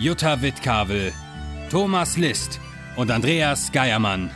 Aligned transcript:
Jutta 0.00 0.40
Wittkavel, 0.42 1.12
Thomas 1.72 2.16
List 2.16 2.60
und 2.94 3.10
Andreas 3.10 3.72
Geiermann. 3.72 4.30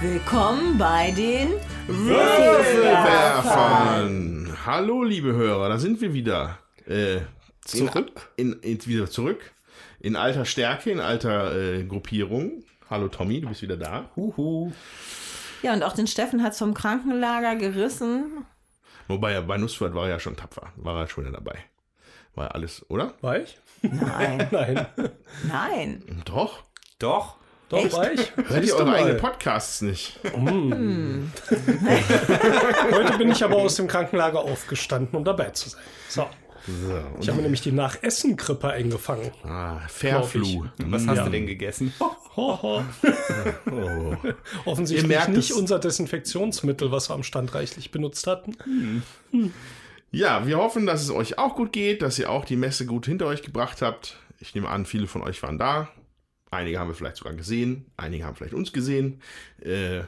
Willkommen 0.00 0.78
bei 0.78 1.10
den 1.10 1.54
Würfelwerfern. 1.88 4.56
Hallo, 4.64 5.02
liebe 5.02 5.32
Hörer, 5.32 5.70
da 5.70 5.78
sind 5.78 6.00
wir 6.00 6.14
wieder. 6.14 6.60
Äh, 6.86 7.22
zurück. 7.64 8.30
In, 8.36 8.52
in, 8.60 8.86
wieder 8.86 9.10
zurück. 9.10 9.40
In 9.98 10.14
alter 10.14 10.44
Stärke, 10.44 10.92
in 10.92 11.00
alter 11.00 11.52
äh, 11.56 11.82
Gruppierung. 11.82 12.62
Hallo 12.88 13.08
Tommy, 13.08 13.40
du 13.40 13.48
bist 13.48 13.62
wieder 13.62 13.76
da. 13.76 14.08
Huhu. 14.14 14.70
Ja, 15.62 15.72
und 15.72 15.82
auch 15.82 15.94
den 15.94 16.06
Steffen 16.06 16.44
hat 16.44 16.54
vom 16.54 16.74
Krankenlager 16.74 17.56
gerissen. 17.56 18.44
Wobei 19.08 19.32
er 19.32 19.42
bei 19.42 19.58
Nussfurt 19.58 19.94
war 19.94 20.04
er 20.04 20.10
ja 20.10 20.20
schon 20.20 20.36
tapfer. 20.36 20.72
War 20.76 21.00
er 21.00 21.08
schon 21.08 21.30
dabei. 21.32 21.58
War 22.34 22.46
ja 22.46 22.50
alles, 22.52 22.84
oder? 22.88 23.14
War 23.20 23.38
ich? 23.38 23.58
Nein. 23.82 24.48
Nein. 24.50 24.86
Nein. 25.44 26.22
Doch. 26.24 26.64
Doch. 26.98 27.36
Doch, 27.68 27.84
Echt? 27.84 27.92
war 27.94 28.10
ich. 28.12 28.32
Hört 28.36 28.64
ihr 28.64 28.76
eure 28.76 28.94
eigenen 28.94 29.16
Podcasts 29.16 29.80
nicht? 29.80 30.20
Heute 30.32 30.36
bin 33.18 33.30
ich 33.30 33.42
aber 33.42 33.56
aus 33.56 33.76
dem 33.76 33.88
Krankenlager 33.88 34.40
aufgestanden, 34.40 35.16
um 35.16 35.24
dabei 35.24 35.48
zu 35.50 35.70
sein. 35.70 35.80
So. 36.08 36.26
So. 36.66 37.02
Ich 37.20 37.28
habe 37.28 37.36
mir 37.36 37.42
nämlich 37.42 37.60
die 37.60 37.72
Nachessen-Grippe 37.72 38.70
eingefangen. 38.70 39.30
Ah, 39.42 39.80
Fairflu. 39.88 40.64
Was 40.78 41.06
hast 41.06 41.16
Ja. 41.18 41.24
du 41.24 41.30
denn 41.30 41.46
gegessen? 41.46 41.92
Ho, 42.00 42.62
ho. 42.62 42.82
Oh. 43.70 44.16
Offensichtlich 44.64 45.28
nicht 45.28 45.50
es. 45.50 45.56
unser 45.56 45.78
Desinfektionsmittel, 45.78 46.90
was 46.90 47.10
wir 47.10 47.14
am 47.14 47.22
Stand 47.22 47.54
reichlich 47.54 47.90
benutzt 47.90 48.26
hatten. 48.26 48.56
Ja, 50.10 50.46
wir 50.46 50.58
hoffen, 50.58 50.86
dass 50.86 51.02
es 51.02 51.10
euch 51.10 51.38
auch 51.38 51.54
gut 51.56 51.72
geht, 51.72 52.02
dass 52.02 52.18
ihr 52.18 52.30
auch 52.30 52.44
die 52.44 52.56
Messe 52.56 52.86
gut 52.86 53.06
hinter 53.06 53.26
euch 53.26 53.42
gebracht 53.42 53.82
habt. 53.82 54.16
Ich 54.40 54.54
nehme 54.54 54.68
an, 54.68 54.86
viele 54.86 55.06
von 55.06 55.22
euch 55.22 55.42
waren 55.42 55.58
da. 55.58 55.88
Einige 56.50 56.78
haben 56.78 56.88
wir 56.88 56.94
vielleicht 56.94 57.16
sogar 57.16 57.34
gesehen, 57.34 57.86
einige 57.96 58.24
haben 58.24 58.36
vielleicht 58.36 58.54
uns 58.54 58.72
gesehen. 58.72 59.20
Äh, 59.60 60.02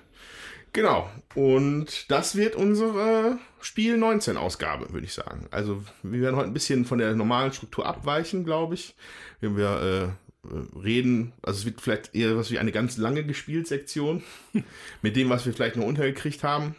genau. 0.76 1.10
Und 1.34 2.08
das 2.10 2.36
wird 2.36 2.54
unsere 2.54 3.38
Spiel 3.60 3.96
19 3.96 4.36
Ausgabe, 4.36 4.92
würde 4.92 5.06
ich 5.06 5.14
sagen. 5.14 5.48
Also 5.50 5.82
wir 6.04 6.20
werden 6.20 6.36
heute 6.36 6.48
ein 6.48 6.54
bisschen 6.54 6.84
von 6.84 6.98
der 6.98 7.16
normalen 7.16 7.52
Struktur 7.52 7.86
abweichen, 7.86 8.44
glaube 8.44 8.74
ich. 8.74 8.94
Wenn 9.40 9.56
wir 9.56 10.14
äh, 10.44 10.48
äh, 10.48 10.78
reden, 10.78 11.32
also 11.42 11.58
es 11.58 11.64
wird 11.64 11.80
vielleicht 11.80 12.14
eher 12.14 12.36
was 12.36 12.50
wie 12.52 12.58
eine 12.58 12.72
ganz 12.72 12.96
lange 12.98 13.24
Gespielt-Sektion 13.24 14.22
mit 15.02 15.16
dem, 15.16 15.30
was 15.30 15.46
wir 15.46 15.52
vielleicht 15.52 15.76
noch 15.76 15.86
untergekriegt 15.86 16.44
haben. 16.44 16.76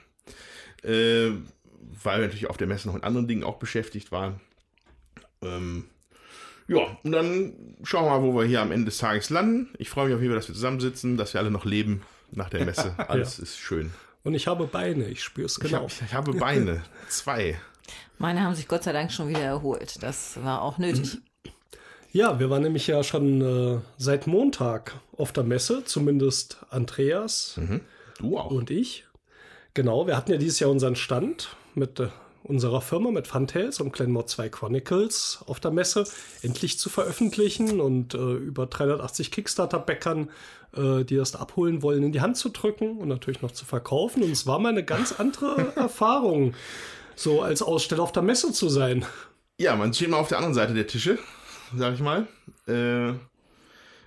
Äh, 0.84 1.32
weil 2.04 2.20
wir 2.20 2.28
natürlich 2.28 2.50
auf 2.50 2.58
der 2.58 2.67
Messe 2.67 2.88
noch 2.88 2.94
mit 2.94 3.04
anderen 3.04 3.28
Dingen 3.28 3.44
auch 3.44 3.58
beschäftigt 3.58 4.11
waren. 4.11 4.39
Ähm, 5.42 5.86
ja, 6.67 6.98
und 7.04 7.11
dann 7.11 7.78
schauen 7.84 8.06
wir 8.06 8.20
mal, 8.20 8.22
wo 8.22 8.38
wir 8.38 8.45
hier 8.45 8.61
am 8.61 8.72
Ende 8.72 8.86
des 8.86 9.00
Tages 9.00 9.30
landen. 9.30 9.70
Ich 9.80 9.89
freue 9.89 10.06
mich 10.06 10.16
auf 10.16 10.22
jeden 10.22 10.32
Fall, 10.32 10.39
dass 10.39 10.50
wir 10.50 10.55
zusammensitzen, 10.55 11.17
dass 11.17 11.33
wir 11.33 11.42
alle 11.42 11.52
noch 11.52 11.66
leben 11.66 12.04
nach 12.32 12.49
der 12.49 12.65
Messe. 12.65 12.93
Alles 13.10 13.39
ist 13.39 13.58
schön. 13.58 13.92
Und 14.23 14.33
ich 14.33 14.48
habe 14.48 14.67
Beine, 14.67 15.05
ich 15.08 15.23
spüre 15.23 15.45
es 15.45 15.58
Ich, 15.58 15.64
genau. 15.64 15.83
hab, 15.83 15.92
ich 15.92 16.14
habe 16.14 16.33
Beine. 16.33 16.83
Zwei. 17.10 17.60
Meine 18.17 18.42
haben 18.42 18.55
sich 18.55 18.67
Gott 18.67 18.83
sei 18.83 18.92
Dank 18.92 19.11
schon 19.11 19.30
wieder 19.30 19.42
erholt. 19.42 20.02
Das 20.04 20.43
war 20.43 20.61
auch 20.61 20.77
nötig. 20.77 21.20
Ja, 22.11 22.39
wir 22.39 22.49
waren 22.49 22.64
nämlich 22.64 22.88
ja 22.88 23.04
schon 23.04 23.42
äh, 23.42 23.80
seit 23.98 24.27
Montag 24.27 24.93
auf 25.17 25.32
der 25.32 25.43
Messe, 25.43 25.83
zumindest 25.86 26.58
Andreas 26.70 27.60
Du 28.17 28.38
auch. 28.38 28.49
und 28.52 28.71
ich. 28.71 29.05
Genau, 29.73 30.08
wir 30.08 30.17
hatten 30.17 30.32
ja 30.32 30.38
dieses 30.38 30.59
Jahr 30.59 30.71
unseren 30.71 30.95
Stand 30.95 31.55
mit 31.76 31.99
äh, 31.99 32.08
unserer 32.43 32.81
Firma, 32.81 33.11
mit 33.11 33.27
Funtails 33.27 33.80
und 33.80 33.93
Glenmore 33.93 34.25
2 34.25 34.49
Chronicles 34.49 35.39
auf 35.48 35.59
der 35.59 35.71
Messe 35.71 36.05
endlich 36.42 36.80
zu 36.80 36.89
veröffentlichen 36.89 37.80
und 37.80 38.14
äh, 38.14 38.17
über 38.17 38.65
380 38.65 39.31
Kickstarter-Bäckern, 39.31 40.30
äh, 40.76 41.03
die 41.03 41.15
das 41.15 41.36
abholen 41.36 41.81
wollen, 41.81 42.03
in 42.03 42.11
die 42.11 42.21
Hand 42.21 42.37
zu 42.37 42.49
drücken 42.49 42.97
und 42.97 43.08
natürlich 43.08 43.42
noch 43.42 43.52
zu 43.52 43.65
verkaufen. 43.65 44.23
Und 44.23 44.31
es 44.31 44.47
war 44.47 44.59
mal 44.59 44.70
eine 44.70 44.86
ganz 44.86 45.14
andere 45.20 45.71
Erfahrung, 45.76 46.53
so 47.15 47.42
als 47.42 47.61
Aussteller 47.61 48.03
auf 48.03 48.11
der 48.11 48.23
Messe 48.23 48.52
zu 48.52 48.70
sein. 48.70 49.05
Ja, 49.58 49.76
man 49.76 49.93
steht 49.93 50.09
mal 50.09 50.17
auf 50.17 50.30
der 50.30 50.37
anderen 50.37 50.53
Seite 50.53 50.73
der 50.73 50.87
Tische, 50.87 51.17
sag 51.76 51.95
ich 51.95 52.02
mal. 52.02 52.27
Äh, 52.67 53.14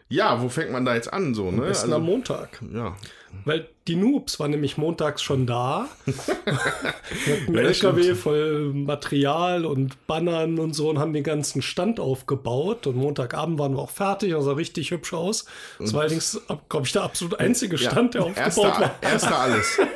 ja, 0.08 0.42
wo 0.42 0.48
fängt 0.48 0.72
man 0.72 0.84
da 0.84 0.94
jetzt 0.94 1.12
an? 1.12 1.34
So, 1.34 1.50
ne? 1.50 1.62
Besten 1.62 1.92
am 1.92 2.04
Montag. 2.04 2.60
ja. 2.72 2.96
Weil 3.44 3.68
die 3.88 3.96
Noobs 3.96 4.38
waren 4.38 4.50
nämlich 4.50 4.76
montags 4.76 5.22
schon 5.22 5.46
da. 5.46 5.88
Mit 6.06 7.48
einem 7.48 7.54
Ja, 7.56 7.60
LKW 7.62 8.02
stimmt. 8.02 8.18
voll 8.18 8.72
Material 8.74 9.64
und 9.64 10.06
Bannern 10.06 10.58
und 10.58 10.74
so 10.74 10.90
und 10.90 10.98
haben 10.98 11.12
den 11.12 11.24
ganzen 11.24 11.62
Stand 11.62 12.00
aufgebaut. 12.00 12.86
Und 12.86 12.96
Montagabend 12.96 13.58
waren 13.58 13.74
wir 13.74 13.80
auch 13.80 13.90
fertig, 13.90 14.32
das 14.32 14.44
sah 14.44 14.52
richtig 14.52 14.90
hübsch 14.90 15.14
aus. 15.14 15.46
Das 15.78 15.94
war 15.94 16.02
allerdings, 16.02 16.40
glaube 16.68 16.86
ich, 16.86 16.92
der 16.92 17.02
absolut 17.02 17.40
einzige 17.40 17.78
Stand, 17.78 18.14
der 18.14 18.24
aufgebaut 18.24 18.44
erster, 18.46 18.62
war. 18.80 18.94
erster 19.02 19.38
alles. 19.38 19.78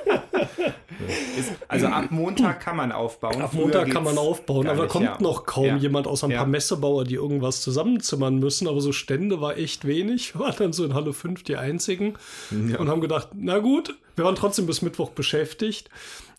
Also 1.68 1.86
ab 1.88 2.06
Montag 2.10 2.60
kann 2.60 2.76
man 2.76 2.92
aufbauen. 2.92 3.42
Ab 3.42 3.50
Früher 3.50 3.62
Montag 3.62 3.90
kann 3.90 4.04
man 4.04 4.16
aufbauen, 4.16 4.68
aber 4.68 4.82
da 4.82 4.88
kommt 4.88 5.04
ja. 5.04 5.16
noch 5.20 5.44
kaum 5.44 5.64
Ja. 5.66 5.76
jemand 5.76 6.06
außer 6.06 6.28
ein 6.28 6.30
Ja. 6.30 6.38
paar 6.38 6.46
Messebauer, 6.46 7.04
die 7.04 7.14
irgendwas 7.16 7.60
zusammenzimmern 7.62 8.38
müssen. 8.38 8.68
Aber 8.68 8.80
so 8.80 8.92
Stände 8.92 9.40
war 9.40 9.56
echt 9.58 9.86
wenig. 9.86 10.34
Wir 10.34 10.40
waren 10.42 10.54
dann 10.56 10.72
so 10.72 10.84
in 10.84 10.94
Halle 10.94 11.12
5 11.12 11.42
die 11.42 11.56
einzigen 11.56 12.14
und 12.50 12.88
haben 12.88 13.00
gedacht, 13.00 13.23
na 13.34 13.58
gut, 13.58 13.94
wir 14.16 14.24
waren 14.24 14.34
trotzdem 14.34 14.66
bis 14.66 14.82
Mittwoch 14.82 15.10
beschäftigt. 15.10 15.90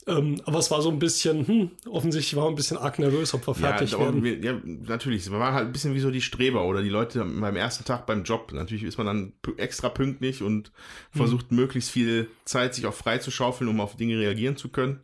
Ähm, 0.07 0.40
aber 0.46 0.59
es 0.59 0.69
war 0.69 0.84
so 0.84 0.91
ein 0.91 1.00
bisschen, 1.00 1.47
hm, 1.47 1.72
offensichtlich 1.90 2.35
war 2.35 2.47
ein 2.47 2.53
bisschen 2.53 2.78
arg 2.78 3.00
nervös, 3.00 3.34
ob 3.34 3.47
wir 3.47 3.56
fertig 3.56 3.94
ja, 3.94 4.00
werden. 4.00 4.23
wir, 4.23 4.38
ja, 4.38 4.53
natürlich. 4.63 5.31
Wir 5.31 5.40
waren 5.40 5.56
halt 5.56 5.66
ein 5.66 5.72
bisschen 5.72 5.96
wie 5.96 6.00
so 6.00 6.12
die 6.12 6.22
Streber 6.22 6.66
oder 6.66 6.84
die 6.84 6.90
Leute 6.90 7.25
beim 7.25 7.56
ersten 7.56 7.85
Tag 7.85 8.06
beim 8.06 8.23
Job. 8.23 8.51
Natürlich 8.53 8.84
ist 8.84 9.00
man 9.00 9.07
dann 9.07 9.34
extra 9.57 9.90
pünktlich 9.90 10.44
und 10.44 10.72
versucht 11.09 11.51
möglichst 11.51 11.90
viel 11.90 12.29
Zeit 12.46 12.75
sich 12.75 12.85
auch 12.85 12.94
frei 12.94 13.17
zu 13.17 13.31
schaufeln, 13.31 13.67
um 13.67 13.81
auf 13.81 13.96
Dinge 13.96 14.19
reagieren 14.19 14.57
zu 14.57 14.69
können. 14.69 15.00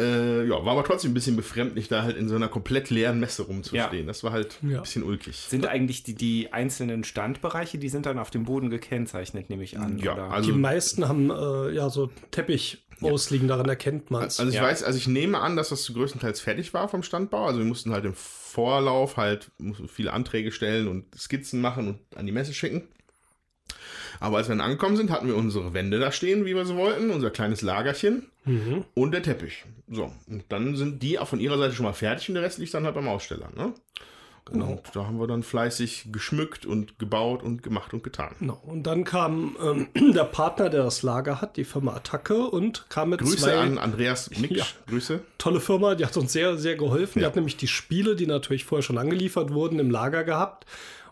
Äh, 0.00 0.44
ja, 0.46 0.64
war 0.64 0.72
aber 0.72 0.84
trotzdem 0.84 1.10
ein 1.10 1.14
bisschen 1.14 1.34
befremdlich, 1.34 1.88
da 1.88 2.02
halt 2.04 2.16
in 2.16 2.28
so 2.28 2.36
einer 2.36 2.46
komplett 2.48 2.88
leeren 2.88 3.18
Messe 3.18 3.42
rumzustehen. 3.42 4.02
Ja. 4.04 4.06
Das 4.06 4.22
war 4.22 4.30
halt 4.30 4.58
Ja. 4.62 4.76
ein 4.76 4.82
bisschen 4.82 5.02
ulkig. 5.02 5.36
Sind 5.36 5.66
eigentlich 5.66 6.04
die, 6.04 6.14
die 6.14 6.52
einzelnen 6.52 7.02
Standbereiche, 7.02 7.78
die 7.78 7.88
sind 7.88 8.06
dann 8.06 8.18
auf 8.20 8.30
dem 8.30 8.44
Boden 8.44 8.70
gekennzeichnet, 8.70 9.50
nehme 9.50 9.64
ich 9.64 9.76
an. 9.78 9.98
Ja, 9.98 10.12
oder? 10.14 10.30
also- 10.30 10.52
die 10.52 10.56
meisten 10.56 11.08
haben 11.08 11.30
äh, 11.30 11.70
ja 11.74 11.90
so 11.90 12.10
Teppich 12.30 12.84
ausliegen, 13.00 13.48
daran 13.48 13.68
erkennt 13.68 14.10
man 14.12 14.24
es. 14.24 14.38
Also 14.38 14.50
ich 14.50 14.56
Ja. 14.56 14.62
weiß, 14.62 14.84
also 14.84 14.96
ich 14.98 15.08
nehme 15.08 15.38
an, 15.40 15.56
dass 15.56 15.68
das 15.70 15.92
größtenteils 15.92 16.40
fertig 16.40 16.74
war 16.74 16.88
vom 16.88 17.02
Standbau. 17.02 17.46
Also 17.46 17.58
wir 17.58 17.66
mussten 17.66 17.92
halt 17.92 18.04
im 18.04 18.14
Vorlauf 18.14 19.16
halt 19.16 19.50
viele 19.88 20.12
Anträge 20.12 20.52
stellen 20.52 20.86
und 20.88 21.04
Skizzen 21.16 21.60
machen 21.60 21.88
und 21.88 21.98
an 22.16 22.26
die 22.26 22.32
Messe 22.32 22.54
schicken. 22.54 22.82
Aber 24.20 24.38
als 24.38 24.48
wir 24.48 24.56
dann 24.56 24.64
angekommen 24.64 24.96
sind, 24.96 25.10
hatten 25.10 25.26
wir 25.28 25.36
unsere 25.36 25.74
Wände 25.74 25.98
da 25.98 26.10
stehen, 26.12 26.44
wie 26.44 26.54
wir 26.54 26.64
so 26.64 26.76
wollten, 26.76 27.10
unser 27.10 27.30
kleines 27.30 27.62
Lagerchen 27.62 28.26
und 28.94 29.12
der 29.12 29.22
Teppich. 29.22 29.64
So, 29.90 30.10
und 30.26 30.44
dann 30.48 30.74
sind 30.76 31.02
die 31.02 31.18
auch 31.18 31.28
von 31.28 31.38
ihrer 31.40 31.58
Seite 31.58 31.74
schon 31.74 31.84
mal 31.84 31.92
fertig 31.92 32.28
und 32.28 32.34
der 32.34 32.42
Rest 32.44 32.58
liegt 32.58 32.72
dann 32.74 32.84
halt 32.84 32.94
beim 32.94 33.06
Aussteller. 33.08 33.48
Ne? 33.56 33.74
Genau. 34.50 34.66
Und 34.70 34.80
da 34.94 35.04
haben 35.06 35.18
wir 35.20 35.26
dann 35.26 35.42
fleißig 35.42 36.06
geschmückt 36.10 36.64
und 36.64 36.98
gebaut 36.98 37.42
und 37.42 37.62
gemacht 37.62 37.92
und 37.92 38.02
getan. 38.02 38.34
Genau. 38.40 38.58
Und 38.64 38.84
dann 38.84 39.04
kam 39.04 39.56
ähm, 39.62 39.88
der 40.14 40.24
Partner, 40.24 40.70
der 40.70 40.84
das 40.84 41.02
Lager 41.02 41.42
hat, 41.42 41.58
die 41.58 41.64
Firma 41.64 41.94
Attacke, 41.94 42.38
und 42.46 42.86
kam 42.88 43.10
mit 43.10 43.20
Grüße 43.20 43.36
zwei 43.36 43.58
an 43.58 43.76
Andreas 43.76 44.30
Mick. 44.38 44.52
Ja. 44.52 44.64
Grüße. 44.88 45.20
tolle 45.36 45.60
Firma, 45.60 45.94
die 45.94 46.06
hat 46.06 46.16
uns 46.16 46.32
sehr, 46.32 46.56
sehr 46.56 46.76
geholfen. 46.76 47.18
Die 47.18 47.22
Ja. 47.24 47.26
hat 47.26 47.36
nämlich 47.36 47.58
die 47.58 47.68
Spiele, 47.68 48.16
die 48.16 48.26
natürlich 48.26 48.64
vorher 48.64 48.82
schon 48.82 48.96
angeliefert 48.96 49.52
wurden, 49.52 49.78
im 49.78 49.90
Lager 49.90 50.24
gehabt 50.24 50.64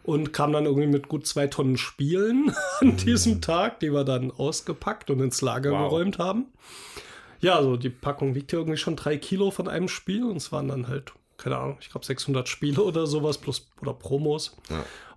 und 0.07 0.33
kam 0.33 0.53
dann 0.53 0.65
irgendwie 0.67 0.87
mit 0.87 1.09
gut 1.09 1.27
zwei 1.27 1.47
Tonnen 1.47 1.77
Spielen 1.77 2.55
an 2.81 2.97
diesem 2.97 3.41
Tag, 3.41 3.81
die 3.81 3.93
wir 3.93 4.05
dann 4.05 4.31
ausgepackt 4.31 5.11
und 5.11 5.21
ins 5.21 5.43
Lager 5.43 5.73
Wow. 5.73 5.91
geräumt 5.91 6.19
haben. 6.19 6.47
Ja, 7.41 7.57
also 7.57 7.77
die 7.77 7.91
Packung 7.91 8.35
wiegt 8.35 8.53
ja 8.53 8.59
irgendwie 8.59 8.79
schon 8.79 8.97
drei 8.97 9.17
Kilo 9.19 9.51
von 9.51 9.69
einem 9.69 9.89
Spiel 9.89 10.25
und 10.25 10.37
es 10.37 10.53
waren 10.53 10.69
dann 10.69 10.89
halt 10.89 11.13
keine 11.39 11.59
Ahnung, 11.59 11.77
ich 11.83 11.91
glaube 11.91 12.07
600 12.07 12.49
Spiele 12.49 12.83
oder 12.83 13.07
sowas, 13.07 13.37
plus 13.37 13.69
oder 13.83 13.93
Promos 13.93 14.57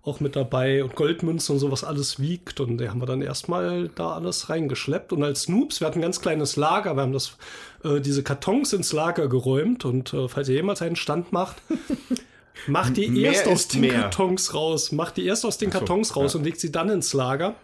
auch 0.04 0.20
mit 0.20 0.36
dabei 0.36 0.84
und 0.84 0.96
Goldmünzen 0.96 1.54
und 1.54 1.60
sowas 1.60 1.84
alles 1.84 2.20
wiegt. 2.20 2.60
Und 2.60 2.78
die 2.78 2.90
haben 2.90 3.02
wir 3.02 3.06
dann 3.06 3.22
erstmal 3.22 3.90
da 3.96 4.14
alles 4.14 4.50
reingeschleppt. 4.50 5.14
Und 5.14 5.24
als 5.24 5.48
Noobs, 5.50 5.80
wir 5.82 5.88
hatten 5.88 6.00
ein 6.00 6.04
ganz 6.04 6.22
kleines 6.22 6.56
Lager, 6.56 6.96
wir 6.96 7.02
haben 7.04 7.14
das, 7.14 7.38
äh, 7.84 8.00
diese 8.00 8.24
Kartons 8.24 8.74
ins 8.74 8.92
Lager 8.94 9.28
geräumt. 9.28 9.86
Und 9.86 10.14
äh, 10.14 10.28
falls 10.30 10.50
ihr 10.50 10.56
jemals 10.56 10.82
einen 10.82 10.96
Stand 10.96 11.32
macht, 11.32 11.62
macht 12.68 12.98
die 12.98 13.10
Mehr 13.10 13.32
erst 13.32 13.48
aus 13.48 13.68
den 13.68 13.82
mehr. 13.82 13.94
Kartons 13.94 14.54
raus. 14.54 14.92
Macht 14.92 15.18
die 15.18 15.26
erst 15.26 15.46
aus 15.46 15.58
den 15.58 15.72
so, 15.72 15.80
Kartons 15.80 16.16
raus 16.16 16.34
ja. 16.34 16.40
und 16.40 16.46
legt 16.46 16.60
sie 16.60 16.72
dann 16.72 16.90
ins 16.90 17.14
Lager. 17.14 17.56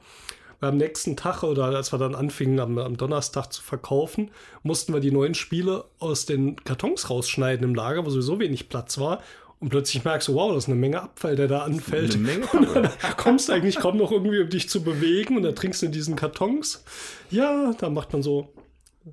Weil 0.60 0.70
am 0.70 0.78
nächsten 0.78 1.18
Tag 1.18 1.44
oder 1.44 1.66
als 1.66 1.92
wir 1.92 2.00
dann 2.00 2.16
anfingen, 2.16 2.60
am, 2.60 2.78
am 2.78 2.98
Donnerstag 2.98 3.52
zu 3.52 3.62
verkaufen, 3.62 4.32
mussten 4.64 4.94
wir 4.94 5.02
die 5.02 5.12
neuen 5.12 5.36
Spiele 5.36 5.86
aus 6.00 6.26
den 6.26 6.56
Kartons 6.64 7.10
rausschneiden 7.10 7.64
im 7.68 7.76
Lager, 7.76 8.06
wo 8.06 8.10
sowieso 8.10 8.40
wenig 8.40 8.70
Platz 8.70 8.98
war. 8.98 9.22
Und 9.60 9.70
plötzlich 9.70 10.04
merkst 10.04 10.28
du, 10.28 10.36
wow, 10.36 10.54
das 10.54 10.66
ist 10.66 10.70
eine 10.70 10.80
Menge 10.80 11.02
Abfall, 11.02 11.36
der 11.36 11.48
da 11.48 11.60
anfällt. 11.60 12.16
Eine 12.16 12.24
Menge 12.24 12.46
Und 12.54 12.76
dann 12.76 12.90
kommst 13.18 13.50
du 13.50 13.54
eigentlich 13.54 13.78
kaum 13.78 13.98
noch 13.98 14.12
irgendwie, 14.12 14.42
um 14.42 14.50
dich 14.50 14.70
zu 14.70 14.84
bewegen 14.84 15.38
und 15.38 15.44
dann 15.44 15.56
trinkst 15.56 15.82
du 15.82 15.88
in 15.88 15.92
diesen 15.92 16.16
Kartons. 16.16 16.84
Ja, 17.32 17.74
da 17.74 17.90
macht 17.90 18.14
man 18.14 18.22
so 18.22 18.50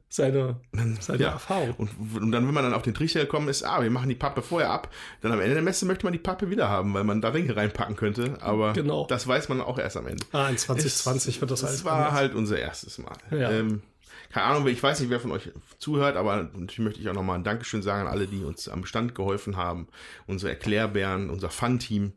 seine, 0.08 0.60
seine 1.00 1.22
Ja. 1.22 1.30
Erfahrung. 1.30 1.74
Und, 1.76 1.90
und 2.22 2.32
dann, 2.32 2.46
wenn 2.46 2.54
man 2.54 2.64
dann 2.64 2.74
auf 2.74 2.82
den 2.82 2.94
Trichter 2.94 3.20
gekommen 3.20 3.48
ist, 3.48 3.62
ah, 3.64 3.82
wir 3.82 3.90
machen 3.90 4.08
die 4.08 4.14
Pappe 4.14 4.42
vorher 4.42 4.70
ab, 4.70 4.88
dann 5.20 5.32
am 5.32 5.40
Ende 5.40 5.54
der 5.54 5.62
Messe 5.62 5.86
möchte 5.86 6.04
man 6.06 6.12
die 6.12 6.18
Pappe 6.18 6.50
wieder 6.50 6.68
haben, 6.68 6.94
weil 6.94 7.04
man 7.04 7.20
da 7.20 7.30
Dinge 7.30 7.54
reinpacken 7.56 7.96
könnte. 7.96 8.36
Aber 8.40 8.72
Genau. 8.72 9.06
das 9.06 9.26
weiß 9.26 9.48
man 9.48 9.60
auch 9.60 9.78
erst 9.78 9.96
am 9.96 10.06
Ende. 10.06 10.24
Ah, 10.32 10.48
in 10.48 10.56
2020 10.58 11.40
wird 11.40 11.50
das 11.50 11.60
Das 11.60 11.70
halt 11.70 11.84
war 11.84 11.96
anders. 11.98 12.12
halt 12.12 12.34
unser 12.34 12.58
erstes 12.58 12.98
Mal. 12.98 13.16
Ja. 13.30 13.50
Ähm, 13.50 13.82
keine 14.30 14.46
Ahnung, 14.46 14.66
ich 14.68 14.82
weiß 14.82 15.00
nicht, 15.00 15.10
wer 15.10 15.20
von 15.20 15.30
euch 15.30 15.50
zuhört, 15.78 16.16
aber 16.16 16.36
natürlich 16.36 16.78
möchte 16.78 17.00
ich 17.00 17.08
auch 17.10 17.14
nochmal 17.14 17.36
ein 17.38 17.44
Dankeschön 17.44 17.82
sagen 17.82 18.02
an 18.02 18.12
alle, 18.12 18.26
die 18.26 18.42
uns 18.44 18.66
am 18.68 18.86
Stand 18.86 19.14
geholfen 19.14 19.58
haben. 19.58 19.88
Unsere 20.26 20.50
Erklärbären, 20.52 21.28
unser 21.28 21.50
Fun-Team. 21.50 22.14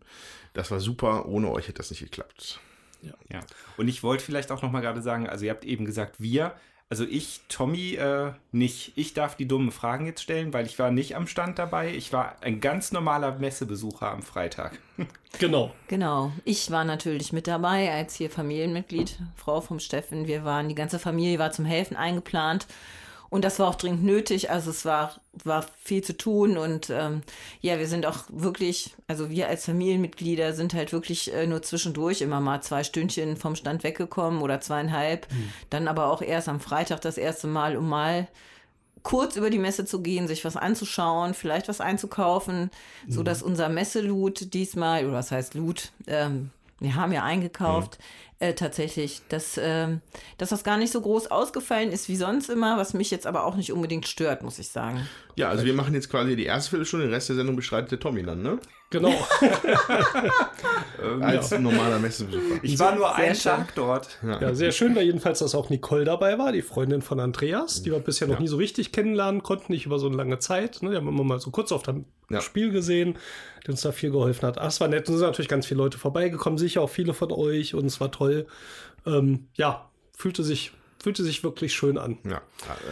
Das 0.53 0.71
war 0.71 0.79
super. 0.79 1.25
Ohne 1.25 1.51
euch 1.51 1.67
hätte 1.67 1.79
das 1.79 1.89
nicht 1.89 1.99
geklappt. 1.99 2.61
Ja. 3.01 3.41
Und 3.77 3.87
ich 3.89 4.01
wollte 4.01 4.23
vielleicht 4.23 4.49
auch 4.51 4.61
noch 4.61 4.71
mal 4.71 4.79
gerade 4.81 5.01
sagen, 5.01 5.27
also 5.27 5.43
ihr 5.45 5.51
habt 5.51 5.65
eben 5.65 5.83
gesagt, 5.85 6.15
wir, 6.21 6.53
also 6.89 7.03
ich, 7.03 7.41
Tommy, 7.49 7.95
äh, 7.95 8.31
nicht. 8.51 8.93
Ich 8.95 9.13
darf 9.13 9.35
die 9.35 9.47
dummen 9.47 9.71
Fragen 9.71 10.05
jetzt 10.05 10.21
stellen, 10.21 10.53
weil 10.53 10.65
ich 10.65 10.77
war 10.77 10.91
nicht 10.91 11.15
am 11.15 11.25
Stand 11.25 11.57
dabei. 11.57 11.93
Ich 11.93 12.13
war 12.13 12.35
ein 12.41 12.61
ganz 12.61 12.91
normaler 12.91 13.39
Messebesucher 13.39 14.11
am 14.11 14.21
Freitag. 14.21 14.79
Genau. 15.37 15.73
Genau. 15.89 16.31
Ich 16.45 16.71
war 16.71 16.85
natürlich 16.85 17.33
mit 17.33 17.45
dabei 17.45 17.91
als 17.91 18.15
hier 18.15 18.29
Familienmitglied, 18.29 19.19
Frau 19.35 19.59
vom 19.59 19.81
Steffen. 19.81 20.27
Wir 20.27 20.45
waren, 20.45 20.69
die 20.69 20.75
ganze 20.75 20.97
Familie 20.97 21.39
war 21.39 21.51
zum 21.51 21.65
Helfen 21.65 21.97
eingeplant. 21.97 22.67
Und 23.29 23.43
das 23.43 23.59
war 23.59 23.67
auch 23.67 23.75
dringend 23.75 24.03
nötig. 24.03 24.49
Also 24.49 24.69
es 24.69 24.85
war, 24.85 25.15
war 25.43 25.65
viel 25.83 26.03
zu 26.03 26.15
tun. 26.15 26.57
Und 26.57 26.89
ähm, 26.89 27.21
ja, 27.61 27.79
wir 27.79 27.87
sind 27.87 28.05
auch 28.05 28.19
wirklich, 28.29 28.95
also 29.07 29.29
wir 29.29 29.47
als 29.47 29.65
Familienmitglieder 29.65 30.53
sind 30.53 30.73
halt 30.73 30.93
wirklich 30.93 31.33
äh, 31.33 31.47
nur 31.47 31.61
zwischendurch 31.61 32.21
immer 32.21 32.39
mal 32.39 32.61
zwei 32.61 32.83
Stündchen 32.83 33.37
vom 33.37 33.55
Stand 33.55 33.83
weggekommen 33.83 34.41
oder 34.41 34.61
zweieinhalb. 34.61 35.27
Dann 35.69 35.87
aber 35.87 36.07
auch 36.07 36.21
erst 36.21 36.49
am 36.49 36.59
Freitag 36.59 37.01
das 37.01 37.17
erste 37.17 37.47
Mal, 37.47 37.77
um 37.77 37.89
mal 37.89 38.27
kurz 39.05 39.35
über 39.35 39.51
die 39.51 39.59
Messe 39.59 39.85
zu 39.85 40.01
gehen, 40.01 40.27
sich 40.27 40.43
was 40.43 40.57
anzuschauen, 40.57 41.35
vielleicht 41.35 41.67
was 41.67 41.79
einzukaufen, 41.79 42.71
so 43.07 43.21
dass 43.21 43.43
unser 43.43 43.69
Messeloot 43.69 44.53
diesmal, 44.53 45.05
oder 45.05 45.13
was 45.13 45.31
heißt 45.31 45.53
Loot, 45.53 45.91
ähm, 46.07 46.49
wir 46.79 46.95
haben 46.95 47.13
ja 47.13 47.23
eingekauft, 47.23 47.99
äh, 48.39 48.53
tatsächlich, 48.53 49.21
dass, 49.29 49.59
ähm, 49.61 50.01
dass 50.37 50.49
das 50.49 50.63
gar 50.63 50.77
nicht 50.77 50.91
so 50.91 51.01
groß 51.01 51.27
ausgefallen 51.27 51.91
ist 51.91 52.09
wie 52.09 52.15
sonst 52.15 52.49
immer, 52.49 52.77
was 52.77 52.93
mich 52.93 53.11
jetzt 53.11 53.27
aber 53.27 53.45
auch 53.45 53.55
nicht 53.55 53.71
unbedingt 53.71 54.07
stört, 54.07 54.43
muss 54.43 54.59
ich 54.59 54.67
sagen. 54.67 55.07
Ja, 55.35 55.49
also 55.49 55.65
wir 55.65 55.73
machen 55.73 55.93
jetzt 55.93 56.09
quasi 56.09 56.35
die 56.35 56.45
erste 56.45 56.71
Viertelstunde, 56.71 57.05
den 57.05 57.13
Rest 57.13 57.29
der 57.29 57.37
Sendung 57.37 57.55
bestreitet 57.55 57.91
der 57.91 57.99
Tommy 57.99 58.23
dann, 58.23 58.41
ne? 58.41 58.59
Genau. 58.95 59.11
Als 61.21 61.51
normaler 61.51 61.99
Messebesucher. 61.99 62.59
Ich 62.61 62.79
war 62.79 62.95
nur 62.95 63.07
Sehr 63.07 63.15
einen 63.15 63.35
schön. 63.35 63.51
Tag 63.51 63.75
dort. 63.75 64.19
Ja, 64.23 64.55
sehr 64.55 64.71
schön 64.71 64.95
war 64.95 65.01
jedenfalls, 65.01 65.39
dass 65.39 65.53
auch 65.53 65.69
Nicole 65.69 66.05
dabei 66.05 66.37
war, 66.37 66.51
die 66.51 66.61
Freundin 66.61 67.01
von 67.01 67.19
Andreas, 67.19 67.83
die 67.83 67.91
wir 67.91 67.99
bisher 67.99 68.27
noch 68.27 68.39
nie 68.39 68.47
so 68.47 68.57
richtig 68.57 68.91
kennenlernen 68.91 69.43
konnten, 69.43 69.73
nicht 69.73 69.85
über 69.85 69.99
so 69.99 70.07
eine 70.07 70.15
lange 70.15 70.39
Zeit. 70.39 70.81
Ne? 70.81 70.91
Die 70.91 70.95
haben 70.95 71.07
immer 71.07 71.23
mal 71.23 71.39
so 71.39 71.51
kurz 71.51 71.71
auf 71.71 71.83
dem 71.83 72.05
Ja. 72.29 72.41
Spiel 72.41 72.71
gesehen, 72.71 73.17
die 73.65 73.71
uns 73.71 73.81
da 73.81 73.91
viel 73.91 74.11
geholfen 74.11 74.47
hat. 74.47 74.57
Ach, 74.57 74.67
es 74.67 74.79
war 74.79 74.87
nett. 74.87 75.07
Und 75.09 75.15
es 75.15 75.19
sind 75.19 75.27
natürlich 75.27 75.49
ganz 75.49 75.65
viele 75.65 75.79
Leute 75.79 75.97
vorbeigekommen, 75.97 76.57
sicher 76.57 76.81
auch 76.81 76.89
viele 76.89 77.13
von 77.13 77.31
euch 77.31 77.75
und 77.75 77.85
es 77.85 77.99
war 77.99 78.11
toll. 78.11 78.47
Ähm, 79.05 79.47
ja, 79.55 79.89
fühlte 80.17 80.43
sich, 80.43 80.71
fühlte 81.05 81.23
sich 81.23 81.43
wirklich 81.43 81.75
schön 81.75 81.99
an. 81.99 82.17
Ja, 82.23 82.37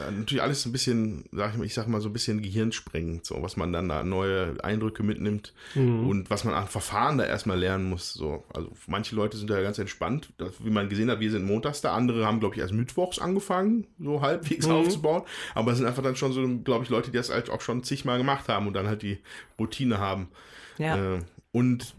äh, 0.07 0.12
natürlich 0.12 0.44
alles 0.44 0.63
ein 0.68 0.71
bisschen, 0.71 1.25
sag 1.31 1.54
ich 1.54 1.57
mal, 1.57 1.65
ich 1.65 1.74
sag 1.74 1.88
mal 1.88 2.00
so 2.00 2.10
ein 2.10 2.13
bisschen 2.13 2.44
gehirnsprengend, 2.44 3.25
so 3.25 3.42
was 3.42 3.57
man 3.57 3.74
dann 3.74 3.89
da 3.89 4.04
neue 4.04 4.63
Eindrücke 4.63 5.01
mitnimmt 5.01 5.51
und 5.74 6.30
was 6.30 6.44
man 6.44 6.54
an 6.54 6.68
Verfahren 6.68 7.18
da 7.18 7.25
erstmal 7.25 7.57
lernen 7.57 7.89
muss. 7.89 8.13
So, 8.13 8.44
also 8.54 8.69
manche 8.86 9.15
Leute 9.15 9.36
sind 9.38 9.50
da 9.50 9.60
ganz 9.63 9.80
entspannt, 9.80 10.31
das, 10.38 10.63
wie 10.63 10.69
man 10.69 10.89
gesehen 10.89 11.10
hat, 11.10 11.21
wir 11.21 11.31
sind 11.31 11.44
montags 11.44 11.81
da, 11.81 11.95
andere 11.95 12.27
haben 12.27 12.39
glaube 12.39 12.54
ich 12.54 12.62
erst 12.62 12.74
mittwochs 12.74 13.18
angefangen, 13.18 13.88
so 14.00 14.21
halbwegs 14.21 14.68
aufzubauen, 14.68 15.24
aber 15.56 15.71
es 15.71 15.80
sind 15.80 15.88
einfach 15.88 16.04
dann 16.04 16.16
schon 16.16 16.33
so, 16.33 16.48
glaube 16.59 16.83
ich, 16.83 16.92
Leute, 16.92 17.09
die 17.09 17.18
das 17.18 17.31
halt 17.31 17.50
auch 17.50 17.62
schon 17.62 17.83
zigmal 17.83 18.19
gemacht 18.19 18.48
haben 18.48 18.68
und 18.68 18.75
dann 18.75 18.86
halt 18.86 19.01
die 19.01 19.18
Routine 19.57 19.98
haben. 19.98 20.27
Ja. 20.77 21.16
Äh, 21.16 21.19
und 21.51 21.95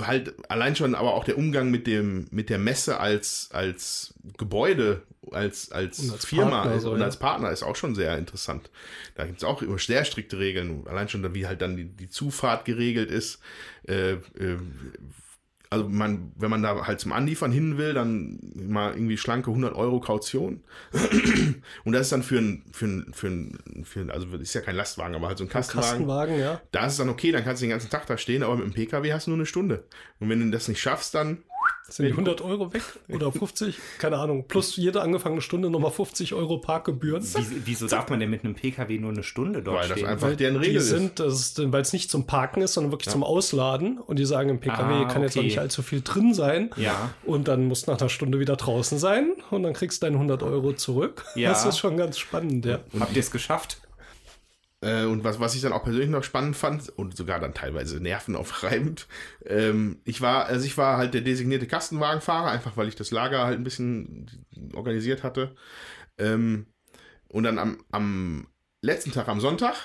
halt 0.00 0.34
allein 0.50 0.74
schon 0.76 0.94
aber 0.94 1.14
auch 1.14 1.24
der 1.24 1.38
Umgang 1.38 1.70
mit 1.70 1.86
dem 1.86 2.26
mit 2.30 2.50
der 2.50 2.58
Messe 2.58 2.98
als 3.00 3.50
als 3.52 4.14
Gebäude 4.38 5.02
als 5.30 5.70
als, 5.70 5.98
Und 5.98 6.12
als 6.12 6.24
Firma 6.24 6.50
Partner 6.50 6.72
also, 6.72 6.88
so, 6.88 6.94
und 6.94 7.00
ja. 7.00 7.04
als 7.06 7.16
Partner 7.18 7.50
ist 7.50 7.62
auch 7.62 7.76
schon 7.76 7.94
sehr 7.94 8.16
interessant. 8.18 8.70
Da 9.14 9.26
gibt 9.26 9.38
es 9.38 9.44
auch 9.44 9.62
immer 9.62 9.78
sehr 9.78 10.04
strikte 10.04 10.38
Regeln. 10.38 10.86
Allein 10.86 11.08
schon 11.08 11.34
wie 11.34 11.46
halt 11.46 11.62
dann 11.62 11.76
die, 11.76 11.84
die 11.84 12.08
Zufahrt 12.08 12.64
geregelt 12.64 13.10
ist. 13.10 13.40
Äh, 13.86 14.12
äh, 14.12 14.58
also 15.72 15.88
man, 15.88 16.32
wenn 16.36 16.50
man 16.50 16.62
da 16.62 16.86
halt 16.86 17.00
zum 17.00 17.12
Anliefern 17.12 17.50
hin 17.50 17.78
will, 17.78 17.94
dann 17.94 18.38
mal 18.54 18.92
irgendwie 18.92 19.16
schlanke 19.16 19.48
100 19.48 19.74
Euro 19.74 20.00
Kaution. 20.00 20.62
Und 21.84 21.92
das 21.92 22.02
ist 22.02 22.12
dann 22.12 22.22
für 22.22 22.38
ein, 22.38 22.62
für 22.72 22.84
ein, 22.84 23.12
für 23.14 23.28
ein, 23.28 23.84
für 23.84 24.00
ein 24.00 24.10
also 24.10 24.26
ist 24.36 24.52
ja 24.52 24.60
kein 24.60 24.76
Lastwagen, 24.76 25.14
aber 25.14 25.28
halt 25.28 25.38
so 25.38 25.44
ein 25.44 25.48
Kastenwagen. 25.48 25.90
Kastenwagen, 25.90 26.38
ja. 26.38 26.60
Da 26.72 26.84
ist 26.84 26.92
es 26.92 26.98
dann 26.98 27.08
okay, 27.08 27.32
dann 27.32 27.42
kannst 27.42 27.62
du 27.62 27.64
den 27.64 27.70
ganzen 27.70 27.88
Tag 27.88 28.06
da 28.06 28.18
stehen, 28.18 28.42
aber 28.42 28.56
mit 28.56 28.66
dem 28.66 28.74
PKW 28.74 29.14
hast 29.14 29.26
du 29.26 29.30
nur 29.30 29.38
eine 29.38 29.46
Stunde. 29.46 29.84
Und 30.20 30.28
wenn 30.28 30.40
du 30.40 30.50
das 30.50 30.68
nicht 30.68 30.80
schaffst, 30.80 31.14
dann 31.14 31.38
Sind 31.92 32.06
die 32.06 32.12
100 32.12 32.40
Euro 32.40 32.72
weg 32.72 32.82
oder 33.08 33.30
50? 33.32 33.76
Keine 33.98 34.16
Ahnung. 34.18 34.44
Plus 34.48 34.76
jede 34.76 35.02
angefangene 35.02 35.40
Stunde 35.42 35.68
nochmal 35.70 35.90
50 35.90 36.34
Euro 36.34 36.58
Parkgebühren. 36.58 37.22
Wieso, 37.22 37.40
wieso 37.64 37.86
darf 37.86 38.08
man 38.08 38.18
denn 38.20 38.30
mit 38.30 38.44
einem 38.44 38.54
PKW 38.54 38.98
nur 38.98 39.10
eine 39.10 39.22
Stunde 39.22 39.62
dort 39.62 39.76
Weil 39.78 39.88
das 39.88 39.98
stehen? 39.98 40.08
einfach 40.08 40.26
Weil 40.28 40.36
deren 40.36 40.54
die 40.54 40.60
Regel 40.66 40.76
ist. 40.76 40.88
sind, 40.88 41.20
das 41.20 41.34
ist, 41.40 41.72
weil 41.72 41.82
es 41.82 41.92
nicht 41.92 42.10
zum 42.10 42.26
Parken 42.26 42.62
ist, 42.62 42.72
sondern 42.74 42.92
wirklich 42.92 43.10
zum 43.10 43.22
Ausladen. 43.22 43.98
Und 43.98 44.18
die 44.18 44.24
sagen, 44.24 44.48
im 44.50 44.58
PKW 44.60 45.04
Ah, 45.04 45.04
kann 45.04 45.22
jetzt 45.22 45.32
auch 45.34 45.40
okay. 45.40 45.46
nicht 45.48 45.58
allzu 45.58 45.82
viel 45.82 46.00
drin 46.02 46.34
sein. 46.34 46.70
Ja. 46.76 47.10
Und 47.24 47.48
dann 47.48 47.66
musst 47.68 47.86
du 47.86 47.92
nach 47.92 48.00
einer 48.00 48.08
Stunde 48.08 48.38
wieder 48.40 48.56
draußen 48.56 48.98
sein 48.98 49.32
und 49.50 49.62
dann 49.62 49.72
kriegst 49.74 50.02
du 50.02 50.06
deine 50.06 50.16
100 50.16 50.42
Euro 50.42 50.72
zurück. 50.72 51.24
Ja. 51.34 51.50
Das 51.50 51.64
ist 51.66 51.78
schon 51.78 51.96
ganz 51.96 52.18
spannend, 52.18 52.64
ja. 52.64 52.80
Habt 52.98 53.14
ihr 53.14 53.20
es 53.20 53.30
geschafft? 53.30 53.78
Äh, 54.82 55.04
und 55.04 55.24
was, 55.24 55.40
was 55.40 55.54
ich 55.54 55.62
dann 55.62 55.72
auch 55.72 55.84
persönlich 55.84 56.10
noch 56.10 56.24
spannend 56.24 56.56
fand 56.56 56.88
und 56.90 57.16
sogar 57.16 57.40
dann 57.40 57.54
teilweise 57.54 58.00
nervenaufreibend, 58.00 59.06
ähm, 59.46 60.00
ich 60.04 60.20
war, 60.20 60.46
also 60.46 60.66
ich 60.66 60.76
war 60.76 60.98
halt 60.98 61.14
der 61.14 61.20
designierte 61.20 61.66
Kastenwagenfahrer, 61.66 62.50
einfach 62.50 62.76
weil 62.76 62.88
ich 62.88 62.96
das 62.96 63.12
Lager 63.12 63.44
halt 63.44 63.58
ein 63.58 63.64
bisschen 63.64 64.44
organisiert 64.74 65.22
hatte. 65.22 65.54
Ähm, 66.18 66.66
und 67.28 67.44
dann 67.44 67.58
am, 67.58 67.84
am 67.92 68.48
letzten 68.82 69.12
Tag, 69.12 69.28
am 69.28 69.40
Sonntag, 69.40 69.76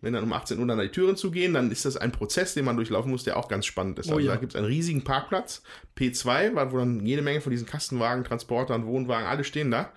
wenn 0.00 0.14
dann 0.14 0.24
um 0.24 0.32
18 0.32 0.58
Uhr 0.58 0.66
dann 0.66 0.78
die 0.78 0.88
Türen 0.88 1.16
zugehen, 1.16 1.52
dann 1.52 1.70
ist 1.70 1.84
das 1.84 1.96
ein 1.96 2.12
Prozess, 2.12 2.54
den 2.54 2.64
man 2.64 2.76
durchlaufen 2.76 3.10
muss, 3.10 3.24
der 3.24 3.36
auch 3.36 3.48
ganz 3.48 3.66
spannend 3.66 3.98
ist. 3.98 4.08
Oh 4.08 4.14
also 4.14 4.26
ja. 4.26 4.34
da 4.34 4.40
gibt 4.40 4.52
es 4.52 4.56
einen 4.56 4.66
riesigen 4.66 5.04
Parkplatz, 5.04 5.62
P2, 5.98 6.70
wo 6.72 6.78
dann 6.78 7.04
jede 7.04 7.22
Menge 7.22 7.42
von 7.42 7.50
diesen 7.50 7.66
Kastenwagen, 7.66 8.24
Transportern, 8.24 8.86
Wohnwagen, 8.86 9.26
alle 9.26 9.44
stehen 9.44 9.70
da. 9.70 9.92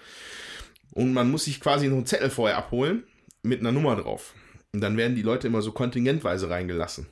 Und 0.92 1.14
man 1.14 1.32
muss 1.32 1.46
sich 1.46 1.62
quasi 1.62 1.88
noch 1.88 1.98
einen 1.98 2.06
Zettel 2.06 2.30
vorher 2.30 2.58
abholen 2.58 3.04
mit 3.42 3.62
einer 3.62 3.72
Nummer 3.72 3.96
drauf. 3.96 4.34
Und 4.74 4.82
dann 4.82 4.98
werden 4.98 5.16
die 5.16 5.22
Leute 5.24 5.48
immer 5.48 5.62
so 5.62 5.72
kontingentweise 5.72 6.50
reingelassen. 6.50 7.08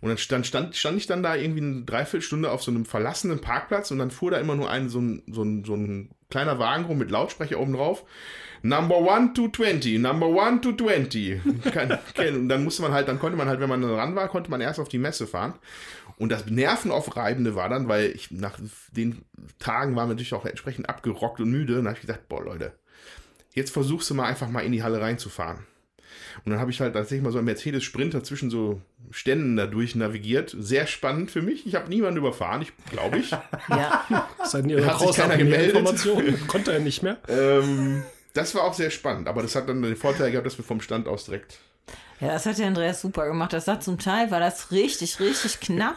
Und 0.00 0.08
dann 0.08 0.18
stand, 0.18 0.46
stand, 0.46 0.74
stand 0.76 0.96
ich 0.96 1.06
dann 1.06 1.22
da 1.22 1.36
irgendwie 1.36 1.60
eine 1.62 1.82
Dreiviertelstunde 1.82 2.50
auf 2.50 2.62
so 2.62 2.70
einem 2.72 2.84
verlassenen 2.84 3.40
Parkplatz 3.40 3.90
und 3.92 3.98
dann 3.98 4.10
fuhr 4.10 4.32
da 4.32 4.38
immer 4.38 4.56
nur 4.56 4.68
ein 4.68 4.88
so 4.88 5.00
ein, 5.00 5.22
so 5.28 5.42
ein, 5.44 5.64
so 5.64 5.74
ein 5.76 6.10
kleiner 6.28 6.58
Wagen 6.58 6.84
rum 6.86 6.98
mit 6.98 7.10
Lautsprecher 7.10 7.60
oben 7.60 7.74
drauf. 7.74 8.04
Number 8.62 8.98
one 8.98 9.32
to 9.32 9.48
20, 9.48 9.98
number 10.00 10.26
one 10.28 10.60
to 10.60 10.72
20. 10.72 11.40
Kein- 11.72 11.98
kein- 12.14 12.36
Und 12.36 12.48
dann 12.48 12.64
musste 12.64 12.82
man 12.82 12.92
halt, 12.92 13.06
dann 13.08 13.18
konnte 13.20 13.36
man 13.36 13.48
halt, 13.48 13.60
wenn 13.60 13.68
man 13.68 13.80
dann 13.82 13.94
ran 13.94 14.14
war, 14.16 14.28
konnte 14.28 14.50
man 14.50 14.60
erst 14.60 14.80
auf 14.80 14.88
die 14.88 14.98
Messe 14.98 15.26
fahren. 15.26 15.54
Und 16.18 16.30
das 16.30 16.46
Nervenaufreibende 16.46 17.54
war 17.54 17.68
dann, 17.68 17.88
weil 17.88 18.10
ich 18.10 18.30
nach 18.30 18.58
den 18.92 19.24
Tagen 19.58 19.94
war 19.96 20.06
natürlich 20.06 20.34
auch 20.34 20.44
entsprechend 20.46 20.88
abgerockt 20.88 21.40
und 21.40 21.50
müde. 21.50 21.78
Und 21.78 21.84
da 21.84 21.90
habe 21.90 21.98
ich 22.00 22.06
gesagt, 22.06 22.28
boah 22.28 22.44
Leute, 22.44 22.72
jetzt 23.54 23.72
versuchst 23.72 24.10
du 24.10 24.14
mal 24.14 24.26
einfach 24.26 24.48
mal 24.48 24.60
in 24.64 24.72
die 24.72 24.82
Halle 24.82 25.00
reinzufahren. 25.00 25.66
Und 26.44 26.52
dann 26.52 26.60
habe 26.60 26.70
ich 26.70 26.80
halt 26.80 26.94
tatsächlich 26.94 27.22
mal 27.22 27.32
so 27.32 27.38
einen 27.38 27.46
Mercedes 27.46 27.84
Sprinter 27.84 28.22
zwischen 28.24 28.50
so 28.50 28.80
Ständen 29.10 29.56
da 29.56 29.66
durch 29.66 29.94
navigiert. 29.94 30.54
Sehr 30.58 30.86
spannend 30.86 31.30
für 31.30 31.42
mich. 31.42 31.66
Ich 31.66 31.74
habe 31.74 31.88
niemanden 31.88 32.18
überfahren, 32.18 32.62
ich 32.62 32.72
glaube 32.90 33.18
ich. 33.18 33.30
Ja. 33.68 34.28
Seit 34.44 34.66
ihre 34.66 34.84
Hat 34.86 34.98
sich 35.00 35.12
keiner 35.16 35.36
gemeldet? 35.36 35.76
Informationen. 35.76 36.38
Konnte 36.46 36.72
er 36.72 36.80
nicht 36.80 37.02
mehr. 37.02 37.18
ähm, 37.28 38.02
das 38.34 38.54
war 38.54 38.64
auch 38.64 38.74
sehr 38.74 38.90
spannend, 38.90 39.28
aber 39.28 39.42
das 39.42 39.54
hat 39.54 39.68
dann 39.68 39.82
den 39.82 39.96
Vorteil 39.96 40.30
gehabt, 40.30 40.46
dass 40.46 40.58
wir 40.58 40.64
vom 40.64 40.80
Stand 40.80 41.06
aus 41.06 41.24
direkt. 41.26 41.58
Ja, 42.22 42.28
das 42.28 42.46
hat 42.46 42.56
der 42.58 42.68
Andreas 42.68 43.00
super 43.00 43.26
gemacht. 43.26 43.52
Das 43.52 43.66
hat 43.66 43.82
zum 43.82 43.98
Teil 43.98 44.30
war 44.30 44.38
das 44.38 44.70
richtig, 44.70 45.18
richtig 45.18 45.58
knapp, 45.60 45.96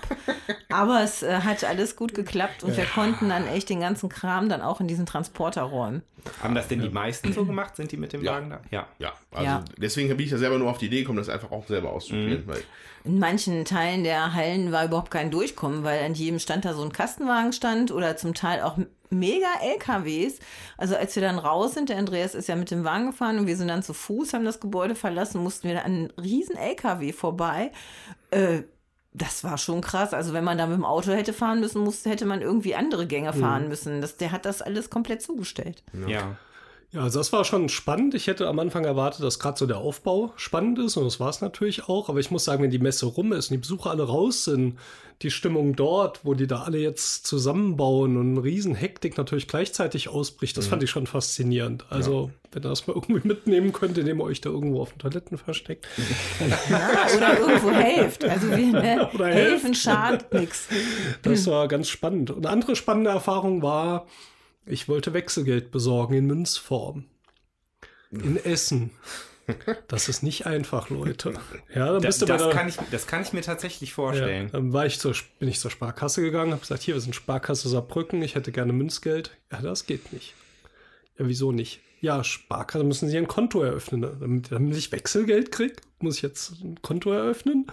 aber 0.70 1.01
es 1.03 1.22
äh, 1.22 1.41
hat 1.41 1.63
alles 1.63 1.96
gut 1.96 2.15
geklappt 2.15 2.63
und 2.63 2.75
wir 2.75 2.86
konnten 2.86 3.29
dann 3.29 3.46
echt 3.48 3.70
den 3.70 3.79
ganzen 3.79 4.10
Kram 4.10 4.50
dann 4.50 4.62
auch 4.62 4.82
in 4.82 4.88
diesen 4.88 5.05
Transporter 5.05 5.62
räumen. 5.62 6.01
Haben 6.41 6.55
das 6.55 6.67
denn 6.67 6.82
die 6.82 6.89
meisten 6.89 7.32
so 7.32 7.46
gemacht? 7.46 7.75
Sind 7.75 7.91
die 7.91 7.98
mit 7.98 8.12
dem 8.12 8.24
Ja. 8.24 8.32
Wagen 8.34 8.50
da? 8.50 8.60
Ja. 8.72 8.88
Ja, 8.98 9.13
also 9.32 9.46
Ja. 9.46 9.63
deswegen 9.77 10.10
bin 10.10 10.25
ich 10.25 10.32
ja 10.32 10.39
selber 10.39 10.58
nur 10.58 10.72
auf 10.72 10.79
die 10.79 10.88
Idee 10.88 11.01
gekommen, 11.01 11.20
das 11.20 11.29
einfach 11.29 11.51
auch 11.51 11.67
selber 11.67 11.94
auszuprobieren. 11.94 12.44
Weil, 12.48 12.63
In 13.03 13.20
manchen 13.20 13.63
Teilen 13.63 14.03
der 14.03 14.34
Hallen 14.34 14.72
war 14.72 14.86
überhaupt 14.86 15.12
kein 15.12 15.29
Durchkommen, 15.29 15.84
weil 15.84 16.03
an 16.03 16.15
jedem 16.15 16.39
stand 16.39 16.65
da 16.65 16.74
so 16.74 16.82
ein 16.82 16.91
Kastenwagen 16.91 17.53
stand 17.53 17.91
oder 17.91 18.17
zum 18.17 18.34
Teil 18.34 18.62
auch 18.63 18.79
mega 19.12 19.46
LKWs. 19.62 20.39
Also 20.77 20.96
als 20.96 21.15
wir 21.15 21.22
dann 21.22 21.38
raus 21.38 21.75
sind, 21.75 21.89
der 21.89 21.98
Andreas 21.98 22.34
ist 22.34 22.48
ja 22.48 22.55
mit 22.55 22.72
dem 22.72 22.84
Wagen 22.84 23.12
gefahren 23.12 23.38
und 23.38 23.46
wir 23.46 23.55
sind 23.55 23.67
dann 23.67 23.84
zu 23.84 23.94
Fuß, 23.94 24.34
haben 24.34 24.44
das 24.46 24.60
Gebäude 24.60 24.96
verlassen, 24.96 25.44
mussten 25.44 25.67
wir 25.70 25.77
an 25.86 25.86
einen 25.86 26.13
riesen 26.22 26.57
LKW 26.57 27.12
vorbei. 27.13 27.72
Äh, 28.31 28.63
das 29.13 29.43
war 29.43 29.57
schon 29.57 29.81
krass. 29.81 30.13
Also 30.13 30.34
wenn 30.34 30.43
man 30.43 30.57
da 30.57 30.67
mit 30.67 30.77
dem 30.77 30.86
Auto 30.86 31.12
hätte 31.12 31.31
fahren 31.31 31.62
müssen, 31.62 31.81
musste, 31.81 32.10
hätte 32.10 32.25
man 32.25 32.41
irgendwie 32.41 32.75
andere 32.75 33.07
Gänge 33.07 33.31
fahren 33.31 33.69
müssen. 33.69 34.01
Das, 34.01 34.17
der 34.17 34.31
hat 34.31 34.45
das 34.45 34.62
alles 34.62 34.89
komplett 34.89 35.22
zugestellt. 35.22 35.84
Ja. 35.93 36.07
Ja, 36.10 36.38
also 36.97 37.19
das 37.19 37.33
war 37.33 37.43
schon 37.43 37.69
spannend. 37.69 38.13
Ich 38.13 38.27
hätte 38.27 38.47
am 38.47 38.59
Anfang 38.59 38.85
erwartet, 38.85 39.23
dass 39.23 39.39
gerade 39.39 39.57
so 39.57 39.65
der 39.65 39.77
Aufbau 39.77 40.33
spannend 40.35 40.79
ist 40.79 40.97
und 40.97 41.03
das 41.05 41.19
war 41.19 41.29
es 41.29 41.41
natürlich 41.41 41.87
auch. 41.87 42.09
Aber 42.09 42.19
ich 42.19 42.31
muss 42.31 42.45
sagen, 42.45 42.63
wenn 42.63 42.71
die 42.71 42.79
Messe 42.79 43.05
rum 43.05 43.33
ist 43.33 43.49
und 43.49 43.55
die 43.55 43.61
Besucher 43.61 43.91
alle 43.91 44.03
raus 44.03 44.45
sind, 44.45 44.77
die 45.21 45.31
Stimmung 45.31 45.75
dort, 45.75 46.25
wo 46.25 46.33
die 46.33 46.45
da 46.45 46.63
alle 46.63 46.77
jetzt 46.77 47.25
zusammenbauen 47.25 48.17
und 48.17 48.31
eine 48.31 48.43
riesen 48.43 48.75
Hektik 48.75 49.17
natürlich 49.17 49.47
gleichzeitig 49.47 50.09
ausbricht, 50.09 50.57
das 50.57 50.67
fand 50.67 50.83
ich 50.83 50.89
schon 50.89 51.07
faszinierend. 51.07 51.85
Also, 51.89 52.31
wenn 52.51 52.63
ihr 52.63 52.69
das 52.69 52.85
mal 52.85 52.95
irgendwie 52.95 53.25
mitnehmen 53.25 53.71
könnt, 53.71 53.97
indem 53.97 54.19
ihr 54.19 54.25
euch 54.25 54.41
da 54.41 54.49
irgendwo 54.49 54.81
auf 54.81 54.91
den 54.91 54.99
Toiletten 54.99 55.37
versteckt. 55.37 55.87
Ja, 56.69 57.07
oder 57.15 57.39
irgendwo 57.39 57.71
helft. 57.71 58.25
Also 58.25 58.49
wir 58.49 58.57
ne, 58.57 59.09
Oder 59.13 59.27
helfen 59.27 59.65
helft. 59.67 59.81
schadet 59.81 60.33
nichts. 60.33 60.67
Das 61.21 61.47
war 61.47 61.67
ganz 61.67 61.87
spannend. 61.87 62.31
Und 62.31 62.45
eine 62.45 62.49
andere 62.49 62.75
spannende 62.75 63.09
Erfahrung 63.11 63.61
war, 63.61 64.07
ich 64.65 64.88
wollte 64.88 65.13
Wechselgeld 65.13 65.72
besorgen 65.72 66.13
in 66.15 66.25
Münzform. 66.25 67.05
In 68.12 68.38
Essen. 68.38 68.91
Das 69.88 70.10
ist 70.10 70.24
nicht 70.24 70.48
einfach, 70.48 70.89
Leute. 70.89 71.34
Ja, 71.74 71.91
dann 71.91 72.01
Das, 72.01 72.17
bist 72.17 72.22
du 72.24 72.25
bei 72.25 72.34
das, 72.34 72.43
der, 72.43 72.51
kann 72.51 72.67
ich, 72.69 72.77
das 72.89 73.05
kann 73.07 73.22
ich 73.22 73.31
mir 73.34 73.41
tatsächlich 73.41 73.89
ja, 73.91 73.95
vorstellen. 73.95 74.50
dann 74.51 74.74
war 74.74 74.86
ich 74.88 75.00
zur, 75.00 75.13
bin 75.38 75.50
ich 75.50 75.60
zur 75.60 75.69
Sparkasse 75.69 76.22
gegangen, 76.22 76.51
habe 76.51 76.62
gesagt, 76.62 76.81
hier, 76.81 76.95
wir 76.95 77.01
sind 77.01 77.13
Sparkasse 77.15 77.69
Saarbrücken, 77.69 78.22
ich 78.24 78.34
hätte 78.36 78.51
gerne 78.51 78.74
Münzgeld. 78.74 79.38
Ja, 79.51 79.62
das 79.62 79.86
geht 79.86 80.13
nicht. 80.13 80.34
Ja, 81.19 81.27
wieso 81.27 81.51
nicht? 81.51 81.79
Ja, 82.01 82.24
Sparkasse 82.24 82.84
müssen 82.84 83.07
Sie 83.07 83.17
ein 83.17 83.27
Konto 83.27 83.62
eröffnen. 83.62 84.01
ne? 84.01 84.17
Damit, 84.19 84.51
damit 84.51 84.75
ich 84.77 84.91
Wechselgeld 84.91 85.51
kriege, 85.51 85.75
muss 86.00 86.17
ich 86.17 86.22
jetzt 86.24 86.51
ein 86.63 86.81
Konto 86.81 87.12
eröffnen? 87.12 87.67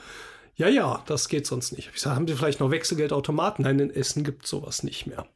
Ja, 0.56 0.68
ja, 0.68 1.02
das 1.06 1.28
geht 1.28 1.46
sonst 1.46 1.72
nicht. 1.72 1.90
Ich 1.94 2.00
sage, 2.02 2.16
haben 2.16 2.28
Sie 2.28 2.34
vielleicht 2.34 2.60
noch 2.60 2.70
Wechselgeldautomaten? 2.70 3.64
Nein, 3.64 3.78
in 3.78 3.90
Essen 3.90 4.24
gibt 4.24 4.46
sowas 4.46 4.82
nicht 4.82 5.06
mehr. 5.06 5.26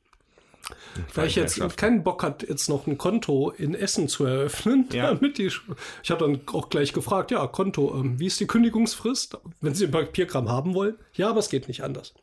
Weil 1.15 1.27
ich 1.29 1.37
jetzt 1.37 1.61
keinen 1.77 2.03
Bock 2.03 2.23
hat, 2.23 2.43
jetzt 2.49 2.69
noch 2.69 2.87
ein 2.87 2.99
Konto 2.99 3.51
in 3.51 3.75
Essen 3.75 4.09
zu 4.09 4.25
eröffnen, 4.25 4.89
Ja. 4.93 5.07
damit 5.15 5.39
die. 5.39 5.51
Ich 6.03 6.11
habe 6.11 6.25
dann 6.27 6.41
auch 6.53 6.69
gleich 6.69 6.93
gefragt, 6.93 7.31
ja, 7.31 7.47
Konto, 7.47 7.95
ähm, 7.99 8.19
wie 8.19 8.27
ist 8.27 8.41
die 8.41 8.47
Kündigungsfrist, 8.47 9.39
wenn 9.61 9.75
Sie 9.75 9.85
ein 9.87 9.91
Papierkram 9.91 10.49
haben 10.49 10.75
wollen? 10.75 10.97
Ja, 11.15 11.31
aber 11.31 11.41
es 11.41 11.49
geht 11.49 11.69
nicht 11.69 11.83
anders. 11.83 12.15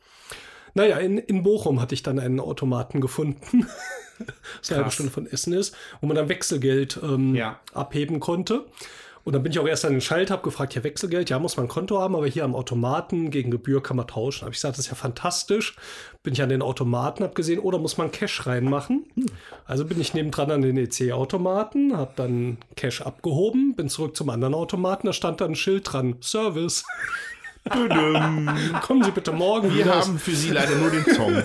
Naja, 0.74 0.98
in, 0.98 1.18
in 1.18 1.42
Bochum 1.44 1.80
hatte 1.80 1.94
ich 1.94 2.02
dann 2.02 2.18
einen 2.18 2.40
Automaten 2.40 3.00
gefunden, 3.00 3.66
das 4.60 4.70
eine 4.70 4.78
halbe. 4.78 4.90
Stunde 4.90 5.12
von 5.12 5.26
Essen 5.26 5.52
ist, 5.52 5.76
wo 6.00 6.06
man 6.08 6.16
dann 6.16 6.28
Wechselgeld 6.28 6.98
ähm, 7.02 7.34
Ja. 7.36 7.60
abheben 7.72 8.18
konnte. 8.20 8.64
Und 9.24 9.32
dann 9.32 9.42
bin 9.42 9.52
ich 9.52 9.58
auch 9.58 9.66
erst 9.66 9.86
an 9.86 9.92
den 9.92 10.00
Schalter, 10.02 10.34
habe 10.34 10.42
gefragt, 10.42 10.74
ja, 10.74 10.84
Wechselgeld, 10.84 11.30
ja, 11.30 11.38
muss 11.38 11.56
man 11.56 11.64
ein 11.66 11.68
Konto 11.70 11.98
haben, 11.98 12.14
aber 12.14 12.26
hier 12.26 12.44
am 12.44 12.54
Automaten 12.54 13.30
gegen 13.30 13.50
Gebühr 13.50 13.82
kann 13.82 13.96
man 13.96 14.06
tauschen. 14.06 14.42
Habe 14.42 14.50
ich 14.50 14.58
gesagt, 14.58 14.76
das 14.76 14.84
ist 14.84 14.90
ja 14.90 14.96
fantastisch. 14.96 15.76
Bin 16.22 16.34
ich 16.34 16.42
an 16.42 16.50
den 16.50 16.60
Automaten, 16.60 17.24
habe 17.24 17.34
gesehen, 17.34 17.58
oder 17.58 17.78
muss 17.78 17.96
man 17.96 18.12
Cash 18.12 18.46
reinmachen? 18.46 19.06
Also 19.64 19.86
bin 19.86 19.98
ich 19.98 20.12
nebendran 20.12 20.50
an 20.50 20.60
den 20.60 20.76
EC-Automaten, 20.76 21.96
habe 21.96 22.12
dann 22.16 22.58
Cash 22.76 23.00
abgehoben, 23.00 23.74
bin 23.74 23.88
zurück 23.88 24.14
zum 24.14 24.28
anderen 24.28 24.54
Automaten, 24.54 25.06
da 25.06 25.14
stand 25.14 25.40
dann 25.40 25.52
ein 25.52 25.56
Schild 25.56 25.90
dran, 25.90 26.16
Service. 26.20 26.84
Kommen 28.82 29.04
Sie 29.04 29.10
bitte 29.10 29.32
morgen 29.32 29.70
wir 29.70 29.84
wieder. 29.84 29.94
haben 30.00 30.18
für 30.18 30.34
Sie 30.34 30.50
leider 30.50 30.76
nur 30.76 30.90
den 30.90 31.04
Song. 31.14 31.42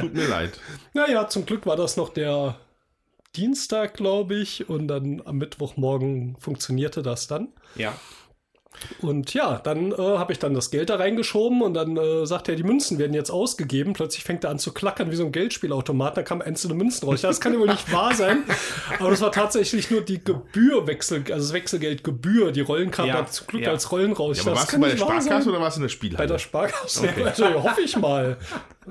Tut 0.00 0.14
mir 0.14 0.26
leid. 0.26 0.58
Naja, 0.94 1.28
zum 1.28 1.44
Glück 1.44 1.66
war 1.66 1.76
das 1.76 1.96
noch 1.98 2.08
der 2.08 2.56
Dienstag, 3.36 3.94
glaube 3.94 4.34
ich, 4.36 4.68
und 4.68 4.88
dann 4.88 5.22
am 5.24 5.36
Mittwochmorgen 5.38 6.36
funktionierte 6.38 7.02
das 7.02 7.26
dann. 7.26 7.48
Ja. 7.76 7.94
Und 9.00 9.34
ja, 9.34 9.58
dann 9.58 9.90
äh, 9.92 9.96
habe 9.96 10.32
ich 10.32 10.38
dann 10.38 10.54
das 10.54 10.70
Geld 10.70 10.90
da 10.90 10.96
reingeschoben 10.96 11.62
und 11.62 11.74
dann 11.74 11.96
äh, 11.96 12.26
sagt 12.26 12.48
er, 12.48 12.54
die 12.54 12.62
Münzen 12.62 12.98
werden 12.98 13.12
jetzt 13.12 13.30
ausgegeben. 13.30 13.92
Plötzlich 13.92 14.22
fängt 14.22 14.44
er 14.44 14.50
an 14.50 14.58
zu 14.60 14.72
klackern 14.72 15.10
wie 15.10 15.16
so 15.16 15.24
ein 15.24 15.32
Geldspielautomat. 15.32 16.16
Da 16.16 16.22
kamen 16.22 16.42
einzelne 16.42 16.74
Münzen 16.74 17.08
raus. 17.08 17.22
Ja, 17.22 17.28
das 17.28 17.40
kann 17.40 17.54
ja 17.54 17.58
wohl 17.58 17.66
nicht 17.66 17.90
wahr 17.92 18.14
sein. 18.14 18.44
Aber 19.00 19.10
das 19.10 19.20
war 19.20 19.32
tatsächlich 19.32 19.90
nur 19.90 20.02
die 20.02 20.22
Gebührwechsel, 20.22 21.24
also 21.32 21.46
das 21.46 21.52
Wechselgeldgebühr. 21.52 22.52
Die 22.52 22.60
Rollen 22.60 22.90
kamen 22.92 23.08
Ja, 23.08 23.26
zum 23.26 23.46
Glück 23.48 23.62
ja. 23.62 23.70
als 23.70 23.90
Rollen 23.90 24.12
raus. 24.12 24.36
Ja, 24.36 24.42
aber 24.52 24.60
dachte, 24.60 24.60
warst 24.60 24.72
das 24.72 24.74
du 24.74 24.80
bei 24.80 24.88
der 24.90 24.96
Sparkasse 24.98 25.44
sein. 25.44 25.52
oder 25.52 25.60
warst 25.60 25.76
du 25.76 25.80
in 25.80 25.82
der 25.82 25.88
Spielhalle? 25.88 26.18
Bei 26.18 26.32
der 26.32 26.38
Sparkasse. 26.38 27.08
Also 27.24 27.62
hoffe 27.62 27.80
ich 27.80 27.96
mal. 27.96 28.36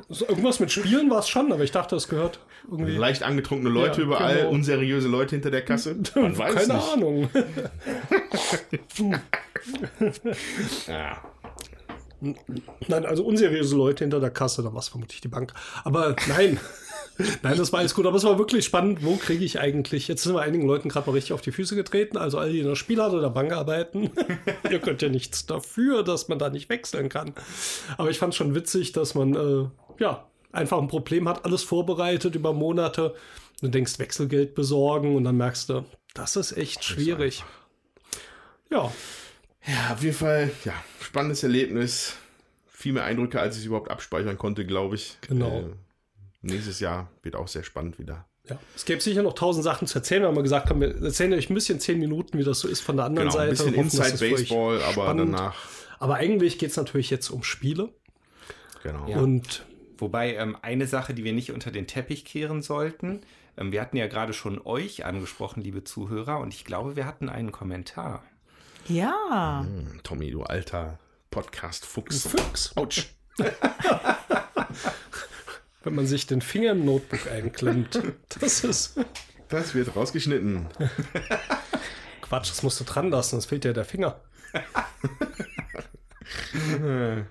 So, 0.09 0.27
irgendwas 0.27 0.59
mit 0.59 0.71
Spielen 0.71 1.09
war 1.09 1.19
es 1.19 1.29
schon, 1.29 1.51
aber 1.51 1.63
ich 1.63 1.71
dachte, 1.71 1.95
das 1.95 2.07
gehört 2.07 2.39
irgendwie. 2.69 2.95
Leicht 2.95 3.23
angetrunkene 3.23 3.69
Leute 3.69 4.01
Ja, 4.01 4.07
überall, 4.07 4.37
genau. 4.37 4.49
unseriöse 4.49 5.07
Leute 5.07 5.35
hinter 5.35 5.51
der 5.51 5.63
Kasse. 5.63 5.95
Man 6.15 6.37
weiß 6.37 6.55
Keine 6.55 6.73
nicht. 6.73 6.93
Ahnung. 6.93 7.29
Ja. 10.87 11.21
Nein, 12.87 13.05
also 13.05 13.23
unseriöse 13.23 13.75
Leute 13.75 14.03
hinter 14.03 14.19
der 14.19 14.31
Kasse, 14.31 14.63
da 14.63 14.71
war 14.73 14.79
es 14.79 14.87
vermutlich 14.87 15.21
die 15.21 15.27
Bank. 15.27 15.53
Aber 15.83 16.15
nein. 16.27 16.59
Nein, 17.41 17.57
das 17.57 17.73
war 17.73 17.79
alles 17.79 17.95
gut, 17.95 18.05
aber 18.05 18.17
es 18.17 18.23
war 18.25 18.37
wirklich 18.37 18.63
spannend, 18.63 19.03
wo 19.03 19.15
kriege 19.15 19.43
ich 19.43 19.59
eigentlich, 19.59 20.07
jetzt 20.07 20.21
sind 20.21 20.35
wir 20.35 20.41
einigen 20.41 20.67
Leuten 20.67 20.87
gerade 20.87 21.07
mal 21.09 21.13
richtig 21.13 21.33
auf 21.33 21.41
die 21.41 21.51
Füße 21.51 21.75
getreten, 21.75 22.15
also 22.15 22.37
alle, 22.37 22.51
die 22.51 22.59
in 22.59 22.67
der 22.67 22.75
Spielhalle 22.75 23.17
oder 23.17 23.31
Bank 23.31 23.51
arbeiten, 23.53 24.11
ihr 24.69 24.77
könnt 24.77 25.01
ja 25.01 25.09
nichts 25.09 25.47
dafür, 25.47 26.03
dass 26.03 26.27
man 26.27 26.37
da 26.37 26.51
nicht 26.51 26.69
wechseln 26.69 27.09
kann. 27.09 27.33
Aber 27.97 28.11
ich 28.11 28.19
fand 28.19 28.35
schon 28.35 28.53
witzig, 28.53 28.91
dass 28.91 29.15
man, 29.15 29.33
äh, 29.33 29.65
ja, 29.99 30.27
einfach 30.51 30.77
ein 30.79 30.87
Problem 30.87 31.27
hat, 31.27 31.45
alles 31.45 31.63
vorbereitet 31.63 32.35
über 32.35 32.53
Monate, 32.53 33.15
du 33.61 33.67
denkst 33.67 33.99
Wechselgeld 33.99 34.55
besorgen 34.55 35.15
und 35.15 35.23
dann 35.23 35.37
merkst 35.37 35.69
du, 35.69 35.85
das 36.13 36.35
ist 36.35 36.55
echt 36.57 36.83
schwierig. 36.83 37.43
Ja, 38.71 38.91
Ja, 39.65 39.93
auf 39.93 40.01
jeden 40.03 40.15
Fall, 40.15 40.51
ja, 40.65 40.73
spannendes 41.01 41.43
Erlebnis. 41.43 42.15
Viel 42.67 42.93
mehr 42.93 43.03
Eindrücke, 43.05 43.39
als 43.39 43.57
ich 43.57 43.65
überhaupt 43.65 43.89
abspeichern 43.89 44.37
konnte, 44.37 44.65
glaube 44.65 44.95
ich. 44.95 45.17
Genau. 45.27 45.59
Äh, 45.61 45.65
nächstes 46.41 46.79
Jahr 46.79 47.09
wird 47.23 47.35
auch 47.35 47.47
sehr 47.47 47.63
spannend 47.63 47.97
wieder. 47.99 48.25
Ja, 48.47 48.57
es 48.75 48.85
gäbe 48.85 49.01
sicher 49.01 49.23
noch 49.23 49.33
tausend 49.33 49.63
Sachen 49.65 49.87
zu 49.87 49.97
erzählen. 49.97 50.21
Wir 50.21 50.27
haben 50.27 50.35
mal 50.35 50.41
gesagt, 50.43 50.67
komm, 50.69 50.79
wir 50.81 50.95
erzählen 51.01 51.33
euch 51.33 51.49
ein 51.49 51.53
bisschen 51.53 51.79
zehn 51.81 51.99
Minuten, 51.99 52.37
wie 52.37 52.43
das 52.43 52.59
so 52.59 52.67
ist 52.67 52.79
von 52.81 52.95
der 52.95 53.05
anderen 53.07 53.27
Genau, 53.29 53.39
ein 53.41 53.55
Seite. 53.55 53.71
bisschen 53.71 53.83
Hoffen, 53.85 53.97
das 53.97 54.11
Inside 54.11 54.29
Baseball, 54.35 54.81
aber 54.83 55.13
danach, 55.15 55.55
Aber 55.99 56.15
eigentlich 56.15 56.59
geht 56.59 56.69
es 56.69 56.77
natürlich 56.77 57.09
jetzt 57.09 57.29
um 57.29 57.43
Spiele. 57.43 57.89
genau. 58.83 59.07
Ja. 59.09 59.17
Und 59.19 59.65
Wobei 59.97 60.35
ähm, 60.35 60.57
eine 60.61 60.87
Sache, 60.87 61.13
die 61.13 61.23
wir 61.23 61.33
nicht 61.33 61.51
unter 61.51 61.71
den 61.71 61.87
Teppich 61.87 62.25
kehren 62.25 62.61
sollten, 62.61 63.21
ähm, 63.57 63.71
wir 63.71 63.81
hatten 63.81 63.97
ja 63.97 64.07
gerade 64.07 64.33
schon 64.33 64.61
euch 64.63 65.05
angesprochen, 65.05 65.61
liebe 65.61 65.83
Zuhörer, 65.83 66.39
und 66.39 66.53
ich 66.53 66.65
glaube, 66.65 66.95
wir 66.95 67.05
hatten 67.05 67.29
einen 67.29 67.51
Kommentar. 67.51 68.23
Ja. 68.87 69.65
Hm, 69.65 70.01
Tommy, 70.03 70.31
du 70.31 70.43
alter 70.43 70.99
Podcast-Fuchs. 71.31 72.27
Füchs, 72.27 72.77
Autsch. 72.77 73.09
wenn 75.83 75.95
man 75.95 76.07
sich 76.07 76.27
den 76.27 76.41
Finger 76.41 76.71
im 76.71 76.85
Notebook 76.85 77.31
einklemmt. 77.31 78.01
Das 78.39 78.63
ist 78.63 78.99
Das 79.49 79.73
wird 79.73 79.95
rausgeschnitten. 79.95 80.67
Quatsch, 82.21 82.49
das 82.49 82.63
musst 82.63 82.79
du 82.79 82.83
dran 82.83 83.09
lassen, 83.09 83.31
sonst 83.31 83.45
fehlt 83.45 83.63
dir 83.63 83.73
der 83.73 83.85
Finger. 83.85 84.19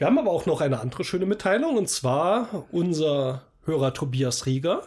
Wir 0.00 0.06
haben 0.06 0.18
aber 0.18 0.30
auch 0.30 0.46
noch 0.46 0.62
eine 0.62 0.80
andere 0.80 1.04
schöne 1.04 1.26
Mitteilung, 1.26 1.76
und 1.76 1.90
zwar 1.90 2.64
unser 2.72 3.42
Hörer 3.66 3.92
Tobias 3.92 4.46
Rieger, 4.46 4.84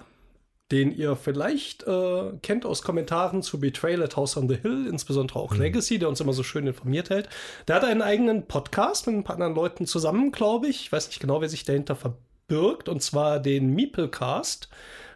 den 0.72 0.92
ihr 0.92 1.16
vielleicht 1.16 1.84
äh, 1.84 2.32
kennt 2.42 2.66
aus 2.66 2.82
Kommentaren 2.82 3.44
zu 3.44 3.60
Betrayal 3.60 4.02
at 4.02 4.16
House 4.16 4.38
on 4.38 4.50
the 4.50 4.56
Hill, 4.56 4.88
insbesondere 4.88 5.38
auch 5.38 5.56
Legacy, 5.56 6.00
der 6.00 6.10
uns 6.10 6.20
immer 6.20 6.34
so 6.34 6.42
schön 6.42 6.66
informiert 6.66 7.12
hält. 7.12 7.30
Der 7.68 7.76
hat 7.76 7.84
einen 7.84 8.02
eigenen 8.02 8.48
Podcast 8.48 9.06
mit 9.06 9.16
ein 9.16 9.24
paar 9.24 9.36
anderen 9.36 9.54
Leuten 9.54 9.86
zusammen, 9.86 10.32
glaube 10.32 10.66
ich. 10.66 10.82
Ich 10.82 10.92
weiß 10.92 11.10
nicht 11.10 11.20
genau, 11.20 11.42
wer 11.42 11.50
sich 11.50 11.64
dahinter 11.64 11.96
verbirgt, 11.96 12.90
und 12.90 13.04
zwar 13.04 13.40
den 13.40 13.76
Meeplecast. 13.76 14.68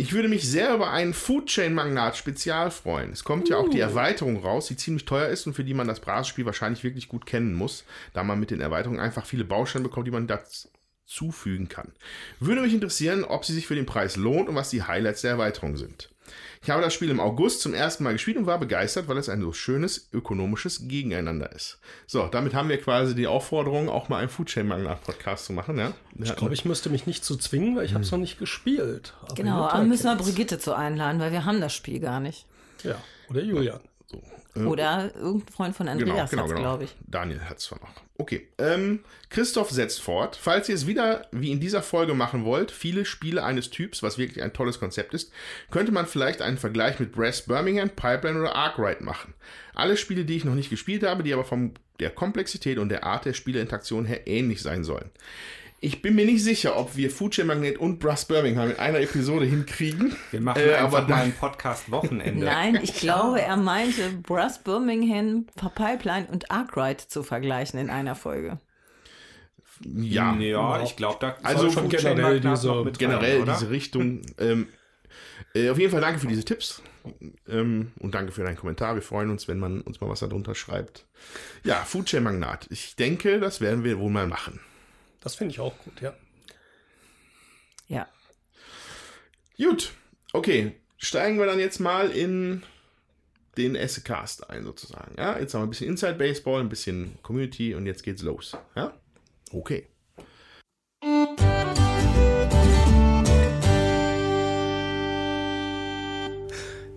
Ich 0.04 0.12
würde 0.12 0.28
mich 0.28 0.50
sehr 0.50 0.74
über 0.74 0.92
einen 0.92 1.14
Foodchain 1.14 1.74
Magnat 1.74 2.18
Spezial 2.18 2.72
freuen. 2.72 3.14
Es 3.14 3.24
kommt 3.24 3.48
ja 3.48 3.56
auch 3.56 3.70
die 3.70 3.80
Erweiterung 3.80 4.44
raus, 4.44 4.68
die 4.68 4.76
ziemlich 4.76 5.06
teuer 5.06 5.30
ist 5.30 5.48
und 5.48 5.54
für 5.54 5.64
die 5.64 5.74
man 5.74 5.88
das 5.88 6.02
Brasespiel 6.02 6.46
wahrscheinlich 6.46 6.84
wirklich 6.84 7.08
gut 7.08 7.26
kennen 7.26 7.54
muss, 7.54 7.86
da 8.12 8.22
man 8.22 8.38
mit 8.38 8.52
den 8.52 8.60
Erweiterungen 8.60 9.00
einfach 9.00 9.26
viele 9.26 9.46
Bausteine 9.46 9.86
bekommt, 9.86 10.06
die 10.06 10.12
man 10.12 10.28
dazufügen 10.28 11.70
kann. 11.70 11.94
Würde 12.42 12.60
mich 12.60 12.74
interessieren, 12.74 13.24
ob 13.24 13.46
sie 13.46 13.54
sich 13.54 13.66
für 13.66 13.76
den 13.76 13.86
Preis 13.86 14.18
lohnt 14.18 14.50
und 14.50 14.56
was 14.56 14.72
die 14.72 14.84
Highlights 14.84 15.22
der 15.22 15.32
Erweiterung 15.32 15.78
sind. 15.78 16.13
Ich 16.62 16.70
habe 16.70 16.82
das 16.82 16.94
Spiel 16.94 17.10
im 17.10 17.20
August 17.20 17.62
zum 17.62 17.74
ersten 17.74 18.04
Mal 18.04 18.14
gespielt 18.14 18.38
und 18.38 18.46
war 18.46 18.58
begeistert, 18.58 19.08
weil 19.08 19.18
es 19.18 19.30
ein 19.30 19.42
so 19.42 19.52
schönes 19.52 20.10
ökonomisches 20.14 20.88
Gegeneinander 20.88 21.52
ist. 21.52 21.80
So, 22.08 22.28
damit 22.28 22.54
haben 22.54 22.70
wir 22.70 22.80
quasi 22.80 23.16
die 23.16 23.28
Aufforderung, 23.28 23.90
auch 23.90 24.10
mal 24.10 24.20
einen 24.20 24.30
Foodchain 24.30 24.68
Magnat 24.68 25.04
Podcast 25.04 25.46
zu 25.46 25.54
machen. 25.54 25.78
Ja? 25.78 25.94
Ich 26.18 26.36
glaube, 26.36 26.54
ich 26.54 26.66
müsste 26.66 26.90
mich 26.90 27.06
nicht 27.06 27.26
zu 27.26 27.36
zwingen, 27.36 27.76
weil 27.76 27.86
ich 27.86 27.94
habe 27.94 28.04
es 28.04 28.12
noch 28.12 28.20
nicht 28.20 28.40
gespielt. 28.40 29.14
Aber 29.22 29.36
Genau, 29.36 29.66
aber 29.66 29.84
müssen 29.84 30.06
wir. 30.06 30.16
Brigitte 30.16 30.60
zu 30.60 30.74
einladen, 30.74 31.20
weil 31.20 31.32
wir 31.32 31.46
haben 31.46 31.60
das 31.60 31.74
Spiel 31.74 32.00
gar 32.00 32.20
nicht. 32.20 32.46
Ja, 32.84 32.96
oder 33.30 33.42
Julian. 33.42 33.80
Oder 34.56 35.12
irgendein 35.16 35.54
Freund 35.54 35.76
von 35.76 35.88
Andreas 35.88 36.30
genau, 36.30 36.44
hat's, 36.44 36.52
genau. 36.52 36.62
glaube 36.62 36.84
ich. 36.84 36.96
Daniel 37.08 37.42
hat 37.42 37.58
es 37.58 37.64
zwar 37.66 37.80
noch. 37.80 37.90
Okay. 38.20 38.48
Ähm, 38.60 39.00
Christoph 39.30 39.72
setzt 39.72 40.02
fort. 40.02 40.38
Falls 40.40 40.70
ihr 40.70 40.76
es 40.76 40.86
wieder 40.86 41.28
wie 41.32 41.52
in 41.52 41.60
dieser 41.60 41.82
Folge 41.82 42.14
machen 42.14 42.46
wollt, 42.46 42.70
viele 42.70 43.06
Spiele 43.06 43.44
eines 43.44 43.72
Typs, 43.72 44.04
was 44.04 44.20
wirklich 44.20 44.44
ein 44.44 44.54
tolles 44.54 44.80
Konzept 44.80 45.16
ist, 45.16 45.32
könnte 45.72 45.92
man 45.92 46.06
vielleicht 46.06 46.42
einen 46.42 46.58
Vergleich 46.58 47.00
mit 47.00 47.14
Brass 47.14 47.42
Birmingham, 47.42 47.90
Pipeline 47.90 48.40
oder 48.40 48.56
Arkwright 48.56 49.02
machen. 49.02 49.34
Alle 49.74 49.98
Spiele, 49.98 50.24
die 50.24 50.38
ich 50.38 50.46
noch 50.46 50.56
nicht 50.56 50.70
gespielt 50.70 51.04
habe, 51.04 51.24
die 51.24 51.34
aber 51.34 51.46
von 51.46 51.74
der 52.00 52.12
Komplexität 52.12 52.78
und 52.78 52.90
der 52.90 53.04
Art 53.04 53.26
der 53.26 53.34
Spieleinteraktion 53.34 54.06
her 54.06 54.28
ähnlich 54.28 54.62
sein 54.62 54.84
sollen. 54.84 55.10
Ich 55.86 56.02
bin 56.02 56.16
mir 56.16 56.26
nicht 56.26 56.42
sicher, 56.42 56.78
ob 56.78 56.96
wir 56.96 57.12
Foodchain 57.12 57.46
Magnet 57.46 57.78
und 57.78 58.00
Brass 58.00 58.24
Birmingham 58.26 58.70
in 58.72 58.78
einer 58.80 59.00
Episode 59.02 59.44
hinkriegen. 59.46 60.16
Wir 60.32 60.40
machen 60.40 60.62
Äh, 60.62 60.76
einfach 60.76 61.00
aber 61.00 61.08
mal 61.10 61.24
ein 61.24 61.34
Podcast-Wochenende. 61.34 62.46
Nein, 62.46 62.80
ich 62.82 62.94
glaube, 62.96 63.42
er 63.42 63.58
meinte 63.58 64.10
Brass 64.24 64.64
Birmingham, 64.64 65.46
Pipeline 65.76 66.28
und 66.32 66.50
Arkwright 66.52 67.02
zu 67.02 67.22
vergleichen 67.22 67.80
in 67.82 67.90
einer 67.90 68.16
Folge. 68.16 68.60
Ja, 69.82 70.34
Ja, 70.38 70.82
ich 70.84 70.96
glaube, 70.96 71.18
da 71.20 71.36
Also 71.44 71.70
schon 71.70 71.90
generell 71.90 72.40
diese- 72.40 72.86
generell 72.98 73.44
rein, 73.44 73.54
diese 73.54 73.70
Richtung. 73.70 74.22
ähm, 74.40 74.68
äh, 75.54 75.70
auf 75.70 75.78
jeden 75.78 75.92
Fall 75.92 76.00
danke 76.00 76.20
für 76.22 76.28
diese 76.28 76.46
Tipps. 76.46 76.82
Ähm, 77.50 77.92
und 78.00 78.16
danke 78.16 78.32
für 78.32 78.46
deinen 78.46 78.56
Kommentar. 78.56 78.96
Wir 78.96 79.02
freuen 79.02 79.30
uns, 79.30 79.50
wenn 79.50 79.60
man 79.60 79.82
uns 79.82 80.00
mal 80.00 80.10
was 80.10 80.22
darunter 80.22 80.56
schreibt. 80.56 81.06
Ja, 81.66 81.76
Foodchain 81.84 82.24
Magnat. 82.24 82.68
Ich 82.70 82.96
denke, 82.96 83.42
das 83.42 83.60
werden 83.60 83.84
wir 83.84 84.00
wohl 84.00 84.10
mal 84.12 84.28
machen. 84.28 84.62
Das 85.24 85.36
finde 85.36 85.54
ich 85.54 85.62
auch 85.62 85.74
gut, 85.80 86.02
ja. 86.02 86.14
Ja. 87.88 88.08
Gut, 89.58 89.94
okay. 90.34 90.76
Steigen 90.98 91.40
wir 91.40 91.46
dann 91.46 91.60
jetzt 91.60 91.80
mal 91.80 92.10
in 92.12 92.62
den 93.56 93.76
Essecast 93.76 94.50
ein, 94.50 94.66
sozusagen. 94.66 95.16
Ja, 95.18 95.40
jetzt 95.40 95.54
haben 95.54 95.62
wir 95.62 95.68
ein 95.68 95.70
bisschen 95.70 95.88
Inside 95.88 96.16
Baseball, 96.16 96.60
ein 96.60 96.68
bisschen 96.68 97.18
Community 97.22 97.74
und 97.74 97.86
jetzt 97.86 98.04
geht's 98.04 98.22
los. 98.22 98.58
Ja, 98.76 98.94
okay. 99.54 99.88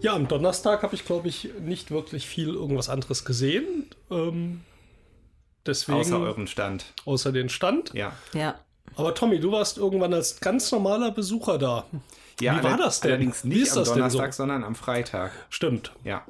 Ja, 0.00 0.14
am 0.14 0.26
Donnerstag 0.26 0.82
habe 0.82 0.96
ich, 0.96 1.04
glaube 1.04 1.28
ich, 1.28 1.50
nicht 1.60 1.92
wirklich 1.92 2.26
viel 2.26 2.48
irgendwas 2.48 2.88
anderes 2.88 3.24
gesehen. 3.24 3.88
Ähm, 4.10 4.62
deswegen, 5.66 5.98
Außer 5.98 6.16
außer, 6.16 6.24
euren 6.26 6.46
Stand. 6.46 6.92
den 7.32 7.48
Stand. 7.48 7.92
Ja. 7.94 8.12
Ja. 8.32 8.60
Aber 8.96 9.14
Tommy, 9.14 9.40
du 9.40 9.52
warst 9.52 9.78
irgendwann 9.78 10.14
als 10.14 10.40
ganz 10.40 10.70
normaler 10.72 11.10
Besucher 11.10 11.58
da. 11.58 11.86
ja 12.40 12.58
Wie 12.58 12.64
war 12.64 12.76
das 12.76 13.00
denn? 13.00 13.12
Allerdings 13.12 13.44
Wie 13.44 13.48
nicht 13.48 13.62
ist 13.62 13.72
am 13.72 13.78
das 13.80 13.88
denn 13.88 13.98
Donnerstag, 13.98 14.32
so? 14.32 14.36
sondern 14.38 14.64
am 14.64 14.74
Freitag. 14.74 15.32
Stimmt. 15.50 15.92
Ja. 16.04 16.24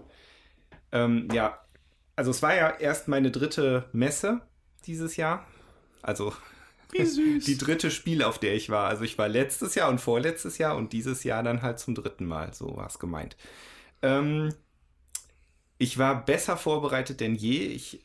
Ähm, 0.92 1.29
ja, 1.33 1.59
also 2.16 2.31
es 2.31 2.42
war 2.42 2.55
ja 2.55 2.70
erst 2.70 3.09
meine 3.09 3.31
dritte 3.31 3.88
Messe 3.92 4.40
dieses 4.87 5.16
Jahr. 5.16 5.46
Also 6.03 6.33
Wie 6.92 7.05
süß. 7.05 7.44
die 7.44 7.59
dritte 7.59 7.90
Spiel, 7.90 8.22
auf 8.22 8.38
der 8.38 8.55
ich 8.55 8.70
war. 8.70 8.88
Also 8.88 9.05
ich 9.05 9.18
war 9.18 9.29
letztes 9.29 9.75
Jahr 9.75 9.88
und 9.90 10.01
vorletztes 10.01 10.59
Jahr 10.59 10.77
und 10.77 10.92
dieses 10.92 11.25
Jahr 11.25 11.42
dann 11.42 11.62
halt 11.62 11.79
zum 11.79 11.94
dritten 11.94 12.25
Mal. 12.25 12.55
So 12.55 12.77
war 12.77 12.87
es 12.87 12.99
gemeint. 12.99 13.37
Ähm, 14.03 14.55
ich 15.79 15.99
war 15.99 16.25
besser 16.25 16.57
vorbereitet 16.57 17.20
denn 17.20 17.35
je. 17.35 17.59
Ich 17.66 18.03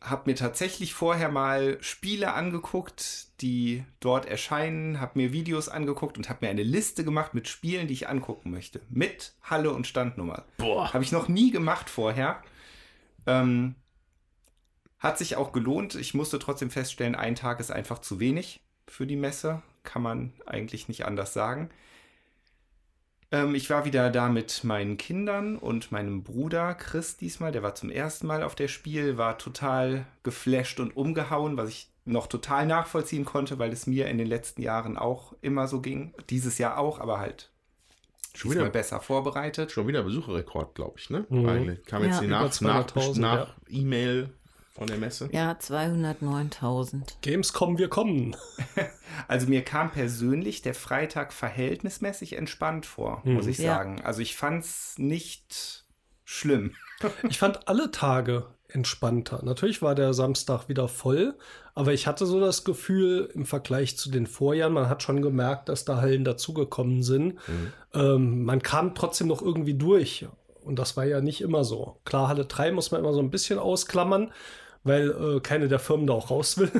habe 0.00 0.30
mir 0.30 0.36
tatsächlich 0.36 0.94
vorher 0.94 1.28
mal 1.28 1.78
Spiele 1.80 2.32
angeguckt, 2.32 3.28
die 3.40 3.84
dort 4.00 4.26
erscheinen, 4.26 5.00
habe 5.00 5.18
mir 5.18 5.32
Videos 5.32 5.68
angeguckt 5.68 6.16
und 6.16 6.28
habe 6.28 6.46
mir 6.46 6.50
eine 6.50 6.62
Liste 6.62 7.04
gemacht 7.04 7.34
mit 7.34 7.48
Spielen, 7.48 7.88
die 7.88 7.94
ich 7.94 8.08
angucken 8.08 8.50
möchte. 8.50 8.80
Mit 8.88 9.34
Halle 9.42 9.72
und 9.72 9.86
Standnummer. 9.86 10.44
Boah. 10.56 10.92
Habe 10.92 11.04
ich 11.04 11.12
noch 11.12 11.28
nie 11.28 11.50
gemacht 11.50 11.90
vorher. 11.90 12.42
Ähm, 13.26 13.74
hat 14.98 15.18
sich 15.18 15.36
auch 15.36 15.52
gelohnt. 15.52 15.94
Ich 15.94 16.14
musste 16.14 16.38
trotzdem 16.38 16.70
feststellen, 16.70 17.14
ein 17.14 17.34
Tag 17.34 17.60
ist 17.60 17.70
einfach 17.70 17.98
zu 17.98 18.20
wenig 18.20 18.60
für 18.86 19.06
die 19.06 19.16
Messe. 19.16 19.62
Kann 19.82 20.02
man 20.02 20.32
eigentlich 20.46 20.88
nicht 20.88 21.06
anders 21.06 21.32
sagen. 21.32 21.70
Ähm, 23.30 23.54
ich 23.54 23.68
war 23.70 23.84
wieder 23.84 24.10
da 24.10 24.28
mit 24.28 24.64
meinen 24.64 24.96
Kindern 24.96 25.56
und 25.56 25.92
meinem 25.92 26.22
Bruder 26.22 26.74
Chris 26.74 27.16
diesmal. 27.16 27.52
Der 27.52 27.62
war 27.62 27.74
zum 27.74 27.90
ersten 27.90 28.26
Mal 28.26 28.42
auf 28.42 28.54
der 28.54 28.68
Spiel, 28.68 29.18
war 29.18 29.38
total 29.38 30.06
geflasht 30.22 30.80
und 30.80 30.96
umgehauen, 30.96 31.56
was 31.56 31.68
ich 31.68 31.88
noch 32.04 32.26
total 32.26 32.66
nachvollziehen 32.66 33.26
konnte, 33.26 33.58
weil 33.58 33.70
es 33.72 33.86
mir 33.86 34.08
in 34.08 34.16
den 34.16 34.26
letzten 34.26 34.62
Jahren 34.62 34.96
auch 34.96 35.34
immer 35.42 35.68
so 35.68 35.80
ging. 35.80 36.14
Dieses 36.30 36.56
Jahr 36.56 36.78
auch, 36.78 37.00
aber 37.00 37.18
halt 37.20 37.50
Schon 38.34 38.52
wieder, 38.52 38.70
besser 38.70 39.00
vorbereitet. 39.00 39.72
schon 39.72 39.88
wieder 39.88 40.02
Besucherrekord, 40.04 40.74
glaube 40.74 40.94
ich, 40.98 41.10
ne? 41.10 41.26
Mhm. 41.28 41.48
Eigentlich 41.48 41.84
kam 41.84 42.02
jetzt 42.04 42.16
Ja. 42.16 42.20
die 42.22 42.26
nach, 42.28 42.60
nach, 42.60 42.86
200.000, 42.86 43.20
nach 43.20 43.48
ja. 43.48 43.54
E-Mail 43.68 44.30
von 44.78 44.86
der 44.86 44.96
Messe. 44.98 45.28
Ja, 45.32 45.52
209.000. 45.52 47.02
Gamescom, 47.22 47.78
wir 47.78 47.88
kommen. 47.88 48.36
Also 49.26 49.48
mir 49.48 49.62
kam 49.62 49.90
persönlich 49.90 50.62
der 50.62 50.74
Freitag 50.74 51.32
verhältnismäßig 51.32 52.34
entspannt 52.36 52.86
vor, 52.86 53.24
Hm. 53.24 53.34
muss 53.34 53.46
ich 53.48 53.58
Ja. 53.58 53.74
sagen. 53.74 54.00
Also 54.04 54.20
ich 54.22 54.36
fand's 54.36 54.94
nicht 54.98 55.84
schlimm. 56.24 56.74
Ich 57.28 57.38
fand 57.38 57.66
alle 57.68 57.90
Tage 57.90 58.46
entspannter. 58.68 59.40
Natürlich 59.44 59.82
war 59.82 59.94
der 59.94 60.14
Samstag 60.14 60.68
wieder 60.68 60.86
voll, 60.88 61.36
aber 61.74 61.92
ich 61.94 62.06
hatte 62.06 62.26
so 62.26 62.38
das 62.38 62.64
Gefühl 62.64 63.28
im 63.34 63.44
Vergleich 63.46 63.96
zu 63.96 64.10
den 64.10 64.26
Vorjahren, 64.26 64.72
man 64.74 64.88
hat 64.88 65.02
schon 65.02 65.22
gemerkt, 65.22 65.68
dass 65.68 65.84
da 65.84 65.96
Hallen 66.00 66.24
dazugekommen 66.24 67.02
sind. 67.02 67.38
Ähm, 67.94 68.44
man 68.44 68.62
kam 68.62 68.94
trotzdem 68.94 69.26
noch 69.28 69.42
irgendwie 69.42 69.74
durch. 69.74 70.26
Und 70.62 70.78
das 70.78 70.96
war 70.98 71.04
ja 71.06 71.20
nicht 71.22 71.40
immer 71.40 71.64
so. 71.64 71.98
Klar, 72.04 72.28
Halle 72.28 72.44
3 72.44 72.72
muss 72.72 72.90
man 72.90 73.00
immer 73.00 73.14
so 73.14 73.20
ein 73.20 73.30
bisschen 73.30 73.58
ausklammern, 73.58 74.32
weil 74.88 75.10
äh, 75.10 75.40
keine 75.40 75.68
der 75.68 75.78
Firmen 75.78 76.06
da 76.06 76.14
auch 76.14 76.30
raus 76.30 76.58
will. 76.58 76.70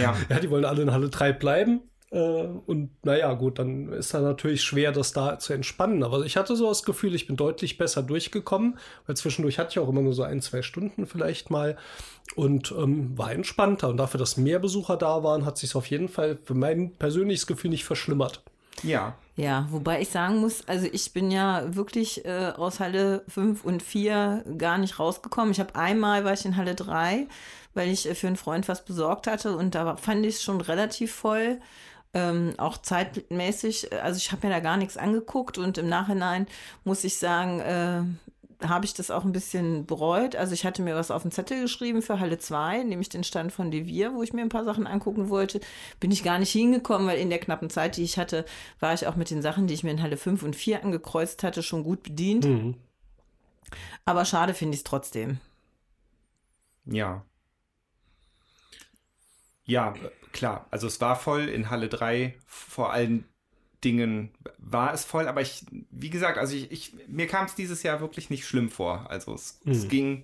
Ja. 0.00 0.16
ja, 0.28 0.40
die 0.40 0.50
wollen 0.50 0.64
alle 0.64 0.82
in 0.82 0.92
Halle 0.92 1.08
3 1.08 1.32
bleiben. 1.32 1.82
Äh, 2.10 2.18
und 2.18 2.90
naja, 3.04 3.32
gut, 3.34 3.58
dann 3.58 3.92
ist 3.92 4.14
da 4.14 4.20
natürlich 4.20 4.62
schwer, 4.62 4.92
das 4.92 5.12
da 5.12 5.38
zu 5.38 5.52
entspannen. 5.52 6.02
Aber 6.02 6.24
ich 6.24 6.36
hatte 6.36 6.56
so 6.56 6.68
das 6.68 6.84
Gefühl, 6.84 7.14
ich 7.14 7.26
bin 7.26 7.36
deutlich 7.36 7.78
besser 7.78 8.02
durchgekommen, 8.02 8.78
weil 9.06 9.16
zwischendurch 9.16 9.58
hatte 9.58 9.70
ich 9.72 9.78
auch 9.78 9.88
immer 9.88 10.02
nur 10.02 10.14
so 10.14 10.22
ein, 10.22 10.40
zwei 10.40 10.62
Stunden 10.62 11.06
vielleicht 11.06 11.50
mal 11.50 11.76
und 12.34 12.72
ähm, 12.76 13.16
war 13.18 13.32
entspannter. 13.32 13.88
Und 13.88 13.96
dafür, 13.96 14.18
dass 14.18 14.36
mehr 14.36 14.58
Besucher 14.58 14.96
da 14.96 15.22
waren, 15.22 15.44
hat 15.44 15.58
sich 15.58 15.74
auf 15.74 15.86
jeden 15.86 16.08
Fall 16.08 16.38
für 16.42 16.54
mein 16.54 16.92
persönliches 16.92 17.46
Gefühl 17.46 17.70
nicht 17.70 17.84
verschlimmert. 17.84 18.42
Ja. 18.82 19.14
Ja, 19.36 19.66
wobei 19.70 20.00
ich 20.00 20.08
sagen 20.08 20.38
muss, 20.38 20.66
also 20.66 20.86
ich 20.90 21.12
bin 21.12 21.30
ja 21.30 21.74
wirklich 21.74 22.24
äh, 22.24 22.52
aus 22.56 22.80
Halle 22.80 23.22
5 23.28 23.64
und 23.64 23.82
4 23.82 24.44
gar 24.56 24.78
nicht 24.78 24.98
rausgekommen. 24.98 25.52
Ich 25.52 25.60
habe 25.60 25.74
einmal 25.74 26.24
war 26.24 26.32
ich 26.32 26.46
in 26.46 26.56
Halle 26.56 26.74
3, 26.74 27.26
weil 27.74 27.90
ich 27.90 28.08
äh, 28.08 28.14
für 28.14 28.28
einen 28.28 28.36
Freund 28.36 28.66
was 28.66 28.84
besorgt 28.84 29.26
hatte 29.26 29.54
und 29.56 29.74
da 29.74 29.96
fand 29.96 30.24
ich 30.24 30.36
es 30.36 30.42
schon 30.42 30.62
relativ 30.62 31.12
voll. 31.14 31.60
Ähm, 32.14 32.54
auch 32.56 32.78
zeitmäßig, 32.78 33.92
äh, 33.92 33.96
also 33.96 34.16
ich 34.16 34.32
habe 34.32 34.46
mir 34.46 34.54
da 34.54 34.60
gar 34.60 34.78
nichts 34.78 34.96
angeguckt 34.96 35.58
und 35.58 35.76
im 35.76 35.88
Nachhinein 35.88 36.46
muss 36.84 37.04
ich 37.04 37.18
sagen, 37.18 37.60
äh, 37.60 38.02
habe 38.62 38.84
ich 38.84 38.94
das 38.94 39.10
auch 39.10 39.24
ein 39.24 39.32
bisschen 39.32 39.86
bereut. 39.86 40.36
Also 40.36 40.54
ich 40.54 40.64
hatte 40.64 40.82
mir 40.82 40.94
was 40.94 41.10
auf 41.10 41.22
den 41.22 41.30
Zettel 41.30 41.62
geschrieben 41.62 42.02
für 42.02 42.20
Halle 42.20 42.38
2, 42.38 42.84
nämlich 42.84 43.08
den 43.08 43.24
Stand 43.24 43.52
von 43.52 43.70
Devir, 43.70 44.14
wo 44.14 44.22
ich 44.22 44.32
mir 44.32 44.42
ein 44.42 44.48
paar 44.48 44.64
Sachen 44.64 44.86
angucken 44.86 45.28
wollte. 45.28 45.60
Bin 46.00 46.10
ich 46.10 46.22
gar 46.22 46.38
nicht 46.38 46.52
hingekommen, 46.52 47.06
weil 47.06 47.18
in 47.18 47.30
der 47.30 47.38
knappen 47.38 47.70
Zeit, 47.70 47.96
die 47.96 48.02
ich 48.02 48.18
hatte, 48.18 48.44
war 48.80 48.94
ich 48.94 49.06
auch 49.06 49.16
mit 49.16 49.30
den 49.30 49.42
Sachen, 49.42 49.66
die 49.66 49.74
ich 49.74 49.84
mir 49.84 49.90
in 49.90 50.02
Halle 50.02 50.16
5 50.16 50.42
und 50.42 50.56
4 50.56 50.84
angekreuzt 50.84 51.42
hatte, 51.42 51.62
schon 51.62 51.84
gut 51.84 52.02
bedient. 52.02 52.44
Mhm. 52.44 52.74
Aber 54.04 54.24
schade 54.24 54.54
finde 54.54 54.74
ich 54.74 54.80
es 54.80 54.84
trotzdem. 54.84 55.38
Ja. 56.84 57.24
Ja, 59.64 59.94
äh, 59.94 60.10
klar. 60.32 60.66
Also 60.70 60.86
es 60.86 61.00
war 61.00 61.16
voll 61.16 61.48
in 61.48 61.70
Halle 61.70 61.88
3. 61.88 62.34
Vor 62.46 62.92
allen 62.92 63.24
Dingen 63.86 64.30
war 64.58 64.92
es 64.92 65.04
voll, 65.04 65.28
aber 65.28 65.40
ich, 65.40 65.64
wie 65.90 66.10
gesagt, 66.10 66.36
also 66.38 66.54
ich, 66.54 66.70
ich 66.72 66.92
mir 67.08 67.26
kam 67.26 67.46
es 67.46 67.54
dieses 67.54 67.82
Jahr 67.82 68.00
wirklich 68.00 68.28
nicht 68.30 68.46
schlimm 68.46 68.68
vor. 68.68 69.06
Also 69.08 69.32
es, 69.34 69.60
es 69.64 69.84
Mhm. 69.84 69.88
ging 69.88 70.22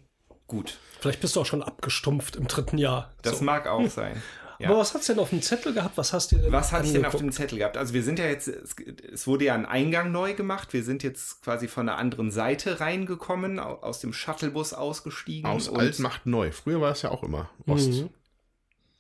gut. 0.49 0.79
Vielleicht 1.01 1.21
bist 1.21 1.37
du 1.37 1.41
auch 1.41 1.47
schon 1.47 1.63
abgestumpft 1.63 2.37
im 2.37 2.47
dritten 2.49 2.77
Jahr. 2.79 3.13
Das 3.23 3.39
So. 3.39 3.45
mag 3.45 3.67
auch 3.67 3.89
sein. 4.01 4.21
Ja. 4.59 4.69
Aber 4.69 4.79
was 4.79 4.95
hast 4.95 5.09
du 5.09 5.15
denn 5.15 5.23
auf 5.23 5.31
dem 5.31 5.43
Zettel 5.43 5.73
gehabt? 5.73 5.97
Was 5.97 6.13
hast 6.13 6.31
du 6.31 6.37
denn 6.37 6.53
Was 6.53 6.71
hatte 6.71 6.87
ich 6.87 6.93
denn 6.93 7.05
auf 7.05 7.17
dem? 7.17 7.33
Zettel 7.33 7.59
gehabt? 7.59 7.77
Also 7.77 7.95
wir 7.95 8.03
sind 8.05 8.21
ja 8.21 8.27
jetzt, 8.27 8.47
es, 8.47 8.77
es 9.13 9.27
wurde 9.27 9.47
ja 9.47 9.55
ein 9.55 9.67
Eingang 9.67 10.13
neu 10.13 10.35
gemacht. 10.35 10.73
Wir 10.73 10.85
sind 10.85 11.03
jetzt 11.03 11.43
quasi 11.43 11.67
von 11.67 11.87
der 11.87 11.97
anderen 11.97 12.31
Seite 12.31 12.79
reingekommen, 12.79 13.59
au- 13.59 13.81
aus 13.83 13.99
dem 14.01 14.13
Shuttlebus 14.13 14.73
ausgestiegen. 14.73 15.51
Aus 15.51 15.69
und- 15.69 15.81
alt 15.81 15.99
macht 15.99 16.27
neu. 16.27 16.53
Früher 16.53 16.81
war 16.81 16.93
es 16.93 17.03
ja 17.03 17.11
auch 17.11 17.25
immer 17.25 17.51
Ost. 17.67 17.91
Mhm. 17.91 18.11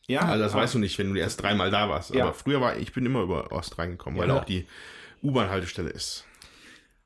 Ja, 0.07 0.23
Also 0.23 0.43
das 0.45 0.53
ah, 0.55 0.57
weißt 0.59 0.75
du 0.75 0.79
nicht, 0.79 0.99
wenn 0.99 1.12
du 1.12 1.19
erst 1.21 1.43
dreimal 1.43 1.71
da 1.71 1.88
warst. 1.88 2.15
Ja. 2.15 2.25
Aber 2.25 2.35
früher 2.35 2.61
war 2.61 2.77
ich 2.77 2.93
bin 2.93 3.07
immer 3.07 3.23
über 3.23 3.53
Ost 3.53 3.79
reingekommen, 3.79 4.19
weil 4.19 4.29
Ja. 4.29 4.41
auch 4.41 4.45
die 4.45 4.67
U-Bahn-Haltestelle 5.23 5.91
ist. 5.91 6.25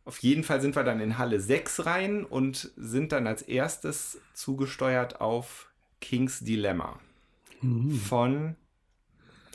Auf 0.05 0.19
jeden 0.19 0.45
Fall 0.45 0.61
sind 0.61 0.77
wir 0.77 0.85
dann 0.85 1.01
in 1.01 1.19
Halle 1.19 1.41
6 1.41 1.85
rein 1.85 2.25
und 2.25 2.71
sind 2.77 3.13
dann 3.13 3.27
als 3.27 3.43
erstes 3.43 4.21
zugesteuert 4.35 5.21
auf 5.21 5.69
King's 6.01 6.41
Dilemma. 6.41 7.01
Von 8.09 8.55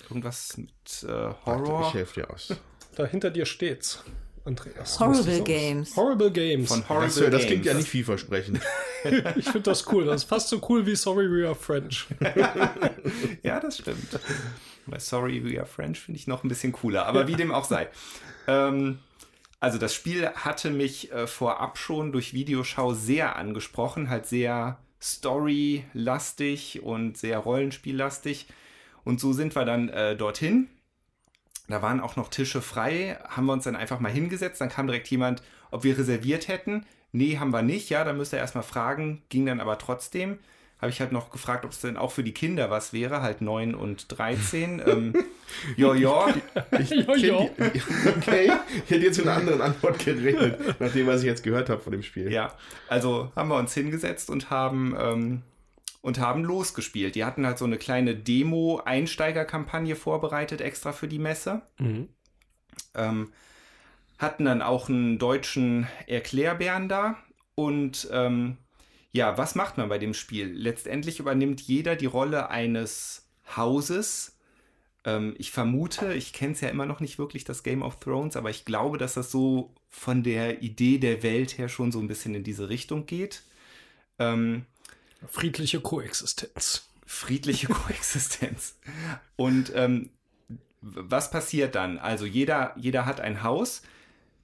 irgendwas 0.10 0.58
mit 0.58 0.70
äh, 1.04 1.08
Warte, 1.08 1.38
Horror. 1.46 1.88
Ich 1.88 1.94
helfe 1.94 2.22
dir 2.22 2.30
aus. 2.30 2.56
Da 2.96 3.06
hinter 3.06 3.30
dir 3.32 3.46
steht's, 3.46 4.04
Andreas. 4.46 5.00
Horrible 5.00 5.42
Games. 5.42 5.96
Horrible 5.96 6.32
Games. 6.32 6.68
Von 6.70 6.88
Horrible 6.90 7.08
Das, 7.08 7.16
das 7.16 7.46
klingt 7.46 7.64
Games. 7.64 7.66
ja 7.66 7.74
nicht 7.76 7.90
vielversprechend. 7.90 8.60
ich 9.36 9.46
finde 9.46 9.62
das 9.62 9.92
cool. 9.92 10.06
Das 10.06 10.24
ist 10.24 10.30
fast 10.30 10.50
so 10.50 10.62
cool 10.70 10.86
wie 10.86 10.96
Sorry 10.96 11.30
We 11.30 11.46
Are 11.48 11.56
French. 11.56 12.08
Ja, 13.44 13.60
das 13.60 13.78
stimmt. 13.80 14.20
Bei 14.88 15.00
Sorry 15.00 15.44
We 15.44 15.58
Are 15.60 15.66
French 15.68 16.00
finde 16.00 16.20
ich 16.20 16.28
noch 16.28 16.44
ein 16.44 16.48
bisschen 16.48 16.72
cooler, 16.72 17.06
aber 17.06 17.28
wie 17.28 17.36
dem 17.36 17.52
auch 17.52 17.66
sei. 17.66 17.88
Ähm, 18.48 19.00
also 19.60 19.78
das 19.78 19.94
Spiel 19.94 20.28
hatte 20.30 20.70
mich 20.72 21.12
äh, 21.12 21.28
vorab 21.28 21.78
schon 21.78 22.12
durch 22.12 22.34
Videoschau 22.34 22.94
sehr 22.94 23.36
angesprochen, 23.36 24.10
halt 24.10 24.26
sehr 24.26 24.80
storylastig 25.02 26.82
und 26.84 27.18
sehr 27.18 27.38
rollenspiellastig. 27.40 28.48
Und 29.04 29.20
so 29.20 29.34
sind 29.34 29.56
wir 29.56 29.66
dann 29.66 29.90
äh, 29.90 30.16
dorthin. 30.16 30.68
Da 31.72 31.82
waren 31.82 32.00
auch 32.00 32.16
noch 32.16 32.30
Tische 32.30 32.62
frei, 32.62 33.18
haben 33.28 33.46
wir 33.46 33.54
uns 33.54 33.64
dann 33.64 33.76
einfach 33.76 34.00
mal 34.00 34.12
hingesetzt. 34.12 34.62
Dann 34.62 34.70
kam 34.70 34.88
direkt 34.88 35.08
jemand, 35.08 35.42
ob 35.72 35.84
wir 35.84 35.98
reserviert 35.98 36.48
hätten. 36.48 36.86
Nee, 37.12 37.38
haben 37.38 37.52
wir 37.52 37.62
nicht. 37.62 37.90
Ja, 37.90 38.04
dann 38.04 38.18
müsst 38.18 38.34
ihr 38.34 38.40
erstmal 38.40 38.64
fragen. 38.64 39.22
Ging 39.30 39.46
dann 39.46 39.60
aber 39.60 39.78
trotzdem. 39.78 40.40
Habe 40.80 40.90
ich 40.90 41.00
halt 41.00 41.12
noch 41.12 41.30
gefragt, 41.30 41.64
ob 41.64 41.72
es 41.72 41.82
denn 41.82 41.96
auch 41.96 42.12
für 42.12 42.24
die 42.24 42.34
Kinder 42.34 42.72
was 42.72 42.92
wäre, 42.92 43.22
halt 43.22 43.42
9 43.42 43.76
und 43.76 44.06
13. 44.18 44.82
ähm, 44.88 45.14
ja, 45.78 45.94
ja. 45.94 46.34
Ich 46.80 46.90
kenn 46.90 47.20
ja. 47.20 47.46
Die, 47.58 47.82
okay, 48.18 48.52
ich 48.86 48.90
hätte 48.90 49.06
jetzt 49.06 49.18
mit 49.18 49.28
einer 49.28 49.38
anderen 49.38 49.62
Antwort 49.62 50.04
geredet, 50.04 50.80
nach 50.80 50.92
dem, 50.92 51.06
was 51.06 51.22
ich 51.22 51.28
jetzt 51.28 51.44
gehört 51.44 51.70
habe 51.70 51.82
von 51.82 51.92
dem 51.92 52.02
Spiel. 52.02 52.32
Ja, 52.32 52.54
also 52.88 53.32
haben 53.36 53.50
wir 53.50 53.58
uns 53.58 53.74
hingesetzt 53.74 54.32
und 54.32 54.50
haben, 54.50 54.96
ähm, 55.00 55.42
und 56.02 56.20
haben 56.20 56.44
losgespielt. 56.44 57.16
Die 57.16 57.24
hatten 57.24 57.46
halt 57.46 57.58
so 57.58 57.66
eine 57.66 57.78
kleine 57.78 58.16
Demo-Einsteigerkampagne 58.16 59.96
vorbereitet, 59.96 60.62
extra 60.62 60.92
für 60.92 61.08
die 61.08 61.20
Messe. 61.20 61.62
Mhm. 61.78 62.10
Ähm, 62.96 63.32
hatten 64.18 64.46
dann 64.46 64.62
auch 64.62 64.90
einen 64.90 65.20
deutschen 65.20 65.88
Erklärbären 66.08 66.90
da. 66.90 67.18
Und 67.56 68.08
ähm, 68.12 68.58
ja, 69.12 69.38
was 69.38 69.56
macht 69.56 69.78
man 69.78 69.90
bei 69.90 69.98
dem 69.98 70.14
Spiel? 70.14 70.52
Letztendlich 70.52 71.20
übernimmt 71.20 71.62
jeder 71.62 71.96
die 71.96 72.06
Rolle 72.06 72.50
eines 72.50 73.28
Hauses. 73.56 74.38
Ähm, 75.04 75.36
ich 75.38 75.52
vermute, 75.52 76.14
ich 76.14 76.34
kenne 76.34 76.54
es 76.54 76.62
ja 76.62 76.70
immer 76.70 76.86
noch 76.86 77.00
nicht 77.00 77.20
wirklich, 77.20 77.44
das 77.44 77.64
Game 77.64 77.82
of 77.82 78.00
Thrones, 78.00 78.36
aber 78.36 78.50
ich 78.50 78.66
glaube, 78.66 78.98
dass 78.98 79.16
das 79.16 79.32
so 79.32 79.74
von 79.90 80.24
der 80.24 80.62
Idee 80.62 80.98
der 80.98 81.24
Welt 81.24 81.58
her 81.58 81.68
schon 81.68 81.92
so 81.92 82.00
ein 82.00 82.08
bisschen 82.08 82.36
in 82.36 82.44
diese 82.44 82.70
Richtung 82.70 83.06
geht. 83.06 83.44
Ähm, 84.20 84.66
Friedliche 85.28 85.80
Koexistenz. 85.82 86.88
friedliche 87.06 87.68
Koexistenz. 87.74 88.78
Und 89.36 89.72
ähm, 89.76 90.10
was 90.82 91.30
passiert 91.30 91.76
dann? 91.76 92.00
Also 92.00 92.26
jeder, 92.26 92.74
jeder 92.78 93.06
hat 93.06 93.22
ein 93.22 93.44
Haus. 93.44 93.84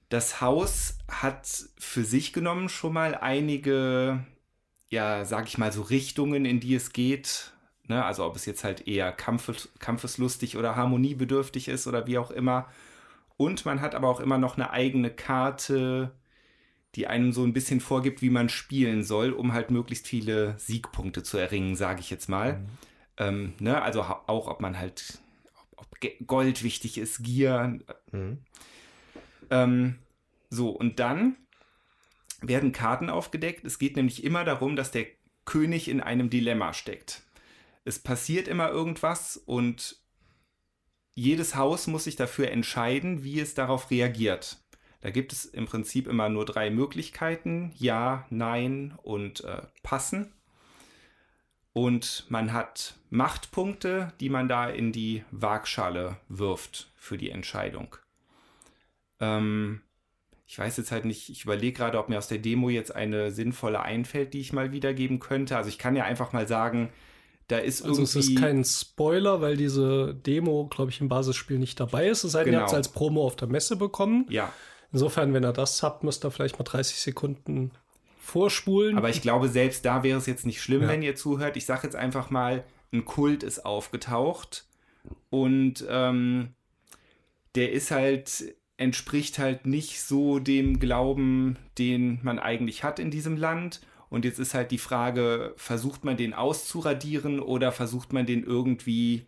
Das 0.08 0.40
Haus 0.40 0.98
hat 1.08 1.46
für 1.78 2.04
sich 2.04 2.32
genommen 2.32 2.68
schon 2.68 2.92
mal 2.92 3.14
einige, 3.14 4.24
ja, 4.88 5.24
sag 5.24 5.48
ich 5.48 5.58
mal, 5.58 5.72
so 5.72 5.82
Richtungen, 5.82 6.44
in 6.44 6.60
die 6.60 6.74
es 6.74 6.92
geht. 6.92 7.52
Ne? 7.88 8.04
Also 8.04 8.24
ob 8.24 8.36
es 8.36 8.46
jetzt 8.46 8.64
halt 8.64 8.86
eher 8.86 9.12
kampfes, 9.12 9.68
kampfeslustig 9.80 10.56
oder 10.56 10.76
harmoniebedürftig 10.76 11.68
ist 11.68 11.86
oder 11.86 12.06
wie 12.06 12.18
auch 12.18 12.30
immer. 12.30 12.68
Und 13.36 13.64
man 13.66 13.80
hat 13.80 13.94
aber 13.94 14.08
auch 14.08 14.20
immer 14.20 14.38
noch 14.38 14.56
eine 14.56 14.70
eigene 14.70 15.10
Karte, 15.10 16.12
die 16.94 17.06
einem 17.06 17.32
so 17.32 17.44
ein 17.44 17.52
bisschen 17.52 17.80
vorgibt, 17.80 18.22
wie 18.22 18.30
man 18.30 18.48
spielen 18.48 19.02
soll, 19.02 19.32
um 19.32 19.52
halt 19.52 19.70
möglichst 19.70 20.06
viele 20.06 20.58
Siegpunkte 20.58 21.22
zu 21.22 21.36
erringen, 21.36 21.76
sage 21.76 22.00
ich 22.00 22.10
jetzt 22.10 22.28
mal. 22.28 22.64
Ähm, 23.18 23.54
ne? 23.58 23.82
Also 23.82 24.02
auch, 24.02 24.48
ob 24.48 24.60
man 24.60 24.78
halt, 24.78 25.18
ob, 25.76 25.86
ob 26.02 26.26
Gold 26.26 26.62
wichtig 26.62 26.98
ist, 26.98 27.22
Gier. 27.22 27.78
Mhm. 28.12 28.38
Ähm, 29.50 29.98
so, 30.50 30.70
und 30.70 30.98
dann 30.98 31.36
werden 32.40 32.72
Karten 32.72 33.10
aufgedeckt. 33.10 33.64
Es 33.64 33.78
geht 33.78 33.96
nämlich 33.96 34.24
immer 34.24 34.44
darum, 34.44 34.76
dass 34.76 34.90
der 34.90 35.06
König 35.44 35.88
in 35.88 36.00
einem 36.00 36.30
Dilemma 36.30 36.72
steckt. 36.72 37.22
Es 37.84 37.98
passiert 37.98 38.48
immer 38.48 38.70
irgendwas 38.70 39.36
und 39.36 39.96
jedes 41.14 41.56
Haus 41.56 41.86
muss 41.86 42.04
sich 42.04 42.16
dafür 42.16 42.50
entscheiden, 42.50 43.24
wie 43.24 43.40
es 43.40 43.54
darauf 43.54 43.90
reagiert. 43.90 44.58
Da 45.00 45.10
gibt 45.10 45.32
es 45.32 45.44
im 45.44 45.66
Prinzip 45.66 46.06
immer 46.08 46.28
nur 46.28 46.44
drei 46.44 46.70
Möglichkeiten: 46.70 47.72
Ja, 47.76 48.26
Nein 48.30 48.98
und 49.02 49.44
äh, 49.44 49.62
Passen. 49.82 50.32
Und 51.72 52.24
man 52.28 52.52
hat 52.52 52.96
Machtpunkte, 53.10 54.12
die 54.20 54.30
man 54.30 54.48
da 54.48 54.68
in 54.68 54.90
die 54.90 55.22
Waagschale 55.30 56.16
wirft 56.28 56.90
für 56.96 57.16
die 57.16 57.30
Entscheidung. 57.30 57.96
Ähm, 59.20 59.82
ich 60.46 60.58
weiß 60.58 60.76
jetzt 60.78 60.90
halt 60.90 61.04
nicht, 61.04 61.28
ich 61.28 61.44
überlege 61.44 61.74
gerade, 61.76 61.98
ob 61.98 62.08
mir 62.08 62.18
aus 62.18 62.26
der 62.28 62.38
Demo 62.38 62.68
jetzt 62.70 62.94
eine 62.94 63.30
sinnvolle 63.30 63.80
einfällt, 63.82 64.34
die 64.34 64.40
ich 64.40 64.52
mal 64.52 64.72
wiedergeben 64.72 65.20
könnte. 65.20 65.56
Also 65.56 65.68
ich 65.68 65.78
kann 65.78 65.94
ja 65.94 66.04
einfach 66.04 66.32
mal 66.32 66.48
sagen, 66.48 66.90
da 67.48 67.58
ist 67.58 67.82
Also 67.82 68.02
es 68.02 68.14
irgendwie. 68.16 68.34
ist 68.34 68.40
kein 68.40 68.64
Spoiler, 68.64 69.40
weil 69.40 69.56
diese 69.56 70.14
Demo, 70.14 70.66
glaube 70.68 70.90
ich, 70.90 71.00
im 71.00 71.08
Basisspiel 71.08 71.58
nicht 71.58 71.78
dabei 71.78 72.08
ist. 72.08 72.24
Es 72.24 72.32
sei 72.32 72.44
denn, 72.44 72.54
ihr 72.54 72.58
Genau. 72.58 72.62
habt 72.62 72.72
es 72.72 72.76
als 72.76 72.88
Promo 72.88 73.24
auf 73.24 73.36
der 73.36 73.48
Messe 73.48 73.76
bekommen. 73.76 74.26
ja, 74.30 74.52
Insofern, 74.92 75.34
wenn 75.34 75.44
ihr 75.44 75.52
das 75.52 75.82
habt, 75.82 76.02
müsst 76.04 76.24
ihr 76.24 76.30
vielleicht 76.30 76.58
mal 76.58 76.64
30 76.64 76.96
Sekunden 76.98 77.70
vorspulen. 78.20 78.96
aber 78.98 79.08
ich 79.10 79.22
glaube, 79.22 79.48
selbst 79.48 79.84
da 79.84 80.02
wäre 80.02 80.18
es 80.18 80.26
jetzt 80.26 80.44
nicht 80.46 80.60
schlimm, 80.62 80.82
Ja. 80.82 80.88
wenn 80.88 81.02
ihr 81.02 81.14
zuhört. 81.14 81.56
Ich 81.56 81.64
sage 81.66 81.82
jetzt 81.84 81.96
einfach 81.96 82.30
mal, 82.30 82.64
ein 82.92 83.04
Kult 83.04 83.42
ist 83.42 83.64
aufgetaucht 83.66 84.66
und 85.30 85.84
ähm, 85.88 86.54
der 87.54 87.72
ist 87.72 87.90
halt, 87.90 88.54
entspricht 88.76 89.38
halt 89.38 89.66
nicht 89.66 90.02
so 90.02 90.38
dem 90.38 90.78
Glauben, 90.78 91.56
den 91.78 92.18
man 92.22 92.38
eigentlich 92.38 92.84
hat 92.84 92.98
in 92.98 93.10
diesem 93.10 93.36
Land. 93.36 93.80
Und 94.10 94.24
jetzt 94.24 94.38
ist 94.38 94.54
halt 94.54 94.70
die 94.70 94.78
Frage, 94.78 95.52
versucht 95.56 96.04
man 96.04 96.16
den 96.16 96.32
auszuradieren 96.32 97.40
oder 97.40 97.72
versucht 97.72 98.12
man 98.12 98.24
den 98.24 98.42
irgendwie 98.42 99.26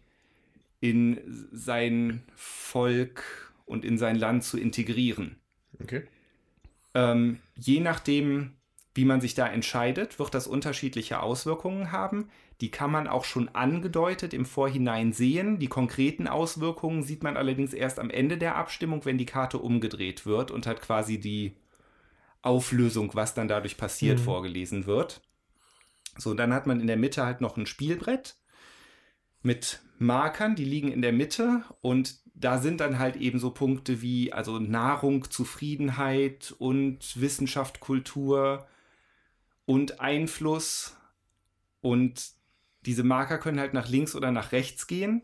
in 0.80 1.18
sein 1.52 2.22
Volk 2.34 3.52
und 3.66 3.84
in 3.84 3.98
sein 3.98 4.16
Land 4.16 4.44
zu 4.44 4.58
integrieren? 4.58 5.36
Okay. 5.82 6.02
Ähm, 6.94 7.40
je 7.56 7.80
nachdem, 7.80 8.56
wie 8.94 9.04
man 9.04 9.20
sich 9.20 9.34
da 9.34 9.46
entscheidet, 9.46 10.18
wird 10.18 10.34
das 10.34 10.46
unterschiedliche 10.46 11.22
Auswirkungen 11.22 11.92
haben. 11.92 12.28
Die 12.60 12.70
kann 12.70 12.90
man 12.90 13.06
auch 13.06 13.24
schon 13.24 13.48
angedeutet 13.48 14.34
im 14.34 14.44
Vorhinein 14.44 15.12
sehen. 15.12 15.58
Die 15.58 15.68
konkreten 15.68 16.26
Auswirkungen 16.26 17.02
sieht 17.02 17.22
man 17.22 17.36
allerdings 17.36 17.72
erst 17.72 17.98
am 17.98 18.10
Ende 18.10 18.36
der 18.36 18.56
Abstimmung, 18.56 19.04
wenn 19.04 19.16
die 19.16 19.26
Karte 19.26 19.58
umgedreht 19.58 20.26
wird 20.26 20.50
und 20.50 20.66
hat 20.66 20.82
quasi 20.82 21.18
die 21.18 21.56
Auflösung, 22.42 23.14
was 23.14 23.34
dann 23.34 23.48
dadurch 23.48 23.76
passiert, 23.76 24.18
Mhm. 24.18 24.24
vorgelesen 24.24 24.86
wird. 24.86 25.22
So, 26.18 26.34
dann 26.34 26.52
hat 26.52 26.66
man 26.66 26.80
in 26.80 26.86
der 26.86 26.96
Mitte 26.96 27.24
halt 27.24 27.40
noch 27.40 27.56
ein 27.56 27.66
Spielbrett 27.66 28.36
mit 29.42 29.80
Markern, 29.98 30.56
die 30.56 30.64
liegen 30.64 30.90
in 30.90 31.02
der 31.02 31.12
Mitte 31.12 31.62
und 31.80 32.18
da 32.40 32.58
sind 32.58 32.80
dann 32.80 32.98
halt 32.98 33.16
eben 33.16 33.38
so 33.38 33.50
Punkte 33.50 34.00
wie 34.00 34.32
also 34.32 34.58
Nahrung, 34.58 35.30
Zufriedenheit 35.30 36.54
und 36.58 37.20
Wissenschaft, 37.20 37.80
Kultur 37.80 38.66
und 39.66 40.00
Einfluss 40.00 40.96
und 41.80 42.30
diese 42.86 43.04
Marker 43.04 43.38
können 43.38 43.60
halt 43.60 43.74
nach 43.74 43.88
links 43.88 44.14
oder 44.14 44.32
nach 44.32 44.52
rechts 44.52 44.86
gehen, 44.86 45.22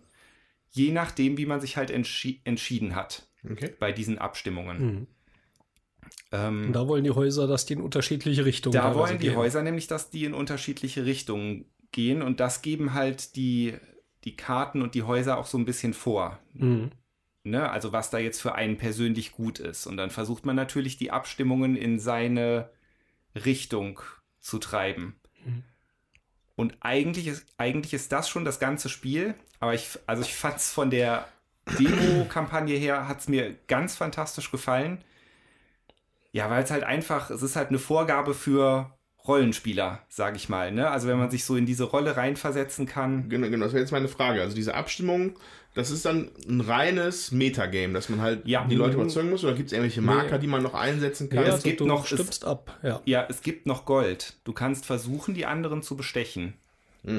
je 0.70 0.92
nachdem, 0.92 1.38
wie 1.38 1.46
man 1.46 1.60
sich 1.60 1.76
halt 1.76 1.90
entschi 1.90 2.42
entschieden 2.44 2.94
hat 2.94 3.26
Okay. 3.50 3.74
bei 3.78 3.92
diesen 3.92 4.18
Abstimmungen. 4.18 4.84
Mhm. 4.84 5.06
Ähm, 6.32 6.72
da 6.72 6.88
wollen 6.88 7.04
die 7.04 7.12
Häuser, 7.12 7.46
dass 7.46 7.66
die 7.66 7.74
in 7.74 7.80
unterschiedliche 7.80 8.44
Richtungen 8.44 8.72
da 8.72 8.82
teilweise 8.82 8.98
wollen 8.98 9.18
die 9.18 9.28
gehen. 9.28 9.36
Häuser 9.36 9.62
nämlich, 9.62 9.86
dass 9.86 10.10
die 10.10 10.24
in 10.24 10.34
unterschiedliche 10.34 11.06
Richtungen 11.06 11.66
gehen 11.92 12.20
und 12.20 12.40
das 12.40 12.62
geben 12.62 12.94
halt 12.94 13.36
die, 13.36 13.74
die 14.24 14.36
Karten 14.36 14.82
und 14.82 14.94
die 14.94 15.04
Häuser 15.04 15.38
auch 15.38 15.46
so 15.46 15.56
ein 15.56 15.64
bisschen 15.64 15.94
vor. 15.94 16.38
Mhm. 16.52 16.90
Ne? 17.46 17.70
Also 17.70 17.92
was 17.92 18.10
da 18.10 18.18
jetzt 18.18 18.40
für 18.40 18.54
einen 18.54 18.76
persönlich 18.76 19.32
gut 19.32 19.58
ist. 19.58 19.86
Und 19.86 19.96
dann 19.96 20.10
versucht 20.10 20.44
man 20.44 20.56
natürlich 20.56 20.96
die 20.96 21.10
Abstimmungen 21.10 21.76
in 21.76 21.98
seine 21.98 22.70
Richtung 23.34 24.00
zu 24.40 24.58
treiben. 24.58 25.16
Mhm. 25.44 25.62
Und 26.56 26.76
eigentlich 26.80 27.26
ist, 27.28 27.46
eigentlich 27.58 27.94
ist 27.94 28.10
das 28.12 28.28
schon 28.28 28.44
das 28.44 28.58
ganze 28.58 28.88
Spiel. 28.88 29.34
Aber 29.60 29.74
ich, 29.74 29.98
also 30.06 30.22
ich 30.22 30.34
fand 30.34 30.56
es 30.56 30.72
von 30.72 30.90
der 30.90 31.28
Demo-Kampagne 31.78 32.76
her, 32.76 33.08
hat 33.08 33.20
es 33.20 33.28
mir 33.28 33.54
ganz 33.68 33.94
fantastisch 33.96 34.50
gefallen. 34.50 35.04
Ja, 36.32 36.50
weil 36.50 36.64
es 36.64 36.70
halt 36.70 36.84
einfach, 36.84 37.30
es 37.30 37.42
ist 37.42 37.56
halt 37.56 37.68
eine 37.68 37.78
Vorgabe 37.78 38.34
für 38.34 38.96
Rollenspieler, 39.26 40.00
sage 40.08 40.36
ich 40.36 40.48
mal. 40.48 40.72
Ne? 40.72 40.90
Also 40.90 41.08
wenn 41.08 41.18
man 41.18 41.30
sich 41.30 41.44
so 41.44 41.56
in 41.56 41.66
diese 41.66 41.84
Rolle 41.84 42.16
reinversetzen 42.16 42.86
kann. 42.86 43.28
Genau, 43.28 43.48
genau, 43.48 43.64
das 43.64 43.72
wäre 43.72 43.82
jetzt 43.82 43.92
meine 43.92 44.08
Frage. 44.08 44.40
Also 44.40 44.54
diese 44.54 44.74
Abstimmung, 44.74 45.38
das 45.76 45.90
ist 45.92 46.04
dann 46.04 46.30
ein 46.48 46.60
reines 46.60 47.30
Metagame, 47.30 47.92
dass 47.92 48.08
man 48.08 48.20
halt 48.20 48.46
Ja. 48.48 48.64
die 48.68 48.74
Leute 48.74 48.94
überzeugen 48.94 49.30
muss, 49.30 49.44
oder 49.44 49.52
gibt 49.54 49.68
es 49.68 49.72
irgendwelche 49.72 50.00
Marker, 50.02 50.38
die 50.38 50.48
man 50.48 50.62
noch 50.64 50.74
einsetzen 50.74 51.28
kann? 51.30 51.44
Ja, 51.46 51.54
es 51.54 51.62
gibt 51.62 51.78
du 51.80 51.86
noch- 51.86 52.02
es- 52.02 52.08
stimmst 52.08 52.44
ab. 52.44 52.76
Ja. 52.82 53.00
Ja, 53.04 53.26
es 53.28 53.42
gibt 53.42 53.66
noch 53.66 53.84
Gold. 53.84 54.34
Du 54.42 54.52
kannst 54.52 54.84
versuchen, 54.86 55.34
die 55.34 55.46
anderen 55.46 55.82
zu 55.82 55.96
bestechen. 55.96 56.54
Ja. 57.04 57.12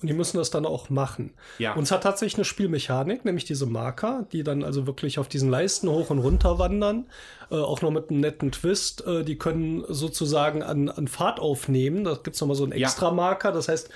Und 0.00 0.06
die 0.08 0.12
müssen 0.14 0.36
das 0.36 0.50
dann 0.50 0.64
auch 0.64 0.90
machen. 0.90 1.32
Ja. 1.58 1.74
Und 1.74 1.82
es 1.84 1.90
hat 1.90 2.02
tatsächlich 2.04 2.36
eine 2.36 2.44
Spielmechanik, 2.44 3.24
nämlich 3.24 3.44
diese 3.46 3.66
Marker, 3.66 4.26
die 4.32 4.44
dann 4.44 4.62
also 4.62 4.86
wirklich 4.86 5.18
auf 5.18 5.28
diesen 5.28 5.50
Leisten 5.50 5.88
hoch 5.88 6.10
und 6.10 6.18
runter 6.20 6.58
wandern. 6.58 7.06
Äh, 7.50 7.56
auch 7.56 7.82
noch 7.82 7.90
mit 7.90 8.10
einem 8.10 8.20
netten 8.20 8.52
Twist. 8.52 9.04
Äh, 9.06 9.24
die 9.24 9.36
können 9.38 9.84
sozusagen 9.88 10.62
an, 10.62 10.88
an 10.88 11.08
Fahrt 11.08 11.40
aufnehmen. 11.40 12.04
Da 12.04 12.14
gibt 12.14 12.34
es 12.36 12.40
nochmal 12.40 12.56
so 12.56 12.62
einen 12.64 12.72
Ja. 12.78 12.86
extra 12.86 13.10
Marker. 13.10 13.50
Das 13.50 13.68
heißt, 13.68 13.88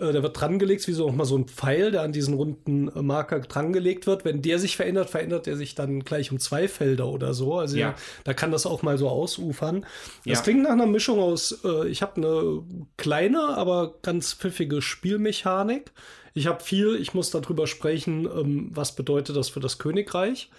äh, 0.00 0.12
der 0.12 0.22
wird 0.22 0.40
drangelegt, 0.40 0.86
wie 0.88 0.92
so 0.92 1.06
nochmal 1.06 1.26
so 1.26 1.36
ein 1.36 1.46
Pfeil, 1.46 1.90
der 1.92 2.02
an 2.02 2.12
diesen 2.12 2.34
runden 2.34 2.88
äh, 2.88 3.02
Marker 3.02 3.40
drangelegt 3.40 4.06
wird. 4.06 4.24
Wenn 4.24 4.42
der 4.42 4.58
sich 4.58 4.76
verändert, 4.76 5.10
verändert 5.10 5.46
er 5.46 5.56
sich 5.56 5.74
dann 5.74 6.00
gleich 6.04 6.32
um 6.32 6.38
zwei 6.38 6.68
Felder 6.68 7.06
oder 7.08 7.34
so. 7.34 7.54
Also 7.58 7.76
Ja. 7.76 7.94
da 8.24 8.34
kann 8.34 8.50
das 8.50 8.66
auch 8.66 8.82
mal 8.82 8.98
so 8.98 9.08
ausufern. 9.08 9.86
Das 10.26 10.38
Ja. 10.38 10.42
klingt 10.42 10.62
nach 10.62 10.70
einer 10.70 10.86
Mischung 10.86 11.20
aus, 11.20 11.60
äh, 11.64 11.88
ich 11.88 12.02
habe 12.02 12.16
eine 12.16 12.62
kleine, 12.96 13.40
aber 13.56 13.94
ganz 14.02 14.34
pfiffige 14.34 14.82
Spielmechanik. 14.82 15.92
Ich 16.34 16.46
habe 16.46 16.62
viel, 16.62 16.96
ich 17.00 17.12
muss 17.14 17.30
darüber 17.30 17.66
sprechen, 17.66 18.24
ähm, 18.26 18.70
was 18.72 18.94
bedeutet 18.94 19.36
das 19.36 19.48
für 19.48 19.60
das 19.60 19.78
Königreich. 19.78 20.50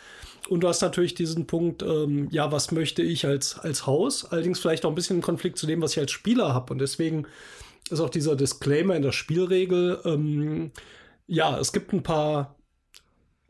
Und 0.49 0.61
du 0.61 0.67
hast 0.67 0.81
natürlich 0.81 1.13
diesen 1.13 1.45
Punkt, 1.47 1.81
ähm, 1.83 2.27
ja, 2.31 2.51
was 2.51 2.71
möchte 2.71 3.03
ich 3.03 3.25
als, 3.25 3.57
als 3.59 3.85
Haus? 3.85 4.25
Allerdings 4.25 4.59
vielleicht 4.59 4.85
auch 4.85 4.89
ein 4.89 4.95
bisschen 4.95 5.17
im 5.17 5.21
Konflikt 5.21 5.57
zu 5.57 5.67
dem, 5.67 5.81
was 5.81 5.93
ich 5.93 5.99
als 5.99 6.11
Spieler 6.11 6.53
habe. 6.53 6.73
Und 6.73 6.79
deswegen 6.79 7.25
ist 7.91 7.99
auch 7.99 8.09
dieser 8.09 8.35
Disclaimer 8.35 8.95
in 8.95 9.01
der 9.01 9.11
Spielregel, 9.11 9.99
ähm, 10.05 10.71
ja, 11.27 11.57
es 11.59 11.71
gibt 11.71 11.93
ein 11.93 12.03
paar 12.03 12.55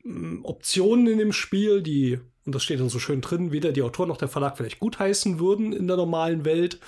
ähm, 0.05 0.41
Optionen 0.43 1.07
in 1.07 1.17
dem 1.17 1.33
Spiel, 1.33 1.81
die, 1.81 2.19
und 2.45 2.55
das 2.55 2.63
steht 2.63 2.79
dann 2.79 2.89
so 2.89 2.99
schön 2.99 3.21
drin, 3.21 3.51
weder 3.51 3.71
die 3.71 3.81
Autor 3.81 4.07
noch 4.07 4.17
der 4.17 4.27
Verlag 4.27 4.57
vielleicht 4.57 4.79
gutheißen 4.79 5.39
würden 5.39 5.73
in 5.73 5.87
der 5.87 5.97
normalen 5.97 6.45
Welt, 6.45 6.79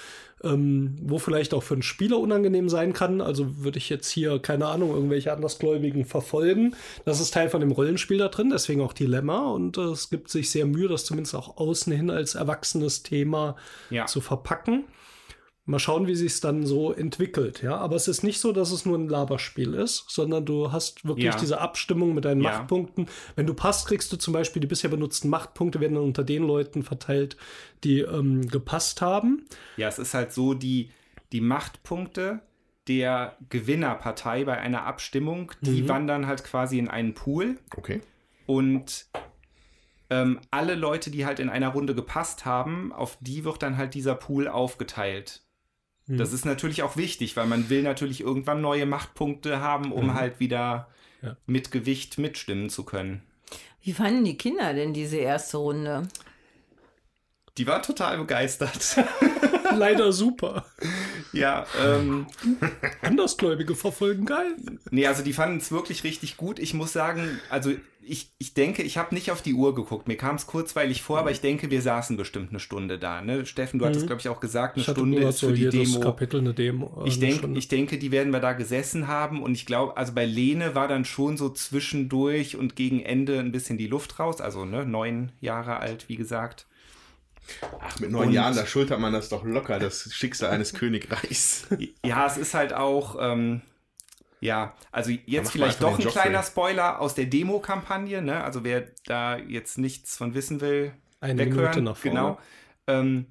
ähm, 0.44 0.98
wo 1.02 1.20
vielleicht 1.20 1.54
auch 1.54 1.64
für 1.64 1.74
einen 1.74 1.84
Spieler 1.84 2.20
unangenehm 2.20 2.68
sein 2.70 2.94
kann. 2.94 3.22
Also 3.22 3.64
würde 3.64 3.78
ich 3.78 3.90
jetzt 3.90 4.10
hier, 4.10 4.40
keine 4.40 4.68
Ahnung, 4.68 4.92
irgendwelche 4.92 5.32
Andersgläubigen 5.32 6.06
verfolgen. 6.06 6.76
Das 7.06 7.22
ist 7.22 7.34
Teil 7.34 7.50
von 7.50 7.62
dem 7.62 7.72
Rollenspiel 7.72 8.18
da 8.18 8.28
drin, 8.28 8.50
deswegen 8.52 8.82
auch 8.82 8.94
Dilemma. 8.94 9.50
Und 9.52 9.78
äh, 9.78 9.82
es 9.82 10.10
gibt 10.10 10.30
sich 10.30 10.52
sehr 10.52 10.66
Mühe, 10.66 10.90
das 10.90 11.06
zumindest 11.06 11.36
auch 11.36 11.58
außen 11.58 11.94
hin 11.94 12.10
als 12.10 12.36
erwachsenes 12.36 13.04
Thema 13.04 13.56
Ja. 13.90 14.06
zu 14.06 14.22
verpacken. 14.22 14.84
Mal 15.66 15.80
schauen, 15.80 16.08
wie 16.08 16.16
sich 16.16 16.34
es 16.34 16.42
dann 16.42 16.66
so 16.66 16.92
entwickelt, 16.92 17.62
ja. 17.64 17.78
Aber 17.78 17.96
es 17.96 18.10
ist 18.10 18.22
nicht 18.22 18.40
so, 18.42 18.52
dass 18.52 18.72
es 18.72 18.86
nur 18.86 18.98
ein 18.98 19.08
Laberspiel 19.08 19.74
ist, 19.76 20.06
sondern 20.10 20.46
du 20.46 20.74
hast 20.74 21.06
wirklich 21.06 21.34
Ja. 21.34 21.40
diese 21.40 21.62
Abstimmung 21.62 22.14
mit 22.14 22.26
deinen 22.26 22.42
Ja. 22.42 22.50
Machtpunkten. 22.52 23.08
Wenn 23.38 23.48
du 23.48 23.54
passt, 23.54 23.88
kriegst 23.88 24.12
du 24.12 24.18
zum 24.18 24.34
Beispiel 24.34 24.60
die 24.60 24.68
bisher 24.68 24.90
benutzten 24.90 25.30
Machtpunkte, 25.30 25.80
werden 25.80 25.94
dann 25.96 26.04
unter 26.04 26.26
den 26.26 26.44
Leuten 26.46 26.84
verteilt, 26.84 27.38
die 27.86 28.00
ähm, 28.02 28.46
gepasst 28.48 29.02
haben. 29.02 29.46
Ja, 29.78 29.88
es 29.88 30.00
ist 30.00 30.14
halt 30.14 30.34
so, 30.34 30.54
die, 30.54 30.92
die 31.32 31.40
Machtpunkte 31.42 32.42
der 32.90 33.38
Gewinnerpartei 33.50 34.44
bei 34.44 34.58
einer 34.58 34.84
Abstimmung, 34.84 35.54
die 35.62 35.84
Mhm. 35.84 35.88
wandern 35.88 36.28
halt 36.28 36.44
quasi 36.44 36.78
in 36.78 36.90
einen 36.90 37.14
Pool 37.14 37.58
Okay. 37.78 38.02
und 38.46 39.06
ähm, 40.10 40.42
alle 40.52 40.76
Leute, 40.76 41.10
die 41.10 41.26
halt 41.26 41.40
in 41.40 41.48
einer 41.50 41.70
Runde 41.70 41.96
gepasst 41.96 42.44
haben, 42.44 42.92
auf 42.92 43.18
die 43.22 43.46
wird 43.46 43.64
dann 43.64 43.78
halt 43.78 43.94
dieser 43.94 44.16
Pool 44.16 44.50
aufgeteilt. 44.50 45.43
Mhm. 46.08 46.18
Das 46.18 46.34
ist 46.34 46.46
natürlich 46.46 46.84
auch 46.84 46.98
wichtig, 46.98 47.36
weil 47.38 47.48
man 47.48 47.70
will 47.70 47.82
natürlich 47.84 48.22
irgendwann 48.22 48.62
neue 48.62 48.86
Machtpunkte 48.86 49.60
haben, 49.60 49.92
um 49.92 50.08
Mhm. 50.08 50.14
halt 50.16 50.40
wieder 50.40 50.88
Ja. 51.22 51.38
mit 51.46 51.72
Gewicht 51.72 52.18
mitstimmen 52.18 52.70
zu 52.70 52.84
können. 52.84 53.22
Wie 53.82 53.94
fanden 53.94 54.26
die 54.26 54.38
Kinder 54.38 54.74
denn 54.74 54.94
diese 54.94 55.18
erste 55.18 55.58
Runde? 55.58 56.08
Die 57.58 57.68
war 57.68 57.82
total 57.82 58.18
begeistert. 58.18 58.98
Leider 59.78 60.12
super. 60.12 60.66
ja, 61.32 61.66
ähm, 61.84 62.28
Andersgläubige 63.02 63.76
verfolgen 63.76 64.26
geil. 64.26 64.56
Nee, 64.92 65.08
also 65.08 65.24
die 65.24 65.34
fanden 65.34 65.58
es 65.58 65.72
wirklich 65.72 66.04
richtig 66.04 66.38
gut. 66.38 66.60
Ich 66.60 66.74
muss 66.74 66.94
sagen, 66.94 67.40
also 67.50 67.72
ich, 68.06 68.34
ich 68.38 68.54
denke, 68.54 68.84
ich 68.84 68.98
habe 68.98 69.16
nicht 69.16 69.32
auf 69.32 69.42
die 69.42 69.54
Uhr 69.54 69.74
geguckt. 69.76 70.10
Mir 70.10 70.18
kam 70.18 70.36
es 70.36 70.46
kurzweilig 70.46 71.02
vor, 71.02 71.20
aber 71.20 71.32
ich 71.32 71.40
denke, 71.40 71.72
wir 71.72 71.82
saßen 71.82 72.18
bestimmt 72.18 72.50
eine 72.50 72.60
Stunde 72.60 73.00
da. 73.00 73.22
Ne? 73.22 73.46
Steffen, 73.46 73.80
du 73.80 73.86
hattest, 73.86 74.04
Mhm. 74.04 74.08
glaube 74.08 74.20
ich, 74.20 74.28
auch 74.28 74.42
gesagt, 74.42 74.76
eine 74.76 74.84
Ich 74.86 74.92
Stunde 74.92 75.24
ist 75.24 75.38
so 75.40 75.48
für 75.48 75.54
die 75.54 75.62
jedes 75.62 75.94
Demo. 75.94 76.00
Kapitel 76.02 76.42
eine 76.42 76.54
Demo. 76.54 77.02
äh, 77.06 77.08
Ich, 77.08 77.16
eine 77.24 77.40
denk, 77.40 77.58
ich 77.58 77.68
denke, 77.70 77.98
die 77.98 78.12
werden 78.12 78.34
wir 78.34 78.42
da 78.42 78.52
gesessen 78.52 79.08
haben 79.08 79.42
und 79.42 79.54
ich 79.56 79.66
glaube, 79.66 79.96
also 79.96 80.12
bei 80.14 80.26
Lene 80.26 80.76
war 80.76 80.90
dann 80.90 81.06
schon 81.06 81.38
so 81.38 81.50
zwischendurch 81.50 82.58
und 82.58 82.76
gegen 82.76 83.02
Ende 83.02 83.40
ein 83.40 83.54
bisschen 83.54 83.78
die 83.78 83.88
Luft 83.88 84.20
raus. 84.20 84.42
Also 84.42 84.66
ne, 84.66 84.86
neun 84.86 85.32
Jahre 85.40 85.78
alt, 85.80 86.10
wie 86.10 86.18
gesagt. 86.18 86.68
Ach, 87.80 88.00
mit 88.00 88.12
neun 88.12 88.28
Und- 88.30 88.34
Jahren, 88.34 88.56
da 88.56 88.66
schultert 88.66 89.00
man 89.00 89.14
das 89.14 89.30
doch 89.30 89.44
locker, 89.44 89.80
das 89.80 90.14
Schicksal 90.14 90.52
eines 90.52 90.74
Königreichs. 90.76 91.68
Ja, 92.06 92.26
es 92.28 92.38
ist 92.38 92.54
halt 92.54 92.74
auch, 92.74 93.18
ähm, 93.20 93.62
ja, 94.40 94.74
also 94.92 95.12
jetzt 95.26 95.52
vielleicht 95.52 95.82
doch 95.82 95.98
ein 96.00 96.06
kleiner. 96.06 96.44
Spoiler 96.44 97.00
aus 97.00 97.16
der 97.16 97.26
Demo-Kampagne, 97.26 98.22
ne? 98.22 98.44
Also 98.44 98.64
wer 98.64 98.88
da 99.06 99.38
jetzt 99.38 99.78
nichts 99.78 100.18
von 100.18 100.34
wissen 100.34 100.60
will, 100.62 100.94
Eine 101.22 101.40
weghören. 101.46 101.62
Minute 101.62 101.82
nach 101.82 101.98
vorne. 101.98 102.20
Genau. 102.20 102.40
Ähm, 102.88 103.26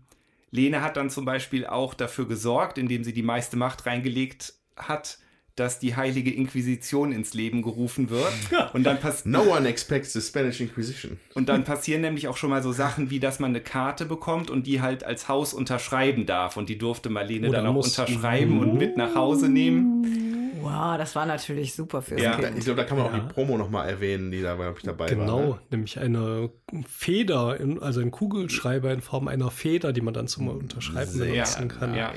Lene 0.50 0.82
hat 0.82 0.96
dann 0.96 1.08
zum 1.10 1.24
Beispiel 1.24 1.66
auch 1.66 1.94
dafür 1.94 2.26
gesorgt, 2.28 2.76
indem 2.78 3.04
sie 3.04 3.12
die 3.14 3.22
meiste 3.22 3.56
Macht 3.56 3.86
reingelegt 3.86 4.54
hat, 4.76 5.18
dass 5.56 5.78
die 5.78 5.96
Heilige 5.96 6.30
Inquisition 6.32 7.12
ins 7.12 7.34
Leben 7.34 7.62
gerufen 7.62 8.08
wird. 8.10 8.32
Und 8.72 8.84
dann, 8.84 8.98
pass 9.00 9.24
No 9.26 9.42
one 9.42 9.68
expects 9.68 10.12
the 10.12 10.20
Spanish 10.20 10.60
Inquisition. 10.60 11.18
und 11.34 11.48
dann 11.48 11.64
passieren 11.64 12.00
nämlich 12.00 12.28
auch 12.28 12.36
schon 12.36 12.50
mal 12.50 12.62
so 12.62 12.72
Sachen, 12.72 13.10
wie 13.10 13.20
dass 13.20 13.38
man 13.38 13.50
eine 13.50 13.60
Karte 13.60 14.06
bekommt 14.06 14.50
und 14.50 14.66
die 14.66 14.80
halt 14.80 15.04
als 15.04 15.28
Haus 15.28 15.52
unterschreiben 15.54 16.24
darf. 16.26 16.56
Und 16.56 16.68
die 16.68 16.78
durfte 16.78 17.10
Marlene 17.10 17.48
Oder 17.48 17.58
dann 17.62 17.66
auch 17.76 17.84
unterschreiben 17.84 18.58
und 18.60 18.78
mit 18.78 18.96
nach 18.96 19.14
Hause 19.14 19.48
nehmen. 19.48 20.50
Wow, 20.62 20.96
das 20.96 21.16
war 21.16 21.26
natürlich 21.26 21.74
super 21.74 22.02
fürs 22.02 22.22
Ja. 22.22 22.36
Da, 22.36 22.46
Kind. 22.46 22.58
ich 22.58 22.64
glaube, 22.64 22.80
da 22.80 22.84
kann 22.84 22.96
man 22.96 23.06
auch 23.08 23.12
Ja. 23.12 23.18
die 23.18 23.32
Promo 23.34 23.58
nochmal 23.58 23.88
erwähnen, 23.88 24.30
die 24.30 24.40
da 24.42 24.54
glaub 24.54 24.76
ich, 24.78 24.84
dabei 24.84 25.06
Genau, 25.08 25.38
war. 25.38 25.46
Ne? 25.56 25.58
nämlich 25.70 25.98
eine 25.98 26.50
Feder, 26.88 27.58
in, 27.58 27.82
also 27.82 28.00
ein 28.00 28.10
Kugelschreiber 28.12 28.92
in 28.92 29.00
Form 29.00 29.26
einer 29.28 29.50
Feder, 29.50 29.92
die 29.92 30.00
man 30.00 30.14
dann 30.14 30.28
zum 30.28 30.48
Unterschreiben 30.48 31.18
benutzen 31.18 31.68
kann. 31.68 31.94
Ja. 31.94 32.12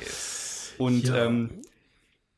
Und 0.78 1.08
Ja. 1.08 1.26
Ähm, 1.26 1.50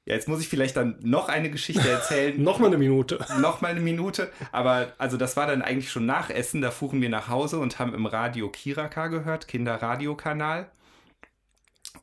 ja, 0.07 0.13
jetzt 0.13 0.29
muss 0.29 0.39
ich 0.39 0.47
vielleicht 0.47 0.77
dann 0.77 0.97
noch 1.01 1.27
eine 1.27 1.51
Geschichte 1.51 1.89
erzählen. 1.89 2.41
Noch 2.41 2.59
mal 2.59 2.67
eine 2.67 2.77
Minute. 2.77 3.19
noch 3.41 3.59
mal 3.59 3.71
eine 3.71 3.81
Minute. 3.81 4.31
Aber 4.53 4.93
also 4.97 5.17
das 5.17 5.35
war 5.35 5.47
dann 5.47 5.61
eigentlich 5.61 5.91
schon 5.91 6.05
nach 6.05 6.29
Essen. 6.29 6.61
Da 6.61 6.71
fuhren 6.71 7.01
wir 7.01 7.09
nach 7.09 7.27
Hause 7.27 7.59
und 7.59 7.77
haben 7.77 7.93
im 7.93 8.05
Radio 8.05 8.49
Kiraka 8.49 9.07
gehört, 9.07 9.49
Kinderradiokanal. 9.49 10.71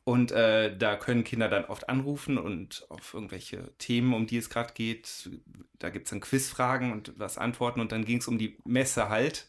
Und 0.03 0.31
äh, 0.33 0.77
da 0.77 0.97
können 0.97 1.23
Kinder 1.23 1.49
dann 1.49 1.65
oft 1.65 1.89
anrufen 1.89 2.37
und 2.37 2.85
auf 2.89 3.15
irgendwelche 3.15 3.75
Themen, 3.79 4.13
um 4.13 4.27
die 4.27 4.37
es 4.37 4.51
gerade 4.51 4.73
geht. 4.75 5.31
Da 5.79 5.89
gibt 5.89 6.05
es 6.05 6.11
dann 6.11 6.21
Quizfragen 6.21 6.91
und 6.91 7.13
was 7.17 7.39
antworten. 7.39 7.79
Und 7.79 7.91
dann 7.91 8.05
ging 8.05 8.19
es 8.19 8.27
um 8.27 8.37
die 8.37 8.55
Messe 8.65 9.09
halt. 9.09 9.47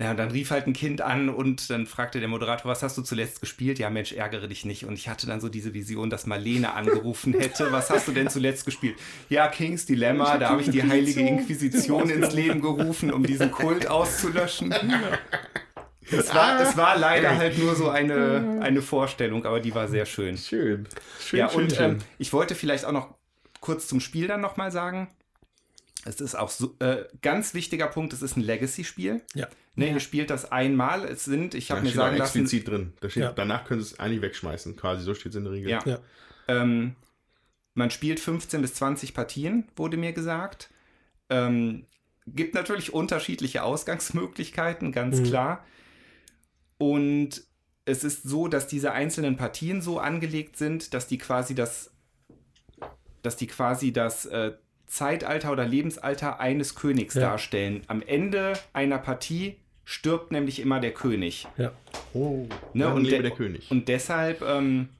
Ja, 0.00 0.10
und 0.10 0.16
dann 0.16 0.30
rief 0.30 0.50
halt 0.50 0.66
ein 0.66 0.72
Kind 0.72 1.00
an 1.00 1.28
und 1.28 1.70
dann 1.70 1.86
fragte 1.86 2.18
der 2.18 2.28
Moderator, 2.28 2.70
was 2.70 2.82
hast 2.82 2.98
du 2.98 3.02
zuletzt 3.02 3.40
gespielt? 3.40 3.78
Ja, 3.78 3.88
Mensch, 3.88 4.12
ärgere 4.12 4.48
dich 4.48 4.64
nicht. 4.64 4.84
Und 4.84 4.94
ich 4.94 5.08
hatte 5.08 5.26
dann 5.26 5.40
so 5.40 5.48
diese 5.48 5.74
Vision, 5.74 6.10
dass 6.10 6.26
Marlene 6.26 6.72
angerufen 6.74 7.34
hätte. 7.38 7.70
Was 7.70 7.90
hast 7.90 8.08
du 8.08 8.12
denn 8.12 8.28
zuletzt 8.28 8.64
gespielt? 8.64 8.96
Ja, 9.28 9.48
King's 9.48 9.86
Dilemma, 9.86 10.38
da 10.38 10.48
habe 10.50 10.62
ich 10.62 10.70
die 10.70 10.82
Heilige 10.82 11.20
Inquisition 11.20 12.10
ins 12.10 12.32
Leben 12.34 12.60
gerufen, 12.60 13.12
um 13.12 13.22
diesen 13.22 13.50
Kult 13.52 13.86
auszulöschen. 13.86 14.74
Es 16.10 16.34
war, 16.34 16.60
es 16.60 16.76
war 16.76 16.98
leider 16.98 17.36
halt 17.36 17.58
nur 17.58 17.74
so 17.76 17.88
eine, 17.88 18.58
eine 18.60 18.82
Vorstellung, 18.82 19.46
aber 19.46 19.60
die 19.60 19.74
war 19.74 19.88
sehr 19.88 20.04
schön. 20.06 20.36
Schön. 20.36 20.88
Schön, 21.20 21.38
ja, 21.38 21.48
schön, 21.48 21.62
und 21.62 21.72
schön. 21.72 21.90
ähm, 21.92 21.98
ich 22.18 22.32
wollte 22.32 22.54
vielleicht 22.54 22.84
auch 22.84 22.92
noch 22.92 23.14
kurz 23.60 23.86
zum 23.86 24.00
Spiel 24.00 24.26
dann 24.26 24.40
nochmal 24.40 24.72
sagen. 24.72 25.08
Es 26.04 26.20
ist 26.20 26.34
auch 26.34 26.50
so, 26.50 26.74
äh, 26.80 27.04
ganz 27.22 27.54
wichtiger 27.54 27.86
Punkt, 27.86 28.12
es 28.12 28.22
ist 28.22 28.36
ein 28.36 28.42
Legacy-Spiel. 28.42 29.22
Ja. 29.34 29.46
Ne, 29.74 29.90
Ihr 29.90 30.00
spielt 30.00 30.28
das 30.30 30.52
einmal. 30.52 31.04
Es 31.04 31.24
sind, 31.24 31.54
ich 31.54 31.70
habe 31.70 31.80
mir 31.80 31.90
sagen 31.90 32.16
lassen, 32.18 32.40
explizit 32.42 32.68
drin. 32.68 32.92
Da 33.00 33.08
steht, 33.08 33.22
Ja. 33.22 33.32
Danach 33.32 33.64
können 33.64 33.80
sie 33.80 33.94
es 33.94 33.98
eigentlich 34.00 34.20
wegschmeißen. 34.22 34.76
Quasi 34.76 35.02
so 35.02 35.14
steht 35.14 35.30
es 35.32 35.36
in 35.36 35.44
der 35.44 35.52
Regel. 35.54 35.70
Ja. 35.70 35.80
Ja. 35.86 35.98
Ähm, 36.48 36.94
man 37.74 37.90
spielt 37.90 38.20
15 38.20 38.60
bis 38.60 38.74
20 38.74 39.14
Partien, 39.14 39.68
wurde 39.76 39.96
mir 39.96 40.12
gesagt. 40.12 40.68
Ähm, 41.30 41.86
gibt 42.26 42.54
natürlich 42.54 42.92
unterschiedliche 42.92 43.62
Ausgangsmöglichkeiten, 43.62 44.92
ganz 44.92 45.20
Mhm. 45.20 45.24
klar. 45.24 45.64
Und 46.78 47.42
es 47.84 48.04
ist 48.04 48.24
so, 48.24 48.48
dass 48.48 48.66
diese 48.66 48.92
einzelnen 48.92 49.36
Partien 49.36 49.80
so 49.80 49.98
angelegt 49.98 50.56
sind, 50.56 50.92
dass 50.94 51.06
die 51.06 51.18
quasi 51.18 51.54
das, 51.54 51.90
dass 53.22 53.36
die 53.36 53.46
quasi 53.46 53.92
das 53.92 54.26
äh, 54.26 54.52
Zeitalter 54.92 55.50
oder 55.52 55.64
Lebensalter 55.66 56.38
eines 56.38 56.74
Königs 56.74 57.14
Ja. 57.14 57.22
darstellen. 57.22 57.82
Am 57.86 58.02
Ende 58.02 58.52
einer 58.74 58.98
Partie 58.98 59.56
stirbt 59.84 60.32
nämlich 60.32 60.60
immer 60.60 60.80
der 60.80 60.92
König. 60.92 61.48
Ja. 61.56 61.72
Oh, 62.12 62.46
Ne, 62.74 62.92
und 62.92 63.04
lebe 63.04 63.16
de- 63.16 63.22
der 63.22 63.30
König. 63.30 63.70
Und 63.70 63.88
deshalb, 63.88 64.42
ähm, 64.42 64.90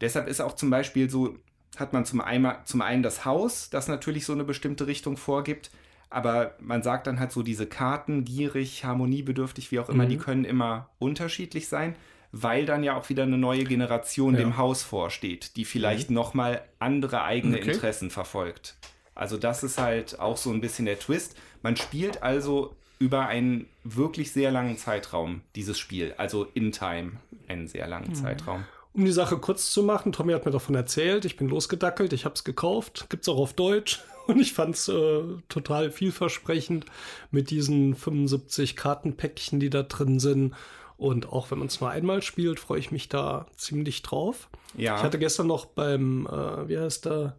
deshalb 0.00 0.26
ist 0.28 0.40
auch 0.40 0.54
zum 0.56 0.68
Beispiel 0.70 1.08
so, 1.08 1.36
hat 1.76 1.92
man 1.92 2.04
zum, 2.04 2.20
einmal, 2.20 2.58
zum 2.64 2.82
einen 2.82 3.02
das 3.04 3.24
Haus, 3.24 3.70
das 3.70 3.86
natürlich 3.86 4.26
so 4.26 4.32
eine 4.32 4.42
bestimmte 4.44 4.88
Richtung 4.88 5.16
vorgibt, 5.16 5.70
aber 6.10 6.56
man 6.58 6.82
sagt 6.82 7.06
dann 7.06 7.20
halt 7.20 7.30
so, 7.30 7.42
diese 7.44 7.66
Karten, 7.66 8.24
gierig, 8.24 8.84
harmoniebedürftig, 8.84 9.70
wie 9.70 9.78
auch 9.78 9.88
immer, 9.88 10.04
Mhm. 10.06 10.08
die 10.08 10.16
können 10.18 10.44
immer 10.44 10.90
unterschiedlich 10.98 11.68
sein, 11.68 11.94
weil 12.32 12.66
dann 12.66 12.82
ja 12.82 12.96
auch 12.96 13.08
wieder 13.08 13.22
eine 13.22 13.38
neue 13.38 13.62
Generation 13.64 14.34
Ja. 14.34 14.40
dem 14.40 14.56
Haus 14.56 14.82
vorsteht, 14.82 15.54
die 15.56 15.64
vielleicht 15.64 16.10
nochmal 16.10 16.62
andere 16.80 17.22
eigene 17.22 17.58
Okay. 17.58 17.70
Interessen 17.72 18.10
verfolgt. 18.10 18.74
Also 19.14 19.36
das 19.36 19.62
ist 19.62 19.78
halt 19.78 20.18
auch 20.18 20.36
so 20.36 20.50
ein 20.50 20.60
bisschen 20.60 20.86
der 20.86 20.98
Twist. 20.98 21.36
Man 21.62 21.76
spielt 21.76 22.22
also 22.22 22.74
über 22.98 23.26
einen 23.26 23.66
wirklich 23.82 24.32
sehr 24.32 24.50
langen 24.50 24.76
Zeitraum 24.76 25.40
dieses 25.56 25.78
Spiel, 25.78 26.14
also 26.18 26.46
in 26.54 26.70
Time 26.70 27.12
einen 27.48 27.66
sehr 27.66 27.88
langen 27.88 28.14
Zeitraum. 28.14 28.64
Um 28.92 29.04
die 29.04 29.12
Sache 29.12 29.38
kurz 29.38 29.70
zu 29.70 29.82
machen, 29.82 30.12
Tommy 30.12 30.32
hat 30.32 30.44
mir 30.44 30.50
davon 30.50 30.74
erzählt, 30.74 31.24
ich 31.24 31.36
bin 31.36 31.48
losgedackelt, 31.48 32.12
ich 32.12 32.24
habe 32.24 32.34
es 32.34 32.44
gekauft, 32.44 33.06
gibt's 33.08 33.28
auch 33.28 33.38
auf 33.38 33.54
Deutsch 33.54 34.00
und 34.26 34.40
ich 34.40 34.52
fand's 34.52 34.88
äh, 34.88 35.22
total 35.48 35.90
vielversprechend 35.90 36.86
mit 37.30 37.50
diesen 37.50 37.94
75 37.94 38.76
Kartenpäckchen, 38.76 39.60
die 39.60 39.70
da 39.70 39.82
drin 39.82 40.18
sind. 40.20 40.54
Und 40.98 41.30
auch 41.32 41.50
wenn 41.50 41.58
man 41.58 41.68
es 41.68 41.80
nur 41.80 41.88
einmal 41.88 42.20
spielt, 42.20 42.60
freue 42.60 42.78
ich 42.78 42.90
mich 42.90 43.08
da 43.08 43.46
ziemlich 43.56 44.02
drauf. 44.02 44.50
Ja. 44.76 44.96
Ich 44.96 45.02
hatte 45.02 45.18
gestern 45.18 45.46
noch 45.46 45.64
beim, 45.64 46.26
äh, 46.26 46.68
wie 46.68 46.78
heißt 46.78 47.06
der, 47.06 47.36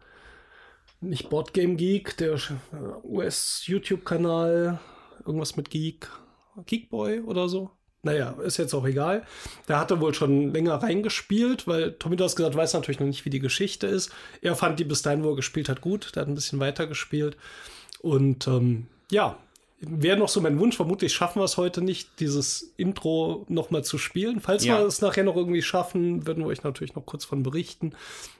nicht 1.01 1.29
Boardgame 1.29 1.75
Geek, 1.75 2.17
der 2.17 2.33
äh, 2.33 2.37
US-YouTube-Kanal, 3.03 4.79
irgendwas 5.25 5.55
mit 5.55 5.69
Geek, 5.69 6.07
Geekboy 6.65 7.21
oder 7.21 7.49
so. 7.49 7.71
Naja, 8.03 8.31
ist 8.43 8.57
jetzt 8.57 8.73
auch 8.73 8.85
egal. 8.85 9.25
Der 9.67 9.79
hatte 9.79 10.01
wohl 10.01 10.13
schon 10.15 10.51
länger 10.53 10.75
reingespielt, 10.75 11.67
weil 11.67 11.93
Tommy, 11.93 12.15
du 12.15 12.23
hast 12.23 12.35
gesagt, 12.35 12.55
weiß 12.55 12.73
natürlich 12.73 12.99
noch 12.99 13.05
nicht, 13.07 13.25
wie 13.25 13.29
die 13.29 13.39
Geschichte 13.39 13.85
ist. 13.85 14.11
Er 14.41 14.55
fand 14.55 14.79
die 14.79 14.85
bis 14.85 15.03
dahin, 15.03 15.23
wo 15.23 15.29
er 15.29 15.35
gespielt 15.35 15.69
hat, 15.69 15.81
gut. 15.81 16.15
Der 16.15 16.21
hat 16.21 16.27
ein 16.27 16.33
bisschen 16.35 16.59
weiter 16.59 16.87
gespielt. 16.87 17.37
Und 18.01 18.47
ähm, 18.47 18.87
ja, 19.11 19.37
wäre 19.81 20.17
noch 20.17 20.29
so 20.29 20.41
mein 20.41 20.57
Wunsch. 20.57 20.75
Vermutlich 20.77 21.13
schaffen 21.13 21.39
wir 21.41 21.43
es 21.45 21.57
heute 21.57 21.83
nicht, 21.83 22.19
dieses 22.19 22.73
Intro 22.75 23.45
nochmal 23.49 23.83
zu 23.83 23.99
spielen. 23.99 24.39
Falls 24.39 24.65
Ja. 24.65 24.79
wir 24.79 24.87
es 24.87 25.01
nachher 25.01 25.23
noch 25.23 25.35
irgendwie 25.35 25.61
schaffen, 25.61 26.25
würden 26.25 26.43
wir 26.43 26.47
euch 26.47 26.63
natürlich 26.63 26.95
noch 26.95 27.05
kurz 27.05 27.23
von 27.23 27.43
berichten. 27.43 27.93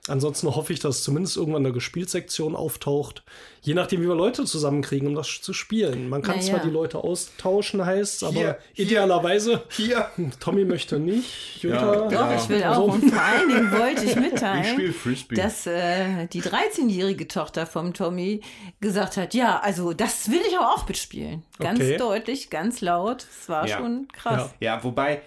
Ansonsten 0.08 0.48
hoffe 0.56 0.74
ich, 0.74 0.80
dass 0.80 1.04
zumindest 1.04 1.38
irgendwann 1.38 1.64
eine 1.64 1.74
Gespieltsektion 1.74 2.56
auftaucht. 2.56 3.24
Je 3.62 3.76
nachdem, 3.76 4.02
wie 4.02 4.08
wir 4.08 4.16
Leute 4.16 4.46
zusammenkriegen, 4.46 5.08
um 5.08 5.14
das 5.14 5.42
zu 5.42 5.54
spielen. 5.54 6.10
Man 6.10 6.24
kann 6.24 6.38
Na 6.38 6.42
zwar 6.42 6.58
ja. 6.58 6.64
die 6.66 6.72
Leute 6.72 6.98
austauschen, 7.04 7.86
heißt 7.86 8.24
aber 8.24 8.34
Hier, 8.34 8.58
idealerweise. 8.74 9.62
Hier. 9.70 10.10
Tommy 10.40 10.66
möchte 10.66 10.98
nicht. 10.98 11.62
Jutta, 11.62 11.94
Ja, 11.94 12.02
Doch, 12.10 12.12
Ja. 12.12 12.36
ich 12.36 12.50
will 12.50 12.64
auch. 12.64 12.94
Und 12.96 13.12
vor 13.12 13.22
allen 13.22 13.48
Dingen 13.50 13.72
wollte 13.72 14.04
ich 14.06 14.10
Ich 14.12 14.16
mitteilen, 14.16 14.66
spiele 14.66 14.92
Frisbee. 14.94 15.36
dass 15.36 15.68
äh, 15.68 16.26
die 16.28 16.42
13-jährige 16.42 17.28
Tochter 17.28 17.68
vom 17.68 17.94
Tommy 17.94 18.42
gesagt 18.80 19.18
hat, 19.18 19.36
ja, 19.36 19.60
also 19.60 19.94
das 19.94 20.32
will 20.32 20.42
ich 20.50 20.58
aber 20.58 20.74
auch 20.74 20.88
mitspielen. 20.88 21.44
Ganz 21.60 21.80
Okay. 21.80 21.98
deutlich, 21.98 22.50
ganz 22.50 22.82
laut. 22.82 23.28
Es 23.40 23.48
war 23.50 23.68
Ja. 23.68 23.78
schon 23.78 24.08
krass. 24.12 24.50
Ja, 24.60 24.84
wobei, 24.84 25.22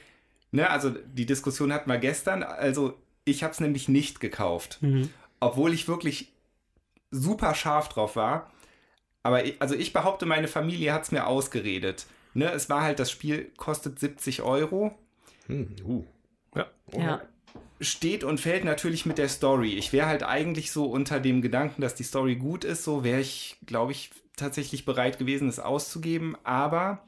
ne, 0.51 0.69
also 0.69 0.91
die 0.91 1.27
Diskussion 1.27 1.73
hatten 1.73 1.89
wir 1.89 1.99
gestern. 1.99 2.43
Also 2.43 2.95
ich 3.25 3.43
habe 3.43 3.53
es 3.53 3.61
nämlich 3.61 3.89
nicht 3.89 4.21
gekauft, 4.21 4.79
Mhm. 4.81 5.11
obwohl 5.41 5.73
ich 5.73 5.89
wirklich 5.89 6.33
super 7.11 7.55
scharf 7.55 7.89
drauf 7.89 8.17
war. 8.17 8.51
Aber 9.23 9.45
ich, 9.45 9.61
also 9.63 9.75
ich 9.75 9.93
behaupte, 9.93 10.27
meine 10.27 10.49
Familie 10.49 10.93
hat 10.93 11.05
es 11.05 11.13
mir 11.13 11.27
ausgeredet. 11.27 12.07
Ne, 12.35 12.51
es 12.51 12.69
war 12.69 12.83
halt, 12.83 12.99
das 12.99 13.11
Spiel 13.11 13.51
kostet 13.57 13.99
70 13.99 14.43
Euro. 14.43 14.93
Hm, 15.47 15.77
uh. 15.87 16.05
Ja. 16.97 17.23
steht 17.81 18.23
und 18.25 18.39
fällt 18.41 18.65
natürlich 18.65 19.05
mit 19.07 19.19
der 19.19 19.29
Story. 19.29 19.75
Ich 19.75 19.93
wäre 19.93 20.07
halt 20.07 20.23
eigentlich 20.23 20.71
so 20.71 20.87
unter 20.87 21.19
dem 21.21 21.43
Gedanken, 21.43 21.83
dass 21.83 21.95
die 21.95 22.03
Story 22.05 22.37
gut 22.37 22.65
ist, 22.65 22.85
so 22.85 23.03
wäre 23.05 23.21
ich, 23.21 23.57
glaube 23.67 23.93
ich, 23.93 24.11
tatsächlich 24.37 24.85
bereit 24.85 25.19
gewesen, 25.19 25.49
es 25.49 25.59
auszugeben. 25.59 26.37
Aber 26.45 27.03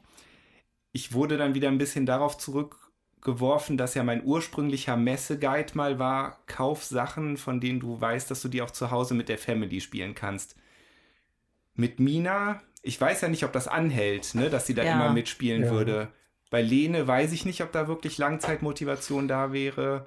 ich 0.93 1.13
wurde 1.13 1.37
dann 1.37 1.55
wieder 1.55 1.69
ein 1.69 1.79
bisschen 1.79 2.05
darauf 2.07 2.37
zurückgeworfen, 3.27 3.77
dass 3.77 3.95
ja 3.95 4.05
mein 4.05 4.25
ursprünglicher 4.25 4.97
Messeguide 4.97 5.73
mal 5.75 5.99
war, 5.99 6.39
kauf 6.47 6.85
Sachen, 6.85 7.37
von 7.37 7.61
denen 7.61 7.81
du 7.81 8.01
weißt, 8.01 8.31
dass 8.31 8.41
du 8.43 8.49
die 8.49 8.63
auch 8.63 8.71
zu 8.71 8.91
Hause 8.91 9.15
mit 9.15 9.29
der 9.29 9.39
Family 9.39 9.81
spielen 9.81 10.15
kannst. 10.15 10.57
Mit 11.75 11.99
Mina, 12.01 12.63
ich 12.83 13.01
weiß 13.01 13.23
ja 13.23 13.29
nicht, 13.29 13.45
ob 13.45 13.53
das 13.53 13.69
anhält, 13.69 14.35
ne, 14.35 14.49
dass 14.49 14.67
sie 14.67 14.75
da 14.75 14.85
Ja. 14.85 14.93
immer 14.93 15.13
mitspielen 15.13 15.65
Ja. 15.65 15.71
würde. 15.71 16.09
Bei 16.51 16.63
Lene 16.63 17.07
weiß 17.07 17.33
ich 17.33 17.45
nicht, 17.45 17.63
ob 17.63 17.73
da 17.73 17.89
wirklich 17.89 18.19
Langzeitmotivation 18.19 19.27
da 19.27 19.53
wäre. 19.53 20.07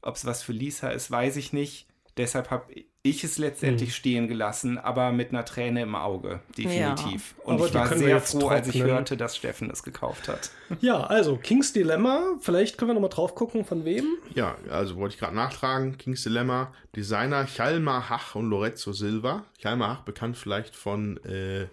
Ob 0.00 0.16
es 0.16 0.24
was 0.24 0.42
für 0.42 0.52
Lisa 0.52 0.88
ist, 0.88 1.10
weiß 1.10 1.36
ich 1.36 1.52
nicht. 1.52 1.86
Deshalb 2.16 2.50
habe 2.50 2.72
ich 3.02 3.24
es 3.24 3.38
letztendlich 3.38 3.90
Hm. 3.90 3.94
stehen 3.94 4.28
gelassen, 4.28 4.78
aber 4.78 5.10
mit 5.12 5.30
einer 5.30 5.44
Träne 5.44 5.82
im 5.82 5.94
Auge, 5.94 6.40
definitiv. 6.56 7.34
Und 7.44 7.54
Aber 7.56 7.66
ich 7.66 7.74
war 7.74 7.88
sehr 7.88 8.08
jetzt 8.16 8.32
froh, 8.32 8.48
als 8.48 8.68
ich 8.68 8.74
trocknen. 8.76 8.92
hörte, 8.96 9.16
dass 9.16 9.36
Steffen 9.36 9.68
es 9.70 9.82
gekauft 9.82 10.28
hat. 10.28 10.50
Ja, 10.80 11.00
also 11.02 11.36
King's 11.36 11.72
Dilemma. 11.72 12.36
Vielleicht 12.40 12.78
können 12.78 12.90
wir 12.90 12.94
noch 12.94 13.00
mal 13.02 13.08
drauf 13.08 13.34
gucken, 13.34 13.64
von 13.64 13.84
wem. 13.84 14.06
Ja, 14.34 14.56
also 14.70 14.96
wollte 14.96 15.14
ich 15.16 15.20
gerade 15.20 15.34
nachtragen. 15.34 15.98
King's 15.98 16.22
Dilemma, 16.22 16.72
Designer 16.96 17.46
Chalmar 17.46 18.08
Hach 18.08 18.36
und 18.36 18.48
Lorenzo 18.48 18.92
Silva. 18.92 19.44
Chalmar 19.60 19.88
Hach 19.98 20.00
bekannt 20.02 20.36
vielleicht 20.38 20.74
von 20.76 21.16
äh, 21.24 21.66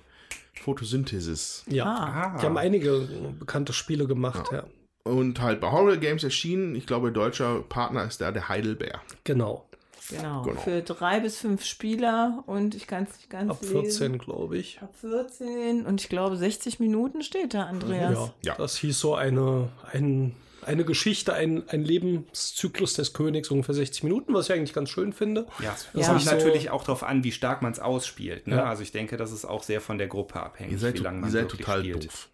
Photosynthesis. 0.71 1.63
Ja, 1.67 1.85
Ah. 1.85 2.37
die 2.39 2.45
haben 2.45 2.57
einige 2.57 3.07
bekannte 3.39 3.73
Spiele 3.73 4.07
gemacht, 4.07 4.49
ja. 4.51 4.63
Und 5.03 5.41
halt 5.41 5.59
bei 5.61 5.71
Horror 5.71 5.97
Games 5.97 6.23
erschienen. 6.23 6.75
Ich 6.75 6.85
glaube, 6.85 7.11
deutscher 7.11 7.61
Partner 7.61 8.03
ist 8.05 8.21
da 8.21 8.31
der 8.31 8.49
Heidelbeer. 8.49 9.01
Genau. 9.23 9.65
Genau. 10.11 10.43
Genau. 10.43 10.61
Für 10.61 10.81
drei 10.81 11.19
bis 11.19 11.37
fünf 11.37 11.63
Spieler 11.65 12.43
und 12.47 12.75
ich 12.75 12.87
kann 12.87 13.03
es 13.03 13.15
nicht 13.17 13.29
ganz 13.29 13.51
Ab 13.51 13.61
lesen. 13.61 13.81
14, 13.81 14.17
glaube 14.19 14.57
ich. 14.57 14.79
Ab 14.81 14.93
14 15.01 15.85
und 15.85 16.01
ich 16.01 16.09
glaube 16.09 16.37
60 16.37 16.79
Minuten 16.79 17.21
steht 17.23 17.53
da, 17.53 17.63
Andreas. 17.63 18.13
Ja, 18.13 18.33
Ja. 18.43 18.55
das 18.55 18.77
hieß 18.77 18.99
so 18.99 19.15
eine, 19.15 19.69
ein, 19.91 20.35
eine 20.65 20.85
Geschichte, 20.85 21.33
ein, 21.33 21.63
ein 21.69 21.83
Lebenszyklus 21.83 22.93
des 22.93 23.13
Königs, 23.13 23.49
ungefähr 23.49 23.73
60 23.75 24.03
Minuten, 24.03 24.33
was 24.33 24.49
ich 24.49 24.55
eigentlich 24.55 24.73
ganz 24.73 24.89
schön 24.89 25.13
finde. 25.13 25.47
Ja, 25.61 25.73
es 25.73 25.87
Ja. 25.93 26.07
kommt 26.09 26.21
So- 26.21 26.31
natürlich 26.31 26.69
auch 26.69 26.83
darauf 26.83 27.03
an, 27.03 27.23
wie 27.23 27.31
stark 27.31 27.61
man 27.61 27.71
es 27.71 27.79
ausspielt. 27.79 28.47
Ne? 28.47 28.57
Ja. 28.57 28.65
Also 28.65 28.83
ich 28.83 28.91
denke, 28.91 29.17
das 29.17 29.31
ist 29.31 29.45
auch 29.45 29.63
sehr 29.63 29.81
von 29.81 29.97
der 29.97 30.07
Gruppe 30.07 30.39
abhängig, 30.41 30.73
Ihr 30.73 30.79
seid, 30.79 30.95
wie 30.95 31.03
lange 31.03 31.19
man 31.19 31.29
ihr 31.29 31.33
seid 31.33 31.43
wirklich 31.43 31.61
total 31.65 31.79
spielt. 31.81 32.05
doof. 32.05 32.29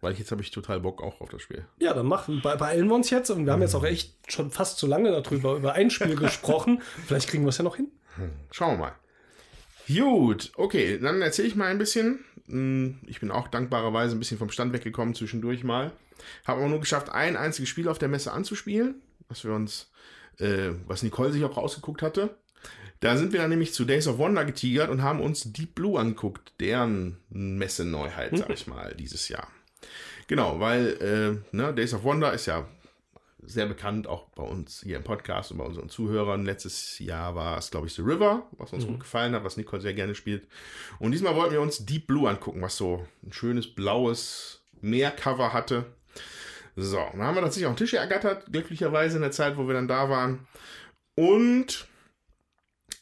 Weil 0.00 0.14
jetzt 0.14 0.30
habe 0.30 0.40
ich 0.40 0.50
total 0.50 0.80
Bock 0.80 1.02
auch 1.02 1.20
auf 1.20 1.28
das 1.28 1.42
Spiel. 1.42 1.64
Ja, 1.78 1.92
dann 1.92 2.06
machen, 2.06 2.40
wir 2.42 2.94
uns 2.94 3.10
jetzt 3.10 3.28
und 3.30 3.44
wir 3.44 3.52
haben 3.52 3.60
jetzt 3.60 3.74
auch 3.74 3.84
echt 3.84 4.14
schon 4.32 4.50
fast 4.50 4.78
zu 4.78 4.86
lange 4.86 5.10
darüber, 5.10 5.56
über 5.56 5.74
ein 5.74 5.90
Spiel 5.90 6.16
gesprochen. 6.16 6.80
Vielleicht 7.06 7.28
kriegen 7.28 7.44
wir 7.44 7.50
es 7.50 7.58
ja 7.58 7.64
noch 7.64 7.76
hin. 7.76 7.88
Schauen 8.50 8.78
wir 8.78 8.78
mal. 8.78 8.92
Gut, 9.88 10.52
okay, 10.56 10.98
dann 10.98 11.20
erzähle 11.20 11.48
ich 11.48 11.56
mal 11.56 11.66
ein 11.66 11.78
bisschen. 11.78 12.24
Hm, 12.48 12.98
Ich 13.06 13.20
bin 13.20 13.30
auch 13.30 13.48
dankbarerweise 13.48 14.16
ein 14.16 14.18
bisschen 14.18 14.38
vom 14.38 14.50
Stand 14.50 14.72
weggekommen 14.72 15.14
zwischendurch 15.14 15.64
mal. 15.64 15.92
Habe 16.46 16.60
aber 16.60 16.68
nur 16.70 16.80
geschafft, 16.80 17.10
ein 17.10 17.36
einziges 17.36 17.68
Spiel 17.68 17.88
auf 17.88 17.98
der 17.98 18.08
Messe 18.08 18.32
anzuspielen. 18.32 19.02
was 19.28 19.44
wir 19.44 19.52
uns, 19.52 19.90
äh, 20.38 20.70
was 20.86 21.02
Nicole 21.02 21.30
sich 21.32 21.44
auch 21.44 21.56
rausgeguckt 21.56 22.02
hatte. 22.02 22.36
Da 23.00 23.16
sind 23.16 23.32
wir 23.32 23.40
dann 23.40 23.50
nämlich 23.50 23.72
zu 23.72 23.84
Days 23.84 24.06
of 24.08 24.18
Wonder 24.18 24.44
getigert 24.44 24.90
und 24.90 25.02
haben 25.02 25.20
uns 25.20 25.52
Deep 25.52 25.74
Blue 25.74 25.98
angeguckt, 25.98 26.52
deren 26.60 27.16
Messe-Neuheit, 27.30 28.36
sag 28.36 28.50
ich 28.50 28.66
mal, 28.66 28.94
dieses 28.98 29.28
Jahr. 29.28 29.48
Genau, 30.30 30.60
weil 30.60 31.42
äh, 31.52 31.56
ne, 31.56 31.74
Days 31.74 31.92
of 31.92 32.04
Wonder 32.04 32.32
ist 32.32 32.46
ja 32.46 32.64
sehr 33.42 33.66
bekannt, 33.66 34.06
auch 34.06 34.28
bei 34.36 34.44
uns 34.44 34.80
hier 34.84 34.98
im 34.98 35.02
Podcast 35.02 35.50
und 35.50 35.58
bei 35.58 35.64
unseren 35.64 35.88
Zuhörern. 35.88 36.44
Letztes 36.44 37.00
Jahr 37.00 37.34
war 37.34 37.58
es, 37.58 37.72
glaube 37.72 37.88
ich, 37.88 37.94
The 37.94 38.02
River, 38.02 38.46
was 38.52 38.72
uns 38.72 38.84
mhm. 38.84 38.90
gut 38.90 39.00
gefallen 39.00 39.34
hat, 39.34 39.42
was 39.42 39.56
Nicole 39.56 39.82
sehr 39.82 39.92
gerne 39.92 40.14
spielt. 40.14 40.46
Und 41.00 41.10
diesmal 41.10 41.34
wollten 41.34 41.54
wir 41.54 41.60
uns 41.60 41.84
Deep 41.84 42.06
Blue 42.06 42.30
angucken, 42.30 42.62
was 42.62 42.76
so 42.76 43.04
ein 43.24 43.32
schönes 43.32 43.74
blaues 43.74 44.62
Meercover 44.82 45.52
hatte. 45.52 45.86
So, 46.76 46.98
dann 47.10 47.22
haben 47.22 47.34
wir 47.34 47.42
tatsächlich 47.42 47.66
auch 47.66 47.70
einen 47.70 47.78
Tisch 47.78 47.94
ergattert, 47.94 48.52
glücklicherweise 48.52 49.16
in 49.16 49.22
der 49.22 49.32
Zeit, 49.32 49.56
wo 49.56 49.66
wir 49.66 49.74
dann 49.74 49.88
da 49.88 50.10
waren. 50.10 50.46
Und 51.16 51.88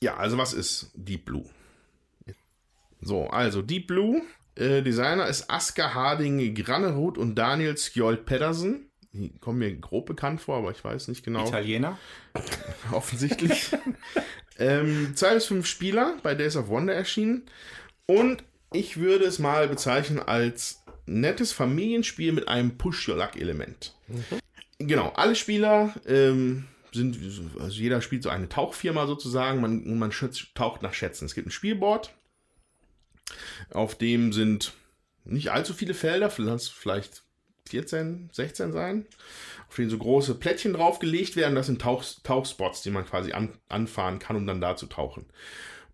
ja, 0.00 0.16
also 0.16 0.38
was 0.38 0.54
ist 0.54 0.92
Deep 0.94 1.26
Blue? 1.26 1.44
So, 3.02 3.26
also 3.26 3.60
Deep 3.60 3.86
Blue, 3.86 4.22
äh, 4.58 4.82
Designer 4.82 5.26
ist 5.26 5.50
Asker 5.50 5.94
Harding 5.94 6.54
Granerud 6.54 7.18
und 7.18 7.34
Daniel 7.36 7.76
Skjold 7.76 8.26
Pedersen. 8.26 8.90
Die 9.12 9.30
kommen 9.38 9.58
mir 9.58 9.74
grob 9.74 10.06
bekannt 10.06 10.40
vor, 10.40 10.58
aber 10.58 10.70
ich 10.70 10.84
weiß 10.84 11.08
nicht 11.08 11.24
genau. 11.24 11.46
Italiener? 11.46 11.98
Offensichtlich. 12.92 13.70
ähm, 14.58 15.12
zwei 15.14 15.34
bis 15.34 15.46
fünf 15.46 15.66
Spieler 15.66 16.16
bei 16.22 16.34
Days 16.34 16.56
of 16.56 16.68
Wonder 16.68 16.94
erschienen. 16.94 17.44
Und 18.06 18.44
ich 18.72 18.98
würde 18.98 19.24
es 19.24 19.38
mal 19.38 19.68
bezeichnen 19.68 20.18
als 20.18 20.82
nettes 21.06 21.52
Familienspiel 21.52 22.32
mit 22.32 22.48
einem 22.48 22.76
Push-Your-Luck-Element. 22.76 23.94
Mhm. 24.08 24.24
Genau, 24.78 25.12
alle 25.16 25.34
Spieler 25.34 25.94
ähm, 26.06 26.66
sind, 26.92 27.18
also 27.58 27.74
jeder 27.74 28.00
spielt 28.00 28.22
so 28.22 28.28
eine 28.28 28.48
Tauchfirma 28.48 29.06
sozusagen, 29.06 29.60
man, 29.60 29.98
man 29.98 30.12
taucht 30.54 30.82
nach 30.82 30.94
Schätzen. 30.94 31.24
Es 31.24 31.34
gibt 31.34 31.48
ein 31.48 31.50
Spielboard, 31.50 32.14
auf 33.70 33.96
dem 33.96 34.32
sind 34.32 34.72
nicht 35.24 35.50
allzu 35.50 35.74
viele 35.74 35.94
Felder, 35.94 36.30
vielleicht 36.30 37.22
14, 37.68 38.30
16 38.32 38.72
sein, 38.72 39.06
auf 39.68 39.76
denen 39.76 39.90
so 39.90 39.98
große 39.98 40.34
Plättchen 40.34 40.72
draufgelegt 40.72 41.36
werden. 41.36 41.54
Das 41.54 41.66
sind 41.66 41.82
Tauch, 41.82 42.04
Tauchspots, 42.22 42.82
die 42.82 42.90
man 42.90 43.04
quasi 43.04 43.32
an, 43.32 43.50
anfahren 43.68 44.18
kann, 44.18 44.36
um 44.36 44.46
dann 44.46 44.60
da 44.60 44.76
zu 44.76 44.86
tauchen. 44.86 45.26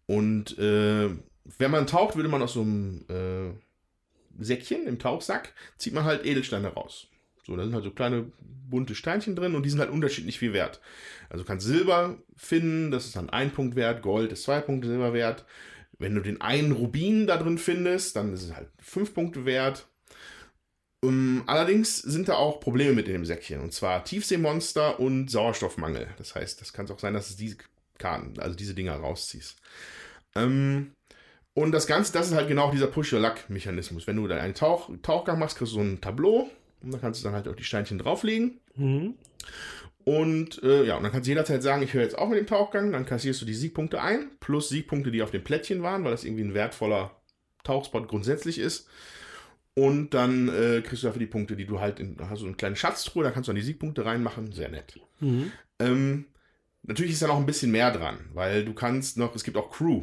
Und 0.06 0.56
äh, 0.58 1.10
wenn 1.58 1.70
man 1.70 1.86
taucht, 1.86 2.16
würde 2.16 2.28
man 2.28 2.42
aus 2.42 2.54
so 2.54 2.60
einem 2.60 3.04
äh, 3.08 4.42
Säckchen 4.42 4.86
im 4.86 4.98
Tauchsack, 4.98 5.52
zieht 5.76 5.94
man 5.94 6.04
halt 6.04 6.24
Edelsteine 6.24 6.68
raus. 6.68 7.08
So, 7.46 7.56
da 7.56 7.64
sind 7.64 7.74
halt 7.74 7.84
so 7.84 7.90
kleine 7.90 8.30
bunte 8.70 8.94
Steinchen 8.94 9.36
drin 9.36 9.54
und 9.54 9.64
die 9.64 9.70
sind 9.70 9.80
halt 9.80 9.90
unterschiedlich 9.90 10.38
viel 10.38 10.52
wert. 10.52 10.80
Also 11.28 11.44
kannst 11.44 11.66
Silber 11.66 12.16
finden, 12.36 12.90
das 12.90 13.06
ist 13.06 13.16
dann 13.16 13.30
ein 13.30 13.50
Punkt 13.50 13.76
wert, 13.76 14.02
Gold 14.02 14.32
ist 14.32 14.44
zwei 14.44 14.60
Punkte 14.60 14.88
Silber 14.88 15.12
wert. 15.12 15.44
Wenn 15.98 16.14
du 16.14 16.20
den 16.20 16.40
einen 16.40 16.72
Rubin 16.72 17.26
da 17.26 17.36
drin 17.36 17.58
findest, 17.58 18.16
dann 18.16 18.32
ist 18.32 18.42
es 18.42 18.54
halt 18.54 18.68
fünf 18.78 19.14
Punkte 19.14 19.44
wert. 19.44 19.88
Um, 21.02 21.10
ähm, 21.10 21.42
allerdings 21.46 21.98
sind 21.98 22.28
da 22.28 22.34
auch 22.34 22.60
Probleme 22.60 22.94
mit 22.94 23.06
dem 23.06 23.24
Säckchen. 23.24 23.60
Und 23.60 23.72
zwar 23.72 24.04
Tiefseemonster 24.04 24.98
und 24.98 25.30
Sauerstoffmangel. 25.30 26.08
Das 26.18 26.34
heißt, 26.34 26.60
das 26.60 26.72
kann 26.72 26.90
auch 26.90 26.98
sein, 26.98 27.14
dass 27.14 27.30
du 27.30 27.36
diese 27.36 27.58
Karten, 27.98 28.38
also 28.40 28.56
diese 28.56 28.74
Dinger 28.74 28.96
rausziehst. 28.96 29.56
Ähm, 30.34 30.92
und 31.54 31.72
das 31.72 31.86
Ganze, 31.86 32.12
das 32.12 32.28
ist 32.28 32.34
halt 32.34 32.48
genau 32.48 32.70
dieser 32.72 32.88
Push-Your-Luck-Mechanismus. 32.88 34.06
Wenn 34.06 34.16
du 34.16 34.26
dann 34.26 34.38
einen 34.38 34.54
Tauch, 34.54 34.90
Tauchgang 35.02 35.38
machst, 35.38 35.56
kriegst 35.56 35.72
du 35.72 35.76
so 35.76 35.82
ein 35.82 36.00
Tableau 36.00 36.50
und 36.82 36.92
dann 36.92 37.00
kannst 37.00 37.20
du 37.20 37.24
dann 37.24 37.34
halt 37.34 37.46
auch 37.46 37.54
die 37.54 37.64
Steinchen 37.64 37.98
drauflegen. 37.98 38.60
Mhm. 38.74 39.14
Und 40.04 40.62
äh, 40.62 40.84
ja, 40.84 40.96
und 40.96 41.02
dann 41.02 41.12
kannst 41.12 41.26
du 41.26 41.30
jederzeit 41.30 41.62
sagen, 41.62 41.82
ich 41.82 41.94
höre 41.94 42.02
jetzt 42.02 42.18
auch 42.18 42.28
mit 42.28 42.38
dem 42.38 42.46
Tauchgang, 42.46 42.92
dann 42.92 43.06
kassierst 43.06 43.40
du 43.40 43.46
die 43.46 43.54
Siegpunkte 43.54 44.02
ein, 44.02 44.30
plus 44.38 44.68
Siegpunkte, 44.68 45.10
die 45.10 45.22
auf 45.22 45.30
dem 45.30 45.42
Plättchen 45.42 45.82
waren, 45.82 46.04
weil 46.04 46.10
das 46.10 46.24
irgendwie 46.24 46.44
ein 46.44 46.54
wertvoller 46.54 47.22
Tauchspot 47.62 48.08
grundsätzlich 48.08 48.58
ist. 48.58 48.88
Und 49.74 50.10
dann 50.14 50.48
äh, 50.48 50.82
kriegst 50.82 51.02
du 51.02 51.08
dafür 51.08 51.20
die 51.20 51.26
Punkte, 51.26 51.56
die 51.56 51.66
du 51.66 51.80
halt 51.80 51.98
in, 51.98 52.16
hast 52.20 52.40
so 52.40 52.46
eine 52.46 52.54
kleine 52.54 52.76
Schatztruhe, 52.76 53.24
da 53.24 53.30
kannst 53.30 53.48
du 53.48 53.52
dann 53.52 53.56
die 53.56 53.66
Siegpunkte 53.66 54.04
reinmachen, 54.04 54.52
sehr 54.52 54.68
nett. 54.68 55.00
Mhm. 55.20 55.50
Ähm, 55.80 56.26
natürlich 56.82 57.14
ist 57.14 57.22
da 57.22 57.26
noch 57.26 57.38
ein 57.38 57.46
bisschen 57.46 57.72
mehr 57.72 57.90
dran, 57.90 58.18
weil 58.34 58.64
du 58.64 58.74
kannst 58.74 59.16
noch, 59.16 59.34
es 59.34 59.42
gibt 59.42 59.56
auch 59.56 59.70
Crew. 59.70 60.02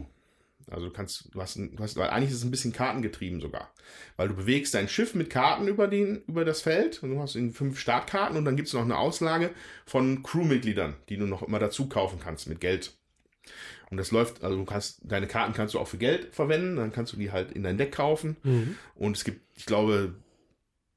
Also 0.70 0.88
du 0.88 0.94
kannst, 0.94 1.34
du 1.34 1.42
hast, 1.42 1.56
du 1.56 1.78
hast, 1.80 1.98
weil 1.98 2.10
eigentlich 2.10 2.32
ist 2.32 2.38
es 2.38 2.44
ein 2.44 2.52
bisschen 2.52 2.74
kartengetrieben 2.74 3.42
sogar. 3.42 3.74
Weil 4.18 4.28
du 4.28 4.36
bewegst 4.36 4.74
dein 4.74 4.88
Schiff 4.88 5.16
mit 5.16 5.30
Karten 5.30 5.68
über, 5.68 5.88
den, 5.88 6.24
über 6.28 6.46
das 6.46 6.62
Feld 6.62 7.02
und 7.04 7.12
du 7.12 7.20
hast 7.20 7.34
fünf 7.54 7.80
Startkarten 7.80 8.38
und 8.38 8.46
dann 8.46 8.56
gibt 8.56 8.68
es 8.68 8.74
noch 8.74 8.82
eine 8.82 8.98
Auslage 8.98 9.52
von 9.86 10.24
Crewmitgliedern, 10.24 10.96
die 11.10 11.18
du 11.18 11.26
noch 11.26 11.42
immer 11.42 11.60
dazu 11.60 11.88
kaufen 11.88 12.20
kannst 12.22 12.48
mit 12.48 12.60
Geld. 12.60 12.94
Und 13.90 13.98
das 13.98 14.12
läuft, 14.12 14.44
also 14.44 14.58
du 14.58 14.66
kannst, 14.66 15.02
deine 15.04 15.28
Karten 15.28 15.54
kannst 15.54 15.74
du 15.74 15.80
auch 15.80 15.88
für 15.88 15.98
Geld 15.98 16.34
verwenden, 16.34 16.78
dann 16.78 16.94
kannst 16.94 17.12
du 17.12 17.18
die 17.18 17.32
halt 17.32 17.52
in 17.52 17.64
dein 17.64 17.78
Deck 17.78 17.92
kaufen. 17.92 18.38
Mhm. 18.44 18.78
Und 18.96 19.18
es 19.18 19.26
gibt, 19.26 19.42
ich 19.58 19.66
glaube, 19.66 20.16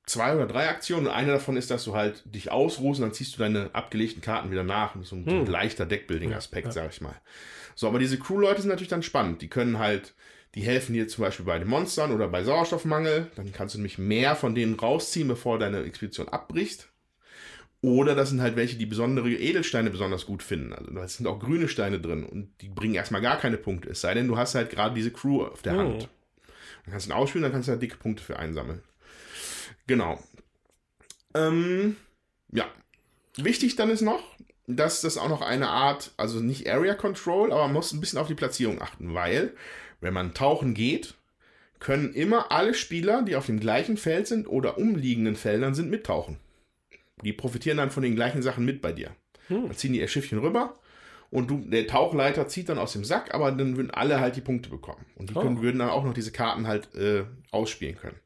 zwei 0.06 0.34
oder 0.34 0.46
drei 0.46 0.68
Aktionen. 0.68 1.06
Und 1.06 1.12
eine 1.12 1.32
davon 1.32 1.56
ist, 1.56 1.70
dass 1.70 1.84
du 1.84 1.94
halt 1.94 2.22
dich 2.26 2.50
ausruhst 2.50 3.00
und 3.00 3.06
dann 3.06 3.14
ziehst 3.14 3.34
du 3.34 3.38
deine 3.38 3.74
abgelegten 3.74 4.22
Karten 4.22 4.50
wieder 4.50 4.64
nach. 4.64 4.94
So 5.02 5.16
ein, 5.16 5.24
mhm. 5.24 5.46
leichter 5.46 5.86
Deckbuilding-Aspekt, 5.86 6.66
ja. 6.66 6.72
sag 6.72 6.90
ich 6.90 7.00
mal. 7.00 7.20
So, 7.74 7.88
aber 7.88 7.98
diese 7.98 8.18
Crew-Leute 8.18 8.62
sind 8.62 8.70
natürlich 8.70 8.88
dann 8.88 9.02
spannend. 9.02 9.42
Die 9.42 9.48
können 9.48 9.78
halt, 9.78 10.14
die 10.54 10.62
helfen 10.62 10.92
dir 10.92 11.08
zum 11.08 11.24
Beispiel 11.24 11.46
bei 11.46 11.58
den 11.58 11.68
Monstern 11.68 12.12
oder 12.12 12.28
bei 12.28 12.44
Sauerstoffmangel. 12.44 13.30
Dann 13.36 13.52
kannst 13.52 13.74
du 13.74 13.78
nämlich 13.78 13.98
mehr 13.98 14.36
von 14.36 14.54
denen 14.54 14.74
rausziehen, 14.74 15.28
bevor 15.28 15.58
deine 15.58 15.82
Expedition 15.82 16.28
abbricht. 16.28 16.88
Oder 17.84 18.14
das 18.14 18.30
sind 18.30 18.40
halt 18.40 18.56
welche, 18.56 18.76
die 18.76 18.86
besondere 18.86 19.30
Edelsteine 19.30 19.90
besonders 19.90 20.24
gut 20.24 20.42
finden. 20.42 20.72
Also 20.72 20.90
da 20.90 21.06
sind 21.06 21.26
auch 21.26 21.38
grüne 21.38 21.68
Steine 21.68 22.00
drin 22.00 22.24
und 22.24 22.50
die 22.62 22.70
bringen 22.70 22.94
erstmal 22.94 23.20
gar 23.20 23.38
keine 23.38 23.58
Punkte. 23.58 23.90
Es 23.90 24.00
sei 24.00 24.14
denn, 24.14 24.26
du 24.26 24.38
hast 24.38 24.54
halt 24.54 24.70
gerade 24.70 24.94
diese 24.94 25.10
Crew 25.10 25.42
auf 25.42 25.60
der 25.60 25.74
oh. 25.74 25.78
Hand. 25.78 26.08
Dann 26.84 26.92
kannst 26.92 27.06
du 27.06 27.10
ihn 27.10 27.16
ausspielen, 27.16 27.42
dann 27.42 27.52
kannst 27.52 27.68
du 27.68 27.72
halt 27.72 27.82
dicke 27.82 27.98
Punkte 27.98 28.22
für 28.22 28.38
einsammeln. 28.38 28.82
Genau. 29.86 30.18
Ähm, 31.34 31.96
ja. 32.52 32.66
Wichtig 33.36 33.76
dann 33.76 33.90
ist 33.90 34.00
noch, 34.00 34.22
dass 34.66 35.00
das 35.00 35.18
auch 35.18 35.28
noch 35.28 35.42
eine 35.42 35.68
Art, 35.68 36.12
also 36.16 36.40
nicht 36.40 36.68
Area 36.68 36.94
Control, 36.94 37.52
aber 37.52 37.64
man 37.64 37.74
muss 37.74 37.92
ein 37.92 38.00
bisschen 38.00 38.18
auf 38.18 38.28
die 38.28 38.34
Platzierung 38.34 38.80
achten, 38.80 39.14
weil, 39.14 39.52
wenn 40.00 40.14
man 40.14 40.34
tauchen 40.34 40.74
geht, 40.74 41.14
können 41.80 42.14
immer 42.14 42.50
alle 42.50 42.72
Spieler, 42.72 43.22
die 43.22 43.36
auf 43.36 43.46
dem 43.46 43.60
gleichen 43.60 43.96
Feld 43.96 44.26
sind 44.26 44.48
oder 44.48 44.78
umliegenden 44.78 45.36
Feldern 45.36 45.74
sind, 45.74 45.90
mittauchen. 45.90 46.38
Die 47.22 47.32
profitieren 47.32 47.76
dann 47.76 47.90
von 47.90 48.02
den 48.02 48.14
gleichen 48.14 48.42
Sachen 48.42 48.64
mit 48.64 48.80
bei 48.80 48.92
dir. 48.92 49.10
Hm. 49.48 49.64
Dann 49.66 49.76
ziehen 49.76 49.92
die 49.92 50.00
ihr 50.00 50.08
Schiffchen 50.08 50.38
rüber 50.38 50.78
und 51.30 51.50
du, 51.50 51.58
der 51.58 51.86
Tauchleiter 51.86 52.48
zieht 52.48 52.68
dann 52.68 52.78
aus 52.78 52.92
dem 52.92 53.04
Sack, 53.04 53.34
aber 53.34 53.52
dann 53.52 53.76
würden 53.76 53.90
alle 53.90 54.20
halt 54.20 54.36
die 54.36 54.40
Punkte 54.40 54.70
bekommen. 54.70 55.04
Und 55.16 55.30
die 55.30 55.34
können, 55.34 55.58
oh. 55.58 55.62
würden 55.62 55.80
dann 55.80 55.90
auch 55.90 56.04
noch 56.04 56.14
diese 56.14 56.32
Karten 56.32 56.66
halt 56.66 56.94
äh, 56.94 57.24
ausspielen 57.50 57.96
können. 57.96 58.18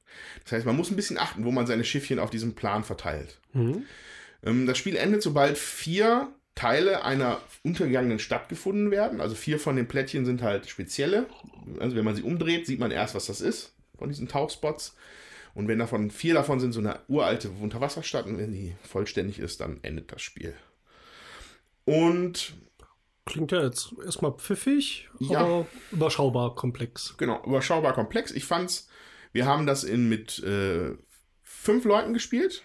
Das 0.45 0.53
heißt, 0.53 0.66
man 0.66 0.76
muss 0.76 0.91
ein 0.91 0.97
bisschen 0.97 1.18
achten, 1.18 1.45
wo 1.45 1.51
man 1.51 1.66
seine 1.66 1.84
Schiffchen 1.84 2.18
auf 2.18 2.30
diesem 2.30 2.55
Plan 2.55 2.84
verteilt. 2.84 3.39
Hm. 3.53 3.84
Ähm, 4.43 4.66
das 4.66 4.78
Spiel 4.78 4.97
endet, 4.97 5.22
sobald 5.22 5.59
vier 5.59 6.32
Teile 6.55 7.05
einer 7.05 7.41
untergegangenen 7.62 8.18
Stadt 8.18 8.49
gefunden 8.49 8.91
werden. 8.91 9.20
Also 9.20 9.34
vier 9.34 9.61
von 9.61 9.76
den 9.76 9.86
Plättchen 9.86 10.24
sind 10.24 10.43
halt 10.43 10.68
spezielle. 10.68 11.26
Also 11.78 11.97
wenn 11.97 12.05
man 12.05 12.16
sie 12.16 12.22
umdreht, 12.22 12.66
sieht 12.66 12.80
man 12.80 12.91
erst, 12.91 13.14
was 13.14 13.26
das 13.26 13.41
ist 13.41 13.74
von 13.99 14.09
diesen 14.09 14.28
Tauchspots. 14.28 14.97
Und 15.55 15.68
wenn 15.68 15.78
davon 15.78 16.11
vier 16.11 16.34
davon 16.34 16.61
sind 16.61 16.72
so 16.72 16.80
eine 16.80 17.01
uralte 17.09 17.51
Unterwasserstadt 17.51 18.26
und 18.26 18.39
wenn 18.39 18.53
die 18.53 18.74
vollständig 18.82 19.39
ist, 19.39 19.61
dann 19.61 19.80
endet 19.82 20.12
das 20.12 20.22
Spiel. 20.22 20.55
Und 21.84 22.55
Klingt 23.24 23.53
ja 23.53 23.62
jetzt 23.62 23.93
erstmal 24.03 24.32
pfiffig, 24.32 25.09
ja. 25.18 25.41
aber 25.41 25.66
überschaubar 25.93 26.55
komplex. 26.55 27.14
Genau, 27.18 27.43
überschaubar 27.45 27.93
komplex. 27.93 28.30
Ich 28.30 28.45
fand's, 28.45 28.89
wir 29.32 29.45
haben 29.45 29.66
das 29.66 29.84
in 29.84 30.09
mit 30.09 30.39
äh, 30.39 30.97
fünf 31.43 31.84
Leuten 31.84 32.14
gespielt. 32.14 32.62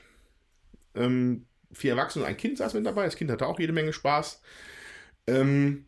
Ähm, 0.96 1.48
vier 1.74 1.92
Erwachsene 1.92 2.26
und 2.26 2.30
ein 2.30 2.38
Kind 2.38 2.58
saß 2.58 2.74
mit 2.74 2.86
dabei. 2.86 3.06
Das 3.06 3.16
Kind 3.16 3.32
hatte 3.32 3.48
auch 3.48 3.60
jede 3.60 3.74
Menge 3.74 3.94
Spaß. 3.94 4.42
Ähm, 5.28 5.86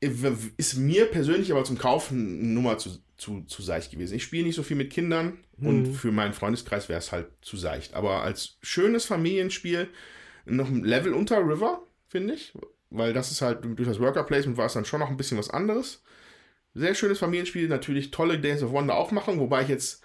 ist 0.00 0.76
mir 0.76 1.06
persönlich 1.06 1.52
aber 1.52 1.64
zum 1.64 1.78
Kaufen 1.78 2.54
Nummer 2.54 2.76
zu, 2.78 2.98
zu, 3.16 3.42
zu 3.42 3.62
seicht 3.62 3.92
gewesen. 3.92 4.16
Ich 4.16 4.24
spiele 4.24 4.44
nicht 4.44 4.56
so 4.56 4.64
viel 4.64 4.76
mit 4.76 4.90
Kindern 4.90 5.38
mhm. 5.56 5.66
und 5.66 5.94
für 5.94 6.10
meinen 6.10 6.32
Freundeskreis 6.32 6.88
wäre 6.88 6.98
es 6.98 7.12
halt 7.12 7.28
zu 7.40 7.56
seicht. 7.56 7.94
Aber 7.94 8.22
als 8.22 8.58
schönes 8.62 9.04
Familienspiel 9.04 9.88
noch 10.44 10.68
ein 10.68 10.82
Level 10.82 11.14
unter 11.14 11.38
River, 11.38 11.82
finde 12.08 12.34
ich. 12.34 12.52
Weil 12.90 13.12
das 13.12 13.30
ist 13.30 13.42
halt, 13.42 13.64
durch 13.64 13.88
das 13.88 14.00
Worker 14.00 14.24
Placement 14.24 14.58
war 14.58 14.66
es 14.66 14.74
dann 14.74 14.84
schon 14.84 15.00
noch 15.00 15.08
ein 15.08 15.16
bisschen 15.16 15.38
was 15.38 15.50
anderes. 15.50 16.02
Sehr 16.74 16.94
schönes 16.94 17.18
Familienspiel, 17.18 17.68
natürlich 17.68 18.10
tolle 18.10 18.38
Days 18.38 18.62
of 18.62 18.72
Wonder 18.72 18.96
Aufmachung, 18.96 19.38
wobei 19.38 19.62
ich 19.62 19.68
jetzt 19.68 20.01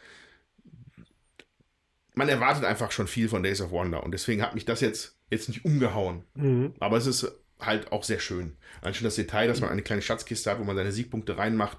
man 2.17 2.27
erwartet 2.29 2.65
einfach 2.65 2.91
schon 2.91 3.07
viel 3.07 3.29
von 3.29 3.43
Days 3.43 3.61
of 3.61 3.71
Wonder 3.71 4.03
und 4.03 4.11
deswegen 4.11 4.41
hat 4.41 4.55
mich 4.55 4.65
das 4.65 4.81
jetzt, 4.81 5.17
jetzt 5.29 5.47
nicht 5.49 5.63
umgehauen. 5.65 6.23
Mhm. 6.35 6.73
Aber 6.79 6.97
es 6.97 7.05
ist 7.07 7.31
halt 7.59 7.91
auch 7.91 8.03
sehr 8.03 8.19
schön. 8.19 8.57
Allein 8.81 8.93
schon 8.93 9.05
das 9.05 9.15
Detail, 9.15 9.47
dass 9.47 9.61
man 9.61 9.69
eine 9.69 9.81
kleine 9.83 10.01
Schatzkiste 10.01 10.49
hat, 10.51 10.59
wo 10.59 10.63
man 10.63 10.75
seine 10.75 10.91
Siegpunkte 10.91 11.37
reinmacht 11.37 11.77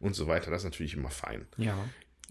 und 0.00 0.14
so 0.14 0.26
weiter. 0.26 0.50
Das 0.50 0.60
ist 0.62 0.64
natürlich 0.64 0.94
immer 0.94 1.10
fein. 1.10 1.46
Ja. 1.56 1.74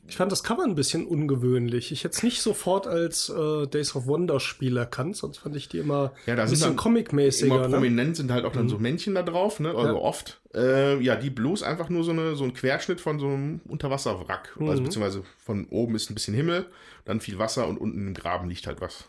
Ich 0.09 0.15
fand 0.15 0.31
das 0.31 0.41
Cover 0.43 0.63
ein 0.63 0.75
bisschen 0.75 1.05
ungewöhnlich. 1.05 1.91
Ich 1.91 2.05
hätte 2.05 2.15
es 2.15 2.23
nicht 2.23 2.41
sofort 2.41 2.87
als 2.87 3.27
äh, 3.27 3.67
Days 3.67 3.93
of 3.93 4.05
Wonder 4.05 4.39
Spiel 4.39 4.77
erkannt, 4.77 5.17
sonst 5.17 5.39
fand 5.39 5.55
ich 5.57 5.67
die 5.67 5.79
immer 5.79 6.13
Ja, 6.27 6.35
da 6.37 6.43
ein 6.43 6.49
bisschen 6.49 6.77
comic-mäßiger. 6.77 7.53
Immer 7.55 7.67
Ne? 7.67 7.73
prominent 7.73 8.15
sind 8.15 8.31
halt 8.31 8.45
auch 8.45 8.53
dann 8.53 8.69
so 8.69 8.77
Männchen 8.79 9.15
da 9.15 9.23
drauf, 9.23 9.59
ne? 9.59 9.69
Also 9.69 9.95
Ja. 9.95 9.99
oft. 9.99 10.39
Äh, 10.55 11.01
ja, 11.03 11.17
die 11.17 11.29
Blues 11.29 11.61
einfach 11.61 11.89
nur 11.89 12.05
so, 12.05 12.11
eine, 12.11 12.35
so 12.37 12.45
ein 12.45 12.53
Querschnitt 12.53 13.01
von 13.01 13.19
so 13.19 13.27
einem 13.27 13.59
Unterwasserwrack. 13.67 14.55
Also 14.61 14.81
beziehungsweise 14.81 15.23
von 15.43 15.65
oben 15.71 15.95
ist 15.95 16.09
ein 16.09 16.13
bisschen 16.13 16.35
Himmel, 16.35 16.67
dann 17.07 17.21
viel 17.21 17.39
Wasser 17.39 17.67
und 17.67 17.77
unten 17.77 18.07
im 18.07 18.13
Graben 18.13 18.49
liegt 18.49 18.67
halt 18.67 18.81
was. 18.81 19.05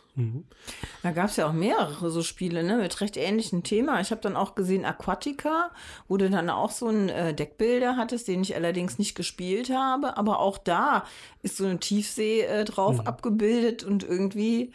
Da 1.03 1.13
gab 1.13 1.31
es 1.31 1.37
ja 1.37 1.49
auch 1.49 1.53
mehrere 1.53 2.11
so 2.11 2.23
Spiele, 2.23 2.63
ne, 2.63 2.77
mit 2.77 3.01
recht 3.01 3.17
ähnlichem 3.17 3.63
Thema. 3.63 4.01
Ich 4.01 4.11
habe 4.11 4.21
dann 4.21 4.37
auch 4.37 4.55
gesehen 4.55 4.85
Aquatica, 4.85 5.71
wo 6.09 6.17
du 6.17 6.31
dann 6.31 6.51
auch 6.51 6.71
so 6.71 6.89
einen 6.89 7.09
äh, 7.09 7.35
Deckbilder 7.35 7.97
hattest, 7.97 8.29
den 8.29 8.43
ich 8.43 8.55
allerdings 8.55 8.99
nicht 8.99 9.15
gespielt 9.15 9.71
habe. 9.71 10.17
Aber 10.17 10.41
auch 10.41 10.59
da 10.59 11.05
ist 11.43 11.57
so 11.57 11.67
eine 11.67 11.79
Tiefsee 11.79 12.43
äh, 12.43 12.65
drauf 12.65 13.07
abgebildet 13.07 13.85
und 13.85 14.03
irgendwie 14.03 14.73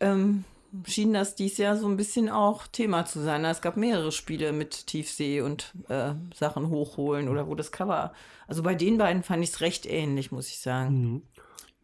ähm, 0.00 0.44
schien 0.86 1.12
das 1.12 1.34
dies 1.34 1.56
Jahr 1.56 1.76
so 1.76 1.86
ein 1.86 1.96
bisschen 1.96 2.28
auch 2.28 2.66
Thema 2.66 3.06
zu 3.06 3.20
sein. 3.20 3.44
Es 3.44 3.62
gab 3.62 3.76
mehrere 3.76 4.12
Spiele 4.12 4.52
mit 4.52 4.86
Tiefsee 4.86 5.40
und 5.40 5.72
äh, 5.88 6.14
Sachen 6.34 6.68
hochholen 6.68 7.28
oder 7.28 7.46
wo 7.46 7.54
das 7.54 7.72
Cover. 7.72 8.12
Also 8.46 8.62
bei 8.62 8.74
den 8.74 8.98
beiden 8.98 9.22
fand 9.22 9.42
ich 9.44 9.50
es 9.50 9.60
recht 9.60 9.86
ähnlich, 9.86 10.32
muss 10.32 10.48
ich 10.48 10.58
sagen. 10.58 11.22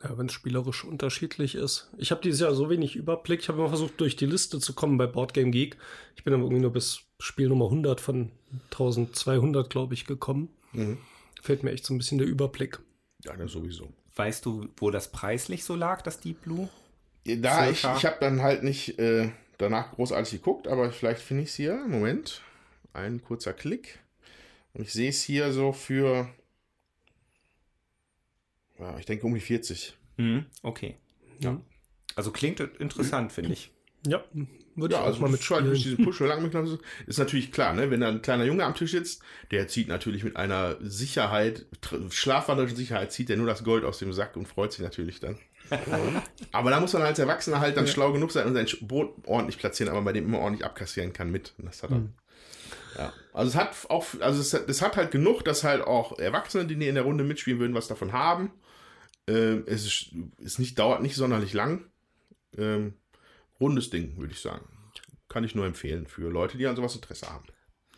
Ja, 0.02 0.16
wenn 0.16 0.26
es 0.26 0.32
spielerisch 0.32 0.84
unterschiedlich 0.84 1.54
ist. 1.54 1.90
Ich 1.98 2.10
habe 2.10 2.22
dieses 2.22 2.40
Jahr 2.40 2.54
so 2.54 2.70
wenig 2.70 2.96
Überblick. 2.96 3.40
Ich 3.40 3.48
habe 3.48 3.58
immer 3.58 3.68
versucht, 3.68 4.00
durch 4.00 4.16
die 4.16 4.26
Liste 4.26 4.58
zu 4.58 4.72
kommen 4.72 4.96
bei 4.96 5.06
Boardgame 5.06 5.50
Geek. 5.50 5.76
Ich 6.16 6.24
bin 6.24 6.32
aber 6.32 6.44
irgendwie 6.44 6.62
nur 6.62 6.72
bis 6.72 7.02
Spiel 7.18 7.48
Nummer 7.48 7.66
100 7.66 8.00
von 8.00 8.30
1200, 8.70 9.68
glaube 9.68 9.92
ich, 9.92 10.06
gekommen. 10.06 10.48
Fehlt 11.42 11.62
mir 11.62 11.72
echt 11.72 11.84
so 11.84 11.92
ein 11.92 11.98
bisschen 11.98 12.18
der 12.18 12.26
Überblick. 12.26 12.78
Ja, 13.24 13.36
das 13.36 13.52
sowieso. 13.52 13.92
Weißt 14.16 14.46
du, 14.46 14.68
wo 14.78 14.90
das 14.90 15.12
preislich 15.12 15.64
so 15.64 15.74
lag, 15.74 16.00
das 16.02 16.20
Deep 16.20 16.42
Blue? 16.42 16.68
Da, 17.24 17.68
ich, 17.68 17.80
Circa. 17.80 17.96
ich 17.98 18.06
habe 18.06 18.16
dann 18.20 18.42
halt 18.42 18.62
nicht 18.62 18.98
äh, 18.98 19.30
danach 19.58 19.92
großartig 19.92 20.32
geguckt, 20.32 20.66
aber 20.66 20.90
vielleicht 20.92 21.20
finde 21.20 21.42
ich 21.42 21.50
es 21.50 21.54
hier. 21.56 21.84
Moment. 21.86 22.40
Ein 22.94 23.22
kurzer 23.22 23.52
Klick. 23.52 23.98
Und 24.72 24.82
ich 24.82 24.92
sehe 24.92 25.10
es 25.10 25.22
hier 25.22 25.52
so 25.52 25.72
für. 25.72 26.28
Ja, 28.80 28.98
ich 28.98 29.06
denke 29.06 29.26
um 29.26 29.34
die 29.34 29.40
40. 29.40 29.96
Hm, 30.16 30.46
okay. 30.62 30.96
Ja. 31.40 31.60
Also 32.16 32.30
klingt 32.32 32.60
interessant, 32.60 33.32
finde 33.32 33.52
ich. 33.52 33.70
Ja, 34.06 34.24
würde 34.74 34.94
Ja, 34.94 35.00
ich 35.00 35.04
auch 35.04 35.06
also 35.08 35.20
mal 35.20 35.30
mit 35.30 35.40
durch 35.48 35.60
mitspielen. 35.62 35.96
diesen 35.98 36.04
Push 36.04 36.22
ist 37.06 37.18
natürlich 37.18 37.52
klar, 37.52 37.74
ne? 37.74 37.90
Wenn 37.90 38.00
da 38.00 38.08
ein 38.08 38.22
kleiner 38.22 38.44
Junge 38.44 38.64
am 38.64 38.74
Tisch 38.74 38.92
sitzt, 38.92 39.22
der 39.50 39.68
zieht 39.68 39.88
natürlich 39.88 40.24
mit 40.24 40.36
einer 40.36 40.76
Sicherheit, 40.80 41.66
schlafwandelnden 42.10 42.76
Sicherheit, 42.76 43.12
zieht 43.12 43.28
er 43.30 43.36
nur 43.36 43.46
das 43.46 43.62
Gold 43.64 43.84
aus 43.84 43.98
dem 43.98 44.12
Sack 44.12 44.36
und 44.36 44.46
freut 44.48 44.72
sich 44.72 44.80
natürlich 44.80 45.20
dann. 45.20 45.38
aber 46.52 46.70
da 46.70 46.80
muss 46.80 46.92
man 46.94 47.02
als 47.02 47.18
Erwachsener 47.18 47.60
halt 47.60 47.76
dann 47.76 47.86
schlau 47.86 48.12
genug 48.12 48.32
sein 48.32 48.46
und 48.46 48.54
sein 48.54 48.66
Brot 48.86 49.14
ordentlich 49.26 49.58
platzieren, 49.58 49.90
aber 49.92 50.02
bei 50.02 50.12
dem 50.12 50.24
immer 50.24 50.38
ordentlich 50.40 50.64
abkassieren 50.64 51.12
kann 51.12 51.30
mit. 51.30 51.52
Und 51.58 51.66
das 51.66 51.82
hat 51.82 51.90
er. 51.90 52.02
Ja. 52.98 53.12
Also 53.32 53.50
es 53.50 53.56
hat 53.56 53.76
auch, 53.88 54.04
also 54.20 54.40
es, 54.40 54.52
hat- 54.52 54.68
es 54.68 54.82
hat 54.82 54.96
halt 54.96 55.10
genug, 55.10 55.44
dass 55.44 55.62
halt 55.62 55.82
auch 55.82 56.18
Erwachsene, 56.18 56.66
die 56.66 56.74
in 56.88 56.94
der 56.96 57.04
Runde 57.04 57.22
mitspielen 57.22 57.60
würden, 57.60 57.74
was 57.74 57.86
davon 57.86 58.12
haben. 58.12 58.50
Ähm, 59.26 59.64
es 59.66 59.86
ist, 59.86 60.10
ist 60.38 60.58
nicht, 60.58 60.78
dauert 60.78 61.02
nicht 61.02 61.16
sonderlich 61.16 61.52
lang. 61.52 61.84
Ähm, 62.56 62.94
rundes 63.60 63.90
Ding, 63.90 64.16
würde 64.16 64.32
ich 64.32 64.40
sagen. 64.40 64.64
Kann 65.28 65.44
ich 65.44 65.54
nur 65.54 65.66
empfehlen 65.66 66.06
für 66.06 66.30
Leute, 66.30 66.58
die 66.58 66.66
an 66.66 66.76
sowas 66.76 66.94
Interesse 66.94 67.28
haben. 67.30 67.46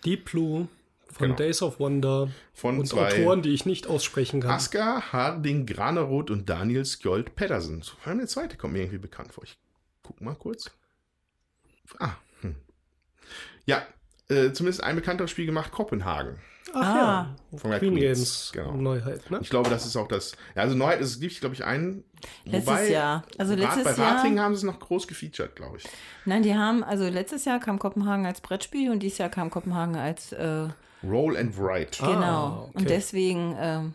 Deep 0.05 0.31
Blue 0.31 0.69
von 1.11 1.27
Genau. 1.29 1.37
Days 1.37 1.63
of 1.63 1.79
Wonder 1.79 2.31
Von 2.53 2.79
und 2.79 2.87
zwei 2.87 3.21
Autoren, 3.21 3.43
die 3.43 3.51
ich 3.51 3.67
nicht 3.67 3.87
aussprechen 3.87 4.41
kann. 4.41 4.51
Asker, 4.51 5.13
Harding, 5.13 5.67
Graneroth 5.67 6.31
und 6.31 6.49
Daniel 6.49 6.85
Skjold 6.85 7.35
Pedersen. 7.35 7.83
Vor 7.83 8.09
allem 8.09 8.19
der 8.19 8.29
zweite 8.29 8.57
kommt 8.57 8.73
mir 8.73 8.81
irgendwie 8.81 8.99
bekannt 8.99 9.33
vor. 9.33 9.45
Ich 9.45 9.57
guck 10.03 10.21
mal 10.21 10.35
kurz. 10.35 10.71
Ah, 11.99 12.17
hm. 12.41 12.57
Ja, 13.67 13.87
äh, 14.29 14.53
zumindest 14.53 14.83
ein 14.83 14.97
bekannteres 14.97 15.31
Spiel 15.31 15.47
gemacht, 15.47 15.73
Kopenhagen. 15.73 16.39
Ach 16.75 16.81
Ah. 16.83 17.35
ja, 17.53 17.59
Von 17.59 17.71
Red 17.73 17.81
Queen 17.81 17.95
Queens, 17.97 18.19
Games 18.19 18.51
genau. 18.53 18.73
Neuheit, 18.73 19.31
ne? 19.31 19.39
Ich 19.43 19.51
glaube, 19.51 19.69
das 19.69 19.85
ist 19.85 19.97
auch 19.97 20.09
das. 20.09 20.33
Ja, 20.55 20.63
also 20.63 20.75
Neuheit 20.77 21.01
ist 21.01 21.11
es 21.11 21.21
gibt, 21.21 21.39
glaube 21.41 21.55
ich, 21.55 21.65
einen. 21.65 22.05
Letztes 22.45 22.89
Jahr. 22.89 23.25
Also 23.37 23.55
letztes 23.55 23.85
bei 23.85 23.95
Jahr- 23.95 24.17
Rating 24.17 24.39
haben 24.41 24.55
sie 24.55 24.59
es 24.61 24.73
noch 24.73 24.79
groß 24.81 25.07
gefeatured, 25.09 25.57
glaube 25.57 25.79
ich. 25.79 25.89
Nein, 26.25 26.43
die 26.43 26.55
haben, 26.55 26.85
also 26.85 27.09
letztes 27.09 27.45
Jahr 27.45 27.59
kam 27.61 27.79
Kopenhagen 27.79 28.27
als 28.27 28.41
Brettspiel 28.41 28.91
und 28.91 29.01
dieses 29.01 29.19
Jahr 29.19 29.29
kam 29.29 29.51
Kopenhagen 29.51 29.97
als, 29.97 30.33
äh, 30.33 30.69
Roll 31.05 31.37
and 31.37 31.59
Write. 31.59 32.03
Ah, 32.03 32.07
genau. 32.15 32.63
okay. 32.69 32.79
Und 32.79 32.91
deswegen, 32.91 33.57
ähm, 33.59 33.95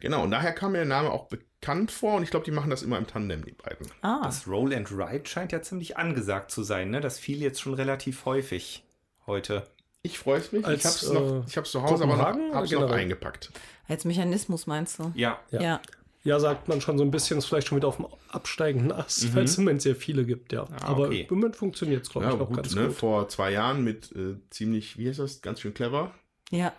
Genau, 0.00 0.22
und 0.24 0.30
daher 0.30 0.52
kam 0.52 0.72
mir 0.72 0.78
der 0.78 0.86
Name 0.86 1.10
auch 1.10 1.26
bekannt 1.28 1.90
vor 1.90 2.16
und 2.16 2.22
ich 2.22 2.30
glaube, 2.30 2.44
die 2.44 2.50
machen 2.50 2.70
das 2.70 2.82
immer 2.82 2.98
im 2.98 3.06
Tandem, 3.06 3.44
die 3.44 3.52
beiden. 3.52 3.86
ah, 4.02 4.20
Das 4.24 4.46
Roll 4.46 4.74
and 4.74 4.90
Ride 4.90 5.26
scheint 5.26 5.52
ja 5.52 5.62
ziemlich 5.62 5.96
angesagt 5.96 6.50
zu 6.50 6.62
sein, 6.62 6.90
ne? 6.90 7.00
Das 7.00 7.18
fiel 7.18 7.40
jetzt 7.40 7.60
schon 7.60 7.74
relativ 7.74 8.24
häufig 8.26 8.84
heute. 9.26 9.66
Ich 10.06 10.18
freue 10.18 10.40
mich. 10.52 10.64
Als, 10.64 10.78
ich 10.80 10.84
habe 10.86 10.96
es 10.96 11.10
noch, 11.10 11.42
äh, 11.42 11.48
ich 11.48 11.56
hab's 11.56 11.70
zu 11.70 11.82
Hause, 11.82 12.04
aber 12.04 12.16
noch, 12.16 12.54
hab's 12.54 12.70
noch 12.70 12.90
eingepackt. 12.90 13.50
als 13.88 14.04
Mechanismus 14.04 14.66
meinst 14.66 14.98
du? 14.98 15.10
Ja. 15.14 15.40
Ja. 15.50 15.60
Ja. 15.62 15.80
Ja, 16.24 16.40
sagt 16.40 16.68
man 16.68 16.80
schon 16.80 16.96
so 16.96 17.04
ein 17.04 17.10
bisschen, 17.10 17.36
ist 17.38 17.46
vielleicht 17.46 17.66
schon 17.68 17.76
wieder 17.76 17.88
auf 17.88 17.96
dem 17.96 18.06
absteigenden 18.30 18.92
Ast, 18.92 19.34
weil 19.34 19.44
es 19.44 19.58
im 19.58 19.64
Moment 19.64 19.82
sehr 19.82 19.94
viele 19.96 20.24
gibt, 20.24 20.52
ja. 20.52 20.66
Aber 20.80 21.06
Mhm. 21.06 21.12
okay. 21.12 21.26
im 21.28 21.34
Moment 21.36 21.56
funktioniert 21.56 22.02
es, 22.04 22.10
glaube 22.10 22.26
Ja, 22.28 22.34
ich, 22.34 22.40
auch 22.40 22.46
gut, 22.48 22.56
ganz 22.56 22.74
ne? 22.74 22.86
gut. 22.86 22.96
Vor 22.96 23.28
zwei 23.28 23.50
Jahren 23.52 23.82
mit 23.84 24.10
äh, 24.12 24.36
ziemlich, 24.50 24.96
wie 24.98 25.08
heißt 25.08 25.18
das, 25.18 25.42
ganz 25.42 25.60
schön 25.60 25.74
clever. 25.74 26.12
Ja, 26.50 26.72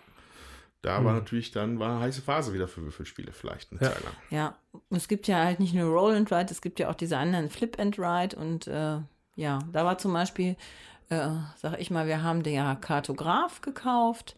Da 0.82 1.03
war 1.03 1.13
natürlich 1.13 1.49
dann, 1.51 1.80
war 1.80 1.91
eine 1.91 1.99
heiße 2.01 2.21
Phase 2.21 2.53
wieder 2.53 2.67
für 2.67 2.82
Würfelspiele 2.84 3.32
vielleicht 3.34 3.71
eine 3.71 3.82
Ja. 3.82 3.91
Zeit 3.91 4.03
lang. 4.03 4.13
ja. 4.30 4.55
Und 4.71 4.97
es 4.97 5.07
gibt 5.07 5.28
ja 5.28 5.43
halt 5.43 5.59
nicht 5.59 5.73
nur 5.73 5.89
Roll 5.91 6.13
and 6.15 6.32
Ride, 6.32 6.51
es 6.51 6.61
gibt 6.61 6.80
ja 6.80 6.89
auch 6.91 6.95
diese 6.95 7.17
anderen 7.17 7.49
Flip 7.49 7.80
and 7.80 7.97
Ride 7.99 8.36
und 8.36 8.67
äh, 8.67 8.97
ja, 9.36 9.59
da 9.71 9.84
war 9.86 9.97
zum 9.99 10.13
Beispiel, 10.13 10.55
äh, 11.10 11.28
sag 11.62 11.80
ich 11.80 11.91
mal, 11.91 12.08
wir 12.08 12.24
haben 12.24 12.43
der 12.43 12.76
Kartograf 12.80 13.62
gekauft. 13.62 14.36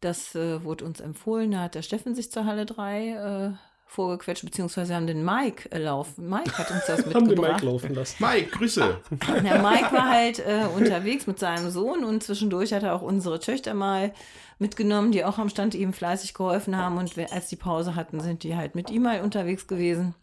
Das 0.00 0.34
äh, 0.34 0.64
wurde 0.64 0.84
uns 0.84 1.00
empfohlen, 1.00 1.50
da 1.50 1.60
hat 1.60 1.74
der 1.74 1.82
Steffen 1.82 2.14
sich 2.14 2.30
zur 2.32 2.46
Halle 2.46 2.64
3 2.64 3.08
äh, 3.08 3.50
vorgequetscht, 3.86 4.44
beziehungsweise 4.44 4.94
haben 4.94 5.06
den 5.06 5.24
Mike 5.24 5.70
äh, 5.72 5.78
laufen. 5.78 6.28
Mike 6.28 6.56
hat 6.56 6.70
uns 6.70 6.86
das 6.86 7.00
Haben 7.04 7.10
den 7.12 7.22
mitgebracht. 7.28 7.52
Mike 7.62 7.66
laufen 7.66 7.94
lassen. 7.94 8.16
Mike, 8.24 8.50
Grüße. 8.50 8.98
Der 9.44 9.60
Mike 9.62 9.92
war 9.92 10.08
halt 10.08 10.38
äh, 10.38 10.64
unterwegs 10.74 11.26
mit 11.26 11.38
seinem 11.38 11.70
Sohn 11.70 12.04
und 12.04 12.22
zwischendurch 12.22 12.72
hat 12.72 12.82
er 12.82 12.94
auch 12.94 13.02
unsere 13.02 13.40
Töchter 13.40 13.74
mal 13.74 14.14
mitgenommen, 14.58 15.12
die 15.12 15.24
auch 15.24 15.38
am 15.38 15.48
Stand 15.50 15.74
ihm 15.74 15.92
fleißig 15.92 16.32
geholfen 16.34 16.76
haben. 16.76 16.96
Und 16.98 17.16
wir- 17.16 17.32
als 17.32 17.48
die 17.48 17.56
Pause 17.56 17.94
hatten, 17.94 18.20
sind 18.20 18.42
die 18.42 18.56
halt 18.56 18.74
mit 18.74 18.90
ihm 18.90 19.02
mal 19.02 19.20
unterwegs 19.22 19.66
gewesen. 19.66 20.14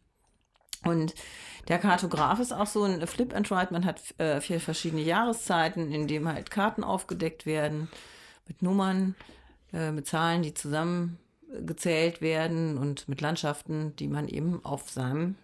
Und 0.86 1.14
der 1.68 1.80
Kartograf 1.80 2.40
ist 2.40 2.54
auch 2.54 2.68
so 2.68 2.84
ein 2.84 3.06
Flip 3.08 3.36
and 3.36 3.52
Ride. 3.52 3.68
Man 3.72 3.86
hat 3.86 4.02
äh, 4.20 4.42
vier 4.42 4.60
verschiedene 4.60 5.02
Jahreszeiten, 5.02 5.92
in 5.92 6.08
dem 6.08 6.28
halt 6.28 6.52
Karten 6.52 6.84
aufgedeckt 6.84 7.46
werden 7.46 7.90
mit 8.48 8.62
Nummern, 8.62 9.16
äh, 9.74 9.92
mit 9.92 10.08
Zahlen, 10.08 10.42
die 10.42 10.54
zusammengezählt 10.54 12.22
werden 12.22 12.78
und 12.78 13.10
mit 13.10 13.22
Landschaften, 13.22 13.96
die 13.98 14.08
man 14.08 14.28
eben 14.28 14.64
auf 14.64 14.90
seinem 14.90 15.36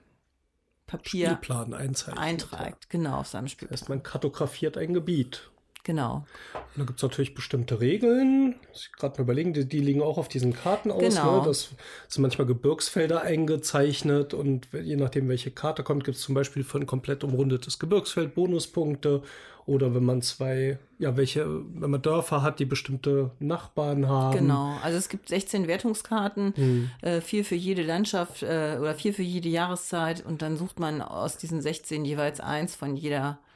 Papier 0.86 1.28
Spielplan 1.28 1.74
einträgt. 1.74 2.90
Genau, 2.90 3.20
auf 3.20 3.28
seinem 3.28 3.46
Das 3.46 3.52
Spiel. 3.54 3.70
heißt, 3.70 3.90
man 3.90 4.04
kartografiert 4.04 4.78
ein 4.78 4.94
Gebiet. 4.94 5.50
Genau. 5.84 6.26
Und 6.54 6.64
da 6.78 6.84
gibt 6.86 7.00
es 7.00 7.04
natürlich 7.04 7.36
bestimmte 7.36 7.82
Regeln. 7.82 8.56
Ich 8.74 8.92
gerade 8.94 9.18
mal 9.18 9.24
überlegen, 9.24 9.54
die, 9.54 9.66
die 9.66 9.80
liegen 9.80 10.02
auch 10.02 10.18
auf 10.18 10.30
diesen 10.30 10.54
Karten 10.54 10.92
aus. 10.92 11.02
Genau. 11.02 11.42
Ne? 11.42 11.46
Das 11.46 11.72
sind 12.08 12.22
manchmal 12.22 12.48
Gebirgsfelder 12.48 13.22
eingezeichnet 13.22 14.34
und 14.34 14.70
je 14.72 14.96
nachdem, 14.96 15.28
welche 15.28 15.52
Karte 15.52 15.84
kommt, 15.84 16.06
gibt 16.06 16.18
es 16.18 16.24
zum 16.24 16.36
Beispiel 16.36 16.64
für 16.64 16.80
ein 16.80 16.86
komplett 16.86 17.24
umrundetes 17.24 17.80
Gebirgsfeld 17.80 18.34
Bonuspunkte. 18.34 19.22
Oder 19.66 19.96
wenn 19.96 20.04
man 20.04 20.22
zwei, 20.22 20.78
ja, 21.00 21.16
welche, 21.16 21.46
wenn 21.48 21.90
man 21.90 22.02
Dörfer 22.02 22.42
hat, 22.42 22.60
die 22.60 22.66
bestimmte 22.66 23.32
Nachbarn 23.40 24.10
haben. 24.10 24.38
Genau, 24.38 24.76
also 24.84 24.98
es 24.98 25.08
gibt 25.08 25.30
16 25.30 25.68
Wertungskarten, 25.68 26.54
Hm. 26.56 26.90
äh, 27.02 27.22
vier 27.22 27.46
für 27.46 27.56
jede 27.56 27.82
Landschaft 27.82 28.44
äh, 28.44 28.78
oder 28.82 28.94
vier 28.94 29.14
für 29.14 29.24
jede 29.24 29.48
Jahreszeit 29.48 30.26
und 30.26 30.42
dann 30.42 30.58
sucht 30.58 30.82
man 30.82 31.02
aus 31.02 31.38
diesen 31.38 31.62
16 31.62 32.04
jeweils 32.04 32.42
eins 32.42 32.76
von 32.76 32.98
jeder 32.98 33.40
äh, 33.40 33.53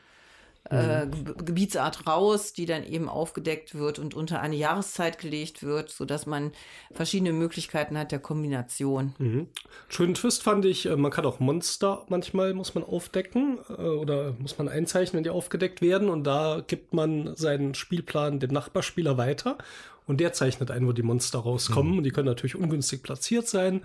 Hm. 0.70 1.12
Ge 1.26 1.34
Gebietsart 1.46 2.08
raus, 2.08 2.54
die 2.54 2.66
dann 2.66 2.84
eben 2.84 3.10
aufgedeckt 3.10 3.76
wird 3.76 4.00
und 4.00 4.14
unter 4.14 4.42
eine 4.42 4.56
Jahreszeit 4.56 5.20
gelegt 5.20 5.64
wird, 5.64 5.90
sodass 5.90 6.26
man 6.26 6.52
verschiedene 6.92 7.34
Möglichkeiten 7.34 7.98
hat 7.98 8.12
der 8.12 8.20
Kombination. 8.20 9.14
Mhm. 9.18 9.48
Schönen 9.88 10.14
Twist 10.14 10.44
fand 10.44 10.66
ich, 10.66 10.86
äh, 10.86 10.96
man 10.96 11.12
kann 11.12 11.26
auch 11.26 11.40
Monster 11.40 12.06
manchmal 12.10 12.54
muss 12.54 12.76
man 12.76 12.84
aufdecken 12.84 13.60
äh, 13.70 13.82
oder 13.82 14.36
muss 14.40 14.58
man 14.58 14.68
einzeichnen, 14.68 15.18
wenn 15.18 15.24
die 15.24 15.30
aufgedeckt 15.30 15.82
werden 15.82 16.10
und 16.10 16.24
da 16.24 16.64
gibt 16.66 16.94
man 16.94 17.36
seinen 17.36 17.74
Spielplan 17.74 18.40
dem 18.40 18.52
Nachbarspieler 18.52 19.18
weiter 19.18 19.58
und 20.06 20.20
der 20.20 20.34
zeichnet 20.34 20.72
ein, 20.72 20.88
wo 20.88 20.94
die 20.94 21.04
Monster 21.04 21.40
rauskommen 21.40 21.98
und 21.98 22.04
die 22.04 22.12
können 22.12 22.28
natürlich 22.28 22.56
ungünstig 22.56 23.04
platziert 23.04 23.48
sein. 23.48 23.82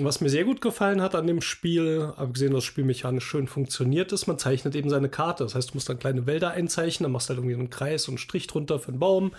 Was 0.00 0.20
mir 0.20 0.28
sehr 0.28 0.42
gut 0.42 0.60
gefallen 0.60 1.00
hat 1.00 1.14
an 1.14 1.28
dem 1.28 1.40
Spiel, 1.40 2.12
abgesehen, 2.16 2.50
dass 2.50 2.62
das 2.62 2.64
Spiel 2.64 2.82
mechanisch 2.82 3.24
schön 3.24 3.46
funktioniert 3.46 4.10
ist, 4.10 4.26
man 4.26 4.40
zeichnet 4.40 4.74
eben 4.74 4.90
seine 4.90 5.08
Karte. 5.08 5.44
Das 5.44 5.54
heißt, 5.54 5.70
du 5.70 5.74
musst 5.74 5.88
dann 5.88 6.00
kleine 6.00 6.26
Wälder 6.26 6.50
einzeichnen, 6.50 7.04
dann 7.04 7.12
machst 7.12 7.28
du 7.28 7.30
halt 7.30 7.38
irgendwie 7.38 7.54
einen 7.54 7.70
Kreis 7.70 8.08
und 8.08 8.14
einen 8.14 8.18
Strich 8.18 8.48
drunter 8.48 8.80
für 8.80 8.88
einen 8.88 8.98
Baum. 8.98 9.30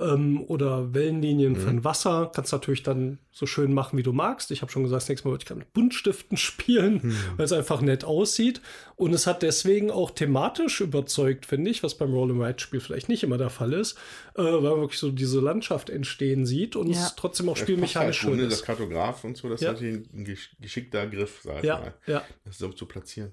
Ähm, 0.00 0.42
oder 0.46 0.92
Wellenlinien 0.94 1.56
von 1.56 1.84
Wasser. 1.84 2.30
Kannst 2.34 2.52
natürlich 2.52 2.82
dann 2.82 3.18
so 3.32 3.46
schön 3.46 3.72
machen, 3.74 3.98
wie 3.98 4.02
du 4.02 4.12
magst. 4.12 4.50
Ich 4.50 4.62
habe 4.62 4.70
schon 4.70 4.84
gesagt, 4.84 5.02
das 5.02 5.08
nächste 5.08 5.26
Mal 5.28 5.32
würde 5.32 5.42
ich 5.42 5.46
gerne 5.48 5.60
mit 5.60 5.72
Buntstiften 5.72 6.36
spielen, 6.36 7.16
weil 7.36 7.44
es 7.46 7.52
einfach 7.52 7.80
nett 7.80 8.04
aussieht. 8.04 8.60
Und 8.96 9.12
es 9.12 9.26
hat 9.26 9.42
deswegen 9.42 9.90
auch 9.90 10.10
thematisch 10.12 10.80
überzeugt, 10.80 11.46
finde 11.46 11.70
ich, 11.70 11.82
was 11.82 11.96
beim 11.96 12.12
Roll 12.12 12.30
and 12.30 12.40
Ride 12.42 12.60
Spiel 12.60 12.80
vielleicht 12.80 13.08
nicht 13.08 13.22
immer 13.24 13.38
der 13.38 13.50
Fall 13.50 13.72
ist, 13.72 13.98
äh, 14.36 14.42
weil 14.42 14.60
man 14.60 14.80
wirklich 14.80 15.00
so 15.00 15.10
diese 15.10 15.40
Landschaft 15.40 15.90
entstehen 15.90 16.46
sieht 16.46 16.76
und 16.76 16.88
Ja. 16.90 17.06
es 17.06 17.16
trotzdem 17.16 17.48
auch 17.48 17.54
Das 17.54 17.62
spielmechanisch 17.62 18.04
halt, 18.06 18.14
schön 18.16 18.32
ohne 18.34 18.44
Das 18.44 18.54
ist. 18.60 18.64
Kartograf 18.64 19.24
und 19.24 19.36
so, 19.36 19.48
das 19.48 19.60
Ja. 19.60 19.70
ist 19.72 19.80
natürlich 19.80 20.12
ein 20.12 20.24
gesch- 20.26 20.50
geschickter 20.60 21.06
Griff, 21.08 21.40
sag 21.42 21.58
ich 21.58 21.64
Ja, 21.64 21.78
mal. 21.80 21.94
ja. 22.06 22.22
Das 22.44 22.58
so 22.58 22.68
zu 22.68 22.86
platzieren. 22.86 23.32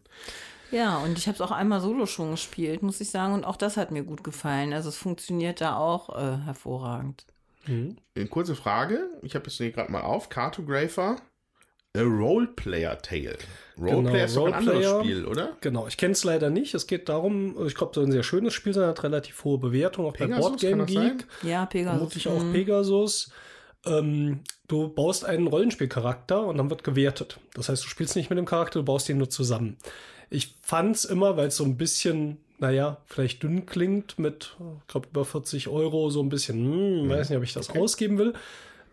Ja, 0.71 0.97
und 0.99 1.17
ich 1.17 1.27
habe 1.27 1.35
es 1.35 1.41
auch 1.41 1.51
einmal 1.51 1.81
solo 1.81 2.05
schon 2.05 2.31
gespielt, 2.31 2.81
muss 2.81 3.01
ich 3.01 3.09
sagen. 3.09 3.33
Und 3.33 3.43
auch 3.43 3.57
das 3.57 3.77
hat 3.77 3.91
mir 3.91 4.03
gut 4.03 4.23
gefallen. 4.23 4.73
Also 4.73 4.89
es 4.89 4.97
funktioniert 4.97 5.61
da 5.61 5.75
auch 5.75 6.15
äh, 6.15 6.37
hervorragend. 6.45 7.25
Eine 7.67 8.27
kurze 8.29 8.55
Frage, 8.55 9.09
ich 9.21 9.35
habe 9.35 9.47
es 9.47 9.57
hier 9.57 9.71
gerade 9.71 9.91
mal 9.91 10.01
auf. 10.01 10.29
Cartographer, 10.29 11.17
a 11.95 12.01
Roleplayer 12.01 12.97
Tale. 13.01 13.37
Roleplayer 13.77 14.01
Genau, 14.03 14.25
ist 14.25 14.35
doch 14.35 14.45
ein 14.47 14.53
anderes 14.53 14.85
Roleplayer. 14.85 15.03
Spiel, 15.03 15.25
oder? 15.25 15.57
Genau, 15.61 15.87
ich 15.87 15.97
kenne 15.97 16.13
es 16.13 16.23
leider 16.23 16.49
nicht. 16.49 16.73
Es 16.73 16.87
geht 16.87 17.07
darum, 17.09 17.67
ich 17.67 17.75
glaube, 17.75 17.93
soll 17.93 18.05
ein 18.05 18.11
sehr 18.11 18.23
schönes 18.23 18.53
Spiel 18.53 18.73
sein, 18.73 18.87
hat 18.87 19.03
relativ 19.03 19.43
hohe 19.43 19.59
Bewertung, 19.59 20.05
auch 20.05 20.13
bei 20.13 20.25
Pegasus, 20.25 20.47
Boardgame 20.47 20.71
kann 20.71 20.85
das 20.85 20.93
sein? 20.93 21.17
Geek. 21.17 21.27
Ja, 21.43 21.65
Pegasus. 21.65 21.97
Vermutlich 21.97 22.27
auch 22.27 22.43
mhm. 22.43 22.53
Pegasus. 22.53 23.31
Ähm, 23.85 24.39
du 24.67 24.89
baust 24.89 25.25
einen 25.25 25.47
Rollenspielcharakter 25.47 26.45
und 26.45 26.57
dann 26.57 26.69
wird 26.69 26.83
gewertet. 26.83 27.39
Das 27.53 27.69
heißt, 27.69 27.83
du 27.83 27.87
spielst 27.87 28.15
nicht 28.15 28.29
mit 28.29 28.39
dem 28.39 28.45
Charakter, 28.45 28.79
du 28.79 28.85
baust 28.85 29.09
ihn 29.09 29.17
nur 29.17 29.29
zusammen. 29.29 29.77
Ich 30.31 30.55
fand's 30.61 31.05
immer, 31.05 31.37
weil 31.37 31.49
es 31.49 31.57
so 31.57 31.65
ein 31.65 31.77
bisschen, 31.77 32.37
naja, 32.57 32.97
vielleicht 33.05 33.43
dünn 33.43 33.65
klingt 33.65 34.17
mit, 34.17 34.55
ich 34.79 34.87
glaube, 34.87 35.09
über 35.09 35.25
40 35.25 35.67
Euro, 35.67 36.09
so 36.09 36.23
ein 36.23 36.29
bisschen, 36.29 36.57
hm, 37.03 37.09
weiß 37.09 37.29
nicht, 37.29 37.37
ob 37.37 37.43
ich 37.43 37.53
das 37.53 37.69
ausgeben 37.69 38.17
will. 38.17 38.33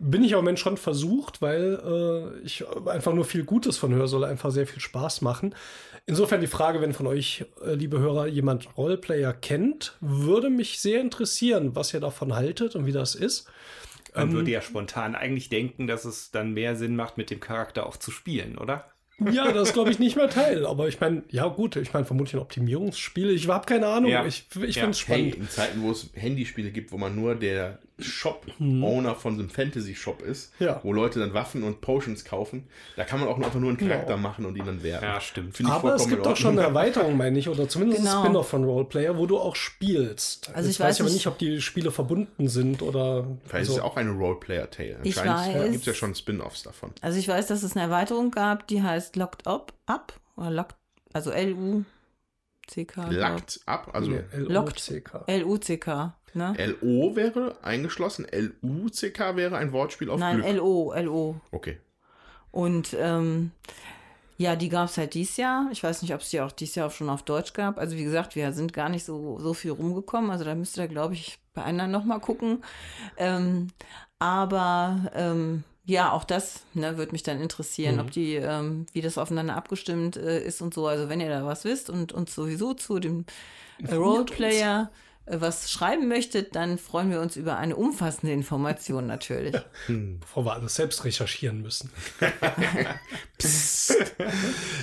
Bin 0.01 0.23
ich 0.23 0.33
aber 0.33 0.43
Mensch 0.43 0.61
schon 0.61 0.77
versucht, 0.77 1.41
weil 1.41 1.79
äh, 1.83 2.45
ich 2.45 2.65
einfach 2.87 3.13
nur 3.13 3.25
viel 3.25 3.43
Gutes 3.43 3.77
von 3.77 3.93
höre, 3.93 4.07
soll 4.07 4.23
einfach 4.25 4.51
sehr 4.51 4.67
viel 4.67 4.81
Spaß 4.81 5.21
machen. 5.21 5.55
Insofern 6.05 6.41
die 6.41 6.47
Frage, 6.47 6.81
wenn 6.81 6.93
von 6.93 7.07
euch, 7.07 7.45
äh, 7.65 7.73
liebe 7.73 7.99
Hörer, 7.99 8.27
jemand 8.27 8.77
Roleplayer 8.77 9.33
kennt, 9.33 9.97
würde 10.01 10.49
mich 10.49 10.79
sehr 10.79 11.01
interessieren, 11.01 11.75
was 11.75 11.93
ihr 11.93 11.99
davon 11.99 12.33
haltet 12.33 12.75
und 12.75 12.85
wie 12.85 12.91
das 12.91 13.15
ist. 13.15 13.49
Man 14.15 14.31
würde 14.31 14.51
ja 14.51 14.61
spontan 14.61 15.15
eigentlich 15.15 15.49
denken, 15.49 15.87
dass 15.87 16.05
es 16.05 16.31
dann 16.31 16.53
mehr 16.53 16.75
Sinn 16.75 16.95
macht, 16.95 17.17
mit 17.17 17.29
dem 17.29 17.39
Charakter 17.39 17.85
auch 17.85 17.97
zu 17.97 18.11
spielen, 18.11 18.57
oder? 18.57 18.85
Ja, 19.31 19.51
das 19.51 19.73
glaube 19.73 19.91
ich 19.91 19.99
nicht 19.99 20.15
mehr 20.15 20.29
Teil. 20.29 20.65
Aber 20.65 20.87
ich 20.87 20.99
meine, 20.99 21.23
ja 21.29 21.47
gut, 21.47 21.75
ich 21.75 21.93
meine 21.93 22.05
vermutlich 22.05 22.35
ein 22.35 22.39
Optimierungsspiel. 22.39 23.29
Ich 23.31 23.47
habe 23.47 23.65
keine 23.65 23.87
Ahnung. 23.87 24.09
Ja. 24.11 24.25
Ich, 24.25 24.45
ich 24.61 24.75
Ja. 24.75 24.81
finde 24.83 24.91
es 24.91 25.07
Hey, 25.07 25.29
spannend. 25.31 25.35
in 25.35 25.49
Zeiten, 25.49 25.81
wo 25.81 25.91
es 25.91 26.09
Handyspiele 26.13 26.71
gibt, 26.71 26.91
wo 26.91 26.97
man 26.97 27.15
nur 27.15 27.35
der 27.35 27.79
Shop-Owner 28.01 29.15
von 29.15 29.35
so 29.35 29.41
einem 29.41 29.49
Fantasy-Shop 29.49 30.21
ist. 30.21 30.53
Ja. 30.59 30.79
wo 30.83 30.93
Leute 30.93 31.19
dann 31.19 31.33
Waffen 31.33 31.63
und 31.63 31.81
Potions 31.81 32.25
kaufen, 32.25 32.67
da 32.95 33.03
kann 33.03 33.19
man 33.19 33.29
auch 33.29 33.37
einfach 33.37 33.59
nur 33.59 33.69
einen 33.69 33.77
Charakter 33.77 34.15
Genau. 34.15 34.27
machen 34.27 34.45
und 34.45 34.55
ihn 34.57 34.65
dann 34.65 34.81
werten. 34.83 35.05
Ja, 35.05 35.21
stimmt. 35.21 35.55
Finde 35.57 35.71
ich 35.71 35.75
Aber 35.77 35.95
es 35.95 36.07
gibt 36.07 36.25
auch 36.25 36.35
schon 36.35 36.57
eine. 36.57 36.67
Erweiterung, 36.67 37.17
meine 37.17 37.37
ich, 37.39 37.47
oder 37.49 37.67
zumindest 37.69 38.01
Genau. 38.03 38.19
ein 38.19 38.25
Spin-off 38.25 38.49
von 38.49 38.63
Roleplayer, 38.63 39.17
wo 39.17 39.25
du 39.25 39.37
auch 39.39 39.55
spielst. 39.55 40.49
Also 40.53 40.67
Jetzt 40.67 40.75
ich 40.75 40.79
weiß 40.79 40.95
ich 40.95 41.01
aber 41.01 41.09
nicht- 41.11 41.27
ob 41.27 41.37
die 41.37 41.61
Spiele 41.61 41.91
verbunden 41.91 42.47
sind 42.47 42.81
oder. 42.81 43.25
Vielleicht 43.45 43.63
ist 43.69 43.75
es 43.77 43.79
auch 43.79 43.97
eine 43.97 44.11
Roleplayer-Tale. 44.11 44.99
Ich 45.03 45.17
Anscheinend 45.19 45.55
weiß. 45.63 45.71
gibt 45.71 45.81
es 45.81 45.85
ja 45.87 45.93
schon 45.93 46.15
Spin-Offs 46.15 46.63
davon. 46.63 46.91
Also 47.01 47.17
ich 47.19 47.27
weiß, 47.27 47.47
dass 47.47 47.63
es 47.63 47.73
eine 47.75 47.83
Erweiterung 47.85 48.31
gab, 48.31 48.67
die 48.67 48.81
heißt 48.83 49.15
Locked 49.15 49.47
Up, 49.47 49.73
Up 49.85 50.13
oder 50.35 50.51
Locked, 50.51 50.75
also 51.13 51.31
L-U-C-K. 51.31 53.09
Lackt 53.09 53.59
ab, 53.65 53.89
also 53.93 54.11
LOCK. 54.33 55.23
L-U-C-K, 55.27 56.13
ne? 56.35 56.55
LO 56.81 57.15
wäre 57.15 57.57
eingeschlossen, 57.61 58.27
LUCK 58.61 59.35
wäre 59.35 59.57
ein 59.57 59.71
Wortspiel 59.71 60.09
auf 60.09 60.19
Nein, 60.19 60.37
Glück. 60.37 60.47
L-O, 60.47 60.91
L-O. 60.91 61.35
Okay. 61.51 61.77
Und 62.51 62.95
ähm, 62.99 63.51
ja, 64.37 64.55
die 64.55 64.69
gab 64.69 64.87
es 64.87 64.97
halt 64.97 65.13
dieses 65.13 65.37
Jahr. 65.37 65.67
Ich 65.71 65.83
weiß 65.83 66.01
nicht, 66.01 66.13
ob 66.13 66.21
es 66.21 66.29
die 66.29 66.39
auch 66.39 66.51
dieses 66.51 66.75
Jahr 66.75 66.87
auch 66.87 66.91
schon 66.91 67.09
auf 67.09 67.23
Deutsch 67.23 67.53
gab. 67.53 67.77
Also 67.77 67.97
wie 67.97 68.05
gesagt, 68.05 68.35
wir 68.35 68.53
sind 68.53 68.71
gar 68.71 68.87
nicht 68.87 69.03
so, 69.03 69.37
so 69.39 69.53
viel 69.53 69.71
rumgekommen. 69.71 70.31
Also 70.31 70.45
da 70.45 70.55
müsst 70.55 70.77
ihr, 70.77 70.87
glaube 70.87 71.13
ich, 71.13 71.39
bei 71.53 71.63
anderen 71.63 71.91
nochmal 71.91 72.21
gucken. 72.21 72.63
Ähm, 73.17 73.67
aber 74.17 75.11
ähm, 75.13 75.65
ja, 75.85 76.13
auch 76.13 76.23
das 76.23 76.61
ne, 76.73 76.97
würde 76.97 77.11
mich 77.11 77.23
dann 77.23 77.41
interessieren, 77.41 77.99
ob 77.99 78.11
die, 78.11 78.35
ähm, 78.35 78.85
wie 78.93 79.01
das 79.01 79.17
aufeinander 79.17 79.55
abgestimmt 79.55 80.15
äh, 80.15 80.41
ist 80.41 80.61
und 80.61 80.73
so. 80.73 80.87
Also 80.87 81.09
wenn 81.09 81.19
ihr 81.19 81.29
da 81.29 81.45
was 81.45 81.65
wisst 81.65 81.89
und 81.89 82.13
uns 82.13 82.33
sowieso 82.33 82.73
zu 82.73 82.99
dem 82.99 83.25
äh, 83.85 83.95
Roleplayer 83.95 84.89
was 85.31 85.69
schreiben 85.71 86.07
möchtet, 86.07 86.55
dann 86.55 86.77
freuen 86.77 87.11
wir 87.11 87.21
uns 87.21 87.35
über 87.35 87.57
eine 87.57 87.75
umfassende 87.75 88.33
Information 88.33 89.05
natürlich. 89.07 89.55
Bevor 89.87 90.45
wir 90.45 90.53
alles 90.53 90.75
selbst 90.75 91.03
recherchieren 91.05 91.61
müssen. 91.61 91.91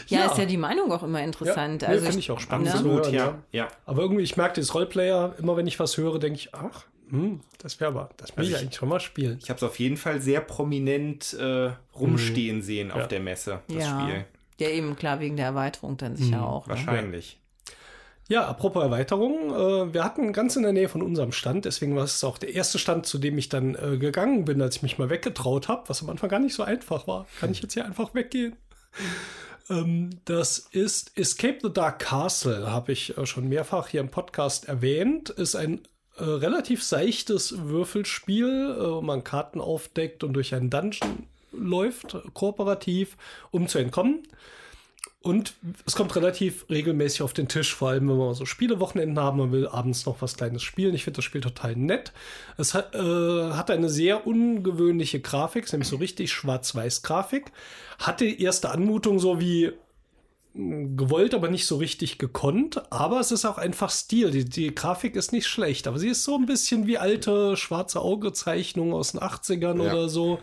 Ja, 0.09 0.21
Ja. 0.21 0.27
ist 0.27 0.39
ja 0.39 0.45
die 0.47 0.57
Meinung 0.57 0.91
auch 0.93 1.03
immer 1.03 1.23
interessant. 1.23 1.83
Ja, 1.83 1.89
nee, 1.89 1.95
also 1.95 2.07
finde 2.07 2.19
ich 2.21 2.31
auch 2.31 2.41
spannend. 2.41 2.67
ne? 2.69 2.73
hören, 2.75 3.03
Gut, 3.03 3.13
ja. 3.13 3.39
ja. 3.53 3.69
Aber 3.85 4.03
irgendwie, 4.03 4.23
ich 4.23 4.37
merke 4.37 4.61
das 4.61 4.75
Roleplayer, 4.75 5.35
immer 5.39 5.57
wenn 5.57 5.67
ich 5.67 5.79
was 5.81 5.97
höre, 5.97 6.19
denke 6.19 6.39
ich, 6.39 6.55
ach, 6.55 6.85
hm, 7.11 7.41
das 7.59 7.79
wäre 7.81 7.91
aber, 7.91 8.09
das 8.17 8.31
will 8.31 8.39
Also 8.39 8.51
ich 8.51 8.57
ich- 8.57 8.63
eigentlich 8.63 8.77
schon 8.77 8.89
mal 8.89 9.01
spielen. 9.01 9.39
Ich 9.43 9.49
habe 9.51 9.57
es 9.59 9.63
auf 9.63 9.79
jeden 9.79 9.97
Fall 9.97 10.21
sehr 10.21 10.41
prominent 10.41 11.35
äh, 11.35 11.71
rumstehen 11.99 12.63
sehen 12.63 12.91
auf 12.91 13.09
der 13.09 13.21
Messe, 13.21 13.61
das 13.69 13.77
ja. 13.79 14.01
Spiel. 14.01 14.25
Ja, 14.59 14.69
eben 14.71 14.97
klar, 14.97 15.21
wegen 15.21 15.37
der 15.37 15.47
Erweiterung 15.47 15.97
dann 15.99 16.17
sicher 16.17 16.47
auch. 16.47 16.67
Ne? 16.67 16.75
Ja, 18.29 18.47
apropos 18.47 18.83
Erweiterung, 18.83 19.55
äh, 19.55 19.95
wir 19.95 20.03
hatten 20.03 20.33
ganz 20.33 20.57
in 20.57 20.65
der 20.65 20.73
Nähe 20.73 20.89
von 20.89 21.01
unserem 21.01 21.31
Stand, 21.31 21.65
deswegen 21.65 21.95
war 21.95 22.03
es 22.03 22.25
auch 22.25 22.39
der 22.39 22.55
erste 22.55 22.79
Stand, 22.79 23.07
zu 23.07 23.19
dem 23.19 23.39
ich 23.39 23.49
dann 23.49 23.77
äh, 23.77 23.99
gegangen 23.99 24.45
bin, 24.45 24.61
als 24.61 24.77
ich 24.77 24.83
mich 24.83 24.99
mal 24.99 25.11
weggetraut 25.11 25.69
habe, 25.69 25.89
was 25.89 26.03
am 26.03 26.11
Anfang 26.11 26.29
gar 26.29 26.41
nicht 26.41 26.55
so 26.55 26.65
einfach 26.65 27.07
war. 27.07 27.27
Kann 27.39 27.53
ich 27.53 27.63
jetzt 27.63 27.75
hier 27.75 27.85
einfach 27.85 28.15
weggehen? 28.15 28.57
Ähm, 29.69 30.11
das 30.27 30.59
ist 30.71 31.19
Escape 31.19 31.59
the 31.61 31.73
Dark 31.73 31.99
Castle, 31.99 32.71
habe 32.71 32.93
ich 32.93 33.19
äh, 33.19 33.27
schon 33.27 33.49
mehrfach 33.49 33.89
hier 33.89 33.99
im 33.99 34.11
Podcast 34.11 34.69
erwähnt. 34.69 35.29
Ist 35.31 35.57
ein 35.57 35.81
relativ 36.19 36.85
seichtes 36.85 37.67
Würfelspiel, 37.67 38.77
wo 38.79 39.01
man 39.03 39.25
Karten 39.25 39.61
aufdeckt 39.61 40.23
und 40.23 40.35
durch 40.35 40.55
einen 40.55 40.71
Dungeon 40.71 41.27
läuft, 41.51 42.17
kooperativ, 42.33 43.17
um 43.51 43.67
zu 43.67 43.79
entkommen. 43.79 44.23
Und 45.27 45.55
es 45.85 45.97
kommt 45.97 46.15
relativ 46.15 46.67
regelmäßig 46.71 47.23
auf 47.23 47.33
den 47.33 47.49
Tisch, 47.49 47.75
vor 47.75 47.89
allem 47.89 48.09
wenn 48.09 48.17
wir 48.17 48.35
so 48.35 48.45
Spielewochenenden 48.47 49.19
haben, 49.19 49.39
man 49.39 49.51
will 49.51 49.67
abends 49.67 50.07
noch 50.07 50.23
was 50.23 50.37
Kleines 50.37 50.63
spielen. 50.63 50.95
Ich 50.95 51.03
finde 51.03 51.17
das 51.17 51.25
Spiel 51.25 51.41
total 51.41 51.75
nett. 51.75 52.13
Es 52.57 52.75
hat, 52.75 52.95
äh, 52.95 53.51
hat 53.51 53.71
eine 53.71 53.89
sehr 53.89 54.25
ungewöhnliche 54.25 55.19
Grafik, 55.21 55.71
nämlich 55.73 55.89
so 55.89 55.97
richtig 55.97 56.33
Schwarz-Weiß-Grafik. 56.33 57.51
Hatte 57.99 58.25
erste 58.25 58.71
Anmutung 58.71 59.19
so 59.19 59.41
wie 59.41 59.73
mh, 60.55 60.91
gewollt, 60.97 61.35
aber 61.35 61.49
nicht 61.49 61.67
so 61.67 61.77
richtig 61.77 62.19
gekonnt. 62.19 62.81
Aber 62.93 63.19
es 63.19 63.33
ist 63.33 63.45
auch 63.45 63.59
einfach 63.59 63.91
Stil. 63.91 64.31
Die, 64.31 64.45
die 64.45 64.73
Grafik 64.77 65.17
ist 65.17 65.33
nicht 65.33 65.49
schlecht, 65.49 65.89
aber 65.89 65.99
sie 65.99 66.09
ist 66.09 66.23
so 66.23 66.37
ein 66.37 66.47
bisschen 66.47 66.87
wie 66.87 66.99
alte 66.99 67.57
schwarze 67.57 68.01
Auge-Zeichnungen 68.01 68.95
aus 68.95 69.11
den 69.11 69.21
80ern 69.21 69.83
Ja. 69.83 69.91
oder 69.93 70.09
so. 70.09 70.39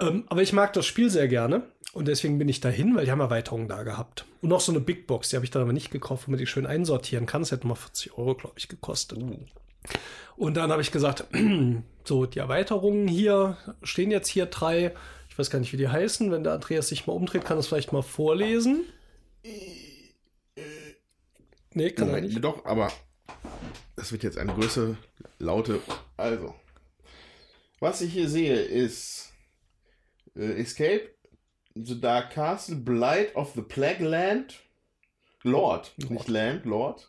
Ähm, 0.00 0.24
aber 0.28 0.42
ich 0.42 0.52
mag 0.52 0.72
das 0.72 0.86
Spiel 0.86 1.10
sehr 1.10 1.28
gerne. 1.28 1.62
Und 1.92 2.06
deswegen 2.06 2.38
bin 2.38 2.48
ich 2.48 2.60
dahin, 2.60 2.94
weil 2.94 3.06
die 3.06 3.10
haben 3.10 3.20
Erweiterungen 3.20 3.66
da 3.66 3.82
gehabt. 3.82 4.26
Und 4.42 4.50
noch 4.50 4.60
so 4.60 4.70
eine 4.72 4.80
Big 4.80 5.06
Box, 5.06 5.30
die 5.30 5.36
habe 5.36 5.44
ich 5.44 5.50
dann 5.50 5.62
aber 5.62 5.72
nicht 5.72 5.90
gekauft, 5.90 6.26
wo 6.26 6.30
man 6.30 6.38
die 6.38 6.46
schön 6.46 6.66
einsortieren 6.66 7.26
kann. 7.26 7.42
Das 7.42 7.50
hätte 7.50 7.66
mal 7.66 7.74
40 7.74 8.16
Euro, 8.16 8.34
glaube 8.34 8.54
ich, 8.58 8.68
gekostet. 8.68 9.18
Und 10.36 10.54
dann 10.54 10.70
habe 10.70 10.82
ich 10.82 10.92
gesagt, 10.92 11.24
so, 12.04 12.26
die 12.26 12.38
Erweiterungen 12.38 13.08
hier 13.08 13.56
stehen 13.82 14.10
jetzt 14.10 14.28
hier 14.28 14.46
drei. 14.46 14.94
Ich 15.30 15.38
weiß 15.38 15.50
gar 15.50 15.58
nicht, 15.58 15.72
wie 15.72 15.78
die 15.78 15.88
heißen. 15.88 16.30
Wenn 16.30 16.44
der 16.44 16.52
Andreas 16.52 16.88
sich 16.88 17.06
mal 17.06 17.14
umdreht, 17.14 17.44
kann 17.44 17.56
er 17.56 17.60
es 17.60 17.68
vielleicht 17.68 17.92
mal 17.92 18.02
vorlesen. 18.02 18.84
Nee, 21.74 21.90
kann 21.90 22.08
er 22.08 22.14
Moment, 22.14 22.28
nicht. 22.28 22.44
doch, 22.44 22.64
aber 22.64 22.92
das 23.96 24.12
wird 24.12 24.22
jetzt 24.22 24.38
eine 24.38 24.52
Größe, 24.52 24.96
laute. 25.38 25.80
Also, 26.16 26.54
was 27.80 28.00
ich 28.00 28.12
hier 28.12 28.28
sehe, 28.28 28.60
ist 28.60 29.27
äh, 30.36 30.60
Escape 30.60 31.10
the 31.74 32.00
Dark 32.00 32.30
Castle, 32.30 32.76
Blight 32.76 33.34
of 33.36 33.52
the 33.54 33.62
Plague 33.62 34.00
Land, 34.00 34.60
Lord, 35.42 35.92
nicht 35.96 36.28
Land, 36.28 36.64
Lord. 36.64 37.08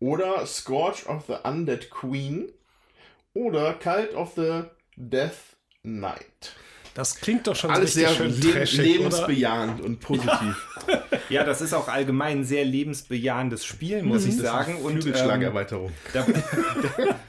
Oder 0.00 0.46
Scourge 0.46 1.06
of 1.06 1.26
the 1.26 1.36
Undead 1.44 1.90
Queen. 1.90 2.52
Oder 3.34 3.74
Cult 3.74 4.14
of 4.14 4.34
the 4.36 4.64
Death 4.96 5.56
Knight. 5.82 6.54
Das 6.94 7.20
klingt 7.20 7.46
doch 7.46 7.54
schon 7.54 7.70
Alles 7.70 7.96
richtig 7.96 8.08
sehr 8.08 8.16
schön 8.16 8.40
le 8.40 8.52
trashig, 8.52 8.80
oder? 8.80 8.88
lebensbejahend 8.88 9.80
und 9.80 10.00
positiv. 10.00 10.66
Ja, 11.28 11.44
das 11.44 11.60
ist 11.60 11.72
auch 11.72 11.86
allgemein 11.86 12.38
ein 12.38 12.44
sehr 12.44 12.64
lebensbejahendes 12.64 13.64
Spiel, 13.64 14.02
muss 14.02 14.24
ich 14.24 14.36
sagen. 14.36 14.76
Und 14.76 15.06
ähm, 15.06 15.12
da, 16.12 16.26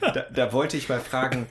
da, 0.00 0.26
da 0.32 0.52
wollte 0.52 0.76
ich 0.76 0.88
mal 0.88 1.00
fragen, 1.00 1.46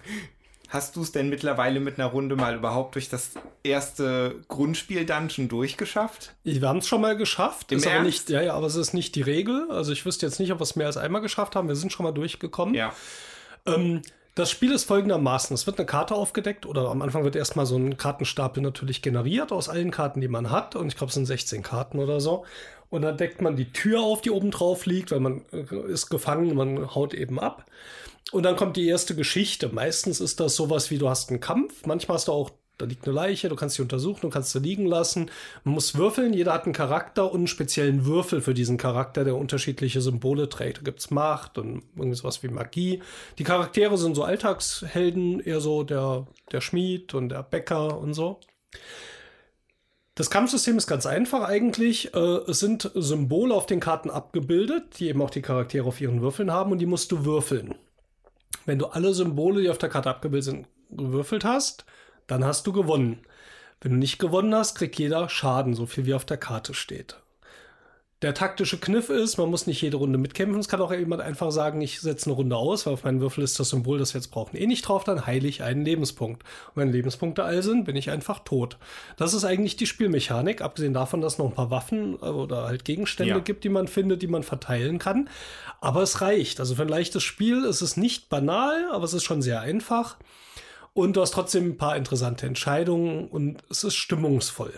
hast 0.69 0.95
du 0.95 1.01
es 1.01 1.11
denn 1.11 1.29
mittlerweile 1.29 1.79
mit 1.79 1.99
einer 1.99 2.07
Runde 2.07 2.35
mal 2.35 2.55
überhaupt 2.55 2.95
durch 2.95 3.09
das 3.09 3.31
erste 3.63 4.35
Grundspiel-Dungeon 4.47 5.49
durchgeschafft? 5.49 6.35
Wir 6.43 6.67
haben 6.67 6.79
es 6.79 6.87
schon 6.87 7.01
mal 7.01 7.17
geschafft. 7.17 7.71
Im 7.71 7.79
ist 7.79 7.85
Ernst? 7.85 8.05
nicht, 8.05 8.29
ja, 8.29 8.41
ja, 8.41 8.53
aber 8.53 8.67
es 8.67 8.75
ist 8.75 8.93
nicht 8.93 9.15
die 9.15 9.21
Regel. 9.21 9.67
Also 9.69 9.91
ich 9.91 10.05
wüsste 10.05 10.25
jetzt 10.25 10.39
nicht, 10.39 10.51
ob 10.51 10.59
wir 10.59 10.63
es 10.63 10.75
mehr 10.75 10.87
als 10.87 10.97
einmal 10.97 11.21
geschafft 11.21 11.55
haben. 11.55 11.67
Wir 11.67 11.75
sind 11.75 11.91
schon 11.91 12.03
mal 12.05 12.11
durchgekommen. 12.11 12.75
Ja. 12.75 12.93
Ähm, 13.65 14.01
Das 14.35 14.51
Spiel 14.51 14.71
ist 14.71 14.85
folgendermaßen. 14.85 15.53
Es 15.53 15.65
wird 15.67 15.79
eine 15.79 15.85
Karte 15.85 16.15
aufgedeckt 16.15 16.65
oder 16.65 16.89
am 16.89 17.01
Anfang 17.01 17.25
wird 17.25 17.35
erstmal 17.35 17.65
so 17.65 17.75
ein 17.75 17.97
Kartenstapel 17.97 18.63
natürlich 18.63 19.01
generiert 19.01 19.51
aus 19.51 19.67
allen 19.67 19.91
Karten, 19.91 20.21
die 20.21 20.29
man 20.29 20.49
hat. 20.49 20.75
Und 20.77 20.87
ich 20.87 20.95
glaube, 20.95 21.09
es 21.09 21.15
sind 21.15 21.25
16 21.25 21.61
Karten 21.63 21.99
oder 21.99 22.21
so. 22.21 22.45
Und 22.89 23.01
dann 23.01 23.17
deckt 23.17 23.41
man 23.41 23.55
die 23.55 23.71
Tür 23.71 24.01
auf, 24.01 24.21
die 24.21 24.31
oben 24.31 24.51
drauf 24.51 24.85
liegt, 24.85 25.11
weil 25.11 25.19
man 25.19 25.41
äh, 25.51 25.91
ist 25.91 26.09
gefangen, 26.09 26.55
man 26.55 26.95
haut 26.95 27.13
eben 27.13 27.39
ab. 27.39 27.65
Und 28.31 28.43
dann 28.43 28.55
kommt 28.55 28.77
die 28.77 28.87
erste 28.87 29.15
Geschichte. 29.15 29.69
Meistens 29.69 30.21
ist 30.21 30.39
das 30.39 30.55
sowas 30.55 30.91
wie, 30.91 30.97
du 30.97 31.09
hast 31.09 31.29
einen 31.29 31.39
Kampf. 31.39 31.85
Manchmal 31.85 32.15
hast 32.15 32.27
du 32.27 32.31
auch, 32.31 32.51
da 32.77 32.85
liegt 32.85 33.05
eine 33.05 33.15
Leiche, 33.15 33.49
du 33.49 33.55
kannst 33.55 33.75
sie 33.75 33.81
untersuchen, 33.81 34.21
du 34.21 34.29
kannst 34.29 34.51
sie 34.51 34.59
liegen 34.59 34.85
lassen. 34.85 35.31
Man 35.63 35.73
muss 35.73 35.95
würfeln. 35.95 36.33
Jeder 36.33 36.53
hat 36.53 36.65
einen 36.65 36.73
Charakter 36.73 37.31
und 37.31 37.39
einen 37.39 37.47
speziellen 37.47 38.05
Würfel 38.05 38.41
für 38.41 38.53
diesen 38.53 38.77
Charakter, 38.77 39.23
der 39.23 39.35
unterschiedliche 39.35 40.01
Symbole 40.01 40.47
trägt. 40.47 40.77
Da 40.77 40.81
gibt's 40.83 41.09
Macht 41.09 41.57
und 41.57 41.83
irgendwie 41.95 42.15
sowas 42.15 42.43
wie 42.43 42.49
Magie. 42.49 43.01
Die 43.39 43.43
Charaktere 43.43 43.97
sind 43.97 44.15
so 44.15 44.23
Alltagshelden, 44.23 45.39
eher 45.39 45.59
so 45.59 45.83
der, 45.83 46.27
der 46.51 46.61
Schmied 46.61 47.15
und 47.15 47.29
der 47.29 47.43
Bäcker 47.43 47.97
und 47.97 48.13
so. 48.13 48.39
Das 50.13 50.29
Kampfsystem 50.29 50.77
ist 50.77 50.85
ganz 50.85 51.05
einfach 51.05 51.47
eigentlich. 51.47 52.13
Äh, 52.13 52.19
es 52.19 52.59
sind 52.59 52.91
Symbole 52.93 53.55
auf 53.55 53.65
den 53.65 53.79
Karten 53.79 54.11
abgebildet, 54.11 54.99
die 54.99 55.07
eben 55.07 55.21
auch 55.21 55.29
die 55.29 55.41
Charaktere 55.41 55.87
auf 55.87 55.99
ihren 55.99 56.21
Würfeln 56.21 56.51
haben 56.51 56.71
und 56.71 56.77
die 56.79 56.85
musst 56.85 57.11
du 57.11 57.25
würfeln. 57.25 57.75
Wenn 58.65 58.79
du 58.79 58.87
alle 58.87 59.13
Symbole, 59.13 59.61
die 59.61 59.69
auf 59.69 59.77
der 59.77 59.89
Karte 59.89 60.09
abgebildet 60.09 60.45
sind, 60.45 60.67
gewürfelt 60.89 61.45
hast, 61.45 61.85
dann 62.27 62.43
hast 62.43 62.65
du 62.67 62.73
gewonnen. 62.73 63.21
Wenn 63.81 63.93
du 63.93 63.97
nicht 63.97 64.19
gewonnen 64.19 64.53
hast, 64.53 64.75
kriegt 64.75 64.99
jeder 64.99 65.29
Schaden, 65.29 65.73
so 65.73 65.85
viel 65.85 66.05
wie 66.05 66.13
auf 66.13 66.25
der 66.25 66.37
Karte 66.37 66.73
steht. 66.73 67.17
Der 68.21 68.33
taktische 68.33 68.77
Kniff 68.77 69.09
ist, 69.09 69.37
man 69.37 69.49
muss 69.49 69.65
nicht 69.65 69.81
jede 69.81 69.95
Runde 69.95 70.17
mitkämpfen. 70.17 70.59
Es 70.59 70.67
kann 70.67 70.81
auch 70.81 70.91
jemand 70.91 71.21
einfach 71.21 71.51
sagen, 71.51 71.79
ich 71.79 72.01
setze 72.01 72.25
eine 72.25 72.35
Runde 72.35 72.57
aus, 72.57 72.85
weil 72.85 72.93
auf 72.93 73.05
meinem 73.05 73.21
Würfel 73.21 73.45
ist 73.45 73.57
das 73.61 73.69
Symbol, 73.69 73.97
das 73.97 74.13
wir 74.13 74.19
jetzt 74.19 74.31
brauchen, 74.31 74.57
eh 74.57 74.67
nicht 74.67 74.81
drauf, 74.81 75.05
dann 75.05 75.25
heile 75.25 75.47
ich 75.47 75.63
einen 75.63 75.85
Lebenspunkt. 75.85 76.43
Und 76.43 76.75
wenn 76.75 76.91
Lebenspunkte 76.91 77.45
all 77.45 77.63
sind, 77.63 77.85
bin 77.85 77.95
ich 77.95 78.09
einfach 78.09 78.39
tot. 78.39 78.77
Das 79.15 79.33
ist 79.33 79.45
eigentlich 79.45 79.77
die 79.77 79.87
Spielmechanik, 79.87 80.61
abgesehen 80.61 80.93
davon, 80.93 81.21
dass 81.21 81.33
es 81.33 81.39
noch 81.39 81.45
ein 81.47 81.53
paar 81.55 81.71
Waffen 81.71 82.15
äh, 82.21 82.25
oder 82.25 82.65
halt 82.65 82.83
Gegenstände 82.83 83.35
Ja. 83.35 83.39
gibt, 83.39 83.63
die 83.63 83.69
man 83.69 83.87
findet, 83.87 84.21
die 84.21 84.27
man 84.27 84.43
verteilen 84.43 84.99
kann. 84.99 85.29
Aber 85.79 86.01
es 86.01 86.19
reicht. 86.19 86.59
Also 86.59 86.75
für 86.75 86.81
ein 86.81 86.89
leichtes 86.89 87.23
Spiel 87.23 87.63
ist 87.63 87.79
es 87.81 87.95
nicht 87.95 88.27
banal, 88.27 88.89
aber 88.91 89.05
es 89.05 89.13
ist 89.13 89.23
schon 89.23 89.41
sehr 89.41 89.61
einfach. 89.61 90.17
Und 90.93 91.15
du 91.15 91.21
hast 91.21 91.31
trotzdem 91.31 91.67
ein 91.69 91.77
paar 91.77 91.95
interessante 91.95 92.45
Entscheidungen 92.45 93.29
und 93.29 93.63
es 93.69 93.85
ist 93.85 93.95
stimmungsvoll. 93.95 94.73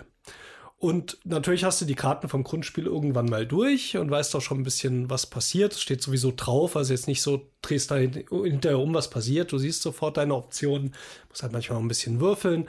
Und 0.82 1.20
natürlich 1.26 1.64
hast 1.64 1.80
du 1.80 1.86
die 1.86 1.94
Karten 1.94 2.28
vom 2.28 2.44
Grundspiel 2.44 2.88
irgendwann 2.88 3.28
mal 3.28 3.46
durch 3.46 3.98
und 3.98 4.10
weißt 4.10 4.36
auch 4.36 4.42
schon 4.42 4.62
ein 4.62 4.64
bisschen, 4.64 5.12
was 5.12 5.28
passiert. 5.28 5.74
Es 5.74 5.82
steht 5.82 6.02
sowieso 6.02 6.34
drauf, 6.36 6.76
also 6.76 6.92
jetzt 6.92 7.08
nicht 7.08 7.22
so, 7.22 7.46
drehst 7.62 7.92
da 7.92 7.98
hin- 7.98 8.26
hinterher 8.32 8.80
um, 8.80 8.92
was 8.92 9.12
passiert. 9.12 9.52
Du 9.52 9.60
siehst 9.60 9.84
sofort 9.84 10.18
deine 10.18 10.34
Optionen, 10.34 10.96
musst 11.30 11.44
halt 11.44 11.54
manchmal 11.54 11.78
auch 11.78 11.84
ein 11.84 11.88
bisschen 11.88 12.20
würfeln. 12.20 12.68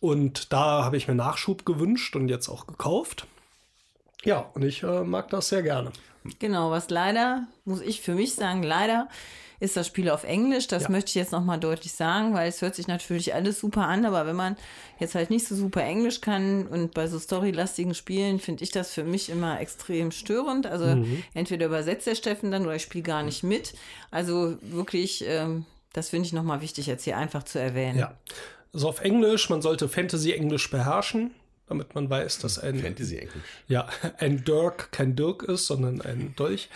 Und 0.00 0.52
da 0.52 0.84
habe 0.84 0.98
ich 0.98 1.08
mir 1.08 1.14
Nachschub 1.14 1.64
gewünscht 1.64 2.14
und 2.14 2.28
jetzt 2.28 2.50
auch 2.50 2.66
gekauft. 2.66 3.26
Ja, 4.22 4.50
und 4.52 4.62
ich 4.62 4.82
äh, 4.82 5.02
mag 5.02 5.30
das 5.30 5.48
sehr 5.48 5.62
gerne. 5.62 5.92
Genau, 6.38 6.70
was 6.70 6.90
leider, 6.90 7.46
muss 7.64 7.80
ich 7.80 8.02
für 8.02 8.14
mich 8.14 8.34
sagen, 8.34 8.64
leider 8.64 9.08
ist 9.60 9.76
das 9.76 9.86
Spiel 9.86 10.10
auf 10.10 10.24
Englisch. 10.24 10.66
Das 10.66 10.84
Ja. 10.84 10.90
möchte 10.90 11.08
ich 11.10 11.14
jetzt 11.14 11.32
nochmal 11.32 11.58
deutlich 11.58 11.92
sagen, 11.92 12.34
weil 12.34 12.48
es 12.48 12.60
hört 12.62 12.74
sich 12.74 12.86
natürlich 12.88 13.34
alles 13.34 13.60
super 13.60 13.86
an, 13.86 14.04
aber 14.04 14.26
wenn 14.26 14.36
man 14.36 14.56
jetzt 14.98 15.14
halt 15.14 15.30
nicht 15.30 15.46
so 15.46 15.54
super 15.56 15.82
Englisch 15.82 16.20
kann 16.20 16.66
und 16.66 16.94
bei 16.94 17.06
so 17.06 17.18
storylastigen 17.18 17.94
Spielen 17.94 18.38
finde 18.40 18.64
ich 18.64 18.70
das 18.70 18.92
für 18.92 19.04
mich 19.04 19.30
immer 19.30 19.60
extrem 19.60 20.10
störend. 20.10 20.66
Also 20.66 21.04
entweder 21.34 21.66
übersetzt 21.66 22.06
der 22.06 22.14
Steffen 22.14 22.50
dann 22.50 22.64
oder 22.66 22.76
ich 22.76 22.82
spiele 22.82 23.04
gar 23.04 23.22
nicht 23.22 23.42
mit. 23.42 23.74
Also 24.10 24.56
wirklich, 24.62 25.24
ähm, 25.26 25.64
das 25.92 26.10
finde 26.10 26.26
ich 26.26 26.32
nochmal 26.32 26.60
wichtig 26.60 26.86
jetzt 26.86 27.04
hier 27.04 27.16
einfach 27.16 27.42
zu 27.44 27.58
erwähnen. 27.58 27.98
Ja. 27.98 28.14
Also 28.74 28.88
auf 28.88 29.00
Englisch, 29.00 29.48
man 29.48 29.62
sollte 29.62 29.88
Fantasy-Englisch 29.88 30.70
beherrschen, 30.70 31.30
damit 31.66 31.94
man 31.94 32.10
weiß, 32.10 32.38
dass 32.40 32.58
ein 32.58 32.78
Fantasy-Englisch. 32.78 33.42
ja, 33.68 33.88
ein 34.18 34.44
Dirk 34.44 34.92
kein 34.92 35.16
Dirk 35.16 35.42
ist, 35.44 35.66
sondern 35.66 36.02
ein 36.02 36.34
Dolch. 36.36 36.68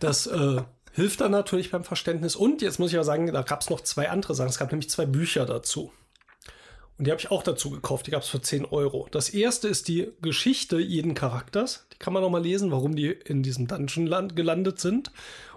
Das 0.00 0.26
äh, 0.26 0.62
hilft 0.96 1.20
dann 1.20 1.30
natürlich 1.30 1.70
beim 1.70 1.84
Verständnis. 1.84 2.34
Und 2.34 2.62
jetzt 2.62 2.78
muss 2.80 2.90
ich 2.90 2.96
ja 2.96 3.04
sagen, 3.04 3.32
da 3.32 3.42
gab 3.42 3.60
es 3.60 3.70
noch 3.70 3.80
zwei 3.82 4.10
andere 4.10 4.34
Sachen. 4.34 4.48
Es 4.48 4.58
gab 4.58 4.72
nämlich 4.72 4.90
zwei 4.90 5.06
Bücher 5.06 5.46
dazu. 5.46 5.92
Und 6.98 7.06
die 7.06 7.10
habe 7.10 7.20
ich 7.20 7.30
auch 7.30 7.42
dazu 7.42 7.70
gekauft. 7.70 8.06
Die 8.06 8.10
gab 8.10 8.22
es 8.22 8.28
für 8.28 8.40
10 8.40 8.64
Euro. 8.64 9.06
Das 9.10 9.28
erste 9.28 9.68
ist 9.68 9.86
die 9.88 10.08
Geschichte 10.22 10.78
jeden 10.78 11.12
Charakters. 11.14 11.86
Die 11.92 11.98
kann 11.98 12.14
man 12.14 12.22
noch 12.22 12.30
mal 12.30 12.42
lesen, 12.42 12.70
warum 12.70 12.96
die 12.96 13.08
in 13.08 13.42
diesem 13.42 13.66
Dungeon 13.66 14.06
land 14.06 14.34
gelandet 14.34 14.80
sind. 14.80 15.08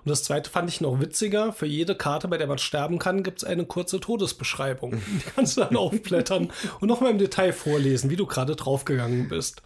Und 0.04 0.10
das 0.10 0.26
zweite 0.26 0.50
fand 0.50 0.70
ich 0.70 0.82
noch 0.82 1.00
witziger. 1.00 1.54
Für 1.54 1.66
jede 1.66 1.96
Karte, 1.96 2.28
bei 2.28 2.38
der 2.38 2.48
man 2.48 2.58
sterben 2.58 3.00
kann, 3.00 3.24
gibt 3.24 3.38
es 3.38 3.44
eine 3.46 3.66
kurze 3.66 4.02
Todesbeschreibung. 4.02 4.92
Die 5.08 5.32
kannst 5.34 5.56
du 5.56 5.62
dann 5.62 5.78
aufblättern 5.78 6.52
und 6.82 6.90
noch 6.90 7.00
mal 7.00 7.12
im 7.12 7.18
Detail 7.18 7.54
vorlesen, 7.54 8.10
wie 8.10 8.18
du 8.18 8.26
gerade 8.26 8.58
draufgegangen 8.58 9.30
bist. 9.30 9.62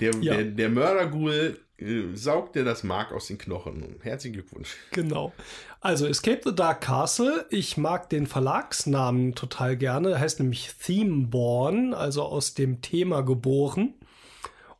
Der, 0.00 0.12
Ja. 0.20 0.34
der, 0.34 0.44
der 0.46 0.68
Mörderghoul 0.70 1.58
äh, 1.82 2.16
saugt 2.16 2.54
dir 2.54 2.64
das 2.64 2.82
Mark 2.82 3.12
aus 3.12 3.26
den 3.26 3.38
Knochen. 3.38 3.96
Herzlichen 4.02 4.34
Glückwunsch. 4.34 4.76
Genau. 4.92 5.32
Also 5.80 6.06
Escape 6.06 6.40
the 6.44 6.54
Dark 6.54 6.80
Castle. 6.82 7.46
Ich 7.50 7.76
mag 7.76 8.08
den 8.10 8.26
Verlagsnamen 8.26 9.34
total 9.34 9.76
gerne. 9.76 10.10
Der 10.10 10.20
heißt 10.20 10.40
nämlich 10.40 10.70
Themeborn, 10.82 11.94
also 11.94 12.22
aus 12.22 12.54
dem 12.54 12.80
Thema 12.82 13.22
geboren. 13.22 13.94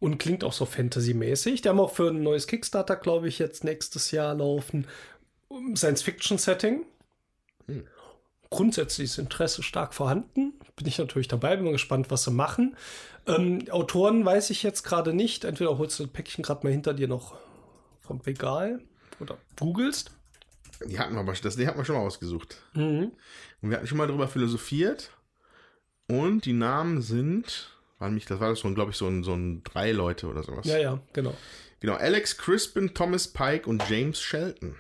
Und 0.00 0.18
klingt 0.18 0.42
auch 0.42 0.52
so 0.52 0.64
Fantasy-mäßig. 0.64 1.62
Die 1.62 1.68
haben 1.68 1.78
auch 1.78 1.94
für 1.94 2.08
ein 2.08 2.22
neues 2.22 2.46
Kickstarter, 2.46 2.96
glaube 2.96 3.28
ich, 3.28 3.38
jetzt 3.38 3.62
nächstes 3.62 4.10
Jahr 4.10 4.34
laufen. 4.34 4.86
Science-Fiction-Setting. 5.74 6.84
Grundsätzlich 7.66 8.01
ist 8.60 9.18
Interesse 9.18 9.62
stark 9.62 9.94
vorhanden. 9.94 10.54
Bin 10.76 10.86
ich 10.86 10.98
natürlich 10.98 11.28
dabei, 11.28 11.56
bin 11.56 11.64
mal 11.64 11.72
gespannt, 11.72 12.10
was 12.10 12.24
sie 12.24 12.30
machen. 12.30 12.76
Ähm, 13.26 13.64
Autoren 13.70 14.24
weiß 14.24 14.50
ich 14.50 14.62
jetzt 14.62 14.82
gerade 14.82 15.12
nicht. 15.12 15.44
Entweder 15.44 15.78
holst 15.78 15.98
du 15.98 16.04
das 16.04 16.12
Päckchen 16.12 16.42
gerade 16.42 16.66
mal 16.66 16.70
hinter 16.72 16.94
dir 16.94 17.08
noch 17.08 17.36
vom 18.00 18.20
Regal 18.20 18.80
oder 19.20 19.38
googelst. 19.58 20.12
Die 20.86 20.98
hatten 20.98 21.14
wir, 21.14 21.24
das 21.24 21.56
die 21.56 21.66
hatten 21.66 21.78
wir 21.78 21.84
schon 21.84 21.96
mal 21.96 22.02
ausgesucht. 22.02 22.62
Mhm. 22.74 23.12
Und 23.60 23.70
wir 23.70 23.76
hatten 23.76 23.86
schon 23.86 23.98
mal 23.98 24.06
drüber 24.06 24.28
philosophiert. 24.28 25.10
Und 26.08 26.44
die 26.44 26.52
Namen 26.52 27.00
sind, 27.00 27.70
waren 27.98 28.14
mich, 28.14 28.26
das 28.26 28.40
war 28.40 28.54
so, 28.56 28.72
glaube 28.74 28.90
ich, 28.90 28.96
so 28.96 29.06
ein, 29.06 29.22
so 29.22 29.34
ein 29.34 29.62
drei 29.62 29.92
Leute 29.92 30.26
oder 30.26 30.42
sowas. 30.42 30.66
Ja, 30.66 30.78
ja, 30.78 31.00
genau. 31.12 31.34
Genau, 31.80 31.94
Alex 31.94 32.36
Crispin, 32.36 32.94
Thomas 32.94 33.28
Pike 33.28 33.68
und 33.68 33.88
James 33.88 34.20
Shelton. 34.20 34.76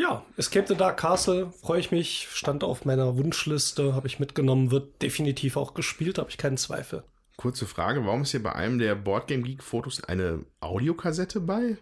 Ja, 0.00 0.24
Escape 0.38 0.66
the 0.66 0.76
Dark 0.76 0.96
Castle, 0.96 1.52
freue 1.60 1.78
ich 1.78 1.90
mich, 1.90 2.28
stand 2.32 2.64
auf 2.64 2.86
meiner 2.86 3.18
Wunschliste, 3.18 3.94
habe 3.94 4.06
ich 4.06 4.18
mitgenommen, 4.18 4.70
wird 4.70 5.02
definitiv 5.02 5.58
auch 5.58 5.74
gespielt, 5.74 6.16
habe 6.16 6.30
ich 6.30 6.38
keinen 6.38 6.56
Zweifel. 6.56 7.04
Kurze 7.36 7.66
Frage, 7.66 8.06
warum 8.06 8.22
ist 8.22 8.30
hier 8.30 8.42
bei 8.42 8.54
einem 8.54 8.78
der 8.78 8.94
Boardgame 8.94 9.42
Geek 9.42 9.62
Fotos 9.62 10.02
eine 10.02 10.46
Audiokassette 10.60 11.40
bei? 11.40 11.76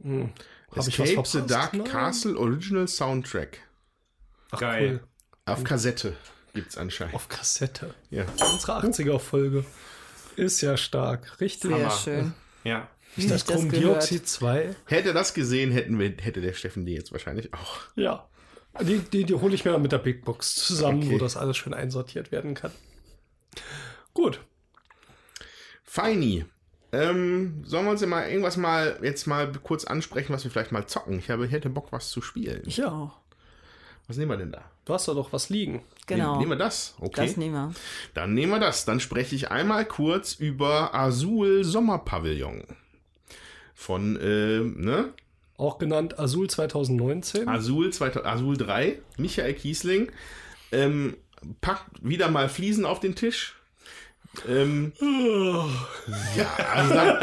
Hm. 0.00 0.32
Hab 0.70 0.88
ich 0.88 0.98
was 0.98 1.10
Escape 1.10 1.26
the? 1.26 1.46
Dark 1.46 1.74
Nein. 1.74 1.84
Castle 1.84 2.38
Original 2.38 2.88
Soundtrack. 2.88 3.58
Ach, 4.52 4.58
Geil. 4.58 5.00
Auf 5.44 5.62
Kassette 5.62 6.16
gibt's 6.54 6.78
anscheinend. 6.78 7.16
Auf 7.16 7.28
Kassette. 7.28 7.92
Ja. 8.08 8.24
Unsere 8.50 8.82
80er-Folge. 8.82 9.66
Ist 10.36 10.62
ja 10.62 10.78
stark. 10.78 11.38
Richtig. 11.38 11.70
Sehr 11.70 11.84
Hammer. 11.84 11.90
schön. 11.90 12.34
Ja. 12.64 12.88
Ist 13.16 13.30
das 13.30 13.46
Kohlendioxid 13.46 14.28
2? 14.28 14.74
Hätte 14.86 15.12
das 15.12 15.32
gesehen, 15.34 15.70
hätten 15.70 15.98
wir, 15.98 16.14
hätte 16.20 16.40
der 16.40 16.52
Steffen 16.52 16.84
die 16.86 16.92
jetzt 16.94 17.12
wahrscheinlich 17.12 17.52
auch. 17.54 17.78
Ja. 17.94 18.28
Die, 18.82 18.98
die, 18.98 19.24
die 19.24 19.34
hole 19.34 19.54
ich 19.54 19.64
mir 19.64 19.72
dann 19.72 19.82
mit 19.82 19.92
der 19.92 19.98
Big 19.98 20.24
Box 20.24 20.54
zusammen, 20.54 21.02
Okay. 21.04 21.12
wo 21.12 21.18
das 21.18 21.36
alles 21.36 21.56
schön 21.56 21.72
einsortiert 21.72 22.30
werden 22.30 22.54
kann. 22.54 22.72
Gut. 24.12 24.40
Feini. 25.82 26.44
Ähm, 26.92 27.62
sollen 27.64 27.84
wir 27.86 27.90
uns 27.92 28.00
ja 28.00 28.06
mal 28.06 28.28
irgendwas 28.28 28.56
mal 28.56 28.98
jetzt 29.02 29.26
mal 29.26 29.50
kurz 29.62 29.84
ansprechen, 29.84 30.32
was 30.32 30.44
wir 30.44 30.50
vielleicht 30.50 30.72
mal 30.72 30.86
zocken? 30.86 31.18
Ich 31.18 31.30
habe, 31.30 31.46
ich 31.46 31.52
hätte 31.52 31.68
Bock, 31.70 31.88
was 31.90 32.10
zu 32.10 32.20
spielen. 32.22 32.62
Ich 32.66 32.84
auch. 32.84 33.18
Was 34.06 34.16
nehmen 34.18 34.30
wir 34.30 34.36
denn 34.36 34.52
da? 34.52 34.70
Du 34.84 34.94
hast 34.94 35.08
da 35.08 35.14
doch 35.14 35.32
was 35.32 35.48
liegen. 35.48 35.82
Genau. 36.06 36.38
Nehmen 36.38 36.52
wir 36.52 36.56
das? 36.56 36.94
Okay. 37.00 37.26
Das 37.26 37.36
nehmen 37.36 37.54
wir. 37.54 37.74
Dann 38.14 38.34
nehmen 38.34 38.52
wir 38.52 38.60
das. 38.60 38.84
Dann 38.84 39.00
spreche 39.00 39.34
ich 39.34 39.50
einmal 39.50 39.84
kurz 39.84 40.34
über 40.34 40.94
Azul 40.94 41.64
Sommerpavillon. 41.64 42.62
Von, 43.76 44.16
äh, 44.16 44.60
ne? 44.60 45.12
Auch 45.58 45.78
genannt 45.78 46.18
Azul 46.18 46.48
2019. 46.48 47.46
Azul, 47.46 47.92
2000, 47.92 48.26
Azul 48.26 48.56
3, 48.56 48.98
Michael 49.18 49.54
Kiesling. 49.54 50.10
Ähm, 50.72 51.16
packt 51.60 51.86
wieder 52.02 52.30
mal 52.30 52.48
Fliesen 52.48 52.86
auf 52.86 53.00
den 53.00 53.14
Tisch. 53.14 53.54
Ähm, 54.48 54.92
ja, 56.36 56.54
also, 56.72 56.94
da, 56.94 57.18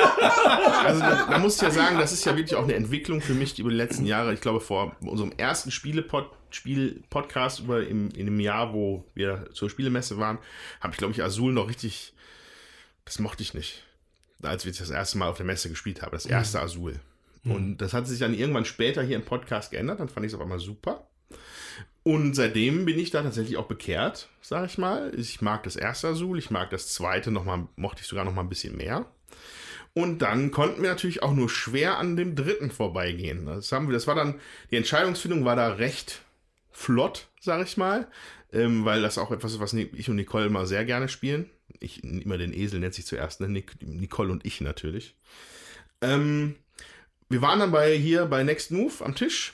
also 0.84 1.00
da, 1.00 1.28
da 1.30 1.38
muss 1.40 1.56
ich 1.56 1.62
ja 1.62 1.72
sagen, 1.72 1.98
das 1.98 2.12
ist 2.12 2.26
ja 2.26 2.36
wirklich 2.36 2.56
auch 2.56 2.64
eine 2.64 2.76
Entwicklung 2.76 3.22
für 3.22 3.34
mich 3.34 3.58
über 3.60 3.70
die 3.70 3.76
letzten 3.76 4.06
Jahre. 4.06 4.34
Ich 4.34 4.42
glaube, 4.42 4.62
vor 4.62 4.96
unserem 5.02 5.32
ersten 5.38 5.72
Spielepod, 5.72 6.30
Spiel-Podcast 6.52 7.62
über 7.62 7.86
im, 7.86 8.10
in 8.12 8.26
dem 8.28 8.40
Jahr, 8.40 8.74
wo 8.74 9.06
wir 9.16 9.50
zur 9.54 9.70
Spielemesse 9.70 10.18
waren, 10.18 10.38
habe 10.82 10.94
ich, 10.94 10.98
glaube 10.98 11.14
ich, 11.14 11.24
Azul 11.24 11.52
noch 11.52 11.68
richtig, 11.68 12.14
das 13.06 13.20
mochte 13.20 13.44
ich 13.44 13.54
nicht. 13.54 13.84
Als 14.42 14.66
wir 14.66 14.74
das 14.74 14.90
erste 14.90 15.18
Mal 15.18 15.30
auf 15.30 15.38
der 15.38 15.46
Messe 15.46 15.70
gespielt 15.70 16.02
haben, 16.02 16.12
das 16.12 16.26
erste 16.26 16.60
Azul. 16.62 17.00
Und 17.46 17.78
das 17.78 17.94
hat 17.94 18.08
sich 18.08 18.20
dann 18.20 18.34
irgendwann 18.34 18.66
später 18.66 19.04
hier 19.04 19.18
im 19.18 19.26
Podcast 19.26 19.72
geändert, 19.72 20.00
dann 20.00 20.10
fand 20.10 20.26
ich 20.26 20.32
es 20.32 20.36
auf 20.36 20.42
einmal 20.42 20.60
super. 20.60 21.08
Und 22.04 22.36
seitdem 22.36 22.86
bin 22.86 23.00
ich 23.00 23.12
da 23.12 23.24
tatsächlich 23.24 23.58
auch 23.58 23.68
bekehrt, 23.68 24.30
sag 24.42 24.66
ich 24.66 24.78
mal. 24.78 25.14
Ich 25.18 25.42
mag 25.42 25.64
das 25.64 25.78
erste 25.78 26.10
Azul, 26.10 26.38
ich 26.38 26.52
mag 26.52 26.70
das 26.70 26.90
zweite 26.90 27.32
noch 27.32 27.46
mal, 27.46 27.68
mochte 27.78 28.02
ich 28.02 28.08
sogar 28.08 28.26
noch 28.26 28.34
mal 28.34 28.42
ein 28.42 28.50
bisschen 28.50 28.76
mehr. 28.76 29.06
Und 29.94 30.20
dann 30.20 30.52
konnten 30.52 30.82
wir 30.82 30.90
natürlich 30.90 31.24
auch 31.24 31.34
nur 31.34 31.50
schwer 31.50 31.98
an 31.98 32.16
dem 32.16 32.36
dritten 32.36 32.72
vorbeigehen. 32.72 33.46
Das 33.46 33.72
haben 33.72 33.88
wir, 33.88 33.94
das 33.94 34.08
war 34.08 34.16
dann, 34.16 34.40
die 34.72 34.76
Entscheidungsfindung 34.76 35.46
war 35.46 35.56
da 35.56 35.74
recht 35.74 36.22
flott, 36.72 37.28
sag 37.40 37.66
ich 37.66 37.78
mal, 37.78 38.08
ähm, 38.52 38.86
weil 38.86 39.02
das 39.02 39.18
auch 39.18 39.32
etwas 39.32 39.54
ist, 39.54 39.60
was 39.60 39.74
ich 39.74 40.10
und 40.10 40.16
Nicole 40.16 40.48
immer 40.48 40.66
sehr 40.66 40.84
gerne 40.84 41.08
spielen. 41.08 41.50
Ich 41.80 42.04
immer 42.04 42.38
den 42.38 42.54
Esel 42.54 42.80
nennt 42.80 42.94
sich 42.94 43.06
zuerst, 43.06 43.42
ne? 43.42 43.64
Nicole 43.82 44.32
und 44.32 44.46
ich 44.46 44.62
natürlich. 44.62 45.16
Ähm, 46.02 46.56
wir 47.30 47.42
waren 47.42 47.60
dann 47.60 47.72
bei 47.72 47.98
hier 47.98 48.26
bei 48.26 48.44
Next 48.44 48.72
Move 48.72 48.94
am 49.04 49.16
Tisch 49.16 49.54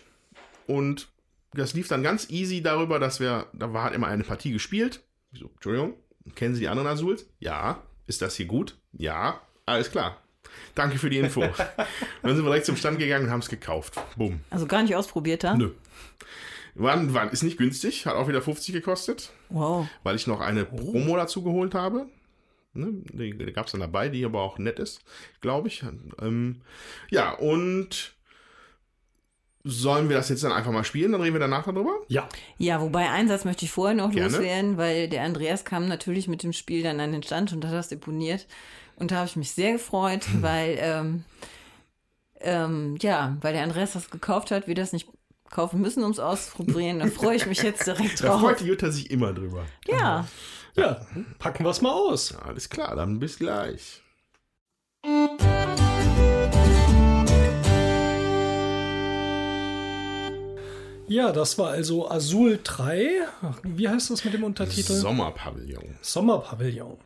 und 0.68 1.08
das 1.54 1.74
lief 1.74 1.88
dann 1.88 2.04
ganz 2.04 2.30
easy 2.30 2.62
darüber, 2.62 3.00
dass 3.00 3.20
wir, 3.20 3.48
da 3.54 3.74
war 3.74 3.86
halt 3.86 3.96
immer 3.96 4.08
eine 4.08 4.24
Partie 4.24 4.52
gespielt. 4.52 5.02
Ich 5.32 5.40
so, 5.40 5.48
Entschuldigung, 5.48 5.94
kennen 6.36 6.54
Sie 6.54 6.62
die 6.62 6.68
anderen 6.68 6.88
Azuls? 6.88 7.26
Ja. 7.40 7.84
Ist 8.08 8.22
das 8.22 8.36
hier 8.36 8.46
gut? 8.46 8.78
Ja. 8.94 9.42
Alles 9.66 9.92
klar. 9.92 10.22
Danke 10.76 10.98
für 10.98 11.10
die 11.10 11.18
Info. 11.18 11.42
dann 12.22 12.36
sind 12.36 12.44
wir 12.44 12.50
direkt 12.50 12.66
zum 12.66 12.76
Stand 12.76 13.00
gegangen 13.00 13.26
und 13.26 13.32
haben 13.32 13.42
es 13.42 13.50
gekauft. 13.50 14.00
Bumm. 14.16 14.42
Also 14.50 14.66
gar 14.68 14.82
nicht 14.84 14.96
ausprobiert, 14.96 15.44
ha? 15.44 15.56
Nö. 15.56 15.72
War, 16.80 17.14
war, 17.14 17.32
ist 17.32 17.44
nicht 17.44 17.58
günstig, 17.58 18.06
hat 18.06 18.16
auch 18.16 18.28
wieder 18.28 18.42
50 18.42 18.74
gekostet. 18.74 19.32
Wow. 19.50 19.88
Weil 20.04 20.16
ich 20.16 20.28
noch 20.28 20.40
eine 20.40 20.66
Promo 20.66 21.16
dazu 21.16 21.44
geholt 21.44 21.76
habe. 21.76 22.08
Ne, 22.74 23.04
die, 23.12 23.38
die 23.38 23.54
gab 23.54 23.66
es 23.66 23.72
dann 23.72 23.82
dabei, 23.82 24.10
die 24.10 24.24
aber 24.24 24.42
auch 24.42 24.58
nett 24.60 24.80
ist, 24.80 25.02
glaube 25.42 25.68
ich. 25.68 25.84
Ähm, 26.22 26.62
ja, 27.10 27.32
und 27.34 28.16
Sollen 29.66 30.08
wir 30.08 30.16
das 30.16 30.30
jetzt 30.30 30.44
dann 30.44 30.54
einfach 30.54 30.72
mal 30.72 30.86
spielen? 30.86 31.12
Dann 31.12 31.20
reden 31.22 31.36
wir 31.36 31.40
danach 31.40 31.66
darüber? 31.66 31.92
Ja. 32.08 32.30
Ja, 32.58 32.80
wobei 32.80 33.10
einen 33.10 33.28
Satz 33.28 33.44
möchte 33.44 33.66
ich 33.66 33.72
vorher 33.72 33.96
noch 33.96 34.12
Gerne. 34.12 34.30
loswerden, 34.30 34.78
weil 34.78 35.10
der 35.10 35.24
Andreas 35.24 35.66
kam 35.66 35.88
natürlich 35.88 36.30
mit 36.30 36.44
dem 36.44 36.54
Spiel 36.54 36.82
dann 36.82 37.02
an 37.02 37.12
den 37.12 37.24
Stand 37.24 37.52
und 37.52 37.66
hat 37.66 37.74
das 37.74 37.90
deponiert. 37.90 38.48
Und 38.96 39.12
da 39.12 39.18
habe 39.18 39.28
ich 39.28 39.36
mich 39.36 39.52
sehr 39.52 39.74
gefreut, 39.74 40.26
weil, 40.42 40.78
ähm, 40.80 41.24
ähm, 42.40 42.96
ja, 43.02 43.38
weil 43.42 43.52
der 43.52 43.64
Andreas 43.64 43.94
das 43.94 44.10
gekauft 44.10 44.52
hat, 44.52 44.68
wir 44.68 44.76
das 44.76 44.94
nicht 44.94 45.10
kaufen 45.50 45.82
müssen, 45.82 46.04
um 46.04 46.12
es 46.12 46.20
auszuprobieren. 46.20 47.00
Da 47.00 47.08
freue 47.08 47.36
ich 47.36 47.46
mich 47.46 47.62
jetzt 47.62 47.86
direkt 47.88 48.22
Da 48.24 48.28
drauf. 48.30 48.42
freut 48.42 48.60
die 48.60 48.66
Jutta 48.66 48.92
sich 48.92 49.10
immer 49.12 49.34
drüber. 49.34 49.66
Ja. 49.88 50.28
Ja, 50.76 51.02
packen 51.40 51.64
wir 51.66 51.72
es 51.72 51.82
mal 51.82 51.92
aus. 51.92 52.36
Alles 52.36 52.70
klar, 52.70 52.96
dann 52.96 53.20
bis 53.20 53.38
gleich. 53.40 54.02
Ja, 61.08 61.32
das 61.32 61.58
war 61.58 61.72
also 61.72 62.10
Azul 62.10 62.60
3. 62.64 63.10
Wie 63.64 63.90
heißt 63.90 64.12
das 64.12 64.24
mit 64.24 64.34
dem 64.36 64.44
Untertitel? 64.44 64.94
Sommerpavillon. 64.94 65.98
Sommerpavillon. 66.02 66.98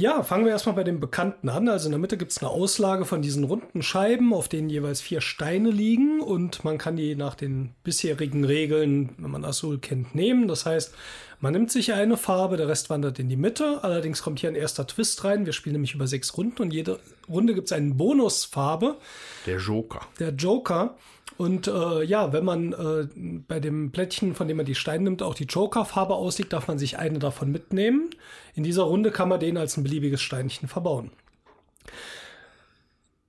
Ja, 0.00 0.22
fangen 0.22 0.44
wir 0.44 0.52
erstmal 0.52 0.76
bei 0.76 0.84
dem 0.84 1.00
Bekannten 1.00 1.48
an. 1.48 1.68
Also 1.68 1.86
in 1.88 1.90
der 1.90 1.98
Mitte 1.98 2.16
gibt 2.16 2.30
es 2.30 2.38
eine 2.38 2.50
Auslage 2.50 3.04
von 3.04 3.20
diesen 3.20 3.42
runden 3.42 3.82
Scheiben, 3.82 4.32
auf 4.32 4.48
denen 4.48 4.70
jeweils 4.70 5.00
vier 5.00 5.20
Steine 5.20 5.70
liegen 5.72 6.20
und 6.20 6.62
man 6.62 6.78
kann 6.78 6.94
die 6.94 7.16
nach 7.16 7.34
den 7.34 7.74
bisherigen 7.82 8.44
Regeln, 8.44 9.10
wenn 9.18 9.32
man 9.32 9.44
Azul 9.44 9.78
kennt, 9.78 10.14
nehmen. 10.14 10.46
Das 10.46 10.66
heißt, 10.66 10.94
man 11.40 11.52
nimmt 11.52 11.72
sich 11.72 11.92
eine 11.94 12.16
Farbe, 12.16 12.56
der 12.56 12.68
Rest 12.68 12.90
wandert 12.90 13.18
in 13.18 13.28
die 13.28 13.36
Mitte. 13.36 13.80
Allerdings 13.82 14.22
kommt 14.22 14.38
hier 14.38 14.50
ein 14.50 14.54
erster 14.54 14.86
Twist 14.86 15.24
rein. 15.24 15.46
Wir 15.46 15.52
spielen 15.52 15.72
nämlich 15.72 15.94
über 15.94 16.06
sechs 16.06 16.36
Runden 16.36 16.62
und 16.62 16.72
jede 16.72 17.00
Runde 17.28 17.54
gibt 17.54 17.66
es 17.66 17.72
eine 17.72 17.92
Bonusfarbe 17.92 18.98
Der 19.46 19.58
Joker. 19.58 20.02
der 20.20 20.30
Joker. 20.30 20.94
Und 21.38 21.68
äh, 21.68 22.02
ja, 22.02 22.32
wenn 22.32 22.44
man 22.44 22.72
äh, 22.72 23.06
bei 23.46 23.60
dem 23.60 23.92
Plättchen, 23.92 24.34
von 24.34 24.48
dem 24.48 24.56
man 24.56 24.66
die 24.66 24.74
Steine 24.74 25.04
nimmt, 25.04 25.22
auch 25.22 25.34
die 25.34 25.44
Joker-Farbe 25.44 26.14
auslegt, 26.14 26.52
darf 26.52 26.66
man 26.66 26.80
sich 26.80 26.98
eine 26.98 27.20
davon 27.20 27.52
mitnehmen. 27.52 28.10
In 28.56 28.64
dieser 28.64 28.82
Runde 28.82 29.12
kann 29.12 29.28
man 29.28 29.38
den 29.38 29.56
als 29.56 29.76
ein 29.76 29.84
beliebiges 29.84 30.20
Steinchen 30.20 30.68
verbauen. 30.68 31.12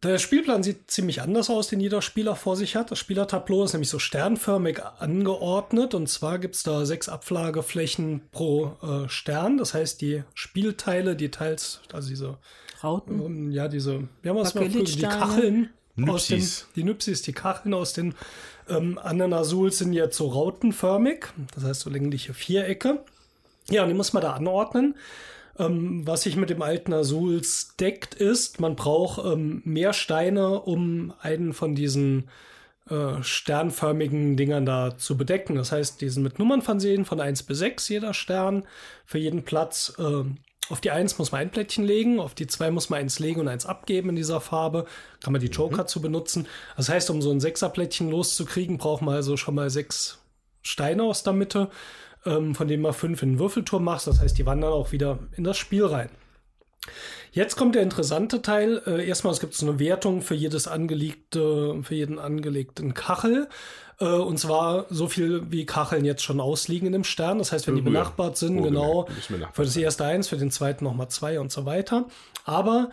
Der 0.02 0.18
Spielplan 0.18 0.64
sieht 0.64 0.90
ziemlich 0.90 1.22
anders 1.22 1.52
aus, 1.52 1.68
den 1.68 1.80
jeder 1.82 2.02
Spieler 2.02 2.36
vor 2.36 2.56
sich 2.56 2.76
hat. 2.76 2.90
Das 2.90 2.98
Spielertableau 2.98 3.64
ist 3.64 3.74
nämlich 3.74 3.90
so 3.90 4.00
sternförmig 4.00 4.84
angeordnet. 4.84 5.94
Und 5.94 6.10
zwar 6.10 6.40
gibt 6.40 6.56
es 6.56 6.64
da 6.64 6.88
sechs 6.88 7.10
Abflageflächen 7.10 8.22
pro 8.32 8.78
äh, 8.82 9.08
Stern. 9.08 9.60
Das 9.60 9.76
heißt, 9.76 10.02
die 10.02 10.24
Spielteile, 10.34 11.16
die 11.16 11.30
teils, 11.30 11.82
also 11.94 12.10
diese 12.10 12.40
Rauten. 12.84 13.24
ähm, 13.24 13.52
ja, 13.52 13.68
diese, 13.68 14.08
wir 14.24 14.32
haben 14.32 14.38
es 14.38 14.56
mal 14.56 14.68
die 14.68 14.80
Bakelitsteine. 14.80 15.70
Aus 16.08 16.28
den, 16.28 16.46
die 16.76 16.84
Nupsis, 16.84 17.22
die 17.22 17.34
Kacheln 17.34 17.74
aus 17.74 17.94
den 17.94 18.14
ähm, 18.70 19.00
anderen 19.00 19.34
Azuls 19.34 19.80
sind 19.80 19.94
jetzt 19.94 20.18
so 20.18 20.28
rautenförmig, 20.28 21.26
das 21.56 21.64
heißt 21.64 21.82
so 21.82 21.90
längliche 21.90 22.34
Vierecke. 22.34 23.00
Ja, 23.70 23.84
und 23.84 23.90
die 23.90 23.96
muss 23.96 24.14
man 24.14 24.22
da 24.22 24.34
anordnen. 24.34 24.96
Ähm, 25.58 26.08
was 26.08 26.22
sich 26.22 26.36
mit 26.36 26.50
dem 26.50 26.62
alten 26.62 26.94
Azuls 26.94 27.76
deckt, 27.78 28.16
ist, 28.16 28.60
man 28.60 28.76
braucht 28.76 29.24
ähm, 29.26 29.62
mehr 29.66 29.94
Steine, 29.94 30.62
um 30.62 31.14
einen 31.20 31.54
von 31.54 31.76
diesen 31.76 32.30
äh, 32.90 33.22
sternförmigen 33.22 34.38
Dingern 34.38 34.66
da 34.66 34.98
zu 34.98 35.18
bedecken. 35.18 35.56
Das 35.56 35.72
heißt, 35.72 36.02
die 36.02 36.10
sind 36.10 36.24
mit 36.24 36.40
Nummern 36.40 36.62
versehen 36.62 37.06
von 37.06 37.20
1 37.20 37.44
bis 37.44 37.60
6, 37.60 37.90
jeder 37.90 38.14
Stern. 38.14 38.64
Für 39.06 39.18
jeden 39.18 39.44
Platz 39.44 39.94
äh, 40.00 40.24
auf 40.70 40.82
die 40.82 40.92
1 40.92 41.18
muss 41.18 41.32
man 41.32 41.42
ein 41.42 41.52
Plättchen 41.52 41.84
legen, 41.84 42.20
auf 42.20 42.36
die 42.36 42.48
2 42.48 42.72
muss 42.72 42.90
man 42.90 43.00
eins 43.00 43.20
legen 43.20 43.40
und 43.40 43.48
eins 43.48 43.66
abgeben 43.66 44.10
in 44.10 44.16
dieser 44.16 44.40
Farbe. 44.40 44.86
Kann 45.22 45.34
man 45.34 45.42
die 45.42 45.48
Joker 45.48 45.88
zu 45.88 46.02
benutzen. 46.02 46.48
Das 46.78 46.90
heißt, 46.90 47.10
um 47.10 47.22
so 47.22 47.32
ein 47.32 47.40
Sechserplättchen 47.40 48.10
loszukriegen, 48.10 48.78
braucht 48.78 49.02
man 49.02 49.16
also 49.16 49.36
schon 49.38 49.56
mal 49.56 49.70
sechs 49.70 50.20
Steine 50.62 51.04
aus 51.04 51.24
der 51.24 51.34
Mitte, 51.34 51.70
ähm, 52.26 52.54
von 52.54 52.68
denen 52.68 52.84
man 52.84 52.94
fünf 52.94 53.24
in 53.24 53.34
den 53.34 53.40
Würfelturm 53.40 53.84
macht. 53.84 54.08
Das 54.08 54.20
heißt, 54.20 54.38
die 54.38 54.46
wandern 54.46 54.72
auch 54.72 54.92
wieder 54.92 55.20
in 55.36 55.44
das 55.44 55.58
Spiel 55.58 55.86
rein. 55.86 56.10
Jetzt 57.32 57.56
kommt 57.56 57.76
der 57.76 57.84
interessante 57.84 58.42
Teil. 58.42 58.82
Äh, 58.88 59.08
erstmal, 59.08 59.34
es 59.34 59.40
gibt 59.40 59.54
so 59.54 59.68
eine 59.68 59.80
Wertung 59.80 60.22
für 60.22 60.36
jedes 60.36 60.68
angelegte, 60.68 61.82
für 61.84 61.96
jeden 61.96 62.20
angelegten 62.20 62.94
Kachel. 62.94 63.48
Äh, 64.00 64.06
und 64.06 64.40
zwar 64.40 64.86
so 64.90 65.08
viel, 65.08 65.44
wie 65.52 65.66
Kacheln 65.66 66.06
jetzt 66.06 66.24
schon 66.24 66.40
ausliegen 66.40 66.88
in 66.88 66.94
dem 66.94 67.04
Stern. 67.04 67.38
Das 67.38 67.52
heißt, 67.52 67.68
wenn 67.68 67.76
die 67.76 67.82
Höher. 67.82 67.92
benachbart 67.92 68.38
sind, 68.38 68.58
Wohlgemerkt, 68.58 68.76
genau, 68.76 69.08
benachbart 69.28 69.56
für 69.56 69.64
das 69.64 69.78
erste 69.78 70.06
eins, 70.06 70.28
für 70.28 70.38
den 70.38 70.52
zweiten 70.52 70.84
nochmal 70.84 71.10
zwei 71.10 71.40
und 71.40 71.52
so 71.52 71.66
weiter. 71.66 72.06
Aber 72.46 72.90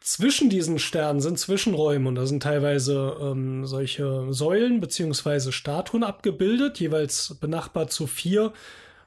zwischen 0.00 0.48
diesen 0.48 0.78
Sternen 0.78 1.20
sind 1.20 1.38
Zwischenräume 1.38 2.08
und 2.08 2.14
da 2.14 2.26
sind 2.26 2.42
teilweise 2.42 3.16
ähm, 3.20 3.66
solche 3.66 4.32
Säulen 4.32 4.80
beziehungsweise 4.80 5.52
Statuen 5.52 6.02
abgebildet, 6.02 6.80
jeweils 6.80 7.36
benachbart 7.40 7.92
zu 7.92 8.06
vier 8.06 8.52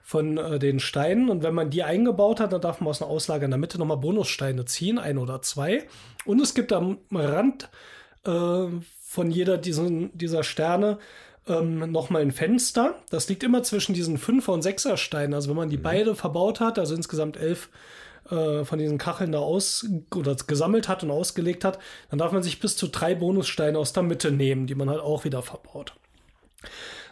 von 0.04 0.38
äh, 0.38 0.60
den 0.60 0.80
Steinen. 0.80 1.30
Und 1.30 1.44
wenn 1.44 1.54
man 1.54 1.70
die 1.70 1.84
eingebaut 1.84 2.40
hat, 2.40 2.54
dann 2.54 2.62
darf 2.62 2.82
man 2.82 2.90
aus 2.90 3.02
einer 3.02 3.12
Auslage 3.12 3.46
in 3.46 3.52
der 3.52 3.58
Mitte 3.58 3.78
nochmal 3.78 3.98
Bonussteine 3.98 4.66
ziehen, 4.66 5.00
ein 5.00 5.18
oder 5.18 5.42
zwei. 5.42 5.88
Und 6.26 6.42
es 6.42 6.54
gibt 6.54 6.74
am 6.74 7.00
Rand 7.12 7.70
äh, 8.26 8.66
von 9.02 9.32
jeder 9.32 9.58
diesen, 9.58 10.18
dieser 10.18 10.44
Sterne 10.44 10.98
ähm, 11.48 11.92
nochmal 11.92 12.22
ein 12.22 12.32
Fenster. 12.32 12.96
Das 13.10 13.28
liegt 13.30 13.44
immer 13.44 13.64
zwischen 13.64 13.94
diesen 13.94 14.18
Fünfer- 14.18 14.54
und 14.54 14.62
Sechser-Steinen. 14.62 15.34
Also 15.34 15.50
wenn 15.50 15.58
man 15.58 15.70
die 15.70 15.78
beide 15.78 16.16
verbaut 16.16 16.60
hat, 16.60 16.80
also 16.80 16.96
insgesamt 16.96 17.38
elf 17.38 17.70
äh, 18.30 18.64
von 18.64 18.80
diesen 18.80 18.98
Kacheln 18.98 19.32
da 19.32 19.40
aus 19.40 19.88
oder 20.16 20.36
gesammelt 20.36 20.88
hat 20.88 21.04
und 21.04 21.12
ausgelegt 21.12 21.66
hat, 21.66 21.80
dann 22.10 22.20
darf 22.20 22.32
man 22.32 22.44
sich 22.44 22.60
bis 22.60 22.78
zu 22.78 22.88
drei 22.88 23.16
Bonussteine 23.16 23.78
aus 23.78 23.94
der 23.94 24.04
Mitte 24.04 24.32
nehmen, 24.32 24.68
die 24.68 24.76
man 24.76 24.90
halt 24.90 25.02
auch 25.02 25.24
wieder 25.24 25.42
verbaut. 25.42 25.94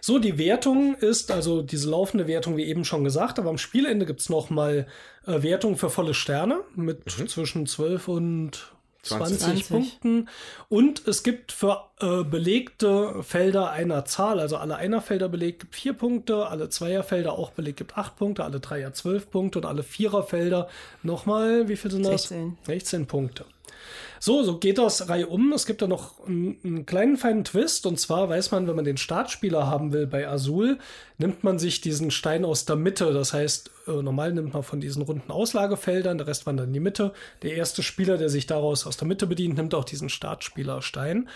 So, 0.02 0.20
die 0.20 0.38
Wertung 0.38 0.96
ist, 0.96 1.32
also 1.32 1.62
diese 1.62 1.90
laufende 1.90 2.28
Wertung, 2.28 2.58
wie 2.58 2.66
eben 2.66 2.86
schon 2.86 3.04
gesagt, 3.04 3.40
aber 3.40 3.50
am 3.50 3.58
Spielende 3.58 4.06
gibt 4.06 4.22
es 4.22 4.30
nochmal 4.30 4.88
äh, 5.26 5.42
Wertung 5.42 5.78
für 5.78 5.90
volle 5.90 6.14
Sterne 6.14 6.62
mit 6.76 7.10
zwischen 7.10 7.66
12 7.66 8.08
und 8.08 8.72
20, 9.04 9.40
20. 9.40 9.70
Punkten. 9.70 10.30
Und 10.68 11.08
es 11.08 11.24
gibt 11.24 11.52
für 11.52 11.86
äh, 12.02 12.24
belegte 12.24 13.24
Felder 13.24 13.72
einer 13.72 14.06
Zahl, 14.06 14.40
also 14.40 14.58
alle 14.58 14.76
Einerfelder 14.76 15.30
belegt, 15.30 15.62
gibt 15.62 15.76
vier 15.76 15.94
Punkte, 15.94 16.48
alle 16.48 16.70
Zweierfelder 16.70 17.34
auch 17.34 17.52
belegt, 17.52 17.78
gibt 17.78 17.98
acht 17.98 18.18
Punkte, 18.18 18.44
alle 18.44 18.60
Dreier 18.60 18.94
zwölf 18.94 19.30
Punkte 19.30 19.60
und 19.60 19.66
alle 19.66 19.84
Viererfelder 19.84 20.68
nochmal, 21.02 21.70
wie 21.70 21.78
viel 21.78 21.92
sind 21.92 22.06
das? 22.06 22.24
16. 22.24 22.58
16 22.66 23.06
Punkte. 23.08 23.46
So, 24.20 24.44
so 24.44 24.58
geht 24.58 24.78
das 24.78 25.10
Reihe 25.10 25.28
um. 25.28 25.54
Es 25.54 25.66
gibt 25.66 25.82
da 25.82 25.88
noch 25.88 26.26
einen, 26.28 26.58
einen 26.64 26.86
kleinen 26.86 27.18
feinen 27.18 27.44
Twist. 27.44 27.86
Und 27.86 28.00
zwar 28.00 28.30
weiß 28.30 28.52
man, 28.52 28.68
wenn 28.68 28.76
man 28.76 28.86
den 28.86 28.98
Startspieler 28.98 29.68
haben 29.68 29.94
will 29.94 30.08
bei 30.08 30.28
Azul, 30.28 30.78
nimmt 31.18 31.44
man 31.44 31.58
sich 31.60 31.82
diesen 31.82 32.12
Stein 32.12 32.44
aus 32.46 32.66
der 32.66 32.76
Mitte. 32.76 33.14
Das 33.14 33.34
heißt, 33.34 33.72
äh, 33.88 34.02
normal 34.02 34.34
nimmt 34.34 34.54
man 34.54 34.64
von 34.64 34.82
diesen 34.82 35.02
runden 35.02 35.32
Auslagefeldern, 35.32 36.18
der 36.18 36.28
Rest 36.28 36.46
wandert 36.46 36.68
in 36.68 36.74
die 36.74 36.80
Mitte. 36.80 37.14
Der 37.42 37.56
erste 37.56 37.82
Spieler, 37.82 38.18
der 38.18 38.30
sich 38.30 38.46
daraus 38.46 38.86
aus 38.86 38.98
der 38.98 39.08
Mitte 39.08 39.26
bedient, 39.28 39.58
nimmt 39.58 39.74
auch 39.74 39.86
diesen 39.86 40.10
Startspielerstein. 40.10 41.30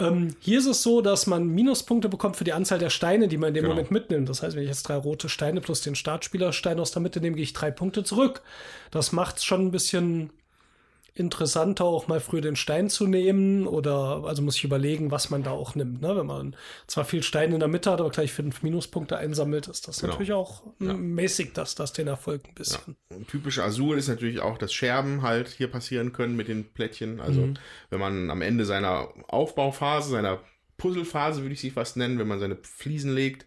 Ähm, 0.00 0.36
hier 0.40 0.58
ist 0.60 0.66
es 0.66 0.82
so, 0.82 1.00
dass 1.00 1.26
man 1.26 1.48
Minuspunkte 1.48 2.08
bekommt 2.08 2.36
für 2.36 2.44
die 2.44 2.52
Anzahl 2.52 2.78
der 2.78 2.90
Steine, 2.90 3.26
die 3.26 3.36
man 3.36 3.48
in 3.48 3.54
dem 3.54 3.62
Genau. 3.62 3.74
Moment 3.74 3.90
mitnimmt. 3.90 4.28
Das 4.28 4.42
heißt, 4.42 4.54
wenn 4.54 4.62
ich 4.62 4.68
jetzt 4.68 4.84
drei 4.84 4.94
rote 4.94 5.28
Steine 5.28 5.60
plus 5.60 5.80
den 5.80 5.96
Startspielerstein 5.96 6.78
aus 6.78 6.92
der 6.92 7.02
Mitte 7.02 7.20
nehme, 7.20 7.36
gehe 7.36 7.42
ich 7.42 7.52
drei 7.52 7.70
Punkte 7.70 8.04
zurück. 8.04 8.42
Das 8.90 9.10
macht 9.12 9.38
es 9.38 9.44
schon 9.44 9.66
ein 9.66 9.70
bisschen 9.72 10.30
interessanter, 11.18 11.84
auch 11.84 12.06
mal 12.08 12.20
früh 12.20 12.40
den 12.40 12.56
Stein 12.56 12.88
zu 12.88 13.06
nehmen 13.06 13.66
oder 13.66 14.22
also 14.24 14.42
muss 14.42 14.56
ich 14.56 14.64
überlegen, 14.64 15.10
was 15.10 15.30
man 15.30 15.42
da 15.42 15.50
auch 15.50 15.74
nimmt. 15.74 16.00
Ne? 16.00 16.16
Wenn 16.16 16.26
man 16.26 16.56
zwar 16.86 17.04
viel 17.04 17.22
Stein 17.22 17.52
in 17.52 17.58
der 17.60 17.68
Mitte 17.68 17.90
hat, 17.90 18.00
aber 18.00 18.10
gleich 18.10 18.32
fünf 18.32 18.62
Minuspunkte 18.62 19.16
einsammelt, 19.16 19.68
ist 19.68 19.88
das 19.88 20.00
Genau. 20.00 20.12
natürlich 20.12 20.32
auch 20.32 20.62
Ja. 20.80 20.92
mäßig, 20.94 21.52
dass 21.54 21.74
das 21.74 21.92
den 21.92 22.06
Erfolg 22.06 22.42
ein 22.48 22.54
bisschen. 22.54 22.96
Und 23.10 23.28
typisch 23.28 23.58
Azul 23.58 23.98
ist 23.98 24.08
natürlich 24.08 24.40
auch, 24.40 24.58
dass 24.58 24.72
Scherben 24.72 25.22
halt 25.22 25.48
hier 25.48 25.68
passieren 25.70 26.12
können 26.12 26.36
mit 26.36 26.48
den 26.48 26.64
Plättchen. 26.72 27.20
Also 27.20 27.42
Mhm. 27.42 27.54
wenn 27.90 28.00
man 28.00 28.30
am 28.30 28.42
Ende 28.42 28.64
seiner 28.64 29.08
Aufbauphase, 29.28 30.10
seiner 30.10 30.40
Puzzlephase, 30.76 31.42
würde 31.42 31.54
ich 31.54 31.60
sie 31.60 31.70
fast 31.70 31.96
nennen, 31.96 32.18
wenn 32.18 32.28
man 32.28 32.38
seine 32.38 32.56
Fliesen 32.62 33.12
legt, 33.12 33.46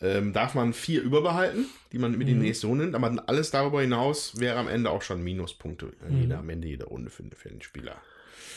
ähm, 0.00 0.32
darf 0.32 0.54
man 0.54 0.72
vier 0.74 1.02
überbehalten, 1.02 1.66
die 1.92 1.98
man 1.98 2.12
mit 2.18 2.28
in 2.28 2.36
Mhm. 2.36 2.40
die 2.40 2.46
nächste 2.48 2.66
Runde 2.66 2.84
nimmt. 2.84 2.96
Aber 2.96 3.24
alles 3.28 3.50
darüber 3.50 3.80
hinaus 3.80 4.38
wäre 4.38 4.58
am 4.58 4.68
Ende 4.68 4.90
auch 4.90 5.02
schon 5.02 5.22
Minuspunkte 5.22 5.92
äh, 6.06 6.10
Mhm. 6.12 6.20
jeder, 6.22 6.38
am 6.38 6.50
Ende 6.50 6.68
jeder 6.68 6.86
Runde 6.86 7.10
für, 7.10 7.24
für 7.34 7.48
den 7.48 7.62
Spieler. 7.62 7.96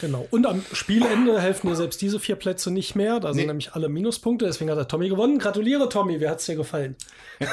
Genau. 0.01 0.25
Und 0.31 0.45
am 0.47 0.63
Spielende 0.73 1.41
helfen 1.41 1.67
dir 1.67 1.75
selbst 1.75 2.01
diese 2.01 2.19
vier 2.21 2.37
Plätze 2.37 2.71
nicht 2.71 2.95
mehr. 2.95 3.19
Da 3.19 3.33
sind 3.33 3.41
Nee. 3.41 3.47
nämlich 3.47 3.73
alle 3.73 3.89
Minuspunkte. 3.89 4.45
Deswegen 4.45 4.69
hat 4.69 4.77
der 4.77 4.87
Tommy 4.87 5.09
gewonnen. 5.09 5.39
Gratuliere, 5.39 5.89
Tommy. 5.89 6.21
Wie 6.21 6.29
hat's 6.29 6.45
dir 6.45 6.55
gefallen? 6.55 6.95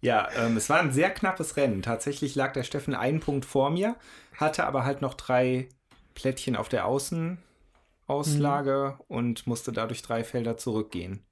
Ja, 0.00 0.28
ähm, 0.36 0.56
es 0.56 0.70
war 0.70 0.78
ein 0.78 0.92
sehr 0.92 1.10
knappes 1.10 1.56
Rennen. 1.56 1.82
Tatsächlich 1.82 2.36
lag 2.36 2.52
der 2.52 2.62
Steffen 2.62 2.94
einen 2.94 3.18
Punkt 3.18 3.44
vor 3.44 3.70
mir, 3.70 3.96
hatte 4.36 4.64
aber 4.64 4.84
halt 4.84 5.02
noch 5.02 5.14
drei 5.14 5.68
Plättchen 6.14 6.54
auf 6.54 6.68
der 6.68 6.86
Außenauslage 6.86 8.94
Mhm. 8.98 9.04
und 9.08 9.46
musste 9.48 9.72
dadurch 9.72 10.02
drei 10.02 10.22
Felder 10.22 10.56
zurückgehen. 10.56 11.24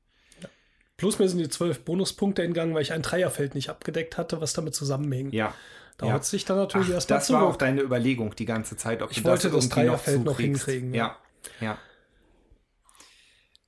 Plus 0.97 1.19
mir 1.19 1.29
sind 1.29 1.39
die 1.39 1.49
zwölf 1.49 1.85
Bonuspunkte 1.85 2.43
entgangen, 2.43 2.75
weil 2.75 2.83
ich 2.83 2.93
ein 2.93 3.03
Dreierfeld 3.03 3.55
nicht 3.55 3.69
abgedeckt 3.69 4.17
hatte, 4.17 4.41
was 4.41 4.53
damit 4.55 4.75
zusammenhing. 4.75 5.31
Ja. 5.31 5.55
Da 5.99 6.07
ja. 6.07 6.13
hat 6.15 6.25
sich 6.25 6.45
dann 6.45 6.57
natürlich 6.59 6.89
Ach, 6.91 6.95
erst 6.95 7.11
mal 7.11 7.17
das 7.17 7.31
war 7.33 7.43
auch 7.43 7.47
zurück. 7.49 7.59
deine 7.61 7.81
Überlegung 7.83 8.35
die 8.37 8.45
ganze 8.45 8.77
Zeit, 8.77 9.03
ob 9.03 9.11
Ich 9.11 9.23
du 9.23 9.25
wollte 9.25 9.51
das 9.51 9.65
noch 9.69 9.75
Dreierfeld 9.75 10.25
noch 10.25 10.33
zukriegst. 10.33 10.65
hinkriegen, 10.67 10.95
Ja, 10.95 11.17
ja. 11.61 11.79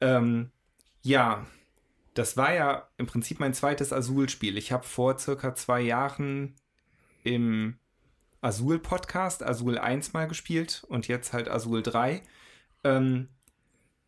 Ähm, 0.00 0.50
ja, 1.02 1.46
das 2.14 2.36
war 2.36 2.52
ja 2.54 2.88
im 2.98 3.06
Prinzip 3.06 3.40
mein 3.40 3.54
zweites 3.54 3.92
Azul-Spiel. 3.92 4.56
Ich 4.58 4.72
habe 4.72 4.84
vor 4.84 5.18
circa 5.18 5.54
zwei 5.54 5.80
Jahren 5.80 6.54
im 7.24 7.78
Azul-Podcast 8.40 9.42
Azul 9.42 9.78
1 9.78 10.12
mal 10.12 10.28
gespielt 10.28 10.84
und 10.88 11.08
jetzt 11.08 11.32
halt 11.32 11.48
Azul 11.48 11.82
3. 11.82 12.22
Ähm, 12.84 13.28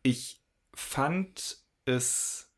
ich 0.03 0.41
fand 0.73 1.57
es 1.85 2.50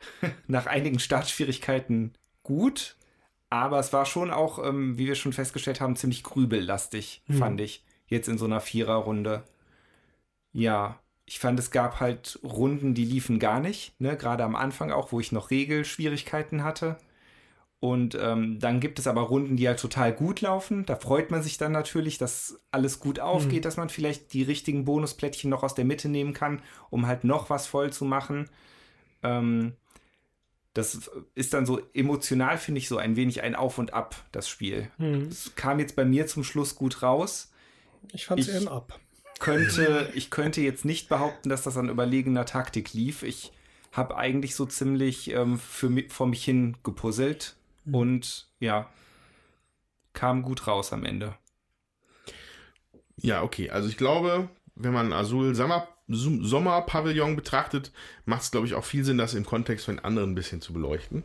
nach 0.46 0.66
einigen 0.66 0.98
Startschwierigkeiten 0.98 2.14
gut, 2.42 2.96
aber 3.50 3.78
es 3.78 3.92
war 3.92 4.06
schon 4.06 4.30
auch, 4.30 4.64
ähm, 4.64 4.98
wie 4.98 5.06
wir 5.06 5.14
schon 5.14 5.32
festgestellt 5.32 5.80
haben, 5.80 5.96
ziemlich 5.96 6.22
grübellastig, 6.22 7.22
Hm. 7.26 7.36
fand 7.36 7.60
ich, 7.60 7.84
jetzt 8.06 8.28
in 8.28 8.38
so 8.38 8.44
einer 8.44 8.60
Viererrunde. 8.60 9.44
Ja, 10.52 10.98
ich 11.24 11.38
fand, 11.38 11.58
es 11.58 11.70
gab 11.70 12.00
halt 12.00 12.38
Runden, 12.42 12.94
die 12.94 13.04
liefen 13.04 13.38
gar 13.38 13.60
nicht, 13.60 13.98
ne? 14.00 14.16
gerade 14.16 14.44
am 14.44 14.56
Anfang 14.56 14.90
auch, 14.92 15.12
wo 15.12 15.20
ich 15.20 15.30
noch 15.32 15.50
Regelschwierigkeiten 15.50 16.64
hatte. 16.64 16.96
Und 17.80 18.18
ähm, 18.20 18.58
dann 18.58 18.80
gibt 18.80 18.98
es 18.98 19.06
aber 19.06 19.20
Runden, 19.20 19.56
die 19.56 19.68
halt 19.68 19.78
total 19.78 20.12
gut 20.12 20.40
laufen. 20.40 20.84
Da 20.84 20.96
freut 20.96 21.30
man 21.30 21.42
sich 21.42 21.58
dann 21.58 21.70
natürlich, 21.70 22.18
dass 22.18 22.60
alles 22.72 22.98
gut 22.98 23.20
aufgeht, 23.20 23.64
dass 23.64 23.76
man 23.76 23.88
vielleicht 23.88 24.32
die 24.32 24.42
richtigen 24.42 24.84
Bonusplättchen 24.84 25.48
noch 25.48 25.62
aus 25.62 25.76
der 25.76 25.84
Mitte 25.84 26.08
nehmen 26.08 26.32
kann, 26.32 26.60
um 26.90 27.06
halt 27.06 27.22
noch 27.22 27.50
was 27.50 27.68
voll 27.68 27.92
zu 27.92 28.04
machen. 28.04 28.50
Ähm, 29.22 29.74
das 30.78 31.10
ist 31.34 31.54
dann 31.54 31.66
so 31.66 31.80
emotional, 31.92 32.56
finde 32.56 32.78
ich, 32.78 32.86
so 32.88 32.98
ein 32.98 33.16
wenig 33.16 33.42
ein 33.42 33.56
Auf 33.56 33.78
und 33.78 33.92
Ab, 33.94 34.14
das 34.30 34.48
Spiel. 34.48 34.90
Hm. 34.98 35.28
Es 35.28 35.54
kam 35.56 35.80
jetzt 35.80 35.96
bei 35.96 36.04
mir 36.04 36.28
zum 36.28 36.44
Schluss 36.44 36.76
gut 36.76 37.02
raus. 37.02 37.52
Ich 38.12 38.26
fand 38.26 38.40
es 38.40 38.48
eher 38.48 38.60
ein 38.60 38.68
Ab. 38.68 38.98
Könnte, 39.40 40.10
ich 40.14 40.30
könnte 40.30 40.60
jetzt 40.60 40.84
nicht 40.84 41.08
behaupten, 41.08 41.48
dass 41.48 41.62
das 41.62 41.76
an 41.76 41.88
überlegener 41.88 42.44
Taktik 42.44 42.92
lief. 42.92 43.24
Ich 43.24 43.52
habe 43.92 44.16
eigentlich 44.16 44.54
so 44.54 44.66
ziemlich 44.66 45.30
ähm, 45.32 45.58
für 45.58 45.90
vor 46.08 46.28
mich 46.28 46.44
hin 46.44 46.76
gepuzzelt 46.84 47.56
und 47.90 48.48
ja, 48.60 48.88
kam 50.12 50.42
gut 50.42 50.66
raus 50.68 50.92
am 50.92 51.04
Ende. 51.04 51.34
Ja, 53.16 53.42
okay. 53.42 53.70
Also 53.70 53.88
ich 53.88 53.96
glaube, 53.96 54.48
wenn 54.76 54.92
man 54.92 55.12
Azul 55.12 55.54
Sommer, 55.56 55.80
Sum- 55.80 55.97
Sommerpavillon 56.08 57.36
betrachtet, 57.36 57.92
macht 58.24 58.42
es, 58.42 58.50
glaube 58.50 58.66
ich, 58.66 58.74
auch 58.74 58.84
viel 58.84 59.04
Sinn, 59.04 59.18
das 59.18 59.34
im 59.34 59.44
Kontext 59.44 59.84
von 59.84 59.96
den 59.96 60.04
anderen 60.04 60.32
ein 60.32 60.34
bisschen 60.34 60.60
zu 60.60 60.72
beleuchten. 60.72 61.22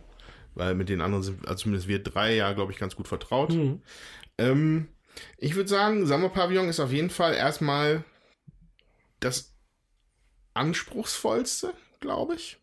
Weil 0.56 0.76
mit 0.76 0.90
den 0.90 1.02
anderen 1.02 1.24
sind, 1.24 1.48
also 1.48 1.64
zumindest 1.64 1.88
wir 1.88 2.04
drei 2.04 2.36
ja, 2.36 2.54
glaube 2.54 2.72
ich, 2.72 2.78
ganz 2.78 2.96
gut 2.96 3.08
vertraut. 3.08 3.52
Hm. 3.54 3.82
Ähm, 4.38 4.88
ich 5.38 5.56
würde 5.56 5.70
sagen, 5.70 6.06
Sommerpavillon 6.06 6.70
ist 6.70 6.80
auf 6.80 6.92
jeden 6.92 7.10
Fall 7.10 7.34
erstmal 7.34 8.04
das 9.20 9.54
anspruchsvollste, 10.54 11.74
glaube 12.00 12.36
ich. 12.36 12.60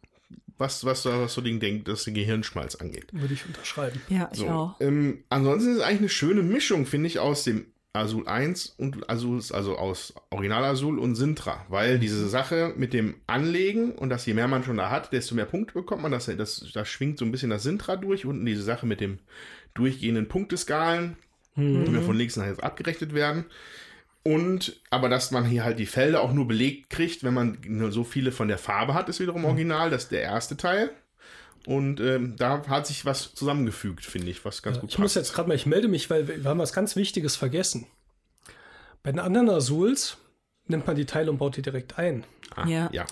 Was, 0.59 0.85
was, 0.85 1.07
was 1.07 1.33
so 1.33 1.41
den, 1.41 1.59
den, 1.59 1.85
das 1.85 2.05
den 2.05 2.13
Gehirnschmalz 2.15 2.75
angeht. 2.75 3.07
Würde 3.13 3.33
ich 3.33 3.47
unterschreiben. 3.47 4.01
Ja, 4.09 4.29
ich 4.31 4.41
So, 4.41 4.49
auch. 4.49 4.77
ähm, 4.81 5.25
ansonsten 5.31 5.71
ist 5.71 5.77
es 5.79 5.83
eigentlich 5.83 6.01
eine 6.01 6.09
schöne 6.11 6.43
Mischung, 6.43 6.85
finde 6.85 7.07
ich, 7.07 7.19
aus 7.19 7.45
dem 7.45 7.73
Azul 7.93 8.29
1 8.29 8.75
und 8.79 9.11
Azul, 9.11 9.41
also 9.51 9.77
aus 9.77 10.15
Original 10.31 10.65
Azul 10.65 10.99
und 11.01 11.17
Sintra, 11.17 11.65
weil 11.69 11.99
diese 11.99 12.29
Sache 12.29 12.73
mit 12.77 12.93
dem 12.93 13.17
Anlegen 13.27 13.93
und 13.93 14.11
dass 14.11 14.27
je 14.27 14.35
mehr 14.35 14.47
man 14.47 14.63
schon 14.63 14.77
da 14.77 14.91
hat, 14.91 15.13
desto 15.13 15.35
mehr 15.35 15.45
Punkte 15.45 15.75
bekommt 15.75 16.03
man. 16.03 16.13
Das, 16.13 16.27
das, 16.27 16.71
das 16.73 16.89
schwingt 16.89 17.19
so 17.19 17.25
ein 17.25 17.33
bisschen 17.33 17.51
das 17.51 17.65
Sintra 17.65 17.97
durch. 17.97 18.25
Unten 18.27 18.47
diese 18.47 18.63
Sache 18.63 18.87
mit 18.87 19.01
dem 19.01 19.19
durchgehenden 19.75 20.29
Punkteskalen, 20.29 21.17
die 21.57 21.91
mir 21.91 22.03
von 22.03 22.17
links 22.17 22.37
nach 22.37 22.45
rechts 22.45 22.63
abgerechnet 22.63 23.13
werden. 23.13 23.47
Und, 24.23 24.81
aber 24.91 25.09
dass 25.09 25.31
man 25.33 25.45
hier 25.45 25.65
halt 25.65 25.79
die 25.79 25.87
Felder 25.87 26.21
auch 26.21 26.33
nur 26.33 26.47
belegt 26.47 26.91
kriegt, 26.91 27.25
wenn 27.25 27.35
man 27.35 27.59
nur 27.67 27.91
so 27.91 28.05
viele 28.05 28.33
von 28.33 28.49
der 28.49 28.59
Farbe 28.59 28.95
hat, 28.95 29.09
ist 29.09 29.19
wiederum 29.19 29.45
original. 29.45 29.91
Das 29.91 30.05
ist 30.05 30.13
der 30.13 30.23
erste 30.23 30.57
Teil. 30.57 30.91
Und 31.67 32.01
ähm, 32.01 32.37
da 32.37 32.67
hat 32.69 32.87
sich 32.87 33.05
was 33.05 33.35
zusammengefügt, 33.35 34.05
finde 34.05 34.31
ich, 34.31 34.45
was 34.45 34.63
ganz 34.63 34.77
Ja, 34.77 34.81
gut 34.81 34.91
ich 34.93 34.99
muss 34.99 35.15
jetzt 35.15 35.35
gerade 35.35 35.49
mal, 35.49 35.55
ich 35.55 35.67
melde 35.67 35.89
mich, 35.89 36.09
weil 36.11 36.27
wir 36.27 36.43
wir 36.43 36.51
haben 36.51 36.59
was 36.59 36.73
ganz 36.73 36.97
Wichtiges 36.97 37.37
vergessen. 37.37 37.87
Bei 39.03 39.13
den 39.13 39.21
anderen 39.21 39.49
Azuls 39.51 40.17
nimmt 40.67 40.87
man 40.87 40.97
die 40.97 41.07
Teile 41.07 41.31
und 41.31 41.39
baut 41.39 41.57
die 41.57 41.63
direkt 41.63 41.99
ein. 41.99 42.25
Ah, 42.55 42.67
Ja. 42.67 42.89
ja. 42.93 43.05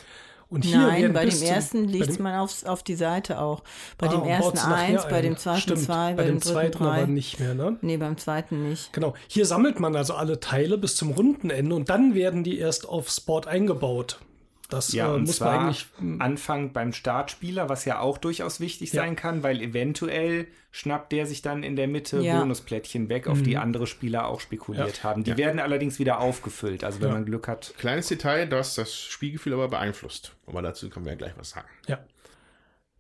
Und 0.51 0.65
hier 0.65 0.79
Nein, 0.79 1.13
bei 1.13 1.27
dem 1.27 1.43
ersten 1.43 1.87
bei 1.87 1.93
legt 1.93 2.17
dem- 2.17 2.23
man 2.23 2.37
aufs, 2.37 2.65
auf 2.65 2.83
die 2.83 2.95
Seite 2.95 3.39
auch. 3.39 3.63
Bei 3.99 4.07
Ah, 4.07 4.11
dem 4.13 4.23
ersten 4.25 4.57
eins, 4.59 5.03
bei 5.03 5.17
ein. 5.17 5.23
dem 5.25 5.37
zweiten 5.37 5.61
Stimmt, 5.61 5.81
zwei, 5.83 6.15
bei 6.15 6.23
dem 6.25 6.37
dem 6.37 6.41
dritten 6.41 6.53
zweiten 6.55 6.83
aber 6.85 6.97
drei. 6.97 7.05
nicht 7.07 7.39
mehr, 7.39 7.53
ne? 7.53 7.77
Nee, 7.83 7.99
beim 7.99 8.17
zweiten 8.17 8.67
nicht. 8.71 8.91
Genau. 8.95 9.13
Hier 9.27 9.45
sammelt 9.45 9.79
man 9.79 9.95
also 9.95 10.15
alle 10.15 10.41
Teile 10.41 10.79
bis 10.79 10.97
zum 10.97 11.11
Rundenende 11.11 11.75
und 11.75 11.91
dann 11.91 12.15
werden 12.15 12.45
die 12.45 12.59
erst 12.59 12.89
aufs 12.89 13.21
Board 13.21 13.47
eingebaut. 13.47 14.21
Das 14.69 14.93
Ja, 14.93 15.11
äh, 15.11 15.15
und 15.15 15.23
muss 15.27 15.37
zwar 15.37 15.57
man 15.57 15.61
eigentlich. 15.67 15.87
hm, 15.99 16.21
Anfang 16.21 16.73
beim 16.75 16.93
Startspieler, 16.93 17.71
was 17.71 17.87
ja 17.87 18.01
auch 18.01 18.19
durchaus 18.19 18.61
wichtig 18.61 18.93
Ja. 18.93 19.03
sein 19.03 19.17
kann, 19.17 19.43
weil 19.43 19.63
eventuell 19.63 20.47
schnappt 20.73 21.11
der 21.13 21.25
sich 21.27 21.41
dann 21.41 21.63
in 21.63 21.75
der 21.75 21.89
Mitte 21.89 22.21
Ja. 22.21 22.39
Bonusplättchen 22.39 23.09
weg, 23.09 23.29
auf 23.29 23.41
die 23.43 23.57
andere 23.57 23.87
Spieler 23.87 24.27
auch 24.29 24.41
spekuliert 24.41 24.99
Ja. 24.99 25.05
haben. 25.05 25.25
Die 25.25 25.31
Ja. 25.31 25.37
werden 25.39 25.59
allerdings 25.59 25.99
wieder 25.99 26.21
aufgefüllt, 26.21 26.85
also 26.85 27.01
wenn 27.01 27.09
Ja. 27.09 27.15
man 27.15 27.25
Glück 27.25 27.49
hat. 27.49 27.73
Kleines 27.79 28.09
Detail, 28.09 28.47
das 28.47 28.75
das 28.75 28.95
Spielgefühl 28.95 29.55
aber 29.55 29.69
beeinflusst. 29.69 30.35
Aber 30.47 30.61
dazu 30.61 30.91
können 30.91 31.07
wir 31.07 31.13
ja 31.13 31.19
gleich 31.19 31.33
was 31.39 31.51
sagen. 31.51 31.69
Ja. 31.87 31.99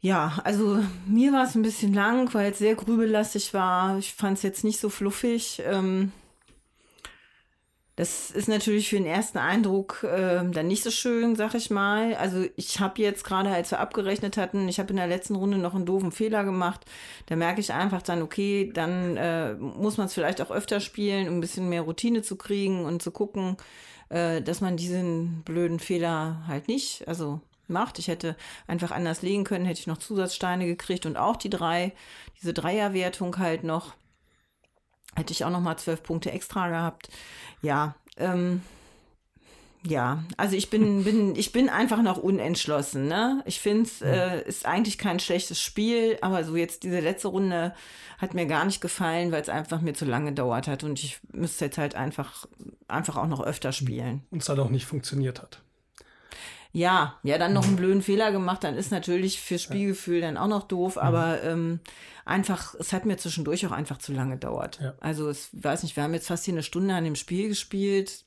Ja, 0.01 0.39
also 0.45 0.79
mir 1.07 1.33
war 1.33 1.45
es 1.45 1.55
ein 1.57 1.63
bisschen 1.63 1.93
lang, 1.93 2.33
weil 2.33 2.53
es 2.53 2.59
sehr 2.59 2.77
grübellastig 2.77 3.53
war. 3.53 3.99
Ich 3.99 4.15
fand 4.15 4.39
es 4.39 4.43
jetzt 4.45 4.63
nicht 4.65 4.79
so 4.81 4.89
fluffig. 4.91 5.61
Ähm, 5.67 6.13
das 7.99 8.31
ist 8.31 8.47
natürlich 8.47 8.91
für 8.91 8.97
den 8.97 9.07
ersten 9.07 9.39
Eindruck 9.39 10.07
ähm, 10.09 10.53
dann 10.53 10.69
nicht 10.69 10.85
so 10.85 10.91
schön, 10.93 11.35
sag 11.35 11.55
ich 11.55 11.69
mal. 11.69 12.15
Also 12.15 12.47
ich 12.55 12.79
habe 12.79 13.03
jetzt 13.03 13.25
gerade, 13.25 13.51
als 13.51 13.73
wir 13.73 13.81
abgerechnet 13.81 14.37
hatten, 14.37 14.69
ich 14.69 14.79
habe 14.79 14.91
in 14.91 14.99
der 14.99 15.09
letzten 15.09 15.35
Runde 15.35 15.59
noch 15.59 15.75
einen 15.75 15.85
doofen 15.85 16.13
Fehler 16.13 16.45
gemacht. 16.45 16.85
Da 17.27 17.35
merke 17.35 17.61
ich 17.61 17.73
einfach 17.73 18.01
dann, 18.01 18.23
okay, 18.23 18.71
dann 18.73 19.17
äh, 19.17 19.55
muss 19.55 19.97
man 19.97 20.07
es 20.07 20.15
vielleicht 20.15 20.41
auch 20.41 20.53
öfter 20.53 20.79
spielen, 20.79 21.27
um 21.27 21.39
ein 21.39 21.41
bisschen 21.41 21.69
mehr 21.69 21.83
Routine 21.83 22.23
zu 22.23 22.37
kriegen 22.37 22.85
und 22.85 23.03
zu 23.03 23.11
gucken, 23.11 23.57
äh, 24.11 24.43
dass 24.43 24.61
man 24.61 24.77
diesen 24.77 25.43
blöden 25.43 25.81
Fehler 25.81 26.45
halt 26.47 26.69
nicht, 26.69 27.09
also 27.09 27.41
macht. 27.67 27.99
Ich 27.99 28.07
hätte 28.07 28.37
einfach 28.69 28.93
anders 28.93 29.23
legen 29.23 29.43
können, 29.43 29.67
hätte 29.67 29.81
ich 29.81 29.89
noch 29.89 29.99
Zusatzsteine 29.99 30.67
gekriegt 30.67 31.05
und 31.05 31.17
auch 31.17 31.35
die 31.35 31.51
drei, 31.51 31.93
diese 32.41 32.55
Dreierwertung 32.55 33.39
halt 33.39 33.65
noch. 33.65 33.95
Hätte 35.19 35.33
ich 35.33 35.45
auch 35.45 35.51
noch 35.51 35.61
mal 35.61 35.77
zwölf 35.77 36.03
Punkte 36.03 36.31
extra 36.31 36.69
gehabt. 36.69 37.09
Ja, 37.63 37.95
ähm, 38.17 38.63
ja, 39.87 40.25
also 40.37 40.57
ich 40.57 40.71
bin, 40.71 41.05
bin, 41.05 41.37
ich 41.37 41.53
bin 41.53 41.69
einfach 41.69 42.03
noch 42.03 42.19
unentschlossen. 42.19 43.09
Ne? 43.09 43.43
Ich 43.47 43.61
finde 43.61 43.83
es 43.85 44.03
äh, 44.03 44.43
ist 44.43 44.67
eigentlich 44.67 44.99
kein 44.99 45.21
schlechtes 45.21 45.61
Spiel, 45.61 46.19
aber 46.21 46.45
so 46.45 46.57
jetzt 46.57 46.83
diese 46.83 47.01
letzte 47.01 47.29
Runde 47.29 47.75
hat 48.19 48.35
mir 48.35 48.47
gar 48.47 48.65
nicht 48.65 48.81
gefallen, 48.81 49.31
weil 49.31 49.43
es 49.43 49.49
einfach 49.49 49.81
mir 49.81 49.95
zu 49.95 50.05
lange 50.05 50.31
gedauert 50.31 50.67
hat 50.67 50.83
und 50.83 50.99
ich 51.03 51.21
müsste 51.33 51.67
jetzt 51.67 51.79
halt 51.79 51.95
einfach, 51.95 52.47
einfach 52.89 53.17
auch 53.17 53.29
noch 53.29 53.41
öfter 53.41 53.73
spielen. 53.73 54.25
Und 54.31 54.41
es 54.41 54.47
dann 54.47 54.59
auch 54.59 54.71
nicht 54.71 54.87
funktioniert 54.87 55.41
hat. 55.41 55.63
Ja, 56.73 57.19
ja, 57.23 57.39
dann 57.39 57.53
noch 57.55 57.65
einen 57.67 57.77
blöden 57.77 58.03
Fehler 58.03 58.31
gemacht, 58.31 58.63
dann 58.63 58.77
ist 58.77 58.91
natürlich 58.93 59.41
fürs 59.41 59.63
Spielgefühl 59.63 60.21
dann 60.21 60.37
auch 60.37 60.49
noch 60.49 60.65
doof, 60.69 60.97
Mhm. 60.97 61.03
aber 61.03 61.43
ähm, 61.43 61.81
einfach, 62.25 62.75
es 62.79 62.93
hat 62.93 63.07
mir 63.07 63.17
zwischendurch 63.17 63.67
auch 63.67 63.73
einfach 63.73 63.99
zu 63.99 64.13
lange 64.13 64.35
gedauert. 64.35 64.79
Ja. 64.83 64.95
Also, 65.01 65.31
ich 65.31 65.49
weiß 65.53 65.83
nicht, 65.83 65.97
wir 65.97 66.03
haben 66.03 66.13
jetzt 66.15 66.27
fast 66.29 66.45
hier 66.45 66.55
eine 66.55 66.63
Stunde 66.63 66.95
an 66.95 67.05
dem 67.05 67.17
Spiel 67.17 67.49
gespielt. 67.49 68.25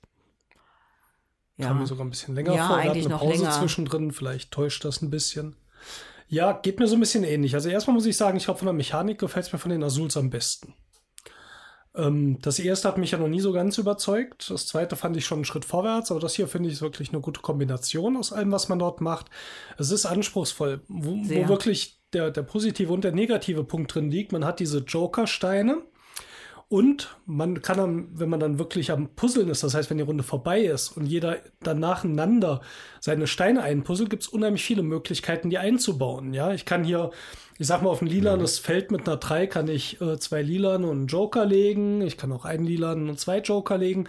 Ja, 1.57 1.67
Kam 1.67 1.79
mir 1.79 1.85
sogar 1.87 2.05
ein 2.05 2.09
bisschen 2.09 2.33
länger 2.33 2.53
Ja, 2.55 2.67
vor. 2.67 2.77
Wir 2.77 2.79
hatten 2.83 2.89
eigentlich 2.89 3.05
eine 3.05 3.13
noch 3.13 3.21
Pause 3.21 3.43
länger. 3.43 3.51
zwischendrin, 3.51 4.11
vielleicht 4.11 4.51
täuscht 4.51 4.83
das 4.85 5.01
ein 5.01 5.11
bisschen. 5.11 5.55
Ja, 6.27 6.53
geht 6.53 6.79
mir 6.79 6.87
so 6.87 6.95
ein 6.95 6.99
bisschen 7.01 7.23
ähnlich. 7.23 7.53
Also 7.53 7.69
erstmal 7.69 7.93
muss 7.93 8.05
ich 8.05 8.17
sagen, 8.17 8.37
ich 8.37 8.45
glaube, 8.45 8.57
von 8.59 8.65
der 8.65 8.73
Mechanik 8.73 9.19
gefällt 9.19 9.45
es 9.45 9.53
mir 9.53 9.59
von 9.59 9.69
den 9.69 9.83
Azuls 9.83 10.17
am 10.17 10.29
besten. 10.29 10.73
Ähm, 11.95 12.37
das 12.41 12.59
erste 12.59 12.87
hat 12.87 12.97
mich 12.97 13.11
ja 13.11 13.17
noch 13.17 13.27
nie 13.27 13.41
so 13.41 13.51
ganz 13.51 13.77
überzeugt. 13.77 14.49
Das 14.49 14.67
zweite 14.67 14.95
fand 14.95 15.17
ich 15.17 15.25
schon 15.25 15.39
einen 15.39 15.45
Schritt 15.45 15.65
vorwärts, 15.65 16.11
aber 16.11 16.19
das 16.19 16.35
hier 16.35 16.47
finde 16.47 16.69
ich 16.69 16.81
wirklich 16.81 17.09
eine 17.09 17.21
gute 17.21 17.41
Kombination 17.41 18.17
aus 18.17 18.31
allem, 18.31 18.51
was 18.51 18.69
man 18.69 18.79
dort 18.79 19.01
macht. 19.01 19.27
Es 19.77 19.91
ist 19.91 20.05
anspruchsvoll, 20.05 20.81
wo, 20.87 21.11
wo 21.11 21.47
wirklich 21.47 21.99
der, 22.13 22.31
der 22.31 22.43
positive 22.43 22.91
und 22.91 23.03
der 23.03 23.11
negative 23.11 23.63
Punkt 23.63 23.93
drin 23.93 24.11
liegt. 24.11 24.31
Man 24.31 24.45
hat 24.45 24.59
diese 24.59 24.79
Joker-Steine. 24.79 25.81
Und 26.71 27.17
man 27.25 27.61
kann 27.61 27.75
dann, 27.75 28.07
wenn 28.17 28.29
man 28.29 28.39
dann 28.39 28.57
wirklich 28.57 28.91
am 28.91 29.09
Puzzeln 29.09 29.49
ist, 29.49 29.61
das 29.61 29.73
heißt, 29.73 29.89
wenn 29.89 29.97
die 29.97 30.05
Runde 30.05 30.23
vorbei 30.23 30.61
ist 30.61 30.95
und 30.95 31.05
jeder 31.05 31.39
dann 31.61 31.81
nacheinander 31.81 32.61
seine 33.01 33.27
Steine 33.27 33.61
einpuzzelt, 33.61 34.09
gibt 34.09 34.23
es 34.23 34.29
unheimlich 34.29 34.63
viele 34.63 34.81
Möglichkeiten, 34.81 35.49
die 35.49 35.57
einzubauen. 35.57 36.33
Ja, 36.33 36.53
ich 36.53 36.63
kann 36.63 36.85
hier, 36.85 37.11
ich 37.59 37.67
sag 37.67 37.81
mal, 37.81 37.89
auf 37.89 38.01
ein 38.01 38.07
lilanes 38.07 38.57
Feld 38.57 38.89
mit 38.89 39.05
einer 39.05 39.17
3 39.17 39.47
kann 39.47 39.67
ich 39.67 39.99
äh, 39.99 40.17
zwei 40.17 40.41
lilanen 40.41 40.85
und 40.85 40.97
einen 40.97 41.07
Joker 41.07 41.45
legen. 41.45 41.99
Ich 42.03 42.15
kann 42.15 42.31
auch 42.31 42.45
einen 42.45 42.63
lilanen 42.63 43.09
und 43.09 43.19
zwei 43.19 43.39
Joker 43.39 43.77
legen. 43.77 44.07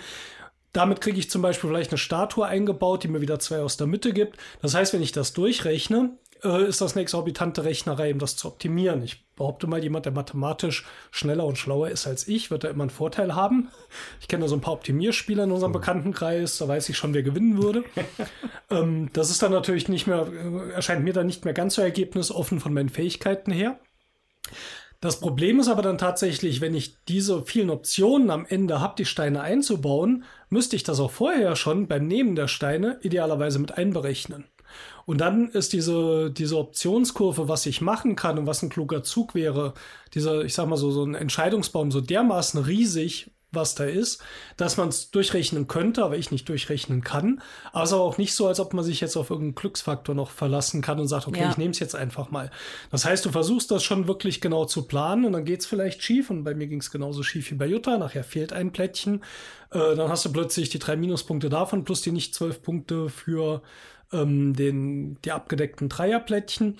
Damit 0.72 1.00
kriege 1.00 1.18
ich 1.18 1.30
zum 1.30 1.42
Beispiel 1.42 1.68
vielleicht 1.68 1.90
eine 1.90 1.98
Statue 1.98 2.46
eingebaut, 2.46 3.02
die 3.02 3.08
mir 3.08 3.20
wieder 3.20 3.40
zwei 3.40 3.58
aus 3.58 3.76
der 3.76 3.88
Mitte 3.88 4.12
gibt. 4.12 4.36
Das 4.60 4.76
heißt, 4.76 4.92
wenn 4.92 5.02
ich 5.02 5.10
das 5.10 5.32
durchrechne, 5.32 6.16
äh, 6.44 6.66
ist 6.66 6.80
das 6.80 6.94
eine 6.94 7.02
exorbitante 7.02 7.64
Rechnerei, 7.64 8.12
um 8.12 8.18
das 8.18 8.36
zu 8.36 8.48
optimieren. 8.48 9.02
Ich 9.02 9.24
behaupte 9.36 9.66
mal, 9.66 9.82
jemand, 9.82 10.06
der 10.06 10.12
mathematisch 10.12 10.84
schneller 11.10 11.44
und 11.44 11.58
schlauer 11.58 11.88
ist 11.88 12.06
als 12.06 12.28
ich, 12.28 12.50
wird 12.50 12.64
da 12.64 12.68
immer 12.68 12.84
einen 12.84 12.90
Vorteil 12.90 13.34
haben. 13.34 13.68
Ich 14.20 14.28
kenne 14.28 14.42
da 14.42 14.48
so 14.48 14.56
ein 14.56 14.60
paar 14.60 14.74
Optimierspieler 14.74 15.44
in 15.44 15.52
unserem 15.52 15.72
Bekanntenkreis, 15.72 16.58
da 16.58 16.68
weiß 16.68 16.88
ich 16.88 16.96
schon, 16.96 17.14
wer 17.14 17.22
gewinnen 17.22 17.62
würde. 17.62 17.84
ähm, 18.70 19.10
das 19.12 19.30
ist 19.30 19.42
dann 19.42 19.52
natürlich 19.52 19.88
nicht 19.88 20.06
mehr, 20.06 20.26
äh, 20.26 20.72
erscheint 20.72 21.04
mir 21.04 21.12
dann 21.12 21.26
nicht 21.26 21.44
mehr 21.44 21.54
ganz 21.54 21.74
so 21.74 21.82
ergebnisoffen 21.82 22.60
von 22.60 22.72
meinen 22.72 22.88
Fähigkeiten 22.88 23.52
her. 23.52 23.78
Das 25.00 25.18
Problem 25.18 25.58
ist 25.58 25.66
aber 25.66 25.82
dann 25.82 25.98
tatsächlich, 25.98 26.60
wenn 26.60 26.76
ich 26.76 26.94
diese 27.08 27.42
vielen 27.44 27.70
Optionen 27.70 28.30
am 28.30 28.46
Ende 28.46 28.78
habe, 28.78 28.94
die 28.96 29.04
Steine 29.04 29.40
einzubauen, 29.40 30.22
müsste 30.48 30.76
ich 30.76 30.84
das 30.84 31.00
auch 31.00 31.10
vorher 31.10 31.56
schon 31.56 31.88
beim 31.88 32.06
Nehmen 32.06 32.36
der 32.36 32.46
Steine 32.46 33.00
idealerweise 33.02 33.58
mit 33.58 33.76
einberechnen. 33.76 34.44
Und 35.06 35.20
dann 35.20 35.48
ist 35.50 35.72
diese, 35.72 36.30
diese 36.30 36.58
Optionskurve, 36.58 37.48
was 37.48 37.66
ich 37.66 37.80
machen 37.80 38.16
kann 38.16 38.38
und 38.38 38.46
was 38.46 38.62
ein 38.62 38.68
kluger 38.70 39.02
Zug 39.02 39.34
wäre, 39.34 39.74
dieser, 40.14 40.44
ich 40.44 40.54
sag 40.54 40.68
mal 40.68 40.76
so, 40.76 40.90
so 40.90 41.04
ein 41.04 41.14
Entscheidungsbaum 41.14 41.90
so 41.90 42.00
dermaßen 42.00 42.62
riesig, 42.62 43.30
was 43.52 43.74
da 43.74 43.84
ist, 43.84 44.22
dass 44.56 44.78
man 44.78 44.88
es 44.88 45.10
durchrechnen 45.10 45.68
könnte, 45.68 46.02
aber 46.02 46.16
ich 46.16 46.30
nicht 46.30 46.48
durchrechnen 46.48 47.02
kann. 47.04 47.42
Aber 47.72 47.84
es 47.84 47.90
ist 47.90 47.94
aber 47.94 48.04
auch 48.04 48.16
nicht 48.18 48.34
so, 48.34 48.46
als 48.46 48.60
ob 48.60 48.72
man 48.72 48.82
sich 48.82 49.00
jetzt 49.00 49.16
auf 49.16 49.28
irgendeinen 49.28 49.54
Glücksfaktor 49.54 50.14
noch 50.14 50.30
verlassen 50.30 50.80
kann 50.80 50.98
und 50.98 51.06
sagt, 51.06 51.28
okay, 51.28 51.40
Ja. 51.42 51.50
ich 51.50 51.58
nehme 51.58 51.72
es 51.72 51.78
jetzt 51.78 51.94
einfach 51.94 52.30
mal. 52.30 52.50
Das 52.90 53.04
heißt, 53.04 53.24
du 53.26 53.30
versuchst 53.30 53.70
das 53.70 53.84
schon 53.84 54.08
wirklich 54.08 54.40
genau 54.40 54.64
zu 54.64 54.84
planen 54.84 55.26
und 55.26 55.32
dann 55.34 55.44
geht 55.44 55.60
es 55.60 55.66
vielleicht 55.66 56.02
schief. 56.02 56.30
Und 56.30 56.44
bei 56.44 56.54
mir 56.54 56.66
ging 56.66 56.80
es 56.80 56.90
genauso 56.90 57.22
schief 57.22 57.50
wie 57.50 57.56
bei 57.56 57.66
Jutta. 57.66 57.98
Nachher 57.98 58.24
fehlt 58.24 58.54
ein 58.54 58.72
Plättchen. 58.72 59.22
Äh, 59.70 59.96
dann 59.96 60.08
hast 60.08 60.24
du 60.24 60.32
plötzlich 60.32 60.70
die 60.70 60.78
drei 60.78 60.96
Minuspunkte 60.96 61.50
davon 61.50 61.84
plus 61.84 62.00
die 62.00 62.12
nicht 62.12 62.34
zwölf 62.34 62.62
Punkte 62.62 63.10
für 63.10 63.60
ähm, 64.12 64.54
den, 64.54 65.18
die 65.24 65.32
abgedeckten 65.32 65.88
Dreierplättchen. 65.88 66.78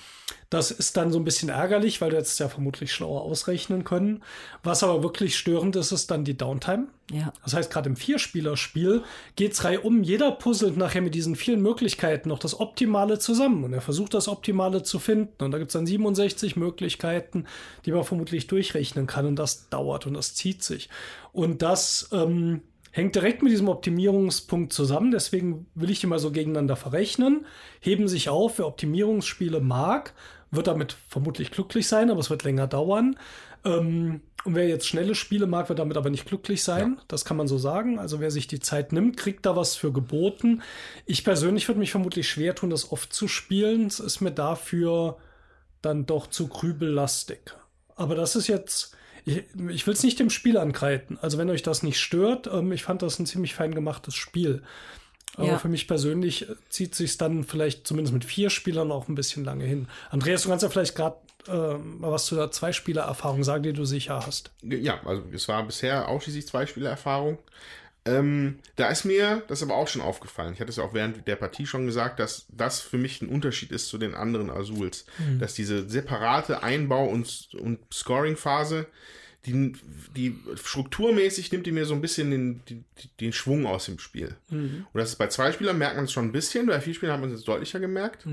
Das 0.50 0.70
ist 0.70 0.98
dann 0.98 1.10
so 1.10 1.18
ein 1.18 1.24
bisschen 1.24 1.48
ärgerlich, 1.48 2.00
weil 2.00 2.10
du 2.10 2.16
jetzt 2.16 2.38
ja 2.38 2.48
vermutlich 2.48 2.92
schlauer 2.92 3.22
ausrechnen 3.22 3.84
können. 3.84 4.22
Was 4.62 4.82
aber 4.82 5.02
wirklich 5.02 5.38
störend 5.38 5.76
ist, 5.76 5.92
ist 5.92 6.10
dann 6.10 6.24
die 6.24 6.36
Downtime. 6.36 6.88
ja. 7.10 7.32
Das 7.42 7.54
heißt, 7.54 7.72
gerade 7.72 7.88
im 7.88 7.96
Vierspielerspiel 7.96 9.02
geht's 9.34 9.64
reihum. 9.64 10.02
Jeder 10.02 10.30
puzzelt 10.32 10.76
nachher 10.76 11.00
mit 11.00 11.14
diesen 11.14 11.36
vielen 11.36 11.62
Möglichkeiten 11.62 12.28
noch 12.28 12.38
das 12.38 12.60
Optimale 12.60 13.18
zusammen. 13.18 13.64
Und 13.64 13.72
er 13.72 13.80
versucht 13.80 14.12
das 14.12 14.28
Optimale 14.28 14.82
zu 14.82 14.98
finden. 14.98 15.42
Und 15.42 15.52
da 15.52 15.58
gibt's 15.58 15.72
dann 15.72 15.86
67 15.86 16.56
Möglichkeiten, 16.56 17.46
die 17.86 17.92
man 17.92 18.04
vermutlich 18.04 18.46
durchrechnen 18.46 19.06
kann. 19.06 19.24
Und 19.24 19.36
das 19.36 19.70
dauert 19.70 20.06
und 20.06 20.14
das 20.14 20.34
zieht 20.34 20.62
sich. 20.62 20.90
Und 21.32 21.62
das 21.62 22.10
ähm, 22.12 22.60
hängt 22.93 23.14
direkt 23.14 23.43
mit 23.43 23.51
diesem 23.51 23.68
Optimierungspunkt 23.68 24.72
zusammen. 24.72 25.11
Deswegen 25.11 25.66
will 25.74 25.90
ich 25.90 26.01
die 26.01 26.07
mal 26.07 26.18
so 26.18 26.30
gegeneinander 26.30 26.76
verrechnen. 26.76 27.47
Heben 27.80 28.07
sich 28.07 28.28
auf, 28.28 28.59
wer 28.59 28.66
Optimierungsspiele 28.66 29.61
mag, 29.61 30.12
wird 30.51 30.68
damit 30.68 30.95
vermutlich 31.09 31.51
glücklich 31.51 31.88
sein, 31.88 32.11
aber 32.11 32.20
es 32.20 32.30
wird 32.30 32.45
länger 32.45 32.68
dauern. 32.68 33.16
Ähm, 33.64 34.20
und 34.45 34.55
wer 34.55 34.68
jetzt 34.68 34.86
schnelle 34.86 35.14
Spiele 35.14 35.47
mag, 35.47 35.68
wird 35.68 35.78
damit 35.78 35.97
aber 35.97 36.11
nicht 36.11 36.26
glücklich 36.26 36.64
sein. 36.64 37.01
Das 37.09 37.24
kann 37.24 37.36
man 37.36 37.49
so 37.49 37.59
sagen. 37.59 37.99
Also 37.99 38.20
wer 38.20 38.30
sich 38.30 38.47
die 38.47 38.61
Zeit 38.61 38.93
nimmt, 38.93 39.16
kriegt 39.16 39.47
da 39.47 39.57
was 39.57 39.76
für 39.76 39.93
geboten. 39.93 40.62
Ich 41.07 41.24
persönlich 41.24 41.68
würde 41.68 41.78
mich 41.78 41.93
vermutlich 41.93 42.28
schwer 42.28 42.55
tun, 42.55 42.70
das 42.70 42.93
oft 42.93 43.12
zu 43.12 43.28
spielen. 43.28 43.86
Es 43.86 44.01
ist 44.01 44.20
mir 44.20 44.32
dafür 44.32 45.16
dann 45.80 46.07
doch 46.07 46.26
zu 46.26 46.49
grübellastig. 46.49 47.55
Aber 47.95 48.14
das 48.14 48.36
ist 48.36 48.49
jetzt, 48.49 48.97
ich, 49.24 49.44
ich 49.68 49.86
will 49.86 49.94
es 49.94 50.02
nicht 50.02 50.18
dem 50.18 50.30
Spiel 50.30 50.56
angreifen. 50.58 51.18
Also 51.22 51.38
wenn 51.38 51.50
euch 51.50 51.62
das 51.62 51.82
nicht 51.82 52.00
stört, 52.00 52.46
ähm, 52.46 52.72
ich 52.72 52.82
fand 52.84 53.02
das 53.02 53.18
ein 53.18 53.26
ziemlich 53.26 53.54
fein 53.54 53.74
gemachtes 53.74 54.14
Spiel. 54.14 54.62
Aber 55.36 55.46
Ja. 55.46 55.58
für 55.58 55.68
mich 55.68 55.88
persönlich 55.88 56.48
äh, 56.48 56.54
zieht 56.68 56.94
sich 56.94 57.16
dann 57.18 57.44
vielleicht 57.44 57.86
zumindest 57.86 58.12
mit 58.12 58.24
vier 58.24 58.50
Spielern 58.50 58.92
auch 58.92 59.08
ein 59.08 59.14
bisschen 59.14 59.44
lange 59.44 59.64
hin. 59.64 59.88
Andreas, 60.10 60.42
du 60.42 60.48
kannst 60.48 60.62
ja 60.62 60.68
vielleicht 60.68 60.94
gerade 60.94 61.16
äh, 61.48 61.74
mal 61.78 62.12
was 62.12 62.26
zu 62.26 62.34
der 62.36 62.50
Zweispieler-Erfahrung 62.50 63.42
sagen, 63.42 63.62
die 63.62 63.72
du 63.72 63.84
sicher 63.84 64.24
hast. 64.26 64.50
Ja, 64.62 65.00
also 65.04 65.22
es 65.32 65.48
war 65.48 65.64
bisher 65.64 66.08
ausschließlich 66.08 66.46
Zweispielererfahrung. 66.46 67.38
Ähm, 68.05 68.59
da 68.74 68.88
ist 68.88 69.05
mir 69.05 69.44
das 69.46 69.62
aber 69.62 69.76
auch 69.76 69.86
schon 69.86 70.03
aufgefallen. 70.03 70.55
Ich 70.55 70.61
hatte 70.61 70.70
es 70.70 70.76
ja 70.76 70.82
auch 70.82 70.94
während 70.94 71.28
der 71.28 71.36
Partie 71.36 71.66
schon 71.66 71.86
gesagt, 71.86 72.18
dass 72.18 72.46
das 72.48 72.80
für 72.80 72.98
mich 72.98 73.22
ein 73.22 73.28
Unterschied 73.28 73.70
ist 73.70 73.86
zu 73.86 73.96
den 73.98 74.14
anderen 74.14 74.50
Azuls. 74.50 75.07
Dass 75.38 75.55
diese 75.55 75.88
separate 75.88 76.62
Einbau- 76.64 77.09
und, 77.09 77.50
und 77.61 77.78
Scoring-Phase, 77.92 78.86
die, 79.46 79.74
die 80.16 80.36
strukturmäßig 80.55 81.53
nimmt 81.53 81.66
die 81.66 81.72
mir 81.72 81.84
so 81.84 81.94
ein 81.94 82.00
bisschen 82.00 82.30
den, 82.30 82.62
die, 82.68 82.84
den 83.20 83.32
Schwung 83.32 83.66
aus 83.66 83.86
dem 83.86 83.98
Spiel. 83.98 84.36
Und 84.92 84.98
das 85.00 85.11
ist 85.11 85.16
bei 85.16 85.28
zwei 85.28 85.53
Spielern 85.53 85.78
merkt 85.78 85.96
man 85.96 86.05
es 86.07 86.12
schon 86.12 86.26
ein 86.26 86.32
bisschen, 86.32 86.66
bei 86.66 86.80
vier 86.80 86.94
Spielern 86.94 87.14
hat 87.14 87.20
man 87.20 87.32
es 87.32 87.44
deutlicher 87.44 87.80
gemerkt. 87.80 88.26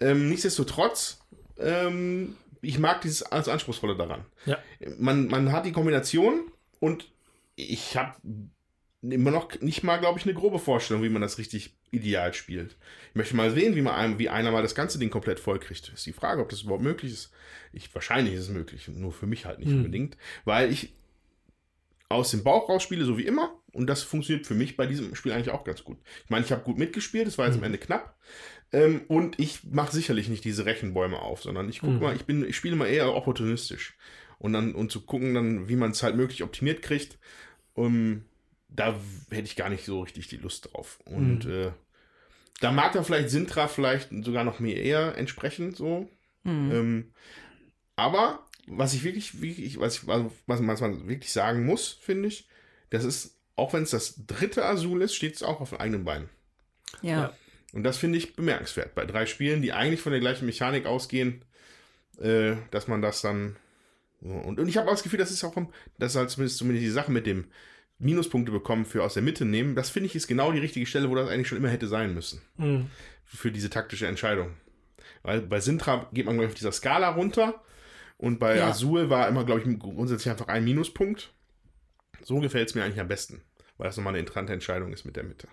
Ähm, 0.00 0.28
nichtsdestotrotz, 0.28 1.20
ähm, 1.58 2.36
ich 2.62 2.78
mag 2.78 3.00
dieses 3.02 3.22
alles 3.22 3.48
Anspruchsvolle 3.48 3.96
daran. 3.96 4.24
Ja. 4.46 4.58
Man, 4.98 5.28
man 5.28 5.52
hat 5.52 5.66
die 5.66 5.72
Kombination 5.72 6.50
und 6.80 7.10
ich 7.56 7.96
habe 7.96 8.14
immer 9.02 9.30
noch 9.30 9.60
nicht 9.60 9.84
mal, 9.84 9.98
glaube 9.98 10.18
ich, 10.18 10.24
eine 10.24 10.34
grobe 10.34 10.58
Vorstellung, 10.58 11.02
wie 11.02 11.08
man 11.08 11.22
das 11.22 11.38
richtig 11.38 11.76
ideal 11.90 12.34
spielt. 12.34 12.76
Ich 13.10 13.14
möchte 13.14 13.36
mal 13.36 13.50
sehen, 13.50 13.76
wie, 13.76 13.82
man 13.82 14.18
wie 14.18 14.28
einer 14.28 14.50
mal 14.50 14.62
das 14.62 14.74
ganze 14.74 14.98
Ding 14.98 15.10
komplett 15.10 15.38
voll 15.40 15.58
kriegt. 15.58 15.88
Ist 15.88 16.06
die 16.06 16.12
Frage, 16.12 16.42
ob 16.42 16.48
das 16.48 16.62
überhaupt 16.62 16.82
möglich 16.82 17.12
ist. 17.12 17.32
Ich, 17.72 17.94
wahrscheinlich 17.94 18.34
ist 18.34 18.42
es 18.42 18.48
möglich, 18.48 18.88
nur 18.88 19.12
für 19.12 19.26
mich 19.26 19.46
halt 19.46 19.60
nicht 19.60 19.72
unbedingt, 19.72 20.16
weil 20.44 20.72
ich 20.72 20.94
aus 22.08 22.30
dem 22.30 22.42
Bauch 22.42 22.68
raus 22.68 22.82
spiele, 22.82 23.04
so 23.04 23.18
wie 23.18 23.26
immer. 23.26 23.54
Und 23.72 23.86
das 23.86 24.02
funktioniert 24.02 24.46
für 24.46 24.54
mich 24.54 24.76
bei 24.76 24.86
diesem 24.86 25.14
Spiel 25.14 25.32
eigentlich 25.32 25.50
auch 25.50 25.64
ganz 25.64 25.84
gut. 25.84 25.98
Ich 26.24 26.30
meine, 26.30 26.44
ich 26.44 26.50
habe 26.50 26.62
gut 26.62 26.78
mitgespielt, 26.78 27.28
es 27.28 27.38
war 27.38 27.46
jetzt 27.46 27.58
am 27.58 27.64
Ende 27.64 27.78
knapp. 27.78 28.16
Ähm, 28.72 29.02
und 29.08 29.38
ich 29.38 29.64
mache 29.64 29.92
sicherlich 29.92 30.28
nicht 30.28 30.44
diese 30.44 30.64
Rechenbäume 30.64 31.20
auf, 31.20 31.42
sondern 31.42 31.68
ich 31.68 31.80
gucke 31.80 31.94
mal, 31.94 32.16
ich 32.16 32.24
bin, 32.24 32.48
ich 32.48 32.56
spiele 32.56 32.76
mal 32.76 32.86
eher 32.86 33.14
opportunistisch. 33.14 33.96
Und 34.38 34.52
dann, 34.52 34.74
und 34.74 34.90
zu 34.90 35.02
gucken 35.02 35.34
dann, 35.34 35.68
wie 35.68 35.76
man 35.76 35.90
es 35.90 36.02
halt 36.02 36.16
möglich 36.16 36.42
optimiert 36.42 36.80
kriegt, 36.82 37.18
um, 37.74 38.24
da 38.68 38.98
hätte 39.30 39.44
ich 39.44 39.56
gar 39.56 39.68
nicht 39.68 39.84
so 39.84 40.02
richtig 40.02 40.28
die 40.28 40.36
Lust 40.36 40.72
drauf. 40.72 40.98
Und 41.04 41.46
äh, 41.46 41.72
da 42.60 42.72
mag 42.72 42.92
dann 42.92 43.04
vielleicht 43.04 43.30
Sintra 43.30 43.68
vielleicht 43.68 44.10
sogar 44.24 44.44
noch 44.44 44.60
mehr 44.60 44.76
eher 44.76 45.16
entsprechend 45.16 45.76
so. 45.76 46.08
Ähm, 46.44 47.12
aber 47.96 48.46
was 48.66 48.94
ich 48.94 49.04
wirklich, 49.04 49.40
wirklich 49.40 49.78
was, 49.80 49.96
ich, 49.96 50.06
was, 50.06 50.22
was 50.46 50.80
man 50.80 51.08
wirklich 51.08 51.32
sagen 51.32 51.66
muss, 51.66 51.98
finde 52.00 52.28
ich, 52.28 52.48
das 52.90 53.04
ist, 53.04 53.36
auch 53.56 53.72
wenn 53.72 53.82
es 53.82 53.90
das 53.90 54.26
dritte 54.26 54.64
Azul 54.64 55.02
ist, 55.02 55.14
steht 55.14 55.34
es 55.34 55.42
auch 55.42 55.60
auf 55.60 55.78
eigenen 55.78 56.04
Beinen. 56.04 56.28
Ja. 57.02 57.10
Ja. 57.10 57.36
Und 57.72 57.84
das 57.84 57.98
finde 57.98 58.18
ich 58.18 58.34
bemerkenswert. 58.34 58.94
Bei 58.94 59.04
drei 59.04 59.26
Spielen, 59.26 59.62
die 59.62 59.72
eigentlich 59.72 60.00
von 60.00 60.12
der 60.12 60.20
gleichen 60.20 60.46
Mechanik 60.46 60.86
ausgehen, 60.86 61.42
äh, 62.20 62.54
dass 62.70 62.88
man 62.88 63.02
das 63.02 63.20
dann. 63.20 63.56
Und, 64.20 64.58
und 64.58 64.68
ich 64.68 64.76
habe 64.76 64.88
auch 64.88 64.94
das 64.94 65.02
Gefühl, 65.02 65.18
das 65.18 65.30
ist 65.30 65.44
auch, 65.44 65.54
das 65.98 66.12
ist 66.12 66.16
halt 66.16 66.30
zumindest, 66.30 66.58
zumindest 66.58 66.84
die 66.86 66.90
Sache 66.90 67.12
mit 67.12 67.26
dem 67.26 67.44
Minuspunkte 67.98 68.52
bekommen 68.52 68.84
für 68.84 69.02
aus 69.02 69.14
der 69.14 69.22
Mitte 69.22 69.44
nehmen. 69.44 69.74
Das 69.74 69.90
finde 69.90 70.06
ich 70.06 70.14
ist 70.14 70.28
genau 70.28 70.52
die 70.52 70.60
richtige 70.60 70.86
Stelle, 70.86 71.10
wo 71.10 71.14
das 71.14 71.28
eigentlich 71.28 71.48
schon 71.48 71.58
immer 71.58 71.68
hätte 71.70 71.88
sein 71.88 72.14
müssen. 72.14 72.40
Mhm. 72.56 72.86
Für 73.24 73.50
diese 73.50 73.70
taktische 73.70 74.06
Entscheidung. 74.06 74.54
Weil 75.22 75.40
bei 75.42 75.60
Sintra 75.60 76.08
geht 76.12 76.26
man, 76.26 76.34
glaube 76.36 76.46
ich, 76.46 76.50
auf 76.52 76.58
dieser 76.58 76.72
Skala 76.72 77.10
runter. 77.10 77.62
Und 78.16 78.38
bei 78.38 78.56
Ja. 78.56 78.68
Azul 78.68 79.10
war 79.10 79.28
immer, 79.28 79.44
glaube 79.44 79.60
ich, 79.60 79.78
grundsätzlich 79.78 80.30
einfach 80.30 80.48
ein 80.48 80.64
Minuspunkt. 80.64 81.32
So 82.22 82.38
gefällt 82.40 82.68
es 82.68 82.74
mir 82.74 82.84
eigentlich 82.84 83.00
am 83.00 83.08
besten. 83.08 83.42
Weil 83.76 83.86
das 83.88 83.96
nochmal 83.96 84.12
eine 84.12 84.20
interessante 84.20 84.52
Entscheidung 84.52 84.92
ist 84.92 85.04
mit 85.04 85.16
der 85.16 85.24
Mitte. 85.24 85.48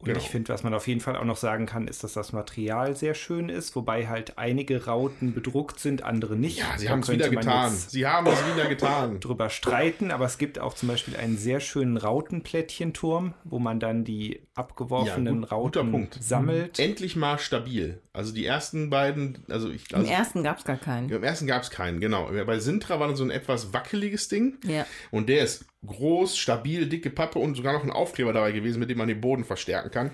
Und 0.00 0.06
Genau. 0.06 0.18
ich 0.18 0.30
finde, 0.30 0.48
was 0.50 0.62
man 0.64 0.72
auf 0.72 0.88
jeden 0.88 1.00
Fall 1.00 1.14
auch 1.14 1.24
noch 1.26 1.36
sagen 1.36 1.66
kann, 1.66 1.86
ist, 1.86 2.02
dass 2.02 2.14
das 2.14 2.32
Material 2.32 2.96
sehr 2.96 3.12
schön 3.12 3.50
ist, 3.50 3.76
wobei 3.76 4.08
halt 4.08 4.38
einige 4.38 4.86
Rauten 4.86 5.34
bedruckt 5.34 5.78
sind, 5.78 6.02
andere 6.04 6.36
nicht. 6.36 6.58
Ja, 6.58 6.78
sie 6.78 6.86
Da 6.86 6.92
haben 6.92 7.00
es 7.00 7.10
wieder 7.10 7.28
getan. 7.28 7.70
Sie 7.70 8.06
haben 8.06 8.26
es 8.26 8.38
wieder 8.54 8.66
getan. 8.66 9.20
drüber 9.20 9.50
streiten, 9.50 10.10
aber 10.10 10.24
es 10.24 10.38
gibt 10.38 10.58
auch 10.58 10.72
zum 10.72 10.88
Beispiel 10.88 11.16
einen 11.16 11.36
sehr 11.36 11.60
schönen 11.60 11.98
Rautenplättchenturm, 11.98 13.34
wo 13.44 13.58
man 13.58 13.78
dann 13.80 14.04
die 14.04 14.40
abgeworfenen 14.54 15.40
gut- 15.42 15.50
guter 15.50 15.56
Rauten 15.80 15.90
Punkt. 15.92 16.18
sammelt. 16.22 16.78
Endlich 16.78 17.16
mal 17.16 17.38
stabil. 17.38 18.00
Also 18.12 18.32
die 18.34 18.44
ersten 18.44 18.90
beiden, 18.90 19.44
also 19.48 19.70
ich 19.70 19.88
Im 19.92 19.98
also, 20.00 20.10
ersten 20.10 20.42
gab 20.42 20.58
es 20.58 20.64
gar 20.64 20.76
keinen. 20.78 21.08
Im 21.10 21.22
ersten 21.22 21.46
gab 21.46 21.62
es 21.62 21.70
keinen, 21.70 22.00
genau. 22.00 22.28
Bei 22.44 22.58
Sintra 22.58 22.98
war 22.98 23.06
dann 23.06 23.14
so 23.16 23.22
ein 23.22 23.30
etwas 23.30 23.72
wackeliges 23.72 24.26
Ding. 24.28 24.58
Ja. 24.64 24.84
Und 25.12 25.28
der 25.28 25.44
ist 25.44 25.64
groß, 25.86 26.36
stabil, 26.36 26.86
dicke 26.88 27.10
Pappe 27.10 27.38
und 27.38 27.54
sogar 27.54 27.72
noch 27.72 27.84
ein 27.84 27.90
Aufkleber 27.92 28.32
dabei 28.32 28.50
gewesen, 28.52 28.80
mit 28.80 28.90
dem 28.90 28.98
man 28.98 29.06
den 29.06 29.20
Boden 29.20 29.44
verstärken 29.44 29.90
kann. 29.92 30.10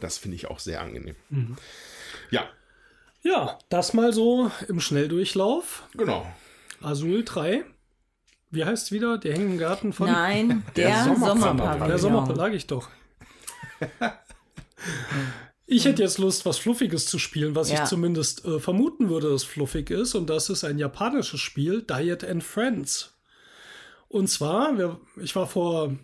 Das 0.00 0.16
finde 0.16 0.36
ich 0.36 0.46
auch 0.48 0.58
sehr 0.58 0.80
angenehm. 0.80 1.14
Ja, 2.30 2.48
Ja, 3.22 3.58
das 3.68 3.92
mal 3.92 4.12
so 4.14 4.50
im 4.68 4.80
Schnelldurchlauf. 4.80 5.82
genau. 5.96 6.26
Azul 6.80 7.22
3. 7.24 7.64
Wie 8.50 8.64
heißt 8.64 8.92
wieder? 8.92 9.18
Der 9.18 9.34
Hängengarten 9.34 9.92
von 9.92 10.10
Nein, 10.10 10.62
Der 10.76 10.88
der, 10.88 11.04
Sommerpavillon. 11.04 11.40
Sommerpavillon. 11.40 11.88
der 11.88 11.98
Sommer, 11.98 12.34
lag 12.34 12.50
ich 12.52 12.66
doch. 12.66 12.88
Ich 15.66 15.86
hätte 15.86 16.02
jetzt 16.02 16.18
Lust, 16.18 16.44
was 16.44 16.58
Fluffiges 16.58 17.06
zu 17.06 17.18
spielen, 17.18 17.54
was 17.54 17.70
Ja. 17.70 17.82
ich 17.82 17.88
zumindest 17.88 18.44
äh, 18.44 18.60
vermuten 18.60 19.08
würde, 19.08 19.30
dass 19.30 19.44
fluffig 19.44 19.90
ist. 19.90 20.14
Und 20.14 20.28
das 20.28 20.50
ist 20.50 20.64
ein 20.64 20.78
japanisches 20.78 21.40
Spiel, 21.40 21.82
Diet 21.82 22.22
and 22.24 22.44
Friends. 22.44 23.14
Und 24.08 24.28
zwar, 24.28 24.76
wir, 24.76 25.00
ich 25.20 25.34
war 25.34 25.46
vor 25.46 25.96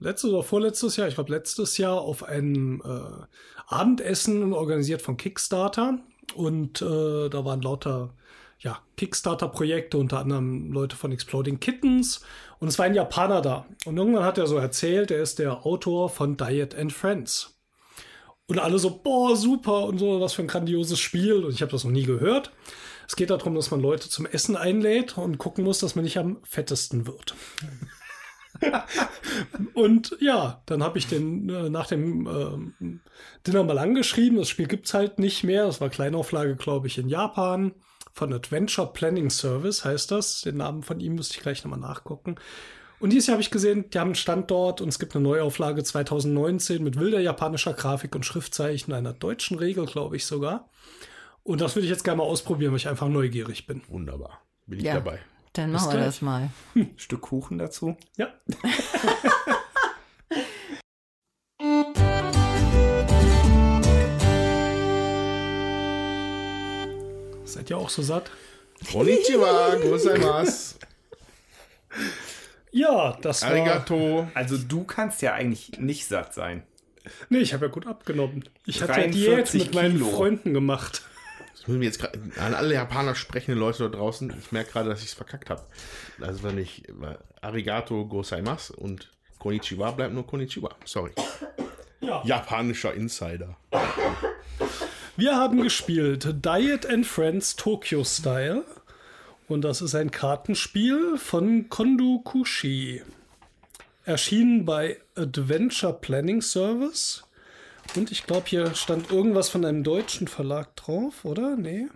letztes 0.00 0.30
oder 0.30 0.42
vorletztes 0.42 0.96
Jahr, 0.96 1.08
ich 1.08 1.14
glaube 1.14 1.30
letztes 1.30 1.76
Jahr, 1.78 2.00
auf 2.00 2.24
einem 2.24 2.82
äh, 2.84 3.26
Abendessen 3.66 4.52
organisiert 4.52 5.02
von 5.02 5.16
Kickstarter. 5.16 5.98
Und 6.34 6.80
äh, 6.82 7.28
da 7.28 7.44
waren 7.44 7.60
lauter 7.60 8.14
ja, 8.58 8.78
Kickstarter-Projekte, 8.96 9.98
unter 9.98 10.18
anderem 10.20 10.72
Leute 10.72 10.96
von 10.96 11.12
Exploding 11.12 11.60
Kittens. 11.60 12.22
Und 12.58 12.68
es 12.68 12.78
war 12.78 12.86
ein 12.86 12.94
Japaner 12.94 13.42
da. 13.42 13.66
Und 13.84 13.98
irgendwann 13.98 14.24
hat 14.24 14.38
er 14.38 14.46
so 14.46 14.56
erzählt, 14.56 15.10
er 15.10 15.20
ist 15.20 15.38
der 15.38 15.66
Autor 15.66 16.08
von 16.08 16.38
Diet 16.38 16.74
and 16.74 16.92
Friends. 16.92 17.55
Und 18.48 18.58
alle 18.60 18.78
so, 18.78 19.00
boah, 19.02 19.36
super 19.36 19.84
und 19.84 19.98
so, 19.98 20.20
was 20.20 20.34
für 20.34 20.42
ein 20.42 20.48
grandioses 20.48 21.00
Spiel. 21.00 21.44
Und 21.44 21.52
ich 21.52 21.62
habe 21.62 21.72
das 21.72 21.84
noch 21.84 21.90
nie 21.90 22.04
gehört. 22.04 22.52
Es 23.08 23.16
geht 23.16 23.30
darum, 23.30 23.54
dass 23.54 23.70
man 23.70 23.80
Leute 23.80 24.08
zum 24.08 24.26
Essen 24.26 24.56
einlädt 24.56 25.18
und 25.18 25.38
gucken 25.38 25.64
muss, 25.64 25.78
dass 25.78 25.94
man 25.94 26.04
nicht 26.04 26.18
am 26.18 26.38
fettesten 26.44 27.06
wird. 27.06 27.34
und 29.74 30.16
ja, 30.20 30.62
dann 30.66 30.82
habe 30.82 30.98
ich 30.98 31.06
den 31.06 31.48
äh, 31.48 31.68
nach 31.68 31.86
dem 31.88 32.26
ähm, 32.26 33.00
Dinner 33.46 33.64
mal 33.64 33.78
angeschrieben. 33.78 34.38
Das 34.38 34.48
Spiel 34.48 34.66
gibt's 34.66 34.94
halt 34.94 35.18
nicht 35.18 35.44
mehr. 35.44 35.66
Das 35.66 35.80
war 35.80 35.88
Kleinauflage, 35.88 36.56
glaube 36.56 36.86
ich, 36.86 36.98
in 36.98 37.08
Japan. 37.08 37.74
Von 38.12 38.32
Adventure 38.32 38.92
Planning 38.92 39.28
Service 39.30 39.84
heißt 39.84 40.10
das. 40.10 40.40
Den 40.40 40.56
Namen 40.56 40.82
von 40.82 41.00
ihm 41.00 41.16
müsste 41.16 41.36
ich 41.36 41.42
gleich 41.42 41.62
nochmal 41.64 41.80
nachgucken. 41.80 42.36
Und 42.98 43.10
dieses 43.10 43.26
Jahr 43.26 43.34
habe 43.34 43.42
ich 43.42 43.50
gesehen, 43.50 43.90
die 43.90 43.98
haben 43.98 44.08
einen 44.08 44.14
Standort 44.14 44.80
und 44.80 44.88
es 44.88 44.98
gibt 44.98 45.14
eine 45.14 45.22
Neuauflage 45.22 45.84
2019 45.84 46.82
mit 46.82 46.98
wilder 46.98 47.20
japanischer 47.20 47.74
Grafik 47.74 48.14
und 48.14 48.24
Schriftzeichen, 48.24 48.94
einer 48.94 49.12
deutschen 49.12 49.58
Regel, 49.58 49.84
glaube 49.86 50.16
ich 50.16 50.24
sogar. 50.24 50.70
Und 51.42 51.60
das 51.60 51.76
würde 51.76 51.84
ich 51.84 51.90
jetzt 51.90 52.04
gerne 52.04 52.18
mal 52.18 52.24
ausprobieren, 52.24 52.72
weil 52.72 52.78
ich 52.78 52.88
einfach 52.88 53.08
neugierig 53.08 53.66
bin. 53.66 53.82
Wunderbar. 53.88 54.40
Bin 54.66 54.78
ich 54.78 54.84
Ja. 54.86 54.94
dabei. 54.94 55.20
Dann 55.52 55.72
machen 55.72 55.92
wir 55.92 56.00
das 56.00 56.22
mal. 56.22 56.50
Stück 56.96 57.20
Kuchen 57.22 57.58
dazu. 57.58 57.96
Ja. 58.16 58.28
Seid 67.44 67.70
ihr 67.70 67.78
auch 67.78 67.88
so 67.90 68.02
satt? 68.02 68.30
Konnichiwa, 68.92 69.76
gozaimasu, 69.76 70.74
Ja, 72.76 73.16
das 73.22 73.40
war. 73.40 73.52
arigato. 73.52 74.28
Also 74.34 74.58
du 74.58 74.84
kannst 74.84 75.22
ja 75.22 75.32
eigentlich 75.32 75.78
nicht 75.78 76.06
satt 76.06 76.34
sein. 76.34 76.62
Nee, 77.30 77.38
ich 77.38 77.54
habe 77.54 77.66
ja 77.66 77.72
gut 77.72 77.86
abgenommen. 77.86 78.44
Ich 78.66 78.82
hatte 78.82 79.00
ja 79.00 79.06
43 79.06 79.12
Diät 79.12 79.54
mit 79.54 79.74
meinen 79.74 79.96
Kilo. 79.96 80.10
Freunden 80.10 80.52
gemacht. 80.52 81.02
Das 81.52 81.66
müssen 81.66 81.80
wir 81.80 81.86
jetzt 81.86 82.00
gerade 82.00 82.20
an 82.38 82.52
alle 82.52 82.74
Japaner 82.74 83.14
sprechenden 83.14 83.58
Leute 83.58 83.88
da 83.88 83.96
draußen. 83.96 84.30
Ich 84.38 84.52
merke 84.52 84.72
gerade, 84.72 84.90
dass 84.90 85.00
ich 85.00 85.06
es 85.06 85.14
verkackt 85.14 85.48
habe. 85.48 85.62
Also 86.20 86.42
wenn 86.42 86.58
ich 86.58 86.82
arigato 87.40 88.04
gozaimasu 88.06 88.74
und 88.74 89.10
konnichiwa 89.38 89.92
bleibt 89.92 90.12
nur 90.12 90.26
konnichiwa. 90.26 90.74
Sorry. 90.84 91.12
Ja. 92.00 92.22
Japanischer 92.26 92.92
Insider. 92.92 93.56
Wir 95.16 95.34
haben 95.34 95.62
gespielt 95.62 96.44
Diet 96.44 96.84
and 96.84 97.06
Friends 97.06 97.56
Tokyo 97.56 98.04
Style. 98.04 98.64
Und 99.48 99.62
das 99.62 99.80
ist 99.80 99.94
ein 99.94 100.10
Kartenspiel 100.10 101.18
von 101.18 101.68
Kondo 101.68 102.20
Kushi. 102.24 103.02
Erschienen 104.04 104.64
bei 104.64 105.00
Adventure 105.14 105.92
Planning 105.92 106.42
Service. 106.42 107.24
Und 107.94 108.10
ich 108.10 108.26
glaube, 108.26 108.46
hier 108.48 108.74
stand 108.74 109.10
irgendwas 109.10 109.48
von 109.48 109.64
einem 109.64 109.84
deutschen 109.84 110.26
Verlag 110.26 110.74
drauf, 110.74 111.24
oder? 111.24 111.56
Nee. 111.56 111.86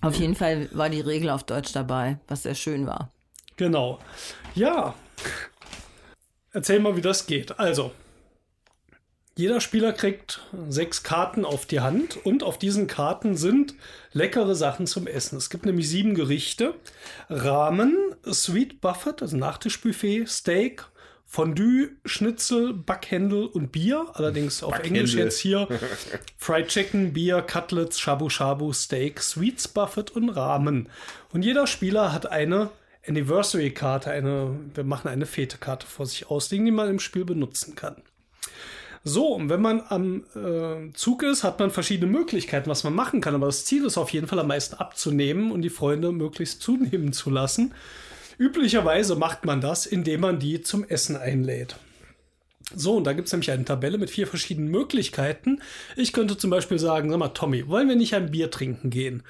Auf 0.00 0.16
jeden 0.16 0.34
Fall 0.34 0.68
war 0.72 0.90
die 0.90 1.00
Regel 1.00 1.30
auf 1.30 1.44
Deutsch 1.44 1.72
dabei, 1.72 2.18
was 2.26 2.42
sehr 2.42 2.54
schön 2.54 2.86
war. 2.86 3.10
Genau. 3.56 4.00
Ja. 4.54 4.94
Erzähl 6.52 6.80
mal, 6.80 6.96
wie 6.96 7.00
das 7.00 7.26
geht. 7.26 7.58
Also, 7.58 7.92
jeder 9.36 9.60
Spieler 9.60 9.92
kriegt 9.92 10.42
sechs 10.68 11.02
Karten 11.02 11.44
auf 11.44 11.66
die 11.66 11.80
Hand 11.80 12.24
und 12.24 12.44
auf 12.44 12.58
diesen 12.58 12.86
Karten 12.86 13.36
sind 13.36 13.74
leckere 14.12 14.54
Sachen 14.54 14.86
zum 14.86 15.08
Essen. 15.08 15.36
Es 15.38 15.50
gibt 15.50 15.66
nämlich 15.66 15.88
sieben 15.88 16.14
Gerichte. 16.14 16.74
Ramen, 17.28 17.96
Sweet 18.30 18.80
Buffet, 18.80 19.22
also 19.22 19.36
Nachtischbuffet, 19.36 20.26
Steak, 20.28 20.84
Fondue, 21.26 21.90
Schnitzel, 22.04 22.74
Backhändel 22.74 23.46
und 23.46 23.72
Bier. 23.72 24.06
Allerdings 24.12 24.62
auf 24.62 24.70
Backhändel. 24.70 25.00
Englisch 25.00 25.14
jetzt 25.16 25.40
hier 25.40 25.66
Fried 26.36 26.68
Chicken, 26.68 27.12
Bier, 27.12 27.42
Cutlets, 27.42 27.98
Shabu 27.98 28.28
Shabu, 28.28 28.72
Steak, 28.72 29.20
Sweets 29.20 29.66
Buffet 29.66 30.12
und 30.12 30.28
Ramen. 30.28 30.88
Und 31.32 31.44
jeder 31.44 31.66
Spieler 31.66 32.12
hat 32.12 32.30
eine 32.30 32.70
Anniversary-Karte, 33.04 34.12
eine, 34.12 34.60
wir 34.74 34.84
machen 34.84 35.08
eine 35.08 35.26
Fete-Karte 35.26 35.88
vor 35.88 36.06
sich 36.06 36.30
ausliegen, 36.30 36.66
die 36.66 36.72
man 36.72 36.88
im 36.88 37.00
Spiel 37.00 37.24
benutzen 37.24 37.74
kann. 37.74 37.96
So, 39.06 39.34
und 39.34 39.50
wenn 39.50 39.60
man 39.60 39.82
am 39.88 40.24
äh, 40.34 40.90
Zug 40.94 41.22
ist, 41.22 41.44
hat 41.44 41.58
man 41.58 41.70
verschiedene 41.70 42.10
Möglichkeiten, 42.10 42.70
was 42.70 42.84
man 42.84 42.94
machen 42.94 43.20
kann. 43.20 43.34
Aber 43.34 43.46
das 43.46 43.66
Ziel 43.66 43.84
ist 43.84 43.98
auf 43.98 44.10
jeden 44.10 44.26
Fall 44.26 44.38
am 44.38 44.48
meisten 44.48 44.76
abzunehmen 44.76 45.52
und 45.52 45.60
die 45.60 45.70
Freunde 45.70 46.10
möglichst 46.10 46.62
zunehmen 46.62 47.12
zu 47.12 47.28
lassen. 47.28 47.74
Üblicherweise 48.38 49.14
macht 49.14 49.44
man 49.44 49.60
das, 49.60 49.84
indem 49.84 50.22
man 50.22 50.38
die 50.38 50.62
zum 50.62 50.84
Essen 50.84 51.16
einlädt. 51.16 51.76
So, 52.74 52.96
und 52.96 53.04
da 53.04 53.12
gibt 53.12 53.26
es 53.26 53.32
nämlich 53.32 53.50
eine 53.50 53.66
Tabelle 53.66 53.98
mit 53.98 54.08
vier 54.08 54.26
verschiedenen 54.26 54.70
Möglichkeiten. 54.70 55.60
Ich 55.96 56.14
könnte 56.14 56.38
zum 56.38 56.48
Beispiel 56.48 56.78
sagen, 56.78 57.10
sag 57.10 57.18
mal, 57.18 57.28
Tommy, 57.28 57.68
wollen 57.68 57.88
wir 57.88 57.96
nicht 57.96 58.14
ein 58.14 58.30
Bier 58.30 58.50
trinken 58.50 58.88
gehen? 58.88 59.22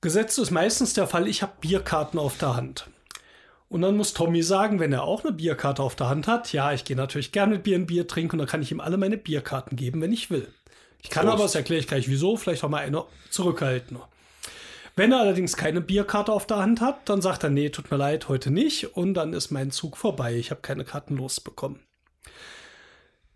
Gesetzt 0.00 0.40
ist 0.40 0.50
meistens 0.50 0.92
der 0.92 1.06
Fall, 1.06 1.28
ich 1.28 1.42
habe 1.42 1.52
Bierkarten 1.60 2.18
auf 2.18 2.36
der 2.36 2.56
Hand. 2.56 2.88
Und 3.72 3.80
dann 3.80 3.96
muss 3.96 4.12
Tommy 4.12 4.42
sagen, 4.42 4.80
wenn 4.80 4.92
er 4.92 5.04
auch 5.04 5.24
eine 5.24 5.32
Bierkarte 5.32 5.82
auf 5.82 5.96
der 5.96 6.10
Hand 6.10 6.26
hat, 6.26 6.52
ja, 6.52 6.74
ich 6.74 6.84
gehe 6.84 6.94
natürlich 6.94 7.32
gerne 7.32 7.54
mit 7.54 7.62
Bier 7.62 7.78
ein 7.78 7.86
Bier 7.86 8.06
trinken 8.06 8.32
und 8.32 8.40
dann 8.40 8.46
kann 8.46 8.60
ich 8.60 8.70
ihm 8.70 8.80
alle 8.80 8.98
meine 8.98 9.16
Bierkarten 9.16 9.78
geben, 9.78 10.02
wenn 10.02 10.12
ich 10.12 10.28
will. 10.28 10.46
Ich 11.00 11.08
kann 11.08 11.22
Prost. 11.22 11.34
aber, 11.36 11.44
das 11.44 11.54
erkläre 11.54 11.80
ich 11.80 11.86
gleich 11.86 12.06
wieso, 12.06 12.36
vielleicht 12.36 12.64
auch 12.64 12.68
mal 12.68 12.82
eine 12.82 13.02
zurückhalten. 13.30 13.96
Wenn 14.94 15.10
er 15.10 15.20
allerdings 15.20 15.56
keine 15.56 15.80
Bierkarte 15.80 16.32
auf 16.32 16.46
der 16.46 16.58
Hand 16.58 16.82
hat, 16.82 17.08
dann 17.08 17.22
sagt 17.22 17.44
er, 17.44 17.48
nee, 17.48 17.70
tut 17.70 17.90
mir 17.90 17.96
leid, 17.96 18.28
heute 18.28 18.50
nicht 18.50 18.94
und 18.94 19.14
dann 19.14 19.32
ist 19.32 19.50
mein 19.50 19.70
Zug 19.70 19.96
vorbei. 19.96 20.34
Ich 20.34 20.50
habe 20.50 20.60
keine 20.60 20.84
Karten 20.84 21.16
losbekommen. 21.16 21.80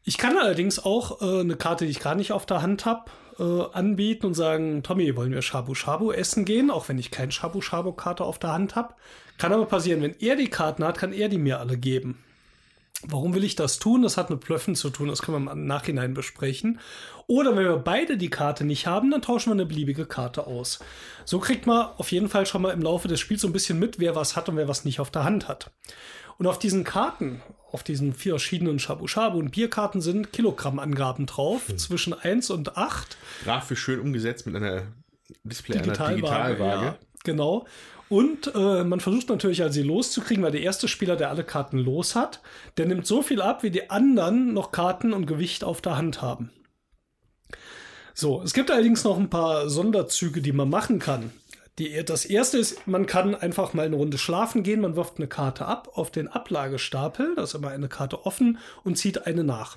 Ich 0.05 0.19
kann 0.19 0.37
allerdings 0.37 0.79
auch 0.79 1.23
äh, 1.23 1.41
eine 1.41 1.57
Karte, 1.57 1.87
die 1.87 1.93
ich 1.93 2.01
gar 2.01 2.15
nicht 2.15 2.33
auf 2.33 2.45
der 2.45 2.61
Hand 2.61 2.85
habe, 2.85 3.11
äh, 3.39 3.63
anbieten 3.73 4.27
und 4.27 4.35
sagen, 4.35 4.83
Tommy, 4.83 5.17
wollen 5.17 5.33
wir 5.33 5.43
Shabu 5.43 5.75
Shabu 5.75 6.13
essen 6.13 6.45
gehen, 6.45 6.71
auch 6.71 6.89
wenn 6.89 6.99
ich 6.99 7.11
keine 7.11 7.33
Shabu 7.33 7.61
Shabu 7.61 7.93
Karte 7.93 8.25
auf 8.25 8.39
der 8.39 8.53
Hand 8.53 8.77
habe. 8.77 8.95
Kann 9.39 9.53
aber 9.53 9.67
passieren, 9.67 10.03
wenn 10.03 10.19
er 10.19 10.37
die 10.37 10.49
Karten 10.49 10.85
hat, 10.85 10.99
kann 10.99 11.13
er 11.13 11.29
die 11.29 11.39
mir 11.39 11.61
alle 11.61 11.77
geben. 11.77 12.19
Warum 13.03 13.35
will 13.35 13.45
ich 13.45 13.57
das 13.57 13.79
tun? 13.79 14.03
Das 14.03 14.17
hat 14.17 14.31
mit 14.31 14.41
Blöffen 14.41 14.75
zu 14.75 14.89
tun, 14.89 15.09
das 15.09 15.21
können 15.21 15.45
wir 15.45 15.53
im 15.53 15.67
Nachhinein 15.67 16.15
besprechen. 16.15 16.81
Oder 17.27 17.55
wenn 17.55 17.65
wir 17.65 17.77
beide 17.77 18.17
die 18.17 18.31
Karte 18.31 18.65
nicht 18.65 18.87
haben, 18.87 19.11
dann 19.11 19.21
tauschen 19.21 19.51
wir 19.51 19.55
eine 19.55 19.67
beliebige 19.67 20.07
Karte 20.07 20.47
aus. 20.47 20.79
So 21.25 21.39
kriegt 21.39 21.67
man 21.67 21.89
auf 21.99 22.11
jeden 22.11 22.29
Fall 22.29 22.47
schon 22.47 22.63
mal 22.63 22.73
im 22.73 22.81
Laufe 22.81 23.09
des 23.09 23.21
Spiels 23.21 23.43
so 23.43 23.49
ein 23.49 23.53
bisschen 23.53 23.79
mit, 23.79 23.99
wer 23.99 24.15
was 24.15 24.35
hat 24.35 24.49
und 24.49 24.57
wer 24.57 24.69
was 24.69 24.87
nicht 24.87 25.01
auf 25.01 25.11
der 25.11 25.25
Hand 25.25 25.47
hat. 25.47 25.73
Und 26.39 26.47
auf 26.47 26.59
diesen 26.59 26.85
Karten, 26.85 27.43
auf 27.77 27.82
diesen 27.82 28.15
vier 28.15 28.32
verschiedenen 28.32 28.78
Shabu 28.78 29.07
Shabu 29.07 29.39
und 29.39 29.51
Bierkarten 29.51 30.01
sind 30.01 30.32
Kilogrammangaben 30.32 31.27
drauf, 31.27 31.62
zwischen 31.77 32.15
1 32.15 32.48
und 32.48 32.78
8. 32.78 33.19
Grafisch 33.44 33.81
schön 33.81 34.01
umgesetzt 34.01 34.47
mit 34.47 34.57
einer 34.57 34.85
Display, 35.44 35.77
Digitalwaage. 35.77 36.16
Digitalwaage. 36.16 36.85
Ja, 36.86 36.98
Genau. 37.24 37.66
Und 38.09 38.53
äh, 38.55 38.85
man 38.85 39.01
versucht 39.01 39.28
natürlich, 39.28 39.62
also 39.62 39.74
sie 39.74 39.82
loszukriegen, 39.82 40.43
weil 40.43 40.53
der 40.53 40.62
erste 40.62 40.89
Spieler, 40.89 41.16
der 41.16 41.28
alle 41.28 41.44
Karten 41.44 41.77
los 41.77 42.15
hat, 42.15 42.40
der 42.78 42.86
nimmt 42.86 43.07
so 43.07 43.20
viel 43.20 43.43
ab, 43.43 43.62
wie 43.62 43.70
die 43.70 43.90
anderen 43.90 44.55
noch 44.55 44.73
Karten 44.73 45.12
und 45.12 45.27
Gewicht 45.27 45.65
auf 45.65 45.82
der 45.82 45.98
Hand 45.98 46.23
haben. 46.23 46.51
So, 48.15 48.40
es 48.43 48.55
gibt 48.55 48.70
allerdings 48.70 49.05
noch 49.05 49.19
ein 49.19 49.28
paar 49.28 49.69
Sonderzüge, 49.69 50.40
die 50.40 50.53
man 50.53 50.70
machen 50.70 51.01
kann. 51.01 51.32
Die, 51.78 52.03
das 52.05 52.24
erste 52.24 52.57
ist, 52.59 52.86
man 52.86 53.07
kann 53.07 53.35
einfach 53.35 53.74
mal 53.74 53.85
eine 53.85 53.97
Runde 53.97 54.16
schlafen 54.16 54.62
gehen, 54.62 54.81
man 54.81 54.97
wirft 54.97 55.19
eine 55.19 55.28
Karte 55.28 55.66
ab 55.66 55.90
auf 55.94 56.11
den 56.11 56.28
Ablagestapel, 56.28 57.35
da 57.36 57.43
ist 57.43 57.55
immer 57.55 57.69
eine 57.69 57.89
Karte 57.89 58.24
offen 58.24 58.59
und 58.82 58.97
zieht 58.97 59.27
eine 59.27 59.44
nach. 59.44 59.77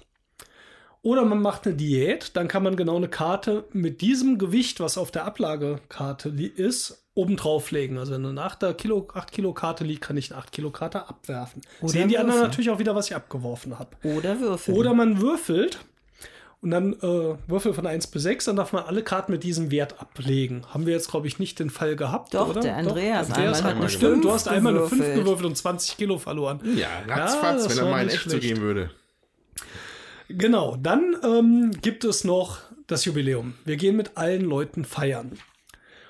Oder 1.02 1.24
man 1.24 1.42
macht 1.42 1.66
eine 1.66 1.76
Diät, 1.76 2.36
dann 2.36 2.48
kann 2.48 2.64
man 2.64 2.76
genau 2.76 2.98
eine 2.98 3.08
Karte 3.08 3.66
mit 3.72 4.02
diesem 4.02 4.38
Gewicht, 4.38 4.80
was 4.80 4.98
auf 4.98 5.12
der 5.12 5.26
Ablagekarte 5.26 6.30
ist, 6.30 7.06
oben 7.14 7.38
drauflegen. 7.38 7.98
Also 7.98 8.14
wenn 8.14 8.26
eine 8.26 8.42
8 8.42 8.78
Kilo, 8.78 9.08
8 9.14 9.32
Kilo 9.32 9.54
Karte 9.54 9.84
liegt, 9.84 10.02
kann 10.02 10.18
ich 10.18 10.32
eine 10.32 10.40
8 10.40 10.52
Kilo 10.52 10.72
Karte 10.72 11.08
abwerfen. 11.08 11.62
Oder 11.82 11.92
Sehen 11.92 12.10
die 12.10 12.18
anderen 12.18 12.40
würfeln. 12.40 12.50
natürlich 12.50 12.70
auch 12.70 12.80
wieder, 12.80 12.96
was 12.96 13.08
ich 13.08 13.16
abgeworfen 13.16 13.80
habe. 13.80 13.92
Oder 14.04 14.40
Würfel. 14.40 14.74
Oder 14.74 14.94
man 14.94 15.22
würfelt 15.22 15.80
und 16.62 16.72
dann 16.72 16.94
äh, 16.94 17.36
Würfel 17.48 17.74
von 17.74 17.88
1 17.88 18.08
bis 18.08 18.24
6, 18.24 18.46
dann 18.46 18.56
darf 18.58 18.74
man 18.74 18.84
alle 18.84 19.02
Karten 19.04 19.32
mit 19.32 19.44
diesem 19.44 19.72
Wert 19.72 20.00
ablegen. 20.02 20.66
Haben 20.74 20.86
wir 20.86 20.94
jetzt, 20.94 21.10
glaube 21.10 21.28
ich, 21.28 21.40
nicht 21.40 21.58
den 21.60 21.70
Fall 21.70 21.96
gehabt, 21.96 22.34
Doch, 22.34 22.50
oder? 22.50 22.60
der 22.62 22.76
Andreas 22.76 23.30
Andreas 23.30 23.58
einmal 23.60 23.74
hat 23.74 23.80
eine 23.82 23.90
Stimmt, 23.90 24.26
du 24.26 24.32
hast 24.32 24.48
einmal 24.48 24.78
eine 24.78 24.86
5 24.88 25.16
gewürfelt. 25.16 25.46
und 25.46 25.56
20 25.56 25.96
Kilo 25.98 26.18
verloren. 26.18 26.60
Ja, 26.76 26.88
ratzfatz, 27.08 27.64
das 27.64 27.72
wenn 27.72 27.78
er 27.80 27.84
war 27.86 27.92
mal 27.92 28.04
in 28.04 28.10
echt 28.10 28.22
schlecht. 28.22 28.42
zugehen 28.42 28.62
würde. 28.62 28.92
Genau, 30.28 30.76
dann 30.82 31.16
ähm, 31.24 31.72
gibt 31.82 32.04
es 32.04 32.24
noch 32.24 32.60
das 32.88 33.06
Jubiläum. 33.06 33.56
Wir 33.66 33.78
gehen 33.78 33.96
mit 33.96 34.18
allen 34.18 34.42
Leuten 34.42 34.86
feiern. 34.86 35.32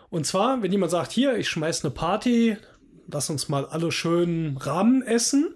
Und 0.09 0.25
zwar, 0.25 0.61
wenn 0.61 0.71
jemand 0.71 0.91
sagt, 0.91 1.11
hier, 1.11 1.37
ich 1.37 1.47
schmeiß 1.47 1.85
eine 1.85 1.93
Party, 1.93 2.57
lass 3.07 3.29
uns 3.29 3.47
mal 3.49 3.65
alle 3.65 3.91
schön 3.91 4.57
Rahmen 4.57 5.01
essen. 5.03 5.53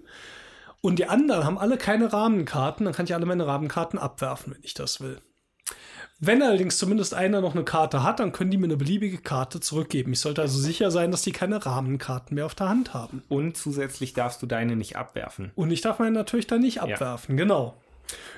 Und 0.84 0.98
die 0.98 1.06
anderen 1.06 1.44
haben 1.44 1.56
alle 1.56 1.78
keine 1.78 2.12
Rahmenkarten, 2.12 2.84
dann 2.84 2.92
kann 2.92 3.06
ich 3.06 3.14
alle 3.14 3.24
meine 3.24 3.46
Rahmenkarten 3.46 3.98
abwerfen, 3.98 4.52
wenn 4.52 4.62
ich 4.62 4.74
das 4.74 5.00
will. 5.00 5.18
Wenn 6.20 6.42
allerdings 6.42 6.76
zumindest 6.76 7.14
einer 7.14 7.40
noch 7.40 7.54
eine 7.54 7.64
Karte 7.64 8.02
hat, 8.02 8.20
dann 8.20 8.32
können 8.32 8.50
die 8.50 8.58
mir 8.58 8.66
eine 8.66 8.76
beliebige 8.76 9.16
Karte 9.16 9.60
zurückgeben. 9.60 10.12
Ich 10.12 10.20
sollte 10.20 10.42
also 10.42 10.58
sicher 10.58 10.90
sein, 10.90 11.10
dass 11.10 11.22
die 11.22 11.32
keine 11.32 11.64
Rahmenkarten 11.64 12.34
mehr 12.34 12.44
auf 12.44 12.54
der 12.54 12.68
Hand 12.68 12.92
haben. 12.92 13.22
Und 13.30 13.56
zusätzlich 13.56 14.12
darfst 14.12 14.42
du 14.42 14.46
deine 14.46 14.76
nicht 14.76 14.96
abwerfen. 14.96 15.52
Und 15.54 15.70
ich 15.70 15.80
darf 15.80 16.00
meine 16.00 16.10
natürlich 16.10 16.48
dann 16.48 16.60
nicht 16.60 16.82
abwerfen, 16.82 17.38
genau. 17.38 17.80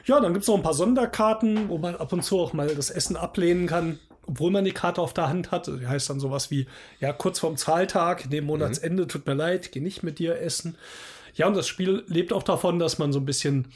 Ja, 0.04 0.20
dann 0.20 0.32
gibt 0.32 0.44
es 0.44 0.48
noch 0.48 0.54
ein 0.54 0.62
paar 0.62 0.72
Sonderkarten, 0.72 1.68
wo 1.68 1.78
man 1.78 1.96
ab 1.96 2.12
und 2.12 2.22
zu 2.22 2.38
auch 2.38 2.52
mal 2.52 2.68
das 2.68 2.90
Essen 2.90 3.16
ablehnen 3.16 3.66
kann, 3.66 3.98
obwohl 4.24 4.52
man 4.52 4.64
die 4.64 4.70
Karte 4.70 5.00
auf 5.00 5.14
der 5.14 5.28
Hand 5.28 5.50
hat. 5.50 5.66
Die 5.66 5.88
heißt 5.88 6.10
dann 6.10 6.20
sowas 6.20 6.52
wie, 6.52 6.68
ja, 7.00 7.12
kurz 7.12 7.40
vorm 7.40 7.56
Zahltag, 7.56 8.30
neben 8.30 8.46
Monatsende, 8.46 9.08
tut 9.08 9.26
mir 9.26 9.34
leid, 9.34 9.72
geh 9.72 9.80
nicht 9.80 10.04
mit 10.04 10.20
dir 10.20 10.40
essen. 10.40 10.76
Ja, 11.36 11.46
und 11.46 11.54
das 11.54 11.68
Spiel 11.68 12.02
lebt 12.08 12.32
auch 12.32 12.42
davon, 12.42 12.78
dass 12.78 12.98
man 12.98 13.12
so 13.12 13.20
ein 13.20 13.26
bisschen 13.26 13.68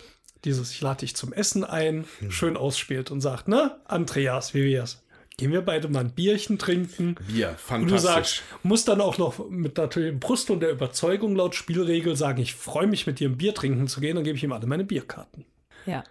dieses, 0.45 0.73
ich 0.73 0.81
lade 0.81 1.01
dich 1.01 1.15
zum 1.15 1.33
Essen 1.33 1.63
ein, 1.65 2.07
schön 2.31 2.57
ausspielt 2.57 3.11
und 3.11 3.21
sagt, 3.21 3.47
ne, 3.49 3.77
Andreas, 3.85 4.55
wie 4.55 4.65
wär's? 4.65 5.03
Gehen 5.37 5.53
wir 5.53 5.63
beide 5.63 5.89
mal 5.89 6.01
ein 6.01 6.15
Bierchen 6.15 6.59
trinken. 6.59 7.15
Bier, 7.29 7.49
Und 7.49 7.57
du 7.59 7.89
fantastisch. 7.99 8.03
sagst, 8.03 8.43
musst 8.63 8.89
dann 8.89 9.01
auch 9.01 9.17
noch 9.19 9.49
mit 9.49 9.77
natürlich 9.79 10.19
Brust 10.19 10.51
und 10.51 10.61
der 10.61 10.71
Überzeugung 10.71 11.37
laut 11.37 11.55
Spielregel 11.55 12.17
sagen, 12.17 12.41
ich 12.43 12.55
freue 12.55 12.87
mich 12.87 13.07
mit 13.07 13.21
dir 13.21 13.29
ein 13.29 13.39
Bier 13.39 13.55
trinken 13.55 13.89
zu 13.89 14.01
gehen, 14.01 14.17
dann 14.17 14.25
gebe 14.25 14.37
ich 14.37 14.45
ihm 14.45 14.53
alle 14.53 14.67
meine 14.67 14.85
Bierkarten. 14.85 15.47
Ja. 15.87 16.05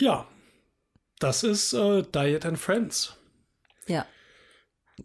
Ja, 0.00 0.26
das 1.20 1.44
ist 1.44 1.72
äh, 1.74 2.02
Diet 2.02 2.44
and 2.46 2.58
Friends. 2.58 3.16
Ja. 3.86 4.06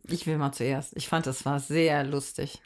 Ich 0.08 0.28
will 0.28 0.38
mal 0.38 0.52
zuerst. 0.52 0.94
Ich 0.96 1.08
fand, 1.08 1.28
das 1.28 1.46
war 1.46 1.60
sehr 1.60 2.04
lustig. 2.04 2.62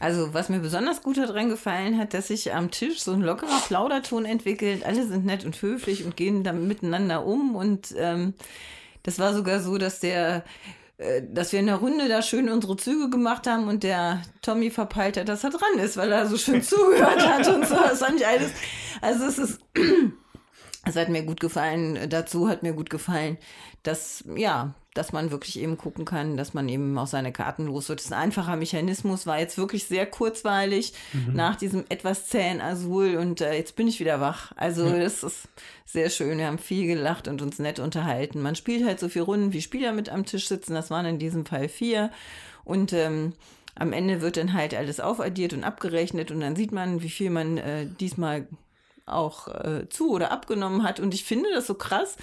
Also, 0.00 0.32
was 0.32 0.48
mir 0.48 0.60
besonders 0.60 1.02
gut 1.02 1.18
daran 1.18 1.48
gefallen 1.48 1.98
hat, 1.98 2.14
dass 2.14 2.28
sich 2.28 2.52
am 2.54 2.70
Tisch 2.70 3.00
so 3.00 3.12
ein 3.12 3.20
lockerer 3.20 3.60
Plauderton 3.66 4.24
entwickelt. 4.24 4.84
Alle 4.84 5.06
sind 5.06 5.26
nett 5.26 5.44
und 5.44 5.60
höflich 5.60 6.04
und 6.04 6.16
gehen 6.16 6.44
dann 6.44 6.66
miteinander 6.66 7.26
um. 7.26 7.54
Und 7.54 7.94
ähm, 7.96 8.34
das 9.02 9.18
war 9.18 9.34
sogar 9.34 9.60
so, 9.60 9.78
dass 9.78 10.00
der 10.00 10.44
äh, 10.96 11.22
dass 11.28 11.52
wir 11.52 11.60
in 11.60 11.66
der 11.66 11.76
Runde 11.76 12.08
da 12.08 12.22
schön 12.22 12.48
unsere 12.48 12.76
Züge 12.76 13.10
gemacht 13.10 13.46
haben 13.46 13.68
und 13.68 13.82
der 13.82 14.22
Tommy 14.42 14.70
verpeilt 14.70 15.16
hat, 15.16 15.28
dass 15.28 15.42
er 15.42 15.50
dran 15.50 15.78
ist, 15.78 15.96
weil 15.96 16.12
er 16.12 16.26
so 16.26 16.36
schön 16.36 16.62
zugehört 16.62 17.26
hat 17.26 17.48
und 17.48 17.66
so. 17.66 17.74
Das 17.74 17.98
fand 17.98 18.20
ich 18.20 18.26
alles. 18.26 18.52
Also 19.00 19.24
es 19.24 19.38
ist, 19.38 19.60
es 20.84 20.96
hat 20.96 21.08
mir 21.08 21.24
gut 21.24 21.40
gefallen. 21.40 22.08
Dazu 22.08 22.48
hat 22.48 22.62
mir 22.62 22.72
gut 22.72 22.90
gefallen, 22.90 23.38
dass, 23.82 24.24
ja, 24.36 24.74
dass 24.94 25.12
man 25.12 25.30
wirklich 25.30 25.58
eben 25.58 25.76
gucken 25.76 26.04
kann, 26.04 26.36
dass 26.36 26.54
man 26.54 26.68
eben 26.68 26.96
auch 26.96 27.06
seine 27.06 27.32
Karten 27.32 27.66
los 27.66 27.88
wird. 27.88 27.98
Das 27.98 28.06
ist 28.06 28.12
ein 28.12 28.22
einfacher 28.22 28.56
Mechanismus, 28.56 29.26
war 29.26 29.38
jetzt 29.38 29.58
wirklich 29.58 29.84
sehr 29.84 30.06
kurzweilig 30.06 30.94
nach 31.32 31.56
diesem 31.56 31.84
etwas 31.88 32.28
zähen 32.28 32.60
Azul 32.60 33.16
und 33.16 33.40
äh, 33.40 33.54
jetzt 33.54 33.76
bin 33.76 33.88
ich 33.88 34.00
wieder 34.00 34.20
wach. 34.20 34.52
Also 34.56 34.88
das 34.88 35.22
ist 35.22 35.48
sehr 35.84 36.10
schön. 36.10 36.38
Wir 36.38 36.46
haben 36.46 36.58
viel 36.58 36.86
gelacht 36.86 37.28
und 37.28 37.42
uns 37.42 37.58
nett 37.58 37.78
unterhalten. 37.78 38.40
Man 38.40 38.54
spielt 38.54 38.86
halt 38.86 39.00
so 39.00 39.08
viele 39.08 39.24
Runden, 39.24 39.52
wie 39.52 39.62
Spieler 39.62 39.92
mit 39.92 40.08
am 40.08 40.24
Tisch 40.24 40.48
sitzen. 40.48 40.74
Das 40.74 40.90
waren 40.90 41.06
in 41.06 41.18
diesem 41.18 41.44
Fall 41.44 41.68
vier. 41.68 42.10
Und 42.64 42.92
ähm, 42.92 43.34
am 43.74 43.92
Ende 43.92 44.20
wird 44.20 44.36
dann 44.36 44.52
halt 44.52 44.74
alles 44.74 45.00
aufaddiert 45.00 45.52
und 45.52 45.64
abgerechnet 45.64 46.30
und 46.30 46.40
dann 46.40 46.56
sieht 46.56 46.72
man, 46.72 47.02
wie 47.02 47.10
viel 47.10 47.30
man 47.30 47.58
äh, 47.58 47.86
diesmal 47.86 48.46
auch 49.06 49.48
äh, 49.48 49.88
zu 49.88 50.10
oder 50.10 50.30
abgenommen 50.30 50.82
hat. 50.82 51.00
Und 51.00 51.14
ich 51.14 51.24
finde 51.24 51.50
das 51.52 51.66
so 51.66 51.74
krass, 51.74 52.16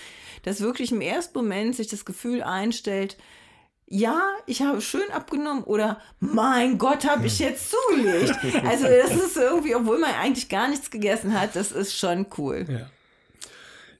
dass 0.44 0.62
wirklich 0.62 0.92
im 0.92 1.02
ersten 1.02 1.38
Moment 1.38 1.76
sich 1.76 1.88
das 1.88 2.06
Gefühl 2.06 2.42
einstellt, 2.42 3.18
ja, 3.94 4.22
ich 4.48 4.62
habe 4.62 4.80
schön 4.80 5.12
abgenommen 5.12 5.64
oder 5.64 6.00
mein 6.22 6.78
Gott, 6.78 7.04
habe 7.06 7.28
ich 7.28 7.40
jetzt 7.40 7.72
zugelegt. 7.72 8.34
Also 8.66 8.86
das 8.86 9.12
ist 9.12 9.36
irgendwie, 9.36 9.76
obwohl 9.76 10.00
man 10.00 10.14
eigentlich 10.14 10.48
gar 10.48 10.70
nichts 10.70 10.90
gegessen 10.90 11.38
hat, 11.38 11.56
das 11.56 11.74
ist 11.74 11.98
schon 11.98 12.28
cool. 12.38 12.66
Ja. 12.70 12.90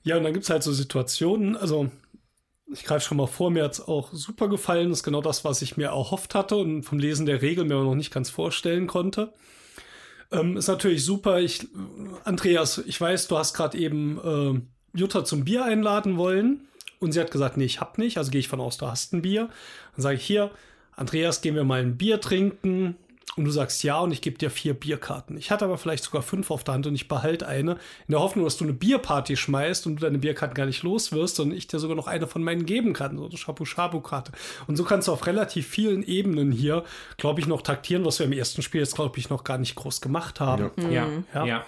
Ja, 0.04 0.16
und 0.16 0.24
dann 0.24 0.32
gibt 0.32 0.44
es 0.44 0.50
halt 0.50 0.62
so 0.62 0.72
Situationen, 0.72 1.56
also 1.56 1.88
ich 2.72 2.84
greife 2.84 3.04
schon 3.04 3.18
mal 3.18 3.26
vor, 3.26 3.50
mir 3.50 3.64
hat 3.64 3.74
es 3.74 3.86
auch 3.86 4.12
super 4.12 4.48
gefallen. 4.48 4.88
Das 4.88 5.00
ist 5.00 5.04
genau 5.04 5.20
das, 5.20 5.44
was 5.44 5.62
ich 5.62 5.76
mir 5.76 5.88
erhofft 5.88 6.34
hatte 6.34 6.56
und 6.56 6.82
vom 6.82 6.98
Lesen 6.98 7.26
der 7.26 7.42
Regel 7.42 7.64
mir 7.64 7.74
aber 7.74 7.84
noch 7.84 7.94
nicht 7.94 8.12
ganz 8.12 8.30
vorstellen 8.30 8.86
konnte. 8.86 9.32
Ähm, 10.32 10.56
ist 10.56 10.68
natürlich 10.68 11.04
super. 11.04 11.40
Ich, 11.40 11.68
Andreas, 12.24 12.78
ich 12.78 13.00
weiß, 13.00 13.28
du 13.28 13.38
hast 13.38 13.54
gerade 13.54 13.78
eben 13.78 14.18
äh, 14.94 14.98
Jutta 14.98 15.24
zum 15.24 15.44
Bier 15.44 15.64
einladen 15.64 16.16
wollen. 16.16 16.66
Und 17.00 17.12
sie 17.12 17.20
hat 17.20 17.30
gesagt, 17.30 17.56
nee, 17.56 17.64
ich 17.64 17.80
hab 17.80 17.98
nicht. 17.98 18.16
Also 18.16 18.30
gehe 18.30 18.40
ich 18.40 18.48
von 18.48 18.60
aus, 18.60 18.78
du 18.78 18.86
hast 18.86 19.12
ein 19.12 19.22
Bier. 19.22 19.48
Dann 19.96 20.02
sage 20.02 20.16
ich 20.16 20.24
hier, 20.24 20.50
Andreas, 20.94 21.40
gehen 21.40 21.54
wir 21.54 21.64
mal 21.64 21.80
ein 21.80 21.96
Bier 21.96 22.20
trinken. 22.20 22.96
Und 23.34 23.46
du 23.46 23.50
sagst 23.50 23.82
ja 23.82 23.98
und 23.98 24.12
ich 24.12 24.20
gebe 24.20 24.36
dir 24.36 24.50
vier 24.50 24.74
Bierkarten. 24.74 25.38
Ich 25.38 25.50
hatte 25.50 25.64
aber 25.64 25.78
vielleicht 25.78 26.04
sogar 26.04 26.20
fünf 26.20 26.50
auf 26.50 26.64
der 26.64 26.74
Hand 26.74 26.86
und 26.86 26.94
ich 26.94 27.08
behalte 27.08 27.48
eine, 27.48 27.72
in 28.06 28.10
der 28.10 28.20
Hoffnung, 28.20 28.44
dass 28.44 28.58
du 28.58 28.64
eine 28.64 28.74
Bierparty 28.74 29.36
schmeißt 29.36 29.86
und 29.86 29.96
du 29.96 30.02
deine 30.02 30.18
Bierkarten 30.18 30.54
gar 30.54 30.66
nicht 30.66 30.82
los 30.82 31.12
wirst, 31.12 31.36
sondern 31.36 31.56
ich 31.56 31.66
dir 31.66 31.78
sogar 31.78 31.96
noch 31.96 32.08
eine 32.08 32.26
von 32.26 32.42
meinen 32.42 32.66
geben 32.66 32.92
kann, 32.92 33.16
so 33.16 33.26
eine 33.26 33.36
Shabu-Shabu-Karte. 33.36 34.32
Und 34.66 34.76
so 34.76 34.84
kannst 34.84 35.08
du 35.08 35.12
auf 35.12 35.26
relativ 35.26 35.66
vielen 35.66 36.02
Ebenen 36.02 36.52
hier, 36.52 36.84
glaube 37.16 37.40
ich, 37.40 37.46
noch 37.46 37.62
taktieren, 37.62 38.04
was 38.04 38.18
wir 38.18 38.26
im 38.26 38.32
ersten 38.32 38.60
Spiel 38.60 38.82
jetzt, 38.82 38.96
glaube 38.96 39.18
ich, 39.18 39.30
noch 39.30 39.44
gar 39.44 39.56
nicht 39.56 39.76
groß 39.76 40.02
gemacht 40.02 40.38
haben. 40.40 40.70
Ja. 40.76 40.90
Ja, 40.90 41.08
Ja. 41.34 41.46
ja. 41.46 41.66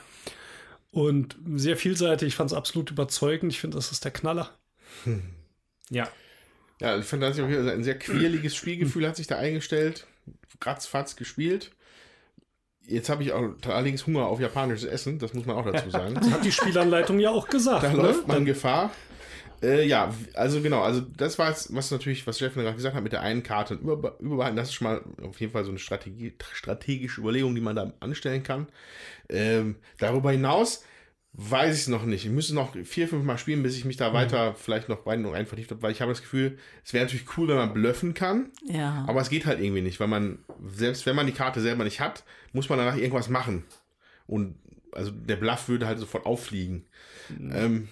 Und 0.91 1.37
sehr 1.57 1.77
vielseitig, 1.77 2.29
ich 2.29 2.37
fand 2.37 2.51
es 2.51 2.57
absolut 2.57 2.91
überzeugend. 2.91 3.53
Ich 3.53 3.61
finde, 3.61 3.77
das 3.77 3.91
ist 3.91 4.05
der 4.05 4.13
Knaller. 4.13 4.51
ja. 5.91 6.09
Ja, 6.81 6.99
ich 6.99 7.05
fand 7.07 7.23
das 7.23 7.39
auch 7.41 7.49
wieder 7.49 7.73
ein 7.73 7.85
sehr 7.85 7.99
quirliges 7.99 8.55
Spielgefühl 8.55 9.09
hat 9.09 9.17
sich 9.17 9.27
da 9.27 9.39
eingestellt. 9.39 10.07
Ratzfatz 10.61 11.17
gespielt. 11.17 11.71
Jetzt 12.87 13.09
habe 13.09 13.23
ich 13.23 13.33
auch 13.33 13.55
allerdings 13.67 14.07
Hunger 14.07 14.27
auf 14.27 14.41
japanisches 14.41 14.85
Essen, 14.85 15.19
das 15.19 15.33
muss 15.33 15.47
man 15.47 15.57
auch 15.57 15.65
dazu 15.65 15.89
sagen. 15.89 16.19
Hat 16.33 16.45
die 16.45 16.53
Spielanleitung 16.53 17.19
ja 17.19 17.31
auch 17.31 17.49
gesagt. 17.49 17.83
Da 17.83 17.93
ne? 17.93 18.03
läuft 18.03 18.29
man 18.29 18.45
Gefahr. 18.45 18.91
Äh, 19.63 19.87
ja, 19.87 20.13
also 20.35 20.61
genau, 20.61 20.83
also 20.83 21.01
das 21.01 21.39
war 21.39 21.49
jetzt, 21.49 21.75
was 21.75 21.91
natürlich, 21.91 22.27
was 22.27 22.37
Steffen 22.37 22.63
gerade 22.63 22.77
gesagt 22.77 22.95
hat, 22.95 23.03
mit 23.03 23.13
der 23.13 23.23
einen 23.23 23.43
Karte 23.43 23.75
und 23.75 23.81
über, 23.81 24.17
überbehalten, 24.21 24.57
das 24.57 24.69
ist 24.69 24.75
schon 24.75 24.87
mal 24.87 25.01
auf 25.23 25.41
jeden 25.41 25.53
Fall 25.53 25.65
so 25.65 25.71
eine 25.71 25.79
Strategie, 25.79 26.35
strategische 26.53 27.23
Überlegung, 27.23 27.55
die 27.55 27.63
man 27.63 27.75
da 27.75 27.93
anstellen 28.01 28.43
kann. 28.43 28.67
Ähm, 29.31 29.77
darüber 29.99 30.33
hinaus 30.33 30.85
weiß 31.37 31.75
ich 31.75 31.83
es 31.83 31.89
noch 31.89 32.05
nicht. 32.05 32.25
Ich 32.25 32.31
müsste 32.31 32.55
noch 32.55 32.77
vier, 32.85 33.09
fünf 33.09 33.25
Mal 33.25 33.39
spielen, 33.39 33.63
bis 33.65 33.77
ich 33.77 33.85
mich 33.85 33.97
da 33.97 34.13
weiter 34.13 34.55
vielleicht 34.55 34.89
noch 34.89 35.05
rein, 35.07 35.23
noch 35.23 35.33
rein 35.33 35.47
vertieft 35.47 35.71
habe, 35.73 35.83
weil 35.83 35.91
ich 35.91 36.01
habe 36.01 36.13
das 36.13 36.23
Gefühl, 36.23 36.59
es 36.85 36.93
wäre 36.93 37.05
natürlich 37.05 37.27
cool, 37.37 37.49
wenn 37.49 37.57
man 37.57 37.75
bluffen 37.75 38.15
kann, 38.15 38.51
Ja. 38.67 39.05
aber 39.09 39.21
es 39.21 39.31
geht 39.31 39.45
halt 39.45 39.61
irgendwie 39.61 39.83
nicht, 39.83 39.99
weil 39.99 40.07
man, 40.07 40.39
selbst 40.65 41.07
wenn 41.07 41.17
man 41.17 41.27
die 41.27 41.33
Karte 41.33 41.61
selber 41.61 41.83
nicht 41.85 42.01
hat, 42.01 42.23
muss 42.53 42.69
man 42.69 42.79
danach 42.79 42.97
irgendwas 42.97 43.29
machen. 43.29 43.65
Und 44.27 44.55
also 44.93 45.11
der 45.11 45.35
Bluff 45.37 45.69
würde 45.69 45.89
halt 45.89 45.99
sofort 45.99 46.25
auffliegen. 46.25 46.87
Ähm, 47.31 47.89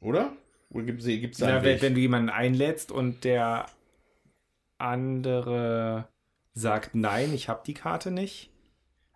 oder? 0.00 0.32
Oder 0.68 0.84
gibt 0.84 1.00
es 1.02 1.38
da 1.38 1.46
einen 1.46 1.56
wenn, 1.56 1.64
Weg? 1.64 1.82
wenn 1.82 1.94
du 1.94 2.00
jemanden 2.00 2.28
einlädst 2.28 2.92
und 2.92 3.24
der 3.24 3.66
andere 4.78 6.08
sagt, 6.54 6.94
nein, 6.94 7.32
ich 7.32 7.48
habe 7.48 7.62
die 7.66 7.74
Karte 7.74 8.10
nicht. 8.10 8.50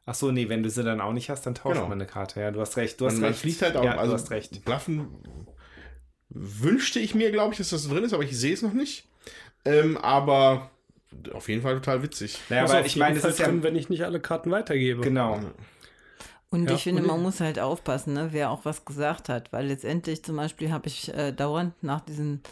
Ach 0.08 0.14
so, 0.14 0.30
nee, 0.30 0.48
wenn 0.48 0.62
du 0.62 0.70
sie 0.70 0.84
dann 0.84 1.00
auch 1.00 1.12
nicht 1.12 1.30
hast, 1.30 1.44
dann 1.46 1.54
tauscht 1.56 1.74
Genau. 1.74 1.88
man 1.88 2.00
eine 2.00 2.06
Karte. 2.06 2.40
Ja, 2.40 2.50
du 2.52 2.60
hast 2.60 2.76
recht. 2.76 3.00
Du 3.00 3.06
hast 3.06 3.14
man, 3.18 3.30
recht. 3.30 3.40
fliegt 3.40 3.60
halt 3.62 3.76
auch, 3.76 3.84
ja, 3.84 3.96
also 3.98 4.12
du 4.12 4.18
hast 4.18 4.30
recht. 4.30 4.64
Bluffen 4.64 5.08
wünschte 6.28 7.00
ich 7.00 7.14
mir, 7.14 7.30
glaube 7.30 7.52
ich, 7.52 7.58
dass 7.58 7.70
das 7.70 7.88
drin 7.88 8.04
ist, 8.04 8.12
aber 8.12 8.22
ich 8.22 8.36
sehe 8.38 8.54
es 8.54 8.62
noch 8.62 8.72
nicht. 8.72 9.08
Ähm, 9.64 9.96
aber 9.96 10.70
auf 11.32 11.48
jeden 11.48 11.62
Fall 11.62 11.74
total 11.74 12.02
witzig. 12.02 12.38
Naja, 12.48 12.64
aber 12.64 12.84
ich 12.84 12.96
meine, 12.96 13.16
es 13.18 13.24
ist 13.24 13.38
ja. 13.38 13.46
drin, 13.46 13.62
wenn 13.62 13.74
ich 13.76 13.88
nicht 13.88 14.04
alle 14.04 14.20
Karten 14.20 14.50
weitergebe. 14.50 15.00
Genau. 15.02 15.40
Und 16.50 16.68
Ja, 16.70 16.76
ich 16.76 16.84
finde, 16.84 17.02
und- 17.02 17.08
man 17.08 17.22
muss 17.22 17.40
halt 17.40 17.58
aufpassen, 17.58 18.12
ne, 18.12 18.28
wer 18.32 18.50
auch 18.50 18.64
was 18.64 18.84
gesagt 18.84 19.28
hat, 19.28 19.52
weil 19.52 19.66
letztendlich 19.66 20.22
zum 20.24 20.36
Beispiel 20.36 20.70
habe 20.70 20.86
ich 20.86 21.12
äh, 21.14 21.32
dauernd 21.32 21.74
nach 21.82 22.00
diesen 22.00 22.42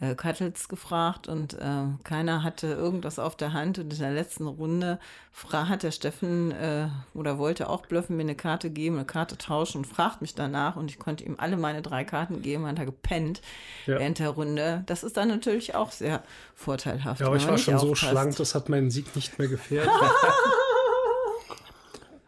äh, 0.00 0.14
Cuttles 0.14 0.68
gefragt 0.68 1.26
und 1.26 1.54
äh, 1.54 1.84
keiner 2.04 2.44
hatte 2.44 2.68
irgendwas 2.68 3.18
auf 3.18 3.36
der 3.36 3.52
Hand 3.52 3.78
und 3.78 3.92
in 3.92 3.98
der 3.98 4.12
letzten 4.12 4.46
Runde 4.46 5.00
fra- 5.32 5.68
hat 5.68 5.82
der 5.82 5.90
Steffen 5.90 6.52
äh, 6.52 6.88
oder 7.14 7.38
wollte 7.38 7.68
auch 7.68 7.84
bluffen, 7.86 8.16
mir 8.16 8.22
eine 8.22 8.36
Karte 8.36 8.70
geben, 8.70 8.96
eine 8.96 9.04
Karte 9.06 9.36
tauschen 9.36 9.78
und 9.78 9.86
fragt 9.86 10.20
mich 10.20 10.34
danach 10.36 10.76
und 10.76 10.88
ich 10.90 10.98
konnte 11.00 11.24
ihm 11.24 11.34
alle 11.38 11.56
meine 11.56 11.82
drei 11.82 12.04
Karten 12.04 12.42
geben, 12.42 12.66
hat 12.66 12.78
er 12.78 12.86
gepennt 12.86 13.40
Ja. 13.86 13.98
während 13.98 14.20
der 14.20 14.30
Runde. 14.30 14.84
Das 14.86 15.02
ist 15.02 15.16
dann 15.16 15.28
natürlich 15.28 15.74
auch 15.74 15.90
sehr 15.90 16.22
vorteilhaft. 16.54 17.20
Ja, 17.20 17.26
aber 17.26 17.36
ich 17.36 17.48
war 17.48 17.58
schon 17.58 17.78
so 17.78 17.94
schlank, 17.96 18.36
das 18.36 18.54
hat 18.54 18.68
meinen 18.68 18.90
Sieg 18.90 19.14
nicht 19.16 19.38
mehr 19.38 19.48
gefährdet. 19.48 19.90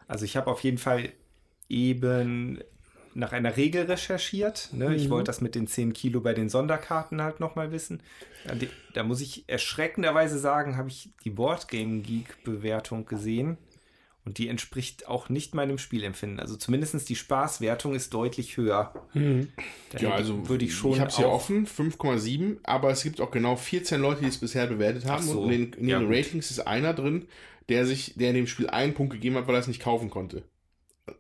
Also 0.09 0.25
ich 0.25 0.37
habe 0.37 0.51
auf 0.51 0.61
jeden 0.65 0.79
Fall 0.79 1.13
eben 1.69 2.59
nach 3.15 3.33
einer 3.33 3.57
Regel 3.57 3.85
recherchiert. 3.85 4.71
Ne? 4.73 4.95
Ich 4.95 5.11
wollte 5.11 5.29
das 5.29 5.41
mit 5.41 5.55
den 5.55 5.67
10 5.67 5.93
Kilo 5.93 6.21
bei 6.21 6.35
den 6.35 6.49
Sonderkarten 6.49 7.23
halt 7.23 7.41
nochmal 7.41 7.73
wissen. 7.73 8.03
Da, 8.47 8.55
da 8.95 9.03
muss 9.03 9.21
ich 9.21 9.45
erschreckenderweise 9.49 10.39
sagen, 10.39 10.77
habe 10.77 10.89
ich 10.89 11.11
die 11.25 11.31
Boardgame 11.31 12.01
Geek 12.01 12.45
Bewertung 12.45 13.07
gesehen. 13.07 13.59
Und 14.27 14.37
die 14.37 14.49
entspricht 14.49 15.09
auch 15.09 15.31
nicht 15.31 15.55
meinem 15.55 15.79
Spielempfinden. 15.79 16.41
Also 16.41 16.55
zumindest 16.55 17.09
die 17.09 17.17
Spaßwertung 17.17 17.95
ist 17.95 18.13
deutlich 18.13 18.59
höher. 18.59 18.93
Mhm. 19.15 19.49
Ja, 19.99 20.11
also 20.11 20.47
würde 20.47 20.67
ich 20.67 20.75
schon 20.75 20.93
Ich 20.93 21.01
habe 21.01 21.09
es 21.09 21.17
hier 21.17 21.29
offen, 21.29 21.67
5,7, 21.67 22.59
aber 22.63 22.91
es 22.91 23.03
gibt 23.03 23.21
auch 23.23 23.31
genau 23.31 23.57
14 23.57 23.99
Leute, 24.01 24.21
die 24.21 24.29
es 24.29 24.37
bisher 24.37 24.67
bewertet 24.67 25.07
haben. 25.07 25.23
So. 25.23 25.41
Und 25.41 25.53
in 25.53 25.71
den, 25.71 25.81
in 25.81 25.89
Ja, 25.89 25.99
den 25.99 26.09
gut. 26.09 26.17
Ratings 26.17 26.51
ist 26.51 26.61
einer 26.61 26.93
drin, 26.93 27.29
der 27.71 27.87
sich, 27.87 28.15
der 28.15 28.29
in 28.29 28.35
dem 28.35 28.47
Spiel 28.47 28.69
einen 28.69 28.93
Punkt 28.93 29.15
gegeben 29.15 29.37
hat, 29.37 29.47
weil 29.47 29.55
er 29.55 29.61
es 29.61 29.69
nicht 29.69 29.81
kaufen 29.81 30.11
konnte. 30.11 30.45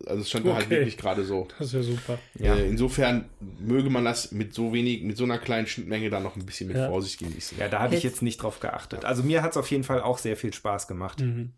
Also 0.06 0.22
es 0.22 0.28
stand 0.30 0.46
da 0.46 0.54
halt 0.54 0.66
Okay. 0.66 0.76
wirklich 0.76 0.96
gerade 0.96 1.24
so. 1.24 1.48
Das 1.58 1.68
ist 1.68 1.72
ja 1.74 1.82
super. 1.82 2.18
Ja. 2.38 2.54
Äh, 2.56 2.66
insofern 2.68 3.26
möge 3.58 3.90
man 3.90 4.04
das 4.04 4.32
mit 4.32 4.54
so 4.54 4.72
wenig, 4.72 5.02
mit 5.02 5.16
so 5.16 5.24
einer 5.24 5.38
kleinen 5.38 5.66
Schnittmenge 5.66 6.10
dann 6.10 6.22
noch 6.22 6.36
ein 6.36 6.44
bisschen 6.46 6.68
mit 6.68 6.76
Ja. 6.76 6.88
Vorsicht 6.88 7.18
genießen. 7.18 7.58
Ja, 7.58 7.68
da 7.68 7.80
habe 7.80 7.94
ich 7.94 8.02
Jetzt- 8.02 8.14
jetzt 8.14 8.22
nicht 8.22 8.42
drauf 8.42 8.60
geachtet. 8.60 9.04
Also 9.04 9.22
mir 9.22 9.42
hat 9.42 9.52
es 9.52 9.56
auf 9.56 9.70
jeden 9.70 9.84
Fall 9.84 10.00
auch 10.00 10.18
sehr 10.18 10.36
viel 10.36 10.52
Spaß 10.54 10.86
gemacht. 10.88 11.20
Mhm. 11.20 11.52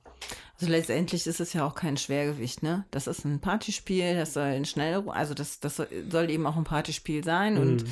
Also 0.63 0.71
letztendlich 0.71 1.27
ist 1.27 1.41
es 1.41 1.55
ja 1.55 1.67
auch 1.67 1.75
kein 1.75 1.97
Schwergewicht, 1.97 2.63
ne? 2.63 2.85
Das 2.93 3.09
ist 3.09 3.25
ein 3.25 3.41
Partyspiel, 3.41 4.15
das 4.15 4.35
soll 4.35 4.45
ein 4.45 4.65
schnell, 4.65 5.03
also 5.09 5.35
das, 5.35 5.59
das 5.59 5.83
soll- 6.09 6.31
eben 6.31 6.47
auch 6.47 6.57
ein 6.57 6.63
Partyspiel 6.63 7.25
sein 7.25 7.59
und 7.59 7.85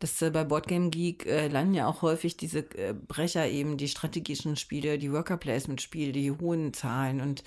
das 0.00 0.20
äh, 0.20 0.28
bei 0.30 0.44
Boardgame 0.44 0.90
Geek 0.90 1.24
äh, 1.24 1.48
landen 1.48 1.72
ja 1.72 1.86
auch 1.86 2.02
häufig 2.02 2.36
diese 2.36 2.58
äh, 2.76 2.92
Brecher 3.08 3.48
eben, 3.48 3.78
die 3.78 3.88
strategischen 3.88 4.56
Spiele, 4.56 4.98
die 4.98 5.10
Worker 5.12 5.38
Placement 5.38 5.80
Spiele, 5.80 6.12
die 6.12 6.30
hohen 6.30 6.74
Zahlen 6.74 7.22
und 7.22 7.42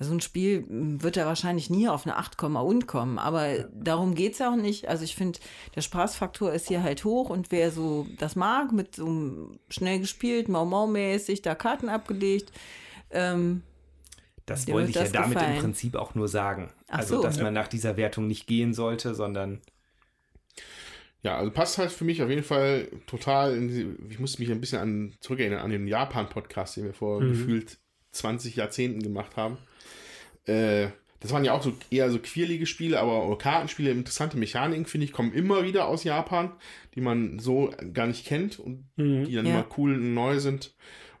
also 0.00 0.12
ein 0.12 0.20
Spiel 0.20 0.66
m, 0.68 1.04
wird 1.04 1.16
da 1.16 1.26
wahrscheinlich 1.26 1.70
nie 1.70 1.88
auf 1.88 2.04
eine 2.04 2.16
8, 2.16 2.42
und 2.42 2.88
kommen, 2.88 3.20
aber 3.20 3.68
darum 3.74 4.16
geht's 4.16 4.40
ja 4.40 4.50
auch 4.50 4.56
nicht. 4.56 4.88
Also 4.88 5.04
ich 5.04 5.14
finde, 5.14 5.38
der 5.76 5.82
Spaßfaktor 5.82 6.52
ist 6.52 6.66
hier 6.66 6.82
halt 6.82 7.04
hoch 7.04 7.30
und 7.30 7.52
wer 7.52 7.70
so 7.70 8.08
das 8.18 8.34
mag, 8.34 8.72
mit 8.72 8.96
so 8.96 9.06
einem 9.06 9.60
schnell 9.68 10.00
gespielt, 10.00 10.48
Mau-Mau-mäßig, 10.48 11.42
da 11.42 11.54
Karten 11.54 11.88
abgelegt, 11.88 12.50
ähm, 13.12 13.62
Das 14.46 14.64
Dir 14.64 14.74
wollte 14.74 14.90
ich 14.90 14.96
ja 14.96 15.08
damit 15.08 15.34
gefallen. 15.38 15.56
im 15.56 15.60
Prinzip 15.60 15.96
auch 15.96 16.14
nur 16.14 16.28
sagen. 16.28 16.70
Ach 16.88 16.98
also, 16.98 17.16
so. 17.16 17.22
dass 17.22 17.40
man 17.40 17.52
nach 17.52 17.68
dieser 17.68 17.96
Wertung 17.96 18.26
nicht 18.28 18.46
gehen 18.46 18.72
sollte, 18.74 19.14
sondern 19.14 19.60
Ja, 21.22 21.36
also 21.38 21.50
passt 21.50 21.78
halt 21.78 21.90
für 21.90 22.04
mich 22.04 22.22
auf 22.22 22.28
jeden 22.30 22.44
Fall 22.44 22.88
total. 23.06 23.56
In 23.56 23.68
die, 23.68 23.86
ich 24.10 24.18
musste 24.20 24.40
mich 24.40 24.50
ein 24.50 24.60
bisschen 24.60 24.78
an, 24.78 25.14
zurückerinnern 25.20 25.58
an 25.60 25.70
den 25.70 25.88
Japan-Podcast, 25.88 26.76
den 26.76 26.84
wir 26.84 26.94
vor 26.94 27.20
Mhm. 27.20 27.30
gefühlt 27.30 27.78
20 28.12 28.54
Jahrzehnten 28.56 29.02
gemacht 29.02 29.36
haben. 29.36 29.58
Äh, 30.44 30.88
das 31.18 31.32
waren 31.32 31.44
ja 31.44 31.52
auch 31.54 31.62
so 31.62 31.72
eher 31.90 32.10
so 32.10 32.20
quirlige 32.20 32.66
Spiele, 32.66 33.00
aber 33.00 33.12
auch 33.24 33.36
Kartenspiele, 33.38 33.90
interessante 33.90 34.36
Mechaniken, 34.36 34.84
finde 34.86 35.06
ich, 35.06 35.12
kommen 35.12 35.32
immer 35.32 35.64
wieder 35.64 35.88
aus 35.88 36.04
Japan, 36.04 36.52
die 36.94 37.00
man 37.00 37.40
so 37.40 37.72
gar 37.92 38.06
nicht 38.06 38.24
kennt 38.26 38.60
und 38.60 38.84
Mhm. 38.96 39.24
die 39.24 39.34
dann 39.34 39.46
Ja. 39.46 39.52
immer 39.54 39.66
cool 39.76 39.94
und 39.94 40.14
neu 40.14 40.38
sind. 40.38 40.74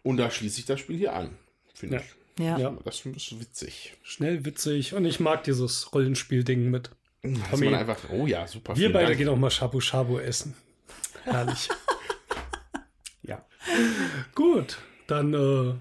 Und 0.04 0.18
da 0.18 0.30
schließt 0.30 0.54
sich 0.54 0.66
das 0.66 0.78
Spiel 0.78 0.96
hier 0.98 1.14
an, 1.16 1.30
finde 1.74 1.96
Ja. 1.96 2.02
ich. 2.02 2.14
Ja. 2.38 2.58
Ja. 2.58 2.76
Das 2.84 3.04
ist 3.04 3.40
witzig. 3.40 3.96
Schnell, 4.02 4.44
witzig 4.44 4.94
und 4.94 5.04
ich 5.04 5.20
mag 5.20 5.44
dieses 5.44 5.92
Rollenspiel-Ding 5.94 6.70
mit. 6.70 6.90
Tommy, 7.50 7.66
man 7.66 7.74
einfach, 7.80 7.98
oh 8.10 8.26
ja, 8.26 8.46
super. 8.46 8.76
Wir 8.76 8.92
beide 8.92 9.06
Dank. 9.08 9.18
gehen 9.18 9.28
auch 9.28 9.36
mal 9.36 9.50
Shabu 9.50 9.80
Shabu 9.80 10.18
essen. 10.18 10.54
Herrlich. 11.24 11.68
ja. 13.22 13.44
Gut, 14.34 14.78
dann 15.06 15.34
äh, 15.34 15.74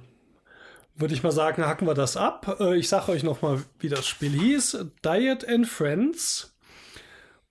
würde 0.96 1.14
ich 1.14 1.24
mal 1.24 1.32
sagen, 1.32 1.66
hacken 1.66 1.88
wir 1.88 1.94
das 1.94 2.18
ab. 2.18 2.58
Äh, 2.60 2.78
ich 2.78 2.90
sage 2.90 3.12
euch 3.12 3.24
noch 3.24 3.42
mal, 3.42 3.64
wie 3.80 3.90
das 3.90 4.08
Spiel 4.08 4.32
hieß. 4.32 4.86
Diet 5.04 5.48
and 5.48 5.68
Friends. 5.68 6.56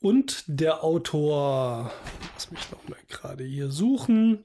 Und 0.00 0.44
der 0.46 0.84
Autor, 0.84 1.90
lass 2.34 2.50
mich 2.50 2.70
noch 2.70 2.88
mal 2.88 2.98
gerade 3.08 3.44
hier 3.44 3.70
suchen, 3.70 4.44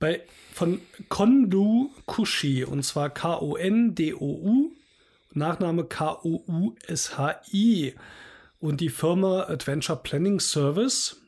bei, 0.00 0.22
von 0.52 0.80
Kondu 1.08 1.90
Kushi, 2.06 2.64
und 2.64 2.82
zwar 2.82 3.10
K-O-N-D-O-U, 3.10 4.72
Nachname 5.32 5.84
K-O-U-S-H-I 5.84 7.44
und 8.58 8.80
die 8.80 8.88
Firma 8.88 9.44
Adventure 9.44 10.00
Planning 10.02 10.40
Service. 10.40 11.18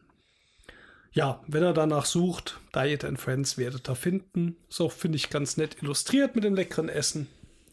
Ja, 1.12 1.40
wenn 1.46 1.62
er 1.62 1.74
danach 1.74 2.06
sucht, 2.06 2.58
Diet 2.74 3.04
and 3.04 3.20
Friends 3.20 3.56
werdet 3.58 3.88
ihr 3.88 3.94
finden. 3.94 4.56
Auch, 4.78 4.90
finde 4.90 5.16
ich, 5.16 5.30
ganz 5.30 5.56
nett 5.56 5.76
illustriert 5.82 6.34
mit 6.34 6.42
dem 6.42 6.56
leckeren 6.56 6.88
Essen. 6.88 7.28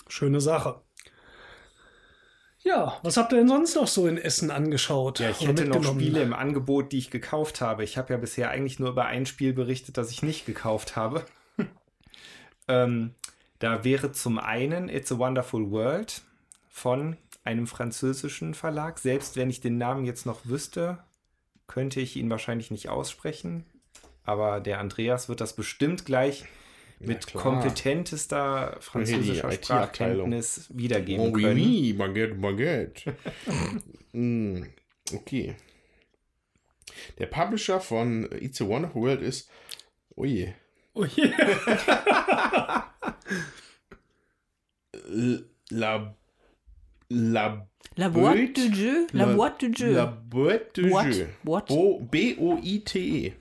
Schöne 0.08 0.42
Sache. 0.42 0.82
Ja, 2.70 3.00
was 3.02 3.18
habt 3.18 3.34
ihr 3.34 3.40
denn 3.40 3.48
sonst 3.48 3.76
noch 3.76 3.88
so 3.88 4.06
in 4.06 4.20
Essen 4.20 4.52
angeschaut? 4.52 5.20
Ja, 5.20 5.32
ich 5.32 5.42
hätte 5.42 5.66
noch? 5.66 5.84
Spiele 5.84 6.22
im 6.22 6.34
Angebot, 6.34 6.92
die 6.92 7.00
ich 7.00 7.10
gekauft 7.10 7.62
habe. 7.62 7.84
Ich 7.84 7.98
habe 7.98 8.14
ja 8.14 8.20
bisher 8.20 8.52
eigentlich 8.52 8.78
nur 8.78 8.90
über 8.90 9.08
ein 9.08 9.26
Spiel 9.26 9.54
berichtet, 9.54 9.98
das 9.98 10.12
ich 10.12 10.22
nicht 10.22 10.46
gekauft 10.46 10.96
habe. 10.96 11.26
ähm, 12.68 13.16
da 13.58 13.84
wäre 13.84 14.12
zum 14.12 14.38
einen 14.38 14.88
It's 14.88 15.12
a 15.12 15.18
Wonderful 15.18 15.72
World 15.72 16.22
von 16.70 17.18
einem 17.44 17.66
französischen 17.66 18.54
Verlag. 18.54 19.00
Selbst 19.00 19.36
wenn 19.36 19.50
ich 19.50 19.62
den 19.62 19.80
Namen 19.80 20.06
jetzt 20.06 20.28
noch 20.28 20.46
wüsste, 20.46 21.00
könnte 21.66 22.00
ich 22.02 22.18
ihn 22.18 22.30
wahrscheinlich 22.30 22.70
nicht 22.70 22.88
aussprechen. 22.88 23.66
Aber 24.26 24.60
der 24.60 24.80
Andreas 24.80 25.28
wird 25.28 25.42
das 25.42 25.56
bestimmt 25.56 26.06
gleich 26.06 26.46
mit 27.00 27.28
klar. 27.28 27.42
kompetentester 27.44 28.78
französischer. 28.82 29.52
Sprachkenntnis 29.52 30.70
wiedergeben 30.74 31.26
Oh, 31.26 31.32
oui, 31.34 31.42
können. 31.44 31.56
oui, 31.58 31.94
Baguette, 31.94 32.36
Baguette. 32.36 33.16
mm, 34.14 34.64
okay. 35.14 35.56
Der 37.18 37.28
Publisher 37.28 37.80
von 37.80 38.28
It's 38.42 38.62
a 38.62 38.68
Wonderful 38.68 39.02
World 39.02 39.22
ist. 39.22 39.50
Oh 40.16 40.26
je. 40.26 40.54
Oh 40.94 41.06
je. 41.06 41.32
La. 45.72 46.16
La. 47.10 47.66
La 47.98 48.10
boîte 48.10 48.56
de 48.56 48.74
jeu, 48.74 49.08
la, 49.14 49.26
boîte 49.26 49.66
de 49.66 49.76
jeu. 49.76 49.94
La 49.94 50.06
Boîte 50.06 50.76
de 50.80 50.90
Jeu. 51.12 51.28
Boîte. 51.44 51.68
Bo- 51.70 52.00
B-O-I-T-E. 52.12 53.34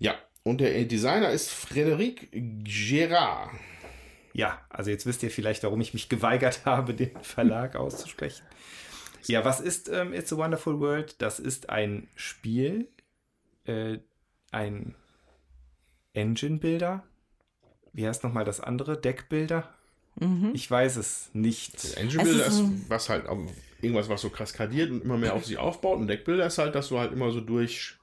Ja, 0.00 0.16
und 0.44 0.60
der 0.60 0.84
Designer 0.84 1.30
ist 1.30 1.50
Frédéric 1.50 2.28
Gérard. 2.64 3.50
Ja, 4.32 4.60
also 4.70 4.90
jetzt 4.90 5.06
wisst 5.06 5.22
ihr 5.22 5.30
vielleicht, 5.30 5.62
warum 5.62 5.80
ich 5.80 5.94
mich 5.94 6.08
geweigert 6.08 6.62
habe, 6.64 6.94
den 6.94 7.16
Verlag 7.22 7.76
auszusprechen. 7.76 8.44
Ja, 9.24 9.44
was 9.44 9.60
ist 9.60 9.88
ähm, 9.88 10.12
It's 10.12 10.32
a 10.32 10.36
Wonderful 10.36 10.80
World? 10.80 11.20
Das 11.22 11.38
ist 11.38 11.70
ein 11.70 12.08
Spiel, 12.16 12.88
äh, 13.66 13.98
ein 14.50 14.94
Engine-Builder. 16.14 17.04
Wie 17.92 18.06
heißt 18.06 18.24
nochmal 18.24 18.44
das 18.44 18.60
andere? 18.60 19.00
Deck-Builder? 19.00 19.72
Ich 20.52 20.70
weiß 20.70 20.96
es 20.96 21.30
nicht. 21.32 21.96
Engine 21.96 22.22
Es 22.22 22.28
Builder 22.28 22.46
ist 22.46 22.60
ist, 22.60 22.90
was 22.90 23.08
halt 23.08 23.24
irgendwas, 23.80 24.08
was 24.08 24.20
so 24.20 24.30
kaskadiert 24.30 24.90
und 24.90 25.02
immer 25.02 25.16
mehr 25.16 25.34
auf 25.34 25.46
sich 25.46 25.58
aufbaut. 25.58 25.98
Und 25.98 26.06
Deckbilder 26.06 26.46
ist 26.46 26.58
halt, 26.58 26.74
dass 26.74 26.88
du 26.88 26.98
halt 26.98 27.12
immer 27.12 27.30
so 27.30 27.40
durch 27.40 27.94
du 27.94 28.01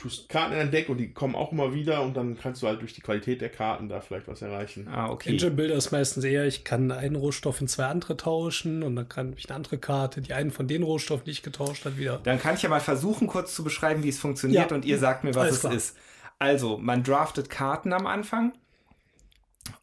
tust 0.00 0.28
Karten 0.28 0.52
in 0.52 0.58
dein 0.58 0.70
Deck 0.70 0.88
und 0.88 0.98
die 0.98 1.12
kommen 1.12 1.34
auch 1.34 1.52
immer 1.52 1.74
wieder 1.74 2.02
und 2.02 2.16
dann 2.16 2.38
kannst 2.38 2.62
du 2.62 2.66
halt 2.66 2.80
durch 2.80 2.94
die 2.94 3.00
Qualität 3.00 3.40
der 3.40 3.48
Karten 3.50 3.88
da 3.88 4.00
vielleicht 4.00 4.26
was 4.28 4.42
erreichen. 4.42 4.88
Ah, 4.88 5.08
okay. 5.10 5.30
Engine 5.30 5.50
Builder 5.52 5.74
ist 5.76 5.90
meistens 5.92 6.24
eher, 6.24 6.46
ich 6.46 6.64
kann 6.64 6.90
einen 6.90 7.16
Rohstoff 7.16 7.60
in 7.60 7.68
zwei 7.68 7.86
andere 7.86 8.16
tauschen 8.16 8.82
und 8.82 8.96
dann 8.96 9.08
kann 9.08 9.34
ich 9.36 9.48
eine 9.48 9.56
andere 9.56 9.78
Karte, 9.78 10.20
die 10.20 10.32
einen 10.34 10.50
von 10.50 10.66
den 10.66 10.82
Rohstoffen, 10.82 11.24
die 11.26 11.30
ich 11.32 11.42
getauscht 11.42 11.84
habe, 11.84 11.98
wieder. 11.98 12.20
Dann 12.22 12.40
kann 12.40 12.54
ich 12.54 12.62
ja 12.62 12.68
mal 12.68 12.80
versuchen, 12.80 13.26
kurz 13.26 13.54
zu 13.54 13.62
beschreiben, 13.62 14.02
wie 14.02 14.08
es 14.08 14.18
funktioniert 14.18 14.70
Ja. 14.70 14.76
und 14.76 14.84
ihr 14.84 14.98
sagt 14.98 15.24
mir, 15.24 15.34
was 15.34 15.42
Alles 15.42 15.54
es 15.54 15.60
klar. 15.60 15.72
ist. 15.74 15.96
Also, 16.38 16.78
man 16.78 17.02
draftet 17.02 17.50
Karten 17.50 17.92
am 17.92 18.06
Anfang 18.06 18.52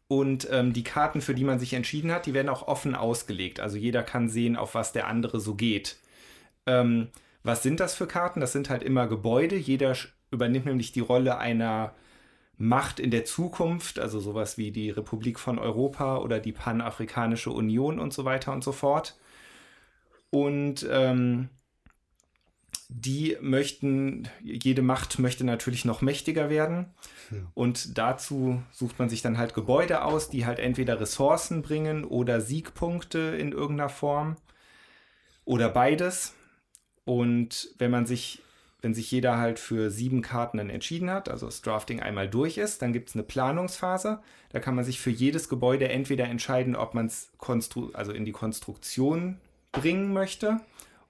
und 0.08 0.48
ähm, 0.50 0.72
die 0.72 0.84
Karten, 0.84 1.20
für 1.20 1.34
die 1.34 1.44
man 1.44 1.58
sich 1.58 1.74
entschieden 1.74 2.10
hat, 2.10 2.26
die 2.26 2.34
werden 2.34 2.48
auch 2.48 2.66
offen 2.66 2.94
ausgelegt. 2.94 3.60
Also 3.60 3.76
jeder 3.76 4.02
kann 4.02 4.28
sehen, 4.28 4.56
auf 4.56 4.74
was 4.74 4.92
der 4.92 5.06
andere 5.06 5.38
so 5.38 5.54
geht. 5.54 5.96
Ähm, 6.66 7.08
was 7.48 7.62
sind 7.62 7.80
das 7.80 7.94
für 7.94 8.06
Karten? 8.06 8.40
Das 8.40 8.52
sind 8.52 8.70
halt 8.70 8.82
immer 8.82 9.08
Gebäude. 9.08 9.56
Jeder 9.56 9.96
übernimmt 10.30 10.66
nämlich 10.66 10.92
die 10.92 11.00
Rolle 11.00 11.38
einer 11.38 11.94
Macht 12.56 13.00
in 13.00 13.10
der 13.10 13.24
Zukunft, 13.24 13.98
also 13.98 14.20
sowas 14.20 14.58
wie 14.58 14.70
die 14.70 14.90
Republik 14.90 15.38
von 15.38 15.58
Europa 15.58 16.18
oder 16.18 16.40
die 16.40 16.52
Panafrikanische 16.52 17.50
Union 17.50 17.98
und 17.98 18.12
so 18.12 18.24
weiter 18.24 18.52
und 18.52 18.62
so 18.62 18.72
fort. 18.72 19.16
Und 20.30 20.86
ähm, 20.90 21.48
die 22.88 23.36
möchten, 23.40 24.28
jede 24.42 24.82
Macht 24.82 25.18
möchte 25.18 25.44
natürlich 25.44 25.84
noch 25.84 26.02
mächtiger 26.02 26.50
werden. 26.50 26.94
Und 27.54 27.96
dazu 27.98 28.62
sucht 28.72 28.98
man 28.98 29.08
sich 29.08 29.22
dann 29.22 29.38
halt 29.38 29.54
Gebäude 29.54 30.02
aus, 30.04 30.30
die 30.30 30.46
halt 30.46 30.58
entweder 30.58 31.00
Ressourcen 31.00 31.62
bringen 31.62 32.04
oder 32.04 32.40
Siegpunkte 32.40 33.18
in 33.18 33.52
irgendeiner 33.52 33.90
Form 33.90 34.36
oder 35.44 35.68
beides. 35.68 36.34
Und 37.08 37.70
wenn 37.78 37.90
man 37.90 38.04
sich, 38.04 38.42
wenn 38.82 38.92
sich 38.92 39.10
jeder 39.10 39.38
halt 39.38 39.58
für 39.58 39.90
sieben 39.90 40.20
Karten 40.20 40.58
dann 40.58 40.68
entschieden 40.68 41.08
hat, 41.08 41.30
also 41.30 41.46
das 41.46 41.62
Drafting 41.62 42.00
einmal 42.00 42.28
durch 42.28 42.58
ist, 42.58 42.82
dann 42.82 42.92
gibt 42.92 43.08
es 43.08 43.14
eine 43.14 43.22
Planungsphase. 43.22 44.20
Da 44.50 44.60
kann 44.60 44.74
man 44.74 44.84
sich 44.84 45.00
für 45.00 45.08
jedes 45.08 45.48
Gebäude 45.48 45.88
entweder 45.88 46.26
entscheiden, 46.26 46.76
ob 46.76 46.92
man 46.92 47.06
es 47.06 47.32
also 47.94 48.12
in 48.12 48.26
die 48.26 48.32
Konstruktion 48.32 49.40
bringen 49.72 50.12
möchte 50.12 50.60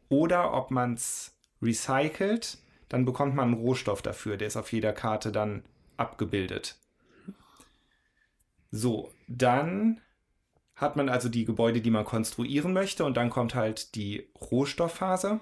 oder 0.09 0.55
ob 0.55 0.70
man 0.70 0.95
es 0.95 1.37
recycelt. 1.61 2.59
Dann 2.89 3.05
bekommt 3.05 3.35
man 3.35 3.47
einen 3.53 3.61
Rohstoff 3.61 4.01
dafür, 4.01 4.37
der 4.37 4.47
ist 4.47 4.57
auf 4.57 4.73
jeder 4.73 4.93
Karte 4.93 5.33
dann 5.33 5.65
abgebildet. 5.97 6.77
So, 8.70 9.11
dann 9.27 10.01
hat 10.77 10.95
man 10.95 11.09
also 11.09 11.29
die 11.29 11.45
Gebäude, 11.45 11.81
die 11.81 11.91
man 11.91 12.05
konstruieren 12.05 12.73
möchte 12.73 13.05
und 13.05 13.16
dann 13.16 13.31
kommt 13.31 13.57
halt 13.57 13.97
die 13.97 14.29
Rohstoffphase. 14.41 15.41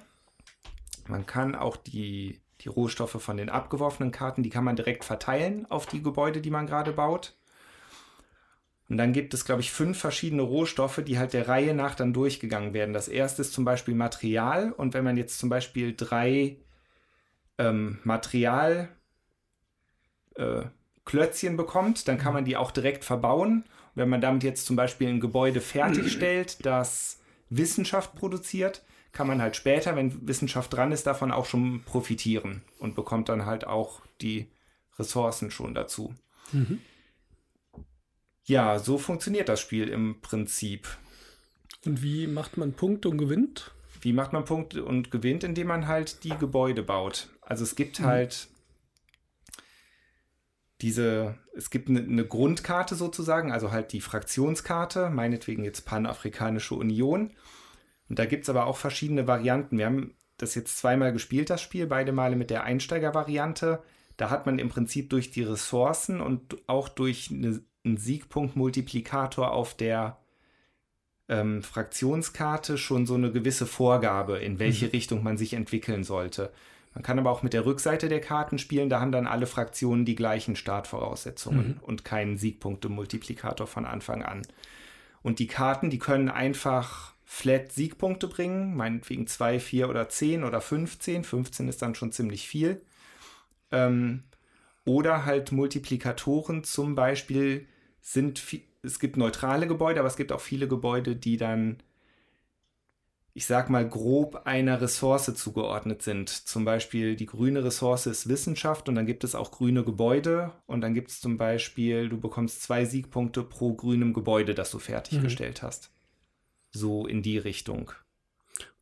Man 1.09 1.27
kann 1.27 1.55
auch 1.55 1.77
die, 1.77 2.41
die 2.61 2.69
Rohstoffe 2.69 3.23
von 3.23 3.37
den 3.37 3.49
abgeworfenen 3.49 4.13
Karten, 4.13 4.43
die 4.43 4.51
kann 4.51 4.65
man 4.65 4.77
direkt 4.77 5.05
verteilen 5.05 5.67
auf 5.71 5.87
die 5.87 6.03
Gebäude, 6.03 6.41
die 6.41 6.51
man 6.51 6.67
gerade 6.67 6.93
baut. 6.93 7.35
Und 8.89 8.99
dann 8.99 9.13
gibt 9.13 9.35
es, 9.35 9.45
glaube 9.45 9.63
ich, 9.63 9.73
fünf 9.73 9.99
verschiedene 9.99 10.43
Rohstoffe, 10.43 11.03
die 11.05 11.19
halt 11.19 11.33
der 11.33 11.49
Reihe 11.49 11.75
nach 11.75 11.97
dann 11.97 12.13
durchgegangen 12.13 12.73
werden. 12.73 12.95
Das 12.95 13.09
erste 13.09 13.43
ist 13.43 13.53
zum 13.53 13.65
Beispiel 13.65 13.95
Material. 13.95 14.73
Und 14.73 14.95
wenn 14.95 15.03
man 15.03 15.17
jetzt 15.17 15.39
zum 15.39 15.49
Beispiel 15.49 15.95
drei 15.97 16.57
ähm, 17.59 17.99
Material 18.05 18.89
äh, 20.37 20.63
bekommt, 21.57 22.09
dann 22.09 22.19
kann 22.19 22.35
man 22.35 22.45
die 22.45 22.57
auch 22.57 22.71
direkt 22.71 23.05
verbauen. 23.05 23.65
Wenn 23.95 24.09
man 24.09 24.21
damit 24.21 24.45
jetzt 24.45 24.67
zum 24.67 24.77
Beispiel 24.77 25.09
ein 25.09 25.21
Gebäude 25.21 25.61
fertigstellt, 25.61 26.65
das 26.65 27.21
Wissenschaft 27.49 28.15
produziert, 28.15 28.85
kann 29.17 29.27
man 29.27 29.41
halt 29.41 29.57
später, 29.57 29.97
wenn 29.97 30.29
Wissenschaft 30.29 30.75
dran 30.75 30.93
ist, 30.93 31.07
davon 31.07 31.33
auch 31.33 31.47
schon 31.47 31.83
profitieren 31.85 32.61
und 32.79 32.95
bekommt 32.95 33.31
dann 33.31 33.47
halt 33.47 33.67
auch 33.67 34.03
die 34.21 34.51
Ressourcen 34.99 35.51
schon 35.51 35.75
dazu. 35.75 36.15
Mhm. 36.53 36.81
Ja, 38.45 38.79
so 38.79 38.99
funktioniert 38.99 39.49
das 39.49 39.59
Spiel 39.61 39.89
im 39.89 40.21
Prinzip. 40.21 40.87
Und 41.87 42.03
wie 42.03 42.27
macht 42.27 42.59
man 42.59 42.75
Punkte 42.75 43.09
und 43.09 43.17
gewinnt? 43.17 43.73
Wie 44.03 44.13
macht 44.13 44.35
man 44.35 44.45
Punkte 44.45 44.85
und 44.85 45.11
gewinnt, 45.11 45.45
indem 45.45 45.69
man 45.69 45.87
halt 45.87 46.23
die 46.23 46.37
Gebäude 46.37 46.83
baut? 46.83 47.31
Also 47.41 47.65
es 47.65 47.75
gibt 47.75 48.01
mhm. 48.01 48.05
halt 48.05 48.49
diese, 50.83 51.39
es 51.55 51.71
gibt 51.71 51.89
eine, 51.89 52.01
eine, 52.01 52.27
Grundkarte 52.27 52.97
sozusagen, 52.97 53.51
also 53.51 53.73
halt 53.73 53.95
die 53.95 54.03
Fraktionskarte, 54.03 55.09
meinetwegen 55.09 55.65
jetzt 55.65 55.87
Panafrikanische 55.87 56.75
Union. 56.75 57.33
Und 58.09 58.19
da 58.19 58.27
gibt 58.27 58.45
es 58.45 58.51
aber 58.51 58.67
auch 58.67 58.77
verschiedene 58.77 59.27
Varianten. 59.27 59.79
Wir 59.79 59.87
haben 59.87 60.15
das 60.37 60.55
jetzt 60.55 60.79
zweimal 60.79 61.13
gespielt, 61.13 61.51
das 61.51 61.63
Spiel, 61.63 61.87
beide 61.87 62.13
Male 62.13 62.37
mit 62.37 62.51
der 62.51 62.65
Einsteigervariante. 62.65 63.83
Da 64.17 64.31
hat 64.31 64.47
man 64.47 64.59
im 64.59 64.69
Prinzip 64.69 65.11
durch 65.11 65.31
die 65.31 65.43
Ressourcen 65.43 66.21
und 66.21 66.57
auch 66.69 66.89
durch 66.89 67.31
eine, 67.31 67.61
einen 67.85 67.97
Siegpunktmultiplikator 67.97 69.53
auf 69.53 69.75
der 69.75 70.19
ähm, 71.29 71.63
Fraktionskarte 71.63 72.79
schon 72.79 73.07
so 73.07 73.15
eine 73.15 73.33
gewisse 73.33 73.67
Vorgabe, 73.67 74.39
in 74.39 74.59
welche 74.59 74.87
mhm. 74.87 74.91
Richtung 74.93 75.23
man 75.23 75.37
sich 75.37 75.55
entwickeln 75.55 76.05
sollte. 76.05 76.53
Man 76.95 77.03
kann 77.03 77.19
aber 77.19 77.31
auch 77.31 77.43
mit 77.43 77.53
der 77.53 77.67
Rückseite 77.67 78.09
der 78.09 78.21
Karten 78.21 78.59
spielen, 78.59 78.89
da 78.89 79.01
haben 79.01 79.13
dann 79.13 79.27
alle 79.27 79.47
Fraktionen 79.47 80.07
die 80.07 80.15
gleichen 80.15 80.57
Startvoraussetzungen 80.57 81.67
mhm. 81.67 81.81
und 81.83 82.05
keinen 82.05 82.39
Siegpunkte-Multiplikator 82.39 83.67
von 83.67 83.85
Anfang 83.85 84.23
an. 84.23 84.43
Und 85.23 85.39
die 85.39 85.47
Karten, 85.47 85.91
die 85.91 85.99
können 85.99 86.31
einfach 86.31 87.16
flat 87.27 87.73
Siegpunkte 87.73 88.29
bringen, 88.29 88.75
meinetwegen 88.75 89.27
2, 89.27 89.61
4 89.61 89.91
oder 89.91 90.09
10 90.09 90.45
oder 90.45 90.61
15. 90.61 91.25
15 91.25 91.69
ist 91.69 91.83
dann 91.83 91.95
schon 91.95 92.13
ziemlich 92.13 92.49
viel. 92.49 92.81
Ähm, 93.71 94.23
oder 94.85 95.27
halt 95.27 95.51
Multiplikatoren, 95.53 96.63
zum 96.63 96.95
Beispiel 96.95 97.67
sind, 98.01 98.43
es 98.83 99.01
gibt 99.01 99.17
neutrale 99.17 99.67
Gebäude, 99.67 99.99
aber 99.99 100.09
es 100.09 100.17
gibt 100.17 100.31
auch 100.31 100.41
viele 100.41 100.69
Gebäude, 100.69 101.17
die 101.17 101.37
dann 101.37 101.83
ich 103.37 103.45
sag 103.45 103.69
mal, 103.69 103.87
grob 103.87 104.47
einer 104.47 104.81
Ressource 104.81 105.35
zugeordnet 105.35 106.01
sind. 106.01 106.31
Zum 106.31 106.65
Beispiel 106.65 107.17
die 107.17 107.27
grüne 107.27 107.63
Ressource 107.63 108.07
ist 108.07 108.31
Wissenschaft 108.31 108.89
und 108.89 108.95
dann 108.95 109.05
gibt 109.05 109.25
es 109.25 109.35
auch 109.35 109.51
grüne 109.51 109.85
Gebäude 109.85 110.53
und 110.65 110.81
dann 110.81 110.95
gibt 110.95 111.11
es 111.11 111.21
zum 111.21 111.37
Beispiel, 111.37 112.09
du 112.09 112.19
bekommst 112.19 112.63
zwei 112.63 112.87
Siegpunkte 112.87 113.43
pro 113.43 113.75
grünem 113.75 114.15
Gebäude, 114.15 114.55
das 114.55 114.71
du 114.71 114.79
fertiggestellt 114.79 115.61
mhm. 115.61 115.67
hast. 115.67 115.91
So 116.77 117.07
in 117.07 117.23
die 117.23 117.39
Richtung. 117.39 117.91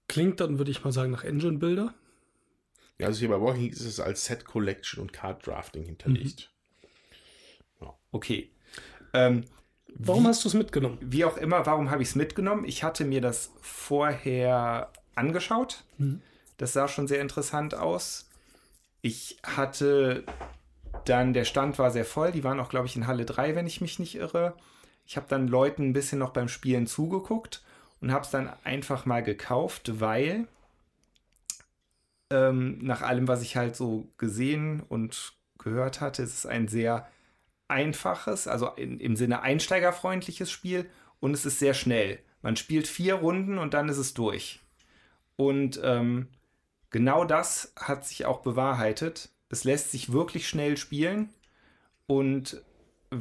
Klingt 0.08 0.40
dann, 0.40 0.58
würde 0.58 0.72
ich 0.72 0.82
mal 0.82 0.90
sagen, 0.90 1.12
nach 1.12 1.22
Engine-Builder. 1.22 1.94
Ja, 2.98 3.06
also 3.06 3.20
hier 3.20 3.28
bei 3.28 3.40
Walking 3.40 3.70
ist 3.70 3.80
es 3.80 4.00
als 4.00 4.24
Set 4.24 4.44
Collection 4.44 5.00
und 5.00 5.12
Card 5.12 5.46
Drafting 5.46 5.84
hinterlegt. 5.84 6.50
Mhm. 7.80 7.86
Ja. 7.86 7.94
Okay. 8.10 8.50
Ähm, 9.12 9.44
Warum 9.96 10.24
wie, 10.24 10.28
hast 10.28 10.44
du 10.44 10.48
es 10.48 10.54
mitgenommen? 10.54 10.98
Wie 11.00 11.24
auch 11.24 11.36
immer, 11.36 11.66
warum 11.66 11.90
habe 11.90 12.02
ich 12.02 12.08
es 12.08 12.14
mitgenommen? 12.16 12.64
Ich 12.64 12.82
hatte 12.82 13.04
mir 13.04 13.20
das 13.20 13.52
vorher 13.60 14.92
angeschaut. 15.14 15.84
Mhm. 15.98 16.20
Das 16.56 16.72
sah 16.72 16.88
schon 16.88 17.06
sehr 17.06 17.20
interessant 17.20 17.74
aus. 17.74 18.28
Ich 19.02 19.38
hatte 19.44 20.24
dann, 21.04 21.32
der 21.32 21.44
Stand 21.44 21.78
war 21.78 21.92
sehr 21.92 22.04
voll. 22.04 22.32
Die 22.32 22.42
waren 22.42 22.58
auch, 22.58 22.70
glaube 22.70 22.86
ich, 22.86 22.96
in 22.96 23.06
Halle 23.06 23.24
3, 23.24 23.54
wenn 23.54 23.68
ich 23.68 23.80
mich 23.80 24.00
nicht 24.00 24.16
irre. 24.16 24.56
Ich 25.06 25.16
habe 25.16 25.26
dann 25.28 25.46
Leuten 25.46 25.90
ein 25.90 25.92
bisschen 25.92 26.18
noch 26.18 26.30
beim 26.30 26.48
Spielen 26.48 26.88
zugeguckt 26.88 27.62
und 28.00 28.12
habe 28.12 28.24
es 28.24 28.30
dann 28.30 28.52
einfach 28.64 29.06
mal 29.06 29.22
gekauft, 29.22 30.00
weil 30.00 30.46
ähm, 32.30 32.78
nach 32.82 33.02
allem, 33.02 33.28
was 33.28 33.42
ich 33.42 33.56
halt 33.56 33.76
so 33.76 34.08
gesehen 34.18 34.82
und 34.88 35.34
gehört 35.58 36.00
hatte, 36.00 36.22
ist 36.22 36.34
es 36.38 36.46
ein 36.46 36.68
sehr 36.68 37.08
einfaches, 37.68 38.46
also 38.46 38.68
in, 38.70 39.00
im 39.00 39.16
Sinne 39.16 39.42
einsteigerfreundliches 39.42 40.50
Spiel 40.50 40.88
und 41.20 41.32
es 41.32 41.46
ist 41.46 41.58
sehr 41.58 41.74
schnell. 41.74 42.18
Man 42.42 42.56
spielt 42.56 42.86
vier 42.86 43.14
Runden 43.14 43.58
und 43.58 43.72
dann 43.72 43.88
ist 43.88 43.96
es 43.96 44.12
durch. 44.14 44.60
Und 45.36 45.80
ähm, 45.82 46.28
genau 46.90 47.24
das 47.24 47.72
hat 47.76 48.06
sich 48.06 48.26
auch 48.26 48.42
bewahrheitet. 48.42 49.30
Es 49.48 49.64
lässt 49.64 49.90
sich 49.90 50.12
wirklich 50.12 50.48
schnell 50.48 50.76
spielen 50.76 51.30
und 52.06 52.62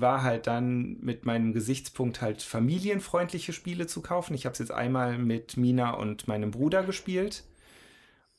war 0.02 0.24
halt 0.24 0.48
dann 0.48 1.00
mit 1.00 1.26
meinem 1.26 1.54
Gesichtspunkt 1.54 2.22
halt 2.22 2.42
familienfreundliche 2.42 3.54
Spiele 3.54 3.88
zu 3.88 4.02
kaufen. 4.02 4.34
Ich 4.34 4.46
habe 4.46 4.54
es 4.54 4.60
jetzt 4.60 4.72
einmal 4.72 5.18
mit 5.18 5.58
Mina 5.58 5.92
und 5.92 6.28
meinem 6.28 6.52
Bruder 6.52 6.84
gespielt 6.84 7.44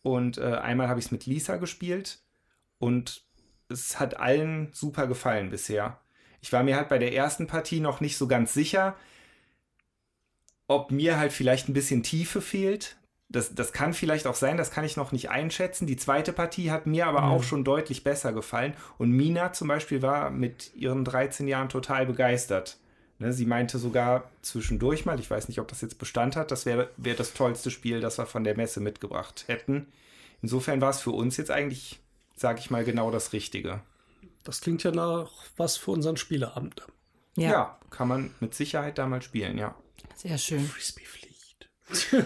und 0.02 0.38
äh, 0.38 0.56
einmal 0.56 0.88
habe 0.88 1.00
ich 1.00 1.06
es 1.06 1.12
mit 1.12 1.26
Lisa 1.26 1.56
gespielt 1.56 2.20
und 2.78 3.24
es 3.68 3.98
hat 3.98 4.18
allen 4.18 4.70
super 4.72 5.06
gefallen 5.06 5.50
bisher. 5.50 6.00
Ich 6.40 6.52
war 6.52 6.62
mir 6.62 6.76
halt 6.76 6.90
bei 6.90 6.98
der 6.98 7.14
ersten 7.14 7.46
Partie 7.46 7.80
noch 7.80 8.00
nicht 8.00 8.18
so 8.18 8.28
ganz 8.28 8.52
sicher, 8.52 8.96
ob 10.66 10.90
mir 10.90 11.16
halt 11.16 11.32
vielleicht 11.32 11.68
ein 11.68 11.74
bisschen 11.74 12.02
Tiefe 12.02 12.40
fehlt. 12.40 12.96
Das, 13.34 13.54
das 13.54 13.72
kann 13.72 13.94
vielleicht 13.94 14.26
auch 14.26 14.34
sein, 14.34 14.56
das 14.56 14.70
kann 14.70 14.84
ich 14.84 14.96
noch 14.96 15.12
nicht 15.12 15.30
einschätzen. 15.30 15.86
Die 15.86 15.96
zweite 15.96 16.32
Partie 16.32 16.70
hat 16.70 16.86
mir 16.86 17.06
aber 17.06 17.22
mhm. 17.22 17.28
auch 17.28 17.42
schon 17.42 17.64
deutlich 17.64 18.04
besser 18.04 18.32
gefallen. 18.32 18.74
Und 18.98 19.10
Mina 19.10 19.52
zum 19.52 19.68
Beispiel 19.68 20.02
war 20.02 20.30
mit 20.30 20.74
ihren 20.74 21.04
13 21.04 21.48
Jahren 21.48 21.68
total 21.68 22.06
begeistert. 22.06 22.78
Ne, 23.18 23.32
sie 23.32 23.46
meinte 23.46 23.78
sogar 23.78 24.30
zwischendurch 24.42 25.06
mal, 25.06 25.20
ich 25.20 25.30
weiß 25.30 25.48
nicht, 25.48 25.60
ob 25.60 25.68
das 25.68 25.80
jetzt 25.80 25.98
Bestand 25.98 26.34
hat, 26.34 26.50
das 26.50 26.66
wäre 26.66 26.90
wär 26.96 27.14
das 27.14 27.32
tollste 27.32 27.70
Spiel, 27.70 28.00
das 28.00 28.18
wir 28.18 28.26
von 28.26 28.42
der 28.42 28.56
Messe 28.56 28.80
mitgebracht 28.80 29.44
hätten. 29.46 29.86
Insofern 30.42 30.80
war 30.80 30.90
es 30.90 31.00
für 31.00 31.12
uns 31.12 31.36
jetzt 31.36 31.52
eigentlich 31.52 32.00
sage 32.36 32.60
ich 32.60 32.70
mal, 32.70 32.84
genau 32.84 33.10
das 33.10 33.32
Richtige. 33.32 33.80
Das 34.42 34.60
klingt 34.60 34.82
ja 34.82 34.90
nach 34.90 35.30
was 35.56 35.76
für 35.76 35.90
unseren 35.90 36.16
Spieleabend. 36.16 36.82
Ja. 37.36 37.50
ja, 37.50 37.80
kann 37.90 38.08
man 38.08 38.34
mit 38.40 38.54
Sicherheit 38.54 38.98
da 38.98 39.06
mal 39.06 39.22
spielen, 39.22 39.58
ja. 39.58 39.74
Sehr 40.16 40.38
schön. 40.38 40.64
Frisbee-Pflicht. 40.64 41.68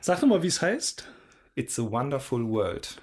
Sag 0.00 0.20
doch 0.20 0.28
mal, 0.28 0.42
wie 0.42 0.48
es 0.48 0.62
heißt. 0.62 1.08
It's 1.54 1.78
a 1.78 1.82
Wonderful 1.82 2.48
World. 2.48 2.96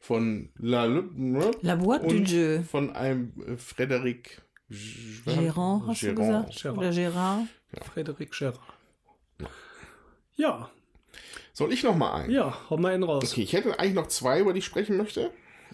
Von 0.00 0.50
La, 0.58 0.86
ne? 0.86 1.50
La 1.62 1.74
Boîte 1.74 2.06
du 2.08 2.14
Jeu. 2.16 2.62
Von 2.62 2.94
einem 2.94 3.32
äh, 3.46 3.52
Frédéric 3.56 4.40
Gérard, 4.70 5.86
hast 5.86 6.02
Gérard. 6.02 6.08
du 6.08 6.14
gesagt? 6.14 6.52
Gérard. 6.54 6.78
Oder 6.78 6.90
Gérard? 6.92 7.46
Ja. 7.72 7.82
Frédéric 7.82 8.30
Gérard. 8.32 8.60
Ja, 10.36 10.70
soll 11.58 11.72
ich 11.72 11.82
noch 11.82 11.96
mal 11.96 12.12
einen? 12.14 12.30
Ja, 12.30 12.56
hau 12.70 12.76
mal 12.76 12.94
einen 12.94 13.02
raus. 13.02 13.32
Okay, 13.32 13.42
ich 13.42 13.52
hätte 13.52 13.76
eigentlich 13.80 13.94
noch 13.94 14.06
zwei, 14.06 14.38
über 14.38 14.52
die 14.52 14.60
ich 14.60 14.64
sprechen 14.64 14.96
möchte. 14.96 15.32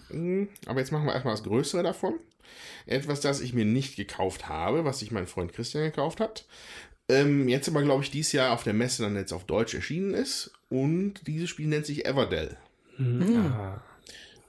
Mm, 0.09 0.45
Aber 0.65 0.79
jetzt 0.79 0.91
machen 0.91 1.05
wir 1.05 1.13
erstmal 1.13 1.35
das 1.35 1.43
Größere 1.43 1.83
davon. 1.83 2.15
Etwas, 2.87 3.21
das 3.21 3.39
ich 3.39 3.53
mir 3.53 3.65
nicht 3.65 3.95
gekauft 3.95 4.49
habe, 4.49 4.83
was 4.83 4.97
sich 4.97 5.11
mein 5.11 5.27
Freund 5.27 5.53
Christian 5.53 5.83
gekauft 5.83 6.19
hat. 6.19 6.45
Ähm, 7.07 7.47
jetzt 7.47 7.69
aber, 7.69 7.83
glaube 7.83 8.03
ich, 8.03 8.11
dieses 8.11 8.31
Jahr 8.31 8.51
auf 8.51 8.63
der 8.63 8.73
Messe 8.73 9.03
dann 9.03 9.15
jetzt 9.15 9.31
auf 9.33 9.45
Deutsch 9.45 9.73
erschienen 9.73 10.13
ist. 10.13 10.51
Und 10.69 11.27
dieses 11.27 11.49
Spiel 11.49 11.67
nennt 11.67 11.85
sich 11.85 12.05
Everdell. 12.05 12.57
Ah. 12.99 13.81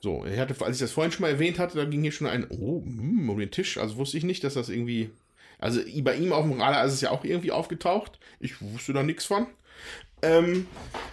So, 0.01 0.25
ich 0.25 0.39
hatte, 0.39 0.55
als 0.65 0.77
ich 0.77 0.81
das 0.81 0.93
vorhin 0.93 1.13
schon 1.13 1.23
mal 1.23 1.31
erwähnt 1.31 1.59
hatte, 1.59 1.77
da 1.77 1.85
ging 1.85 2.03
hier 2.03 2.13
schon 2.13 2.27
ein, 2.27 2.47
oh, 2.49 2.81
mm, 2.85 3.29
um 3.29 3.39
den 3.39 3.51
Tisch. 3.51 3.77
Also 3.79 3.97
wusste 3.97 4.17
ich 4.17 4.25
nicht, 4.25 4.45
dass 4.45 4.55
das 4.55 4.69
irgendwie. 4.69 5.11
Also 5.59 5.81
bei 6.03 6.17
ihm 6.17 6.33
auf 6.33 6.45
dem 6.45 6.61
Radar 6.61 6.85
ist 6.85 6.93
es 6.93 7.01
ja 7.01 7.11
auch 7.11 7.25
irgendwie 7.25 7.51
aufgetaucht. 7.51 8.19
Ich 8.41 8.61
wusste 8.61 8.93
da 8.93 9.03
nichts 9.03 9.25
von. 9.25 9.47
Ähm, 10.23 10.67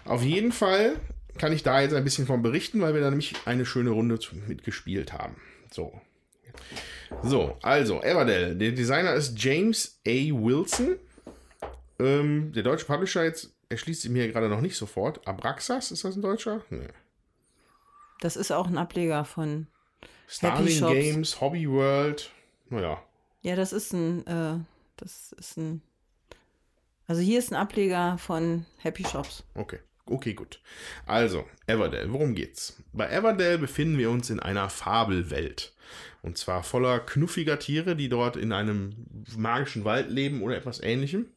auf 0.05 0.21
jeden 0.21 0.51
Fall 0.51 0.97
kann 1.37 1.53
ich 1.53 1.63
da 1.63 1.81
jetzt 1.81 1.93
ein 1.93 2.03
bisschen 2.03 2.27
von 2.27 2.41
berichten, 2.41 2.81
weil 2.81 2.93
wir 2.93 3.01
da 3.01 3.09
nämlich 3.09 3.35
eine 3.45 3.65
schöne 3.65 3.91
Runde 3.91 4.19
mitgespielt 4.47 5.13
haben. 5.13 5.35
So. 5.71 5.99
So, 7.23 7.57
also, 7.61 8.01
Everdell. 8.01 8.55
Der 8.55 8.71
Designer 8.71 9.13
ist 9.13 9.41
James 9.41 9.99
A. 10.07 10.11
Wilson. 10.11 10.97
Ähm, 12.03 12.51
der 12.53 12.63
deutsche 12.63 12.85
Publisher 12.85 13.23
jetzt 13.23 13.53
erschließt 13.69 14.07
mir 14.09 14.31
gerade 14.31 14.49
noch 14.49 14.61
nicht 14.61 14.75
sofort. 14.75 15.27
Abraxas, 15.27 15.91
ist 15.91 16.03
das 16.03 16.15
ein 16.15 16.21
deutscher? 16.21 16.61
Nee. 16.69 16.87
Das 18.19 18.35
ist 18.35 18.51
auch 18.51 18.67
ein 18.67 18.77
Ableger 18.77 19.25
von. 19.25 19.67
Starling. 20.27 20.79
Games, 20.79 21.41
Hobby 21.41 21.69
World. 21.69 22.31
Naja, 22.69 23.01
Ja, 23.41 23.55
das 23.55 23.73
ist 23.73 23.93
ein. 23.93 24.25
Äh, 24.25 24.59
das 24.97 25.33
ist 25.33 25.57
ein. 25.57 25.81
Also 27.07 27.21
hier 27.21 27.39
ist 27.39 27.51
ein 27.51 27.55
Ableger 27.57 28.17
von 28.17 28.65
Happy 28.77 29.03
Shops. 29.03 29.43
okay. 29.55 29.79
Okay, 30.05 30.33
gut. 30.33 30.59
Also, 31.05 31.45
Everdell, 31.65 32.11
worum 32.11 32.35
geht's? 32.35 32.83
Bei 32.91 33.09
Everdell 33.09 33.57
befinden 33.57 33.97
wir 33.97 34.09
uns 34.09 34.29
in 34.29 34.41
einer 34.41 34.69
Fabelwelt. 34.69 35.73
Und 36.21 36.37
zwar 36.37 36.61
voller 36.63 36.99
knuffiger 36.99 37.57
Tiere, 37.57 37.95
die 37.95 38.09
dort 38.09 38.35
in 38.35 38.51
einem 38.51 39.05
magischen 39.37 39.85
Wald 39.85 40.09
leben 40.09 40.41
oder 40.41 40.57
etwas 40.57 40.81
ähnlichem. 40.81 41.27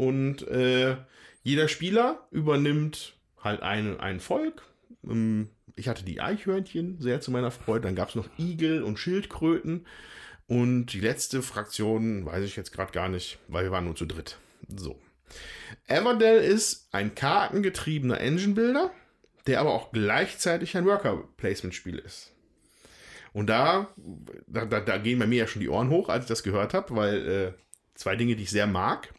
Und 0.00 0.48
äh, 0.48 0.96
jeder 1.42 1.68
Spieler 1.68 2.26
übernimmt 2.30 3.18
halt 3.42 3.60
ein, 3.60 4.00
ein 4.00 4.18
Volk. 4.18 4.62
Ähm, 5.04 5.50
Ich 5.76 5.88
hatte 5.88 6.04
die 6.04 6.22
Eichhörnchen, 6.22 7.00
sehr 7.00 7.20
zu 7.20 7.30
meiner 7.30 7.50
Freude. 7.50 7.82
Dann 7.82 7.96
gab 7.96 8.08
es 8.08 8.14
noch 8.14 8.28
Igel 8.38 8.82
und 8.82 8.98
Schildkröten. 8.98 9.86
Und 10.46 10.86
die 10.86 11.00
letzte 11.00 11.42
Fraktion 11.42 12.24
weiß 12.24 12.44
ich 12.44 12.56
jetzt 12.56 12.72
gerade 12.72 12.92
gar 12.92 13.10
nicht, 13.10 13.38
weil 13.48 13.64
wir 13.64 13.72
waren 13.72 13.84
nur 13.84 13.94
zu 13.94 14.06
dritt. 14.06 14.38
So. 14.74 14.98
Everdell 15.86 16.42
ist 16.42 16.88
ein 16.92 17.14
kartengetriebener 17.14 18.20
Engine-Builder, 18.20 18.90
der 19.46 19.60
aber 19.60 19.74
auch 19.74 19.92
gleichzeitig 19.92 20.76
ein 20.78 20.86
Worker-Placement-Spiel 20.86 21.98
ist. 21.98 22.32
Und 23.34 23.48
da, 23.48 23.88
da, 24.46 24.64
da, 24.64 24.80
da 24.80 24.96
gehen 24.98 25.18
bei 25.18 25.26
mir 25.26 25.40
ja 25.40 25.46
schon 25.46 25.60
die 25.60 25.68
Ohren 25.68 25.90
hoch, 25.90 26.08
als 26.08 26.24
ich 26.24 26.28
das 26.28 26.42
gehört 26.42 26.72
habe, 26.72 26.96
weil 26.96 27.28
äh, 27.28 27.52
zwei 27.94 28.16
Dinge, 28.16 28.34
die 28.34 28.44
ich 28.44 28.50
sehr 28.50 28.66
mag. 28.66 29.12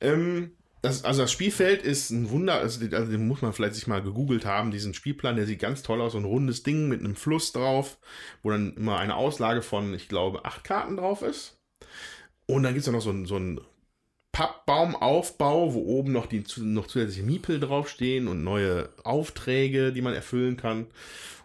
Ähm, 0.00 0.52
das, 0.82 1.04
also 1.04 1.22
das 1.22 1.32
Spielfeld 1.32 1.82
ist 1.82 2.10
ein 2.10 2.30
Wunder, 2.30 2.54
also, 2.54 2.84
also 2.84 3.10
den 3.10 3.28
muss 3.28 3.40
man 3.40 3.52
vielleicht 3.52 3.76
sich 3.76 3.86
mal 3.86 4.02
gegoogelt 4.02 4.44
haben, 4.44 4.72
diesen 4.72 4.94
Spielplan, 4.94 5.36
der 5.36 5.46
sieht 5.46 5.60
ganz 5.60 5.82
toll 5.82 6.00
aus, 6.00 6.12
so 6.12 6.18
ein 6.18 6.24
rundes 6.24 6.64
Ding 6.64 6.88
mit 6.88 7.00
einem 7.00 7.14
Fluss 7.14 7.52
drauf, 7.52 7.98
wo 8.42 8.50
dann 8.50 8.74
immer 8.74 8.98
eine 8.98 9.14
Auslage 9.14 9.62
von, 9.62 9.94
ich 9.94 10.08
glaube, 10.08 10.44
acht 10.44 10.64
Karten 10.64 10.96
drauf 10.96 11.22
ist. 11.22 11.60
Und 12.46 12.64
dann 12.64 12.74
gibt 12.74 12.84
es 12.84 12.92
noch 12.92 13.00
so 13.00 13.10
ein, 13.10 13.26
so 13.26 13.36
ein 13.36 13.60
Pappbaumaufbau, 14.32 15.74
wo 15.74 15.80
oben 15.80 16.12
noch, 16.12 16.26
die, 16.26 16.42
noch 16.58 16.88
zusätzliche 16.88 17.22
Miepel 17.22 17.60
draufstehen 17.60 18.26
und 18.26 18.42
neue 18.42 18.88
Aufträge, 19.04 19.92
die 19.92 20.02
man 20.02 20.14
erfüllen 20.14 20.56
kann. 20.56 20.86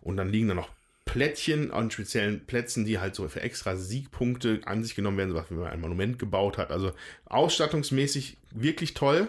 Und 0.02 0.18
dann 0.18 0.30
liegen 0.30 0.48
da 0.48 0.53
noch 0.56 0.69
Plättchen 1.07 1.71
an 1.71 1.89
speziellen 1.89 2.45
Plätzen, 2.45 2.85
die 2.85 2.99
halt 2.99 3.15
so 3.15 3.27
für 3.27 3.41
extra 3.41 3.75
Siegpunkte 3.75 4.61
an 4.65 4.84
sich 4.84 4.93
genommen 4.93 5.17
werden, 5.17 5.31
so 5.31 5.35
was 5.35 5.49
wie 5.49 5.55
man 5.55 5.71
ein 5.71 5.81
Monument 5.81 6.19
gebaut 6.19 6.59
hat. 6.59 6.71
Also 6.71 6.91
ausstattungsmäßig 7.25 8.38
wirklich 8.51 8.93
toll. 8.93 9.27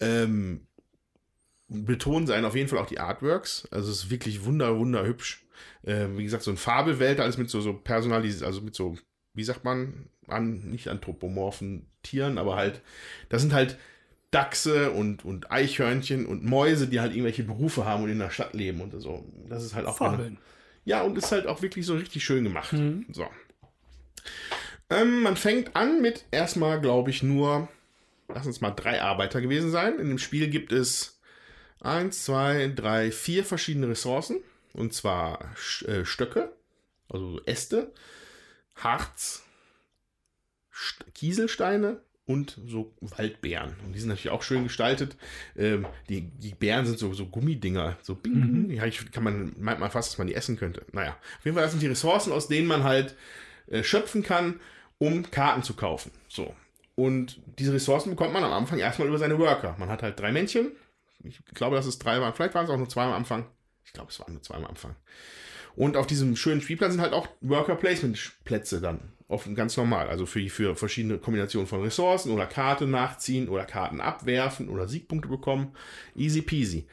Ähm, 0.00 0.66
betonen 1.68 2.26
seien 2.26 2.44
auf 2.44 2.54
jeden 2.54 2.68
Fall 2.68 2.78
auch 2.78 2.86
die 2.86 3.00
Artworks. 3.00 3.66
Also 3.70 3.90
es 3.90 4.04
ist 4.04 4.10
wirklich 4.10 4.44
wunder, 4.44 4.78
wunderhübsch. 4.78 5.46
Äh, 5.82 6.08
wie 6.16 6.24
gesagt, 6.24 6.42
so 6.42 6.50
ein 6.50 6.58
Fabelwelt, 6.58 7.20
alles 7.20 7.38
mit 7.38 7.48
so, 7.48 7.60
so 7.60 7.72
personalis, 7.72 8.42
also 8.42 8.60
mit 8.60 8.74
so, 8.74 8.96
wie 9.32 9.44
sagt 9.44 9.64
man, 9.64 10.10
an, 10.28 10.70
nicht 10.70 10.88
anthropomorphen 10.88 11.86
Tieren, 12.02 12.38
aber 12.38 12.56
halt, 12.56 12.82
das 13.28 13.42
sind 13.42 13.54
halt 13.54 13.78
Dachse 14.30 14.90
und, 14.90 15.24
und 15.24 15.50
Eichhörnchen 15.50 16.26
und 16.26 16.44
Mäuse, 16.44 16.88
die 16.88 17.00
halt 17.00 17.12
irgendwelche 17.12 17.44
Berufe 17.44 17.84
haben 17.84 18.04
und 18.04 18.10
in 18.10 18.18
der 18.18 18.30
Stadt 18.30 18.54
leben 18.54 18.80
und 18.80 18.92
so. 19.00 19.24
Das 19.48 19.64
ist 19.64 19.74
halt 19.74 19.86
auch 19.86 19.96
Fabeln. 19.96 20.38
Ja, 20.86 21.02
und 21.02 21.18
ist 21.18 21.32
halt 21.32 21.46
auch 21.46 21.60
wirklich 21.60 21.84
so 21.84 21.96
richtig 21.96 22.24
schön 22.24 22.44
gemacht. 22.44 22.74
So. 23.12 23.26
Ähm, 24.88 25.20
man 25.20 25.36
fängt 25.36 25.74
an 25.74 26.00
mit 26.00 26.24
erstmal, 26.30 26.80
glaube 26.80 27.10
ich, 27.10 27.24
nur, 27.24 27.68
lass 28.28 28.46
uns 28.46 28.60
mal 28.60 28.70
drei 28.70 29.02
Arbeiter 29.02 29.40
gewesen 29.40 29.70
sein. 29.70 29.98
In 29.98 30.08
dem 30.08 30.18
Spiel 30.18 30.48
gibt 30.48 30.72
es 30.72 31.20
eins, 31.80 32.24
zwei, 32.24 32.72
drei, 32.74 33.10
vier 33.10 33.44
verschiedene 33.44 33.88
Ressourcen. 33.88 34.38
Und 34.74 34.94
zwar 34.94 35.40
äh, 35.86 36.04
Stöcke, 36.04 36.52
also 37.08 37.40
Äste, 37.46 37.92
Harz, 38.76 39.42
St 40.72 41.04
Kieselsteine 41.14 42.00
und 42.26 42.58
so 42.66 42.92
Waldbeeren. 43.00 43.74
Und 43.84 43.92
die 43.92 44.00
sind 44.00 44.08
natürlich 44.08 44.30
auch 44.30 44.42
schön 44.42 44.64
gestaltet. 44.64 45.16
Ähm, 45.56 45.86
die, 46.08 46.22
die 46.22 46.54
Beeren 46.54 46.84
sind 46.84 46.98
so, 46.98 47.14
so 47.14 47.26
Gummidinger, 47.26 47.96
so 48.02 48.16
bing. 48.16 48.68
Ja, 48.70 48.84
ich, 48.84 49.10
kann 49.12 49.22
man, 49.22 49.54
meint 49.58 49.78
man 49.78 49.90
fast, 49.90 50.10
dass 50.10 50.18
man 50.18 50.26
die 50.26 50.34
essen 50.34 50.58
könnte. 50.58 50.84
Naja, 50.92 51.16
auf 51.38 51.44
jeden 51.44 51.54
Fall, 51.54 51.62
das 51.62 51.72
sind 51.72 51.82
die 51.82 51.86
Ressourcen, 51.86 52.32
aus 52.32 52.48
denen 52.48 52.66
man 52.66 52.82
halt 52.82 53.14
äh, 53.68 53.82
schöpfen 53.84 54.22
kann, 54.22 54.60
um 54.98 55.30
Karten 55.30 55.62
zu 55.62 55.74
kaufen. 55.74 56.10
So. 56.28 56.54
Und 56.96 57.40
diese 57.58 57.72
Ressourcen 57.72 58.10
bekommt 58.10 58.32
man 58.32 58.42
am 58.42 58.52
Anfang 58.52 58.78
erstmal 58.78 59.08
über 59.08 59.18
seine 59.18 59.38
Worker. 59.38 59.76
Man 59.78 59.88
hat 59.88 60.02
halt 60.02 60.18
drei 60.18 60.32
Männchen. 60.32 60.72
Ich 61.22 61.44
glaube, 61.54 61.76
dass 61.76 61.86
es 61.86 61.98
drei 61.98 62.20
waren. 62.20 62.34
Vielleicht 62.34 62.54
waren 62.54 62.64
es 62.64 62.70
auch 62.70 62.78
nur 62.78 62.88
zwei 62.88 63.04
am 63.04 63.12
Anfang. 63.12 63.46
Ich 63.84 63.92
glaube, 63.92 64.10
es 64.10 64.18
waren 64.18 64.32
nur 64.32 64.42
zwei 64.42 64.56
am 64.56 64.64
Anfang. 64.64 64.96
Und 65.76 65.96
auf 65.96 66.06
diesem 66.06 66.36
schönen 66.36 66.60
Spielplan 66.60 66.90
sind 66.90 67.00
halt 67.00 67.12
auch 67.12 67.28
Worker-Placement-Plätze 67.42 68.80
dann. 68.80 69.12
Offen, 69.28 69.56
ganz 69.56 69.76
normal. 69.76 70.08
Also 70.08 70.24
für, 70.24 70.48
für 70.48 70.76
verschiedene 70.76 71.18
Kombinationen 71.18 71.66
von 71.66 71.82
Ressourcen 71.82 72.30
oder 72.30 72.46
Karte 72.46 72.86
nachziehen 72.86 73.48
oder 73.48 73.64
Karten 73.64 74.00
abwerfen 74.00 74.68
oder 74.68 74.86
Siegpunkte 74.86 75.28
bekommen. 75.28 75.74
Easy 76.14 76.42
peasy. 76.42 76.86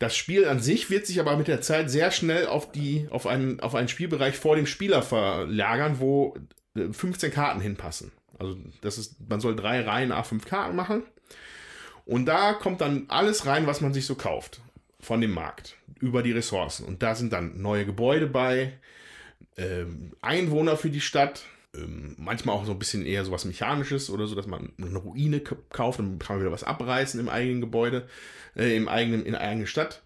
Das 0.00 0.16
Spiel 0.16 0.46
an 0.46 0.60
sich 0.60 0.90
wird 0.90 1.06
sich 1.06 1.20
aber 1.20 1.36
mit 1.36 1.48
der 1.48 1.60
Zeit 1.60 1.90
sehr 1.90 2.10
schnell 2.10 2.46
auf, 2.46 2.72
die, 2.72 3.06
auf, 3.10 3.26
einen, 3.26 3.60
auf 3.60 3.74
einen 3.74 3.88
Spielbereich 3.88 4.36
vor 4.36 4.56
dem 4.56 4.66
Spieler 4.66 5.02
verlagern, 5.02 6.00
wo 6.00 6.36
äh, 6.74 6.92
15 6.92 7.32
Karten 7.32 7.60
hinpassen. 7.60 8.12
Also 8.38 8.56
das 8.80 8.98
ist, 8.98 9.16
man 9.28 9.40
soll 9.40 9.56
drei 9.56 9.80
Reihen 9.80 10.12
A5 10.12 10.44
Karten 10.44 10.76
machen. 10.76 11.02
Und 12.04 12.26
da 12.26 12.52
kommt 12.52 12.80
dann 12.80 13.04
alles 13.08 13.46
rein, 13.46 13.66
was 13.66 13.80
man 13.80 13.92
sich 13.92 14.06
so 14.06 14.14
kauft 14.14 14.60
von 15.00 15.20
dem 15.20 15.32
Markt 15.32 15.76
über 16.00 16.22
die 16.22 16.32
Ressourcen. 16.32 16.86
Und 16.86 17.02
da 17.02 17.14
sind 17.14 17.32
dann 17.32 17.60
neue 17.60 17.84
Gebäude 17.84 18.26
bei, 18.26 18.72
ähm, 19.58 20.12
Einwohner 20.22 20.76
für 20.76 20.90
die 20.90 21.00
Stadt, 21.00 21.44
ähm, 21.74 22.14
manchmal 22.16 22.56
auch 22.56 22.64
so 22.64 22.72
ein 22.72 22.78
bisschen 22.78 23.04
eher 23.04 23.24
sowas 23.24 23.44
Mechanisches 23.44 24.08
oder 24.08 24.26
so, 24.26 24.34
dass 24.34 24.46
man 24.46 24.72
eine 24.78 24.98
Ruine 24.98 25.40
kauft, 25.40 25.98
dann 25.98 26.18
kann 26.18 26.36
man 26.36 26.40
wieder 26.40 26.52
was 26.52 26.64
abreißen 26.64 27.20
im 27.20 27.28
eigenen 27.28 27.60
Gebäude, 27.60 28.08
äh, 28.56 28.74
im 28.76 28.88
eigenen, 28.88 29.26
in 29.26 29.32
der 29.32 29.40
eigenen 29.42 29.66
Stadt. 29.66 30.02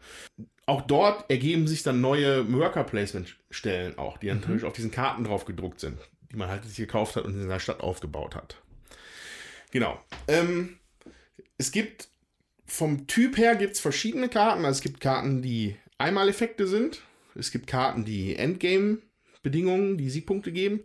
Auch 0.67 0.83
dort 0.83 1.31
ergeben 1.31 1.67
sich 1.67 1.83
dann 1.83 2.01
neue 2.01 2.51
Worker-Placement-Stellen 2.53 3.99
auch, 3.99 4.19
die 4.19 4.29
dann 4.29 4.41
natürlich 4.41 4.65
auf 4.65 4.73
diesen 4.73 4.91
Karten 4.91 5.25
drauf 5.25 5.45
gedruckt 5.45 5.81
sind, 5.81 5.99
die 6.31 6.37
man 6.37 6.49
halt 6.49 6.65
sich 6.65 6.77
gekauft 6.77 7.17
hat 7.17 7.25
und 7.25 7.35
in 7.35 7.43
seiner 7.43 7.61
Stadt 7.61 7.81
aufgebaut 7.81 8.35
hat. 8.35 8.63
Genau. 9.71 10.01
Ähm, 10.29 10.79
es 11.59 11.73
gibt 11.73 12.09
vom 12.65 13.07
Typ 13.07 13.37
her 13.37 13.55
gibt 13.55 13.75
es 13.75 13.81
verschiedene 13.81 14.29
Karten. 14.29 14.65
Also 14.65 14.79
es 14.79 14.83
gibt 14.83 15.01
Karten, 15.01 15.43
die 15.43 15.77
Einmaleffekte 15.99 16.67
sind. 16.67 17.03
Es 17.35 17.51
gibt 17.51 17.67
Karten, 17.67 18.05
die 18.05 18.35
Endgame-Bedingungen, 19.43 19.99
die 19.99 20.11
Siegpunkte 20.11 20.53
geben. 20.53 20.81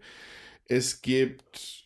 Es 0.65 1.01
gibt 1.01 1.85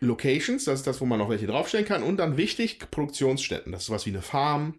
Locations, 0.00 0.64
das 0.64 0.80
ist 0.80 0.86
das, 0.86 1.00
wo 1.00 1.06
man 1.06 1.18
noch 1.18 1.30
welche 1.30 1.46
draufstellen 1.46 1.86
kann. 1.86 2.02
Und 2.02 2.18
dann 2.18 2.36
wichtig, 2.36 2.78
Produktionsstätten. 2.90 3.72
Das 3.72 3.82
ist 3.82 3.86
sowas 3.86 4.06
wie 4.06 4.10
eine 4.10 4.22
Farm. 4.22 4.78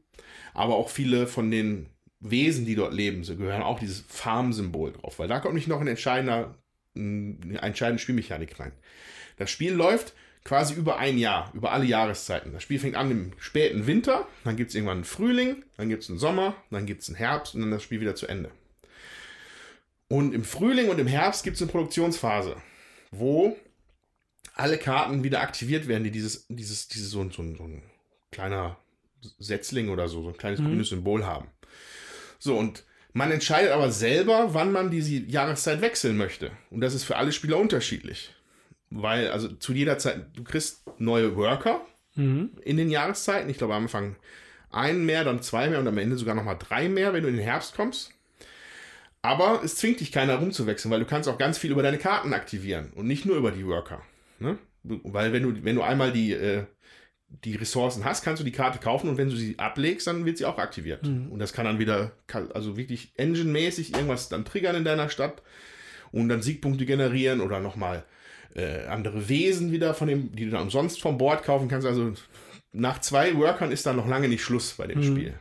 Aber 0.53 0.75
auch 0.75 0.89
viele 0.89 1.27
von 1.27 1.49
den 1.49 1.87
Wesen, 2.19 2.65
die 2.65 2.75
dort 2.75 2.93
leben, 2.93 3.23
so 3.23 3.35
gehören 3.35 3.61
auch 3.61 3.79
dieses 3.79 4.03
Farm-Symbol 4.07 4.93
drauf. 4.93 5.19
Weil 5.19 5.27
da 5.27 5.39
kommt 5.39 5.55
nicht 5.55 5.67
noch 5.67 5.81
ein 5.81 5.87
entscheidender, 5.87 6.55
eine 6.95 7.61
entscheidende 7.61 8.01
Spielmechanik 8.01 8.59
rein. 8.59 8.71
Das 9.37 9.51
Spiel 9.51 9.73
läuft 9.73 10.13
quasi 10.43 10.73
über 10.73 10.97
ein 10.97 11.17
Jahr, 11.17 11.51
über 11.53 11.73
alle 11.73 11.85
Jahreszeiten. 11.85 12.53
Das 12.53 12.63
Spiel 12.63 12.79
fängt 12.79 12.95
an 12.95 13.11
im 13.11 13.33
späten 13.37 13.85
Winter, 13.85 14.27
dann 14.45 14.55
gibt 14.55 14.69
es 14.69 14.75
irgendwann 14.75 14.99
einen 14.99 15.03
Frühling, 15.03 15.63
dann 15.75 15.89
gibt 15.89 16.03
es 16.03 16.09
einen 16.09 16.19
Sommer, 16.19 16.55
dann 16.71 16.85
gibt 16.85 17.01
es 17.03 17.09
einen 17.09 17.17
Herbst 17.17 17.53
und 17.53 17.61
dann 17.61 17.71
das 17.71 17.83
Spiel 17.83 17.99
wieder 17.99 18.15
zu 18.15 18.27
Ende. 18.27 18.49
Und 20.09 20.33
im 20.33 20.43
Frühling 20.43 20.89
und 20.89 20.99
im 20.99 21.07
Herbst 21.07 21.43
gibt 21.43 21.55
es 21.57 21.61
eine 21.61 21.71
Produktionsphase, 21.71 22.55
wo 23.11 23.57
alle 24.53 24.77
Karten 24.77 25.23
wieder 25.23 25.41
aktiviert 25.41 25.87
werden, 25.87 26.03
die 26.03 26.11
dieses, 26.11 26.45
dieses, 26.47 26.87
dieses 26.87 27.09
so, 27.11 27.21
ein- 27.21 27.31
so, 27.31 27.41
ein- 27.43 27.55
so 27.55 27.63
ein 27.63 27.83
kleiner 28.31 28.77
Setzling 29.39 29.89
oder 29.89 30.07
so, 30.07 30.21
so 30.23 30.29
ein 30.29 30.37
kleines 30.37 30.59
grünes 30.69 30.89
Symbol 30.89 31.25
haben. 31.25 31.47
So, 32.39 32.57
und 32.57 32.83
Man 33.13 33.31
entscheidet 33.31 33.71
aber 33.71 33.89
selber, 33.91 34.53
wann 34.53 34.71
man 34.71 34.91
diese 34.91 35.15
Jahreszeit 35.15 35.81
wechseln 35.81 36.17
möchte. 36.17 36.51
Und 36.69 36.81
das 36.81 36.93
ist 36.93 37.03
für 37.03 37.15
alle 37.15 37.31
Spieler 37.31 37.57
unterschiedlich. 37.57 38.35
Weil, 38.91 39.31
also 39.31 39.47
zu 39.47 39.73
jeder 39.73 39.97
Zeit, 39.97 40.27
du 40.35 40.43
kriegst 40.43 40.83
neue 40.99 41.35
Worker 41.35 41.81
in 42.63 42.77
den 42.77 42.91
Jahreszeiten. 42.91 43.49
Ich 43.49 43.57
glaube, 43.57 43.73
am 43.73 43.83
Anfang 43.83 44.15
einen 44.69 45.03
mehr, 45.05 45.23
dann 45.23 45.41
zwei 45.41 45.67
mehr 45.67 45.79
und 45.79 45.87
am 45.87 45.97
Ende 45.97 46.15
sogar 46.15 46.35
nochmal 46.35 46.57
drei 46.59 46.89
mehr, 46.89 47.11
wenn 47.13 47.23
du 47.23 47.29
in 47.29 47.37
den 47.37 47.43
Herbst 47.43 47.75
kommst. 47.75 48.11
Aber 49.27 49.61
es 49.61 49.75
zwingt 49.75 49.99
dich 49.99 50.13
keiner 50.13 50.35
rumzuwechseln, 50.35 50.89
weil 50.89 51.01
du 51.01 51.05
kannst 51.05 51.27
auch 51.27 51.37
ganz 51.37 51.57
viel 51.57 51.71
über 51.71 51.83
deine 51.83 51.97
Karten 51.97 52.33
aktivieren 52.33 52.93
und 52.95 53.07
nicht 53.07 53.25
nur 53.25 53.35
über 53.35 53.51
die 53.51 53.67
Worker. 53.67 54.01
Ne? 54.39 54.57
Weil 54.83 55.33
wenn 55.33 55.43
du, 55.43 55.65
wenn 55.65 55.75
du 55.75 55.81
einmal 55.81 56.13
die, 56.13 56.31
äh, 56.31 56.63
die 57.43 57.57
Ressourcen 57.57 58.05
hast, 58.05 58.23
kannst 58.23 58.39
du 58.39 58.45
die 58.45 58.53
Karte 58.53 58.79
kaufen 58.79 59.09
und 59.09 59.17
wenn 59.17 59.29
du 59.29 59.35
sie 59.35 59.59
ablegst, 59.59 60.07
dann 60.07 60.25
wird 60.25 60.37
sie 60.37 60.45
auch 60.45 60.57
aktiviert. 60.57 61.05
Und 61.29 61.39
das 61.39 61.51
kann 61.51 61.65
dann 61.65 61.77
wieder, 61.77 62.13
also 62.53 62.77
wirklich 62.77 63.11
engine-mäßig 63.17 63.93
irgendwas 63.93 64.29
dann 64.29 64.45
triggern 64.45 64.77
in 64.77 64.85
deiner 64.85 65.09
Stadt 65.09 65.41
und 66.13 66.29
dann 66.29 66.41
Siegpunkte 66.41 66.85
generieren 66.85 67.41
oder 67.41 67.59
nochmal 67.59 68.05
äh, 68.55 68.85
andere 68.85 69.27
Wesen 69.27 69.73
wieder 69.73 69.93
von 69.93 70.07
dem, 70.07 70.31
die 70.33 70.45
du 70.45 70.51
dann 70.51 70.61
umsonst 70.61 71.01
vom 71.01 71.17
Board 71.17 71.43
kaufen 71.43 71.67
kannst. 71.67 71.85
Also 71.85 72.13
nach 72.71 73.01
zwei 73.01 73.35
Workern 73.35 73.73
ist 73.73 73.85
dann 73.85 73.97
noch 73.97 74.07
lange 74.07 74.29
nicht 74.29 74.41
Schluss 74.41 74.75
bei 74.75 74.87
dem 74.87 75.03
Spiel. 75.03 75.33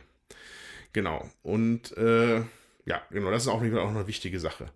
Genau. 0.91 1.29
Und 1.41 1.95
äh, 1.95 2.41
ja, 2.87 3.01
genau, 3.11 3.29
das 3.29 3.43
ist 3.43 3.49
auch, 3.49 3.61
auch 3.61 3.89
eine 3.89 4.07
wichtige 4.07 4.39
Sache. 4.39 4.71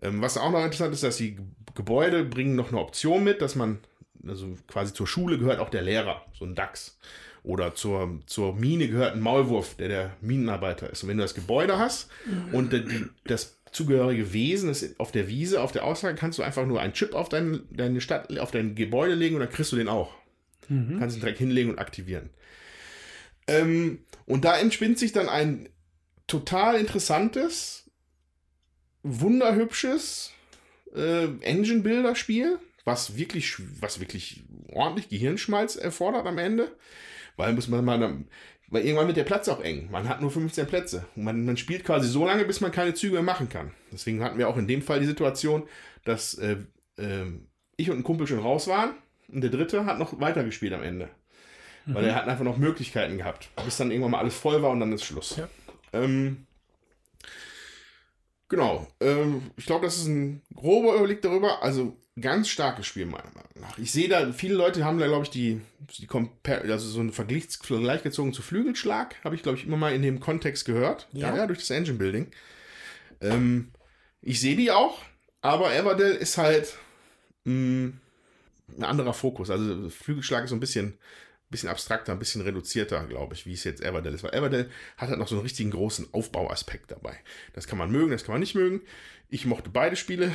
Ähm, 0.00 0.22
was 0.22 0.38
auch 0.38 0.50
noch 0.50 0.64
interessant 0.64 0.94
ist, 0.94 1.02
dass 1.02 1.18
die 1.18 1.34
Ge- 1.34 1.44
Gebäude 1.74 2.24
bringen 2.24 2.56
noch 2.56 2.68
eine 2.68 2.80
Option 2.80 3.24
mit, 3.24 3.42
dass 3.42 3.56
man, 3.56 3.80
also 4.26 4.56
quasi 4.66 4.94
zur 4.94 5.06
Schule 5.06 5.38
gehört 5.38 5.58
auch 5.58 5.68
der 5.68 5.82
Lehrer, 5.82 6.24
so 6.32 6.44
ein 6.44 6.54
Dachs. 6.54 6.98
Oder 7.42 7.74
zur, 7.74 8.20
zur 8.26 8.54
Mine 8.54 8.88
gehört 8.88 9.14
ein 9.14 9.20
Maulwurf, 9.20 9.74
der 9.76 9.88
der 9.88 10.16
Minenarbeiter 10.20 10.90
ist. 10.90 11.02
Und 11.02 11.08
wenn 11.08 11.16
du 11.16 11.22
das 11.22 11.34
Gebäude 11.34 11.78
hast 11.78 12.10
und 12.52 12.72
der, 12.72 12.80
die, 12.80 13.06
das 13.24 13.58
zugehörige 13.72 14.32
Wesen 14.34 14.68
ist 14.68 15.00
auf 15.00 15.10
der 15.10 15.26
Wiese, 15.26 15.62
auf 15.62 15.72
der 15.72 15.84
Aussage, 15.84 16.16
kannst 16.16 16.38
du 16.38 16.42
einfach 16.42 16.66
nur 16.66 16.80
einen 16.80 16.92
Chip 16.92 17.14
auf 17.14 17.30
dein, 17.30 17.62
deine 17.70 18.02
Stadt, 18.02 18.38
auf 18.38 18.50
dein 18.50 18.74
Gebäude 18.74 19.14
legen 19.14 19.36
und 19.36 19.40
dann 19.40 19.50
kriegst 19.50 19.72
du 19.72 19.76
den 19.76 19.88
auch. 19.88 20.14
Kannst 20.98 21.16
ihn 21.16 21.20
direkt 21.20 21.38
hinlegen 21.38 21.70
und 21.70 21.78
aktivieren. 21.78 22.30
Ähm, 23.46 24.00
und 24.26 24.44
da 24.44 24.58
entspinnt 24.58 24.98
sich 24.98 25.12
dann 25.12 25.28
ein 25.28 25.68
total 26.30 26.76
interessantes, 26.76 27.90
wunderhübsches 29.02 30.32
äh, 30.94 31.24
Engine-Builder-Spiel, 31.40 32.58
was 32.84 33.16
wirklich, 33.16 33.56
was 33.80 34.00
wirklich 34.00 34.42
ordentlich 34.72 35.08
Gehirnschmalz 35.08 35.76
erfordert 35.76 36.26
am 36.26 36.38
Ende. 36.38 36.70
Weil 37.36 37.52
muss 37.52 37.68
man 37.68 37.84
mal, 37.84 37.98
dann- 37.98 38.28
weil 38.68 38.84
irgendwann 38.84 39.06
wird 39.06 39.16
der 39.16 39.24
Platz 39.24 39.48
auch 39.48 39.60
eng. 39.62 39.88
Man 39.90 40.08
hat 40.08 40.20
nur 40.20 40.30
15 40.30 40.66
Plätze. 40.66 41.06
Und 41.16 41.24
man, 41.24 41.44
man 41.44 41.56
spielt 41.56 41.84
quasi 41.84 42.08
so 42.08 42.24
lange, 42.26 42.44
bis 42.44 42.60
man 42.60 42.70
keine 42.72 42.94
Züge 42.94 43.14
mehr 43.14 43.22
machen 43.22 43.48
kann. 43.48 43.72
Deswegen 43.92 44.22
hatten 44.22 44.38
wir 44.38 44.48
auch 44.48 44.56
in 44.56 44.68
dem 44.68 44.82
Fall 44.82 45.00
die 45.00 45.06
Situation, 45.06 45.66
dass 46.04 46.34
äh, 46.34 46.56
äh, 46.96 47.26
ich 47.76 47.90
und 47.90 47.98
ein 47.98 48.04
Kumpel 48.04 48.26
schon 48.26 48.38
raus 48.38 48.66
waren 48.68 48.94
und 49.28 49.40
der 49.40 49.50
dritte 49.50 49.86
hat 49.86 49.98
noch 49.98 50.20
weitergespielt 50.20 50.72
am 50.72 50.82
Ende. 50.82 51.08
Weil 51.86 52.04
er 52.04 52.14
hat 52.14 52.28
einfach 52.28 52.44
noch 52.44 52.58
Möglichkeiten 52.58 53.16
gehabt, 53.16 53.48
bis 53.64 53.78
dann 53.78 53.90
irgendwann 53.90 54.12
mal 54.12 54.18
alles 54.18 54.34
voll 54.34 54.62
war 54.62 54.70
und 54.70 54.80
dann 54.80 54.92
ist 54.92 55.02
Schluss. 55.02 55.36
Ja. 55.38 55.48
Ähm, 55.92 56.46
genau. 58.48 58.86
Ähm, 59.00 59.50
ich 59.56 59.66
glaube, 59.66 59.86
das 59.86 59.96
ist 59.96 60.06
ein 60.06 60.42
grober 60.54 60.94
Überblick 60.94 61.22
darüber. 61.22 61.62
Also 61.62 61.96
ganz 62.20 62.48
starkes 62.48 62.86
Spiel 62.86 63.06
meiner 63.06 63.30
Meinung 63.34 63.60
nach. 63.60 63.78
Ich 63.78 63.92
sehe 63.92 64.08
da, 64.08 64.32
viele 64.32 64.54
Leute 64.54 64.84
haben 64.84 64.98
da, 64.98 65.06
glaube 65.06 65.24
ich, 65.24 65.30
die, 65.30 65.60
die 65.98 66.08
also 66.46 66.88
so 66.88 67.00
einen 67.00 67.12
Vergleich, 67.12 67.46
Vergleich 67.62 68.02
gezogen 68.02 68.32
zu 68.32 68.42
Flügelschlag. 68.42 69.16
Habe 69.24 69.34
ich, 69.34 69.42
glaube 69.42 69.58
ich, 69.58 69.66
immer 69.66 69.76
mal 69.76 69.94
in 69.94 70.02
dem 70.02 70.20
Kontext 70.20 70.64
gehört. 70.64 71.08
Ja, 71.12 71.34
ja, 71.34 71.46
durch 71.46 71.60
das 71.60 71.70
Engine 71.70 71.98
Building. 71.98 72.30
Ähm, 73.20 73.70
ich 74.22 74.40
sehe 74.40 74.56
die 74.56 74.70
auch, 74.70 75.02
aber 75.40 75.74
Everdell 75.74 76.14
ist 76.14 76.38
halt 76.38 76.76
mh, 77.44 77.92
ein 78.76 78.84
anderer 78.84 79.14
Fokus. 79.14 79.50
Also 79.50 79.88
Flügelschlag 79.88 80.44
ist 80.44 80.50
so 80.50 80.56
ein 80.56 80.60
bisschen, 80.60 80.98
bisschen 81.50 81.68
abstrakter, 81.68 82.12
ein 82.12 82.18
bisschen 82.18 82.42
reduzierter, 82.42 83.04
glaube 83.06 83.34
ich, 83.34 83.46
wie 83.46 83.52
es 83.52 83.64
jetzt 83.64 83.82
Everdell 83.82 84.14
ist. 84.14 84.22
Weil 84.22 84.34
Everdell 84.34 84.70
hat 84.96 85.08
halt 85.08 85.18
noch 85.18 85.28
so 85.28 85.34
einen 85.34 85.42
richtigen 85.42 85.70
großen 85.70 86.08
Aufbauaspekt 86.12 86.90
dabei. 86.90 87.16
Das 87.52 87.66
kann 87.66 87.78
man 87.78 87.90
mögen, 87.90 88.10
das 88.10 88.24
kann 88.24 88.34
man 88.34 88.40
nicht 88.40 88.54
mögen. 88.54 88.82
Ich 89.28 89.46
mochte 89.46 89.70
beide 89.70 89.96
Spiele 89.96 90.32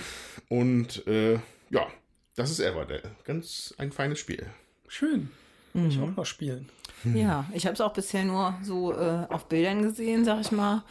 und 0.50 1.06
äh, 1.08 1.40
ja, 1.70 1.88
das 2.36 2.52
ist 2.52 2.60
Everdell. 2.60 3.04
Ganz 3.24 3.74
ein 3.78 3.92
feines 3.92 4.20
Spiel. 4.20 4.46
Schön. 4.88 5.30
Ich 5.74 6.00
auch 6.00 6.16
mal 6.16 6.24
spielen. 6.24 6.70
Ja, 7.04 7.46
ich 7.54 7.66
habe 7.66 7.74
es 7.74 7.82
auch 7.82 7.94
bisher 7.94 8.24
nur 8.24 8.58
so 8.64 8.94
äh, 8.94 9.28
auf 9.30 9.50
Bildern 9.50 9.84
gesehen, 9.84 10.24
sag 10.24 10.40
ich 10.40 10.52
mal. 10.52 10.84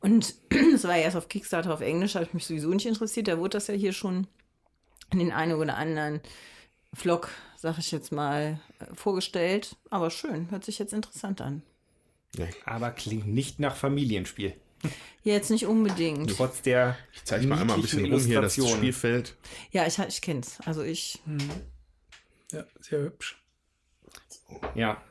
Und 0.00 0.34
es 0.74 0.84
war 0.84 0.96
ja 0.96 1.04
erst 1.04 1.16
auf 1.16 1.28
Kickstarter 1.28 1.72
auf 1.72 1.80
Englisch, 1.80 2.14
habe 2.14 2.26
ich 2.26 2.34
mich 2.34 2.46
sowieso 2.46 2.68
nicht 2.68 2.84
interessiert. 2.84 3.28
Da 3.28 3.38
wurde 3.38 3.56
das 3.56 3.66
ja 3.68 3.74
hier 3.74 3.94
schon 3.94 4.26
in 5.10 5.18
den 5.18 5.32
einen 5.32 5.54
oder 5.54 5.76
anderen 5.76 6.20
Vlog, 6.92 7.30
sag 7.64 7.78
ich 7.78 7.90
jetzt 7.92 8.12
mal, 8.12 8.60
äh, 8.78 8.94
vorgestellt. 8.94 9.76
Aber 9.88 10.10
schön, 10.10 10.50
hört 10.50 10.66
sich 10.66 10.78
jetzt 10.78 10.92
interessant 10.92 11.40
an. 11.40 11.62
Aber 12.66 12.90
klingt 12.90 13.26
nicht 13.26 13.58
nach 13.58 13.74
Familienspiel. 13.74 14.54
Jetzt 15.22 15.50
nicht 15.50 15.64
unbedingt. 15.64 16.36
Trotz 16.36 16.60
der 16.60 16.98
Ich 17.14 17.24
zeige 17.24 17.46
mal 17.46 17.58
einmal 17.58 17.76
ein 17.76 17.82
bisschen 17.82 18.04
rum 18.12 18.20
hier 18.20 18.42
das. 18.42 18.54
Spielfeld. 18.54 19.34
Ja, 19.70 19.86
ich, 19.86 19.98
ich 19.98 20.20
kenn's. 20.20 20.58
Also 20.66 20.82
ich, 20.82 21.22
Ja, 22.52 22.66
sehr 22.80 23.00
hübsch. 23.00 23.42
Ja. 24.74 25.02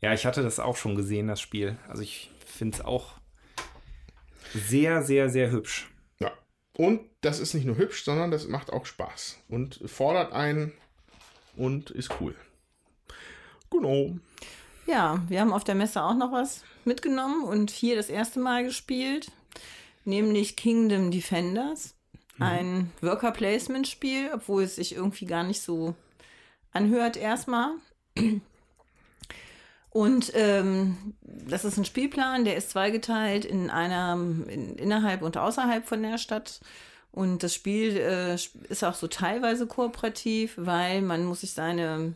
Ja, 0.00 0.12
ich 0.12 0.24
hatte 0.24 0.44
das 0.44 0.60
auch 0.60 0.76
schon 0.76 0.94
gesehen, 0.94 1.26
das 1.26 1.40
Spiel. 1.40 1.76
Also 1.88 2.02
ich 2.02 2.30
finde 2.46 2.78
es 2.78 2.84
auch 2.84 3.14
sehr, 4.54 5.02
sehr, 5.02 5.30
sehr 5.30 5.50
hübsch. 5.50 5.90
Ja. 6.20 6.30
Und 6.74 7.00
das 7.22 7.40
ist 7.40 7.54
nicht 7.54 7.64
nur 7.64 7.76
hübsch, 7.76 8.04
sondern 8.04 8.30
das 8.30 8.46
macht 8.46 8.70
auch 8.72 8.86
Spaß. 8.86 9.40
Und 9.48 9.80
fordert 9.86 10.32
einen 10.32 10.72
und 11.56 11.90
ist 11.90 12.10
cool. 12.20 12.34
Genau. 13.70 14.16
Ja, 14.86 15.22
wir 15.28 15.40
haben 15.40 15.52
auf 15.52 15.64
der 15.64 15.74
Messe 15.74 16.02
auch 16.02 16.14
noch 16.14 16.32
was 16.32 16.64
mitgenommen 16.84 17.44
und 17.44 17.70
hier 17.70 17.96
das 17.96 18.08
erste 18.08 18.40
Mal 18.40 18.64
gespielt, 18.64 19.30
nämlich 20.04 20.56
Kingdom 20.56 21.10
Defenders. 21.10 21.94
Ein 22.38 22.90
Worker 23.00 23.30
Placement 23.30 23.86
Spiel, 23.86 24.30
obwohl 24.34 24.64
es 24.64 24.74
sich 24.74 24.96
irgendwie 24.96 25.26
gar 25.26 25.44
nicht 25.44 25.62
so 25.62 25.94
anhört 26.72 27.16
erstmal. 27.16 27.70
Und 29.90 30.32
ähm, 30.34 31.14
das 31.20 31.64
ist 31.64 31.76
ein 31.76 31.84
Spielplan, 31.84 32.44
der 32.44 32.56
ist 32.56 32.70
zweigeteilt 32.70 33.44
in 33.44 33.68
einer 33.70 34.14
in, 34.14 34.76
innerhalb 34.76 35.22
und 35.22 35.36
außerhalb 35.36 35.86
von 35.86 36.02
der 36.02 36.18
Stadt. 36.18 36.60
Und 37.12 37.42
das 37.42 37.54
Spiel 37.54 37.96
äh, 37.96 38.34
ist 38.34 38.84
auch 38.84 38.94
so 38.94 39.06
teilweise 39.06 39.66
kooperativ, 39.66 40.54
weil 40.56 41.02
man 41.02 41.24
muss 41.24 41.42
sich 41.42 41.52
seine 41.52 42.14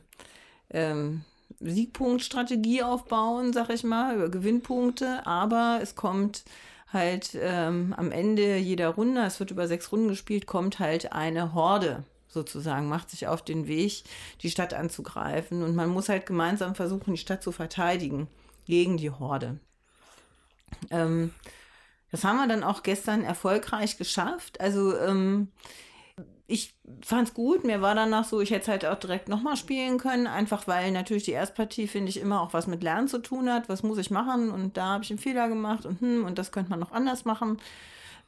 ähm, 0.70 1.22
Siegpunktstrategie 1.60 2.82
aufbauen, 2.82 3.52
sag 3.52 3.70
ich 3.70 3.84
mal, 3.84 4.16
über 4.16 4.30
Gewinnpunkte, 4.30 5.26
aber 5.26 5.80
es 5.82 5.94
kommt 5.94 6.44
halt 6.92 7.36
ähm, 7.40 7.94
am 7.96 8.10
Ende 8.10 8.56
jeder 8.56 8.88
Runde, 8.88 9.22
es 9.22 9.38
wird 9.38 9.50
über 9.50 9.68
sechs 9.68 9.92
Runden 9.92 10.08
gespielt, 10.08 10.46
kommt 10.46 10.78
halt 10.78 11.12
eine 11.12 11.52
Horde 11.52 12.04
sozusagen, 12.28 12.88
macht 12.88 13.10
sich 13.10 13.26
auf 13.26 13.42
den 13.42 13.66
Weg, 13.66 14.04
die 14.42 14.50
Stadt 14.50 14.74
anzugreifen 14.74 15.62
und 15.62 15.74
man 15.74 15.88
muss 15.88 16.08
halt 16.08 16.26
gemeinsam 16.26 16.74
versuchen, 16.74 17.12
die 17.12 17.20
Stadt 17.20 17.42
zu 17.42 17.52
verteidigen 17.52 18.28
gegen 18.66 18.96
die 18.96 19.10
Horde. 19.10 19.58
Ähm, 20.90 21.32
das 22.10 22.24
haben 22.24 22.36
wir 22.36 22.46
dann 22.46 22.62
auch 22.62 22.82
gestern 22.82 23.24
erfolgreich 23.24 23.98
geschafft. 23.98 24.60
Also 24.60 24.96
ähm, 24.98 25.48
ich 26.46 26.74
fand's 27.02 27.34
gut. 27.34 27.64
Mir 27.64 27.82
war 27.82 27.94
danach 27.94 28.24
so, 28.24 28.40
ich 28.40 28.50
hätte 28.50 28.62
es 28.62 28.68
halt 28.68 28.86
auch 28.86 28.98
direkt 28.98 29.28
nochmal 29.28 29.56
spielen 29.56 29.98
können, 29.98 30.26
einfach 30.26 30.68
weil 30.68 30.92
natürlich 30.92 31.24
die 31.24 31.32
Erstpartie, 31.32 31.88
finde 31.88 32.10
ich, 32.10 32.20
immer 32.20 32.40
auch 32.40 32.52
was 32.52 32.66
mit 32.66 32.82
Lernen 32.82 33.08
zu 33.08 33.18
tun 33.18 33.50
hat. 33.50 33.68
Was 33.68 33.82
muss 33.82 33.98
ich 33.98 34.10
machen? 34.10 34.50
Und 34.50 34.76
da 34.76 34.86
habe 34.86 35.04
ich 35.04 35.10
einen 35.10 35.18
Fehler 35.18 35.48
gemacht 35.48 35.86
und 35.86 36.00
hm, 36.00 36.24
und 36.24 36.38
das 36.38 36.52
könnte 36.52 36.70
man 36.70 36.80
noch 36.80 36.92
anders 36.92 37.24
machen. 37.24 37.58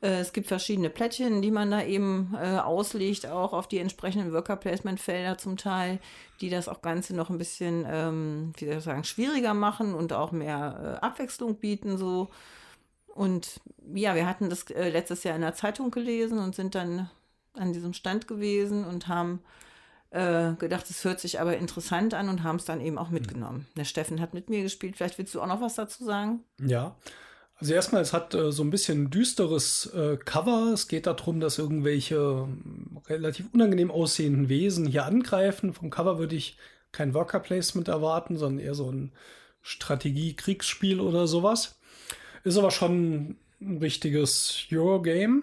Äh, 0.01 0.21
es 0.21 0.33
gibt 0.33 0.49
verschiedene 0.49 0.91
Plättchen, 0.91 1.43
die 1.43 1.51
man 1.51 1.71
da 1.71 1.83
eben 1.83 2.35
äh, 2.41 2.59
auslegt, 2.59 3.27
auch 3.27 3.53
auf 3.53 3.69
die 3.69 3.79
entsprechenden 3.79 4.33
Worker-Placement-Felder 4.33 5.39
zum 5.39 5.57
Teil, 5.57 6.01
die 6.41 6.51
das 6.51 6.69
auch 6.69 6.83
Ganze 6.83 7.15
noch 7.15 7.31
ein 7.31 7.39
bisschen, 7.39 7.87
ähm, 7.89 8.53
wie 8.57 8.67
soll 8.67 8.79
ich 8.79 8.85
sagen, 8.85 9.05
schwieriger 9.05 9.55
machen 9.55 9.95
und 9.95 10.13
auch 10.13 10.33
mehr 10.33 10.99
äh, 11.01 11.05
Abwechslung 11.05 11.57
bieten, 11.57 11.99
so. 11.99 12.31
Und 13.19 13.61
ja, 13.95 14.15
wir 14.15 14.29
hatten 14.29 14.49
das 14.49 14.71
äh, 14.71 14.91
letztes 14.91 15.25
Jahr 15.25 15.35
in 15.35 15.43
der 15.43 15.55
Zeitung 15.55 15.91
gelesen 15.91 16.39
und 16.39 16.55
sind 16.55 16.77
dann 16.77 17.11
an 17.53 17.73
diesem 17.73 17.93
Stand 17.93 18.29
gewesen 18.29 18.85
und 18.85 19.09
haben 19.09 19.41
äh, 20.11 20.53
gedacht, 20.53 20.89
es 20.89 21.05
hört 21.05 21.19
sich 21.19 21.41
aber 21.41 21.57
interessant 21.57 22.15
an 22.15 22.29
und 22.29 22.45
haben 22.45 22.57
es 22.57 22.65
dann 22.65 22.81
eben 22.81 22.97
auch 22.97 23.11
mitgenommen. 23.11 23.67
Der 23.77 23.85
Steffen 23.85 24.21
hat 24.21 24.35
mit 24.35 24.49
mir 24.49 24.63
gespielt. 24.63 24.97
Vielleicht 24.97 25.19
willst 25.19 25.35
du 25.35 25.43
auch 25.43 25.49
noch 25.49 25.61
was 25.61 25.75
dazu 25.75 26.05
sagen? 26.05 26.45
Ja. 26.65 26.95
Also 27.57 27.75
erstmal, 27.75 28.03
es 28.03 28.13
hat 28.13 28.35
äh, 28.35 28.53
so 28.53 28.63
ein 28.63 28.71
bisschen 28.71 29.07
ein 29.07 29.11
düsteres 29.11 29.87
äh, 29.87 30.17
Cover. 30.17 30.71
Es 30.73 30.87
geht 30.87 31.09
darum, 31.09 31.41
dass 31.41 31.59
irgendwelche 31.59 32.15
ähm, 32.15 33.01
relativ 33.09 33.47
unangenehm 33.53 33.91
aussehenden 33.91 34.49
Wesen 34.49 34.87
hier 34.87 35.07
angreifen. 35.07 35.75
Vom 35.75 35.91
Cover 35.91 36.21
würde 36.21 36.37
ich 36.37 36.57
kein 36.93 37.15
Worker 37.15 37.41
Placement 37.41 37.89
erwarten, 37.89 38.37
sondern 38.37 38.65
eher 38.65 38.77
so 38.77 38.93
ein 38.93 39.11
Strategie-Kriegsspiel 39.63 41.01
oder 41.01 41.27
sowas. 41.27 41.78
Ist 42.49 42.57
aber 42.57 42.71
schon 42.71 43.37
ein 43.61 43.79
richtiges 43.79 44.67
Eurogame 44.73 45.43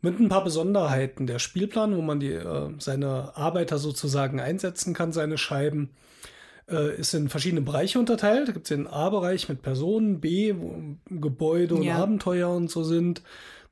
mit 0.00 0.20
ein 0.20 0.28
paar 0.28 0.44
Besonderheiten. 0.44 1.26
Der 1.26 1.38
Spielplan, 1.38 1.96
wo 1.96 2.02
man 2.02 2.20
die, 2.20 2.32
äh, 2.32 2.70
seine 2.78 3.36
Arbeiter 3.36 3.78
sozusagen 3.78 4.40
einsetzen 4.40 4.94
kann, 4.94 5.12
seine 5.12 5.38
Scheiben, 5.38 5.90
äh, 6.68 6.96
ist 6.96 7.14
in 7.14 7.28
verschiedene 7.28 7.62
Bereiche 7.62 7.98
unterteilt. 7.98 8.48
Da 8.48 8.52
gibt 8.52 8.66
es 8.66 8.76
den 8.76 8.86
A-Bereich 8.86 9.48
mit 9.48 9.62
Personen, 9.62 10.20
B, 10.20 10.54
wo 10.56 10.96
Gebäude 11.10 11.74
und 11.74 11.82
Ja. 11.82 11.96
Abenteuer 11.98 12.50
und 12.50 12.70
so 12.70 12.84
sind. 12.84 13.22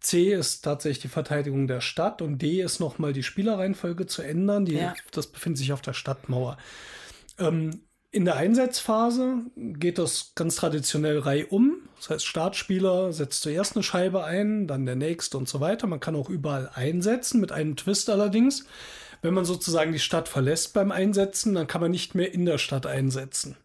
C 0.01 0.33
ist 0.33 0.63
tatsächlich 0.63 1.03
die 1.03 1.09
Verteidigung 1.09 1.67
der 1.67 1.81
Stadt 1.81 2.23
und 2.23 2.43
D 2.43 2.61
ist 2.61 2.81
nochmal 2.81 3.13
die 3.13 3.23
Spielerreihenfolge 3.23 4.07
zu 4.07 4.23
ändern. 4.23 4.65
Die, 4.65 4.75
Ja. 4.75 4.95
Das 5.13 5.29
befindet 5.29 5.59
sich 5.59 5.73
auf 5.73 5.81
der 5.81 5.93
Stadtmauer. 5.93 6.59
Ähm, 7.39 7.81
in 8.11 8.25
der 8.25 8.37
Einsetzphase 8.37 9.39
geht 9.57 9.99
das 9.99 10.33
ganz 10.35 10.57
traditionell 10.57 11.19
reihum. 11.19 11.74
Das 11.97 12.11
heißt, 12.11 12.27
Startspieler 12.27 13.13
setzt 13.13 13.43
zuerst 13.43 13.77
eine 13.77 13.83
Scheibe 13.83 14.25
ein, 14.25 14.67
dann 14.67 14.87
der 14.87 14.97
nächste 14.97 15.39
und 15.39 15.49
so 15.49 15.61
weiter. 15.61 15.87
Man 15.87 16.01
kann 16.01 16.17
auch 16.17 16.29
überall 16.29 16.71
einsetzen, 16.75 17.41
mit 17.41 17.53
einem 17.53 17.77
Twist 17.77 18.11
allerdings. 18.11 18.65
Wenn 19.23 19.33
man 19.33 19.47
sozusagen 19.47 19.93
die 19.93 19.99
Stadt 19.99 20.29
verlässt 20.29 20.75
beim 20.75 20.93
Einsetzen, 20.93 21.55
dann 21.55 21.67
kann 21.67 21.81
man 21.81 21.91
nicht 21.91 22.15
mehr 22.15 22.35
in 22.35 22.45
der 22.45 22.59
Stadt 22.59 22.85
einsetzen. 22.85 23.57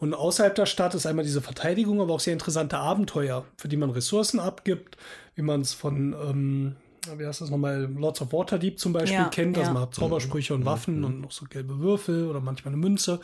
Und 0.00 0.14
außerhalb 0.14 0.54
der 0.54 0.64
Stadt 0.64 0.94
ist 0.94 1.04
einmal 1.04 1.24
diese 1.24 1.42
Verteidigung, 1.42 2.00
aber 2.00 2.14
auch 2.14 2.20
sehr 2.20 2.32
interessante 2.32 2.78
Abenteuer, 2.78 3.44
für 3.58 3.68
die 3.68 3.76
man 3.76 3.90
Ressourcen 3.90 4.40
abgibt, 4.40 4.96
wie 5.34 5.42
man 5.42 5.60
es 5.60 5.74
von, 5.74 6.14
ähm, 6.14 6.76
wie 7.14 7.26
heißt 7.26 7.42
das 7.42 7.50
nochmal, 7.50 7.90
Lords 7.94 8.22
of 8.22 8.32
Waterdeep 8.32 8.78
zum 8.78 8.94
Beispiel 8.94 9.18
Ja, 9.18 9.28
kennt. 9.28 9.58
Also 9.58 9.68
ja. 9.68 9.74
man 9.74 9.82
hat 9.82 9.94
Zaubersprüche 9.94 10.54
und 10.54 10.64
Waffen 10.64 11.04
und 11.04 11.20
noch 11.20 11.30
so 11.30 11.44
gelbe 11.44 11.78
Würfel 11.78 12.26
oder 12.26 12.40
manchmal 12.40 12.72
eine 12.72 12.80
Münze. 12.80 13.20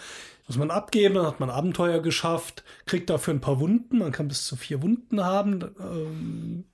Muss 0.53 0.59
man 0.59 0.71
abgeben, 0.71 1.15
dann 1.15 1.27
hat 1.27 1.41
man 1.41 1.51
Abenteuer 1.51 2.01
geschafft, 2.01 2.63
kriegt 2.87 3.09
dafür 3.11 3.35
ein 3.35 3.41
paar 3.41 3.59
Wunden. 3.61 3.99
Man 3.99 4.13
kann 4.13 4.29
bis 4.29 4.45
zu 4.47 4.57
vier 4.57 4.83
Wunden 4.83 5.25
haben. 5.25 5.63
Ähm, 5.81 6.65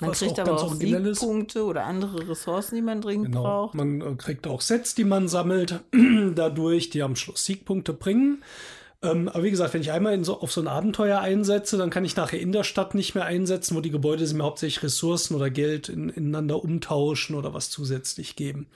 Man 0.00 0.10
was 0.10 0.18
kriegt 0.18 0.32
auch 0.32 0.38
aber 0.40 0.50
ganz 0.50 0.62
auch. 0.62 0.74
Siegpunkte 0.74 1.64
oder 1.64 1.84
andere 1.84 2.28
Ressourcen, 2.28 2.74
die 2.76 2.82
man 2.82 3.00
dringend 3.00 3.26
Genau. 3.26 3.42
braucht. 3.42 3.74
Man 3.74 4.00
äh, 4.00 4.14
kriegt 4.16 4.46
auch 4.46 4.60
Sets, 4.60 4.94
die 4.94 5.04
man 5.04 5.28
sammelt, 5.28 5.80
dadurch, 6.34 6.90
die 6.90 7.02
am 7.02 7.16
Schluss 7.16 7.44
Siegpunkte 7.46 7.92
bringen. 7.94 8.42
Ähm, 9.02 9.28
aber 9.28 9.42
wie 9.42 9.50
gesagt, 9.50 9.74
wenn 9.74 9.80
ich 9.80 9.90
einmal 9.90 10.14
in 10.14 10.22
so, 10.24 10.40
auf 10.40 10.52
so 10.52 10.60
ein 10.60 10.68
Abenteuer 10.68 11.20
einsetze, 11.20 11.76
dann 11.76 11.90
kann 11.90 12.04
ich 12.04 12.14
nachher 12.16 12.38
in 12.38 12.52
der 12.52 12.62
Stadt 12.64 12.94
nicht 12.94 13.14
mehr 13.14 13.24
einsetzen, 13.24 13.74
wo 13.76 13.80
die 13.80 13.90
Gebäude 13.90 14.26
sie 14.26 14.34
mir 14.34 14.44
hauptsächlich 14.44 14.82
Ressourcen 14.84 15.34
oder 15.34 15.50
Geld 15.50 15.88
in, 15.88 16.08
ineinander 16.08 16.62
umtauschen 16.62 17.34
oder 17.34 17.52
was 17.54 17.70
zusätzlich 17.70 18.36
geben. 18.36 18.66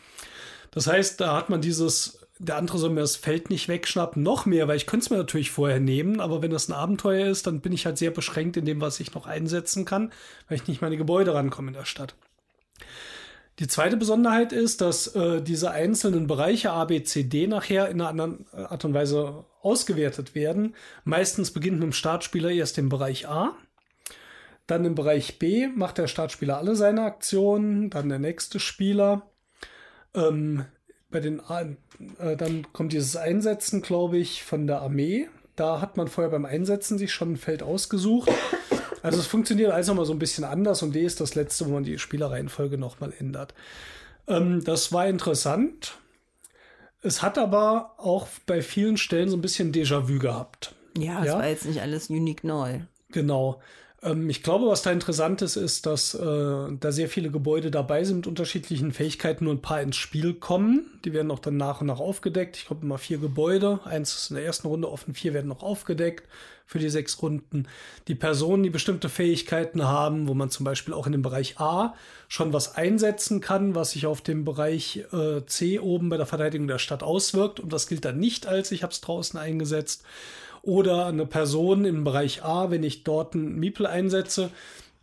Das 0.73 0.87
heißt, 0.89 1.21
da 1.21 1.37
hat 1.37 1.49
man 1.49 1.61
dieses, 1.61 2.26
der 2.39 2.57
andere 2.57 2.79
soll 2.79 2.91
mir 2.91 3.01
das 3.01 3.17
Feld 3.17 3.51
nicht 3.51 3.69
wegschnappen, 3.69 4.23
noch 4.23 4.47
mehr, 4.47 4.69
weil 4.69 4.77
ich 4.77 4.87
könnte 4.87 5.05
es 5.05 5.11
mir 5.11 5.17
natürlich 5.17 5.51
vorher 5.51 5.81
nehmen, 5.81 6.21
aber 6.21 6.43
wenn 6.43 6.51
das 6.51 6.69
ein 6.69 6.75
Abenteuer 6.75 7.27
ist, 7.27 7.47
dann 7.47 7.61
bin 7.61 7.73
ich 7.73 7.87
halt 7.87 7.99
sehr 7.99 8.11
beschränkt 8.11 8.57
in 8.57 8.65
dem, 8.65 8.81
was 8.81 9.01
ich 9.01 9.15
noch 9.15 9.27
einsetzen 9.27 9.85
kann, 9.85 10.13
weil 10.49 10.57
ich 10.57 10.67
nicht 10.67 10.83
meine 10.83 10.97
Gebäude 10.97 11.35
rankomme 11.35 11.69
in 11.69 11.75
der 11.75 11.87
Stadt. 11.87 12.15
Die 13.59 13.69
zweite 13.69 13.97
Besonderheit 13.97 14.53
ist, 14.53 14.83
dass 14.83 15.09
äh, 15.15 15.41
diese 15.41 15.71
einzelnen 15.71 16.27
Bereiche 16.27 16.73
A, 16.73 16.85
B, 16.85 17.03
C, 17.03 17.25
D 17.25 17.47
nachher 17.47 17.89
in 17.89 18.01
einer 18.01 18.11
anderen 18.11 18.47
äh, 18.53 18.65
Art 18.65 18.85
und 18.85 18.93
Weise 18.93 19.47
ausgewertet 19.63 20.35
werden. 20.35 20.75
Meistens 21.05 21.53
beginnt 21.53 21.79
mit 21.79 21.85
dem 21.85 21.93
Startspieler 21.93 22.51
erst 22.51 22.77
im 22.77 22.91
Bereich 22.91 23.27
A. 23.29 23.57
Dann 24.67 24.85
im 24.85 24.95
Bereich 24.95 25.39
B 25.39 25.69
macht 25.69 25.97
der 25.97 26.07
Startspieler 26.07 26.59
alle 26.59 26.77
seine 26.77 27.03
Aktionen, 27.03 27.89
dann 27.89 28.11
der 28.11 28.19
nächste 28.19 28.61
Spieler. 28.61 29.23
Ähm, 30.15 30.67
bei 31.17 31.21
den 31.21 31.41
äh, 32.19 32.37
dann 32.37 32.67
kommt 32.73 32.93
dieses 32.93 33.17
Einsetzen, 33.17 33.81
glaube 33.81 34.19
ich, 34.19 34.43
von 34.45 34.67
der 34.67 34.83
Armee. 34.83 35.29
Da 35.55 35.81
hat 35.81 35.97
man 35.97 36.09
vorher 36.09 36.31
beim 36.31 36.45
Einsetzen 36.45 36.99
sich 36.99 37.13
schon 37.13 37.33
ein 37.33 37.37
Feld 37.37 37.63
ausgesucht. 37.63 38.31
Also 39.03 39.19
es 39.21 39.27
funktioniert 39.27 39.73
alles 39.73 39.87
nochmal 39.87 40.05
so 40.05 40.13
ein 40.13 40.19
bisschen 40.19 40.45
anders 40.45 40.83
und 40.83 40.95
D 40.95 41.03
ist 41.05 41.21
das 41.21 41.35
letzte, 41.35 41.67
wo 41.67 41.71
man 41.71 41.85
die 41.85 41.99
Spielerreihenfolge 41.99 42.77
nochmal 42.77 43.13
ändert. 43.19 43.55
Ähm, 44.29 44.63
das 44.65 44.93
war 44.93 45.07
interessant. 45.07 45.97
Es 47.03 47.23
hat 47.23 47.39
aber 47.39 47.95
auch 47.99 48.27
bei 48.47 48.61
vielen 48.63 48.97
Stellen 48.97 49.29
so 49.29 49.37
ein 49.37 49.43
bisschen 49.43 49.73
Déjà-vu 49.73 50.19
gehabt. 50.19 50.75
Ja, 50.99 51.21
es 51.21 51.27
Ja. 51.27 51.39
war 51.39 51.47
jetzt 51.49 51.67
nicht 51.67 51.81
alles 51.81 52.11
unique 52.11 52.43
neu. 52.45 52.81
Genau. 53.13 53.61
Ähm, 54.03 54.29
ich 54.31 54.43
glaube, 54.43 54.67
was 54.67 54.83
da 54.83 54.91
interessant 54.91 55.43
ist, 55.43 55.57
ist, 55.57 55.87
dass 55.87 56.15
äh, 56.15 56.19
da 56.21 56.93
sehr 56.93 57.09
viele 57.09 57.31
Gebäude 57.31 57.71
dabei 57.71 58.05
sind 58.05 58.17
mit 58.17 58.27
unterschiedlichen 58.27 58.93
Fähigkeiten, 58.93 59.45
nur 59.45 59.55
ein 59.55 59.63
paar 59.63 59.81
ins 59.81 59.97
Spiel 59.97 60.35
kommen. 60.35 60.99
Die 61.05 61.13
werden 61.13 61.31
auch 61.31 61.39
dann 61.39 61.57
nach 61.57 61.81
und 61.81 61.87
nach 61.87 62.01
aufgedeckt. 62.01 62.57
Ich 62.57 62.67
glaube 62.67 62.85
immer 62.85 62.99
vier 62.99 63.19
Gebäude. 63.19 63.81
Eins 63.85 64.15
ist 64.15 64.31
in 64.31 64.37
der 64.37 64.45
ersten 64.45 64.69
Runde 64.69 64.91
offen, 64.91 65.15
vier 65.15 65.35
werden 65.35 65.49
noch 65.49 65.63
aufgedeckt 65.63 66.29
für 66.69 66.81
die 66.81 66.91
sechs 66.91 67.23
Runden. 67.23 67.69
Die 68.09 68.17
Personen, 68.17 68.65
die 68.65 68.71
bestimmte 68.71 69.09
Fähigkeiten 69.09 69.85
haben, 69.85 70.27
wo 70.27 70.35
man 70.35 70.51
zum 70.51 70.65
Beispiel 70.65 70.95
auch 70.95 71.07
in 71.07 71.13
dem 71.13 71.23
Bereich 71.23 71.61
A 71.61 71.95
schon 72.29 72.53
was 72.53 72.75
einsetzen 72.75 73.41
kann, 73.41 73.77
was 73.77 73.93
sich 73.93 74.07
auf 74.07 74.21
dem 74.21 74.45
Bereich 74.45 75.05
äh, 75.13 75.47
C 75.47 75.79
oben 75.79 76.09
bei 76.09 76.17
der 76.17 76.27
Verteidigung 76.27 76.67
der 76.67 76.81
Stadt 76.81 77.05
auswirkt. 77.05 77.61
Und 77.61 77.73
das 77.73 77.87
gilt 77.87 78.05
dann 78.05 78.19
nicht 78.19 78.49
als, 78.49 78.73
ich 78.73 78.83
habe 78.83 78.93
es 78.93 79.01
draußen 79.01 79.39
eingesetzt 79.39 80.03
oder 80.67 81.07
eine 81.07 81.27
Person 81.27 81.85
im 81.85 82.05
Bereich 82.05 82.45
A, 82.45 82.71
wenn 82.71 82.83
ich 82.83 83.05
dort 83.05 83.35
einen 83.35 83.59
Miepel 83.59 83.87
einsetze, 83.87 84.51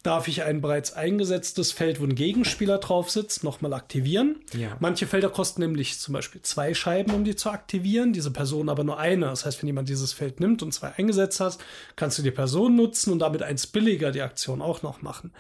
darf 0.04 0.28
ich 0.28 0.44
ein 0.44 0.60
bereits 0.60 0.92
eingesetztes 0.94 1.72
Feld, 1.72 2.02
wo 2.02 2.04
ein 2.04 2.16
Gegenspieler 2.16 2.78
drauf 2.78 3.10
sitzt, 3.10 3.46
nochmal 3.46 3.74
aktivieren. 3.74 4.42
Ja. 4.54 4.76
Manche 4.82 5.08
Felder 5.08 5.30
kosten 5.30 5.62
nämlich 5.62 5.98
zum 5.98 6.14
Beispiel 6.14 6.42
zwei 6.42 6.74
Scheiben, 6.74 7.14
um 7.14 7.24
die 7.24 7.38
zu 7.38 7.50
aktivieren, 7.50 8.12
diese 8.12 8.30
Person 8.30 8.68
aber 8.68 8.84
nur 8.84 9.00
eine. 9.00 9.28
Das 9.28 9.46
heißt, 9.46 9.62
wenn 9.62 9.68
jemand 9.68 9.88
dieses 9.88 10.12
Feld 10.12 10.42
nimmt 10.42 10.62
und 10.62 10.74
zwei 10.74 10.92
eingesetzt 10.98 11.40
hast, 11.40 11.64
kannst 11.96 12.18
du 12.18 12.22
die 12.22 12.32
Person 12.32 12.76
nutzen 12.76 13.14
und 13.14 13.20
damit 13.20 13.44
eins 13.44 13.66
billiger 13.66 14.12
die 14.12 14.22
Aktion 14.22 14.62
auch 14.62 14.82
noch 14.82 15.02
machen. 15.02 15.32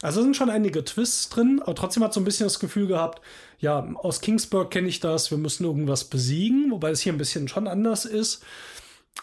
Also 0.00 0.22
sind 0.22 0.36
schon 0.36 0.48
einige 0.48 0.84
Twists 0.84 1.28
drin, 1.28 1.60
aber 1.62 1.74
trotzdem 1.74 2.02
hat 2.02 2.14
so 2.14 2.20
ein 2.20 2.24
bisschen 2.24 2.46
das 2.46 2.60
Gefühl 2.60 2.86
gehabt, 2.86 3.20
ja, 3.60 3.86
aus 3.94 4.22
Kingsburg 4.22 4.70
kenne 4.70 4.88
ich 4.88 5.00
das, 5.00 5.30
wir 5.30 5.38
müssen 5.38 5.64
irgendwas 5.64 6.04
besiegen, 6.04 6.70
wobei 6.70 6.90
es 6.90 7.02
hier 7.02 7.12
ein 7.12 7.18
bisschen 7.18 7.46
schon 7.46 7.68
anders 7.68 8.06
ist. 8.06 8.42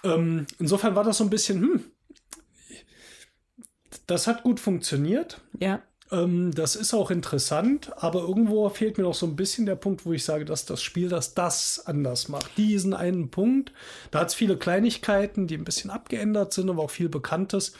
Ähm, 0.03 0.45
insofern 0.59 0.95
war 0.95 1.03
das 1.03 1.17
so 1.17 1.23
ein 1.23 1.29
bisschen, 1.29 1.61
hm, 1.61 1.83
das 4.07 4.27
hat 4.27 4.43
gut 4.43 4.59
funktioniert. 4.59 5.41
Ja. 5.59 5.81
Ähm, 6.11 6.51
das 6.53 6.75
ist 6.75 6.93
auch 6.93 7.09
interessant, 7.09 7.91
aber 7.97 8.21
irgendwo 8.21 8.69
fehlt 8.69 8.97
mir 8.97 9.03
noch 9.03 9.15
so 9.15 9.25
ein 9.25 9.35
bisschen 9.35 9.65
der 9.65 9.75
Punkt, 9.75 10.05
wo 10.05 10.13
ich 10.13 10.23
sage, 10.23 10.45
dass 10.45 10.65
das 10.65 10.81
Spiel 10.81 11.09
das 11.09 11.33
das 11.33 11.83
anders 11.85 12.29
macht. 12.29 12.57
Diesen 12.57 12.93
einen 12.93 13.31
Punkt. 13.31 13.71
Da 14.11 14.19
hat 14.19 14.29
es 14.29 14.35
viele 14.35 14.57
Kleinigkeiten, 14.57 15.47
die 15.47 15.55
ein 15.57 15.63
bisschen 15.63 15.89
abgeändert 15.89 16.53
sind, 16.53 16.69
aber 16.69 16.83
auch 16.83 16.91
viel 16.91 17.09
Bekanntes. 17.09 17.73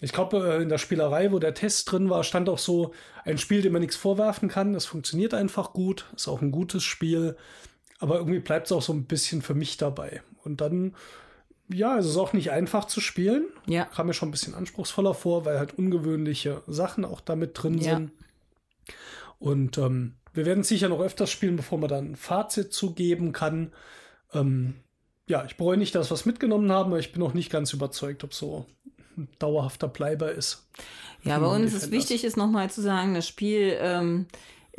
Ich 0.00 0.12
glaube, 0.12 0.56
äh, 0.56 0.62
in 0.62 0.68
der 0.68 0.78
Spielerei, 0.78 1.30
wo 1.30 1.38
der 1.38 1.54
Test 1.54 1.90
drin 1.90 2.10
war, 2.10 2.24
stand 2.24 2.48
auch 2.48 2.58
so 2.58 2.92
ein 3.24 3.38
Spiel, 3.38 3.62
dem 3.62 3.72
man 3.72 3.82
nichts 3.82 3.96
vorwerfen 3.96 4.48
kann. 4.48 4.72
Das 4.72 4.86
funktioniert 4.86 5.34
einfach 5.34 5.72
gut, 5.72 6.06
ist 6.16 6.28
auch 6.28 6.42
ein 6.42 6.50
gutes 6.52 6.82
Spiel, 6.82 7.36
aber 7.98 8.16
irgendwie 8.16 8.40
bleibt 8.40 8.66
es 8.66 8.72
auch 8.72 8.82
so 8.82 8.92
ein 8.92 9.04
bisschen 9.04 9.42
für 9.42 9.54
mich 9.54 9.76
dabei. 9.76 10.22
Und 10.42 10.60
dann, 10.60 10.94
ja, 11.72 11.98
es 11.98 12.06
ist 12.06 12.16
auch 12.16 12.32
nicht 12.32 12.50
einfach 12.50 12.84
zu 12.86 13.00
spielen 13.00 13.44
Ja. 13.66 13.84
kam 13.84 14.06
mir 14.08 14.14
schon 14.14 14.28
ein 14.28 14.32
bisschen 14.32 14.54
anspruchsvoller 14.54 15.14
vor, 15.14 15.44
weil 15.44 15.58
halt 15.58 15.78
ungewöhnliche 15.78 16.62
Sachen 16.66 17.04
auch 17.04 17.20
damit 17.20 17.50
drin 17.62 17.78
Ja. 17.78 17.96
sind. 17.96 18.12
Und 19.38 19.78
ähm, 19.78 20.14
wir 20.32 20.44
werden 20.46 20.60
es 20.60 20.68
sicher 20.68 20.88
noch 20.88 21.00
öfters 21.00 21.30
spielen, 21.30 21.56
bevor 21.56 21.78
man 21.78 21.88
dann 21.88 22.12
ein 22.12 22.16
Fazit 22.16 22.72
zugeben 22.72 23.32
kann. 23.32 23.72
Ähm, 24.32 24.74
ja, 25.26 25.44
ich 25.44 25.56
bereue 25.56 25.76
nicht, 25.76 25.94
dass 25.94 26.10
wir 26.10 26.14
es 26.14 26.26
mitgenommen 26.26 26.70
haben, 26.70 26.90
aber 26.90 26.98
ich 26.98 27.12
bin 27.12 27.20
noch 27.20 27.34
nicht 27.34 27.50
ganz 27.50 27.72
überzeugt, 27.72 28.24
ob 28.24 28.34
so 28.34 28.66
ein 29.16 29.28
dauerhafter 29.38 29.88
Bleiber 29.88 30.30
ist. 30.32 30.68
Ja, 31.22 31.38
bei 31.38 31.46
uns 31.46 31.72
ist 31.74 31.90
wichtig, 31.90 32.24
ist 32.24 32.36
nochmal 32.36 32.70
zu 32.70 32.80
sagen, 32.80 33.14
das 33.14 33.26
Spiel 33.28 33.76
ähm, 33.80 34.26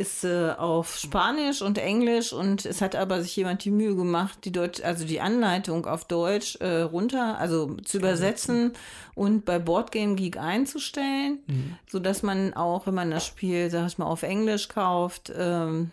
ist 0.02 0.24
äh, 0.24 0.52
auf 0.58 0.98
Spanisch 0.98 1.62
und 1.62 1.78
Englisch 1.78 2.34
und 2.34 2.66
es 2.66 2.82
hat 2.82 2.96
aber 2.96 3.22
sich 3.22 3.36
jemand 3.36 3.64
die 3.64 3.72
Mühe 3.72 3.96
gemacht, 3.96 4.40
die 4.46 4.52
Deutsch, 4.52 4.82
also 4.84 5.06
die 5.06 5.22
Anleitung 5.22 5.86
auf 5.86 6.06
Deutsch 6.06 6.56
äh, 6.60 6.82
runter, 6.82 7.38
also 7.40 7.76
zu 7.86 7.98
übersetzen 7.98 8.74
und 9.16 9.46
bei 9.46 9.60
Boardgame 9.60 10.16
Geek 10.16 10.38
einzustellen, 10.38 11.40
Mhm. 11.48 11.76
so 11.90 12.00
dass 12.00 12.24
man 12.24 12.54
auch, 12.54 12.88
wenn 12.88 12.94
man 12.96 13.12
das 13.12 13.26
Spiel, 13.26 13.70
sag 13.70 13.88
ich 13.88 13.98
mal, 13.98 14.06
auf 14.06 14.24
Englisch 14.24 14.68
kauft, 14.68 15.32
ähm, 15.36 15.92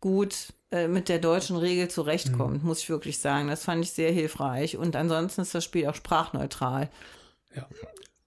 gut 0.00 0.52
äh, 0.72 0.88
mit 0.88 1.08
der 1.08 1.18
deutschen 1.18 1.56
Regel 1.56 1.88
zurechtkommt, 1.88 2.62
Mhm. 2.62 2.68
muss 2.68 2.80
ich 2.80 2.88
wirklich 2.90 3.18
sagen. 3.18 3.48
Das 3.48 3.64
fand 3.64 3.84
ich 3.84 3.92
sehr 3.92 4.10
hilfreich 4.12 4.76
und 4.76 4.96
ansonsten 4.96 5.42
ist 5.42 5.54
das 5.54 5.64
Spiel 5.64 5.86
auch 5.86 5.94
sprachneutral. 5.94 6.88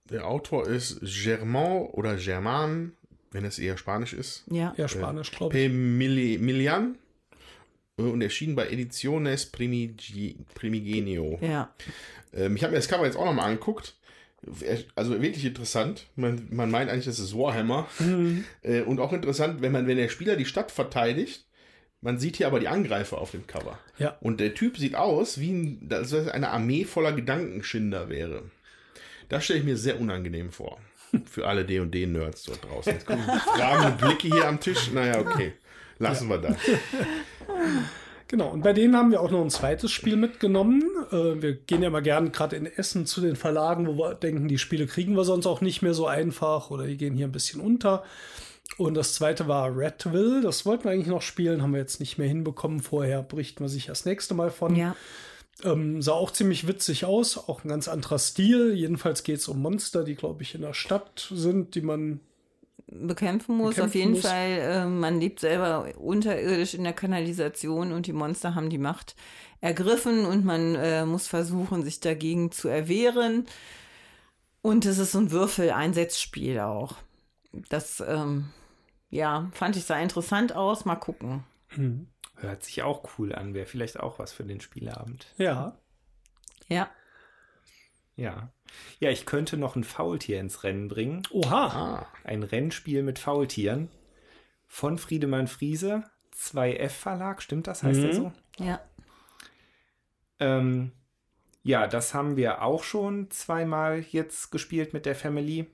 Der 0.09 0.25
Autor 0.27 0.65
ist 0.67 0.99
Germain 1.01 1.83
oder 1.91 2.15
German, 2.15 2.93
wenn 3.31 3.45
es 3.45 3.59
eher 3.59 3.77
Spanisch 3.77 4.13
ist. 4.13 4.43
Ja. 4.51 4.73
Ja, 4.77 4.87
Spanisch, 4.87 5.31
glaube 5.31 5.57
ich. 5.57 5.71
Milian 5.71 6.97
äh, 7.97 8.01
und 8.03 8.21
erschienen 8.21 8.55
bei 8.55 8.69
Ediciones 8.69 9.51
Primigi- 9.53 10.35
Primigenio. 10.55 11.39
Ja. 11.41 11.73
Ähm, 12.33 12.55
ich 12.55 12.63
habe 12.63 12.71
mir 12.71 12.77
das 12.77 12.87
Cover 12.87 13.05
jetzt 13.05 13.17
auch 13.17 13.25
nochmal 13.25 13.45
angeguckt. 13.49 13.95
Also 14.95 15.21
wirklich 15.21 15.43
interessant. 15.43 16.05
Man, 16.15 16.47
man 16.49 16.71
meint 16.71 16.89
eigentlich, 16.89 17.05
das 17.05 17.19
ist 17.19 17.35
Warhammer. 17.35 17.89
Äh, 18.61 18.81
und 18.81 19.01
auch 19.01 19.11
interessant, 19.11 19.61
wenn 19.61 19.73
man, 19.73 19.85
wenn 19.85 19.97
der 19.97 20.07
Spieler 20.07 20.37
die 20.37 20.45
Stadt 20.45 20.71
verteidigt, 20.71 21.45
man 22.01 22.17
sieht 22.19 22.37
hier 22.37 22.47
aber 22.47 22.61
die 22.61 22.69
Angreifer 22.69 23.17
auf 23.17 23.31
dem 23.31 23.45
Cover. 23.47 23.77
Ja. 23.97 24.15
Und 24.21 24.39
der 24.39 24.53
Typ 24.53 24.77
sieht 24.77 24.95
aus, 24.95 25.41
wie 25.41 25.51
ein, 25.51 25.89
es 25.91 26.13
eine 26.13 26.51
Armee 26.51 26.85
voller 26.85 27.11
Gedankenschinder 27.11 28.07
wäre. 28.07 28.43
Das 29.27 29.43
stelle 29.43 29.59
ich 29.59 29.65
mir 29.65 29.75
sehr 29.75 29.99
unangenehm 29.99 30.53
vor. 30.53 30.79
Für 31.25 31.47
alle 31.47 31.65
D&D-Nerds 31.65 32.43
dort 32.43 32.63
draußen. 32.65 32.93
Jetzt 32.93 33.05
kommen 33.05 33.23
fragende 33.23 34.05
Blicke 34.05 34.27
hier 34.27 34.47
am 34.47 34.59
Tisch. 34.59 34.91
Naja, 34.91 35.19
okay. 35.19 35.53
Lassen 35.97 36.29
wir 36.29 36.37
das. 36.37 36.55
Genau, 38.29 38.49
und 38.49 38.61
bei 38.61 38.73
denen 38.73 38.95
haben 38.95 39.09
wir 39.09 39.21
auch 39.21 39.31
noch 39.31 39.41
ein 39.41 39.49
zweites 39.49 39.91
Spiel 39.91 40.15
mitgenommen. 40.15 40.83
Äh, 41.11 41.41
wir 41.41 41.53
gehen 41.55 41.81
ja 41.81 41.89
mal 41.89 42.03
gern 42.03 42.31
gerade 42.31 42.55
in 42.55 42.67
Essen 42.67 43.07
zu 43.07 43.21
den 43.21 43.35
Verlagen, 43.35 43.87
wo 43.87 43.97
wir 43.97 44.13
denken, 44.13 44.47
die 44.47 44.59
Spiele 44.59 44.85
kriegen 44.85 45.15
wir 45.15 45.23
sonst 45.23 45.47
auch 45.47 45.61
nicht 45.61 45.81
mehr 45.81 45.95
so 45.95 46.05
einfach 46.05 46.69
oder 46.69 46.85
die 46.85 46.95
gehen 46.95 47.15
hier 47.15 47.25
ein 47.25 47.31
bisschen 47.31 47.59
unter. 47.59 48.03
Und 48.77 48.93
das 48.93 49.15
zweite 49.15 49.47
war 49.47 49.75
Redville. 49.75 50.41
Das 50.41 50.63
wollten 50.65 50.83
wir 50.83 50.91
eigentlich 50.91 51.07
noch 51.07 51.23
spielen, 51.23 51.63
haben 51.63 51.71
wir 51.71 51.79
jetzt 51.79 51.99
nicht 51.99 52.19
mehr 52.19 52.27
hinbekommen. 52.27 52.81
Vorher 52.81 53.23
berichten 53.23 53.63
wir 53.63 53.69
sich 53.69 53.87
das 53.87 54.05
nächste 54.05 54.35
Mal 54.35 54.51
von. 54.51 54.75
Ja. 54.75 54.95
Ähm, 55.63 56.01
sah 56.01 56.13
auch 56.13 56.31
ziemlich 56.31 56.67
witzig 56.67 57.05
aus, 57.05 57.37
auch 57.37 57.63
ein 57.63 57.69
ganz 57.69 57.87
anderer 57.87 58.19
Stil. 58.19 58.73
Jedenfalls 58.73 59.23
geht 59.23 59.39
es 59.39 59.47
um 59.47 59.61
Monster, 59.61 60.03
die, 60.03 60.15
glaube 60.15 60.43
ich, 60.43 60.55
in 60.55 60.61
der 60.61 60.73
Stadt 60.73 61.27
sind, 61.33 61.75
die 61.75 61.81
man 61.81 62.21
bekämpfen 62.87 63.57
muss. 63.57 63.75
Bekämpfen 63.75 63.89
Auf 63.89 63.95
jeden 63.95 64.11
muss. 64.11 64.21
Fall, 64.21 64.59
äh, 64.59 64.85
man 64.85 65.19
lebt 65.19 65.39
selber 65.39 65.87
unterirdisch 65.97 66.73
in 66.73 66.83
der 66.83 66.93
Kanalisation 66.93 67.91
und 67.91 68.07
die 68.07 68.13
Monster 68.13 68.55
haben 68.55 68.69
die 68.69 68.77
Macht 68.77 69.15
ergriffen 69.61 70.25
und 70.25 70.45
man 70.45 70.75
äh, 70.75 71.05
muss 71.05 71.27
versuchen, 71.27 71.83
sich 71.83 71.99
dagegen 71.99 72.51
zu 72.51 72.67
erwehren. 72.67 73.45
Und 74.61 74.85
es 74.85 74.97
ist 74.97 75.13
so 75.13 75.19
ein 75.19 75.31
Würfel-Einsetzspiel 75.31 76.59
auch. 76.59 76.95
Das, 77.69 78.03
ähm, 78.05 78.49
ja, 79.09 79.49
fand 79.53 79.75
ich 79.75 79.85
sah 79.85 79.99
interessant 79.99 80.55
aus. 80.55 80.85
Mal 80.85 80.95
gucken. 80.95 81.43
Hört 82.41 82.63
sich 82.63 82.83
auch 82.83 83.17
cool 83.17 83.33
an. 83.35 83.53
Wäre 83.53 83.65
vielleicht 83.65 83.99
auch 83.99 84.19
was 84.19 84.31
für 84.31 84.43
den 84.43 84.61
Spieleabend. 84.61 85.27
Ja. 85.37 85.77
Ja. 86.67 86.89
Ja. 88.15 88.51
Ja, 88.99 89.09
ich 89.09 89.25
könnte 89.25 89.57
noch 89.57 89.75
ein 89.75 89.83
Faultier 89.83 90.39
ins 90.39 90.63
Rennen 90.63 90.87
bringen. 90.89 91.23
Oha. 91.31 92.05
Ein 92.23 92.43
Rennspiel 92.43 93.01
mit 93.03 93.17
Faultieren 93.19 93.89
von 94.67 94.97
Friedemann 94.97 95.47
Friese, 95.47 96.03
2F 96.35 96.89
Verlag, 96.89 97.41
stimmt 97.41 97.67
das? 97.67 97.81
Heißt 97.83 98.01
der 98.01 98.09
Mhm. 98.09 98.13
so? 98.13 98.31
Ja. 98.59 98.79
Ähm, 100.39 100.91
ja, 101.63 101.87
das 101.87 102.13
haben 102.13 102.37
wir 102.37 102.61
auch 102.61 102.83
schon 102.83 103.29
zweimal 103.31 103.99
jetzt 103.99 104.51
gespielt 104.51 104.93
mit 104.93 105.05
der 105.05 105.15
Family. 105.15 105.67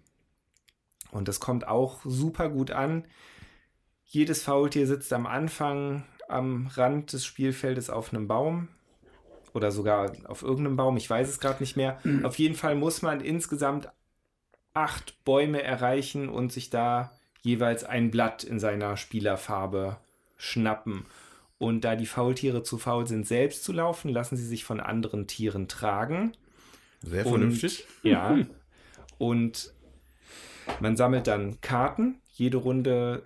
Und 1.11 1.27
das 1.27 1.39
kommt 1.39 1.67
auch 1.67 2.01
super 2.05 2.49
gut 2.49 2.71
an. 2.71 3.05
Jedes 4.05 4.43
Faultier 4.43 4.87
sitzt 4.87 5.11
am 5.13 5.25
Anfang 5.25 6.05
am 6.29 6.67
Rand 6.67 7.13
des 7.13 7.25
Spielfeldes 7.25 7.89
auf 7.89 8.13
einem 8.13 8.27
Baum. 8.27 8.67
Oder 9.53 9.71
sogar 9.71 10.11
auf 10.25 10.41
irgendeinem 10.43 10.75
Baum, 10.75 10.97
ich 10.97 11.09
weiß 11.09 11.29
es 11.29 11.39
gerade 11.39 11.63
nicht 11.63 11.77
mehr. 11.77 11.99
Auf 12.23 12.37
jeden 12.39 12.55
Fall 12.55 12.75
muss 12.75 13.01
man 13.01 13.21
insgesamt 13.21 13.87
acht 14.73 15.23
Bäume 15.23 15.63
erreichen 15.63 16.27
und 16.27 16.51
sich 16.51 16.69
da 16.69 17.11
jeweils 17.41 17.85
ein 17.85 18.11
Blatt 18.11 18.43
in 18.43 18.59
seiner 18.59 18.97
Spielerfarbe 18.97 19.95
schnappen. 20.35 21.05
Und 21.57 21.85
da 21.85 21.95
die 21.95 22.05
Faultiere 22.05 22.63
zu 22.63 22.77
faul 22.77 23.07
sind, 23.07 23.25
selbst 23.25 23.63
zu 23.63 23.71
laufen, 23.71 24.09
lassen 24.09 24.35
sie 24.35 24.45
sich 24.45 24.65
von 24.65 24.81
anderen 24.81 25.25
Tieren 25.25 25.69
tragen. 25.69 26.33
Sehr 27.01 27.25
Und- 27.25 27.31
vernünftig. 27.31 27.85
Ja. 28.03 28.37
Und 29.17 29.73
man 30.81 30.97
sammelt 30.97 31.27
dann 31.27 31.61
Karten. 31.61 32.19
Jede 32.33 32.57
Runde, 32.57 33.23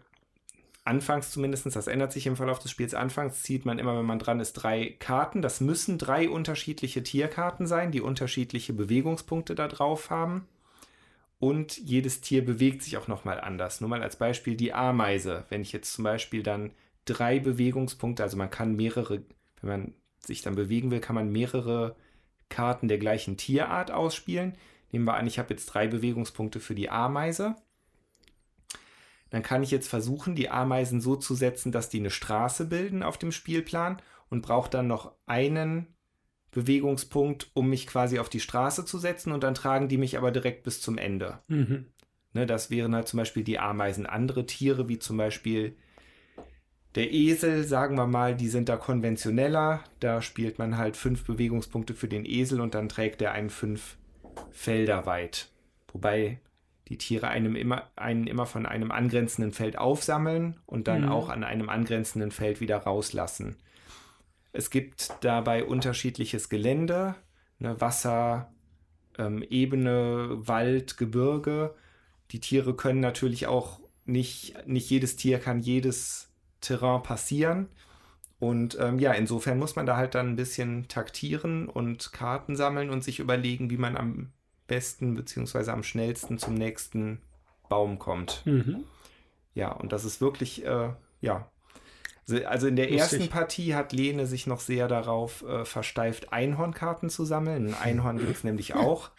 anfangs 0.89 1.29
zumindest, 1.29 1.67
das 1.67 1.85
ändert 1.85 2.11
sich 2.11 2.25
im 2.25 2.35
Verlauf 2.35 2.57
des 2.57 2.71
Spiels, 2.71 2.95
anfangs 2.95 3.43
zieht 3.43 3.63
man 3.63 3.77
immer, 3.77 3.95
wenn 3.95 4.05
man 4.05 4.17
dran 4.17 4.39
ist, 4.39 4.53
drei 4.53 4.95
Karten. 4.97 5.43
Das 5.43 5.61
müssen 5.61 5.99
drei 5.99 6.27
unterschiedliche 6.27 7.03
Tierkarten 7.03 7.67
sein, 7.67 7.91
die 7.91 8.01
unterschiedliche 8.01 8.73
Bewegungspunkte 8.73 9.53
da 9.53 9.67
drauf 9.67 10.09
haben. 10.09 10.47
Und 11.37 11.77
jedes 11.77 12.21
Tier 12.21 12.43
bewegt 12.43 12.81
sich 12.81 12.97
auch 12.97 13.07
nochmal 13.07 13.39
anders. 13.39 13.81
Nur 13.81 13.89
mal 13.89 14.01
als 14.01 14.15
Beispiel 14.15 14.57
die 14.57 14.73
Ameise. 14.73 15.45
Wenn 15.49 15.61
ich 15.61 15.71
jetzt 15.71 15.93
zum 15.93 16.03
Beispiel 16.03 16.41
dann 16.41 16.71
drei 17.05 17.39
Bewegungspunkte, 17.39 18.23
also 18.23 18.35
man 18.35 18.49
kann 18.49 18.75
mehrere, 18.75 19.21
wenn 19.61 19.69
man 19.69 19.93
sich 20.19 20.41
dann 20.41 20.55
bewegen 20.55 20.89
will, 20.89 20.99
kann 20.99 21.15
man 21.15 21.31
mehrere 21.31 21.95
Karten 22.49 22.87
der 22.87 22.97
gleichen 22.97 23.37
Tierart 23.37 23.91
ausspielen. 23.91 24.55
Nehmen 24.91 25.05
wir 25.05 25.13
an, 25.13 25.27
ich 25.27 25.37
habe 25.37 25.53
jetzt 25.53 25.67
drei 25.67 25.87
Bewegungspunkte 25.87 26.59
für 26.59 26.73
die 26.73 26.89
Ameise. 26.89 27.55
Dann 29.29 29.43
kann 29.43 29.63
ich 29.63 29.71
jetzt 29.71 29.87
versuchen, 29.87 30.35
die 30.35 30.49
Ameisen 30.49 31.01
so 31.01 31.15
zu 31.15 31.35
setzen, 31.35 31.71
dass 31.71 31.89
die 31.89 31.99
eine 31.99 32.09
Straße 32.09 32.65
bilden 32.65 33.03
auf 33.03 33.17
dem 33.17 33.31
Spielplan 33.31 34.01
und 34.29 34.41
brauche 34.41 34.69
dann 34.69 34.87
noch 34.87 35.13
einen 35.25 35.87
Bewegungspunkt, 36.51 37.51
um 37.53 37.69
mich 37.69 37.85
quasi 37.85 38.19
auf 38.19 38.29
die 38.29 38.39
Straße 38.39 38.85
zu 38.85 38.97
setzen 38.97 39.31
und 39.31 39.43
dann 39.43 39.53
tragen 39.53 39.87
die 39.87 39.97
mich 39.97 40.17
aber 40.17 40.31
direkt 40.31 40.63
bis 40.63 40.81
zum 40.81 40.97
Ende. 40.97 41.39
Mhm. 41.47 41.85
Ne, 42.33 42.45
das 42.45 42.69
wären 42.69 42.95
halt 42.95 43.07
zum 43.07 43.17
Beispiel 43.17 43.43
die 43.43 43.59
Ameisen. 43.59 44.05
Andere 44.05 44.45
Tiere, 44.45 44.87
wie 44.87 44.99
zum 44.99 45.17
Beispiel 45.17 45.75
der 46.95 47.11
Esel, 47.11 47.63
sagen 47.63 47.95
wir 47.95 48.07
mal, 48.07 48.35
die 48.35 48.49
sind 48.49 48.69
da 48.69 48.77
konventioneller. 48.77 49.83
Da 49.99 50.21
spielt 50.21 50.59
man 50.59 50.77
halt 50.77 50.97
fünf 50.97 51.25
Bewegungspunkte 51.25 51.93
für 51.93 52.07
den 52.07 52.25
Esel 52.25 52.61
und 52.61 52.73
dann 52.73 52.89
trägt 52.89 53.21
er 53.21 53.31
einen 53.31 53.49
fünf 53.49 53.97
Felder 54.51 55.05
weit. 55.05 55.49
Wobei 55.91 56.39
die 56.89 56.97
Tiere 56.97 57.27
einem 57.29 57.55
immer, 57.55 57.83
einen 57.95 58.27
immer 58.27 58.45
von 58.45 58.65
einem 58.65 58.91
angrenzenden 58.91 59.53
Feld 59.53 59.77
aufsammeln 59.77 60.59
und 60.65 60.87
dann 60.87 61.03
Mhm. 61.03 61.09
auch 61.09 61.29
an 61.29 61.43
einem 61.43 61.69
angrenzenden 61.69 62.31
Feld 62.31 62.61
wieder 62.61 62.77
rauslassen. 62.77 63.57
Es 64.51 64.69
gibt 64.69 65.11
dabei 65.21 65.63
unterschiedliches 65.65 66.49
Gelände, 66.49 67.15
ne, 67.59 67.79
Wasser, 67.79 68.51
ähm, 69.17 69.43
Ebene, 69.43 70.29
Wald, 70.47 70.97
Gebirge. 70.97 71.75
Die 72.31 72.39
Tiere 72.39 72.75
können 72.75 72.99
natürlich 73.01 73.47
auch 73.47 73.79
nicht, 74.05 74.55
nicht 74.67 74.89
jedes 74.89 75.15
Tier 75.17 75.39
kann 75.39 75.59
jedes 75.59 76.31
Terrain 76.61 77.03
passieren. 77.03 77.69
Und 78.39 78.77
ähm, 78.79 78.99
ja, 78.99 79.13
insofern 79.13 79.59
muss 79.59 79.75
man 79.75 79.85
da 79.85 79.97
halt 79.97 80.15
dann 80.15 80.29
ein 80.29 80.35
bisschen 80.35 80.87
taktieren 80.87 81.67
und 81.69 82.13
Karten 82.13 82.55
sammeln 82.55 82.89
und 82.89 83.03
sich 83.03 83.19
überlegen, 83.19 83.69
wie 83.69 83.77
man 83.77 83.97
am 83.97 84.31
besten 84.69 85.15
beziehungsweise 85.15 85.73
am 85.73 85.83
schnellsten 85.83 86.37
zum 86.37 86.53
nächsten 86.53 87.21
Baum 87.67 87.99
kommt. 87.99 88.41
Mhm. 88.45 88.85
Ja, 89.53 89.73
und 89.73 89.91
das 89.91 90.05
ist 90.05 90.21
wirklich, 90.21 90.63
äh, 90.65 90.89
ja. 91.19 91.51
Also- 92.29 92.45
Also 92.45 92.67
in 92.67 92.75
der 92.77 92.85
Lustig. 92.89 93.19
ersten 93.21 93.29
Partie 93.29 93.75
hat 93.75 93.91
Lene 93.91 94.25
sich 94.27 94.45
noch 94.47 94.59
sehr 94.61 94.87
darauf 94.87 95.43
äh, 95.43 95.65
versteift, 95.65 96.31
Einhornkarten 96.31 97.09
zu 97.09 97.25
sammeln. 97.25 97.73
Ein 97.73 97.81
Einhorn 97.81 98.19
gibt 98.19 98.37
es 98.37 98.43
nämlich 98.43 98.73
auch. 98.75 99.09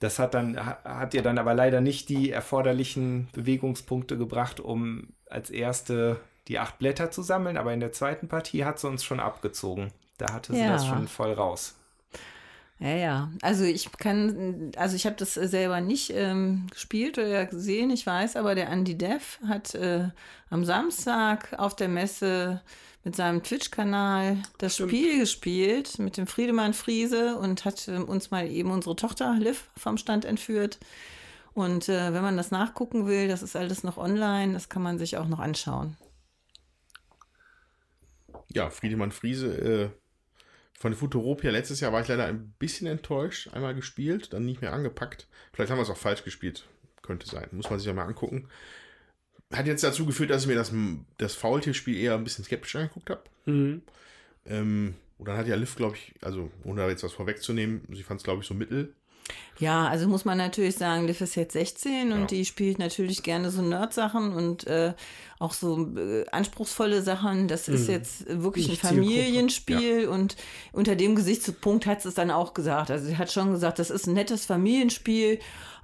Das 0.00 0.18
hat 0.18 0.34
dann, 0.34 0.56
ha- 0.64 0.78
hat 0.84 1.14
ihr 1.14 1.22
dann 1.22 1.38
aber 1.38 1.54
leider 1.54 1.80
nicht 1.80 2.08
die 2.08 2.30
erforderlichen 2.30 3.28
Bewegungspunkte 3.34 4.18
gebracht, 4.18 4.58
um 4.58 5.10
als 5.30 5.48
erste 5.50 6.18
die 6.48 6.58
acht 6.58 6.78
Blätter 6.78 7.10
zu 7.12 7.22
sammeln. 7.22 7.56
Aber 7.56 7.72
in 7.72 7.78
der 7.80 7.92
zweiten 7.92 8.26
Partie 8.26 8.64
hat 8.64 8.78
sie 8.80 8.88
uns 8.88 9.04
schon 9.04 9.20
abgezogen. 9.20 9.92
Da 10.18 10.32
hatte 10.32 10.54
sie 10.54 10.60
Ja. 10.60 10.72
das 10.72 10.86
schon 10.86 11.06
voll 11.08 11.32
raus. 11.32 11.76
Ja, 12.82 12.96
ja. 12.96 13.32
Also 13.42 13.62
ich 13.62 13.92
kann, 13.92 14.72
also 14.76 14.96
ich 14.96 15.06
habe 15.06 15.14
das 15.14 15.36
äh, 15.36 15.46
selber 15.46 15.80
nicht 15.80 16.10
ähm, 16.10 16.66
gespielt 16.68 17.16
oder 17.16 17.46
gesehen, 17.46 17.90
ich 17.90 18.04
weiß, 18.04 18.34
aber 18.34 18.56
der 18.56 18.70
Andy 18.70 18.98
Dev 18.98 19.38
hat 19.46 19.76
äh, 19.76 20.08
am 20.50 20.64
Samstag 20.64 21.54
auf 21.58 21.76
der 21.76 21.86
Messe 21.86 22.60
mit 23.04 23.14
seinem 23.14 23.44
Twitch-Kanal 23.44 24.38
das 24.58 24.76
Spiel 24.78 25.20
gespielt 25.20 26.00
mit 26.00 26.16
dem 26.16 26.26
Friedemann 26.26 26.74
Friese 26.74 27.36
und 27.36 27.64
hat 27.64 27.86
ähm, 27.86 28.04
uns 28.04 28.32
mal 28.32 28.50
eben 28.50 28.72
unsere 28.72 28.96
Tochter 28.96 29.32
Liv 29.38 29.70
vom 29.76 29.96
Stand 29.96 30.24
entführt. 30.24 30.80
Und 31.54 31.88
äh, 31.88 32.12
wenn 32.12 32.22
man 32.22 32.36
das 32.36 32.50
nachgucken 32.50 33.06
will, 33.06 33.28
das 33.28 33.44
ist 33.44 33.54
alles 33.54 33.84
noch 33.84 33.96
online, 33.96 34.54
das 34.54 34.68
kann 34.68 34.82
man 34.82 34.98
sich 34.98 35.18
auch 35.18 35.28
noch 35.28 35.38
anschauen. 35.38 35.96
Ja, 38.48 38.70
Friedemann 38.70 39.12
Friese 39.12 39.92
äh, 39.94 40.01
von 40.82 40.94
Futuropia. 40.94 41.52
Letztes 41.52 41.78
Jahr 41.78 41.92
war 41.92 42.00
ich 42.00 42.08
leider 42.08 42.26
ein 42.26 42.54
bisschen 42.58 42.88
enttäuscht. 42.88 43.48
Einmal 43.52 43.72
gespielt, 43.72 44.32
dann 44.32 44.44
nicht 44.44 44.62
mehr 44.62 44.72
angepackt. 44.72 45.28
Vielleicht 45.52 45.70
haben 45.70 45.78
wir 45.78 45.82
es 45.82 45.90
auch 45.90 45.96
falsch 45.96 46.24
gespielt. 46.24 46.64
Könnte 47.02 47.28
sein. 47.28 47.46
Muss 47.52 47.70
man 47.70 47.78
sich 47.78 47.86
ja 47.86 47.94
mal 47.94 48.04
angucken. 48.04 48.48
Hat 49.52 49.68
jetzt 49.68 49.84
dazu 49.84 50.06
geführt, 50.06 50.30
dass 50.30 50.42
ich 50.42 50.48
mir 50.48 50.56
das, 50.56 50.72
das 51.18 51.36
Faultierspiel 51.36 51.96
eher 51.96 52.16
ein 52.16 52.24
bisschen 52.24 52.44
skeptisch 52.44 52.74
angeguckt 52.74 53.10
habe. 53.10 53.22
Mhm. 53.46 53.82
Ähm, 54.44 54.94
und 55.18 55.28
dann 55.28 55.36
hat 55.36 55.46
ja 55.46 55.54
Liv, 55.54 55.76
glaube 55.76 55.94
ich, 55.94 56.14
also 56.20 56.50
ohne 56.64 56.80
da 56.80 56.88
jetzt 56.88 57.04
was 57.04 57.12
vorwegzunehmen, 57.12 57.82
sie 57.92 58.02
fand 58.02 58.18
es, 58.18 58.24
glaube 58.24 58.42
ich, 58.42 58.48
so 58.48 58.54
mittel. 58.54 58.92
Ja, 59.58 59.86
also 59.86 60.08
muss 60.08 60.24
man 60.24 60.38
natürlich 60.38 60.76
sagen, 60.76 61.06
Liv 61.06 61.20
ist 61.20 61.36
jetzt 61.36 61.52
16 61.52 62.12
und 62.12 62.20
Ja. 62.20 62.26
die 62.26 62.44
spielt 62.44 62.78
natürlich 62.78 63.22
gerne 63.22 63.50
so 63.50 63.62
Nerd-Sachen 63.62 64.32
und 64.32 64.66
äh, 64.66 64.94
auch 65.38 65.52
so 65.52 65.88
äh, 65.96 66.24
anspruchsvolle 66.32 67.02
Sachen. 67.02 67.46
Das 67.48 67.68
ist 67.68 67.86
Mhm. 67.86 67.94
jetzt 67.94 68.42
wirklich 68.42 68.68
Nicht 68.68 68.84
ein 68.84 68.88
Familienspiel 68.96 70.08
und 70.08 70.36
unter 70.72 70.96
dem 70.96 71.14
Gesichtspunkt 71.14 71.86
hat 71.86 72.02
sie 72.02 72.08
es 72.08 72.14
dann 72.14 72.30
auch 72.30 72.54
gesagt. 72.54 72.90
Also 72.90 73.06
sie 73.06 73.16
hat 73.18 73.30
schon 73.30 73.52
gesagt, 73.52 73.78
das 73.78 73.90
ist 73.90 74.06
ein 74.06 74.14
nettes 74.14 74.46
Familienspiel, 74.46 75.38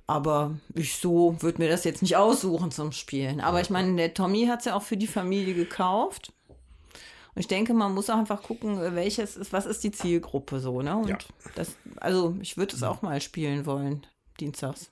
aber 0.08 0.56
ich 0.74 0.96
so 0.96 1.36
würde 1.40 1.62
mir 1.62 1.68
das 1.68 1.84
jetzt 1.84 2.02
nicht 2.02 2.16
aussuchen 2.16 2.70
zum 2.70 2.92
Spielen. 2.92 3.40
Aber 3.40 3.60
ich 3.60 3.70
meine, 3.70 3.94
der 3.96 4.14
Tommy 4.14 4.46
hat 4.46 4.60
es 4.60 4.64
ja 4.64 4.74
auch 4.74 4.82
für 4.82 4.96
die 4.96 5.06
Familie 5.06 5.54
gekauft. 5.54 6.32
Und 7.38 7.42
ich 7.42 7.46
denke, 7.46 7.72
man 7.72 7.94
muss 7.94 8.10
auch 8.10 8.16
einfach 8.18 8.42
gucken, 8.42 8.80
welches 8.96 9.36
ist, 9.36 9.52
was 9.52 9.64
ist 9.64 9.84
die 9.84 9.92
Zielgruppe 9.92 10.58
so, 10.58 10.82
ne? 10.82 10.96
Und 10.96 11.08
Ja. 11.08 11.18
das, 11.54 11.76
also 11.98 12.36
ich 12.40 12.56
würde 12.56 12.74
es 12.74 12.82
auch 12.82 13.00
mal 13.00 13.20
spielen 13.20 13.64
wollen, 13.64 14.04
dienstags. 14.40 14.90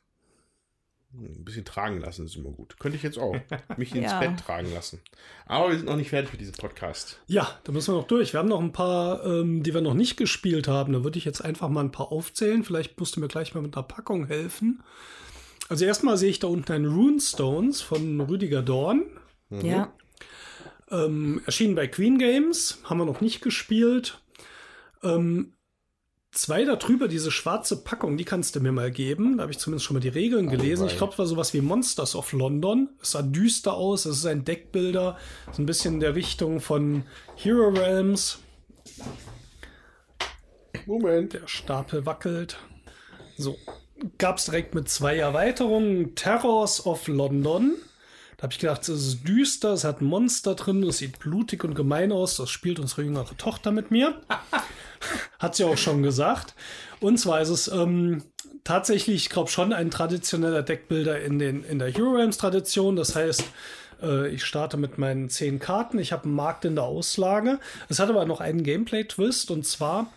Ein 1.12 1.44
bisschen 1.44 1.64
tragen 1.64 1.98
lassen 1.98 2.24
ist 2.26 2.36
immer 2.36 2.50
gut. 2.50 2.78
Könnte 2.78 2.96
ich 2.98 3.02
jetzt 3.02 3.18
auch 3.18 3.34
mich 3.76 3.92
ins 3.96 4.12
Ja. 4.12 4.20
Bett 4.20 4.38
tragen 4.38 4.72
lassen. 4.72 5.00
Aber 5.46 5.70
wir 5.70 5.76
sind 5.76 5.86
noch 5.86 5.96
nicht 5.96 6.10
fertig 6.10 6.30
mit 6.30 6.40
diesem 6.40 6.54
Podcast. 6.54 7.18
Ja, 7.26 7.48
da 7.64 7.72
müssen 7.72 7.92
wir 7.92 7.98
noch 7.98 8.06
durch. 8.06 8.32
Wir 8.32 8.38
haben 8.38 8.48
noch 8.48 8.60
ein 8.60 8.72
paar, 8.72 9.26
ähm, 9.26 9.64
die 9.64 9.74
wir 9.74 9.80
noch 9.80 9.94
nicht 9.94 10.16
gespielt 10.16 10.68
haben. 10.68 10.92
Da 10.92 11.02
würde 11.02 11.18
ich 11.18 11.24
jetzt 11.24 11.44
einfach 11.44 11.68
mal 11.68 11.82
ein 11.82 11.90
paar 11.90 12.12
aufzählen. 12.12 12.62
Vielleicht 12.62 12.96
musst 13.00 13.16
du 13.16 13.20
mir 13.20 13.26
gleich 13.26 13.56
mal 13.56 13.60
mit 13.60 13.74
einer 13.76 13.82
Packung 13.82 14.28
helfen. 14.28 14.84
Also 15.68 15.84
erstmal 15.84 16.16
sehe 16.16 16.30
ich 16.30 16.38
da 16.38 16.46
unten 16.46 16.70
ein 16.70 16.84
Runestones 16.86 17.80
von 17.82 18.20
Rüdiger 18.20 18.62
Dorn. 18.62 19.02
Ja. 19.50 19.92
Ähm, 20.90 21.42
erschienen 21.46 21.74
bei 21.74 21.88
Queen 21.88 22.18
Games, 22.18 22.78
haben 22.84 22.98
wir 22.98 23.06
noch 23.06 23.20
nicht 23.20 23.40
gespielt. 23.40 24.20
Ähm, 25.02 25.52
zwei 26.30 26.64
da 26.64 26.76
drüber, 26.76 27.08
diese 27.08 27.30
schwarze 27.30 27.82
Packung, 27.82 28.16
die 28.16 28.24
kannst 28.24 28.54
du 28.54 28.60
mir 28.60 28.72
mal 28.72 28.90
geben. 28.90 29.36
Da 29.36 29.42
habe 29.42 29.52
ich 29.52 29.58
zumindest 29.58 29.86
schon 29.86 29.94
mal 29.94 30.00
die 30.00 30.08
Regeln 30.08 30.48
gelesen. 30.48 30.86
Ich 30.86 30.96
glaube, 30.96 31.12
es 31.14 31.18
war 31.18 31.26
sowas 31.26 31.54
wie 31.54 31.60
Monsters 31.60 32.14
of 32.14 32.32
London. 32.32 32.90
Es 33.02 33.12
sah 33.12 33.22
düster 33.22 33.74
aus, 33.74 34.04
es 34.04 34.18
ist 34.18 34.26
ein 34.26 34.44
Deckbilder, 34.44 35.16
so 35.52 35.62
ein 35.62 35.66
bisschen 35.66 35.94
in 35.94 36.00
der 36.00 36.14
Richtung 36.14 36.60
von 36.60 37.04
Hero 37.34 37.68
Realms. 37.68 38.38
Moment. 40.86 41.32
Der 41.32 41.48
Stapel 41.48 42.06
wackelt. 42.06 42.58
So, 43.36 43.56
gab 44.18 44.38
es 44.38 44.44
direkt 44.44 44.74
mit 44.74 44.88
zwei 44.88 45.16
Erweiterungen. 45.16 46.14
Terrors 46.14 46.86
of 46.86 47.08
London. 47.08 47.74
Da 48.36 48.44
habe 48.44 48.52
ich 48.52 48.58
gedacht, 48.58 48.82
es 48.82 48.88
ist 48.88 49.26
düster, 49.26 49.72
es 49.72 49.84
hat 49.84 50.00
ein 50.00 50.04
Monster 50.04 50.54
drin, 50.54 50.82
es 50.82 50.98
sieht 50.98 51.18
blutig 51.18 51.64
und 51.64 51.74
gemein 51.74 52.12
aus. 52.12 52.36
Das 52.36 52.50
spielt 52.50 52.78
unsere 52.78 53.02
jüngere 53.02 53.36
Tochter 53.36 53.72
mit 53.72 53.90
mir. 53.90 54.20
hat 55.38 55.54
sie 55.54 55.64
auch 55.64 55.78
schon 55.78 56.02
gesagt. 56.02 56.54
Und 57.00 57.18
zwar 57.18 57.40
ist 57.40 57.48
es 57.48 57.68
ähm, 57.68 58.22
tatsächlich, 58.64 59.16
ich 59.16 59.30
glaube 59.30 59.50
schon, 59.50 59.72
ein 59.72 59.90
traditioneller 59.90 60.62
Deckbilder 60.62 61.20
in, 61.20 61.38
den, 61.38 61.64
in 61.64 61.78
der 61.78 61.88
Hero 61.88 62.12
Realms 62.12 62.36
Tradition. 62.36 62.96
Das 62.96 63.16
heißt, 63.16 63.44
äh, 64.02 64.28
ich 64.28 64.44
starte 64.44 64.76
mit 64.76 64.98
meinen 64.98 65.30
zehn 65.30 65.58
Karten. 65.58 65.98
Ich 65.98 66.12
habe 66.12 66.24
einen 66.24 66.34
Markt 66.34 66.64
in 66.64 66.74
der 66.74 66.84
Auslage. 66.84 67.58
Es 67.88 67.98
hat 67.98 68.10
aber 68.10 68.26
noch 68.26 68.40
einen 68.40 68.62
Gameplay-Twist 68.62 69.50
und 69.50 69.66
zwar 69.66 70.12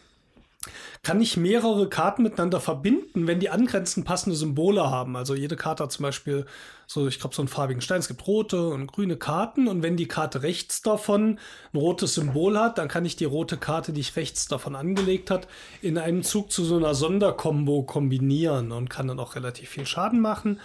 kann 1.03 1.21
ich 1.21 1.37
mehrere 1.37 1.87
Karten 1.87 2.23
miteinander 2.23 2.59
verbinden, 2.59 3.27
wenn 3.27 3.39
die 3.39 3.49
angrenzend 3.49 4.05
passende 4.05 4.35
Symbole 4.35 4.89
haben. 4.89 5.15
Also 5.15 5.33
jede 5.33 5.55
Karte 5.55 5.83
hat 5.83 5.91
zum 5.91 6.03
Beispiel 6.03 6.45
so, 6.85 7.07
ich 7.07 7.19
glaube, 7.19 7.33
so 7.33 7.41
einen 7.41 7.47
farbigen 7.47 7.81
Stein. 7.81 7.99
Es 7.99 8.09
gibt 8.09 8.27
rote 8.27 8.67
und 8.69 8.87
grüne 8.87 9.15
Karten. 9.15 9.69
Und 9.69 9.83
wenn 9.83 9.95
die 9.95 10.07
Karte 10.07 10.43
rechts 10.43 10.81
davon 10.81 11.39
ein 11.73 11.77
rotes 11.77 12.15
Symbol 12.15 12.59
hat, 12.59 12.77
dann 12.77 12.89
kann 12.89 13.05
ich 13.05 13.15
die 13.15 13.25
rote 13.25 13.55
Karte, 13.57 13.93
die 13.93 14.01
ich 14.01 14.17
rechts 14.17 14.47
davon 14.47 14.75
angelegt 14.75 15.31
hat, 15.31 15.47
in 15.81 15.97
einem 15.97 16.23
Zug 16.23 16.51
zu 16.51 16.65
so 16.65 16.75
einer 16.75 16.93
Sonderkombo 16.93 17.83
kombinieren 17.83 18.73
und 18.73 18.89
kann 18.89 19.07
dann 19.07 19.19
auch 19.19 19.35
relativ 19.35 19.69
viel 19.69 19.85
Schaden 19.85 20.19
machen. 20.19 20.59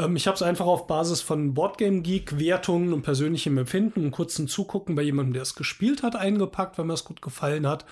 Ähm, 0.00 0.16
ich 0.16 0.26
habe 0.26 0.34
es 0.34 0.42
einfach 0.42 0.66
auf 0.66 0.86
Basis 0.86 1.20
von 1.20 1.54
Boardgame 1.54 2.00
Geek 2.00 2.38
Wertungen 2.38 2.92
und 2.92 3.02
persönlichem 3.02 3.58
Empfinden 3.58 4.04
und 4.04 4.10
kurzen 4.10 4.48
Zugucken 4.48 4.94
bei 4.94 5.02
jemandem, 5.02 5.34
der 5.34 5.42
es 5.42 5.54
gespielt 5.54 6.02
hat, 6.02 6.16
eingepackt, 6.16 6.78
weil 6.78 6.86
mir 6.86 6.94
es 6.94 7.04
gut 7.04 7.22
gefallen 7.22 7.66
hat. 7.66 7.84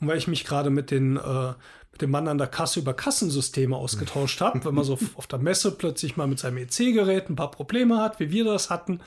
Und 0.00 0.08
weil 0.08 0.18
ich 0.18 0.28
mich 0.28 0.44
gerade 0.44 0.70
mit 0.70 0.90
den 0.90 1.16
äh, 1.16 1.52
mit 1.92 2.02
dem 2.02 2.10
Mann 2.12 2.28
an 2.28 2.38
der 2.38 2.46
Kasse 2.46 2.80
über 2.80 2.94
Kassensysteme 2.94 3.76
ausgetauscht 3.76 4.40
habe, 4.40 4.64
wenn 4.64 4.74
man 4.74 4.84
so 4.84 4.98
auf 5.16 5.26
der 5.26 5.38
Messe 5.38 5.72
plötzlich 5.72 6.16
mal 6.16 6.26
mit 6.26 6.38
seinem 6.38 6.58
EC-Gerät 6.58 7.28
ein 7.28 7.36
paar 7.36 7.50
Probleme 7.50 7.98
hat, 7.98 8.20
wie 8.20 8.30
wir 8.30 8.44
das 8.44 8.70
hatten. 8.70 9.00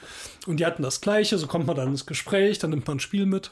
Und 0.46 0.60
die 0.60 0.66
hatten 0.66 0.84
das 0.84 1.02
Gleiche, 1.02 1.38
so 1.38 1.48
kommt 1.48 1.66
man 1.66 1.76
dann 1.76 1.90
ins 1.90 2.06
Gespräch, 2.06 2.60
dann 2.60 2.70
nimmt 2.70 2.86
man 2.86 2.98
ein 2.98 3.00
Spiel 3.00 3.26
mit. 3.26 3.52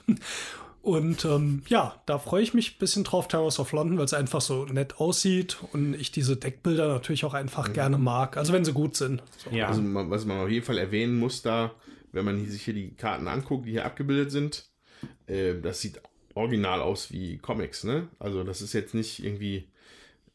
Und 0.82 1.26
ähm, 1.26 1.62
ja, 1.68 2.02
da 2.08 2.18
freue 2.18 2.42
ich 2.42 2.56
mich 2.56 2.76
ein 2.76 2.80
bisschen 2.80 3.04
drauf, 3.04 3.28
Towers 3.28 3.60
of 3.60 3.72
London, 3.72 4.00
weil 4.00 4.06
es 4.06 4.16
einfach 4.16 4.42
so 4.42 4.66
nett 4.66 4.98
aussieht 4.98 5.58
und 5.74 5.94
ich 5.94 6.12
diese 6.12 6.38
Deckbilder 6.38 6.88
natürlich 6.88 7.24
auch 7.24 7.36
einfach 7.36 7.72
gerne 7.72 8.00
mag. 8.00 8.36
Also 8.36 8.52
wenn 8.52 8.66
sie 8.66 8.74
gut 8.74 8.96
sind. 8.96 9.22
So. 9.38 9.56
Ja. 9.56 9.68
Also, 9.68 9.84
was 9.84 10.26
man 10.26 10.40
auf 10.40 10.50
jeden 10.50 10.66
Fall 10.66 10.80
erwähnen 10.80 11.20
muss, 11.20 11.44
da, 11.44 11.76
wenn 12.12 12.26
man 12.26 12.44
sich 12.48 12.64
hier 12.64 12.74
die 12.74 12.96
Karten 12.96 13.28
anguckt, 13.28 13.68
die 13.68 13.72
hier 13.72 13.86
abgebildet 13.86 14.32
sind, 14.32 14.70
äh, 15.28 15.54
das 15.62 15.82
sieht 15.82 16.02
original 16.34 16.82
aus 16.82 17.12
wie 17.12 17.38
Comics, 17.38 17.84
ne? 17.84 18.08
Also, 18.18 18.44
das 18.44 18.62
ist 18.62 18.74
jetzt 18.74 18.96
nicht 18.96 19.24
irgendwie 19.24 19.68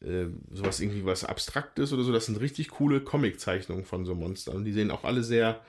äh, 0.01 0.27
sowas 0.51 0.79
irgendwie 0.79 1.05
was 1.05 1.25
Abstraktes 1.25 1.91
oder 1.91 2.03
so. 2.03 2.13
Das 2.13 2.25
sind 2.25 2.39
richtig 2.39 2.69
coole 2.69 3.01
Comic-Zeichnungen 3.01 3.83
von 3.83 4.05
so 4.05 4.15
Monstern. 4.15 4.55
Und 4.55 4.65
die 4.65 4.73
sehen 4.73 4.91
auch 4.91 5.03
alle 5.03 5.23
sehr. 5.23 5.59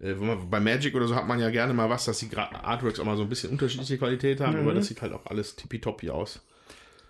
Äh, 0.00 0.18
wenn 0.18 0.26
man, 0.26 0.50
bei 0.50 0.60
Magic 0.60 0.94
oder 0.94 1.06
so 1.08 1.14
hat 1.14 1.26
man 1.26 1.38
ja 1.40 1.50
gerne 1.50 1.74
mal 1.74 1.90
was, 1.90 2.04
dass 2.04 2.18
die 2.18 2.28
Gra- 2.28 2.52
Artworks 2.54 3.00
auch 3.00 3.04
mal 3.04 3.16
so 3.16 3.22
ein 3.22 3.28
bisschen 3.28 3.50
unterschiedliche 3.50 3.98
Qualität 3.98 4.40
haben, 4.40 4.58
aber 4.58 4.74
das 4.74 4.86
sieht 4.86 5.02
halt 5.02 5.12
auch 5.12 5.26
alles 5.26 5.56
tippitoppi 5.56 6.10
aus. 6.10 6.40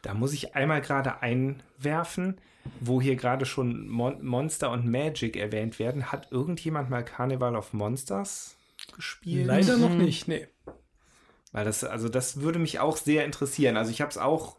Da 0.03 0.15
muss 0.15 0.33
ich 0.33 0.55
einmal 0.55 0.81
gerade 0.81 1.23
einwerfen, 1.23 2.41
wo 2.81 3.01
hier 3.01 3.17
gerade 3.17 3.47
schon 3.47 3.89
Mon 3.89 4.25
Monster 4.25 4.71
und 4.71 4.87
Magic 4.87 5.37
erwähnt 5.37 5.79
werden. 5.79 6.13
Hat 6.13 6.31
irgendjemand 6.31 6.89
mal 6.91 7.05
Carnival 7.05 7.57
of 7.57 7.73
Monsters 7.73 8.57
gespielt? 8.95 9.47
Leider 9.47 9.77
noch 9.77 9.95
nicht, 9.95 10.29
nee. 10.29 10.47
Weil 11.53 11.65
das, 11.65 11.83
also 11.83 12.09
das 12.09 12.41
würde 12.43 12.59
mich 12.59 12.79
auch 12.79 12.97
sehr 12.97 13.25
interessieren. 13.25 13.77
Also 13.77 13.91
ich 13.91 14.01
habe 14.01 14.11
es 14.11 14.19
auch 14.19 14.57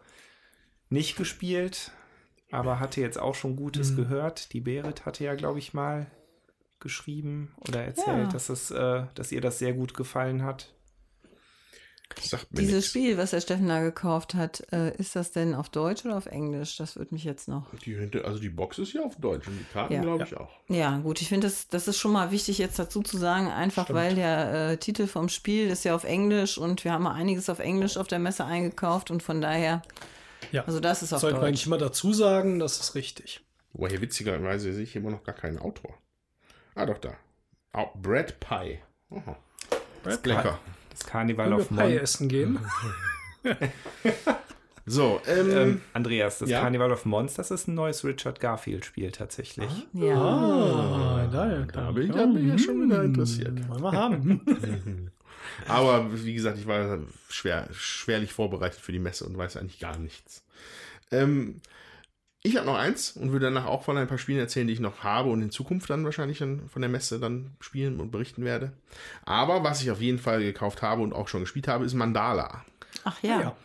nicht 0.90 1.16
gespielt, 1.16 1.92
aber 2.52 2.80
hatte 2.80 3.00
jetzt 3.00 3.20
auch 3.20 3.36
schon 3.36 3.56
Gutes 3.56 3.96
gehört. 3.96 4.54
Die 4.54 4.60
Berit 4.60 5.06
hatte 5.06 5.24
ja, 5.24 5.36
glaube 5.36 5.60
ich, 5.60 5.74
mal 5.74 6.08
geschrieben 6.80 7.54
oder 7.68 7.84
erzählt, 7.84 8.08
Ja. 8.08 8.28
dass, 8.28 8.50
es, 8.50 8.72
äh, 8.72 9.04
dass 9.16 9.32
ihr 9.32 9.42
das 9.42 9.60
sehr 9.60 9.74
gut 9.74 9.94
gefallen 9.94 10.44
hat. 10.44 10.74
Das 12.16 12.30
sagt 12.30 12.52
mir 12.52 12.58
Dieses 12.62 12.74
nix. 12.76 12.88
Spiel, 12.88 13.18
was 13.20 13.30
der 13.32 13.40
Steffen 13.42 13.68
da 13.68 13.82
gekauft 13.82 14.34
hat, 14.34 14.66
äh, 14.74 14.96
ist 14.98 15.16
das 15.16 15.32
denn 15.32 15.54
auf 15.54 15.70
Deutsch 15.70 16.06
oder 16.06 16.18
auf 16.18 16.26
Englisch? 16.26 16.76
Das 16.78 16.96
würde 16.96 17.14
mich 17.14 17.24
jetzt 17.24 17.48
noch. 17.48 17.68
Die, 17.86 17.96
also 18.24 18.40
die 18.40 18.50
Box 18.50 18.80
ist 18.80 18.94
ja 18.94 19.04
auf 19.04 19.16
Deutsch 19.18 19.48
und 19.48 19.60
die 19.60 19.64
Karten 19.66 19.94
Ja. 19.94 20.02
glaube 20.02 20.24
ich 20.24 20.36
auch. 20.36 20.50
Ja, 20.70 20.98
gut, 20.98 21.22
ich 21.22 21.30
finde, 21.30 21.46
das, 21.46 21.68
das 21.68 21.88
ist 21.88 21.98
schon 22.00 22.12
mal 22.12 22.32
wichtig 22.32 22.58
jetzt 22.58 22.80
dazu 22.80 23.04
zu 23.04 23.18
sagen, 23.18 23.48
einfach 23.48 23.94
weil 23.94 24.16
der 24.16 24.72
äh, 24.72 24.78
Titel 24.78 25.06
vom 25.06 25.30
Spiel 25.30 25.70
ist 25.70 25.86
ja 25.86 25.94
auf 25.94 26.04
Englisch 26.04 26.58
und 26.58 26.84
wir 26.84 26.94
haben 26.94 27.04
mal 27.04 27.14
einiges 27.14 27.48
auf 27.48 27.60
Englisch 27.60 27.96
auf 27.96 28.08
der 28.08 28.20
Messe 28.20 28.44
eingekauft 28.44 29.12
und 29.12 29.22
von 29.22 29.40
daher, 29.40 29.84
Ja. 30.52 30.64
also 30.66 30.80
das 30.80 31.04
ist 31.04 31.14
auf 31.14 31.22
Sollte 31.22 31.38
man 31.38 31.46
eigentlich 31.46 31.60
Deutsch. 31.62 31.68
immer 31.68 31.78
dazu 31.78 32.12
sagen, 32.12 32.58
das 32.58 32.80
ist 32.80 32.96
richtig. 32.96 33.42
Wobei 33.74 33.90
hier 33.90 34.02
witzigerweise 34.02 34.74
sehe 34.74 34.84
ich 34.84 34.96
immer 34.96 35.12
noch 35.12 35.24
gar 35.24 35.36
keinen 35.36 35.60
Autor. 35.60 35.94
Ah, 36.80 36.86
doch 36.86 36.98
da. 37.00 37.14
Au- 37.74 37.92
Bread 37.96 38.40
Pie. 38.40 38.80
Aha. 39.12 39.36
Brad 40.04 40.26
Lecker. 40.26 40.60
Das 40.92 41.06
wir 41.06 41.54
of 41.54 41.68
Pie 41.68 41.76
Monsters. 41.76 42.02
essen 42.02 42.30
gehen? 42.30 42.60
So, 44.86 45.22
ähm, 45.28 45.52
Ähm, 45.52 45.82
Andreas, 45.94 46.40
das 46.40 46.50
ja? 46.50 46.62
Carnival 46.62 46.92
of 46.92 47.06
Monsters 47.06 47.52
ist 47.52 47.68
ein 47.68 47.76
neues 47.76 48.04
Richard 48.04 48.40
Garfield-Spiel 48.40 49.12
tatsächlich. 49.12 49.70
Ja. 49.94 50.16
Ah, 50.20 51.28
da, 51.32 51.60
da 51.72 51.92
bin 51.92 52.10
ich, 52.10 52.16
da 52.16 52.26
bin 52.26 52.38
ich 52.46 52.48
ja 52.54 52.58
schon 52.58 52.86
wieder 52.86 53.04
interessiert. 53.04 53.70
Wollen 53.70 53.84
wir 53.84 53.92
haben. 53.92 54.42
Aber 55.68 56.08
wie 56.24 56.34
gesagt, 56.34 56.58
ich 56.58 56.66
war 56.66 56.98
schwer, 57.30 57.68
schwerlich 57.72 58.34
vorbereitet 58.34 58.80
für 58.80 58.92
die 58.92 58.98
Messe 58.98 59.26
und 59.28 59.38
weiß 59.38 59.58
eigentlich 59.58 59.80
gar 59.80 59.96
nichts. 60.00 60.44
Ähm, 61.12 61.62
ich 62.42 62.56
habe 62.56 62.66
noch 62.66 62.78
eins 62.78 63.12
und 63.12 63.32
würde 63.32 63.48
danach 63.48 63.66
auch 63.66 63.84
von 63.84 63.98
ein 63.98 64.08
paar 64.08 64.18
Spielen 64.18 64.40
erzählen, 64.40 64.68
die 64.68 64.74
ich 64.74 64.80
noch 64.80 65.04
habe 65.04 65.30
und 65.30 65.42
in 65.42 65.52
Zukunft 65.52 65.90
dann 65.90 66.06
wahrscheinlich 66.06 66.38
dann 66.38 66.70
von 66.70 66.82
der 66.82 66.90
Messe 66.90 67.20
dann 67.20 67.52
spielen 67.60 68.00
und 68.00 68.12
berichten 68.12 68.46
werde. 68.46 68.72
Aber 69.26 69.64
was 69.64 69.82
ich 69.82 69.92
auf 69.92 70.00
jeden 70.00 70.20
Fall 70.20 70.42
gekauft 70.42 70.82
habe 70.82 71.02
und 71.02 71.14
auch 71.14 71.28
schon 71.28 71.42
gespielt 71.42 71.68
habe, 71.68 71.86
ist 71.86 71.94
Mandala. 71.94 72.64
Ach 73.04 73.22
ja. 73.22 73.42
Ja. 73.42 73.56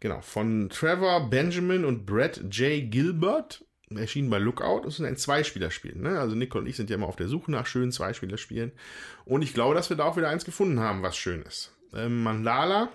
Genau, 0.00 0.20
von 0.20 0.68
Trevor 0.68 1.30
Benjamin 1.30 1.84
und 1.84 2.04
Brett 2.04 2.42
J. 2.50 2.90
Gilbert. 2.90 3.64
Erschienen 3.94 4.30
bei 4.30 4.38
Lookout. 4.38 4.86
Es 4.86 4.98
ist 4.98 5.04
ein 5.04 5.16
Zweispielerspiel. 5.16 5.96
Ne? 5.96 6.18
Also 6.18 6.34
Nico 6.34 6.58
und 6.58 6.66
ich 6.66 6.76
sind 6.76 6.88
ja 6.88 6.96
immer 6.96 7.06
auf 7.06 7.16
der 7.16 7.28
Suche 7.28 7.50
nach 7.50 7.66
schönen 7.66 7.92
Zweispielerspielen. 7.92 8.72
Und 9.26 9.42
ich 9.42 9.52
glaube, 9.52 9.74
dass 9.74 9.90
wir 9.90 9.98
da 9.98 10.04
auch 10.04 10.16
wieder 10.16 10.30
eins 10.30 10.46
gefunden 10.46 10.80
haben, 10.80 11.02
was 11.02 11.16
schön 11.16 11.42
ist. 11.42 11.72
Ähm, 11.94 12.22
Mandala 12.22 12.88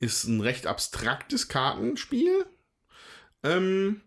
ist 0.00 0.24
ein 0.24 0.40
recht 0.40 0.66
abstraktes 0.66 1.48
Kartenspiel, 1.48 2.46
ähm, 3.42 4.00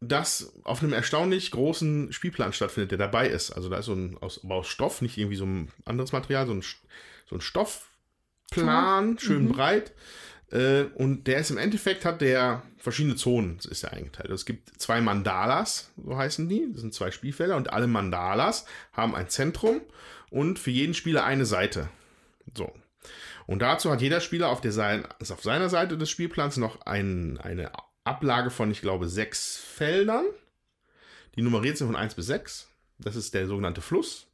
das 0.00 0.52
auf 0.64 0.82
einem 0.82 0.92
erstaunlich 0.92 1.50
großen 1.52 2.12
Spielplan 2.12 2.52
stattfindet, 2.52 2.90
der 2.90 2.98
dabei 2.98 3.28
ist. 3.28 3.52
Also 3.52 3.68
da 3.68 3.78
ist 3.78 3.86
so 3.86 3.94
ein 3.94 4.18
aus, 4.20 4.44
aus 4.48 4.66
Stoff, 4.66 5.00
nicht 5.00 5.16
irgendwie 5.16 5.36
so 5.36 5.46
ein 5.46 5.70
anderes 5.84 6.12
Material, 6.12 6.46
so 6.46 6.54
ein, 6.54 6.62
so 6.62 7.36
ein 7.36 7.40
Stoffplan, 7.40 9.18
schön 9.18 9.48
breit. 9.48 9.92
Äh, 10.50 10.84
und 10.94 11.26
der 11.28 11.38
ist 11.38 11.50
im 11.50 11.56
Endeffekt, 11.56 12.04
hat 12.04 12.20
der 12.20 12.62
verschiedene 12.76 13.16
Zonen, 13.16 13.58
ist 13.70 13.84
er 13.84 13.92
eingeteilt. 13.92 14.26
Also 14.26 14.34
Es 14.34 14.46
gibt 14.46 14.80
zwei 14.80 15.00
Mandalas, 15.00 15.90
so 15.96 16.16
heißen 16.16 16.48
die. 16.48 16.68
Das 16.72 16.82
sind 16.82 16.92
zwei 16.92 17.10
Spielfelder 17.10 17.56
und 17.56 17.72
alle 17.72 17.86
Mandalas 17.86 18.66
haben 18.92 19.14
ein 19.14 19.28
Zentrum 19.28 19.80
und 20.30 20.58
für 20.58 20.70
jeden 20.70 20.94
Spieler 20.94 21.24
eine 21.24 21.46
Seite. 21.46 21.88
So. 22.56 22.72
Und 23.46 23.60
dazu 23.60 23.90
hat 23.90 24.00
jeder 24.00 24.20
Spieler 24.20 24.48
auf, 24.48 24.60
der 24.60 24.72
sein, 24.72 25.06
ist 25.18 25.32
auf 25.32 25.42
seiner 25.42 25.68
Seite 25.68 25.98
des 25.98 26.10
Spielplans 26.10 26.56
noch 26.56 26.82
ein, 26.82 27.38
eine 27.38 27.72
Ablage 28.04 28.50
von, 28.50 28.70
ich 28.70 28.80
glaube, 28.80 29.08
sechs 29.08 29.56
Feldern, 29.56 30.24
die 31.34 31.42
nummeriert 31.42 31.78
sind 31.78 31.86
von 31.86 31.96
1 31.96 32.14
bis 32.14 32.26
6. 32.26 32.68
Das 32.98 33.16
ist 33.16 33.34
der 33.34 33.46
sogenannte 33.46 33.80
Fluss. 33.80 34.26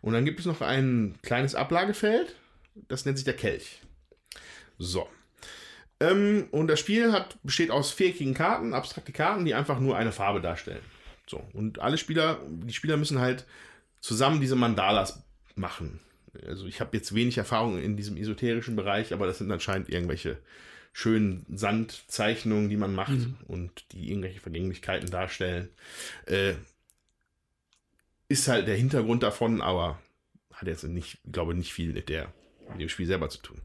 Und 0.00 0.12
dann 0.12 0.24
gibt 0.24 0.40
es 0.40 0.46
noch 0.46 0.60
ein 0.60 1.16
kleines 1.22 1.54
Ablagefeld, 1.54 2.34
das 2.88 3.04
nennt 3.04 3.16
sich 3.16 3.24
der 3.24 3.36
Kelch. 3.36 3.80
So. 4.78 5.08
Ähm, 6.00 6.48
und 6.50 6.66
das 6.66 6.80
Spiel 6.80 7.12
hat, 7.12 7.38
besteht 7.42 7.70
aus 7.70 7.92
viereckigen 7.92 8.34
Karten, 8.34 8.74
abstrakte 8.74 9.12
Karten, 9.12 9.44
die 9.44 9.54
einfach 9.54 9.78
nur 9.78 9.96
eine 9.96 10.12
Farbe 10.12 10.40
darstellen. 10.40 10.82
So. 11.26 11.42
Und 11.52 11.78
alle 11.78 11.98
Spieler, 11.98 12.40
die 12.48 12.74
Spieler 12.74 12.96
müssen 12.96 13.20
halt 13.20 13.46
zusammen 14.00 14.40
diese 14.40 14.56
Mandalas 14.56 15.22
machen. 15.54 16.00
Also 16.46 16.66
ich 16.66 16.80
habe 16.80 16.96
jetzt 16.96 17.14
wenig 17.14 17.38
Erfahrung 17.38 17.78
in 17.78 17.96
diesem 17.96 18.16
esoterischen 18.16 18.76
Bereich, 18.76 19.12
aber 19.12 19.26
das 19.26 19.38
sind 19.38 19.50
anscheinend 19.50 19.88
irgendwelche 19.88 20.38
schönen 20.92 21.44
Sandzeichnungen, 21.48 22.68
die 22.68 22.76
man 22.76 22.94
macht 22.94 23.10
mhm. 23.10 23.36
und 23.46 23.92
die 23.92 24.10
irgendwelche 24.10 24.40
Vergänglichkeiten 24.40 25.10
darstellen. 25.10 25.68
Äh, 26.26 26.54
ist 28.28 28.48
halt 28.48 28.68
der 28.68 28.76
Hintergrund 28.76 29.22
davon, 29.22 29.60
aber 29.60 30.00
hat 30.52 30.68
jetzt 30.68 30.84
nicht, 30.84 31.18
glaube 31.30 31.54
nicht 31.54 31.72
viel 31.72 31.92
mit 31.92 32.08
der 32.08 32.32
mit 32.70 32.80
dem 32.80 32.88
Spiel 32.88 33.06
selber 33.06 33.28
zu 33.28 33.38
tun. 33.38 33.60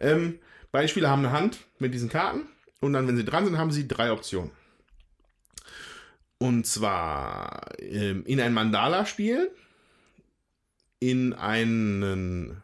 Ähm, 0.00 0.38
beide 0.72 0.88
Spieler 0.88 1.10
haben 1.10 1.24
eine 1.24 1.32
Hand 1.32 1.58
mit 1.78 1.94
diesen 1.94 2.08
Karten 2.08 2.46
und 2.80 2.92
dann, 2.92 3.06
wenn 3.06 3.16
sie 3.16 3.24
dran 3.24 3.44
sind, 3.44 3.58
haben 3.58 3.70
sie 3.70 3.88
drei 3.88 4.12
Optionen. 4.12 4.50
Und 6.38 6.66
zwar 6.66 7.72
ähm, 7.80 8.24
in 8.24 8.40
ein 8.40 8.54
Mandala 8.54 9.04
spielen, 9.06 9.48
in 11.00 11.32
einen, 11.34 12.62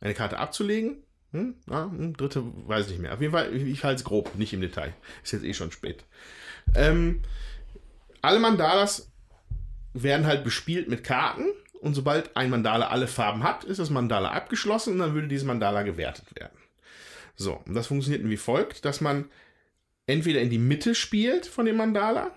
eine 0.00 0.14
Karte 0.14 0.38
abzulegen. 0.38 1.02
Hm? 1.32 1.54
Ja, 1.68 1.84
hm, 1.84 2.16
dritte 2.16 2.42
weiß 2.44 2.86
ich 2.86 2.92
nicht 2.92 3.00
mehr. 3.00 3.14
Auf 3.14 3.20
jeden 3.20 3.32
Fall, 3.32 3.54
ich, 3.54 3.62
ich 3.64 3.84
halte 3.84 4.00
es 4.00 4.04
grob, 4.04 4.34
nicht 4.34 4.52
im 4.52 4.60
Detail. 4.60 4.94
Ist 5.22 5.32
jetzt 5.32 5.44
eh 5.44 5.54
schon 5.54 5.72
spät. 5.72 6.04
Ähm, 6.74 7.22
alle 8.20 8.38
Mandalas 8.38 9.10
werden 9.94 10.26
halt 10.26 10.44
bespielt 10.44 10.88
mit 10.88 11.04
Karten 11.04 11.46
und 11.80 11.94
sobald 11.94 12.36
ein 12.36 12.50
Mandala 12.50 12.88
alle 12.88 13.08
Farben 13.08 13.42
hat, 13.42 13.64
ist 13.64 13.78
das 13.78 13.90
Mandala 13.90 14.30
abgeschlossen 14.30 14.94
und 14.94 14.98
dann 15.00 15.14
würde 15.14 15.28
dieses 15.28 15.46
Mandala 15.46 15.82
gewertet 15.82 16.26
werden. 16.38 16.56
So, 17.34 17.60
und 17.66 17.74
das 17.74 17.88
funktioniert 17.88 18.28
wie 18.28 18.36
folgt, 18.36 18.84
dass 18.84 19.00
man 19.00 19.30
entweder 20.06 20.40
in 20.40 20.50
die 20.50 20.58
Mitte 20.58 20.94
spielt 20.94 21.46
von 21.46 21.66
dem 21.66 21.76
Mandala. 21.76 22.30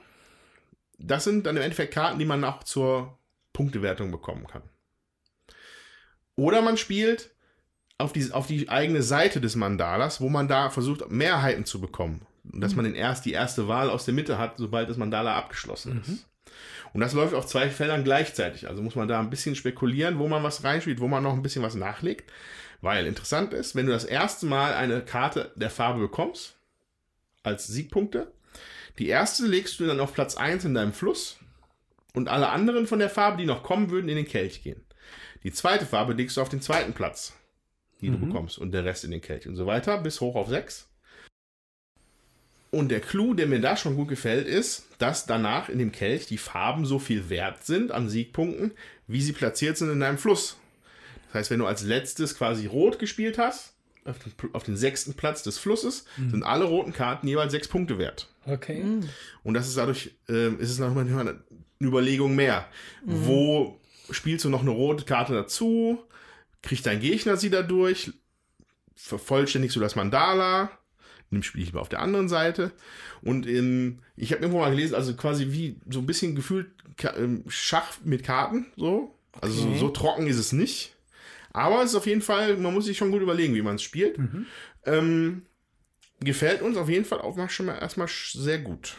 Das 0.98 1.26
sind 1.26 1.46
dann 1.46 1.58
im 1.58 1.64
Endeffekt 1.64 1.94
Karten, 1.94 2.20
die 2.20 2.26
man 2.26 2.44
auch 2.44 2.64
zur 2.64 3.18
Punktewertung 3.54 4.12
bekommen 4.12 4.48
kann. 4.48 4.64
Oder 6.36 6.62
man 6.62 6.78
spielt 6.78 7.32
auf 7.98 8.14
die, 8.14 8.32
auf 8.32 8.48
die 8.48 8.70
eigene 8.70 9.02
Seite 9.02 9.40
des 9.40 9.56
Mandalas, 9.56 10.20
wo 10.20 10.30
man 10.30 10.48
da 10.48 10.70
versucht, 10.70 11.10
Mehrheiten 11.10 11.66
zu 11.66 11.80
bekommen. 11.80 12.26
Und 12.52 12.62
dass 12.62 12.76
man 12.76 12.86
den 12.86 12.96
erst 12.96 13.26
die 13.26 13.32
erste 13.32 13.68
Wahl 13.68 13.90
aus 13.90 14.06
der 14.06 14.14
Mitte 14.14 14.38
hat, 14.38 14.58
sobald 14.58 14.90
das 14.90 14.98
Mandala 14.98 15.36
abgeschlossen 15.36 16.02
ist. 16.02 16.08
Mhm. 16.10 16.20
Und 16.94 17.02
das 17.02 17.14
läuft 17.14 17.34
auf 17.34 17.46
zwei 17.46 17.70
Feldern 17.70 18.04
gleichzeitig. 18.04 18.70
Also 18.70 18.82
muss 18.82 18.96
man 18.96 19.08
da 19.08 19.20
ein 19.20 19.30
bisschen 19.30 19.56
spekulieren, 19.56 20.20
wo 20.20 20.28
man 20.28 20.44
was 20.44 20.64
reinspielt, 20.64 21.00
wo 21.00 21.08
man 21.08 21.24
noch 21.24 21.34
ein 21.34 21.42
bisschen 21.42 21.64
was 21.64 21.76
nachlegt. 21.76 22.32
Weil 22.82 23.06
interessant 23.06 23.54
ist, 23.54 23.76
wenn 23.76 23.88
du 23.88 23.92
das 23.92 24.06
erste 24.06 24.46
Mal 24.46 24.74
eine 24.74 25.02
Karte 25.02 25.52
der 25.56 25.70
Farbe 25.70 26.00
bekommst, 26.00 26.56
als 27.44 27.68
Siegpunkte, 27.68 28.32
die 29.00 29.08
erste 29.08 29.46
legst 29.46 29.80
du 29.80 29.88
dann 29.88 30.00
auf 30.00 30.14
Platz 30.14 30.38
1 30.38 30.66
in 30.66 30.74
deinem 30.74 30.94
Fluss 30.94 31.38
und 32.14 32.30
alle 32.30 32.50
anderen 32.50 32.88
von 32.88 33.00
der 33.00 33.10
Farbe, 33.10 33.38
die 33.38 33.46
noch 33.46 33.64
kommen 33.64 33.90
würden, 33.90 34.08
in 34.08 34.16
den 34.16 34.28
Kelch 34.28 34.64
gehen. 34.64 34.85
Die 35.46 35.54
zweite 35.54 35.86
Farbe 35.86 36.14
legst 36.14 36.38
du 36.38 36.42
auf 36.42 36.50
den 36.50 36.60
zweiten 36.60 36.94
Platz, 36.94 37.34
die 38.02 38.10
mhm. 38.10 38.20
du 38.20 38.26
bekommst, 38.26 38.58
und 38.58 38.72
der 38.72 38.84
Rest 38.84 39.04
in 39.04 39.12
den 39.12 39.22
Kelch 39.22 39.48
und 39.48 39.56
so 39.56 39.68
weiter, 39.68 40.00
bis 40.00 40.20
hoch 40.20 40.36
auf 40.36 40.50
6. 40.50 40.90
Und 42.72 42.90
der 42.90 43.00
Clou, 43.00 43.36
der 43.36 43.46
mir 43.46 43.62
da 43.62 43.78
schon 43.78 43.96
gut 43.96 44.08
gefällt, 44.08 44.48
ist, 44.48 44.88
dass 44.98 45.28
danach 45.28 45.70
in 45.70 45.78
dem 45.78 45.92
Kelch 45.92 46.26
die 46.26 46.40
Farben 46.40 46.84
so 46.84 46.98
viel 46.98 47.30
wert 47.30 47.64
sind 47.64 47.92
an 47.92 48.10
Siegpunkten, 48.10 48.72
wie 49.06 49.22
sie 49.22 49.34
platziert 49.34 49.78
sind 49.78 49.92
in 49.92 50.00
deinem 50.00 50.18
Fluss. 50.18 50.58
Das 51.28 51.36
heißt, 51.36 51.52
wenn 51.52 51.60
du 51.60 51.68
als 51.68 51.84
letztes 51.84 52.36
quasi 52.36 52.66
rot 52.66 52.98
gespielt 52.98 53.38
hast, 53.38 53.76
auf 54.04 54.18
den, 54.18 54.34
auf 54.54 54.64
den 54.64 54.76
sechsten 54.76 55.14
Platz 55.14 55.44
des 55.44 55.60
Flusses, 55.60 56.06
mhm. 56.18 56.32
sind 56.32 56.44
alle 56.44 56.66
roten 56.66 56.92
Karten 56.92 57.28
jeweils 57.28 57.52
sechs 57.52 57.68
Punkte 57.68 58.00
wert. 58.00 58.30
Okay. 58.48 58.84
Mhm. 58.84 59.10
Und 59.44 59.54
das 59.54 59.68
ist 59.68 59.78
dadurch, 59.78 60.16
äh, 60.28 60.50
ist 60.56 60.72
es 60.72 60.80
nochmal 60.80 61.08
eine 61.08 61.40
Überlegung 61.80 62.36
mehr. 62.36 62.68
Mhm. 63.06 63.28
Wo 63.28 63.80
spielst 64.12 64.46
du 64.46 64.50
noch 64.50 64.62
eine 64.62 64.72
rote 64.72 65.06
Karte 65.06 65.34
dazu? 65.34 66.02
Kriegt 66.62 66.86
dein 66.86 67.00
Gegner 67.00 67.38
sie 67.38 67.50
dadurch? 67.50 68.12
Vervollständigst 68.96 69.76
du 69.76 69.80
das 69.80 69.96
Mandala? 69.96 70.72
Nimm 71.30 71.44
spiele 71.44 71.64
ich 71.64 71.74
mal 71.74 71.82
auf 71.82 71.90
der 71.90 72.02
anderen 72.02 72.30
Seite. 72.30 72.72
Und 73.22 73.46
in, 73.46 74.02
ich 74.16 74.32
habe 74.32 74.42
irgendwo 74.42 74.60
mal 74.60 74.70
gelesen, 74.70 74.96
also 74.96 75.16
quasi 75.16 75.52
wie 75.52 75.80
so 75.90 76.00
ein 76.00 76.06
bisschen 76.06 76.36
gefühlt 76.36 76.68
ähm, 77.18 77.44
Schach 77.48 77.98
mit 78.04 78.24
Karten, 78.24 78.68
so. 78.78 79.18
Also 79.42 79.64
okay. 79.64 79.74
so, 79.74 79.88
so, 79.88 79.90
trocken 79.90 80.28
ist 80.28 80.38
es 80.38 80.54
nicht. 80.54 80.96
Aber 81.52 81.82
es 81.82 81.92
ist 81.92 81.96
auf 81.96 82.08
jeden 82.08 82.22
Fall, 82.22 82.58
man 82.58 82.74
muss 82.74 82.86
sich 82.86 82.98
schon 82.98 83.12
gut 83.12 83.22
überlegen, 83.22 83.56
wie 83.56 83.62
man 83.62 83.76
es 83.76 83.84
spielt. 83.84 84.18
Mhm. 84.18 84.46
Ähm, 84.86 85.42
gefällt 86.20 86.62
uns 86.62 86.78
auf 86.78 86.90
jeden 86.90 87.06
Fall 87.06 87.20
auch 87.20 87.50
schon 87.50 87.66
mal 87.66 87.78
erstmal 87.78 88.08
sehr 88.08 88.60
gut. 88.60 88.96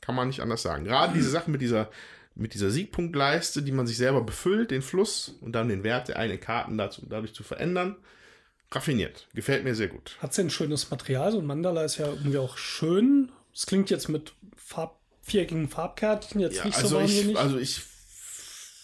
Kann 0.00 0.14
man 0.14 0.28
nicht 0.28 0.40
anders 0.40 0.62
sagen. 0.62 0.84
Gerade 0.84 1.12
mhm. 1.12 1.18
diese 1.18 1.30
Sache 1.30 1.50
mit 1.50 1.60
dieser, 1.60 1.90
mit 2.36 2.54
dieser 2.54 2.70
Siegpunktleiste, 2.70 3.62
die 3.62 3.72
man 3.72 3.86
sich 3.86 3.96
selber 3.96 4.20
befüllt, 4.20 4.70
den 4.70 4.82
Fluss 4.82 5.34
und 5.40 5.52
dann 5.52 5.68
den 5.68 5.82
Wert 5.82 6.08
der 6.08 6.18
eigenen 6.18 6.40
Karten 6.40 6.78
dazu, 6.78 7.02
dadurch 7.08 7.34
zu 7.34 7.42
verändern 7.42 7.96
raffiniert. 8.70 9.26
Gefällt 9.34 9.64
mir 9.64 9.74
sehr 9.74 9.88
gut. 9.88 10.16
Hat 10.20 10.34
sie 10.34 10.42
ein 10.42 10.50
schönes 10.50 10.90
Material. 10.90 11.32
So 11.32 11.38
ein 11.38 11.46
Mandala 11.46 11.84
ist 11.84 11.98
ja 11.98 12.08
irgendwie 12.08 12.38
auch 12.38 12.58
schön. 12.58 13.32
Es 13.54 13.66
klingt 13.66 13.90
jetzt 13.90 14.08
mit 14.08 14.34
Farb, 14.56 14.98
viereckigen 15.22 15.68
Farbkärtchen 15.68 16.40
jetzt 16.40 16.58
ja, 16.58 16.64
nicht 16.66 16.76
also 16.76 16.88
so 16.88 16.96
wahnsinnig. 16.96 17.32
Ich, 17.32 17.38
also 17.38 17.58
ich 17.58 17.80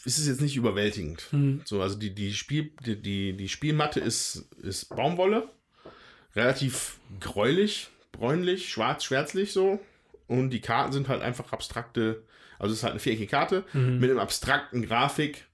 ist 0.05 0.19
es 0.19 0.27
jetzt 0.27 0.41
nicht 0.41 0.57
überwältigend. 0.57 1.29
Hm. 1.31 1.63
So, 1.65 1.81
also 1.83 1.97
die, 1.97 2.15
die, 2.15 2.33
Spiel, 2.33 2.73
die, 2.85 3.01
die, 3.01 3.37
die 3.37 3.49
Spielmatte 3.49 4.01
ist, 4.01 4.49
ist 4.63 4.89
Baumwolle. 4.89 5.49
Relativ 6.35 6.99
gräulich, 7.21 7.89
bräunlich, 8.11 8.71
schwarz, 8.71 9.05
schwärzlich 9.05 9.53
so. 9.53 9.81
Und 10.27 10.51
die 10.51 10.61
Karten 10.61 10.93
sind 10.93 11.09
halt 11.09 11.23
einfach 11.23 11.53
abstrakte, 11.53 12.23
also 12.63 12.73
es 12.73 12.79
ist 12.79 12.85
halt 12.85 12.93
eine 12.93 13.01
viereckige 13.01 13.29
Karte 13.29 13.65
mhm. 13.73 13.99
mit 13.99 14.09
einem 14.09 14.21
abstrakten 14.21 14.83
Grafik. 14.83 15.47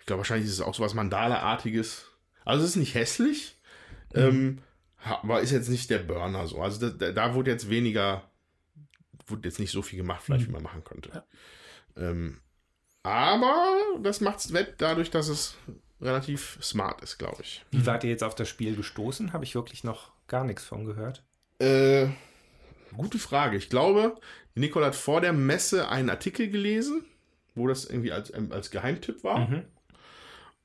Ich 0.00 0.06
glaube, 0.06 0.18
wahrscheinlich 0.18 0.48
ist 0.48 0.54
es 0.54 0.60
auch 0.60 0.74
so 0.74 0.82
was 0.82 0.92
Mandala-artiges. 0.92 2.06
Also 2.44 2.64
es 2.64 2.70
ist 2.70 2.76
nicht 2.76 2.94
hässlich, 2.96 3.56
mhm. 4.12 4.20
ähm, 4.20 4.58
aber 5.04 5.40
ist 5.40 5.52
jetzt 5.52 5.68
nicht 5.68 5.88
der 5.88 6.00
Burner 6.00 6.48
so. 6.48 6.60
Also 6.60 6.90
da, 6.90 7.12
da, 7.12 7.34
wurde 7.34 7.52
jetzt 7.52 7.70
weniger, 7.70 8.28
wurde 9.28 9.48
jetzt 9.48 9.60
nicht 9.60 9.70
so 9.70 9.82
viel 9.82 9.98
gemacht, 9.98 10.22
vielleicht, 10.24 10.46
mhm. 10.46 10.48
wie 10.48 10.54
man 10.54 10.64
machen 10.64 10.82
könnte. 10.82 11.10
Ja. 11.14 11.24
Ähm, 11.96 12.40
aber 13.04 13.78
das 14.02 14.20
macht 14.20 14.40
es 14.40 14.52
wett 14.52 14.74
dadurch, 14.78 15.10
dass 15.10 15.28
es 15.28 15.56
relativ 16.00 16.58
smart 16.60 17.02
ist, 17.02 17.18
glaube 17.18 17.42
ich. 17.42 17.64
Wie 17.70 17.86
wart 17.86 18.02
ihr 18.02 18.10
jetzt 18.10 18.24
auf 18.24 18.34
das 18.34 18.48
Spiel 18.48 18.74
gestoßen? 18.74 19.32
Habe 19.32 19.44
ich 19.44 19.54
wirklich 19.54 19.84
noch 19.84 20.10
gar 20.26 20.44
nichts 20.44 20.64
von 20.64 20.84
gehört. 20.84 21.22
Äh, 21.60 22.08
gute 22.96 23.20
Frage. 23.20 23.56
Ich 23.56 23.70
glaube, 23.70 24.16
Nicole 24.54 24.86
hat 24.86 24.94
vor 24.94 25.20
der 25.20 25.32
Messe 25.32 25.88
einen 25.88 26.10
Artikel 26.10 26.48
gelesen, 26.48 27.04
wo 27.54 27.66
das 27.66 27.84
irgendwie 27.84 28.12
als, 28.12 28.32
als 28.32 28.70
Geheimtipp 28.70 29.24
war. 29.24 29.48
Mhm. 29.48 29.62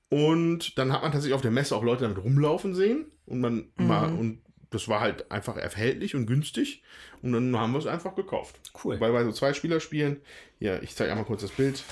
Und 0.10 0.78
dann 0.78 0.92
hat 0.92 1.02
man 1.02 1.12
tatsächlich 1.12 1.36
auf 1.36 1.42
der 1.42 1.52
Messe 1.52 1.76
auch 1.76 1.84
Leute 1.84 2.04
damit 2.04 2.24
rumlaufen 2.24 2.74
sehen. 2.74 3.06
Und 3.26 3.42
man 3.42 3.70
mhm. 3.76 3.88
mal, 3.88 4.12
und 4.12 4.42
das 4.70 4.88
war 4.88 5.02
halt 5.02 5.32
einfach 5.32 5.58
erhältlich 5.58 6.16
und 6.16 6.28
günstig. 6.28 6.84
Und 7.22 7.34
dann 7.34 7.56
haben 7.58 7.74
wir 7.74 7.80
es 7.80 7.88
einfach 7.88 8.16
gekauft. 8.16 8.60
Cool. 8.84 9.00
Weil 9.00 9.12
bei 9.12 9.24
so 9.24 9.32
zwei 9.32 9.54
Spieler 9.54 9.80
spielen, 9.80 10.22
ja, 10.60 10.82
ich 10.82 10.96
zeige 10.96 11.12
einmal 11.12 11.26
kurz 11.26 11.42
das 11.42 11.52
Bild. 11.52 11.84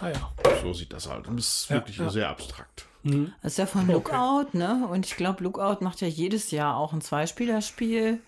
Ah 0.00 0.10
ja. 0.10 0.32
So 0.62 0.72
sieht 0.72 0.92
das 0.92 1.08
halt. 1.08 1.28
Und 1.28 1.36
das 1.36 1.46
ist 1.46 1.70
ja, 1.70 1.76
wirklich 1.76 1.98
ja. 1.98 2.10
sehr 2.10 2.28
abstrakt. 2.28 2.86
Mhm. 3.04 3.32
Das 3.42 3.52
ist 3.52 3.58
ja 3.58 3.66
von 3.66 3.86
Lookout, 3.86 4.48
okay. 4.48 4.58
ne? 4.58 4.88
Und 4.90 5.06
ich 5.06 5.16
glaube, 5.16 5.44
Lookout 5.44 5.82
macht 5.82 6.00
ja 6.00 6.08
jedes 6.08 6.50
Jahr 6.50 6.76
auch 6.76 6.92
ein 6.92 7.00
Zweispielerspiel. 7.00 8.20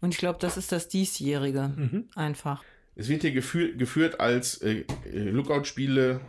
Und 0.00 0.14
ich 0.14 0.18
glaube, 0.18 0.38
das 0.40 0.56
ist 0.56 0.72
das 0.72 0.88
diesjährige. 0.88 1.72
Mhm. 1.76 2.08
Einfach. 2.14 2.62
Es 2.96 3.08
wird 3.08 3.22
hier 3.22 3.32
geführt, 3.32 3.78
geführt 3.78 4.20
als 4.20 4.62
äh, 4.62 4.84
Lookout-Spiele 5.12 6.20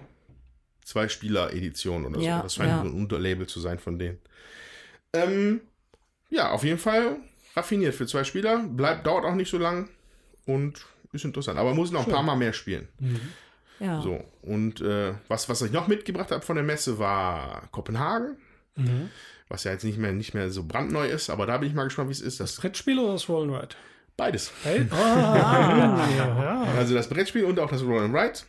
Zwei-Spieler-Edition 0.84 2.06
oder 2.06 2.20
ja, 2.20 2.38
so. 2.38 2.44
Das 2.44 2.56
scheint 2.56 2.70
ja. 2.70 2.82
ein 2.82 2.92
Unterlabel 2.94 3.48
zu 3.48 3.60
sein 3.60 3.80
von 3.80 4.00
denen. 4.00 4.18
Ähm, 5.14 5.62
ja, 6.30 6.52
auf 6.52 6.64
jeden 6.64 6.80
Fall 6.80 7.18
raffiniert 7.56 7.96
für 7.96 8.08
zwei 8.08 8.24
Spieler. 8.24 8.60
Bleibt, 8.60 9.06
dauert 9.06 9.26
auch 9.26 9.36
nicht 9.36 9.50
so 9.50 9.58
lang 9.58 9.90
und 10.46 10.86
ist 11.14 11.26
interessant. 11.26 11.60
Aber 11.60 11.74
muss 11.74 11.92
noch 11.92 12.04
Schön. 12.04 12.14
ein 12.14 12.16
paar 12.16 12.24
Mal 12.24 12.36
mehr 12.36 12.54
spielen. 12.54 12.88
Mhm. 13.00 13.20
Ja. 13.80 14.02
So, 14.02 14.24
und 14.44 14.82
äh, 14.82 15.14
was, 15.28 15.50
was 15.50 15.62
ich 15.62 15.72
noch 15.72 15.88
mitgebracht 15.88 16.32
habe 16.32 16.44
von 16.44 16.56
der 16.56 16.66
Messe 16.66 17.00
war 17.00 17.68
Kopenhagen. 17.72 18.38
Mhm. 18.76 19.10
Was 19.48 19.66
ja 19.66 19.72
jetzt 19.72 19.84
nicht 19.84 19.98
mehr, 19.98 20.14
nicht 20.14 20.34
mehr 20.34 20.50
so 20.50 20.64
brandneu 20.64 21.08
ist, 21.08 21.30
aber 21.30 21.46
da 21.46 21.58
bin 21.58 21.70
ich 21.70 21.76
mal 21.76 21.84
gespannt, 21.84 22.10
wie 22.10 22.14
es 22.14 22.22
ist. 22.22 22.40
Das, 22.40 22.56
das 22.56 22.62
Brettspiel 22.62 23.00
oder 23.00 23.14
das 23.14 23.28
Roll 23.28 23.54
Ride? 23.54 23.76
Beides. 24.16 24.52
Hey? 24.64 24.88
Ah, 24.92 26.08
ja. 26.18 26.64
Also 26.78 26.94
das 26.94 27.10
Brettspiel 27.10 27.46
und 27.46 27.60
auch 27.60 27.70
das 27.70 27.84
Roll 27.84 28.16
Ride. 28.16 28.40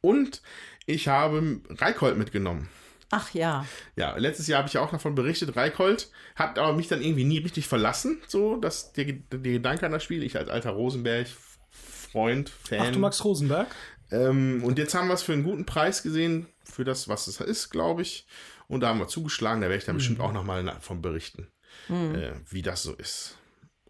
Und 0.00 0.40
ich 0.86 1.08
habe 1.08 1.60
Reikold 1.68 2.16
mitgenommen. 2.16 2.68
Ach 3.10 3.32
ja. 3.32 3.64
Ja, 3.96 4.16
letztes 4.16 4.46
Jahr 4.46 4.58
habe 4.58 4.68
ich 4.68 4.78
auch 4.78 4.90
davon 4.90 5.14
berichtet. 5.14 5.56
Reikold 5.56 6.10
hat 6.36 6.58
aber 6.58 6.74
mich 6.74 6.88
dann 6.88 7.02
irgendwie 7.02 7.24
nie 7.24 7.38
richtig 7.38 7.66
verlassen, 7.66 8.20
so 8.26 8.56
dass 8.56 8.92
der, 8.92 9.04
der 9.06 9.38
Gedanke 9.52 9.86
an 9.86 9.92
das 9.92 10.04
Spiel, 10.04 10.22
ich 10.22 10.36
als 10.36 10.48
alter 10.50 10.70
Rosenberg-Freund, 10.70 12.50
Fan. 12.50 12.80
Ach, 12.80 12.92
du 12.92 12.98
magst 12.98 13.24
Rosenberg? 13.24 13.68
Ähm, 14.10 14.62
und 14.62 14.78
jetzt 14.78 14.94
haben 14.94 15.08
wir 15.08 15.14
es 15.14 15.22
für 15.22 15.32
einen 15.32 15.44
guten 15.44 15.66
Preis 15.66 16.02
gesehen, 16.02 16.46
für 16.64 16.84
das, 16.84 17.08
was 17.08 17.26
es 17.26 17.40
ist, 17.40 17.70
glaube 17.70 18.02
ich. 18.02 18.26
Und 18.68 18.80
da 18.80 18.88
haben 18.88 18.98
wir 18.98 19.08
zugeschlagen, 19.08 19.60
da 19.60 19.68
werde 19.68 19.78
ich 19.78 19.84
dann 19.84 19.96
mhm. 19.96 19.98
bestimmt 19.98 20.20
auch 20.20 20.32
nochmal 20.32 20.62
davon 20.62 21.02
berichten, 21.02 21.48
mhm. 21.88 22.14
äh, 22.14 22.32
wie 22.50 22.62
das 22.62 22.82
so 22.82 22.94
ist. 22.94 23.38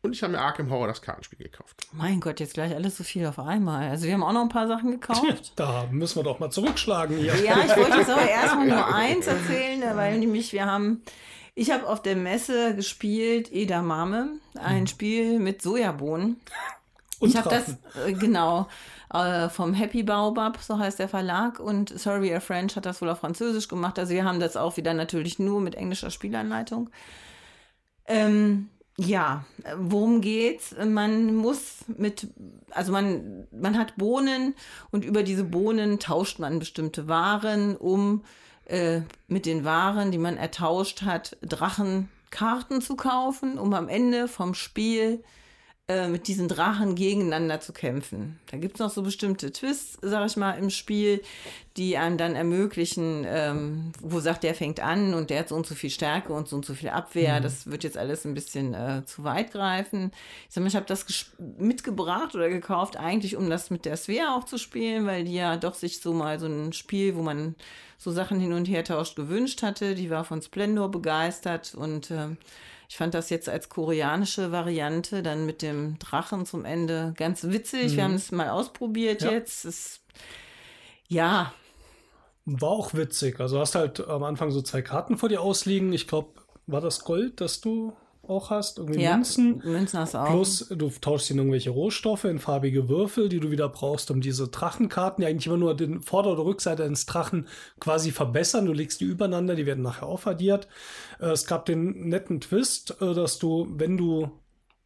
Und 0.01 0.13
ich 0.13 0.23
habe 0.23 0.33
mir 0.33 0.41
Arkham 0.41 0.71
Horror 0.71 0.87
das 0.87 1.03
Kartenspiel 1.03 1.39
gekauft. 1.39 1.89
Mein 1.93 2.21
Gott, 2.21 2.39
jetzt 2.39 2.55
gleich 2.55 2.73
alles 2.75 2.97
so 2.97 3.05
viel 3.05 3.27
auf 3.27 3.39
einmal. 3.41 3.91
Also 3.91 4.07
wir 4.07 4.15
haben 4.15 4.23
auch 4.23 4.33
noch 4.33 4.43
ein 4.43 4.49
paar 4.49 4.69
Sachen 4.69 4.93
gekauft. 4.93 5.53
Da 5.57 5.89
müssen 5.91 6.21
wir 6.21 6.23
doch 6.23 6.39
mal 6.39 6.51
zurückschlagen 6.51 7.19
hier. 7.19 7.35
Ja, 7.45 7.59
ich 7.65 7.77
wollte 7.77 7.99
jetzt 7.99 8.11
aber 8.11 8.29
erstmal 8.29 8.67
nur 8.69 8.95
eins 8.95 9.27
erzählen, 9.27 9.83
weil 9.97 10.19
nämlich 10.19 10.53
wir 10.53 10.67
haben, 10.67 11.03
ich 11.57 11.73
habe 11.73 11.87
auf 11.89 12.01
der 12.01 12.15
Messe 12.15 12.77
gespielt 12.77 13.53
Edamame, 13.53 14.39
ein 14.55 14.87
Spiel 14.87 15.41
mit 15.41 15.63
Sojabohnen. 15.63 16.41
Und 17.19 17.31
ich 17.31 17.37
habe 17.37 17.49
das, 17.49 17.71
äh, 18.07 18.13
genau, 18.13 18.69
äh, 19.13 19.49
vom 19.49 19.75
Happy 19.75 20.03
Baobab, 20.03 20.59
so 20.61 20.79
heißt 20.79 20.99
der 20.99 21.09
Verlag, 21.09 21.61
und 21.61 21.99
Sorry 21.99 22.35
a 22.35 22.41
French 22.41 22.77
hat 22.77 22.87
das 22.87 23.01
wohl 23.01 23.09
auf 23.11 23.21
Französisch 23.21 23.69
gemacht. 23.69 23.99
Also 23.99 24.13
wir 24.13 24.25
haben 24.25 24.41
das 24.41 24.57
auch 24.57 24.77
wieder 24.77 24.95
natürlich 24.95 25.39
nur 25.39 25.61
mit 25.61 25.75
englischer 25.75 26.11
Spielanleitung. 26.11 26.91
Ähm, 28.07 28.69
ja, 28.97 29.45
worum 29.77 30.21
geht's? 30.21 30.75
Man 30.77 31.37
muss 31.37 31.85
mit, 31.87 32.27
also 32.71 32.91
man, 32.91 33.47
man 33.53 33.79
hat 33.79 33.97
Bohnen 33.97 34.55
und 34.91 35.05
über 35.05 35.23
diese 35.23 35.45
Bohnen 35.45 36.01
tauscht 36.01 36.41
man 36.41 36.59
bestimmte 36.59 37.07
Waren, 37.07 37.77
um 37.77 38.25
äh, 38.65 39.03
mit 39.29 39.47
den 39.47 39.65
Waren, 39.65 40.11
die 40.11 40.19
man 40.19 40.37
ertauscht 40.37 41.03
hat, 41.03 41.37
Drachenkarten 41.43 42.83
zu 42.83 42.97
kaufen, 42.97 43.57
um 43.57 43.73
am 43.73 43.89
Ende 43.89 44.27
vom 44.27 44.55
Spiel 44.55 45.23
äh, 45.91 46.07
mit 46.07 46.29
diesen 46.29 46.49
Drachen 46.49 46.97
gegeneinander 46.97 47.61
zu 47.61 47.73
kämpfen. 47.73 48.39
Da 48.51 48.59
gibt's 48.59 48.79
noch 48.79 48.91
so 48.91 49.03
bestimmte 49.03 49.51
Twists, 49.51 49.97
sag 50.03 50.27
ich 50.27 50.37
mal, 50.37 50.53
im 50.53 50.69
Spiel, 50.69 51.23
die 51.79 51.97
einem 51.97 52.19
dann 52.19 52.35
ermöglichen, 52.35 53.25
ähm, 53.27 53.93
wo 54.03 54.21
sagt, 54.21 54.43
der 54.43 54.55
fängt 54.55 54.81
an 54.81 55.15
und 55.15 55.31
der 55.31 55.41
hat 55.41 55.49
so 55.49 55.55
und 55.55 55.67
so 55.67 55.75
viel 55.75 55.89
Stärke 55.89 56.35
und 56.35 56.47
so 56.47 56.57
und 56.57 56.67
so 56.67 56.75
viel 56.75 56.91
Abwehr. 56.91 57.41
Das 57.41 57.71
wird 57.71 57.85
jetzt 57.85 57.97
alles 57.97 58.27
ein 58.27 58.35
bisschen 58.35 58.75
äh, 58.75 59.03
zu 59.07 59.25
weit 59.25 59.51
greifen. 59.51 60.13
Ich 60.47 60.55
sag 60.55 60.61
mal, 60.61 60.69
ich 60.69 60.77
habe 60.77 60.85
das 60.85 61.07
mitgebracht 61.57 62.35
oder 62.35 62.51
gekauft, 62.51 62.99
eigentlich 62.99 63.37
um 63.37 63.49
das 63.49 63.71
mit 63.71 63.87
der 63.87 63.97
Svea 63.97 64.37
auch 64.37 64.45
zu 64.45 64.59
spielen, 64.59 65.07
weil 65.07 65.25
die 65.25 65.35
ja 65.35 65.57
doch 65.57 65.73
sich 65.73 66.01
so 66.01 66.13
mal 66.13 66.39
so 66.39 66.49
ein 66.49 66.75
Spiel, 66.75 67.17
wo 67.17 67.23
man 67.23 67.55
so 67.97 68.13
Sachen 68.13 68.41
hin 68.41 68.53
und 68.53 68.69
her 68.69 68.85
tauscht, 68.85 69.17
gewünscht 69.17 69.63
hatte. 69.63 69.95
Die 69.95 70.11
war 70.11 70.25
von 70.25 70.43
Splendor 70.43 70.91
begeistert 70.91 71.75
und 71.75 72.11
ähm, 72.11 72.37
ich 72.89 72.97
fand 72.97 73.13
das 73.15 73.29
jetzt 73.31 73.49
als 73.49 73.69
koreanische 73.69 74.51
Variante 74.51 75.23
dann 75.23 75.45
mit 75.45 75.61
dem 75.63 75.99
Drachen 75.99 76.47
zum 76.47 76.65
Ende 76.65 77.13
ganz 77.17 77.45
witzig. 77.45 77.97
Wir 77.97 78.05
haben 78.05 78.15
es 78.15 78.33
mal 78.33 78.49
ausprobiert 78.49 79.23
Ja. 79.23 79.31
jetzt. 79.31 79.65
Es, 79.67 80.01
ja, 81.07 81.53
War 82.47 82.71
auch 82.71 82.95
witzig. 82.95 83.41
Also 83.41 83.61
hast 83.61 83.75
halt 83.75 84.01
am 84.09 84.23
Anfang 84.25 84.51
so 84.51 84.63
zwei 84.63 84.81
Karten 84.81 85.19
vor 85.19 85.29
dir 85.29 85.43
ausliegen. 85.43 85.93
Ich 85.93 86.07
glaube, 86.09 86.41
war 86.67 86.81
das 86.81 87.05
Gold, 87.05 87.43
das 87.43 87.61
du 87.61 87.95
auch 88.29 88.51
hast? 88.51 88.79
Irgendwie 88.79 89.03
ja, 89.03 89.15
Münzen. 89.15 89.63
Münzen 89.65 89.99
hast 90.01 90.15
du 90.15 90.19
auch. 90.19 90.31
Plus, 90.31 90.69
du 90.69 90.91
tauschst 90.91 91.31
in 91.31 91.39
irgendwelche 91.39 91.71
Rohstoffe 91.71 92.25
in 92.25 92.39
farbige 92.39 92.89
Würfel, 92.89 93.29
die 93.29 93.41
du 93.41 93.51
wieder 93.51 93.69
brauchst, 93.69 94.11
um 94.11 94.21
diese 94.21 94.49
Drachenkarten, 94.49 95.23
die 95.23 95.29
eigentlich 95.29 95.47
immer 95.47 95.57
nur 95.57 95.77
den 95.77 96.01
Vorder- 96.01 96.33
oder 96.33 96.45
Rückseite 96.45 96.85
eines 96.85 97.07
Drachen 97.07 97.49
quasi 97.81 98.11
verbessern. 98.11 98.67
Du 98.67 98.73
legst 98.73 99.01
die 99.01 99.05
übereinander, 99.07 99.55
die 99.55 99.67
werden 99.67 99.83
nachher 99.83 100.07
aufaddiert. 100.07 100.69
Äh, 101.21 101.27
Es 101.31 101.47
gab 101.47 101.67
den 101.67 102.09
netten 102.09 102.41
Twist, 102.41 103.01
äh, 103.01 103.15
dass 103.15 103.39
du, 103.39 103.67
wenn 103.77 103.97
du 103.97 104.31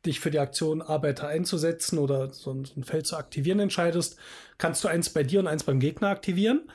dich 0.05 0.19
für 0.20 0.31
die 0.31 0.40
Aktion 0.40 0.82
Arbeiter 0.82 1.28
einzusetzen 1.28 1.98
oder 1.98 2.32
so 2.32 2.52
ein, 2.52 2.85
Feld 2.85 3.06
zu 3.06 3.16
aktivieren 3.16 3.60
entscheidest, 3.60 4.16
kannst 4.59 4.82
du 4.82 4.89
eins 4.89 5.10
bei 5.10 5.23
dir 5.23 5.39
und 5.40 5.47
eins 5.47 5.64
beim 5.64 5.78
Gegner 5.78 6.09
aktivieren. 6.09 6.69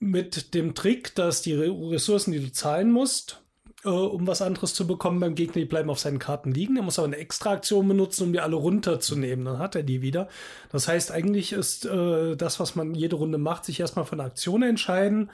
Mit 0.00 0.54
dem 0.54 0.76
Trick, 0.76 1.16
dass 1.16 1.42
die 1.42 1.54
Re- 1.54 1.90
Ressourcen, 1.90 2.30
die 2.32 2.38
du 2.38 2.52
zahlen 2.52 2.92
musst, 2.92 3.42
äh, 3.84 3.88
um 3.88 4.26
was 4.26 4.42
anderes 4.42 4.74
zu 4.74 4.86
bekommen 4.86 5.20
beim 5.20 5.34
Gegner, 5.34 5.60
die 5.60 5.64
bleiben 5.64 5.90
auf 5.90 5.98
seinen 5.98 6.18
Karten 6.18 6.52
liegen. 6.52 6.76
Er 6.76 6.82
muss 6.82 6.98
aber 6.98 7.06
eine 7.06 7.16
extra 7.16 7.52
Aktion 7.52 7.86
benutzen, 7.86 8.24
um 8.24 8.32
die 8.32 8.40
alle 8.40 8.56
runterzunehmen. 8.56 9.44
Dann 9.44 9.58
hat 9.58 9.76
er 9.76 9.82
die 9.82 10.02
wieder. 10.02 10.28
Das 10.70 10.88
heißt, 10.88 11.12
eigentlich 11.12 11.52
ist 11.52 11.84
äh, 11.84 12.36
das, 12.36 12.58
was 12.60 12.74
man 12.74 12.94
jede 12.94 13.16
Runde 13.16 13.38
macht, 13.38 13.64
sich 13.64 13.80
erstmal 13.80 14.04
für 14.04 14.14
eine 14.14 14.24
Aktion 14.24 14.62
entscheiden. 14.62 15.30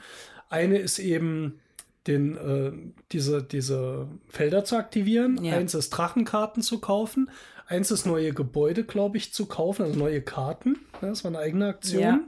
Eine 0.49 0.77
ist 0.77 0.99
eben 0.99 1.59
den, 2.07 2.37
äh, 2.37 2.71
diese, 3.11 3.41
diese 3.41 4.07
Felder 4.27 4.63
zu 4.63 4.75
aktivieren. 4.75 5.43
Ja. 5.43 5.55
Eins 5.55 5.73
ist 5.73 5.89
Drachenkarten 5.89 6.61
zu 6.61 6.79
kaufen. 6.79 7.31
Eins 7.67 7.89
ist 7.89 8.05
neue 8.05 8.31
Gebäude, 8.31 8.83
glaube 8.83 9.17
ich, 9.17 9.33
zu 9.33 9.47
kaufen, 9.47 9.83
also 9.83 9.97
neue 9.97 10.21
Karten. 10.21 10.77
Das 11.01 11.23
war 11.23 11.31
eine 11.31 11.39
eigene 11.39 11.67
Aktion. 11.67 12.03
Ja. 12.03 12.19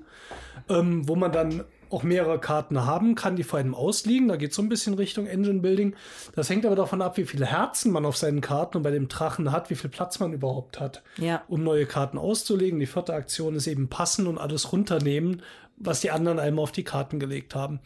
Ähm, 0.69 1.07
wo 1.07 1.15
man 1.15 1.31
dann 1.31 1.63
auch 1.89 2.03
mehrere 2.03 2.39
Karten 2.39 2.85
haben 2.85 3.15
kann, 3.15 3.35
die 3.35 3.43
vor 3.43 3.59
einem 3.59 3.75
ausliegen. 3.75 4.27
Da 4.27 4.35
geht 4.35 4.53
so 4.53 4.61
ein 4.61 4.69
bisschen 4.69 4.93
Richtung 4.95 5.27
Engine 5.27 5.59
Building. 5.61 5.95
Das 6.35 6.49
hängt 6.49 6.65
aber 6.65 6.75
davon 6.75 7.01
ab, 7.01 7.17
wie 7.17 7.25
viele 7.25 7.45
Herzen 7.45 7.91
man 7.91 8.05
auf 8.05 8.17
seinen 8.17 8.41
Karten 8.41 8.77
und 8.77 8.83
bei 8.83 8.91
dem 8.91 9.07
Drachen 9.07 9.51
hat, 9.51 9.69
wie 9.69 9.75
viel 9.75 9.89
Platz 9.89 10.19
man 10.19 10.33
überhaupt 10.33 10.79
hat, 10.79 11.03
Ja. 11.17 11.43
um 11.47 11.63
neue 11.63 11.85
Karten 11.85 12.17
auszulegen. 12.17 12.79
Die 12.79 12.85
vierte 12.85 13.13
Aktion 13.13 13.55
ist 13.55 13.67
eben 13.67 13.87
passen 13.89 14.27
und 14.27 14.37
alles 14.37 14.71
runternehmen, 14.71 15.41
was 15.77 16.01
die 16.01 16.11
anderen 16.11 16.39
einmal 16.39 16.63
auf 16.63 16.71
die 16.71 16.83
Karten 16.83 17.19
gelegt 17.19 17.55
haben. 17.55 17.79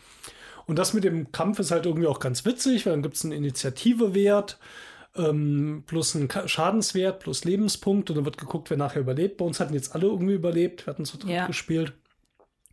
Und 0.68 0.80
das 0.80 0.94
mit 0.94 1.04
dem 1.04 1.32
Kampf 1.32 1.60
ist 1.60 1.72
halt 1.72 1.86
irgendwie 1.86 2.08
auch 2.08 2.20
ganz 2.20 2.46
witzig, 2.46 2.86
weil 2.86 2.94
dann 2.94 3.02
gibt 3.04 3.16
es 3.18 3.24
einen 3.26 3.34
Initiativewert 3.34 4.58
ähm, 5.18 5.84
plus 5.88 6.16
einen 6.16 6.30
Schadenswert 6.46 7.20
plus 7.20 7.44
Lebenspunkt 7.44 8.10
und 8.10 8.16
dann 8.16 8.24
wird 8.26 8.38
geguckt, 8.38 8.70
wer 8.70 8.78
nachher 8.78 9.02
überlebt. 9.02 9.38
Bei 9.38 9.46
uns 9.46 9.60
hatten 9.60 9.74
jetzt 9.74 9.94
alle 9.94 10.06
irgendwie 10.08 10.36
überlebt, 10.36 10.86
wir 10.86 10.94
hatten 10.94 11.04
zu 11.06 11.18
dritt 11.18 11.32
Ja. 11.32 11.48
gespielt. 11.48 11.94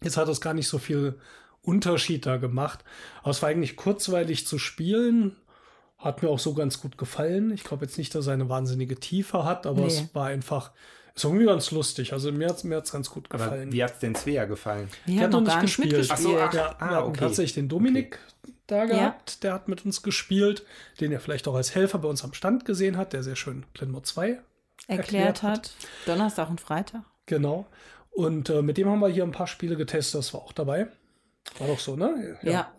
Jetzt 0.03 0.17
hat 0.17 0.29
das 0.29 0.41
gar 0.41 0.55
nicht 0.55 0.69
so 0.69 0.79
viel 0.79 1.19
Unterschied 1.63 2.25
da 2.27 2.37
gemacht. 2.37 2.85
Aber 3.23 3.31
es 3.31 3.43
war 3.43 3.49
eigentlich 3.49 3.77
kurzweilig 3.77 4.47
zu 4.47 4.59
spielen. 4.59 5.37
Hat 5.99 6.23
mir 6.23 6.29
auch 6.29 6.39
so 6.39 6.55
ganz 6.55 6.81
gut 6.81 6.97
gefallen. 6.97 7.51
Ich 7.53 7.65
glaube 7.65 7.85
jetzt 7.85 7.99
nicht, 7.99 8.15
dass 8.15 8.27
er 8.29 8.35
eine 8.35 8.49
wahnsinnige 8.49 8.97
Tiefe 9.01 9.45
hat, 9.45 9.67
aber 9.67 9.81
Nee. 9.83 9.87
es 9.89 10.15
war 10.15 10.27
einfach, 10.29 10.71
ist 11.15 11.25
irgendwie 11.25 11.47
ganz 11.47 11.73
lustig. 11.73 12.13
Also 12.13 12.31
mir 12.31 12.49
hat 12.49 12.57
es 12.59 12.65
mir 12.65 12.77
hat's 12.77 12.93
ganz 12.93 13.11
gut 13.11 13.27
Aber 13.31 13.43
gefallen. 13.45 13.73
wie 13.73 13.83
hat 13.83 13.95
es 13.95 13.99
denn 13.99 14.15
Svea 14.15 14.45
gefallen? 14.45 14.89
Die 15.07 15.13
Die 15.17 15.21
hat 15.21 15.33
noch 15.33 15.41
nicht 15.41 15.61
gespielt. 15.61 15.89
mitgespielt. 15.99 16.19
Ach 16.19 16.23
so, 16.23 16.39
ach, 16.41 16.55
Ja, 16.55 16.77
Ah, 16.79 16.91
wir 16.91 16.97
hatten 16.97 17.09
okay. 17.09 17.19
tatsächlich 17.21 17.55
den 17.55 17.69
Dominik 17.69 18.21
da 18.69 18.85
gehabt. 18.87 19.43
Der 19.43 19.53
hat 19.55 19.67
mit 19.67 19.85
uns 19.85 20.03
gespielt, 20.03 20.65
den 21.01 21.11
er 21.11 21.19
vielleicht 21.19 21.49
auch 21.49 21.55
als 21.57 21.75
Helfer 21.75 21.99
bei 21.99 22.09
uns 22.09 22.23
am 22.23 22.33
Stand 22.35 22.65
gesehen 22.65 22.97
hat, 22.97 23.13
der 23.13 23.25
sehr 23.25 23.35
schön 23.37 23.65
Glenmore 23.75 24.05
2 24.05 24.39
erklärt 24.87 25.43
hat. 25.43 25.73
Donnerstag 26.07 26.49
und 26.49 26.61
Freitag. 26.61 27.03
Genau. 27.27 27.67
Und 28.19 28.51
äh, 28.51 28.63
mit 28.63 28.77
dem 28.79 28.89
haben 28.89 28.99
wir 28.99 29.07
hier 29.07 29.23
ein 29.23 29.31
paar 29.31 29.47
Spiele 29.47 29.77
getestet, 29.77 30.19
das 30.19 30.35
war 30.35 30.41
auch 30.41 30.53
dabei. 30.53 30.89
War 31.61 31.69
doch 31.69 31.79
so, 31.79 31.95
ne? 31.95 32.37
Ja. 32.43 32.73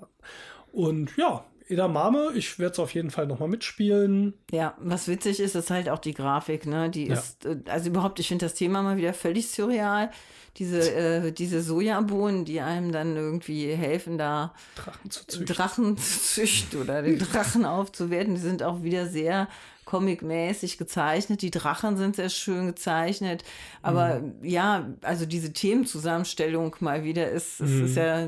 Und 0.73 1.15
ja, 1.15 1.45
Edamame, 1.69 2.31
ich 2.35 2.59
werde 2.59 2.73
es 2.73 2.79
auf 2.79 2.93
jeden 2.93 3.09
Fall 3.09 3.25
nochmal 3.25 3.47
mitspielen. 3.47 4.33
Ja, 4.51 4.75
was 4.79 5.07
witzig 5.07 5.39
ist, 5.39 5.55
ist 5.55 5.69
halt 5.71 5.87
auch 5.87 5.99
die 5.99 6.13
Grafik, 6.13 6.65
ne? 6.65 6.89
Die 6.89 7.07
Ja. 7.07 7.13
ist, 7.13 7.45
äh, 7.45 7.55
also 7.69 7.89
überhaupt, 7.89 8.19
ich 8.19 8.27
finde 8.27 8.47
das 8.47 8.53
Thema 8.53 8.83
mal 8.83 8.97
wieder 8.97 9.13
völlig 9.13 9.49
surreal. 9.49 10.11
Diese, 10.57 10.91
äh, 10.93 11.31
diese 11.31 11.61
Sojabohnen, 11.61 12.43
die 12.43 12.59
einem 12.59 12.91
dann 12.91 13.15
irgendwie 13.15 13.71
helfen, 13.73 14.17
da 14.17 14.53
Drachen 14.75 15.09
zu 15.09 15.25
züchten. 15.25 15.55
Drachen 15.55 15.97
zu 15.97 16.19
züchten 16.19 16.81
oder 16.81 17.01
den 17.01 17.17
Drachen 17.17 17.63
aufzuwerten, 17.63 18.35
die 18.35 18.41
sind 18.41 18.61
auch 18.61 18.83
wieder 18.83 19.07
sehr 19.07 19.47
comicmäßig 19.89 20.77
gezeichnet. 20.77 21.41
Die 21.41 21.49
Drachen 21.51 21.97
sind 21.97 22.15
sehr 22.15 22.29
schön 22.29 22.67
gezeichnet. 22.67 23.43
Aber 23.81 24.19
Mhm. 24.19 24.43
ja, 24.43 24.87
also 25.01 25.25
diese 25.25 25.51
Themenzusammenstellung 25.51 26.75
mal 26.79 27.03
wieder 27.03 27.29
ist, 27.29 27.59
es 27.59 27.71
ist 27.71 27.95
ja, 27.97 28.27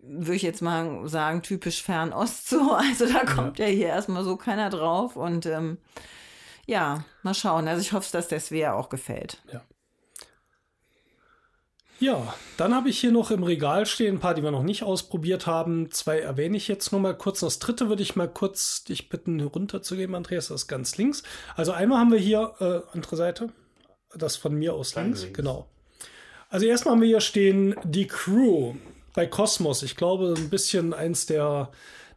würde 0.00 0.34
ich 0.36 0.42
jetzt 0.42 0.62
mal 0.62 1.08
sagen, 1.08 1.42
typisch 1.42 1.82
Fernost 1.82 2.48
so. 2.48 2.72
Also 2.76 3.06
da 3.12 3.24
kommt 3.24 3.58
ja, 3.58 3.66
hier 3.66 3.88
erstmal 3.88 4.22
so 4.24 4.36
keiner 4.36 4.70
drauf. 4.70 5.16
Und 5.16 5.46
ähm, 5.46 5.78
ja, 6.66 7.04
mal 7.22 7.34
schauen. 7.34 7.66
Also 7.66 7.80
ich 7.80 7.92
hoffe, 7.92 8.08
dass 8.12 8.28
der 8.28 8.40
Svea 8.40 8.74
auch 8.74 8.88
gefällt. 8.90 9.42
Ja, 9.52 9.62
dann 12.56 12.74
habe 12.74 12.88
ich 12.88 12.98
hier 12.98 13.10
noch 13.10 13.30
im 13.30 13.42
Regal 13.42 13.84
stehen 13.86 14.16
ein 14.16 14.20
paar, 14.20 14.34
die 14.34 14.42
wir 14.42 14.50
noch 14.52 14.62
nicht 14.62 14.82
ausprobiert 14.84 15.46
haben. 15.46 15.90
Zwei 15.90 16.20
erwähne 16.20 16.56
ich 16.56 16.68
jetzt 16.68 16.92
nur 16.92 17.00
mal 17.00 17.16
kurz. 17.16 17.40
Das 17.40 17.58
dritte 17.58 17.88
würde 17.88 18.02
ich 18.02 18.14
mal 18.14 18.28
kurz 18.28 18.84
dich 18.84 19.08
bitten, 19.08 19.40
runterzugeben, 19.40 20.14
Andreas. 20.14 20.48
Das 20.48 20.62
ist 20.62 20.68
ganz 20.68 20.96
links. 20.96 21.22
Also 21.56 21.72
einmal 21.72 21.98
haben 21.98 22.12
wir 22.12 22.18
hier, 22.18 22.54
äh, 22.60 22.80
andere 22.96 23.16
Seite, 23.16 23.48
das 24.14 24.36
von 24.36 24.54
mir 24.54 24.74
aus 24.74 24.94
links. 24.94 25.22
links. 25.22 25.36
Genau. 25.36 25.66
Also 26.50 26.66
erstmal 26.66 26.94
haben 26.94 27.00
wir 27.02 27.08
hier 27.08 27.20
stehen 27.20 27.74
die 27.84 28.06
Crew 28.06 28.74
bei 29.14 29.26
Cosmos. 29.26 29.82
Ich 29.82 29.96
glaube, 29.96 30.34
ein 30.36 30.48
bisschen 30.50 30.94
eins 30.94 31.26
der, 31.26 31.70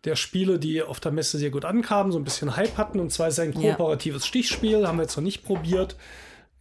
der 0.05 0.15
Spiele, 0.15 0.59
die 0.59 0.83
auf 0.83 0.99
der 0.99 1.11
Messe 1.11 1.37
sehr 1.37 1.49
gut 1.49 1.65
ankamen, 1.65 2.11
so 2.11 2.19
ein 2.19 2.23
bisschen 2.23 2.55
Hype 2.55 2.77
hatten. 2.77 2.99
Und 2.99 3.11
zwar 3.11 3.27
ist 3.27 3.33
es 3.33 3.39
ein 3.39 3.59
Ja. 3.59 3.71
kooperatives 3.75 4.25
Stichspiel, 4.27 4.87
haben 4.87 4.97
wir 4.99 5.03
jetzt 5.03 5.17
noch 5.17 5.23
nicht 5.23 5.43
probiert. 5.43 5.95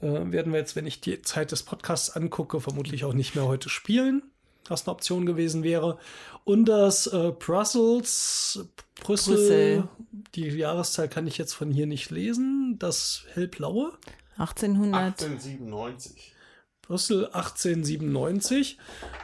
Äh, 0.01 0.33
werden 0.33 0.53
wir 0.53 0.61
jetzt, 0.61 0.77
wenn 0.77 0.87
ich 0.87 1.01
die 1.01 1.23
Zeit 1.23 1.53
des 1.53 1.63
Podcasts 1.63 2.11
angucke, 2.11 2.61
vermutlich 2.61 3.05
auch 3.05 3.13
nicht 3.13 3.35
mehr 3.35 3.47
heute 3.47 3.69
spielen, 3.69 4.23
was 4.69 4.87
eine 4.87 4.95
Option 4.95 5.27
gewesen 5.27 5.63
wäre. 5.63 5.99
Und 6.45 6.67
das 6.67 7.07
äh, 7.07 7.33
Brussels, 7.39 8.67
Brüssel, 9.01 9.35
Brüssel. 9.35 9.89
die 10.35 10.49
Jahreszahl 10.49 11.09
kann 11.09 11.27
ich 11.27 11.39
jetzt 11.39 11.53
von 11.53 11.71
hier 11.71 11.87
nicht 11.87 12.11
lesen, 12.11 12.77
das 12.79 13.25
hellblaue. 13.35 13.93
1800. 14.39 15.23
1897. 15.23 16.35
Brüssel 16.83 17.27
1897. 17.27 18.79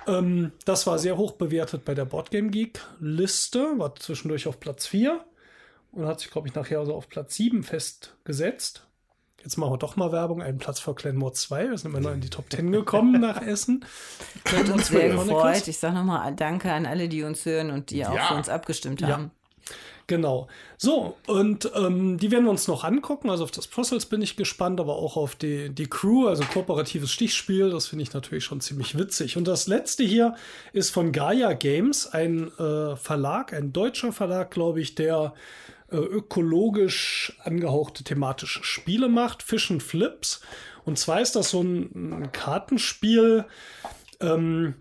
Ähm, 0.06 0.52
das 0.64 0.86
war 0.86 0.98
sehr 0.98 1.16
hoch 1.16 1.32
bewertet 1.32 1.84
bei 1.84 1.94
der 1.94 2.04
Boardgame 2.04 2.50
Geek 2.50 2.80
Liste, 3.00 3.78
war 3.78 3.94
zwischendurch 3.96 4.46
auf 4.46 4.60
Platz 4.60 4.86
4 4.86 5.24
und 5.90 6.06
hat 6.06 6.20
sich, 6.20 6.30
glaube 6.30 6.46
ich, 6.46 6.54
nachher 6.54 6.78
also 6.78 6.94
auf 6.94 7.08
Platz 7.08 7.34
7 7.34 7.64
festgesetzt. 7.64 8.85
Jetzt 9.46 9.56
machen 9.58 9.72
wir 9.74 9.78
doch 9.78 9.94
mal 9.94 10.10
Werbung, 10.10 10.42
einen 10.42 10.58
Platz 10.58 10.80
vor 10.80 10.96
Clanmore 10.96 11.32
2. 11.32 11.70
Wir 11.70 11.78
sind 11.78 11.92
immer 11.92 12.00
noch 12.00 12.12
in 12.12 12.20
die 12.20 12.30
Top 12.30 12.50
10 12.50 12.72
gekommen 12.72 13.20
nach 13.20 13.40
Essen. 13.40 13.84
Hat 14.44 14.68
uns 14.68 14.88
sehr 14.88 15.10
gefreut. 15.10 15.68
Ich 15.68 15.78
sage 15.78 15.94
nochmal 15.94 16.34
Danke 16.34 16.72
an 16.72 16.84
alle, 16.84 17.08
die 17.08 17.22
uns 17.22 17.46
hören 17.46 17.70
und 17.70 17.90
die 17.90 18.04
auch 18.04 18.14
Ja. 18.14 18.26
für 18.26 18.34
uns 18.34 18.48
abgestimmt 18.48 19.00
Ja. 19.00 19.08
haben. 19.08 19.30
Genau. 20.08 20.46
So, 20.78 21.16
und 21.26 21.68
ähm, 21.74 22.16
die 22.18 22.30
werden 22.30 22.44
wir 22.44 22.50
uns 22.50 22.68
noch 22.68 22.84
angucken. 22.84 23.28
Also 23.30 23.42
auf 23.44 23.50
das 23.50 23.66
Process 23.66 24.06
bin 24.06 24.22
ich 24.22 24.36
gespannt, 24.36 24.78
aber 24.80 24.94
auch 24.96 25.16
auf 25.16 25.34
die, 25.34 25.70
die 25.70 25.88
Crew, 25.88 26.28
also 26.28 26.44
kooperatives 26.44 27.10
Stichspiel. 27.10 27.70
Das 27.70 27.86
finde 27.88 28.02
ich 28.04 28.12
natürlich 28.12 28.44
schon 28.44 28.60
ziemlich 28.60 28.96
witzig. 28.96 29.36
Und 29.36 29.48
das 29.48 29.66
letzte 29.66 30.04
hier 30.04 30.34
ist 30.72 30.90
von 30.90 31.10
Gaia 31.12 31.52
Games, 31.54 32.06
ein 32.06 32.52
äh, 32.58 32.94
Verlag, 32.94 33.52
ein 33.52 33.72
deutscher 33.72 34.12
Verlag, 34.12 34.50
glaube 34.52 34.80
ich, 34.80 34.94
der 34.94 35.34
äh, 35.90 35.96
ökologisch 35.96 37.36
angehauchte 37.42 38.04
thematische 38.04 38.64
Spiele 38.64 39.08
macht, 39.08 39.42
Fish 39.42 39.70
and 39.70 39.82
Flips. 39.82 40.40
Und 40.84 40.98
zwar 40.98 41.20
ist 41.20 41.36
das 41.36 41.50
so 41.50 41.62
ein, 41.62 41.90
ein 41.94 42.32
Kartenspiel, 42.32 43.44
ähm, 44.20 44.74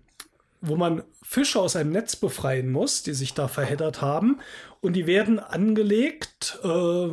wo 0.62 0.76
man 0.76 1.04
Fische 1.22 1.60
aus 1.60 1.76
einem 1.76 1.92
Netz 1.92 2.16
befreien 2.16 2.72
muss, 2.72 3.04
die 3.04 3.14
sich 3.14 3.34
da 3.34 3.48
verheddert 3.48 4.02
haben. 4.02 4.40
Und 4.86 4.94
die 4.94 5.08
werden 5.08 5.40
angelegt 5.40 6.60
äh, 6.64 7.08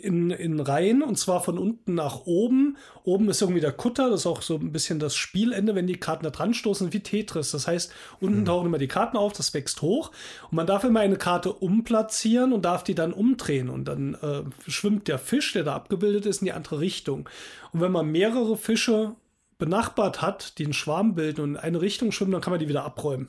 in, 0.00 0.30
in 0.30 0.58
Reihen 0.58 1.02
und 1.02 1.18
zwar 1.18 1.42
von 1.42 1.58
unten 1.58 1.94
nach 1.94 2.24
oben. 2.24 2.78
Oben 3.02 3.28
ist 3.28 3.42
irgendwie 3.42 3.60
der 3.60 3.72
Kutter, 3.72 4.08
das 4.08 4.20
ist 4.20 4.26
auch 4.26 4.40
so 4.40 4.56
ein 4.56 4.72
bisschen 4.72 5.00
das 5.00 5.14
Spielende, 5.14 5.74
wenn 5.74 5.86
die 5.86 6.00
Karten 6.00 6.24
da 6.24 6.30
dran 6.30 6.54
stoßen, 6.54 6.94
wie 6.94 7.00
Tetris. 7.00 7.50
Das 7.50 7.66
heißt, 7.66 7.92
unten 8.20 8.46
tauchen 8.46 8.68
immer 8.68 8.78
die 8.78 8.88
Karten 8.88 9.18
auf, 9.18 9.34
das 9.34 9.52
wächst 9.52 9.82
hoch. 9.82 10.12
Und 10.50 10.56
man 10.56 10.66
darf 10.66 10.82
immer 10.82 11.00
eine 11.00 11.16
Karte 11.16 11.52
umplatzieren 11.52 12.54
und 12.54 12.64
darf 12.64 12.84
die 12.84 12.94
dann 12.94 13.12
umdrehen. 13.12 13.68
Und 13.68 13.84
dann 13.84 14.14
äh, 14.14 14.42
schwimmt 14.66 15.06
der 15.06 15.18
Fisch, 15.18 15.52
der 15.52 15.64
da 15.64 15.74
abgebildet 15.74 16.24
ist, 16.24 16.40
in 16.40 16.46
die 16.46 16.52
andere 16.52 16.80
Richtung. 16.80 17.28
Und 17.72 17.82
wenn 17.82 17.92
man 17.92 18.10
mehrere 18.10 18.56
Fische 18.56 19.14
benachbart 19.58 20.22
hat, 20.22 20.58
die 20.58 20.64
einen 20.64 20.72
Schwarm 20.72 21.14
bilden 21.14 21.42
und 21.42 21.50
in 21.50 21.56
eine 21.58 21.82
Richtung 21.82 22.12
schwimmen, 22.12 22.32
dann 22.32 22.40
kann 22.40 22.52
man 22.52 22.60
die 22.60 22.68
wieder 22.68 22.84
abräumen. 22.84 23.28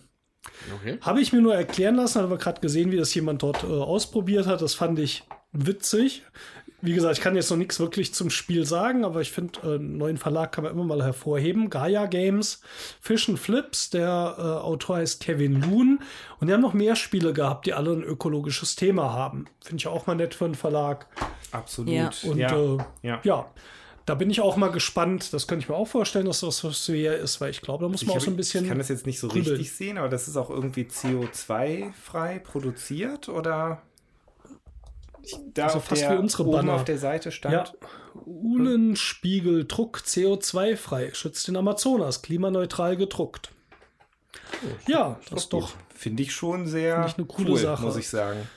Okay. 0.80 0.98
Habe 1.02 1.22
ich 1.22 1.34
mir 1.34 1.42
nur 1.42 1.56
erklären 1.56 1.96
lassen, 1.96 2.22
habe 2.22 2.38
gerade 2.38 2.62
gesehen, 2.62 2.92
wie 2.92 2.98
das 2.98 3.14
jemand 3.14 3.44
dort 3.44 3.64
äh, 3.64 3.68
ausprobiert 3.68 4.48
hat. 4.48 4.62
Das 4.62 4.74
fand 4.74 5.00
ich 5.00 5.24
witzig. 5.52 6.24
Wie 6.82 6.94
gesagt, 6.94 7.18
ich 7.18 7.24
kann 7.24 7.36
jetzt 7.36 7.50
noch 7.50 7.58
nichts 7.58 7.80
wirklich 7.80 8.14
zum 8.14 8.30
Spiel 8.30 8.66
sagen, 8.66 9.06
aber 9.06 9.22
ich 9.22 9.32
finde, 9.32 9.60
äh, 9.64 9.76
einen 9.76 9.98
neuen 9.98 10.18
Verlag 10.18 10.52
kann 10.52 10.64
man 10.64 10.74
immer 10.74 10.84
mal 10.84 11.04
hervorheben. 11.04 11.70
Gaia 11.70 12.06
Games, 12.06 12.62
Fish 13.02 13.28
and 13.28 13.40
Flips, 13.40 13.90
der 13.90 14.36
äh, 14.38 14.42
Autor 14.42 14.98
heißt 14.98 15.22
Kevin 15.22 15.62
Loon. 15.62 16.00
Und 16.40 16.48
die 16.48 16.54
haben 16.54 16.62
noch 16.62 16.74
mehr 16.74 16.96
Spiele 16.96 17.34
gehabt, 17.34 17.66
die 17.66 17.74
alle 17.74 17.92
ein 17.92 18.04
ökologisches 18.04 18.76
Thema 18.76 19.14
haben. 19.14 19.46
Finde 19.62 19.82
ich 19.82 19.88
auch 19.88 20.06
mal 20.06 20.16
nett 20.16 20.36
für 20.36 20.46
einen 20.46 20.56
Verlag. 20.56 21.08
Absolut. 21.52 21.94
Ja. 21.94 22.12
Und 22.24 22.38
ja. 22.38 22.56
Äh, 22.56 22.78
ja. 23.02 23.20
ja. 23.24 23.52
Da 24.06 24.14
bin 24.14 24.30
ich 24.30 24.40
auch 24.42 24.56
mal 24.56 24.72
gespannt. 24.72 25.34
Das 25.34 25.48
könnte 25.48 25.64
ich 25.64 25.70
mir 25.70 25.76
auch 25.76 25.88
vorstellen, 25.88 26.26
dass 26.28 26.42
das 26.42 26.62
hier 26.86 27.16
ist, 27.16 27.42
weil 27.42 27.50
ich 27.50 27.62
glaube, 27.62 27.84
da 27.86 27.90
muss 27.90 28.06
man 28.06 28.12
Ich, 28.12 28.22
auch 28.22 28.26
so 28.26 28.32
ein 28.32 28.38
bisschen. 28.38 28.64
ich 28.66 28.70
kann 28.70 28.78
das 28.78 28.90
jetzt 28.90 29.06
nicht 29.08 29.20
so 29.20 29.28
richtig 29.28 29.72
sehen, 29.72 29.98
aber 29.98 30.10
das 30.10 30.28
ist 30.28 30.38
auch 30.38 30.50
irgendwie 30.52 30.84
CO2-frei 30.84 32.40
produziert 32.40 33.30
oder 33.30 33.82
da 35.54 35.66
Also 35.66 35.78
auf 35.80 35.86
fast 35.86 36.04
der, 36.04 36.12
wie 36.12 36.18
unsere 36.18 36.44
oben 36.44 36.52
Banner. 36.52 36.74
auf 36.74 36.84
der 36.84 37.00
Seite 37.00 37.32
stand. 37.32 37.54
Ja. 37.56 37.88
Uhlenspiegel 38.26 39.66
Druck 39.66 40.04
CO2-frei, 40.06 41.12
schützt 41.14 41.48
den 41.48 41.56
Amazonas, 41.58 42.22
klimaneutral 42.22 42.96
gedruckt. 42.98 43.50
ja, 44.88 45.20
das 45.32 45.44
ist 45.46 45.54
doch. 45.54 45.74
Finde 45.96 46.22
ich 46.24 46.34
schon 46.34 46.68
sehr 46.68 46.96
Finde 46.96 47.10
ich 47.10 47.18
eine 47.18 47.26
coole 47.28 47.52
cool, 47.54 47.58
Sache. 47.58 47.84
muss 47.84 47.96
ich 47.98 48.08
sagen. 48.10 48.48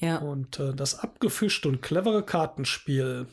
Ja. 0.00 0.18
Und 0.18 0.60
äh, 0.60 0.74
das 0.74 0.98
abgefischte 1.00 1.68
und 1.68 1.82
clevere 1.82 2.22
Kartenspiel. 2.22 3.26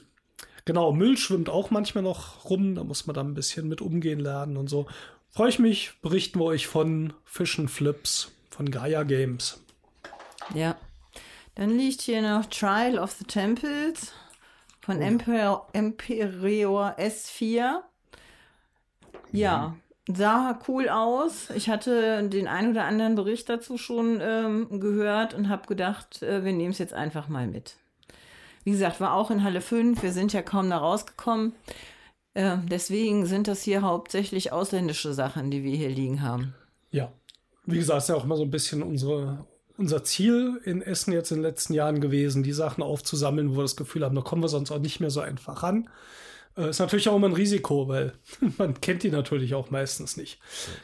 Genau, 0.70 0.92
Müll 0.92 1.18
schwimmt 1.18 1.50
auch 1.50 1.72
manchmal 1.72 2.04
noch 2.04 2.46
rum, 2.46 2.76
da 2.76 2.84
muss 2.84 3.08
man 3.08 3.16
dann 3.16 3.32
ein 3.32 3.34
bisschen 3.34 3.68
mit 3.68 3.82
umgehen 3.82 4.20
lernen 4.20 4.56
und 4.56 4.70
so. 4.70 4.86
Freue 5.32 5.50
ich 5.50 5.58
mich, 5.58 5.94
berichten 6.04 6.38
wir 6.40 6.46
euch 6.46 6.68
von 6.68 7.14
Fischen 7.26 7.68
Flips 7.68 8.32
von 8.52 8.70
Gaia 8.70 9.02
Games. 9.02 9.64
Ja. 10.54 10.76
Dann 11.56 11.76
liegt 11.76 12.02
hier 12.02 12.22
noch 12.22 12.46
Trial 12.46 13.00
of 13.00 13.14
the 13.14 13.24
Temples 13.24 14.14
von 14.82 15.02
Emperor, 15.02 15.68
Emperor 15.74 16.96
S4. 17.00 17.80
Ja, 19.32 19.76
sah 20.06 20.60
cool 20.68 20.88
aus. 20.88 21.50
Ich 21.56 21.68
hatte 21.68 22.30
den 22.30 22.48
ein 22.48 22.70
oder 22.70 22.84
anderen 22.84 23.16
Bericht 23.16 23.50
dazu 23.50 23.80
schon 23.80 24.20
ähm, 24.22 24.80
gehört 24.80 25.34
und 25.34 25.50
habe 25.50 25.66
gedacht, 25.66 26.22
äh, 26.22 26.46
wir 26.46 26.54
nehmen 26.54 26.74
es 26.74 26.78
jetzt 26.78 26.94
einfach 26.94 27.28
mal 27.28 27.48
mit. 27.48 27.79
Wie 28.70 28.74
gesagt, 28.74 29.02
war 29.02 29.16
auch 29.16 29.32
in 29.32 29.44
Halle 29.44 29.62
5. 29.62 30.04
Wir 30.04 30.12
sind 30.12 30.32
ja 30.32 30.44
kaum 30.44 30.70
da 30.70 30.78
rausgekommen. 30.78 31.54
Äh, 32.36 32.58
deswegen 32.70 33.26
sind 33.26 33.48
das 33.48 33.64
hier 33.64 33.82
hauptsächlich 33.82 34.52
ausländische 34.52 35.12
Sachen, 35.12 35.50
die 35.50 35.64
wir 35.64 35.76
hier 35.76 35.90
liegen 35.90 36.22
haben. 36.22 36.54
Ja, 36.92 37.12
wie 37.66 37.80
gesagt, 37.80 38.04
ist 38.04 38.10
ja 38.10 38.16
auch 38.16 38.26
immer 38.26 38.38
so 38.38 38.44
ein 38.44 38.52
bisschen 38.52 38.84
unsere, 38.84 39.48
unser 39.76 40.04
Ziel 40.04 40.62
in 40.66 40.84
Essen 40.84 41.14
jetzt 41.14 41.32
in 41.32 41.38
den 41.38 41.46
letzten 41.46 41.74
Jahren 41.74 42.00
gewesen, 42.00 42.44
die 42.44 42.54
Sachen 42.54 42.84
aufzusammeln, 42.84 43.50
wo 43.50 43.56
wir 43.56 43.64
das 43.64 43.76
Gefühl 43.76 44.06
haben, 44.06 44.14
da 44.14 44.22
kommen 44.22 44.44
wir 44.44 44.50
sonst 44.50 44.70
auch 44.70 44.78
nicht 44.78 45.00
mehr 45.00 45.10
so 45.10 45.22
einfach 45.22 45.64
ran. 45.64 45.90
Äh, 46.56 46.70
ist 46.70 46.78
natürlich 46.78 47.10
auch 47.10 47.16
immer 47.16 47.30
ein 47.30 47.34
Risiko, 47.34 47.88
weil 47.88 48.14
man 48.60 48.80
kennt 48.82 49.02
die 49.02 49.10
natürlich 49.10 49.56
auch 49.56 49.72
meistens 49.72 50.16
nicht. 50.16 50.40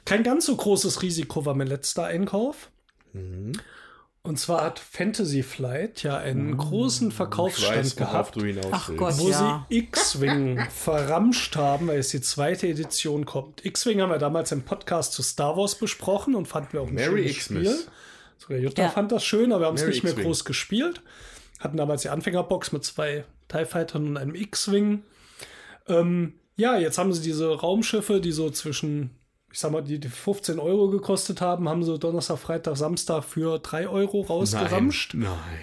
Kein 0.06 0.24
ganz 0.24 0.48
so 0.48 0.56
großes 0.56 1.04
Risiko 1.04 1.46
war 1.46 1.54
mein 1.54 1.68
letzter 1.68 2.06
Einkauf. 2.06 2.72
Und 4.26 4.38
zwar 4.40 4.64
hat 4.64 4.80
Fantasy 4.80 5.44
Flight 5.44 6.02
ja 6.04 6.18
einen 6.18 6.58
großen 6.58 7.10
Ich 7.10 7.14
Verkaufsstand 7.14 7.78
weiß, 7.78 7.96
gehabt, 7.96 8.38
Ach. 8.72 8.92
Gott. 8.98 9.18
wo 9.20 9.30
Ja. 9.30 9.66
sie 9.70 9.78
X-Wing 9.78 10.66
verramscht 10.76 11.56
haben, 11.56 11.88
weil 11.88 12.00
es 12.00 12.10
die 12.10 12.22
zweite 12.22 12.68
Edition 12.68 13.26
kommt. 13.26 13.64
X-Wing 13.66 14.02
haben 14.02 14.10
wir 14.10 14.18
damals 14.18 14.52
im 14.52 14.64
Podcast 14.64 15.14
zu 15.14 15.22
Star 15.22 15.56
Wars 15.58 15.76
besprochen 15.76 16.34
und 16.36 16.48
fanden 16.48 16.74
wir 16.74 16.82
auch 16.82 16.88
ein 16.88 16.96
Merry 16.96 17.24
schönes 17.30 17.38
Xmas. 17.38 17.62
Spiel. 17.68 17.78
Sogar 18.38 18.58
Jutta 18.58 18.82
Ja. 18.82 18.90
fand 18.90 19.12
das 19.12 19.24
schön, 19.24 19.52
aber 19.52 19.62
wir 19.62 19.68
haben 19.68 19.76
es 19.78 19.86
nicht 19.86 20.04
mehr 20.04 20.14
groß 20.14 20.44
gespielt. 20.44 21.02
Hatten 21.60 21.78
damals 21.78 22.02
die 22.02 22.10
Anfängerbox 22.10 22.72
mit 22.72 22.84
zwei 22.84 23.26
TIE 23.48 23.66
Fightern 23.66 24.08
und 24.08 24.18
einem 24.18 24.36
X-Wing. 24.36 25.04
Ähm, 25.88 26.34
ja, 26.56 26.78
jetzt 26.78 26.98
haben 26.98 27.14
sie 27.14 27.22
diese 27.22 27.54
Raumschiffe, 27.54 28.20
die 28.22 28.32
so 28.32 28.50
zwischen, 28.50 29.12
ich 29.56 29.62
sag 29.62 29.72
mal, 29.72 29.82
die, 29.82 30.02
die 30.02 30.10
15 30.10 30.60
Euro 30.60 30.90
gekostet 30.90 31.40
haben, 31.40 31.70
haben 31.70 31.82
sie 31.82 31.98
Donnerstag, 31.98 32.40
Freitag, 32.40 32.76
Samstag 32.76 33.24
für 33.24 33.58
3 33.58 33.88
Euro 33.88 34.20
rausgeramscht. 34.20 35.14
Nein, 35.14 35.30
nein. 35.30 35.60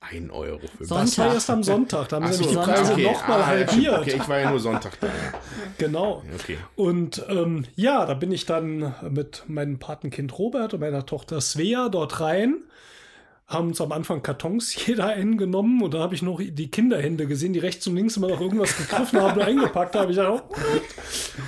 Ein 0.00 0.30
Euro 0.30 0.58
für 0.58 0.84
Sonntag. 0.84 1.06
Das 1.06 1.18
war 1.18 1.32
erst 1.32 1.48
am 1.48 1.62
Sonntag, 1.62 2.10
da 2.10 2.16
haben 2.16 2.26
Ach 2.26 2.32
sie 2.32 2.44
so, 2.44 2.50
die 2.50 2.56
Preise 2.56 2.92
okay. 2.92 3.04
nochmal 3.04 3.40
Ah, 3.40 3.46
halbiert. 3.46 4.00
Okay, 4.00 4.20
ich 4.20 4.28
war 4.28 4.38
ja 4.38 4.50
nur 4.50 4.60
Sonntag 4.60 5.00
da. 5.00 5.08
Genau. 5.78 6.22
Okay. 6.34 6.58
Und 6.76 7.24
ähm, 7.30 7.64
ja, 7.74 8.04
da 8.04 8.12
bin 8.12 8.32
ich 8.32 8.44
dann 8.44 8.94
mit 9.08 9.44
meinem 9.46 9.78
Patenkind 9.78 10.38
Robert 10.38 10.74
und 10.74 10.80
meiner 10.80 11.06
Tochter 11.06 11.40
Svea 11.40 11.88
dort 11.88 12.20
rein. 12.20 12.56
Haben 13.52 13.68
uns 13.68 13.80
am 13.80 13.92
Anfang 13.92 14.22
Kartons 14.22 14.74
jeder 14.86 15.06
einen 15.06 15.36
genommen 15.36 15.82
und 15.82 15.94
da 15.94 16.00
habe 16.00 16.14
ich 16.14 16.22
noch 16.22 16.40
die 16.42 16.70
Kinderhände 16.70 17.26
gesehen, 17.26 17.52
die 17.52 17.58
rechts 17.58 17.86
und 17.86 17.96
links 17.96 18.16
immer 18.16 18.28
noch 18.28 18.40
irgendwas 18.40 18.76
gegriffen 18.76 19.20
haben 19.20 19.38
und 19.38 19.46
eingepackt 19.46 19.94
haben. 19.94 20.10
Ich 20.10 20.16
dachte, 20.16 20.42
oh. 20.42 20.54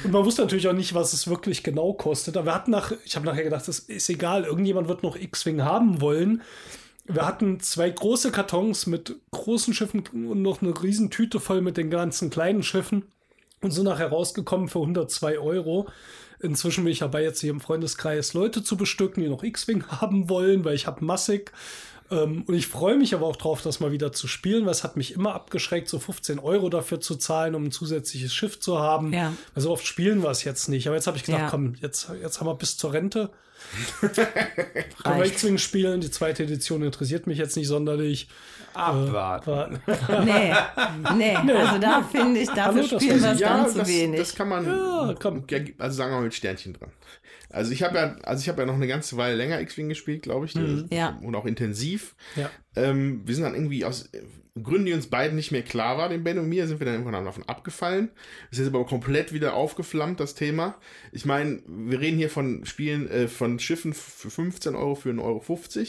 Und 0.04 0.12
man 0.12 0.24
wusste 0.24 0.42
natürlich 0.42 0.68
auch 0.68 0.74
nicht, 0.74 0.94
was 0.94 1.12
es 1.12 1.28
wirklich 1.28 1.62
genau 1.62 1.94
kostet. 1.94 2.36
Aber 2.36 2.46
wir 2.46 2.54
hatten 2.54 2.70
nach, 2.70 2.92
ich 3.04 3.16
habe 3.16 3.26
nachher 3.26 3.44
gedacht, 3.44 3.66
das 3.66 3.78
ist 3.78 4.10
egal, 4.10 4.44
irgendjemand 4.44 4.88
wird 4.88 5.02
noch 5.02 5.16
X-Wing 5.16 5.62
haben 5.62 6.00
wollen. 6.00 6.42
Wir 7.06 7.26
hatten 7.26 7.60
zwei 7.60 7.90
große 7.90 8.32
Kartons 8.32 8.86
mit 8.86 9.16
großen 9.30 9.74
Schiffen 9.74 10.04
und 10.12 10.40
noch 10.40 10.62
eine 10.62 10.80
riesen 10.82 11.10
Tüte 11.10 11.38
voll 11.40 11.60
mit 11.60 11.76
den 11.76 11.90
ganzen 11.90 12.30
kleinen 12.30 12.62
Schiffen 12.62 13.04
und 13.60 13.72
sind 13.72 13.84
nachher 13.84 14.08
rausgekommen 14.08 14.68
für 14.68 14.80
102 14.80 15.38
Euro. 15.38 15.88
Inzwischen 16.40 16.84
bin 16.84 16.92
ich 16.92 16.98
dabei, 16.98 17.22
jetzt 17.22 17.40
hier 17.40 17.50
im 17.50 17.60
Freundeskreis 17.60 18.34
Leute 18.34 18.62
zu 18.62 18.76
bestücken, 18.76 19.22
die 19.22 19.28
noch 19.28 19.42
X-Wing 19.42 19.86
haben 19.86 20.28
wollen, 20.28 20.64
weil 20.64 20.74
ich 20.74 20.86
habe 20.86 21.04
massig. 21.04 21.52
Ähm, 22.10 22.44
und 22.46 22.54
ich 22.54 22.66
freue 22.66 22.96
mich 22.96 23.14
aber 23.14 23.26
auch 23.26 23.36
drauf, 23.36 23.62
das 23.62 23.80
mal 23.80 23.92
wieder 23.92 24.12
zu 24.12 24.28
spielen, 24.28 24.64
weil 24.66 24.72
es 24.72 24.84
hat 24.84 24.96
mich 24.96 25.12
immer 25.12 25.34
abgeschreckt, 25.34 25.88
so 25.88 25.98
15 25.98 26.38
Euro 26.38 26.68
dafür 26.68 27.00
zu 27.00 27.16
zahlen, 27.16 27.54
um 27.54 27.64
ein 27.64 27.72
zusätzliches 27.72 28.34
Schiff 28.34 28.60
zu 28.60 28.78
haben. 28.78 29.12
Ja. 29.12 29.32
Also 29.54 29.70
oft 29.70 29.86
spielen 29.86 30.22
wir 30.22 30.30
es 30.30 30.44
jetzt 30.44 30.68
nicht. 30.68 30.86
Aber 30.86 30.96
jetzt 30.96 31.06
habe 31.06 31.16
ich 31.16 31.24
gedacht, 31.24 31.42
Ja. 31.42 31.50
komm, 31.50 31.74
jetzt, 31.80 32.08
jetzt 32.20 32.40
haben 32.40 32.46
wir 32.46 32.54
bis 32.54 32.76
zur 32.76 32.92
Rente. 32.92 33.30
Können 34.00 35.18
wir 35.18 35.58
spielen. 35.58 36.00
Die 36.00 36.10
zweite 36.10 36.42
Edition 36.42 36.82
interessiert 36.82 37.26
mich 37.26 37.38
jetzt 37.38 37.56
nicht 37.56 37.68
sonderlich. 37.68 38.28
Abwarten. 38.74 39.80
Aber 40.08 40.24
Nee, 40.24 40.52
nee, 41.16 41.34
also 41.52 41.78
da 41.78 42.02
finde 42.02 42.40
ich, 42.40 42.48
dafür 42.50 42.82
Hallo, 42.82 42.98
spielen 43.00 43.22
wir 43.22 43.32
es 43.32 43.40
Ja, 43.40 43.56
dann 43.58 43.68
zu 43.70 43.78
das, 43.78 43.88
wenig. 43.88 44.18
das 44.20 44.34
kann 44.34 44.48
man, 44.48 44.66
Ja, 44.66 45.14
komm. 45.20 45.44
also 45.78 45.96
sagen 45.96 46.12
wir 46.12 46.16
mal 46.18 46.24
mit 46.24 46.34
Sternchen 46.34 46.72
dran. 46.74 46.90
Also 47.50 47.70
ich 47.72 47.82
habe 47.84 47.96
ja, 47.96 48.16
also 48.24 48.40
ich 48.42 48.48
habe 48.48 48.62
ja 48.62 48.66
noch 48.66 48.74
eine 48.74 48.88
ganze 48.88 49.16
Weile 49.16 49.36
länger 49.36 49.60
X-Wing 49.60 49.88
gespielt, 49.88 50.22
glaube 50.22 50.46
ich, 50.46 50.54
Ja. 50.90 51.18
und 51.22 51.34
auch 51.36 51.44
intensiv. 51.46 52.16
ja. 52.36 52.50
Ähm, 52.76 53.22
wir 53.24 53.34
sind 53.36 53.44
dann 53.44 53.54
irgendwie 53.54 53.84
aus 53.84 54.08
äh, 54.12 54.22
Gründen, 54.60 54.86
die 54.86 54.92
uns 54.92 55.06
beiden 55.08 55.36
nicht 55.36 55.52
mehr 55.52 55.62
klar 55.62 55.96
waren, 55.98 56.10
dem 56.10 56.24
Ben 56.24 56.38
und 56.40 56.48
mir, 56.48 56.66
sind 56.66 56.80
wir 56.80 56.84
dann 56.86 56.94
irgendwann 56.96 57.24
davon 57.24 57.44
abgefallen. 57.48 58.10
Es 58.50 58.58
ist 58.58 58.66
aber 58.66 58.84
komplett 58.84 59.32
wieder 59.32 59.54
aufgeflammt, 59.54 60.18
das 60.18 60.34
Thema. 60.34 60.74
Ich 61.12 61.24
meine, 61.24 61.60
wir 61.66 62.00
reden 62.00 62.18
hier 62.18 62.30
von 62.30 62.64
Spielen, 62.66 63.08
äh, 63.08 63.28
von 63.28 63.60
Schiffen 63.60 63.92
für 63.94 64.30
15 64.30 64.74
Euro 64.74 64.96
für 64.96 65.10
1,50 65.10 65.20
Euro. 65.22 65.88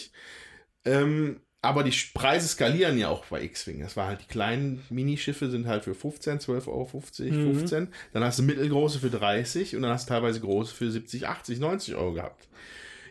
Ähm, 0.85 1.39
aber 1.65 1.83
die 1.83 1.95
Preise 2.13 2.47
skalieren 2.47 2.97
ja 2.97 3.09
auch 3.09 3.25
bei 3.25 3.41
X-Wing. 3.41 3.79
Das 3.79 3.97
war 3.97 4.07
halt 4.07 4.21
die 4.21 4.27
kleinen 4.27 4.83
Minischiffe 4.89 5.49
sind 5.49 5.67
halt 5.67 5.83
für 5.83 5.95
15, 5.95 6.39
12,50 6.39 6.67
Euro, 6.67 6.87
15. 6.87 7.87
Dann 8.13 8.23
hast 8.23 8.39
du 8.39 8.43
mittelgroße 8.43 8.99
für 8.99 9.09
30 9.09 9.75
und 9.75 9.81
dann 9.81 9.91
hast 9.91 10.07
du 10.07 10.13
teilweise 10.13 10.39
große 10.39 10.75
für 10.75 10.91
70, 10.91 11.27
80, 11.27 11.59
90 11.59 11.95
Euro 11.95 12.13
gehabt. 12.13 12.47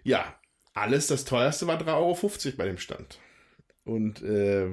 Ja, 0.04 0.38
alles, 0.72 1.08
das 1.08 1.24
teuerste 1.24 1.66
war 1.66 1.80
3,50 1.80 1.88
Euro 1.88 2.56
bei 2.56 2.66
dem 2.66 2.78
Stand. 2.78 3.18
Und 3.84 4.22
äh, 4.22 4.68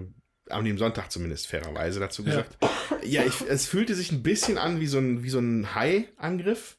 an 0.49 0.65
dem 0.65 0.77
Sonntag 0.77 1.11
zumindest 1.11 1.47
fairerweise 1.47 1.99
dazu 1.99 2.23
gesagt. 2.23 2.57
Ja, 3.03 3.23
ich, 3.23 3.41
es 3.41 3.65
fühlte 3.65 3.95
sich 3.95 4.11
ein 4.11 4.21
bisschen 4.21 4.59
an 4.59 4.79
wie 4.79 4.85
so 4.85 4.99
ein, 4.99 5.23
wie 5.23 5.29
so 5.29 5.39
ein 5.39 5.73
Hai-Angriff. 5.73 6.77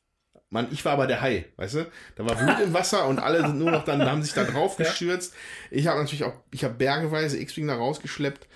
Mann, 0.52 0.68
ich 0.70 0.84
war 0.84 0.92
aber 0.92 1.06
der 1.06 1.22
Hai, 1.22 1.46
weißt 1.56 1.74
du? 1.76 1.90
Da 2.14 2.26
war 2.26 2.36
Blut 2.36 2.60
im 2.60 2.74
Wasser 2.74 3.08
und 3.08 3.18
alle 3.18 3.40
sind 3.40 3.58
nur 3.58 3.70
noch 3.70 3.86
dann, 3.86 4.02
haben 4.02 4.22
sich 4.22 4.34
da 4.34 4.44
drauf 4.44 4.76
gestürzt. 4.78 5.34
Ich 5.70 5.86
habe 5.86 5.98
natürlich 5.98 6.24
auch, 6.24 6.34
ich 6.50 6.62
habe 6.62 6.74
bergeweise 6.74 7.40
X-Wing 7.40 7.66
da 7.66 7.74
rausgeschleppt. 7.74 8.46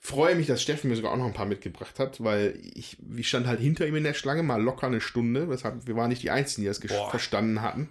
Freue 0.00 0.34
mich, 0.34 0.48
dass 0.48 0.60
Steffen 0.60 0.90
mir 0.90 0.96
sogar 0.96 1.12
auch 1.12 1.16
noch 1.16 1.26
ein 1.26 1.32
paar 1.32 1.46
mitgebracht 1.46 2.00
hat, 2.00 2.22
weil 2.22 2.58
ich, 2.74 2.96
ich 3.16 3.28
stand 3.28 3.46
halt 3.46 3.60
hinter 3.60 3.86
ihm 3.86 3.94
in 3.94 4.02
der 4.02 4.14
Schlange, 4.14 4.42
mal 4.42 4.60
locker 4.60 4.88
eine 4.88 5.00
Stunde. 5.00 5.48
Weshalb 5.48 5.86
wir 5.86 5.94
waren 5.94 6.08
nicht 6.08 6.24
die 6.24 6.32
Einzigen, 6.32 6.62
die 6.62 6.68
das 6.68 6.80
verstanden 7.10 7.62
hatten, 7.62 7.88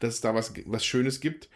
dass 0.00 0.14
es 0.14 0.20
da 0.20 0.34
was, 0.34 0.52
was 0.66 0.84
Schönes 0.84 1.20
gibt. 1.20 1.48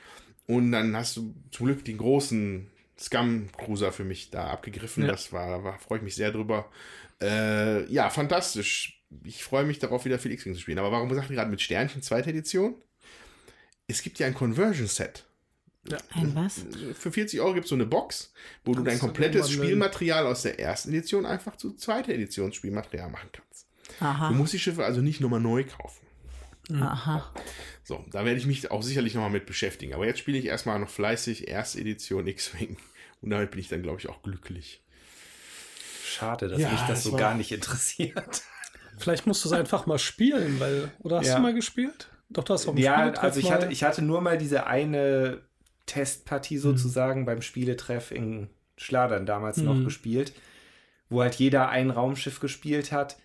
Und 0.47 0.71
dann 0.71 0.97
hast 0.97 1.17
du 1.17 1.35
zum 1.51 1.67
Glück 1.67 1.85
den 1.85 1.99
großen 1.99 2.71
Scum-Cruiser 2.97 3.91
für 3.91 4.05
mich 4.05 4.31
da 4.31 4.47
abgegriffen. 4.47 5.03
Ja. 5.03 5.11
Das 5.11 5.33
war, 5.33 5.65
war 5.65 5.81
freue 5.81 5.99
ich 5.99 6.05
mich 6.05 6.15
sehr 6.15 6.31
drüber. 6.31 6.71
Äh, 7.21 7.93
ja, 7.93 8.09
fantastisch. 8.09 9.00
Ich 9.25 9.43
freue 9.43 9.65
mich 9.65 9.79
darauf, 9.79 10.05
wieder 10.05 10.19
viel 10.19 10.33
X-Wing 10.33 10.55
zu 10.55 10.61
spielen. 10.61 10.79
Aber 10.79 10.93
warum 10.93 11.13
sagt 11.15 11.31
ihr 11.31 11.37
gerade 11.37 11.51
mit 11.51 11.61
Sternchen 11.61 12.03
zweite 12.03 12.31
Edition? 12.31 12.75
Es 13.89 14.03
gibt 14.03 14.19
ja 14.19 14.27
ein 14.27 14.35
Conversion-Set. 14.35 15.25
Ein 16.11 16.35
was? 16.35 16.65
Für 16.95 17.11
40 17.11 17.41
Euro 17.41 17.55
gibt 17.55 17.65
es 17.65 17.71
so 17.71 17.75
eine 17.75 17.87
Box, 17.87 18.33
wo 18.65 18.75
du 18.75 18.83
dein 18.83 18.99
du 18.99 19.07
komplettes 19.07 19.51
Spielmaterial 19.51 20.27
aus 20.27 20.43
der 20.43 20.61
ersten 20.61 20.91
Edition 20.91 21.25
einfach 21.27 21.57
zu 21.57 21.73
zweiter 21.75 22.13
Edition 22.13 22.53
Spielmaterial 22.53 23.11
machen 23.11 23.31
kannst. 23.33 23.67
Du 23.99 24.05
Aha, 24.05 24.31
musst 24.31 24.53
die 24.53 24.59
Schiffe 24.59 24.85
also 24.85 25.01
nicht 25.01 25.21
nochmal 25.21 25.41
neu 25.41 25.65
kaufen. 25.65 26.07
aha. 26.73 27.33
So, 27.83 28.05
da 28.13 28.25
werde 28.25 28.39
ich 28.39 28.47
mich 28.47 28.71
auch 28.71 28.83
sicherlich 28.83 29.15
nochmal 29.15 29.31
mit 29.31 29.47
beschäftigen. 29.47 29.95
Aber 29.95 30.07
jetzt 30.07 30.21
spiele 30.21 30.39
ich 30.39 30.45
erstmal 30.45 30.79
noch 30.79 30.91
fleißig 30.91 31.49
erste 31.49 31.81
Edition 31.81 32.27
X-Wing. 32.27 32.77
Und 33.23 33.31
damit 33.31 33.51
bin 33.51 33.61
ich 33.61 33.69
dann, 33.69 33.83
glaube 33.83 33.99
ich, 34.01 34.09
auch 34.09 34.23
glücklich. 34.23 34.83
Schade, 36.05 36.49
dass 36.49 36.61
Ja, 36.61 36.71
mich 36.71 36.81
das 36.81 36.89
das 36.89 37.03
so 37.05 37.17
gar 37.17 37.35
nicht 37.35 37.53
interessiert. 37.53 38.43
Vielleicht 39.01 39.27
musst 39.27 39.45
du 39.45 39.49
es 39.49 39.53
einfach 39.53 39.87
mal 39.87 39.99
spielen, 39.99 40.61
weil. 40.61 40.91
Oder 41.01 41.19
hast 41.19 41.27
Ja. 41.29 41.37
du 41.37 41.43
mal 41.43 41.55
gespielt? 41.55 42.09
Doch, 42.29 42.45
du 42.45 42.55
hast 42.55 42.67
dem 42.67 42.77
Ja, 42.77 42.99
Spieletreff 42.99 43.25
also 43.25 43.41
ich 43.41 43.47
mal- 43.47 43.55
hatte, 43.55 43.73
ich 43.73 43.83
hatte 43.85 44.03
nur 44.03 44.21
mal 44.21 44.39
diese 44.39 44.67
eine 44.67 45.41
Testpartie 45.87 46.57
Mhm. 46.57 46.61
sozusagen 46.61 47.25
beim 47.25 47.43
Spieletreff 47.43 48.11
in 48.13 48.49
Schladern 48.77 49.27
damals 49.27 49.57
noch 49.59 49.75
Mhm. 49.75 49.85
gespielt, 49.85 50.33
wo 51.09 51.21
halt 51.23 51.35
jeder 51.35 51.69
ein 51.71 51.91
Raumschiff 51.91 52.39
gespielt 52.41 52.93
hat. 52.93 53.19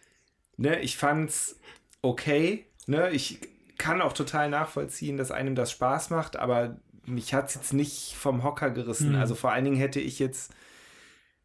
Ne, 0.57 0.79
ich 0.81 0.97
fand's 0.97 1.59
okay. 2.01 2.65
Ne, 2.87 3.09
ich 3.11 3.39
kann 3.77 4.01
auch 4.01 4.13
total 4.13 4.49
nachvollziehen, 4.49 5.17
dass 5.17 5.31
einem 5.31 5.53
das 5.55 5.71
Spaß 5.71 6.09
macht, 6.09 6.37
aber 6.37 6.77
mich 7.05 7.33
hat's 7.33 7.53
jetzt 7.55 7.73
nicht 7.73 8.15
vom 8.15 8.43
Hocker 8.43 8.71
gerissen. 8.71 9.09
Mhm. 9.11 9.15
Also 9.19 9.35
vor 9.35 9.51
allen 9.51 9.65
Dingen 9.65 9.75
hätte 9.77 9.99
ich 9.99 10.17
jetzt 10.17 10.51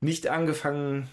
nicht 0.00 0.28
angefangen, 0.28 1.08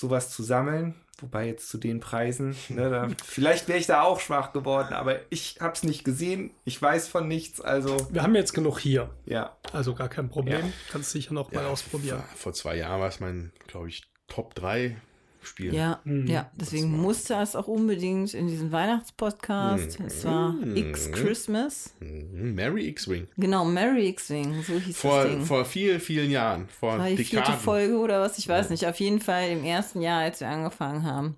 sowas 0.00 0.30
zu 0.30 0.42
sammeln. 0.42 0.94
Wobei 1.20 1.48
jetzt 1.48 1.68
zu 1.68 1.76
den 1.76 2.00
Preisen, 2.00 2.56
ne, 2.70 2.88
da, 2.88 3.08
vielleicht 3.22 3.68
wäre 3.68 3.78
ich 3.78 3.86
da 3.86 4.02
auch 4.02 4.20
schwach 4.20 4.54
geworden, 4.54 4.94
aber 4.94 5.20
ich 5.28 5.58
habe 5.60 5.74
es 5.74 5.82
nicht 5.82 6.02
gesehen. 6.02 6.50
Ich 6.64 6.80
weiß 6.80 7.08
von 7.08 7.28
nichts, 7.28 7.60
also 7.60 8.08
Wir 8.10 8.22
haben 8.22 8.34
jetzt 8.34 8.54
genug 8.54 8.78
hier. 8.78 9.10
ja. 9.26 9.54
Also 9.72 9.94
gar 9.94 10.08
kein 10.08 10.30
Problem. 10.30 10.60
Ja. 10.60 10.72
Kannst 10.90 11.10
sicher 11.10 11.34
noch 11.34 11.52
mal 11.52 11.66
ausprobieren. 11.66 12.22
Vor, 12.30 12.36
vor 12.36 12.52
zwei 12.54 12.76
Jahren 12.76 13.00
war 13.00 13.08
es 13.08 13.20
mein, 13.20 13.52
glaube 13.66 13.88
ich, 13.88 14.10
Top 14.28 14.54
3 14.54 14.96
Spiel. 15.42 15.74
Ja, 15.74 16.00
Mhm. 16.04 16.26
ja, 16.26 16.50
deswegen 16.54 16.90
musste 17.00 17.34
es 17.34 17.56
auch 17.56 17.66
unbedingt 17.66 18.34
in 18.34 18.46
diesen 18.48 18.72
Weihnachtspodcast. 18.72 19.98
Mhm. 20.00 20.06
Es 20.06 20.24
war 20.24 20.52
Mhm. 20.52 20.76
X 20.76 21.10
Christmas. 21.12 21.94
Mhm, 22.00 22.54
Merry 22.54 22.88
X-Wing. 22.88 23.28
Genau, 23.36 23.64
Merry 23.64 24.08
X-Wing, 24.08 24.62
so 24.62 24.74
hieß 24.74 24.86
das 24.88 24.96
Vor, 24.96 25.24
Ding. 25.24 25.44
vor 25.44 25.64
vielen, 25.64 26.00
vielen 26.00 26.30
Jahren. 26.30 26.68
Vor 26.68 26.98
war 26.98 27.08
die 27.08 27.16
vierte 27.16 27.36
Dekaden. 27.36 27.60
Folge 27.60 27.98
oder 27.98 28.20
was? 28.20 28.38
Ich 28.38 28.48
weiß 28.48 28.70
nicht. 28.70 28.86
Auf 28.86 29.00
jeden 29.00 29.20
Fall 29.20 29.48
im 29.50 29.64
ersten 29.64 30.00
Jahr, 30.00 30.20
als 30.20 30.40
wir 30.40 30.48
angefangen 30.48 31.04
haben. 31.04 31.36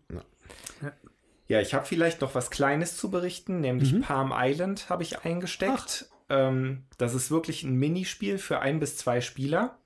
Ja, 1.48 1.60
ich 1.60 1.74
habe 1.74 1.84
vielleicht 1.84 2.20
noch 2.22 2.34
was 2.34 2.50
Kleines 2.50 2.96
zu 2.96 3.10
berichten, 3.10 3.60
nämlich 3.60 4.00
Palm 4.00 4.32
Island 4.34 4.88
habe 4.88 5.02
ich 5.02 5.20
eingesteckt. 5.24 6.06
Ähm, 6.30 6.84
das 6.96 7.14
ist 7.14 7.30
wirklich 7.30 7.62
ein 7.62 7.74
Minispiel 7.74 8.38
für 8.38 8.60
ein 8.60 8.80
bis 8.80 8.96
zwei 8.96 9.20
Spieler. 9.20 9.76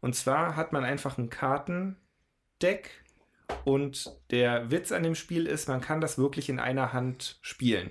Und 0.00 0.14
zwar 0.14 0.56
hat 0.56 0.72
man 0.74 0.84
einfach 0.84 1.16
ein 1.16 1.30
Kartendeck 1.30 2.90
und 3.64 4.12
der 4.30 4.70
Witz 4.70 4.92
an 4.92 5.02
dem 5.02 5.14
Spiel 5.14 5.46
ist, 5.46 5.68
man 5.68 5.80
kann 5.80 6.00
das 6.00 6.18
wirklich 6.18 6.48
in 6.48 6.58
einer 6.58 6.92
Hand 6.92 7.38
spielen. 7.42 7.90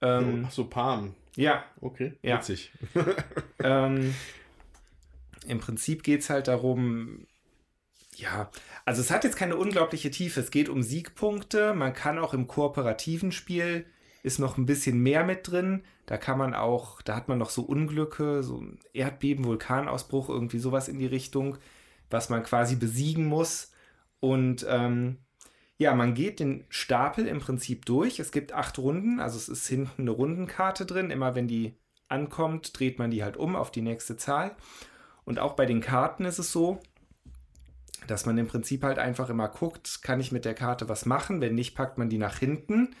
Ähm, 0.00 0.44
Ach 0.46 0.50
so, 0.52 0.66
Palm. 0.66 1.14
ja, 1.36 1.64
Okay, 1.80 2.14
Ja. 2.22 2.38
witzig. 2.38 2.72
Ähm, 3.62 4.14
Im 5.46 5.58
Prinzip 5.60 6.02
geht 6.02 6.20
es 6.20 6.30
halt 6.30 6.48
darum, 6.48 7.26
ja, 8.16 8.50
also 8.84 9.00
es 9.00 9.10
hat 9.10 9.24
jetzt 9.24 9.36
keine 9.36 9.56
unglaubliche 9.56 10.10
Tiefe. 10.10 10.40
Es 10.40 10.50
geht 10.50 10.68
um 10.68 10.82
Siegpunkte. 10.82 11.74
Man 11.74 11.92
kann 11.92 12.18
auch 12.18 12.34
im 12.34 12.46
kooperativen 12.46 13.32
Spiel 13.32 13.86
ist 14.22 14.38
noch 14.40 14.58
ein 14.58 14.66
bisschen 14.66 14.98
mehr 15.00 15.22
mit 15.24 15.46
drin. 15.48 15.84
Da 16.06 16.16
kann 16.16 16.36
man 16.36 16.52
auch, 16.52 17.00
da 17.02 17.14
hat 17.14 17.28
man 17.28 17.38
noch 17.38 17.50
so 17.50 17.62
Unglücke, 17.62 18.42
so 18.42 18.58
ein 18.60 18.80
Erdbeben, 18.92 19.44
Vulkanausbruch, 19.44 20.28
irgendwie 20.28 20.58
sowas 20.58 20.88
in 20.88 20.98
die 20.98 21.06
Richtung, 21.06 21.58
was 22.10 22.28
man 22.28 22.42
quasi 22.42 22.74
besiegen 22.74 23.26
muss. 23.26 23.72
Und 24.20 24.66
ähm, 24.68 25.18
ja, 25.78 25.94
man 25.94 26.14
geht 26.14 26.40
den 26.40 26.64
Stapel 26.68 27.26
im 27.26 27.38
Prinzip 27.38 27.84
durch. 27.84 28.18
Es 28.18 28.32
gibt 28.32 28.52
acht 28.52 28.78
Runden, 28.78 29.20
also 29.20 29.36
es 29.36 29.48
ist 29.48 29.66
hinten 29.66 30.02
eine 30.02 30.10
Rundenkarte 30.10 30.86
drin. 30.86 31.10
Immer 31.10 31.34
wenn 31.34 31.48
die 31.48 31.74
ankommt, 32.08 32.78
dreht 32.78 32.98
man 32.98 33.10
die 33.10 33.22
halt 33.22 33.36
um 33.36 33.56
auf 33.56 33.70
die 33.70 33.82
nächste 33.82 34.16
Zahl. 34.16 34.56
Und 35.24 35.38
auch 35.38 35.54
bei 35.54 35.66
den 35.66 35.80
Karten 35.80 36.24
ist 36.24 36.38
es 36.38 36.52
so, 36.52 36.80
dass 38.06 38.26
man 38.26 38.38
im 38.38 38.46
Prinzip 38.46 38.84
halt 38.84 38.98
einfach 38.98 39.28
immer 39.28 39.48
guckt, 39.48 40.02
kann 40.02 40.20
ich 40.20 40.32
mit 40.32 40.44
der 40.44 40.54
Karte 40.54 40.88
was 40.88 41.06
machen? 41.06 41.40
Wenn 41.40 41.54
nicht, 41.54 41.74
packt 41.74 41.98
man 41.98 42.08
die 42.08 42.18
nach 42.18 42.38
hinten. 42.38 42.94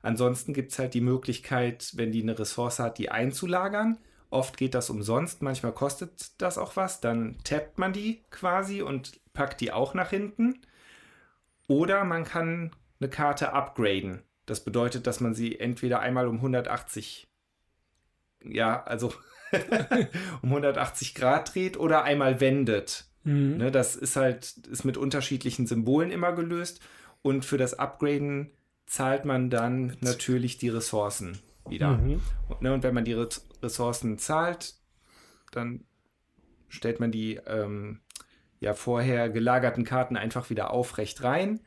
Ansonsten 0.00 0.52
gibt 0.54 0.72
es 0.72 0.78
halt 0.78 0.94
die 0.94 1.00
Möglichkeit, 1.00 1.92
wenn 1.94 2.12
die 2.12 2.22
eine 2.22 2.38
Ressource 2.38 2.78
hat, 2.78 2.98
die 2.98 3.10
einzulagern. 3.10 3.98
Oft 4.32 4.56
geht 4.56 4.74
das 4.74 4.88
umsonst, 4.88 5.42
manchmal 5.42 5.72
kostet 5.72 6.40
das 6.40 6.56
auch 6.56 6.76
was. 6.76 7.00
Dann 7.00 7.36
tappt 7.44 7.78
man 7.78 7.92
die 7.92 8.22
quasi 8.30 8.80
und 8.80 9.20
packt 9.34 9.60
die 9.60 9.72
auch 9.72 9.92
nach 9.92 10.08
hinten. 10.08 10.60
Oder 11.68 12.04
man 12.04 12.24
kann 12.24 12.72
eine 12.98 13.10
Karte 13.10 13.52
upgraden. 13.52 14.22
Das 14.46 14.64
bedeutet, 14.64 15.06
dass 15.06 15.20
man 15.20 15.34
sie 15.34 15.60
entweder 15.60 16.00
einmal 16.00 16.26
um 16.26 16.36
180, 16.36 17.28
ja, 18.44 18.82
also 18.84 19.12
um 20.42 20.48
180 20.48 21.14
Grad 21.14 21.54
dreht 21.54 21.76
oder 21.76 22.04
einmal 22.04 22.40
wendet. 22.40 23.04
Mhm. 23.24 23.58
Ne, 23.58 23.70
das 23.70 23.96
ist 23.96 24.16
halt 24.16 24.56
ist 24.70 24.84
mit 24.84 24.96
unterschiedlichen 24.96 25.66
Symbolen 25.66 26.10
immer 26.10 26.32
gelöst. 26.32 26.80
Und 27.20 27.44
für 27.44 27.58
das 27.58 27.74
Upgraden 27.78 28.50
zahlt 28.86 29.26
man 29.26 29.50
dann 29.50 29.96
natürlich 30.00 30.56
die 30.56 30.70
Ressourcen 30.70 31.38
wieder. 31.68 31.98
Mhm. 31.98 32.20
Und, 32.48 32.62
ne, 32.62 32.72
und 32.72 32.82
wenn 32.82 32.94
man 32.94 33.04
die 33.04 33.12
Re 33.12 33.28
Ressourcen 33.62 34.18
zahlt, 34.18 34.74
dann 35.50 35.84
stellt 36.68 37.00
man 37.00 37.12
die 37.12 37.36
ähm, 37.46 38.00
ja 38.60 38.74
vorher 38.74 39.28
gelagerten 39.28 39.84
Karten 39.84 40.16
einfach 40.16 40.50
wieder 40.50 40.70
aufrecht 40.70 41.22
rein. 41.22 41.60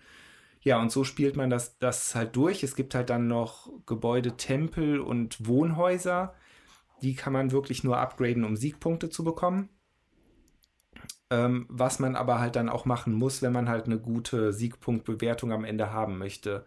Ja, 0.62 0.82
und 0.82 0.92
so 0.92 1.04
spielt 1.04 1.38
man 1.38 1.52
das, 1.52 1.78
das 1.78 2.16
halt 2.16 2.36
durch. 2.36 2.64
Es 2.64 2.76
gibt 2.76 2.96
halt 2.96 3.12
dann 3.12 3.28
noch 3.28 3.70
Gebäude, 3.86 4.36
Tempel 4.36 5.00
und 5.00 5.46
Wohnhäuser. 5.46 6.34
Die 7.04 7.14
kann 7.14 7.34
man 7.34 7.52
wirklich 7.52 7.84
nur 7.84 8.00
upgraden, 8.00 8.44
um 8.44 8.56
Siegpunkte 8.56 9.10
zu 9.10 9.24
bekommen. 9.24 9.70
Ähm, 11.30 11.68
was 11.70 12.00
man 12.00 12.16
aber 12.16 12.40
halt 12.40 12.56
dann 12.56 12.70
auch 12.70 12.86
machen 12.86 13.14
muss, 13.14 13.44
wenn 13.44 13.54
man 13.54 13.70
halt 13.70 13.86
eine 13.86 14.00
gute 14.00 14.54
Siegpunktbewertung 14.54 15.52
am 15.52 15.66
Ende 15.66 15.92
haben 15.92 16.18
möchte. 16.18 16.66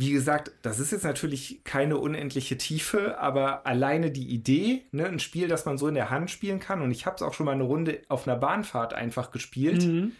Wie 0.00 0.12
gesagt, 0.12 0.52
das 0.62 0.78
ist 0.78 0.92
jetzt 0.92 1.02
natürlich 1.02 1.62
keine 1.64 1.98
unendliche 1.98 2.56
Tiefe, 2.56 3.18
aber 3.18 3.66
alleine 3.66 4.12
die 4.12 4.28
Idee, 4.28 4.84
ne, 4.92 5.06
ein 5.06 5.18
Spiel, 5.18 5.48
das 5.48 5.64
man 5.66 5.76
so 5.76 5.88
in 5.88 5.94
der 5.96 6.08
Hand 6.08 6.30
spielen 6.30 6.60
kann, 6.60 6.82
und 6.82 6.92
ich 6.92 7.04
habe 7.04 7.16
es 7.16 7.22
auch 7.22 7.34
schon 7.34 7.46
mal 7.46 7.52
eine 7.52 7.64
Runde 7.64 8.00
auf 8.08 8.28
einer 8.28 8.36
Bahnfahrt 8.38 8.94
einfach 8.94 9.32
gespielt, 9.32 9.82
Mhm. 9.84 10.12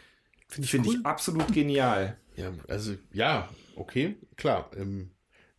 finde 0.48 0.88
ich 0.90 1.06
absolut 1.06 1.52
genial. 1.52 2.16
Ja, 2.34 2.50
also, 2.68 2.94
ja, 3.12 3.48
okay, 3.76 4.16
klar. 4.36 4.68
Ähm, 4.76 5.10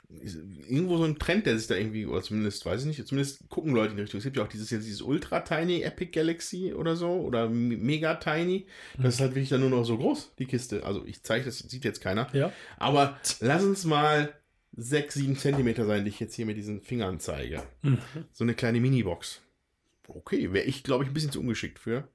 irgendwo 0.10 0.98
so 0.98 1.04
ein 1.04 1.20
Trend, 1.20 1.46
der 1.46 1.58
sich 1.58 1.68
da 1.68 1.76
irgendwie, 1.76 2.06
oder 2.08 2.22
zumindest, 2.24 2.66
weiß 2.66 2.82
ich 2.82 2.88
nicht, 2.88 3.08
zumindest 3.08 3.48
gucken 3.50 3.74
Leute 3.76 3.92
in 3.92 3.98
die 3.98 4.02
Richtung. 4.04 4.18
Es 4.18 4.24
gibt 4.24 4.38
ja 4.38 4.44
auch 4.44 4.48
dieses, 4.48 4.70
jetzt 4.72 4.86
dieses 4.86 5.02
Ultra 5.02 5.42
Tiny 5.42 5.82
Epic 5.84 6.12
Galaxy 6.12 6.74
oder 6.74 6.96
so, 6.96 7.10
oder 7.12 7.46
M- 7.46 7.68
Mega 7.82 8.16
Tiny. 8.16 8.66
Das 8.98 9.16
ist 9.16 9.22
halt 9.22 9.32
wirklich 9.36 9.50
dann 9.50 9.62
nur 9.62 9.70
noch 9.70 9.84
so 9.84 9.98
groß, 9.98 10.34
die 10.40 10.46
Kiste. 10.46 10.84
Also, 10.84 11.06
ich 11.06 11.22
zeige 11.24 11.46
das, 11.46 11.60
sieht 11.60 11.86
jetzt 11.86 12.02
keiner. 12.02 12.28
Ja. 12.34 12.52
Aber 12.78 13.20
lass 13.40 13.64
uns 13.64 13.86
mal 13.86 14.34
6, 14.78 15.14
7 15.16 15.38
Zentimeter 15.38 15.86
sein, 15.86 16.04
die 16.06 16.10
ich 16.10 16.20
jetzt 16.20 16.34
hier 16.36 16.46
mit 16.48 16.58
diesen 16.58 16.82
Fingern 16.82 17.20
zeige. 17.20 17.64
Mhm. 17.84 18.00
So 18.32 18.44
eine 18.44 18.56
kleine 18.56 18.80
Minibox. 18.80 19.42
Okay, 20.08 20.52
wäre 20.54 20.66
ich, 20.66 20.84
glaube 20.84 21.04
ich, 21.04 21.12
ein 21.12 21.14
bisschen 21.14 21.32
zu 21.32 21.40
ungeschickt 21.40 21.78
für. 21.78 22.08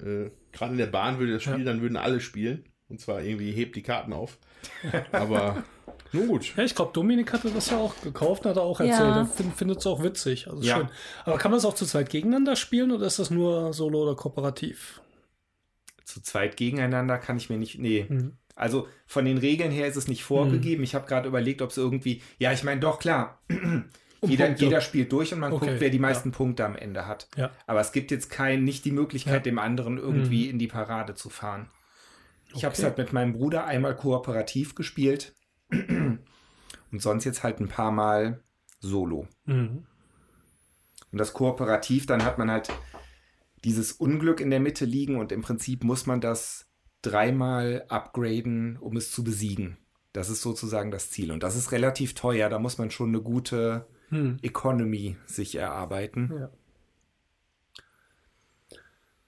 Äh, 0.00 0.30
Gerade 0.52 0.72
in 0.72 0.78
der 0.78 0.86
Bahn 0.86 1.18
würde 1.18 1.32
das 1.32 1.42
Spiel, 1.42 1.58
Ja. 1.60 1.64
dann 1.64 1.80
würden 1.80 1.96
alle 1.96 2.20
spielen. 2.20 2.64
Und 2.88 3.00
zwar 3.00 3.22
irgendwie 3.22 3.52
hebt 3.52 3.74
die 3.76 3.82
Karten 3.82 4.12
auf. 4.12 4.38
Aber 5.12 5.64
nun 6.12 6.28
gut. 6.28 6.56
Ja, 6.56 6.64
ich 6.64 6.74
glaube, 6.74 6.92
Dominik 6.92 7.32
hatte 7.32 7.50
das 7.50 7.70
ja 7.70 7.78
auch 7.78 7.94
gekauft 8.02 8.44
und 8.44 8.50
hat 8.50 8.56
er 8.56 8.62
auch 8.62 8.80
erzählt. 8.80 8.98
Ja. 9.00 9.18
Er 9.20 9.26
find, 9.26 9.54
findet 9.56 9.78
es 9.78 9.86
auch 9.86 10.02
witzig. 10.02 10.48
Also 10.48 10.62
Ja. 10.62 10.76
schön. 10.76 10.88
Aber 11.24 11.38
kann 11.38 11.50
man 11.50 11.58
es 11.58 11.64
auch 11.64 11.74
zu 11.74 11.86
zweit 11.86 12.10
gegeneinander 12.10 12.56
spielen 12.56 12.90
oder 12.92 13.06
ist 13.06 13.18
das 13.18 13.30
nur 13.30 13.72
solo 13.72 14.02
oder 14.02 14.14
kooperativ? 14.14 15.00
Zu 16.04 16.22
zweit 16.22 16.56
gegeneinander 16.56 17.18
kann 17.18 17.36
ich 17.36 17.50
mir 17.50 17.58
nicht. 17.58 17.78
Nee. 17.78 18.06
Mhm. 18.08 18.36
Also 18.54 18.88
von 19.06 19.24
den 19.24 19.38
Regeln 19.38 19.70
her 19.70 19.86
ist 19.86 19.96
es 19.96 20.08
nicht 20.08 20.24
vorgegeben. 20.24 20.82
Ich 20.82 20.94
habe 20.94 21.06
gerade 21.06 21.28
überlegt, 21.28 21.62
ob 21.62 21.70
es 21.70 21.76
irgendwie. 21.76 22.22
Ja, 22.38 22.52
ich 22.52 22.64
meine, 22.64 22.80
doch, 22.80 22.98
klar. 22.98 23.40
Um 24.20 24.30
jeder, 24.30 24.50
jeder 24.50 24.80
spielt 24.80 25.12
durch 25.12 25.32
und 25.32 25.38
man 25.38 25.52
Okay, 25.52 25.66
guckt, 25.66 25.80
wer 25.80 25.90
die 25.90 26.00
meisten 26.00 26.32
Punkte 26.32 26.64
am 26.64 26.74
Ende 26.74 27.06
hat. 27.06 27.28
Ja. 27.36 27.52
Aber 27.68 27.78
es 27.80 27.92
gibt 27.92 28.10
jetzt 28.10 28.30
kein, 28.30 28.64
nicht 28.64 28.84
die 28.84 28.90
Möglichkeit, 28.90 29.32
Ja. 29.34 29.38
dem 29.38 29.60
anderen 29.60 29.96
irgendwie 29.96 30.48
in 30.50 30.58
die 30.58 30.66
Parade 30.66 31.14
zu 31.14 31.30
fahren. 31.30 31.70
Ich 32.52 32.64
habe 32.64 32.72
es 32.72 32.80
Okay. 32.80 32.88
halt 32.88 32.98
mit 32.98 33.12
meinem 33.12 33.32
Bruder 33.34 33.66
einmal 33.66 33.94
kooperativ 33.94 34.74
gespielt 34.74 35.34
und 35.70 37.02
sonst 37.02 37.24
jetzt 37.24 37.42
halt 37.42 37.60
ein 37.60 37.68
paar 37.68 37.92
Mal 37.92 38.42
solo. 38.80 39.26
Mhm. 39.44 39.84
Und 41.10 41.18
das 41.18 41.32
kooperativ, 41.32 42.06
dann 42.06 42.24
hat 42.24 42.38
man 42.38 42.50
halt 42.50 42.70
dieses 43.64 43.92
Unglück 43.92 44.40
in 44.40 44.50
der 44.50 44.60
Mitte 44.60 44.84
liegen 44.84 45.16
und 45.16 45.32
im 45.32 45.42
Prinzip 45.42 45.84
muss 45.84 46.06
man 46.06 46.20
das 46.20 46.66
dreimal 47.02 47.84
upgraden, 47.88 48.76
um 48.76 48.96
es 48.96 49.10
zu 49.10 49.24
besiegen. 49.24 49.78
Das 50.12 50.30
ist 50.30 50.42
sozusagen 50.42 50.90
das 50.90 51.10
Ziel. 51.10 51.32
Und 51.32 51.42
das 51.42 51.56
ist 51.56 51.72
relativ 51.72 52.14
teuer. 52.14 52.48
Da 52.48 52.58
muss 52.58 52.78
man 52.78 52.90
schon 52.90 53.08
eine 53.10 53.20
gute 53.20 53.86
Hm. 54.10 54.38
Economy 54.42 55.16
sich 55.26 55.54
erarbeiten. 55.56 56.32
Ja. 56.34 56.50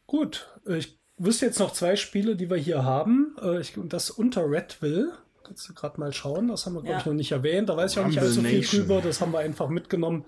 Gut, 0.07 0.49
äh, 0.67 0.79
ich 0.79 0.99
wüsste 1.19 1.47
jetzt 1.47 1.59
noch 1.59 1.73
zwei 1.73 1.97
Spiele, 1.97 2.35
die 2.35 2.49
wir 2.51 2.57
hier 2.57 2.83
haben. 2.85 3.37
Äh, 3.41 3.61
Ich, 3.61 3.77
und 3.77 3.93
das 3.93 4.11
unter 4.11 4.51
Redville. 4.51 5.13
Kannst 5.51 5.69
du 5.69 5.75
gerade 5.75 5.99
mal 5.99 6.13
schauen, 6.13 6.47
das 6.47 6.65
haben 6.65 6.75
wir, 6.75 6.83
glaube 6.83 6.99
ich, 7.01 7.05
Ja. 7.07 7.11
noch 7.11 7.17
nicht 7.17 7.33
erwähnt. 7.33 7.69
Da 7.69 7.77
weiß 7.77 7.91
ich 7.95 7.99
auch 7.99 8.07
nicht 8.07 8.21
allzu 8.21 8.41
viel 8.41 8.59
Nation. 8.61 8.81
drüber. 8.87 9.01
Das 9.01 9.21
haben 9.21 9.33
wir 9.33 9.41
einfach 9.41 9.69
mitgenommen, 9.69 10.25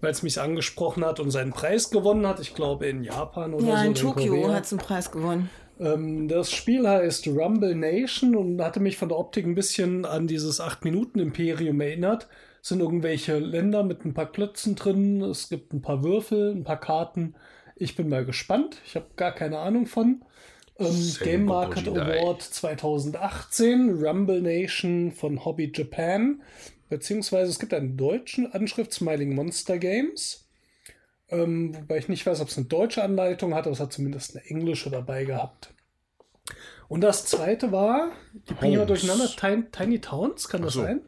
weil 0.00 0.12
es 0.12 0.22
mich 0.22 0.40
angesprochen 0.40 1.04
hat 1.04 1.18
und 1.18 1.32
seinen 1.32 1.50
Preis 1.50 1.90
gewonnen 1.90 2.24
hat. 2.24 2.38
Ich 2.38 2.54
glaube 2.54 2.86
in 2.86 3.02
Japan 3.02 3.52
oder 3.52 3.66
Ja, 3.66 3.78
so. 3.78 3.82
in 3.82 3.90
oder 3.90 4.00
Tokio 4.00 4.52
hat 4.52 4.66
es 4.66 4.72
einen 4.72 4.80
Preis 4.80 5.10
gewonnen. 5.10 5.50
Ähm, 5.80 6.28
das 6.28 6.52
Spiel 6.52 6.88
heißt 6.88 7.26
Rumble 7.26 7.74
Nation 7.74 8.36
und 8.36 8.62
hatte 8.62 8.78
mich 8.78 8.96
von 8.96 9.08
der 9.08 9.18
Optik 9.18 9.44
ein 9.44 9.56
bisschen 9.56 10.04
an 10.04 10.28
dieses 10.28 10.60
8-Minuten-Imperium 10.60 11.80
erinnert. 11.80 12.28
Es 12.62 12.68
sind 12.68 12.78
irgendwelche 12.78 13.40
Länder 13.40 13.82
mit 13.82 14.04
ein 14.04 14.14
paar 14.14 14.30
Klötzen 14.30 14.76
drin, 14.76 15.20
es 15.22 15.48
gibt 15.48 15.72
ein 15.72 15.82
paar 15.82 16.04
Würfel, 16.04 16.52
ein 16.54 16.62
paar 16.62 16.78
Karten. 16.78 17.34
Ich 17.74 17.96
bin 17.96 18.08
mal 18.08 18.24
gespannt. 18.24 18.76
Ich 18.86 18.94
habe 18.94 19.06
gar 19.16 19.32
keine 19.32 19.58
Ahnung 19.58 19.86
von. 19.86 20.22
Ähm, 20.80 21.16
Game 21.22 21.44
Market. 21.44 21.88
Award 21.88 22.42
2018, 22.42 24.02
Rumble 24.02 24.40
Nation 24.40 25.12
von 25.12 25.44
Hobby 25.44 25.70
Japan. 25.74 26.42
Beziehungsweise 26.88 27.50
es 27.50 27.58
gibt 27.58 27.72
einen 27.72 27.96
deutschen 27.96 28.52
Anschrift, 28.52 28.92
Smiling 28.92 29.34
Monster 29.34 29.78
Games. 29.78 30.48
Ähm, 31.28 31.74
wobei 31.76 31.98
ich 31.98 32.08
nicht 32.08 32.26
weiß, 32.26 32.40
ob 32.40 32.48
es 32.48 32.56
eine 32.56 32.66
deutsche 32.66 33.04
Anleitung 33.04 33.54
hat, 33.54 33.66
aber 33.66 33.72
es 33.72 33.80
hat 33.80 33.92
zumindest 33.92 34.36
eine 34.36 34.44
englische 34.46 34.90
dabei 34.90 35.24
gehabt. 35.24 35.72
Und 36.88 37.02
das 37.02 37.26
zweite 37.26 37.70
war, 37.70 38.10
die 38.48 38.54
bringen 38.54 38.72
wir 38.72 38.80
Homes. 38.80 39.00
durcheinander, 39.00 39.28
Tiny, 39.36 39.64
Tiny 39.70 40.00
Towns, 40.00 40.48
kann 40.48 40.62
das 40.62 40.72
so. 40.72 40.82
sein? 40.82 41.02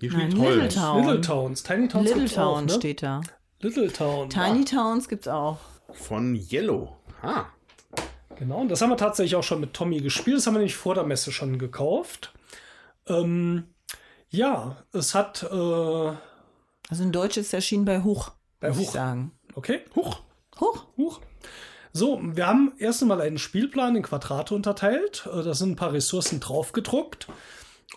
Hier 0.00 0.12
Nein. 0.12 0.32
Little 0.32 0.68
Town. 0.68 1.04
Little 1.04 1.20
Towns, 1.20 1.62
Tiny 1.62 1.86
Towns 1.88 2.08
Little 2.08 2.22
gibt's 2.22 2.38
auch, 2.38 2.54
Town 2.56 2.66
ne? 2.66 2.72
steht 2.72 3.02
da. 3.02 3.20
Little 3.60 3.92
Town. 3.92 4.28
Tiny 4.28 4.58
ja, 4.58 4.64
Towns 4.64 5.08
gibt's 5.08 5.28
auch. 5.28 5.58
Von 5.92 6.34
Yellow. 6.34 6.96
Ah, 7.22 7.46
genau, 8.38 8.58
und 8.60 8.68
das 8.68 8.80
haben 8.82 8.90
wir 8.90 8.96
tatsächlich 8.96 9.36
auch 9.36 9.42
schon 9.42 9.60
mit 9.60 9.74
Tommy 9.74 10.00
gespielt. 10.00 10.36
Das 10.38 10.46
haben 10.46 10.54
wir 10.54 10.58
nämlich 10.58 10.76
vor 10.76 10.94
der 10.94 11.04
Messe 11.04 11.32
schon 11.32 11.58
gekauft. 11.58 12.32
Ähm, 13.08 13.64
ja, 14.28 14.84
es 14.92 15.14
hat, 15.14 15.42
äh, 15.44 15.54
Also 16.88 17.02
in 17.02 17.12
Deutsch 17.12 17.36
ist 17.36 17.48
es 17.48 17.52
erschienen 17.52 17.84
bei 17.84 18.02
Huch, 18.02 18.30
Bei 18.60 18.72
Huch. 18.72 18.90
sagen. 18.92 19.32
okay, 19.54 19.80
huch, 19.94 20.22
Huch. 20.60 20.86
Huch. 20.96 21.20
So, 21.92 22.20
wir 22.22 22.46
haben 22.46 22.72
erst 22.78 23.02
einmal 23.02 23.20
einen 23.20 23.38
Spielplan 23.38 23.96
in 23.96 24.02
Quadrate 24.02 24.54
unterteilt. 24.54 25.28
Äh, 25.32 25.42
Da 25.42 25.54
sind 25.54 25.70
ein 25.72 25.76
paar 25.76 25.92
Ressourcen 25.92 26.40
draufgedruckt. 26.40 27.28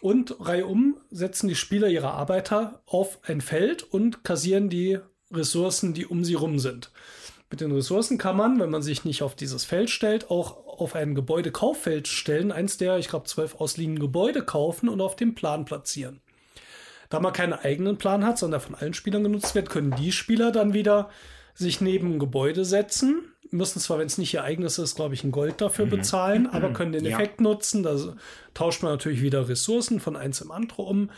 Und 0.01 0.35
reihum 0.39 0.97
setzen 1.09 1.47
die 1.49 1.55
Spieler 1.55 1.87
ihre 1.89 2.11
Arbeiter 2.11 2.81
auf 2.85 3.19
ein 3.23 3.41
Feld 3.41 3.83
und 3.83 4.23
kassieren 4.23 4.69
die 4.69 4.99
Ressourcen, 5.31 5.93
die 5.93 6.05
um 6.05 6.23
sie 6.23 6.35
rum 6.35 6.59
sind. 6.59 6.91
Mit 7.51 7.61
den 7.61 7.71
Ressourcen 7.71 8.17
kann 8.17 8.37
man, 8.37 8.59
wenn 8.59 8.69
man 8.69 8.83
sich 8.83 9.05
nicht 9.05 9.23
auf 9.23 9.35
dieses 9.35 9.65
Feld 9.65 9.89
stellt, 9.89 10.29
auch 10.29 10.67
auf 10.67 10.95
ein 10.95 11.15
Gebäudekauffeld 11.15 12.07
stellen, 12.07 12.51
eins 12.51 12.77
der, 12.77 12.97
ich 12.99 13.07
glaube, 13.09 13.25
zwölf 13.25 13.55
ausliegenden 13.55 13.99
Gebäude 14.01 14.43
kaufen 14.43 14.87
und 14.87 15.01
auf 15.01 15.15
dem 15.15 15.33
Plan 15.33 15.65
platzieren. 15.65 16.21
Da 17.09 17.19
man 17.19 17.33
keinen 17.33 17.53
eigenen 17.53 17.97
Plan 17.97 18.23
hat, 18.23 18.37
sondern 18.37 18.61
von 18.61 18.75
allen 18.75 18.93
Spielern 18.93 19.23
genutzt 19.23 19.55
wird, 19.55 19.69
können 19.69 19.95
die 19.95 20.11
Spieler 20.11 20.51
dann 20.51 20.73
wieder 20.73 21.09
sich 21.55 21.81
neben 21.81 22.13
ein 22.13 22.19
Gebäude 22.19 22.65
setzen. 22.65 23.23
Müssen 23.49 23.79
zwar, 23.79 23.97
wenn 23.97 24.05
es 24.05 24.19
nicht 24.19 24.31
ihr 24.35 24.43
eigenes 24.43 24.77
ist, 24.77 24.95
glaube 24.95 25.15
ich, 25.15 25.23
ein 25.23 25.31
Gold 25.31 25.59
dafür 25.59 25.87
bezahlen, 25.87 26.45
aber 26.51 26.71
können 26.71 26.91
den 26.91 27.03
Ja. 27.03 27.17
Effekt 27.17 27.41
nutzen. 27.41 27.81
Da 27.81 27.97
tauscht 28.53 28.83
man 28.83 28.91
natürlich 28.91 29.23
wieder 29.23 29.49
Ressourcen 29.49 29.99
von 29.99 30.15
eins 30.15 30.39
im 30.41 30.51
andere 30.51 30.83
um. 30.83 31.09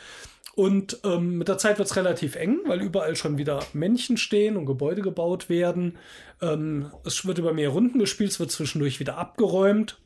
Und 0.55 0.99
ähm, 1.05 1.37
mit 1.37 1.47
der 1.47 1.57
Zeit 1.57 1.77
wird 1.77 1.89
es 1.89 1.95
relativ 1.95 2.35
eng, 2.35 2.59
weil 2.65 2.81
überall 2.81 3.15
schon 3.15 3.37
wieder 3.37 3.61
Männchen 3.73 4.17
stehen 4.17 4.57
und 4.57 4.65
Gebäude 4.65 5.01
gebaut 5.01 5.47
werden. 5.49 5.97
Ähm, 6.41 6.91
es 7.05 7.25
wird 7.25 7.37
über 7.37 7.53
mehr 7.53 7.69
Runden 7.69 7.99
gespielt, 7.99 8.31
es 8.31 8.39
wird 8.39 8.51
zwischendurch 8.51 8.99
wieder 8.99 9.17
abgeräumt. 9.17 9.97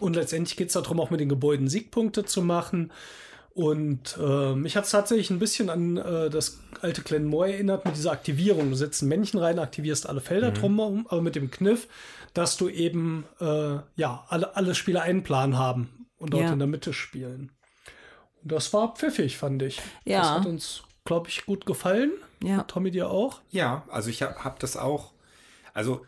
Und 0.00 0.16
letztendlich 0.16 0.56
geht 0.56 0.68
es 0.68 0.72
darum, 0.74 1.00
auch 1.00 1.10
mit 1.10 1.20
den 1.20 1.28
Gebäuden 1.28 1.68
Siegpunkte 1.68 2.24
zu 2.24 2.40
machen. 2.42 2.92
Und 3.52 4.16
äh, 4.22 4.54
mich 4.54 4.76
hat 4.76 4.84
es 4.84 4.90
tatsächlich 4.90 5.30
ein 5.30 5.40
bisschen 5.40 5.68
an 5.68 5.96
äh, 5.96 6.30
das 6.30 6.60
alte 6.80 7.02
Glenmore 7.02 7.52
erinnert 7.52 7.84
mit 7.84 7.96
dieser 7.96 8.12
Aktivierung. 8.12 8.70
Du 8.70 8.76
setzt 8.76 9.02
ein 9.02 9.08
Männchen 9.08 9.40
rein, 9.40 9.58
aktivierst 9.58 10.08
alle 10.08 10.20
Felder 10.20 10.52
drumherum, 10.52 11.06
aber 11.08 11.20
mit 11.22 11.34
dem 11.34 11.50
Kniff, 11.50 11.88
dass 12.34 12.56
du 12.56 12.68
eben 12.68 13.24
äh, 13.40 13.78
ja 13.96 14.24
alle, 14.28 14.54
alle 14.56 14.74
Spieler 14.74 15.02
einen 15.02 15.24
Plan 15.24 15.58
haben 15.58 16.06
und 16.18 16.32
dort 16.32 16.44
Ja. 16.44 16.52
in 16.52 16.58
der 16.58 16.68
Mitte 16.68 16.92
spielen. 16.92 17.50
Das 18.42 18.72
war 18.72 18.94
pfiffig, 18.94 19.36
fand 19.36 19.62
ich. 19.62 19.80
Ja. 20.04 20.20
Das 20.20 20.30
hat 20.30 20.46
uns, 20.46 20.82
glaube 21.04 21.28
ich, 21.28 21.46
gut 21.46 21.66
gefallen. 21.66 22.12
Ja. 22.42 22.62
Tommy 22.64 22.90
dir 22.90 23.10
auch? 23.10 23.40
Ja, 23.50 23.84
also 23.90 24.10
ich 24.10 24.22
habe 24.22 24.44
hab 24.44 24.58
das 24.60 24.76
auch. 24.76 25.12
Also 25.74 26.04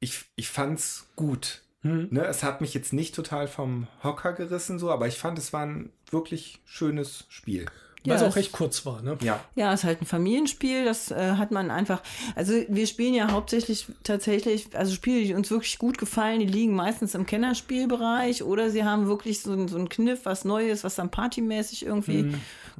ich, 0.00 0.24
ich 0.36 0.48
fand's 0.48 1.08
gut. 1.16 1.62
Hm. 1.80 2.08
Ne, 2.10 2.24
es 2.24 2.42
hat 2.42 2.60
mich 2.60 2.72
jetzt 2.74 2.92
nicht 2.92 3.14
total 3.14 3.46
vom 3.46 3.88
Hocker 4.02 4.32
gerissen, 4.32 4.78
so, 4.78 4.90
aber 4.90 5.06
ich 5.06 5.18
fand, 5.18 5.38
es 5.38 5.52
war 5.52 5.66
ein 5.66 5.92
wirklich 6.10 6.60
schönes 6.64 7.26
Spiel. 7.28 7.66
Weil 8.04 8.10
Ja, 8.12 8.16
es 8.16 8.22
auch 8.22 8.28
es- 8.28 8.36
recht 8.36 8.52
kurz 8.52 8.84
war, 8.84 9.00
ne? 9.02 9.16
Ja. 9.22 9.40
Ja, 9.54 9.72
ist 9.72 9.84
halt 9.84 10.02
ein 10.02 10.06
Familienspiel, 10.06 10.84
das 10.84 11.10
äh, 11.10 11.32
hat 11.36 11.50
man 11.52 11.70
einfach. 11.70 12.02
Also 12.36 12.52
wir 12.68 12.86
spielen 12.86 13.14
ja 13.14 13.30
hauptsächlich 13.32 13.86
tatsächlich, 14.02 14.68
also 14.76 14.92
Spiele, 14.92 15.24
die 15.24 15.32
uns 15.34 15.50
wirklich 15.50 15.78
gut 15.78 15.96
gefallen, 15.96 16.40
die 16.40 16.46
liegen 16.46 16.74
meistens 16.74 17.14
im 17.14 17.24
Kennerspielbereich 17.24 18.42
oder 18.42 18.68
sie 18.70 18.84
haben 18.84 19.06
wirklich 19.06 19.40
so, 19.40 19.66
so 19.68 19.76
einen 19.78 19.88
Kniff, 19.88 20.20
was 20.24 20.44
Neues, 20.44 20.84
was 20.84 20.96
dann 20.96 21.10
partymäßig 21.10 21.86
irgendwie 21.86 22.32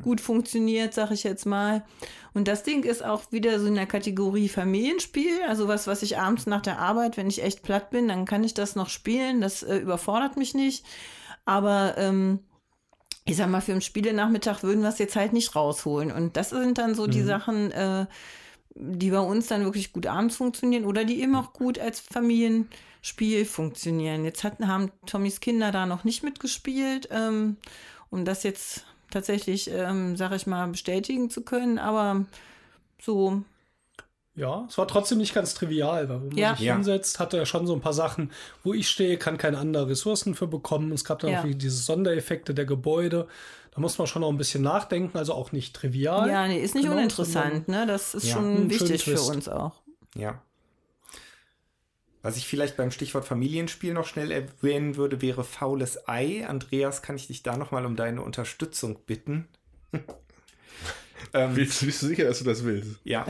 gut 0.03 0.21
funktioniert, 0.21 0.93
sag 0.93 1.11
ich 1.11 1.25
jetzt 1.25 1.47
mal. 1.47 1.85
Und 2.35 2.49
das 2.49 2.63
Ding 2.65 2.83
ist 2.83 3.05
auch 3.05 3.23
wieder 3.31 3.61
so 3.61 3.67
in 3.67 3.77
der 3.77 3.87
Kategorie 3.87 4.49
Familienspiel, 4.49 5.41
also 5.49 5.69
was, 5.69 5.87
was 5.87 6.03
ich 6.03 6.19
abends 6.19 6.47
nach 6.47 6.61
der 6.63 6.81
Arbeit, 6.81 7.17
wenn 7.17 7.29
ich 7.29 7.43
echt 7.43 7.63
platt 7.63 7.91
bin, 7.91 8.09
dann 8.09 8.25
kann 8.27 8.43
ich 8.45 8.55
das 8.55 8.75
noch 8.77 8.89
spielen, 8.91 9.41
das 9.41 9.63
äh, 9.63 9.77
überfordert 9.77 10.37
mich 10.37 10.53
nicht. 10.53 10.85
Aber 11.47 11.95
ähm, 11.97 12.41
ich 13.27 13.37
sag 13.37 13.49
mal, 13.49 13.61
für 13.61 13.73
einen 13.73 13.81
Spielenachmittag 13.81 14.63
würden 14.63 14.83
wir 14.83 14.91
es 14.91 14.99
jetzt 14.99 15.17
halt 15.17 15.33
nicht 15.33 15.57
rausholen. 15.57 16.13
Und 16.13 16.37
das 16.37 16.51
sind 16.51 16.79
dann 16.79 16.95
so 16.95 17.07
die 17.07 17.23
Sachen, 17.23 17.71
äh, 17.73 18.07
die 18.75 19.11
bei 19.11 19.21
uns 19.21 19.47
dann 19.47 19.65
wirklich 19.65 19.93
gut 19.93 20.07
abends 20.07 20.37
funktionieren 20.37 20.85
oder 20.85 21.05
die 21.05 21.21
eben 21.21 21.35
auch 21.37 21.53
gut 21.53 21.79
als 21.79 22.01
Familienspiel 22.01 23.47
funktionieren. 23.47 24.25
Jetzt 24.25 24.45
hatten, 24.45 24.69
haben 24.69 24.91
Tommys 25.07 25.41
Kinder 25.41 25.73
da 25.73 25.87
noch 25.87 26.05
nicht 26.05 26.23
mitgespielt, 26.23 27.09
ähm, 27.11 27.57
um 28.11 28.25
das 28.25 28.43
jetzt 28.43 28.85
tatsächlich, 29.11 29.71
ähm, 29.71 30.17
sag 30.17 30.33
ich 30.33 30.47
mal, 30.47 30.67
bestätigen 30.67 31.31
zu 31.31 31.43
können. 31.43 31.79
Aber 31.79 32.27
so, 33.01 33.43
Ja, 34.37 34.67
es 34.69 34.77
war 34.79 34.89
trotzdem 34.89 35.19
nicht 35.19 35.33
ganz 35.33 35.55
trivial, 35.55 36.09
weil 36.09 36.21
wenn 36.23 36.29
man 36.29 36.37
Ja. 36.37 36.57
sich 36.57 36.65
Ja. 36.67 36.75
hinsetzt, 36.75 37.21
hat 37.21 37.35
er 37.35 37.47
schon 37.47 37.67
so 37.69 37.75
ein 37.75 37.81
paar 37.81 37.93
Sachen, 37.93 38.33
wo 38.65 38.75
ich 38.75 38.89
stehe, 38.89 39.17
kann 39.17 39.39
keine 39.39 39.59
anderen 39.59 39.87
Ressourcen 39.89 40.35
für 40.35 40.49
bekommen. 40.49 40.91
Es 40.91 41.05
gab 41.05 41.21
dann 41.21 41.31
Ja. 41.31 41.41
auch 41.41 41.45
diese 41.49 41.77
Sondereffekte 41.77 42.53
der 42.53 42.65
Gebäude. 42.65 43.29
Da 43.73 43.81
muss 43.81 43.97
man 43.99 44.07
schon 44.09 44.25
auch 44.25 44.31
ein 44.31 44.37
bisschen 44.37 44.63
nachdenken, 44.63 45.17
also 45.19 45.35
auch 45.35 45.53
nicht 45.53 45.75
trivial. 45.77 46.29
ja, 46.29 46.49
nee, 46.49 46.61
ist 46.61 46.75
nicht 46.75 46.85
Genau, 46.85 46.97
uninteressant, 46.97 47.69
ne? 47.69 47.87
Das 47.87 48.15
ist 48.15 48.25
Ja. 48.25 48.35
schon 48.35 48.45
Einen 48.57 48.71
wichtig 48.71 49.05
für 49.05 49.21
uns 49.23 49.49
auch. 49.49 49.83
Ja. 50.17 50.43
Was 52.23 52.37
ich 52.37 52.47
vielleicht 52.49 52.77
beim 52.77 52.91
Stichwort 52.91 53.25
Familienspiel 53.27 53.93
noch 53.93 54.07
schnell 54.07 54.31
erwähnen 54.33 54.97
würde, 54.97 55.21
wäre 55.23 55.45
Faules 55.45 56.09
Ei. 56.09 56.45
Andreas, 56.49 57.03
kann 57.03 57.17
ich 57.17 57.27
dich 57.27 57.43
da 57.43 57.57
nochmal 57.57 57.85
um 57.87 57.97
deine 57.97 58.23
Unterstützung 58.23 58.99
bitten? 59.07 59.47
Ähm, 61.33 61.55
Bist, 61.55 61.85
bist 61.85 62.03
du 62.03 62.07
sicher, 62.07 62.25
dass 62.25 62.39
du 62.39 62.45
das 62.45 62.65
willst? 62.65 62.97
ja, 63.05 63.25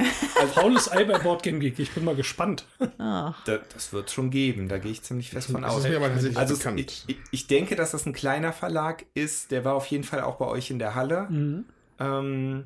Faules 0.54 0.90
Ei 0.90 1.04
bei 1.04 1.18
Boardgame 1.18 1.58
Geek. 1.58 1.78
Ich 1.78 1.90
bin 1.92 2.04
mal 2.04 2.14
gespannt. 2.16 2.66
Da, 2.98 3.34
das 3.72 3.92
wird 3.92 4.10
schon 4.10 4.30
geben. 4.30 4.68
Da 4.68 4.78
gehe 4.78 4.90
ich 4.92 5.02
ziemlich 5.02 5.30
fest 5.30 5.50
von 5.50 5.64
aus. 5.64 5.84
Also 5.84 6.52
es- 6.54 6.58
bekannt. 6.58 6.80
ich, 6.80 7.16
ich, 7.30 7.46
denke, 7.46 7.76
dass 7.76 7.92
das 7.92 8.06
ein 8.06 8.12
kleiner 8.12 8.52
Verlag 8.52 9.04
ist. 9.14 9.50
Der 9.50 9.64
war 9.64 9.74
auf 9.74 9.86
jeden 9.86 10.04
Fall 10.04 10.20
auch 10.22 10.36
bei 10.36 10.46
euch 10.46 10.70
in 10.70 10.78
der 10.78 10.94
Halle. 10.94 11.28
Ähm, 11.30 12.64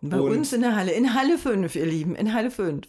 bei 0.00 0.20
Und- 0.20 0.30
uns 0.32 0.52
in 0.52 0.60
der 0.60 0.76
Halle, 0.76 0.92
in 0.92 1.14
Halle 1.14 1.38
5, 1.38 1.74
ihr 1.76 1.86
Lieben, 1.86 2.14
in 2.14 2.32
Halle 2.34 2.50
5. 2.50 2.86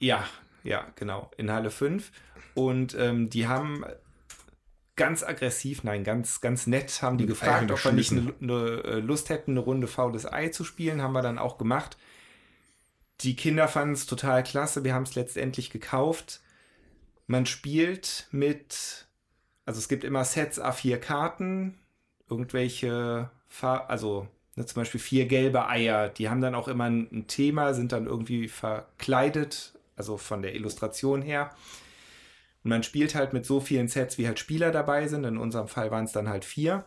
ja, 0.00 0.24
ja, 0.64 0.86
genau, 0.96 1.30
in 1.36 1.50
Halle 1.50 1.70
5. 1.70 2.10
Und 2.54 2.96
ähm, 2.98 3.30
die 3.30 3.46
haben 3.46 3.84
ganz 4.96 5.22
aggressiv, 5.22 5.84
nein, 5.84 6.04
ganz, 6.04 6.40
ganz 6.40 6.66
nett, 6.66 7.02
haben 7.02 7.18
die 7.18 7.24
Mit 7.24 7.38
gefragt, 7.38 7.70
ob 7.70 7.84
wir 7.84 7.92
nicht 7.92 8.12
eine, 8.12 8.34
eine 8.40 8.82
äh, 8.84 8.98
Lust 9.00 9.28
hätten, 9.28 9.52
eine 9.52 9.60
Runde 9.60 9.86
faules 9.86 10.30
Ei 10.30 10.48
zu 10.48 10.64
spielen. 10.64 11.02
Haben 11.02 11.12
wir 11.12 11.22
dann 11.22 11.38
auch 11.38 11.58
gemacht. 11.58 11.96
Die 13.20 13.36
Kinder 13.36 13.68
fanden 13.68 13.94
es 13.94 14.06
total 14.06 14.42
klasse. 14.42 14.84
Wir 14.84 14.94
haben 14.94 15.04
es 15.04 15.14
letztendlich 15.14 15.70
gekauft. 15.70 16.40
Man 17.26 17.46
spielt 17.46 18.28
mit, 18.30 19.06
also 19.64 19.78
es 19.78 19.88
gibt 19.88 20.04
immer 20.04 20.24
Sets 20.24 20.60
A4 20.60 20.96
Karten, 20.98 21.78
irgendwelche, 22.28 23.30
Far 23.48 23.88
also 23.88 24.28
ne, 24.54 24.66
zum 24.66 24.80
Beispiel 24.80 25.00
vier 25.00 25.26
gelbe 25.26 25.68
Eier. 25.68 26.08
Die 26.08 26.28
haben 26.28 26.40
dann 26.40 26.54
auch 26.54 26.68
immer 26.68 26.84
ein, 26.84 27.08
ein 27.12 27.26
Thema, 27.26 27.74
sind 27.74 27.92
dann 27.92 28.06
irgendwie 28.06 28.48
verkleidet, 28.48 29.78
also 29.96 30.16
von 30.16 30.42
der 30.42 30.54
Illustration 30.54 31.22
her. 31.22 31.50
Und 32.66 32.70
man 32.70 32.82
spielt 32.82 33.14
halt 33.14 33.32
mit 33.32 33.46
so 33.46 33.60
vielen 33.60 33.86
Sets, 33.86 34.18
wie 34.18 34.26
halt 34.26 34.40
Spieler 34.40 34.72
dabei 34.72 35.06
sind. 35.06 35.22
In 35.22 35.38
unserem 35.38 35.68
Fall 35.68 35.92
waren 35.92 36.02
es 36.02 36.10
dann 36.10 36.28
halt 36.28 36.44
vier. 36.44 36.84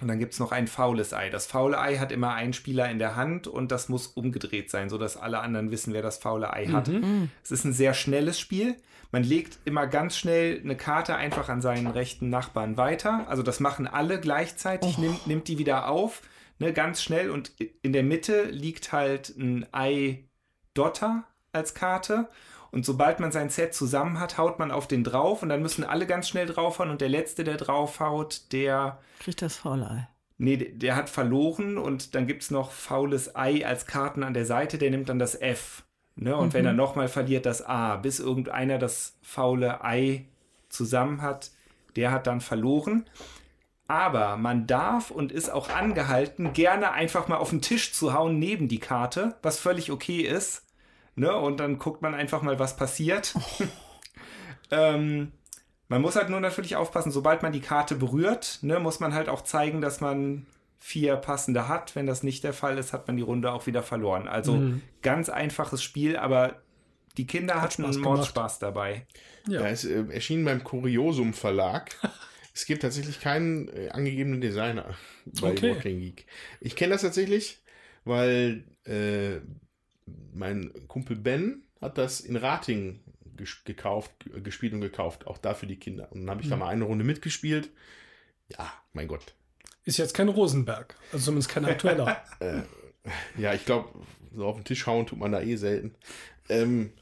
Und 0.00 0.06
dann 0.06 0.20
gibt 0.20 0.34
es 0.34 0.38
noch 0.38 0.52
ein 0.52 0.68
faules 0.68 1.12
Ei. 1.12 1.30
Das 1.30 1.46
faule 1.46 1.80
Ei 1.80 1.96
hat 1.96 2.12
immer 2.12 2.34
einen 2.34 2.52
Spieler 2.52 2.88
in 2.88 3.00
der 3.00 3.16
Hand 3.16 3.48
und 3.48 3.72
das 3.72 3.88
muss 3.88 4.06
umgedreht 4.06 4.70
sein, 4.70 4.88
sodass 4.88 5.16
alle 5.16 5.40
anderen 5.40 5.72
wissen, 5.72 5.92
wer 5.94 6.02
das 6.02 6.18
faule 6.18 6.52
Ei 6.52 6.68
hat. 6.68 6.88
Es 7.42 7.50
ist 7.50 7.64
ein 7.64 7.72
sehr 7.72 7.92
schnelles 7.92 8.38
Spiel. 8.38 8.76
Man 9.10 9.24
legt 9.24 9.58
immer 9.64 9.88
ganz 9.88 10.16
schnell 10.16 10.60
eine 10.60 10.76
Karte 10.76 11.16
einfach 11.16 11.48
an 11.48 11.60
seinen 11.60 11.88
rechten 11.88 12.30
Nachbarn 12.30 12.76
weiter. 12.76 13.26
Also 13.26 13.42
das 13.42 13.58
machen 13.58 13.88
alle 13.88 14.20
gleichzeitig, 14.20 14.96
nimmt, 14.96 15.26
nimmt 15.26 15.48
die 15.48 15.58
wieder 15.58 15.88
auf, 15.88 16.22
ne, 16.60 16.72
ganz 16.72 17.02
schnell. 17.02 17.30
Und 17.30 17.50
in 17.82 17.92
der 17.92 18.04
Mitte 18.04 18.44
liegt 18.44 18.92
halt 18.92 19.36
ein 19.36 19.66
Ei 19.72 20.22
Dotter 20.72 21.24
als 21.50 21.74
Karte. 21.74 22.28
Und 22.72 22.84
sobald 22.86 23.20
man 23.20 23.30
sein 23.32 23.50
Set 23.50 23.74
zusammen 23.74 24.18
hat, 24.18 24.38
haut 24.38 24.58
man 24.58 24.70
auf 24.70 24.88
den 24.88 25.04
drauf 25.04 25.42
und 25.42 25.50
dann 25.50 25.62
müssen 25.62 25.84
alle 25.84 26.06
ganz 26.06 26.28
schnell 26.28 26.46
draufhauen 26.46 26.90
und 26.90 27.00
der 27.00 27.10
Letzte, 27.10 27.44
der 27.44 27.58
draufhaut, 27.58 28.50
der 28.52 28.98
Kriegt 29.20 29.42
das 29.42 29.56
faule 29.56 29.88
Ei. 29.88 30.08
Nee, 30.38 30.56
der- 30.56 30.96
hat 30.96 31.08
verloren 31.10 31.76
und 31.78 32.14
dann 32.14 32.26
gibt 32.26 32.42
es 32.42 32.50
noch 32.50 32.72
faules 32.72 33.36
Ei 33.36 33.64
als 33.66 33.86
Karten 33.86 34.22
an 34.24 34.34
der 34.34 34.46
Seite, 34.46 34.78
der 34.78 34.90
nimmt 34.90 35.08
dann 35.10 35.18
das 35.18 35.40
F. 35.40 35.84
Ne? 36.16 36.34
Und 36.36 36.52
wenn 36.54 36.64
er 36.66 36.72
nochmal 36.72 37.08
verliert, 37.08 37.46
das 37.46 37.64
A, 37.64 37.96
bis 37.96 38.18
irgendeiner 38.20 38.78
das 38.78 39.16
faule 39.22 39.84
Ei 39.84 40.24
zusammen 40.68 41.20
hat, 41.22 41.50
der 41.96 42.10
hat 42.10 42.26
dann 42.26 42.40
verloren. 42.40 43.04
Aber 43.86 44.36
man 44.38 44.66
darf 44.66 45.10
und 45.10 45.30
ist 45.32 45.50
auch 45.50 45.68
angehalten, 45.68 46.54
gerne 46.54 46.92
einfach 46.92 47.28
mal 47.28 47.36
auf 47.36 47.50
den 47.50 47.60
Tisch 47.60 47.92
zu 47.92 48.14
hauen 48.14 48.38
neben 48.38 48.68
die 48.68 48.78
Karte, 48.78 49.36
was 49.42 49.58
völlig 49.58 49.90
okay 49.92 50.22
ist. 50.22 50.64
Ne? 51.14 51.34
Und 51.34 51.60
dann 51.60 51.78
guckt 51.78 52.02
man 52.02 52.14
einfach 52.14 52.42
mal, 52.42 52.58
was 52.58 52.76
passiert. 52.76 53.34
ähm, 54.70 55.32
man 55.88 56.00
muss 56.00 56.16
halt 56.16 56.30
nur 56.30 56.40
natürlich 56.40 56.76
aufpassen, 56.76 57.12
sobald 57.12 57.42
man 57.42 57.52
die 57.52 57.60
Karte 57.60 57.96
berührt, 57.96 58.60
ne, 58.62 58.80
muss 58.80 58.98
man 58.98 59.12
halt 59.12 59.28
auch 59.28 59.42
zeigen, 59.42 59.82
dass 59.82 60.00
man 60.00 60.46
vier 60.78 61.16
passende 61.16 61.68
hat. 61.68 61.94
Wenn 61.94 62.06
das 62.06 62.22
nicht 62.22 62.44
der 62.44 62.54
Fall 62.54 62.78
ist, 62.78 62.94
hat 62.94 63.06
man 63.06 63.16
die 63.16 63.22
Runde 63.22 63.52
auch 63.52 63.66
wieder 63.66 63.82
verloren. 63.82 64.26
Also 64.26 64.72
ganz 65.02 65.28
einfaches 65.28 65.82
Spiel, 65.82 66.16
aber 66.16 66.62
die 67.18 67.26
Kinder 67.26 67.60
hatten 67.60 67.82
Spaß 67.82 67.84
einen 67.84 68.02
gemacht. 68.02 68.16
Mordspaß 68.16 68.58
dabei. 68.58 69.06
Ja. 69.46 69.60
Ja, 69.60 69.68
es 69.68 69.84
äh, 69.84 70.04
erschien 70.10 70.44
beim 70.44 70.64
Kuriosum 70.64 71.34
Verlag. 71.34 71.94
es 72.54 72.64
gibt 72.66 72.82
tatsächlich 72.82 73.20
keinen 73.20 73.68
äh, 73.68 73.90
angegebenen 73.90 74.40
Designer 74.40 74.94
bei 75.26 75.52
Okay. 75.52 75.74
Walking 75.74 76.00
Geek. 76.00 76.26
Ich 76.60 76.74
kenne 76.74 76.92
das 76.92 77.02
tatsächlich, 77.02 77.60
weil 78.04 78.64
äh, 78.84 79.40
mein 80.34 80.72
Kumpel 80.88 81.16
Ben 81.16 81.62
hat 81.80 81.98
das 81.98 82.20
in 82.20 82.36
Rating 82.36 83.00
ges 83.36 83.64
gekauft, 83.64 84.12
g- 84.20 84.40
gespielt 84.40 84.72
und 84.74 84.80
gekauft, 84.80 85.26
auch 85.26 85.38
da 85.38 85.54
für 85.54 85.66
die 85.66 85.76
Kinder. 85.78 86.10
Und 86.12 86.20
dann 86.22 86.30
habe 86.30 86.42
ich 86.42 86.48
da 86.48 86.56
mal 86.56 86.68
eine 86.68 86.84
Runde 86.84 87.04
mitgespielt. 87.04 87.70
Ja, 88.48 88.72
mein 88.92 89.08
Gott. 89.08 89.34
Ist 89.84 89.96
jetzt 89.98 90.14
kein 90.14 90.28
Rosenberg. 90.28 90.94
Also 91.12 91.26
zumindest 91.26 91.50
kein 91.50 91.64
aktueller. 91.64 92.22
Ja, 93.36 93.52
ich 93.52 93.64
glaube, 93.64 93.88
so 94.32 94.46
auf 94.46 94.54
den 94.54 94.64
Tisch 94.64 94.86
hauen 94.86 95.06
tut 95.06 95.18
man 95.18 95.32
da 95.32 95.40
eh 95.40 95.56
selten. 95.56 95.92
Ähm, 96.48 96.92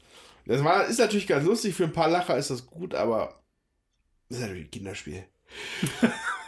das 0.47 0.63
war, 0.63 0.87
ist 0.87 0.97
natürlich 0.97 1.27
ganz 1.27 1.45
lustig, 1.45 1.75
für 1.75 1.83
ein 1.83 1.93
paar 1.93 2.09
Lacher 2.09 2.35
ist 2.39 2.49
das 2.49 2.65
gut, 2.65 2.95
aber 2.95 3.39
das 4.27 4.39
ist 4.39 4.41
natürlich 4.45 4.65
ein 4.65 4.71
Kinderspiel. 4.71 5.23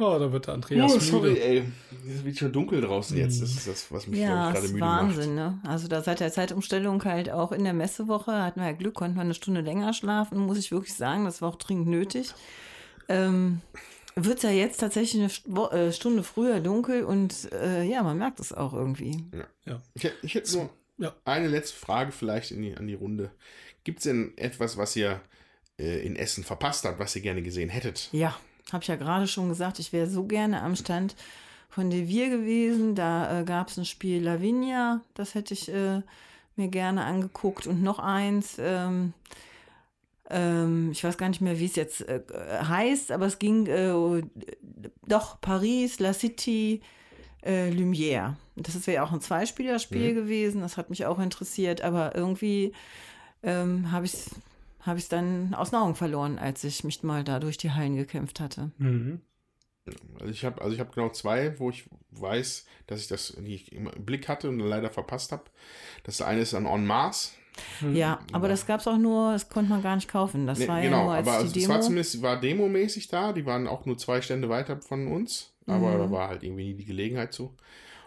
Oh, 0.00 0.18
da 0.18 0.32
wird 0.32 0.46
der 0.46 0.54
Andreas 0.54 0.94
oh, 0.94 0.98
sorry, 0.98 1.28
müde. 1.30 1.42
ey. 1.44 1.64
Es 2.08 2.24
wird 2.24 2.38
schon 2.38 2.52
dunkel 2.52 2.80
draußen 2.80 3.16
jetzt. 3.18 3.42
Das 3.42 3.50
ist 3.50 3.68
das, 3.68 3.92
was 3.92 4.06
mich 4.06 4.18
Ja, 4.20 4.48
ich, 4.48 4.54
das 4.54 4.54
gerade 4.54 4.66
ist 4.66 4.72
müde 4.72 4.84
Wahnsinn, 4.86 5.34
macht. 5.34 5.62
ne? 5.64 5.70
Also 5.70 5.88
da 5.88 6.02
seit 6.02 6.20
der 6.20 6.32
Zeitumstellung 6.32 7.04
halt 7.04 7.30
auch 7.30 7.52
in 7.52 7.64
der 7.64 7.74
Messewoche 7.74 8.32
hatten 8.42 8.60
wir 8.60 8.66
ja 8.68 8.72
Glück, 8.72 8.94
konnten 8.94 9.16
wir 9.16 9.20
eine 9.22 9.34
Stunde 9.34 9.60
länger 9.60 9.92
schlafen, 9.92 10.38
muss 10.38 10.58
ich 10.58 10.72
wirklich 10.72 10.94
sagen. 10.94 11.24
Das 11.26 11.42
war 11.42 11.50
auch 11.50 11.56
dringend 11.56 11.88
nötig. 11.88 12.32
Ähm, 13.08 13.60
wird 14.16 14.38
es 14.38 14.42
ja 14.42 14.50
jetzt 14.50 14.78
tatsächlich 14.80 15.22
eine 15.46 15.68
äh, 15.70 15.92
Stunde 15.92 16.22
früher 16.22 16.60
dunkel 16.60 17.04
und 17.04 17.52
äh, 17.52 17.82
ja, 17.84 18.02
man 18.02 18.18
merkt 18.18 18.40
es 18.40 18.52
auch 18.52 18.72
irgendwie. 18.72 19.24
Ich, 19.94 20.04
hätt- 20.04 20.14
ich 20.22 20.34
hätte 20.34 20.52
nur 20.56 20.70
Ja. 20.98 21.14
eine 21.24 21.48
letzte 21.48 21.76
Frage 21.76 22.10
vielleicht 22.12 22.50
in 22.50 22.62
die, 22.62 22.74
an 22.76 22.86
die 22.86 22.94
Runde. 22.94 23.30
Gibt 23.84 23.98
es 24.00 24.04
denn 24.04 24.32
etwas, 24.36 24.76
was 24.76 24.96
ihr 24.96 25.20
äh, 25.78 26.04
in 26.04 26.16
Essen 26.16 26.44
verpasst 26.44 26.84
habt, 26.84 26.98
was 26.98 27.14
ihr 27.16 27.22
gerne 27.22 27.42
gesehen 27.42 27.68
hättet? 27.70 28.08
Ja, 28.12 28.34
habe 28.72 28.82
ich 28.82 28.88
ja 28.88 28.96
gerade 28.96 29.26
schon 29.26 29.48
gesagt, 29.48 29.78
ich 29.78 29.92
wäre 29.92 30.08
so 30.08 30.24
gerne 30.24 30.62
am 30.62 30.76
Stand 30.76 31.14
von 31.68 31.90
Devir 31.90 32.28
gewesen. 32.28 32.94
Da 32.94 33.40
äh, 33.40 33.44
gab 33.44 33.68
es 33.68 33.78
ein 33.78 33.84
Spiel 33.84 34.22
Lavinia, 34.22 35.00
das 35.14 35.34
hätte 35.34 35.54
ich 35.54 35.72
äh, 35.72 36.02
mir 36.56 36.68
gerne 36.68 37.04
angeguckt. 37.04 37.66
Und 37.66 37.82
noch 37.82 37.98
eins, 37.98 38.56
ähm, 38.58 39.12
ähm, 40.28 40.90
ich 40.92 41.02
weiß 41.02 41.18
gar 41.18 41.28
nicht 41.28 41.40
mehr, 41.40 41.58
wie 41.58 41.66
es 41.66 41.76
jetzt 41.76 42.02
äh, 42.02 42.20
heißt, 42.62 43.12
aber 43.12 43.26
es 43.26 43.38
ging 43.38 43.66
äh, 43.66 44.22
doch 45.06 45.40
Paris, 45.40 45.98
La 45.98 46.12
City, 46.12 46.82
äh, 47.42 47.70
Lumière. 47.70 48.34
Das 48.56 48.86
wäre 48.86 48.96
ja 48.96 49.04
auch 49.04 49.12
ein 49.12 49.20
Zweispielerspiel 49.20 50.14
gewesen, 50.14 50.60
das 50.60 50.76
hat 50.76 50.90
mich 50.90 51.06
auch 51.06 51.18
interessiert, 51.18 51.80
aber 51.80 52.14
irgendwie 52.14 52.72
ähm, 53.42 53.90
habe 53.90 54.04
ich 54.04 54.14
es 54.14 54.30
habe 54.82 54.98
ich 54.98 55.08
dann 55.08 55.54
aus 55.54 55.70
den 55.70 55.78
Augen 55.78 55.94
verloren, 55.94 56.38
als 56.38 56.64
ich 56.64 56.84
mich 56.84 57.02
mal 57.02 57.24
da 57.24 57.38
durch 57.40 57.58
die 57.58 57.70
Hallen 57.72 57.96
gekämpft 57.96 58.40
hatte. 58.40 58.70
Mhm. 58.78 59.20
Also 60.20 60.30
ich 60.32 60.44
habe 60.44 60.60
also 60.62 60.74
ich 60.74 60.80
hab 60.80 60.94
genau 60.94 61.08
zwei, 61.10 61.58
wo 61.58 61.70
ich 61.70 61.88
weiß, 62.10 62.64
dass 62.86 63.00
ich 63.00 63.08
das 63.08 63.36
nicht 63.38 63.72
im 63.72 63.90
Blick 64.04 64.28
hatte 64.28 64.48
und 64.48 64.58
leider 64.60 64.90
verpasst 64.90 65.32
habe. 65.32 65.44
Das 66.04 66.20
eine 66.22 66.40
ist 66.42 66.54
an 66.54 66.66
On 66.66 66.86
Mars. 66.86 67.34
Ja, 67.92 68.20
aber 68.32 68.48
das 68.48 68.66
gab 68.66 68.80
es 68.80 68.86
auch 68.86 68.96
nur, 68.96 69.32
das 69.32 69.48
konnte 69.48 69.70
man 69.70 69.82
gar 69.82 69.96
nicht 69.96 70.08
kaufen. 70.08 70.46
Das 70.46 70.58
Nee, 70.58 70.68
war 70.68 70.78
ja 70.78 70.84
genau, 70.84 71.04
nur 71.04 71.14
als 71.14 71.26
aber 71.26 71.38
also 71.38 71.52
die 71.52 71.58
es 71.60 71.64
Demo. 71.66 71.74
war 71.74 71.80
zumindest 71.82 72.22
war 72.22 72.40
demomäßig 72.40 73.08
da. 73.08 73.32
Die 73.32 73.44
waren 73.44 73.66
auch 73.66 73.84
nur 73.86 73.98
zwei 73.98 74.20
Stände 74.22 74.48
weiter 74.48 74.80
von 74.80 75.08
uns, 75.08 75.52
aber 75.66 75.98
da 75.98 76.10
war 76.10 76.28
halt 76.28 76.42
irgendwie 76.42 76.66
nie 76.66 76.74
die 76.74 76.84
Gelegenheit 76.84 77.32
zu. 77.32 77.54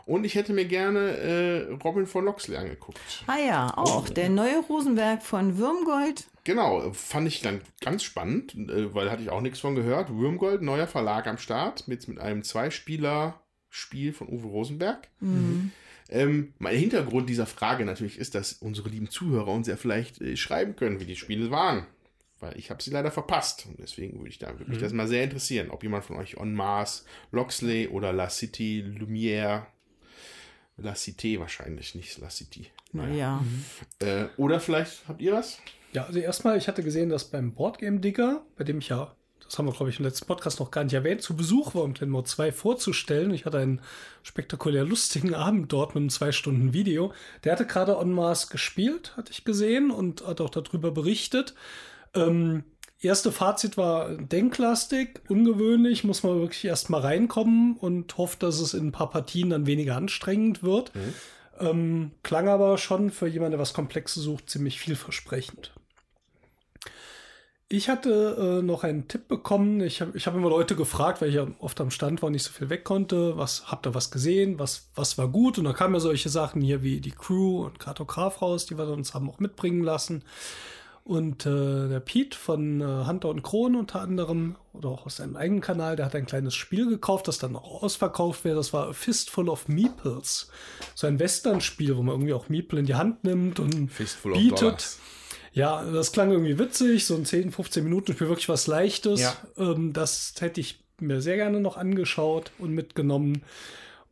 Und 0.05 0.25
ich 0.25 0.35
hätte 0.35 0.53
mir 0.53 0.65
gerne 0.65 0.99
äh, 1.17 1.73
Robin 1.83 2.05
von 2.07 2.25
Loxley 2.25 2.57
angeguckt. 2.57 2.99
ah 3.27 3.37
ja, 3.37 3.77
auch. 3.77 4.09
Der 4.09 4.29
neue 4.29 4.59
Rosenberg 4.59 5.21
von 5.21 5.57
Würmgold. 5.57 6.25
Genau, 6.43 6.91
fand 6.91 7.27
ich 7.27 7.41
dann 7.41 7.61
ganz 7.79 8.03
spannend, 8.03 8.55
äh, 8.55 8.93
weil 8.93 9.09
hatte 9.09 9.23
ich 9.23 9.29
auch 9.29 9.41
nichts 9.41 9.59
von 9.59 9.75
gehört. 9.75 10.09
Würmgold, 10.09 10.61
neuer 10.61 10.87
Verlag 10.87 11.27
am 11.27 11.37
Start, 11.37 11.87
mit, 11.87 12.07
mit 12.07 12.19
einem 12.19 12.43
Zweispieler-Spiel 12.43 14.13
von 14.13 14.27
Uwe 14.27 14.47
Rosenberg. 14.47 15.07
Ähm, 16.09 16.53
mein 16.59 16.75
Hintergrund 16.75 17.29
dieser 17.29 17.45
Frage 17.45 17.85
natürlich 17.85 18.17
ist, 18.17 18.35
dass 18.35 18.53
unsere 18.53 18.89
lieben 18.89 19.09
Zuhörer 19.09 19.47
uns 19.47 19.67
ja 19.67 19.77
vielleicht 19.77 20.21
äh, 20.21 20.35
schreiben 20.35 20.75
können, 20.75 20.99
wie 20.99 21.05
die 21.05 21.15
Spiele 21.15 21.49
waren. 21.49 21.85
Weil 22.41 22.57
ich 22.57 22.69
habe 22.69 22.83
sie 22.83 22.91
leider 22.91 23.09
verpasst. 23.09 23.65
Und 23.67 23.79
deswegen 23.79 24.17
würde 24.19 24.29
ich 24.29 24.37
da 24.37 24.59
würde 24.59 24.69
mich 24.69 24.79
das 24.79 24.91
mal 24.91 25.07
sehr 25.07 25.23
interessieren, 25.23 25.71
ob 25.71 25.81
jemand 25.81 26.03
von 26.03 26.17
euch 26.17 26.37
On 26.37 26.53
Mars, 26.53 27.05
Loxley 27.31 27.87
oder 27.87 28.11
La 28.11 28.29
City, 28.29 28.83
Lumière, 28.85 29.65
La 30.75 30.93
Cité 30.93 31.39
wahrscheinlich, 31.39 31.95
nicht 31.95 32.17
La 32.19 32.29
City. 32.29 32.67
Ja. 32.91 33.43
Äh, 33.99 34.25
oder 34.37 34.59
vielleicht 34.59 35.07
habt 35.07 35.21
ihr 35.21 35.31
was? 35.33 35.59
Ja, 35.93 36.05
also 36.05 36.19
erstmal, 36.19 36.57
ich 36.57 36.67
hatte 36.67 36.83
gesehen, 36.83 37.09
dass 37.09 37.25
beim 37.25 37.53
Boardgame 37.53 37.99
Digger, 37.99 38.43
bei 38.57 38.63
dem 38.63 38.79
ich 38.79 38.89
ja, 38.89 39.15
das 39.45 39.59
haben 39.59 39.67
wir, 39.67 39.73
glaube 39.73 39.91
ich, 39.91 39.99
im 39.99 40.05
letzten 40.05 40.25
Podcast 40.25 40.59
noch 40.59 40.71
gar 40.71 40.83
nicht 40.83 40.93
erwähnt, 40.93 41.21
zu 41.21 41.35
Besuch 41.35 41.75
war, 41.75 41.83
um 41.83 41.93
Glenmore 41.93 42.23
2 42.23 42.51
vorzustellen. 42.51 43.31
Ich 43.33 43.45
hatte 43.45 43.59
einen 43.59 43.81
spektakulär 44.23 44.83
lustigen 44.83 45.33
Abend 45.35 45.71
dort 45.71 45.93
mit 45.93 46.01
einem 46.01 46.09
zwei 46.09 46.31
Stunden 46.31 46.73
Video. 46.73 47.13
Der 47.43 47.51
hatte 47.51 47.67
gerade 47.67 47.97
On 47.97 48.11
Mars 48.11 48.49
gespielt, 48.49 49.15
hatte 49.15 49.31
ich 49.31 49.45
gesehen 49.45 49.91
und 49.91 50.25
hat 50.25 50.41
auch 50.41 50.49
darüber 50.49 50.91
berichtet. 50.91 51.53
Ähm, 52.15 52.63
erste 52.99 53.31
Fazit 53.31 53.77
war 53.77 54.15
denklastig, 54.15 55.21
ungewöhnlich, 55.29 56.03
muss 56.03 56.23
man 56.23 56.39
wirklich 56.39 56.65
erst 56.65 56.89
mal 56.89 57.01
reinkommen 57.01 57.77
und 57.77 58.17
hofft, 58.17 58.41
dass 58.41 58.59
es 58.59 58.73
in 58.73 58.87
ein 58.87 58.91
paar 58.91 59.11
Partien 59.11 59.51
dann 59.51 59.67
weniger 59.67 59.95
anstrengend 59.97 60.63
wird. 60.63 60.91
Ähm, 61.59 62.11
klang 62.23 62.47
aber 62.47 62.79
schon 62.79 63.11
für 63.11 63.27
jemanden, 63.27 63.51
der 63.51 63.59
was 63.59 63.73
Komplexes 63.73 64.23
sucht, 64.23 64.49
ziemlich 64.49 64.79
vielversprechend. 64.79 65.73
Ich 67.75 67.89
hatte 67.89 68.59
äh, 68.59 68.63
noch 68.63 68.83
einen 68.83 69.07
Tipp 69.07 69.27
bekommen. 69.27 69.81
Ich 69.81 69.99
habe 69.99 70.15
ich 70.15 70.27
hab 70.27 70.35
immer 70.35 70.49
Leute 70.49 70.75
gefragt, 70.75 71.21
weil 71.21 71.29
ich 71.29 71.35
ja 71.35 71.47
oft 71.57 71.81
am 71.81 71.89
Stand 71.89 72.21
war 72.21 72.27
und 72.27 72.33
nicht 72.33 72.43
so 72.43 72.51
viel 72.51 72.69
weg 72.69 72.83
konnte. 72.83 73.35
Was 73.35 73.63
habt 73.65 73.87
ihr 73.87 73.95
was 73.95 74.11
gesehen? 74.11 74.59
Was, 74.59 74.89
was 74.93 75.17
war 75.17 75.27
gut? 75.27 75.57
Und 75.57 75.63
da 75.63 75.73
kamen 75.73 75.95
ja 75.95 75.99
solche 75.99 76.29
Sachen 76.29 76.61
hier 76.61 76.83
wie 76.83 77.01
die 77.01 77.09
Crew 77.09 77.65
und 77.65 77.79
Kartograf 77.79 78.43
raus, 78.43 78.67
die 78.67 78.77
wir 78.77 78.87
uns 78.89 79.15
haben 79.15 79.27
auch 79.27 79.39
mitbringen 79.39 79.81
lassen. 79.83 80.23
Und 81.03 81.47
äh, 81.47 81.89
der 81.89 81.99
Pete 81.99 82.37
von 82.37 82.79
äh, 82.79 83.07
Hunter 83.07 83.29
und 83.29 83.41
Kron 83.41 83.75
unter 83.75 84.01
anderem, 84.01 84.55
oder 84.73 84.89
auch 84.89 85.07
aus 85.07 85.15
seinem 85.15 85.35
eigenen 85.35 85.61
Kanal, 85.61 85.95
der 85.95 86.05
hat 86.05 86.15
ein 86.15 86.27
kleines 86.27 86.53
Spiel 86.53 86.87
gekauft, 86.87 87.27
das 87.27 87.39
dann 87.39 87.55
auch 87.55 87.81
ausverkauft 87.81 88.45
wäre. 88.45 88.55
Das 88.55 88.71
war 88.71 88.89
A 88.89 88.93
Fistful 88.93 89.49
of 89.49 89.67
Meeples. 89.67 90.47
So 90.93 91.07
ein 91.07 91.17
Western-Spiel, 91.17 91.97
wo 91.97 92.03
man 92.03 92.13
irgendwie 92.13 92.33
auch 92.33 92.49
Meeple 92.49 92.81
in 92.81 92.85
die 92.85 92.93
Hand 92.93 93.23
nimmt 93.23 93.59
und 93.59 93.91
Fistful 93.91 94.33
of 94.33 94.37
bietet. 94.37 94.61
Dollars. 94.61 94.99
Ja, 95.53 95.83
das 95.83 96.11
klang 96.11 96.31
irgendwie 96.31 96.57
witzig, 96.57 97.05
so 97.05 97.15
ein 97.15 97.25
10, 97.25 97.51
15 97.51 97.83
Minuten 97.83 98.13
Spiel, 98.13 98.27
wirklich 98.27 98.49
was 98.49 98.67
Leichtes. 98.67 99.21
Ja. 99.21 99.35
Ähm, 99.57 99.93
das 99.93 100.33
hätte 100.39 100.59
ich 100.61 100.79
mir 100.99 101.21
sehr 101.21 101.35
gerne 101.35 101.59
noch 101.59 101.77
angeschaut 101.77 102.51
und 102.59 102.71
mitgenommen. 102.71 103.43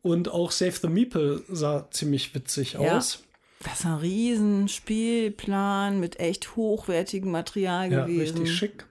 Und 0.02 0.30
auch 0.30 0.50
Save 0.50 0.72
the 0.82 0.88
Meeple 0.88 1.42
sah 1.48 1.88
ziemlich 1.90 2.34
witzig 2.34 2.74
Ja. 2.74 2.96
aus. 2.96 3.22
Das 3.64 3.80
ist 3.80 3.86
ein 3.86 3.94
riesen 3.98 4.68
Spielplan 4.68 6.00
mit 6.00 6.18
echt 6.18 6.56
hochwertigem 6.56 7.30
Material 7.30 7.92
Ja, 7.92 8.04
gewesen. 8.06 8.38
richtig 8.38 8.56
schick. 8.56 8.86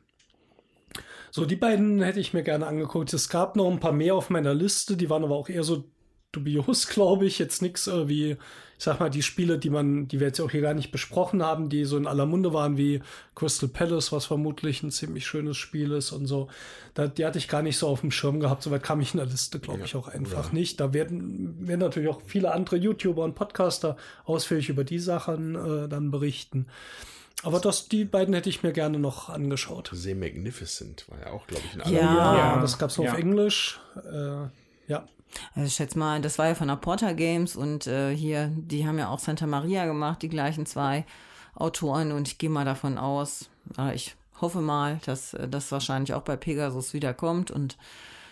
So, 1.29 1.45
die 1.45 1.55
beiden 1.55 2.01
hätte 2.01 2.19
ich 2.19 2.33
mir 2.33 2.43
gerne 2.43 2.67
angeguckt. 2.67 3.13
Es 3.13 3.29
gab 3.29 3.55
noch 3.55 3.69
ein 3.69 3.79
paar 3.79 3.91
mehr 3.93 4.15
auf 4.15 4.29
meiner 4.29 4.53
Liste, 4.53 4.97
die 4.97 5.09
waren 5.09 5.23
aber 5.23 5.35
auch 5.35 5.47
eher 5.49 5.63
so 5.63 5.85
dubios, 6.33 6.87
glaube 6.89 7.25
ich. 7.25 7.39
Jetzt 7.39 7.61
nichts 7.61 7.87
äh, 7.87 8.07
wie, 8.09 8.37
sag 8.83 8.99
mal, 8.99 9.09
die 9.09 9.21
Spiele, 9.21 9.57
die 9.59 9.69
man, 9.69 10.07
die 10.07 10.19
wir 10.19 10.27
jetzt 10.27 10.39
auch 10.39 10.49
hier 10.51 10.61
gar 10.61 10.73
nicht 10.73 10.91
besprochen 10.91 11.43
haben, 11.43 11.69
die 11.69 11.85
so 11.85 11.97
in 11.97 12.07
aller 12.07 12.25
Munde 12.25 12.51
waren, 12.53 12.77
wie 12.77 13.01
Crystal 13.35 13.69
Palace, 13.69 14.11
was 14.11 14.25
vermutlich 14.25 14.81
ein 14.83 14.91
ziemlich 14.91 15.27
schönes 15.27 15.57
Spiel 15.57 15.91
ist 15.91 16.11
und 16.11 16.25
so. 16.25 16.47
Da, 16.93 17.07
die 17.07 17.25
hatte 17.25 17.37
ich 17.37 17.47
gar 17.47 17.61
nicht 17.61 17.77
so 17.77 17.87
auf 17.87 18.01
dem 18.01 18.11
Schirm 18.11 18.39
gehabt. 18.39 18.63
Soweit 18.63 18.83
kam 18.83 18.99
ich 19.01 19.13
in 19.13 19.17
der 19.19 19.27
Liste, 19.27 19.59
glaube 19.59 19.83
ich, 19.85 19.95
auch 19.95 20.07
einfach 20.07 20.51
nicht. 20.51 20.79
Da 20.79 20.93
werden, 20.93 21.67
werden 21.67 21.79
natürlich 21.79 22.09
auch 22.09 22.21
viele 22.25 22.53
andere 22.53 22.77
YouTuber 22.77 23.23
und 23.23 23.35
Podcaster 23.35 23.97
ausführlich 24.25 24.69
über 24.69 24.83
die 24.83 24.99
Sachen 24.99 25.55
äh, 25.55 25.87
dann 25.87 26.09
berichten. 26.11 26.67
Aber 27.43 27.59
das, 27.59 27.87
die 27.87 28.05
beiden 28.05 28.33
hätte 28.33 28.49
ich 28.49 28.61
mir 28.61 28.71
gerne 28.71 28.99
noch 28.99 29.29
angeschaut. 29.29 29.89
The 29.93 30.13
Magnificent 30.15 31.05
war 31.09 31.19
ja 31.19 31.31
auch, 31.31 31.47
glaube 31.47 31.63
ich, 31.67 31.73
in 31.73 31.79
Ja. 31.79 31.85
aller 31.85 32.37
Ja, 32.37 32.37
Ja. 32.55 32.61
das 32.61 32.77
gab's 32.77 32.97
nur 32.97 33.05
Ja. 33.07 33.13
auf 33.13 33.17
Englisch. 33.19 33.79
Äh, 34.11 34.47
ja. 34.91 35.07
Also 35.55 35.67
ich 35.67 35.73
schätze 35.73 35.97
mal, 35.97 36.21
das 36.21 36.37
war 36.37 36.47
ja 36.47 36.55
von 36.55 36.67
der 36.67 36.75
Porter 36.75 37.13
Games 37.13 37.55
und 37.55 37.87
äh, 37.87 38.15
hier, 38.15 38.51
die 38.53 38.87
haben 38.87 38.97
ja 38.97 39.09
auch 39.09 39.19
Santa 39.19 39.47
Maria 39.47 39.85
gemacht, 39.85 40.21
die 40.21 40.29
gleichen 40.29 40.65
zwei 40.65 41.05
Autoren 41.55 42.11
und 42.11 42.27
ich 42.27 42.37
gehe 42.37 42.49
mal 42.49 42.65
davon 42.65 42.97
aus, 42.97 43.49
äh, 43.77 43.93
ich 43.95 44.15
hoffe 44.39 44.61
mal, 44.61 44.99
dass 45.05 45.33
äh, 45.33 45.47
das 45.47 45.71
wahrscheinlich 45.71 46.13
auch 46.13 46.23
bei 46.23 46.35
Pegasus 46.35 46.93
wiederkommt 46.93 47.51
und 47.51 47.77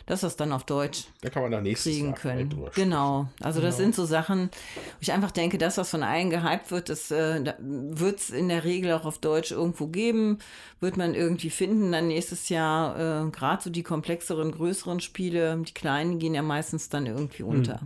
dass 0.10 0.22
das 0.22 0.36
dann 0.36 0.52
auf 0.52 0.64
Deutsch 0.64 1.06
Da 1.22 1.30
kann 1.30 1.44
man 1.44 1.52
dann 1.52 1.64
nächstes 1.64 1.94
kriegen 1.94 2.08
Jahr 2.08 2.16
können. 2.16 2.52
sprechen. 2.52 2.72
Genau. 2.76 3.30
Also 3.42 3.62
das 3.62 3.78
sind 3.78 3.94
so 3.94 4.06
Sachen, 4.06 4.50
wo 4.76 4.82
ich 5.02 5.12
einfach 5.12 5.32
denke, 5.32 5.58
das, 5.58 5.78
was 5.78 5.92
von 5.92 6.02
allen 6.04 6.30
gehypt 6.32 6.72
wird, 6.72 6.90
das 6.90 7.12
äh, 7.12 7.54
wird 7.60 8.20
es 8.20 8.30
in 8.32 8.50
der 8.50 8.64
Regel 8.64 8.92
auch 8.94 9.06
auf 9.06 9.20
Deutsch 9.20 9.52
irgendwo 9.52 9.88
geben, 9.88 10.40
wird 10.80 10.98
man 10.98 11.14
irgendwie 11.14 11.52
finden. 11.52 11.92
Dann 11.92 12.08
nächstes 12.08 12.50
Jahr 12.50 13.28
äh, 13.28 13.30
gerade 13.30 13.62
so 13.64 13.70
die 13.70 13.84
komplexeren, 13.84 14.52
größeren 14.52 15.00
Spiele, 15.00 15.58
die 15.66 15.74
kleinen 15.74 16.18
gehen 16.18 16.34
ja 16.34 16.42
meistens 16.42 16.90
dann 16.90 17.06
irgendwie 17.06 17.44
unter. 17.44 17.80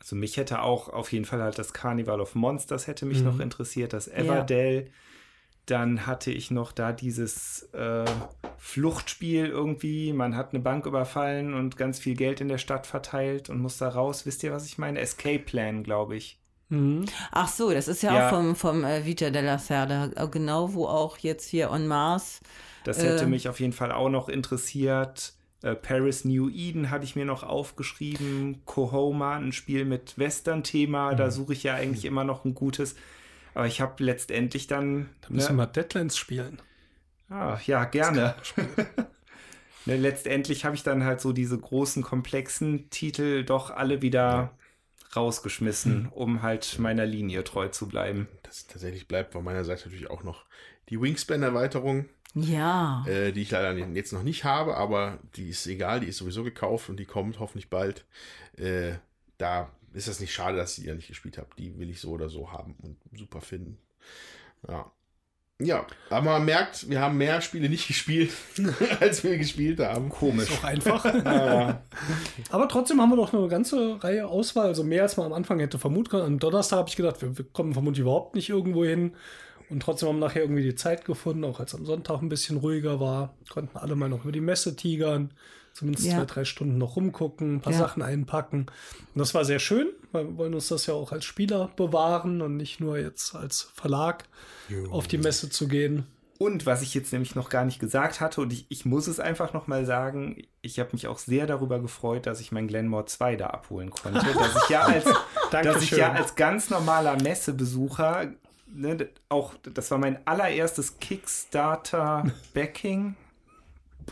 Also 0.00 0.16
mich 0.16 0.36
hätte 0.36 0.62
auch 0.62 0.88
auf 0.88 1.12
jeden 1.12 1.24
Fall 1.26 1.42
halt 1.42 1.58
das 1.58 1.72
Carnival 1.72 2.20
of 2.20 2.34
Monsters 2.34 2.86
hätte 2.86 3.06
mich 3.06 3.18
Mhm. 3.18 3.24
noch 3.26 3.40
interessiert, 3.40 3.92
das 3.92 4.08
Everdell. 4.08 4.90
Dann 5.68 6.06
hatte 6.06 6.30
ich 6.30 6.50
noch 6.50 6.72
da 6.72 6.92
dieses 6.92 7.64
äh, 7.74 8.04
Fluchtspiel 8.56 9.46
irgendwie. 9.46 10.12
Man 10.12 10.34
hat 10.36 10.52
eine 10.54 10.60
Bank 10.60 10.86
überfallen 10.86 11.52
und 11.54 11.76
ganz 11.76 11.98
viel 11.98 12.14
Geld 12.16 12.40
in 12.40 12.48
der 12.48 12.58
Stadt 12.58 12.86
verteilt 12.86 13.50
und 13.50 13.60
muss 13.60 13.76
da 13.78 13.88
raus. 13.90 14.24
Wisst 14.24 14.42
ihr, 14.42 14.52
was 14.52 14.66
ich 14.66 14.78
meine? 14.78 14.98
Escape 15.00 15.40
Plan, 15.40 15.82
glaube 15.82 16.16
ich. 16.16 16.38
Mhm. 16.70 17.04
Ach 17.32 17.48
so, 17.48 17.70
das 17.70 17.86
ist 17.88 18.02
ja, 18.02 18.14
Ja. 18.14 18.26
auch 18.26 18.30
vom, 18.34 18.56
vom 18.56 18.84
äh, 18.84 19.04
Vita 19.04 19.30
della 19.30 19.58
Serra, 19.58 20.10
äh, 20.16 20.28
genau 20.28 20.74
wo 20.74 20.86
auch 20.86 21.18
jetzt 21.18 21.48
hier 21.48 21.70
on 21.70 21.86
Mars. 21.86 22.40
Das 22.84 23.02
hätte 23.02 23.24
Äh. 23.24 23.26
mich 23.28 23.48
auf 23.48 23.60
jeden 23.60 23.72
Fall 23.72 23.92
auch 23.92 24.08
noch 24.10 24.28
interessiert. 24.28 25.34
Äh, 25.62 25.74
Paris 25.74 26.24
New 26.24 26.48
Eden 26.48 26.90
hatte 26.90 27.04
ich 27.04 27.16
mir 27.16 27.24
noch 27.24 27.42
aufgeschrieben. 27.42 28.62
Cohoma, 28.64 29.36
ein 29.36 29.52
Spiel 29.52 29.84
mit 29.84 30.18
Western-Thema. 30.18 31.12
Mhm. 31.12 31.16
Da 31.16 31.30
suche 31.30 31.52
ich 31.52 31.62
ja 31.62 31.74
eigentlich 31.74 32.04
immer 32.04 32.24
noch 32.24 32.44
ein 32.44 32.54
gutes. 32.54 32.96
Aber 33.58 33.66
ich 33.66 33.80
habe 33.80 34.04
letztendlich 34.04 34.68
dann. 34.68 35.08
Da 35.20 35.30
müssen 35.30 35.56
ne, 35.56 35.62
wir 35.62 35.66
Deadlands 35.66 36.16
spielen. 36.16 36.62
Ah, 37.28 37.58
ja, 37.66 37.86
gerne. 37.86 38.36
ne, 39.84 39.96
letztendlich 39.96 40.64
habe 40.64 40.76
ich 40.76 40.84
dann 40.84 41.02
halt 41.02 41.20
so 41.20 41.32
diese 41.32 41.58
großen, 41.58 42.04
komplexen 42.04 42.88
Titel 42.90 43.42
doch 43.42 43.72
alle 43.72 44.00
wieder 44.00 44.52
rausgeschmissen, 45.16 46.06
um 46.06 46.42
halt 46.42 46.78
meiner 46.78 47.04
Linie 47.04 47.42
treu 47.42 47.66
zu 47.66 47.88
bleiben. 47.88 48.28
Das 48.44 48.68
tatsächlich 48.68 49.08
bleibt 49.08 49.32
von 49.32 49.42
meiner 49.42 49.64
Seite 49.64 49.86
natürlich 49.88 50.08
auch 50.08 50.22
noch 50.22 50.44
die 50.88 51.00
Wingspan-Erweiterung, 51.00 52.04
Ja. 52.34 53.04
äh, 53.08 53.32
die 53.32 53.42
ich 53.42 53.50
leider 53.50 53.76
jetzt 53.76 54.12
noch 54.12 54.22
nicht 54.22 54.44
habe, 54.44 54.76
aber 54.76 55.18
die 55.34 55.48
ist 55.48 55.66
egal, 55.66 55.98
die 55.98 56.06
ist 56.06 56.18
sowieso 56.18 56.44
gekauft 56.44 56.90
und 56.90 57.00
die 57.00 57.06
kommt 57.06 57.40
hoffentlich 57.40 57.70
bald. 57.70 58.04
Äh, 58.56 58.92
da 59.36 59.68
ist 59.94 60.08
das 60.08 60.20
nicht 60.20 60.32
schade, 60.32 60.56
dass 60.56 60.76
ich 60.76 60.84
die 60.84 60.88
ja 60.88 60.94
nicht 60.94 61.08
gespielt 61.08 61.38
habe. 61.38 61.48
Die 61.58 61.78
will 61.78 61.90
ich 61.90 62.00
so 62.00 62.10
oder 62.10 62.28
so 62.28 62.52
haben 62.52 62.76
und 62.82 62.96
super 63.18 63.40
finden. 63.40 63.78
Ja. 64.68 64.90
Ja, 65.60 65.84
aber 66.08 66.24
man 66.24 66.44
merkt, 66.44 66.88
wir 66.88 67.00
haben 67.00 67.18
mehr 67.18 67.40
Spiele 67.40 67.68
nicht 67.68 67.88
gespielt, 67.88 68.30
als 69.00 69.24
wir 69.24 69.36
gespielt 69.38 69.80
haben. 69.80 70.08
Komisch. 70.08 70.50
Ist 70.50 70.58
auch 70.58 70.64
einfach. 70.64 71.04
Ja, 71.24 71.82
Aber 72.50 72.68
trotzdem 72.68 73.00
haben 73.00 73.10
wir 73.10 73.16
doch 73.16 73.32
eine 73.32 73.48
ganze 73.48 74.02
Reihe 74.02 74.28
Auswahl, 74.28 74.66
also 74.66 74.84
mehr 74.84 75.02
als 75.02 75.16
man 75.16 75.26
am 75.26 75.32
Anfang 75.32 75.58
hätte 75.58 75.78
vermuten 75.80 76.10
können. 76.10 76.24
Am 76.24 76.38
Donnerstag 76.38 76.78
habe 76.78 76.88
ich 76.88 76.96
gedacht, 76.96 77.20
wir, 77.22 77.36
wir 77.36 77.44
kommen 77.44 77.72
vermutlich 77.72 78.02
überhaupt 78.02 78.36
nicht 78.36 78.48
irgendwo 78.48 78.84
hin. 78.84 79.16
Und 79.68 79.82
trotzdem 79.82 80.08
haben 80.08 80.20
wir 80.20 80.26
nachher 80.26 80.42
irgendwie 80.42 80.62
die 80.62 80.76
Zeit 80.76 81.04
gefunden, 81.04 81.44
auch 81.44 81.60
als 81.60 81.74
am 81.74 81.84
Sonntag 81.84 82.22
ein 82.22 82.28
bisschen 82.28 82.58
ruhiger 82.58 83.00
war. 83.00 83.34
Konnten 83.50 83.76
alle 83.76 83.96
mal 83.96 84.08
noch 84.08 84.22
über 84.22 84.32
die 84.32 84.40
Messe 84.40 84.76
tigern, 84.76 85.34
zumindest 85.78 86.06
Ja. 86.06 86.16
zwei, 86.18 86.24
drei 86.26 86.44
Stunden 86.44 86.78
noch 86.78 86.96
rumgucken, 86.96 87.56
ein 87.56 87.60
paar 87.60 87.72
Ja. 87.72 87.78
Sachen 87.78 88.02
einpacken. 88.02 88.66
Und 89.14 89.18
das 89.18 89.34
war 89.34 89.44
sehr 89.44 89.58
schön, 89.58 89.88
weil 90.12 90.26
wir 90.26 90.36
wollen 90.36 90.54
uns 90.54 90.68
das 90.68 90.86
ja 90.86 90.94
auch 90.94 91.10
als 91.12 91.24
Spieler 91.24 91.70
bewahren 91.76 92.40
und 92.42 92.56
nicht 92.56 92.78
nur 92.80 92.98
jetzt 92.98 93.34
als 93.34 93.62
Verlag 93.74 94.24
auf 94.90 95.08
die 95.08 95.18
Messe 95.18 95.48
zu 95.50 95.66
gehen. 95.68 96.06
Und 96.38 96.66
was 96.66 96.82
ich 96.82 96.94
jetzt 96.94 97.12
nämlich 97.12 97.34
noch 97.34 97.48
gar 97.48 97.64
nicht 97.64 97.80
gesagt 97.80 98.20
hatte, 98.20 98.40
und 98.40 98.52
ich, 98.52 98.66
ich 98.68 98.84
muss 98.84 99.08
es 99.08 99.18
einfach 99.18 99.52
noch 99.54 99.66
mal 99.66 99.84
sagen, 99.84 100.40
ich 100.62 100.78
habe 100.78 100.90
mich 100.92 101.08
auch 101.08 101.18
sehr 101.18 101.48
darüber 101.48 101.80
gefreut, 101.80 102.26
dass 102.26 102.38
ich 102.40 102.52
mein 102.52 102.68
Glenmore 102.68 103.06
2 103.06 103.34
da 103.34 103.48
abholen 103.48 103.90
konnte. 103.90 104.20
dass 104.34 104.62
ich 104.62 104.68
ja 104.68 104.82
als, 104.84 105.04
dass 105.50 105.82
ich 105.82 105.90
ja 105.90 106.12
als 106.12 106.36
ganz 106.36 106.70
normaler 106.70 107.20
Messebesucher, 107.20 108.30
ne, 108.72 109.08
auch 109.28 109.54
das 109.74 109.90
war 109.90 109.98
mein 109.98 110.24
allererstes 110.28 111.00
Kickstarter-Backing. 111.00 113.16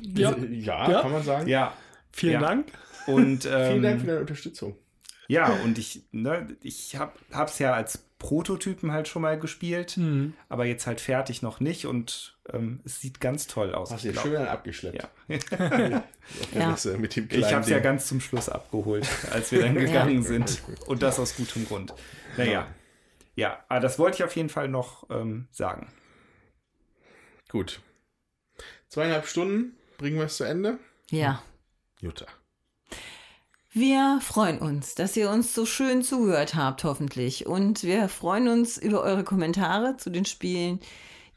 Ja, 0.03 0.37
ja, 0.37 0.91
Ja. 0.91 1.01
kann 1.03 1.13
man 1.13 1.23
sagen. 1.23 1.49
Ja. 1.49 1.73
vielen 2.13 2.35
Ja. 2.35 2.41
Dank. 2.41 2.69
Und 3.07 3.45
ähm, 3.47 3.51
Vielen 3.71 3.83
Dank 3.83 4.01
für 4.01 4.07
deine 4.07 4.21
Unterstützung. 4.21 4.77
Ja, 5.29 5.49
und 5.65 5.77
ich, 5.79 6.05
ne, 6.13 6.57
ich 6.63 6.97
hab, 6.97 7.19
hab's 7.33 7.59
ja 7.59 7.75
als 7.75 7.99
Prototypen 8.19 8.93
halt 8.93 9.09
schon 9.09 9.23
mal 9.23 9.39
gespielt, 9.39 9.97
Mhm. 9.97 10.35
aber 10.49 10.65
jetzt 10.65 10.87
halt 10.87 11.01
fertig 11.01 11.43
noch 11.43 11.61
nicht 11.61 11.87
und 11.87 12.39
ähm, 12.53 12.81
es 12.85 13.01
sieht 13.01 13.21
ganz 13.21 13.47
toll 13.47 13.75
aus. 13.75 13.91
Hast 13.91 14.05
ich 14.05 14.15
du 14.15 14.21
schön 14.21 14.37
abgeschleppt. 14.47 15.03
Ja. 15.03 15.09
Ja. 16.55 16.77
Ich 16.81 17.53
habe 17.53 17.61
es 17.63 17.69
ja 17.69 17.79
ganz 17.81 18.07
zum 18.07 18.21
Schluss 18.21 18.49
abgeholt, 18.49 19.07
als 19.33 19.53
wir 19.53 19.61
dann 19.63 19.75
gegangen 19.75 20.23
sind. 20.23 20.63
Und 20.87 21.03
das 21.03 21.19
aus 21.21 21.37
gutem 21.37 21.67
Grund. 21.67 21.93
Naja. 22.37 22.67
Ja, 23.37 23.65
aber 23.69 23.81
das 23.81 23.99
wollte 23.99 24.17
ich 24.17 24.25
auf 24.25 24.35
jeden 24.35 24.49
Fall 24.49 24.69
noch 24.69 25.09
ähm, 25.11 25.47
sagen. 25.51 25.93
Gut. 27.49 27.81
Zweieinhalb 28.89 29.27
Stunden 29.27 29.77
bringen 29.99 30.19
wir 30.19 30.27
es 30.27 30.37
zu 30.37 30.45
Ende. 30.45 30.79
Ja. 31.11 31.43
Jutta. 32.01 32.27
Wir 33.73 34.19
freuen 34.23 34.59
uns, 34.59 34.95
dass 34.95 35.17
ihr 35.17 35.31
uns 35.31 35.55
so 35.55 35.67
schön 35.67 36.03
zugehört 36.03 36.55
habt, 36.55 36.85
hoffentlich. 36.85 37.47
Und 37.47 37.83
wir 37.83 38.09
freuen 38.09 38.49
uns 38.49 38.79
über 38.79 39.03
eure 39.03 39.25
Kommentare 39.25 39.97
zu 39.99 40.11
den 40.11 40.25
Spielen, 40.25 40.81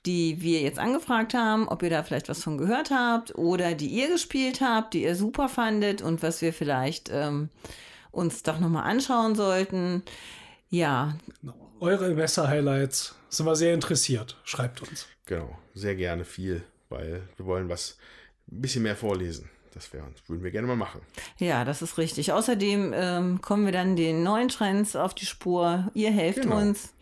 die 0.05 0.41
wir 0.41 0.61
jetzt 0.61 0.79
angefragt 0.79 1.33
haben, 1.33 1.67
ob 1.67 1.83
ihr 1.83 1.89
da 1.89 2.03
vielleicht 2.03 2.29
was 2.29 2.43
von 2.43 2.57
gehört 2.57 2.91
habt 2.91 3.35
oder 3.35 3.75
die 3.75 3.87
ihr 3.87 4.07
gespielt 4.07 4.61
habt, 4.61 4.93
die 4.93 5.03
ihr 5.03 5.15
super 5.15 5.49
fandet 5.49 6.01
und 6.01 6.23
was 6.23 6.41
wir 6.41 6.53
vielleicht 6.53 7.09
ähm, 7.11 7.49
uns 8.11 8.43
doch 8.43 8.59
nochmal 8.59 8.89
anschauen 8.89 9.35
sollten. 9.35 10.03
Ja, 10.69 11.15
Eure 11.81 12.13
Messer-Highlights 12.13 13.15
sind 13.29 13.45
wir 13.45 13.55
sehr 13.55 13.73
interessiert. 13.73 14.37
Schreibt 14.43 14.81
uns. 14.81 15.07
Genau. 15.25 15.57
Sehr 15.73 15.95
gerne 15.95 16.25
viel 16.25 16.63
weil 16.89 17.27
wir 17.37 17.45
wollen 17.45 17.69
was 17.69 17.97
ein 18.51 18.61
bisschen 18.61 18.83
mehr 18.83 18.95
vorlesen. 18.95 19.49
Das 19.73 19.93
wär, 19.93 20.03
würden 20.27 20.43
wir 20.43 20.51
gerne 20.51 20.67
mal 20.67 20.75
machen. 20.75 21.01
Ja, 21.37 21.63
das 21.63 21.81
ist 21.81 21.97
richtig. 21.97 22.31
Außerdem 22.33 22.91
ähm, 22.95 23.41
kommen 23.41 23.65
wir 23.65 23.71
dann 23.71 23.95
den 23.95 24.23
neuen 24.23 24.47
Trends 24.49 24.95
auf 24.95 25.13
die 25.13 25.25
Spur. 25.27 25.91
Ihr 25.93 26.11
helft 26.11 26.41
Genau. 26.41 26.57
uns. 26.57 26.93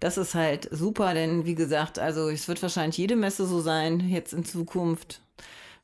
Das 0.00 0.16
ist 0.16 0.34
halt 0.34 0.68
super, 0.70 1.12
denn 1.14 1.44
wie 1.44 1.54
gesagt, 1.54 1.98
also 1.98 2.28
es 2.28 2.48
wird 2.48 2.62
wahrscheinlich 2.62 2.96
jede 2.98 3.16
Messe 3.16 3.46
so 3.46 3.60
sein, 3.60 4.00
jetzt 4.08 4.32
in 4.32 4.44
Zukunft. 4.44 5.20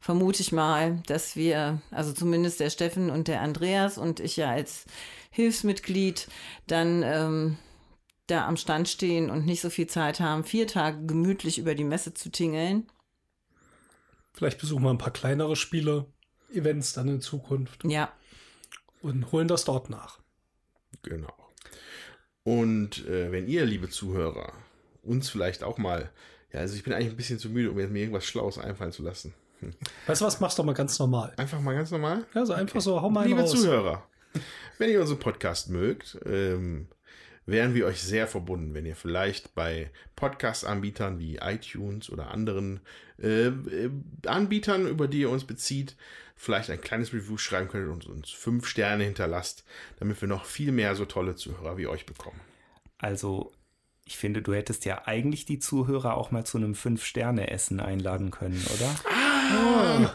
Vermute 0.00 0.40
ich 0.40 0.52
mal, 0.52 1.02
dass 1.06 1.36
wir, 1.36 1.80
also 1.90 2.12
zumindest 2.12 2.60
der 2.60 2.70
Steffen 2.70 3.10
und 3.10 3.28
der 3.28 3.40
Andreas 3.40 3.98
und 3.98 4.20
ich 4.20 4.36
ja 4.36 4.50
als 4.50 4.84
Hilfsmitglied 5.30 6.28
dann 6.66 7.02
ähm, 7.02 7.58
da 8.26 8.46
am 8.46 8.56
Stand 8.56 8.88
stehen 8.88 9.30
und 9.30 9.46
nicht 9.46 9.60
so 9.60 9.70
viel 9.70 9.86
Zeit 9.86 10.20
haben, 10.20 10.44
vier 10.44 10.66
Tage 10.66 11.04
gemütlich 11.06 11.58
über 11.58 11.74
die 11.74 11.84
Messe 11.84 12.12
zu 12.14 12.30
tingeln. 12.30 12.86
Vielleicht 14.36 14.58
besuchen 14.60 14.82
wir 14.84 14.90
ein 14.90 14.98
paar 14.98 15.12
kleinere 15.12 15.56
Spiele, 15.56 16.04
Events 16.52 16.92
dann 16.92 17.08
in 17.08 17.20
Zukunft 17.22 17.84
Ja, 17.84 18.12
und 19.00 19.32
holen 19.32 19.48
das 19.48 19.64
dort 19.64 19.88
nach. 19.88 20.20
Genau. 21.02 21.32
Und 22.44 23.06
äh, 23.06 23.32
wenn 23.32 23.48
ihr, 23.48 23.64
liebe 23.64 23.88
Zuhörer, 23.88 24.52
uns 25.02 25.30
vielleicht 25.30 25.62
auch 25.62 25.78
mal, 25.78 26.10
ja, 26.52 26.60
also 26.60 26.76
ich 26.76 26.84
bin 26.84 26.92
eigentlich 26.92 27.10
ein 27.10 27.16
bisschen 27.16 27.38
zu 27.38 27.48
müde, 27.48 27.70
um 27.70 27.78
jetzt 27.78 27.90
mir 27.90 28.00
irgendwas 28.00 28.26
Schlaues 28.26 28.58
einfallen 28.58 28.92
zu 28.92 29.02
lassen. 29.02 29.32
Weißt 30.06 30.20
du 30.20 30.26
was, 30.26 30.38
machst 30.38 30.58
doch 30.58 30.64
mal 30.64 30.74
ganz 30.74 30.98
normal. 30.98 31.32
Einfach 31.38 31.60
mal 31.60 31.74
ganz 31.74 31.90
normal. 31.90 32.26
Also 32.34 32.52
einfach 32.52 32.82
so, 32.82 33.00
hau 33.00 33.08
mal 33.08 33.26
Liebe 33.26 33.40
raus. 33.40 33.52
Zuhörer, 33.52 34.06
wenn 34.76 34.90
ihr 34.90 35.00
unseren 35.00 35.18
Podcast 35.18 35.70
mögt, 35.70 36.18
ähm, 36.26 36.88
wären 37.46 37.74
wir 37.74 37.86
euch 37.86 38.02
sehr 38.02 38.26
verbunden, 38.26 38.74
wenn 38.74 38.84
ihr 38.84 38.96
vielleicht 38.96 39.54
bei 39.54 39.90
Podcast-Anbietern 40.14 41.18
wie 41.18 41.36
iTunes 41.36 42.10
oder 42.10 42.30
anderen 42.30 42.80
äh, 43.22 43.46
äh, 43.46 43.90
Anbietern, 44.26 44.86
über 44.86 45.08
die 45.08 45.20
ihr 45.20 45.30
uns 45.30 45.44
bezieht, 45.44 45.96
vielleicht 46.36 46.70
ein 46.70 46.80
kleines 46.80 47.12
Review 47.12 47.38
schreiben 47.38 47.68
könnt 47.68 47.88
und 47.88 48.06
uns 48.06 48.30
fünf 48.30 48.66
Sterne 48.66 49.04
hinterlasst, 49.04 49.64
damit 49.98 50.20
wir 50.20 50.28
noch 50.28 50.44
viel 50.44 50.72
mehr 50.72 50.94
so 50.94 51.04
tolle 51.04 51.34
Zuhörer 51.34 51.78
wie 51.78 51.86
euch 51.86 52.06
bekommen. 52.06 52.40
Also, 52.98 53.52
ich 54.04 54.16
finde, 54.16 54.42
du 54.42 54.54
hättest 54.54 54.84
ja 54.84 55.02
eigentlich 55.06 55.46
die 55.46 55.58
Zuhörer 55.58 56.16
auch 56.16 56.30
mal 56.30 56.44
zu 56.44 56.58
einem 56.58 56.74
Fünf-Sterne-Essen 56.74 57.80
einladen 57.80 58.30
können, 58.30 58.64
oder? 58.74 58.94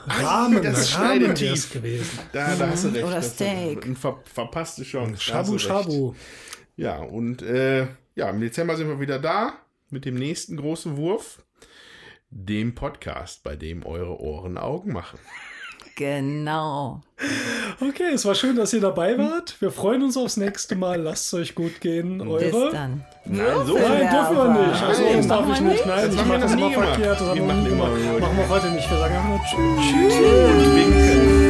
Rahmen, 0.08 0.62
das 0.62 0.96
Rahmen 0.96 1.20
schneidet 1.26 1.42
wär's 1.42 1.62
tief. 1.62 1.74
gewesen. 1.74 2.20
Da, 2.34 2.56
da 2.56 2.70
hast 2.70 2.84
du 2.86 2.90
recht. 2.90 3.04
Oder 3.04 3.16
Das 3.16 3.34
Steak. 3.34 3.86
Eine 3.86 3.96
ver 3.96 4.20
verpasste 4.26 4.84
Chance. 4.84 5.22
Shabu. 5.22 5.58
Shabu. 5.58 6.14
Ja, 6.76 6.98
und 6.98 7.42
äh, 7.42 7.88
ja, 8.16 8.30
im 8.30 8.40
Dezember 8.42 8.76
sind 8.78 8.88
wir 8.88 9.00
wieder 9.00 9.20
da 9.20 9.54
mit 9.90 10.06
dem 10.06 10.16
nächsten 10.16 10.58
großen 10.58 10.98
Wurf, 10.98 11.44
dem 12.32 12.74
Podcast, 12.76 13.44
bei 13.44 13.56
dem 13.56 13.86
eure 13.86 14.20
Ohren 14.20 14.58
Augen 14.58 14.94
machen. 14.94 15.20
genau. 15.96 17.02
Okay, 17.80 18.12
es 18.14 18.26
war 18.26 18.34
schön, 18.36 18.56
dass 18.56 18.74
ihr 18.74 18.82
dabei 18.82 19.18
wart. 19.18 19.56
Wir 19.60 19.72
freuen 19.72 20.02
uns 20.04 20.18
aufs 20.18 20.38
nächste 20.38 20.76
Mal. 20.76 21.02
Lasst 21.02 21.26
es 21.28 21.34
euch 21.34 21.56
gut 21.56 21.80
gehen. 21.82 22.18
Bis 22.20 22.54
Eure. 22.54 22.72
dann. 22.72 23.06
Nein, 23.26 23.46
so 23.66 23.78
Nein, 23.78 24.10
dürfen 24.10 24.36
wir 24.36 24.68
nicht. 24.68 24.84
Also, 24.84 25.04
Nein, 25.04 25.18
das 25.18 25.28
darf 25.28 25.42
machen 25.42 25.54
ich 25.54 25.62
wir 25.62 25.72
nicht. 25.72 25.86
Nein, 25.86 26.06
Das 26.08 26.16
ich 26.16 26.26
mache 26.26 26.40
das 26.40 26.54
immer 26.54 26.72
verkehrt. 26.72 27.22
Das 27.22 27.22
Wir 27.22 27.28
haben 27.30 27.36
wir 27.38 27.46
machen 27.48 27.66
immer. 27.66 28.20
Machen 28.20 28.38
wir 28.38 28.50
heute 28.50 28.72
nicht. 28.72 28.90
Wir 28.90 28.98
sagen 28.98 29.16
einfach 29.16 29.30
nur 29.30 29.40
Tschüss. 29.40 30.14
Und 30.16 30.76
winken. 30.76 31.41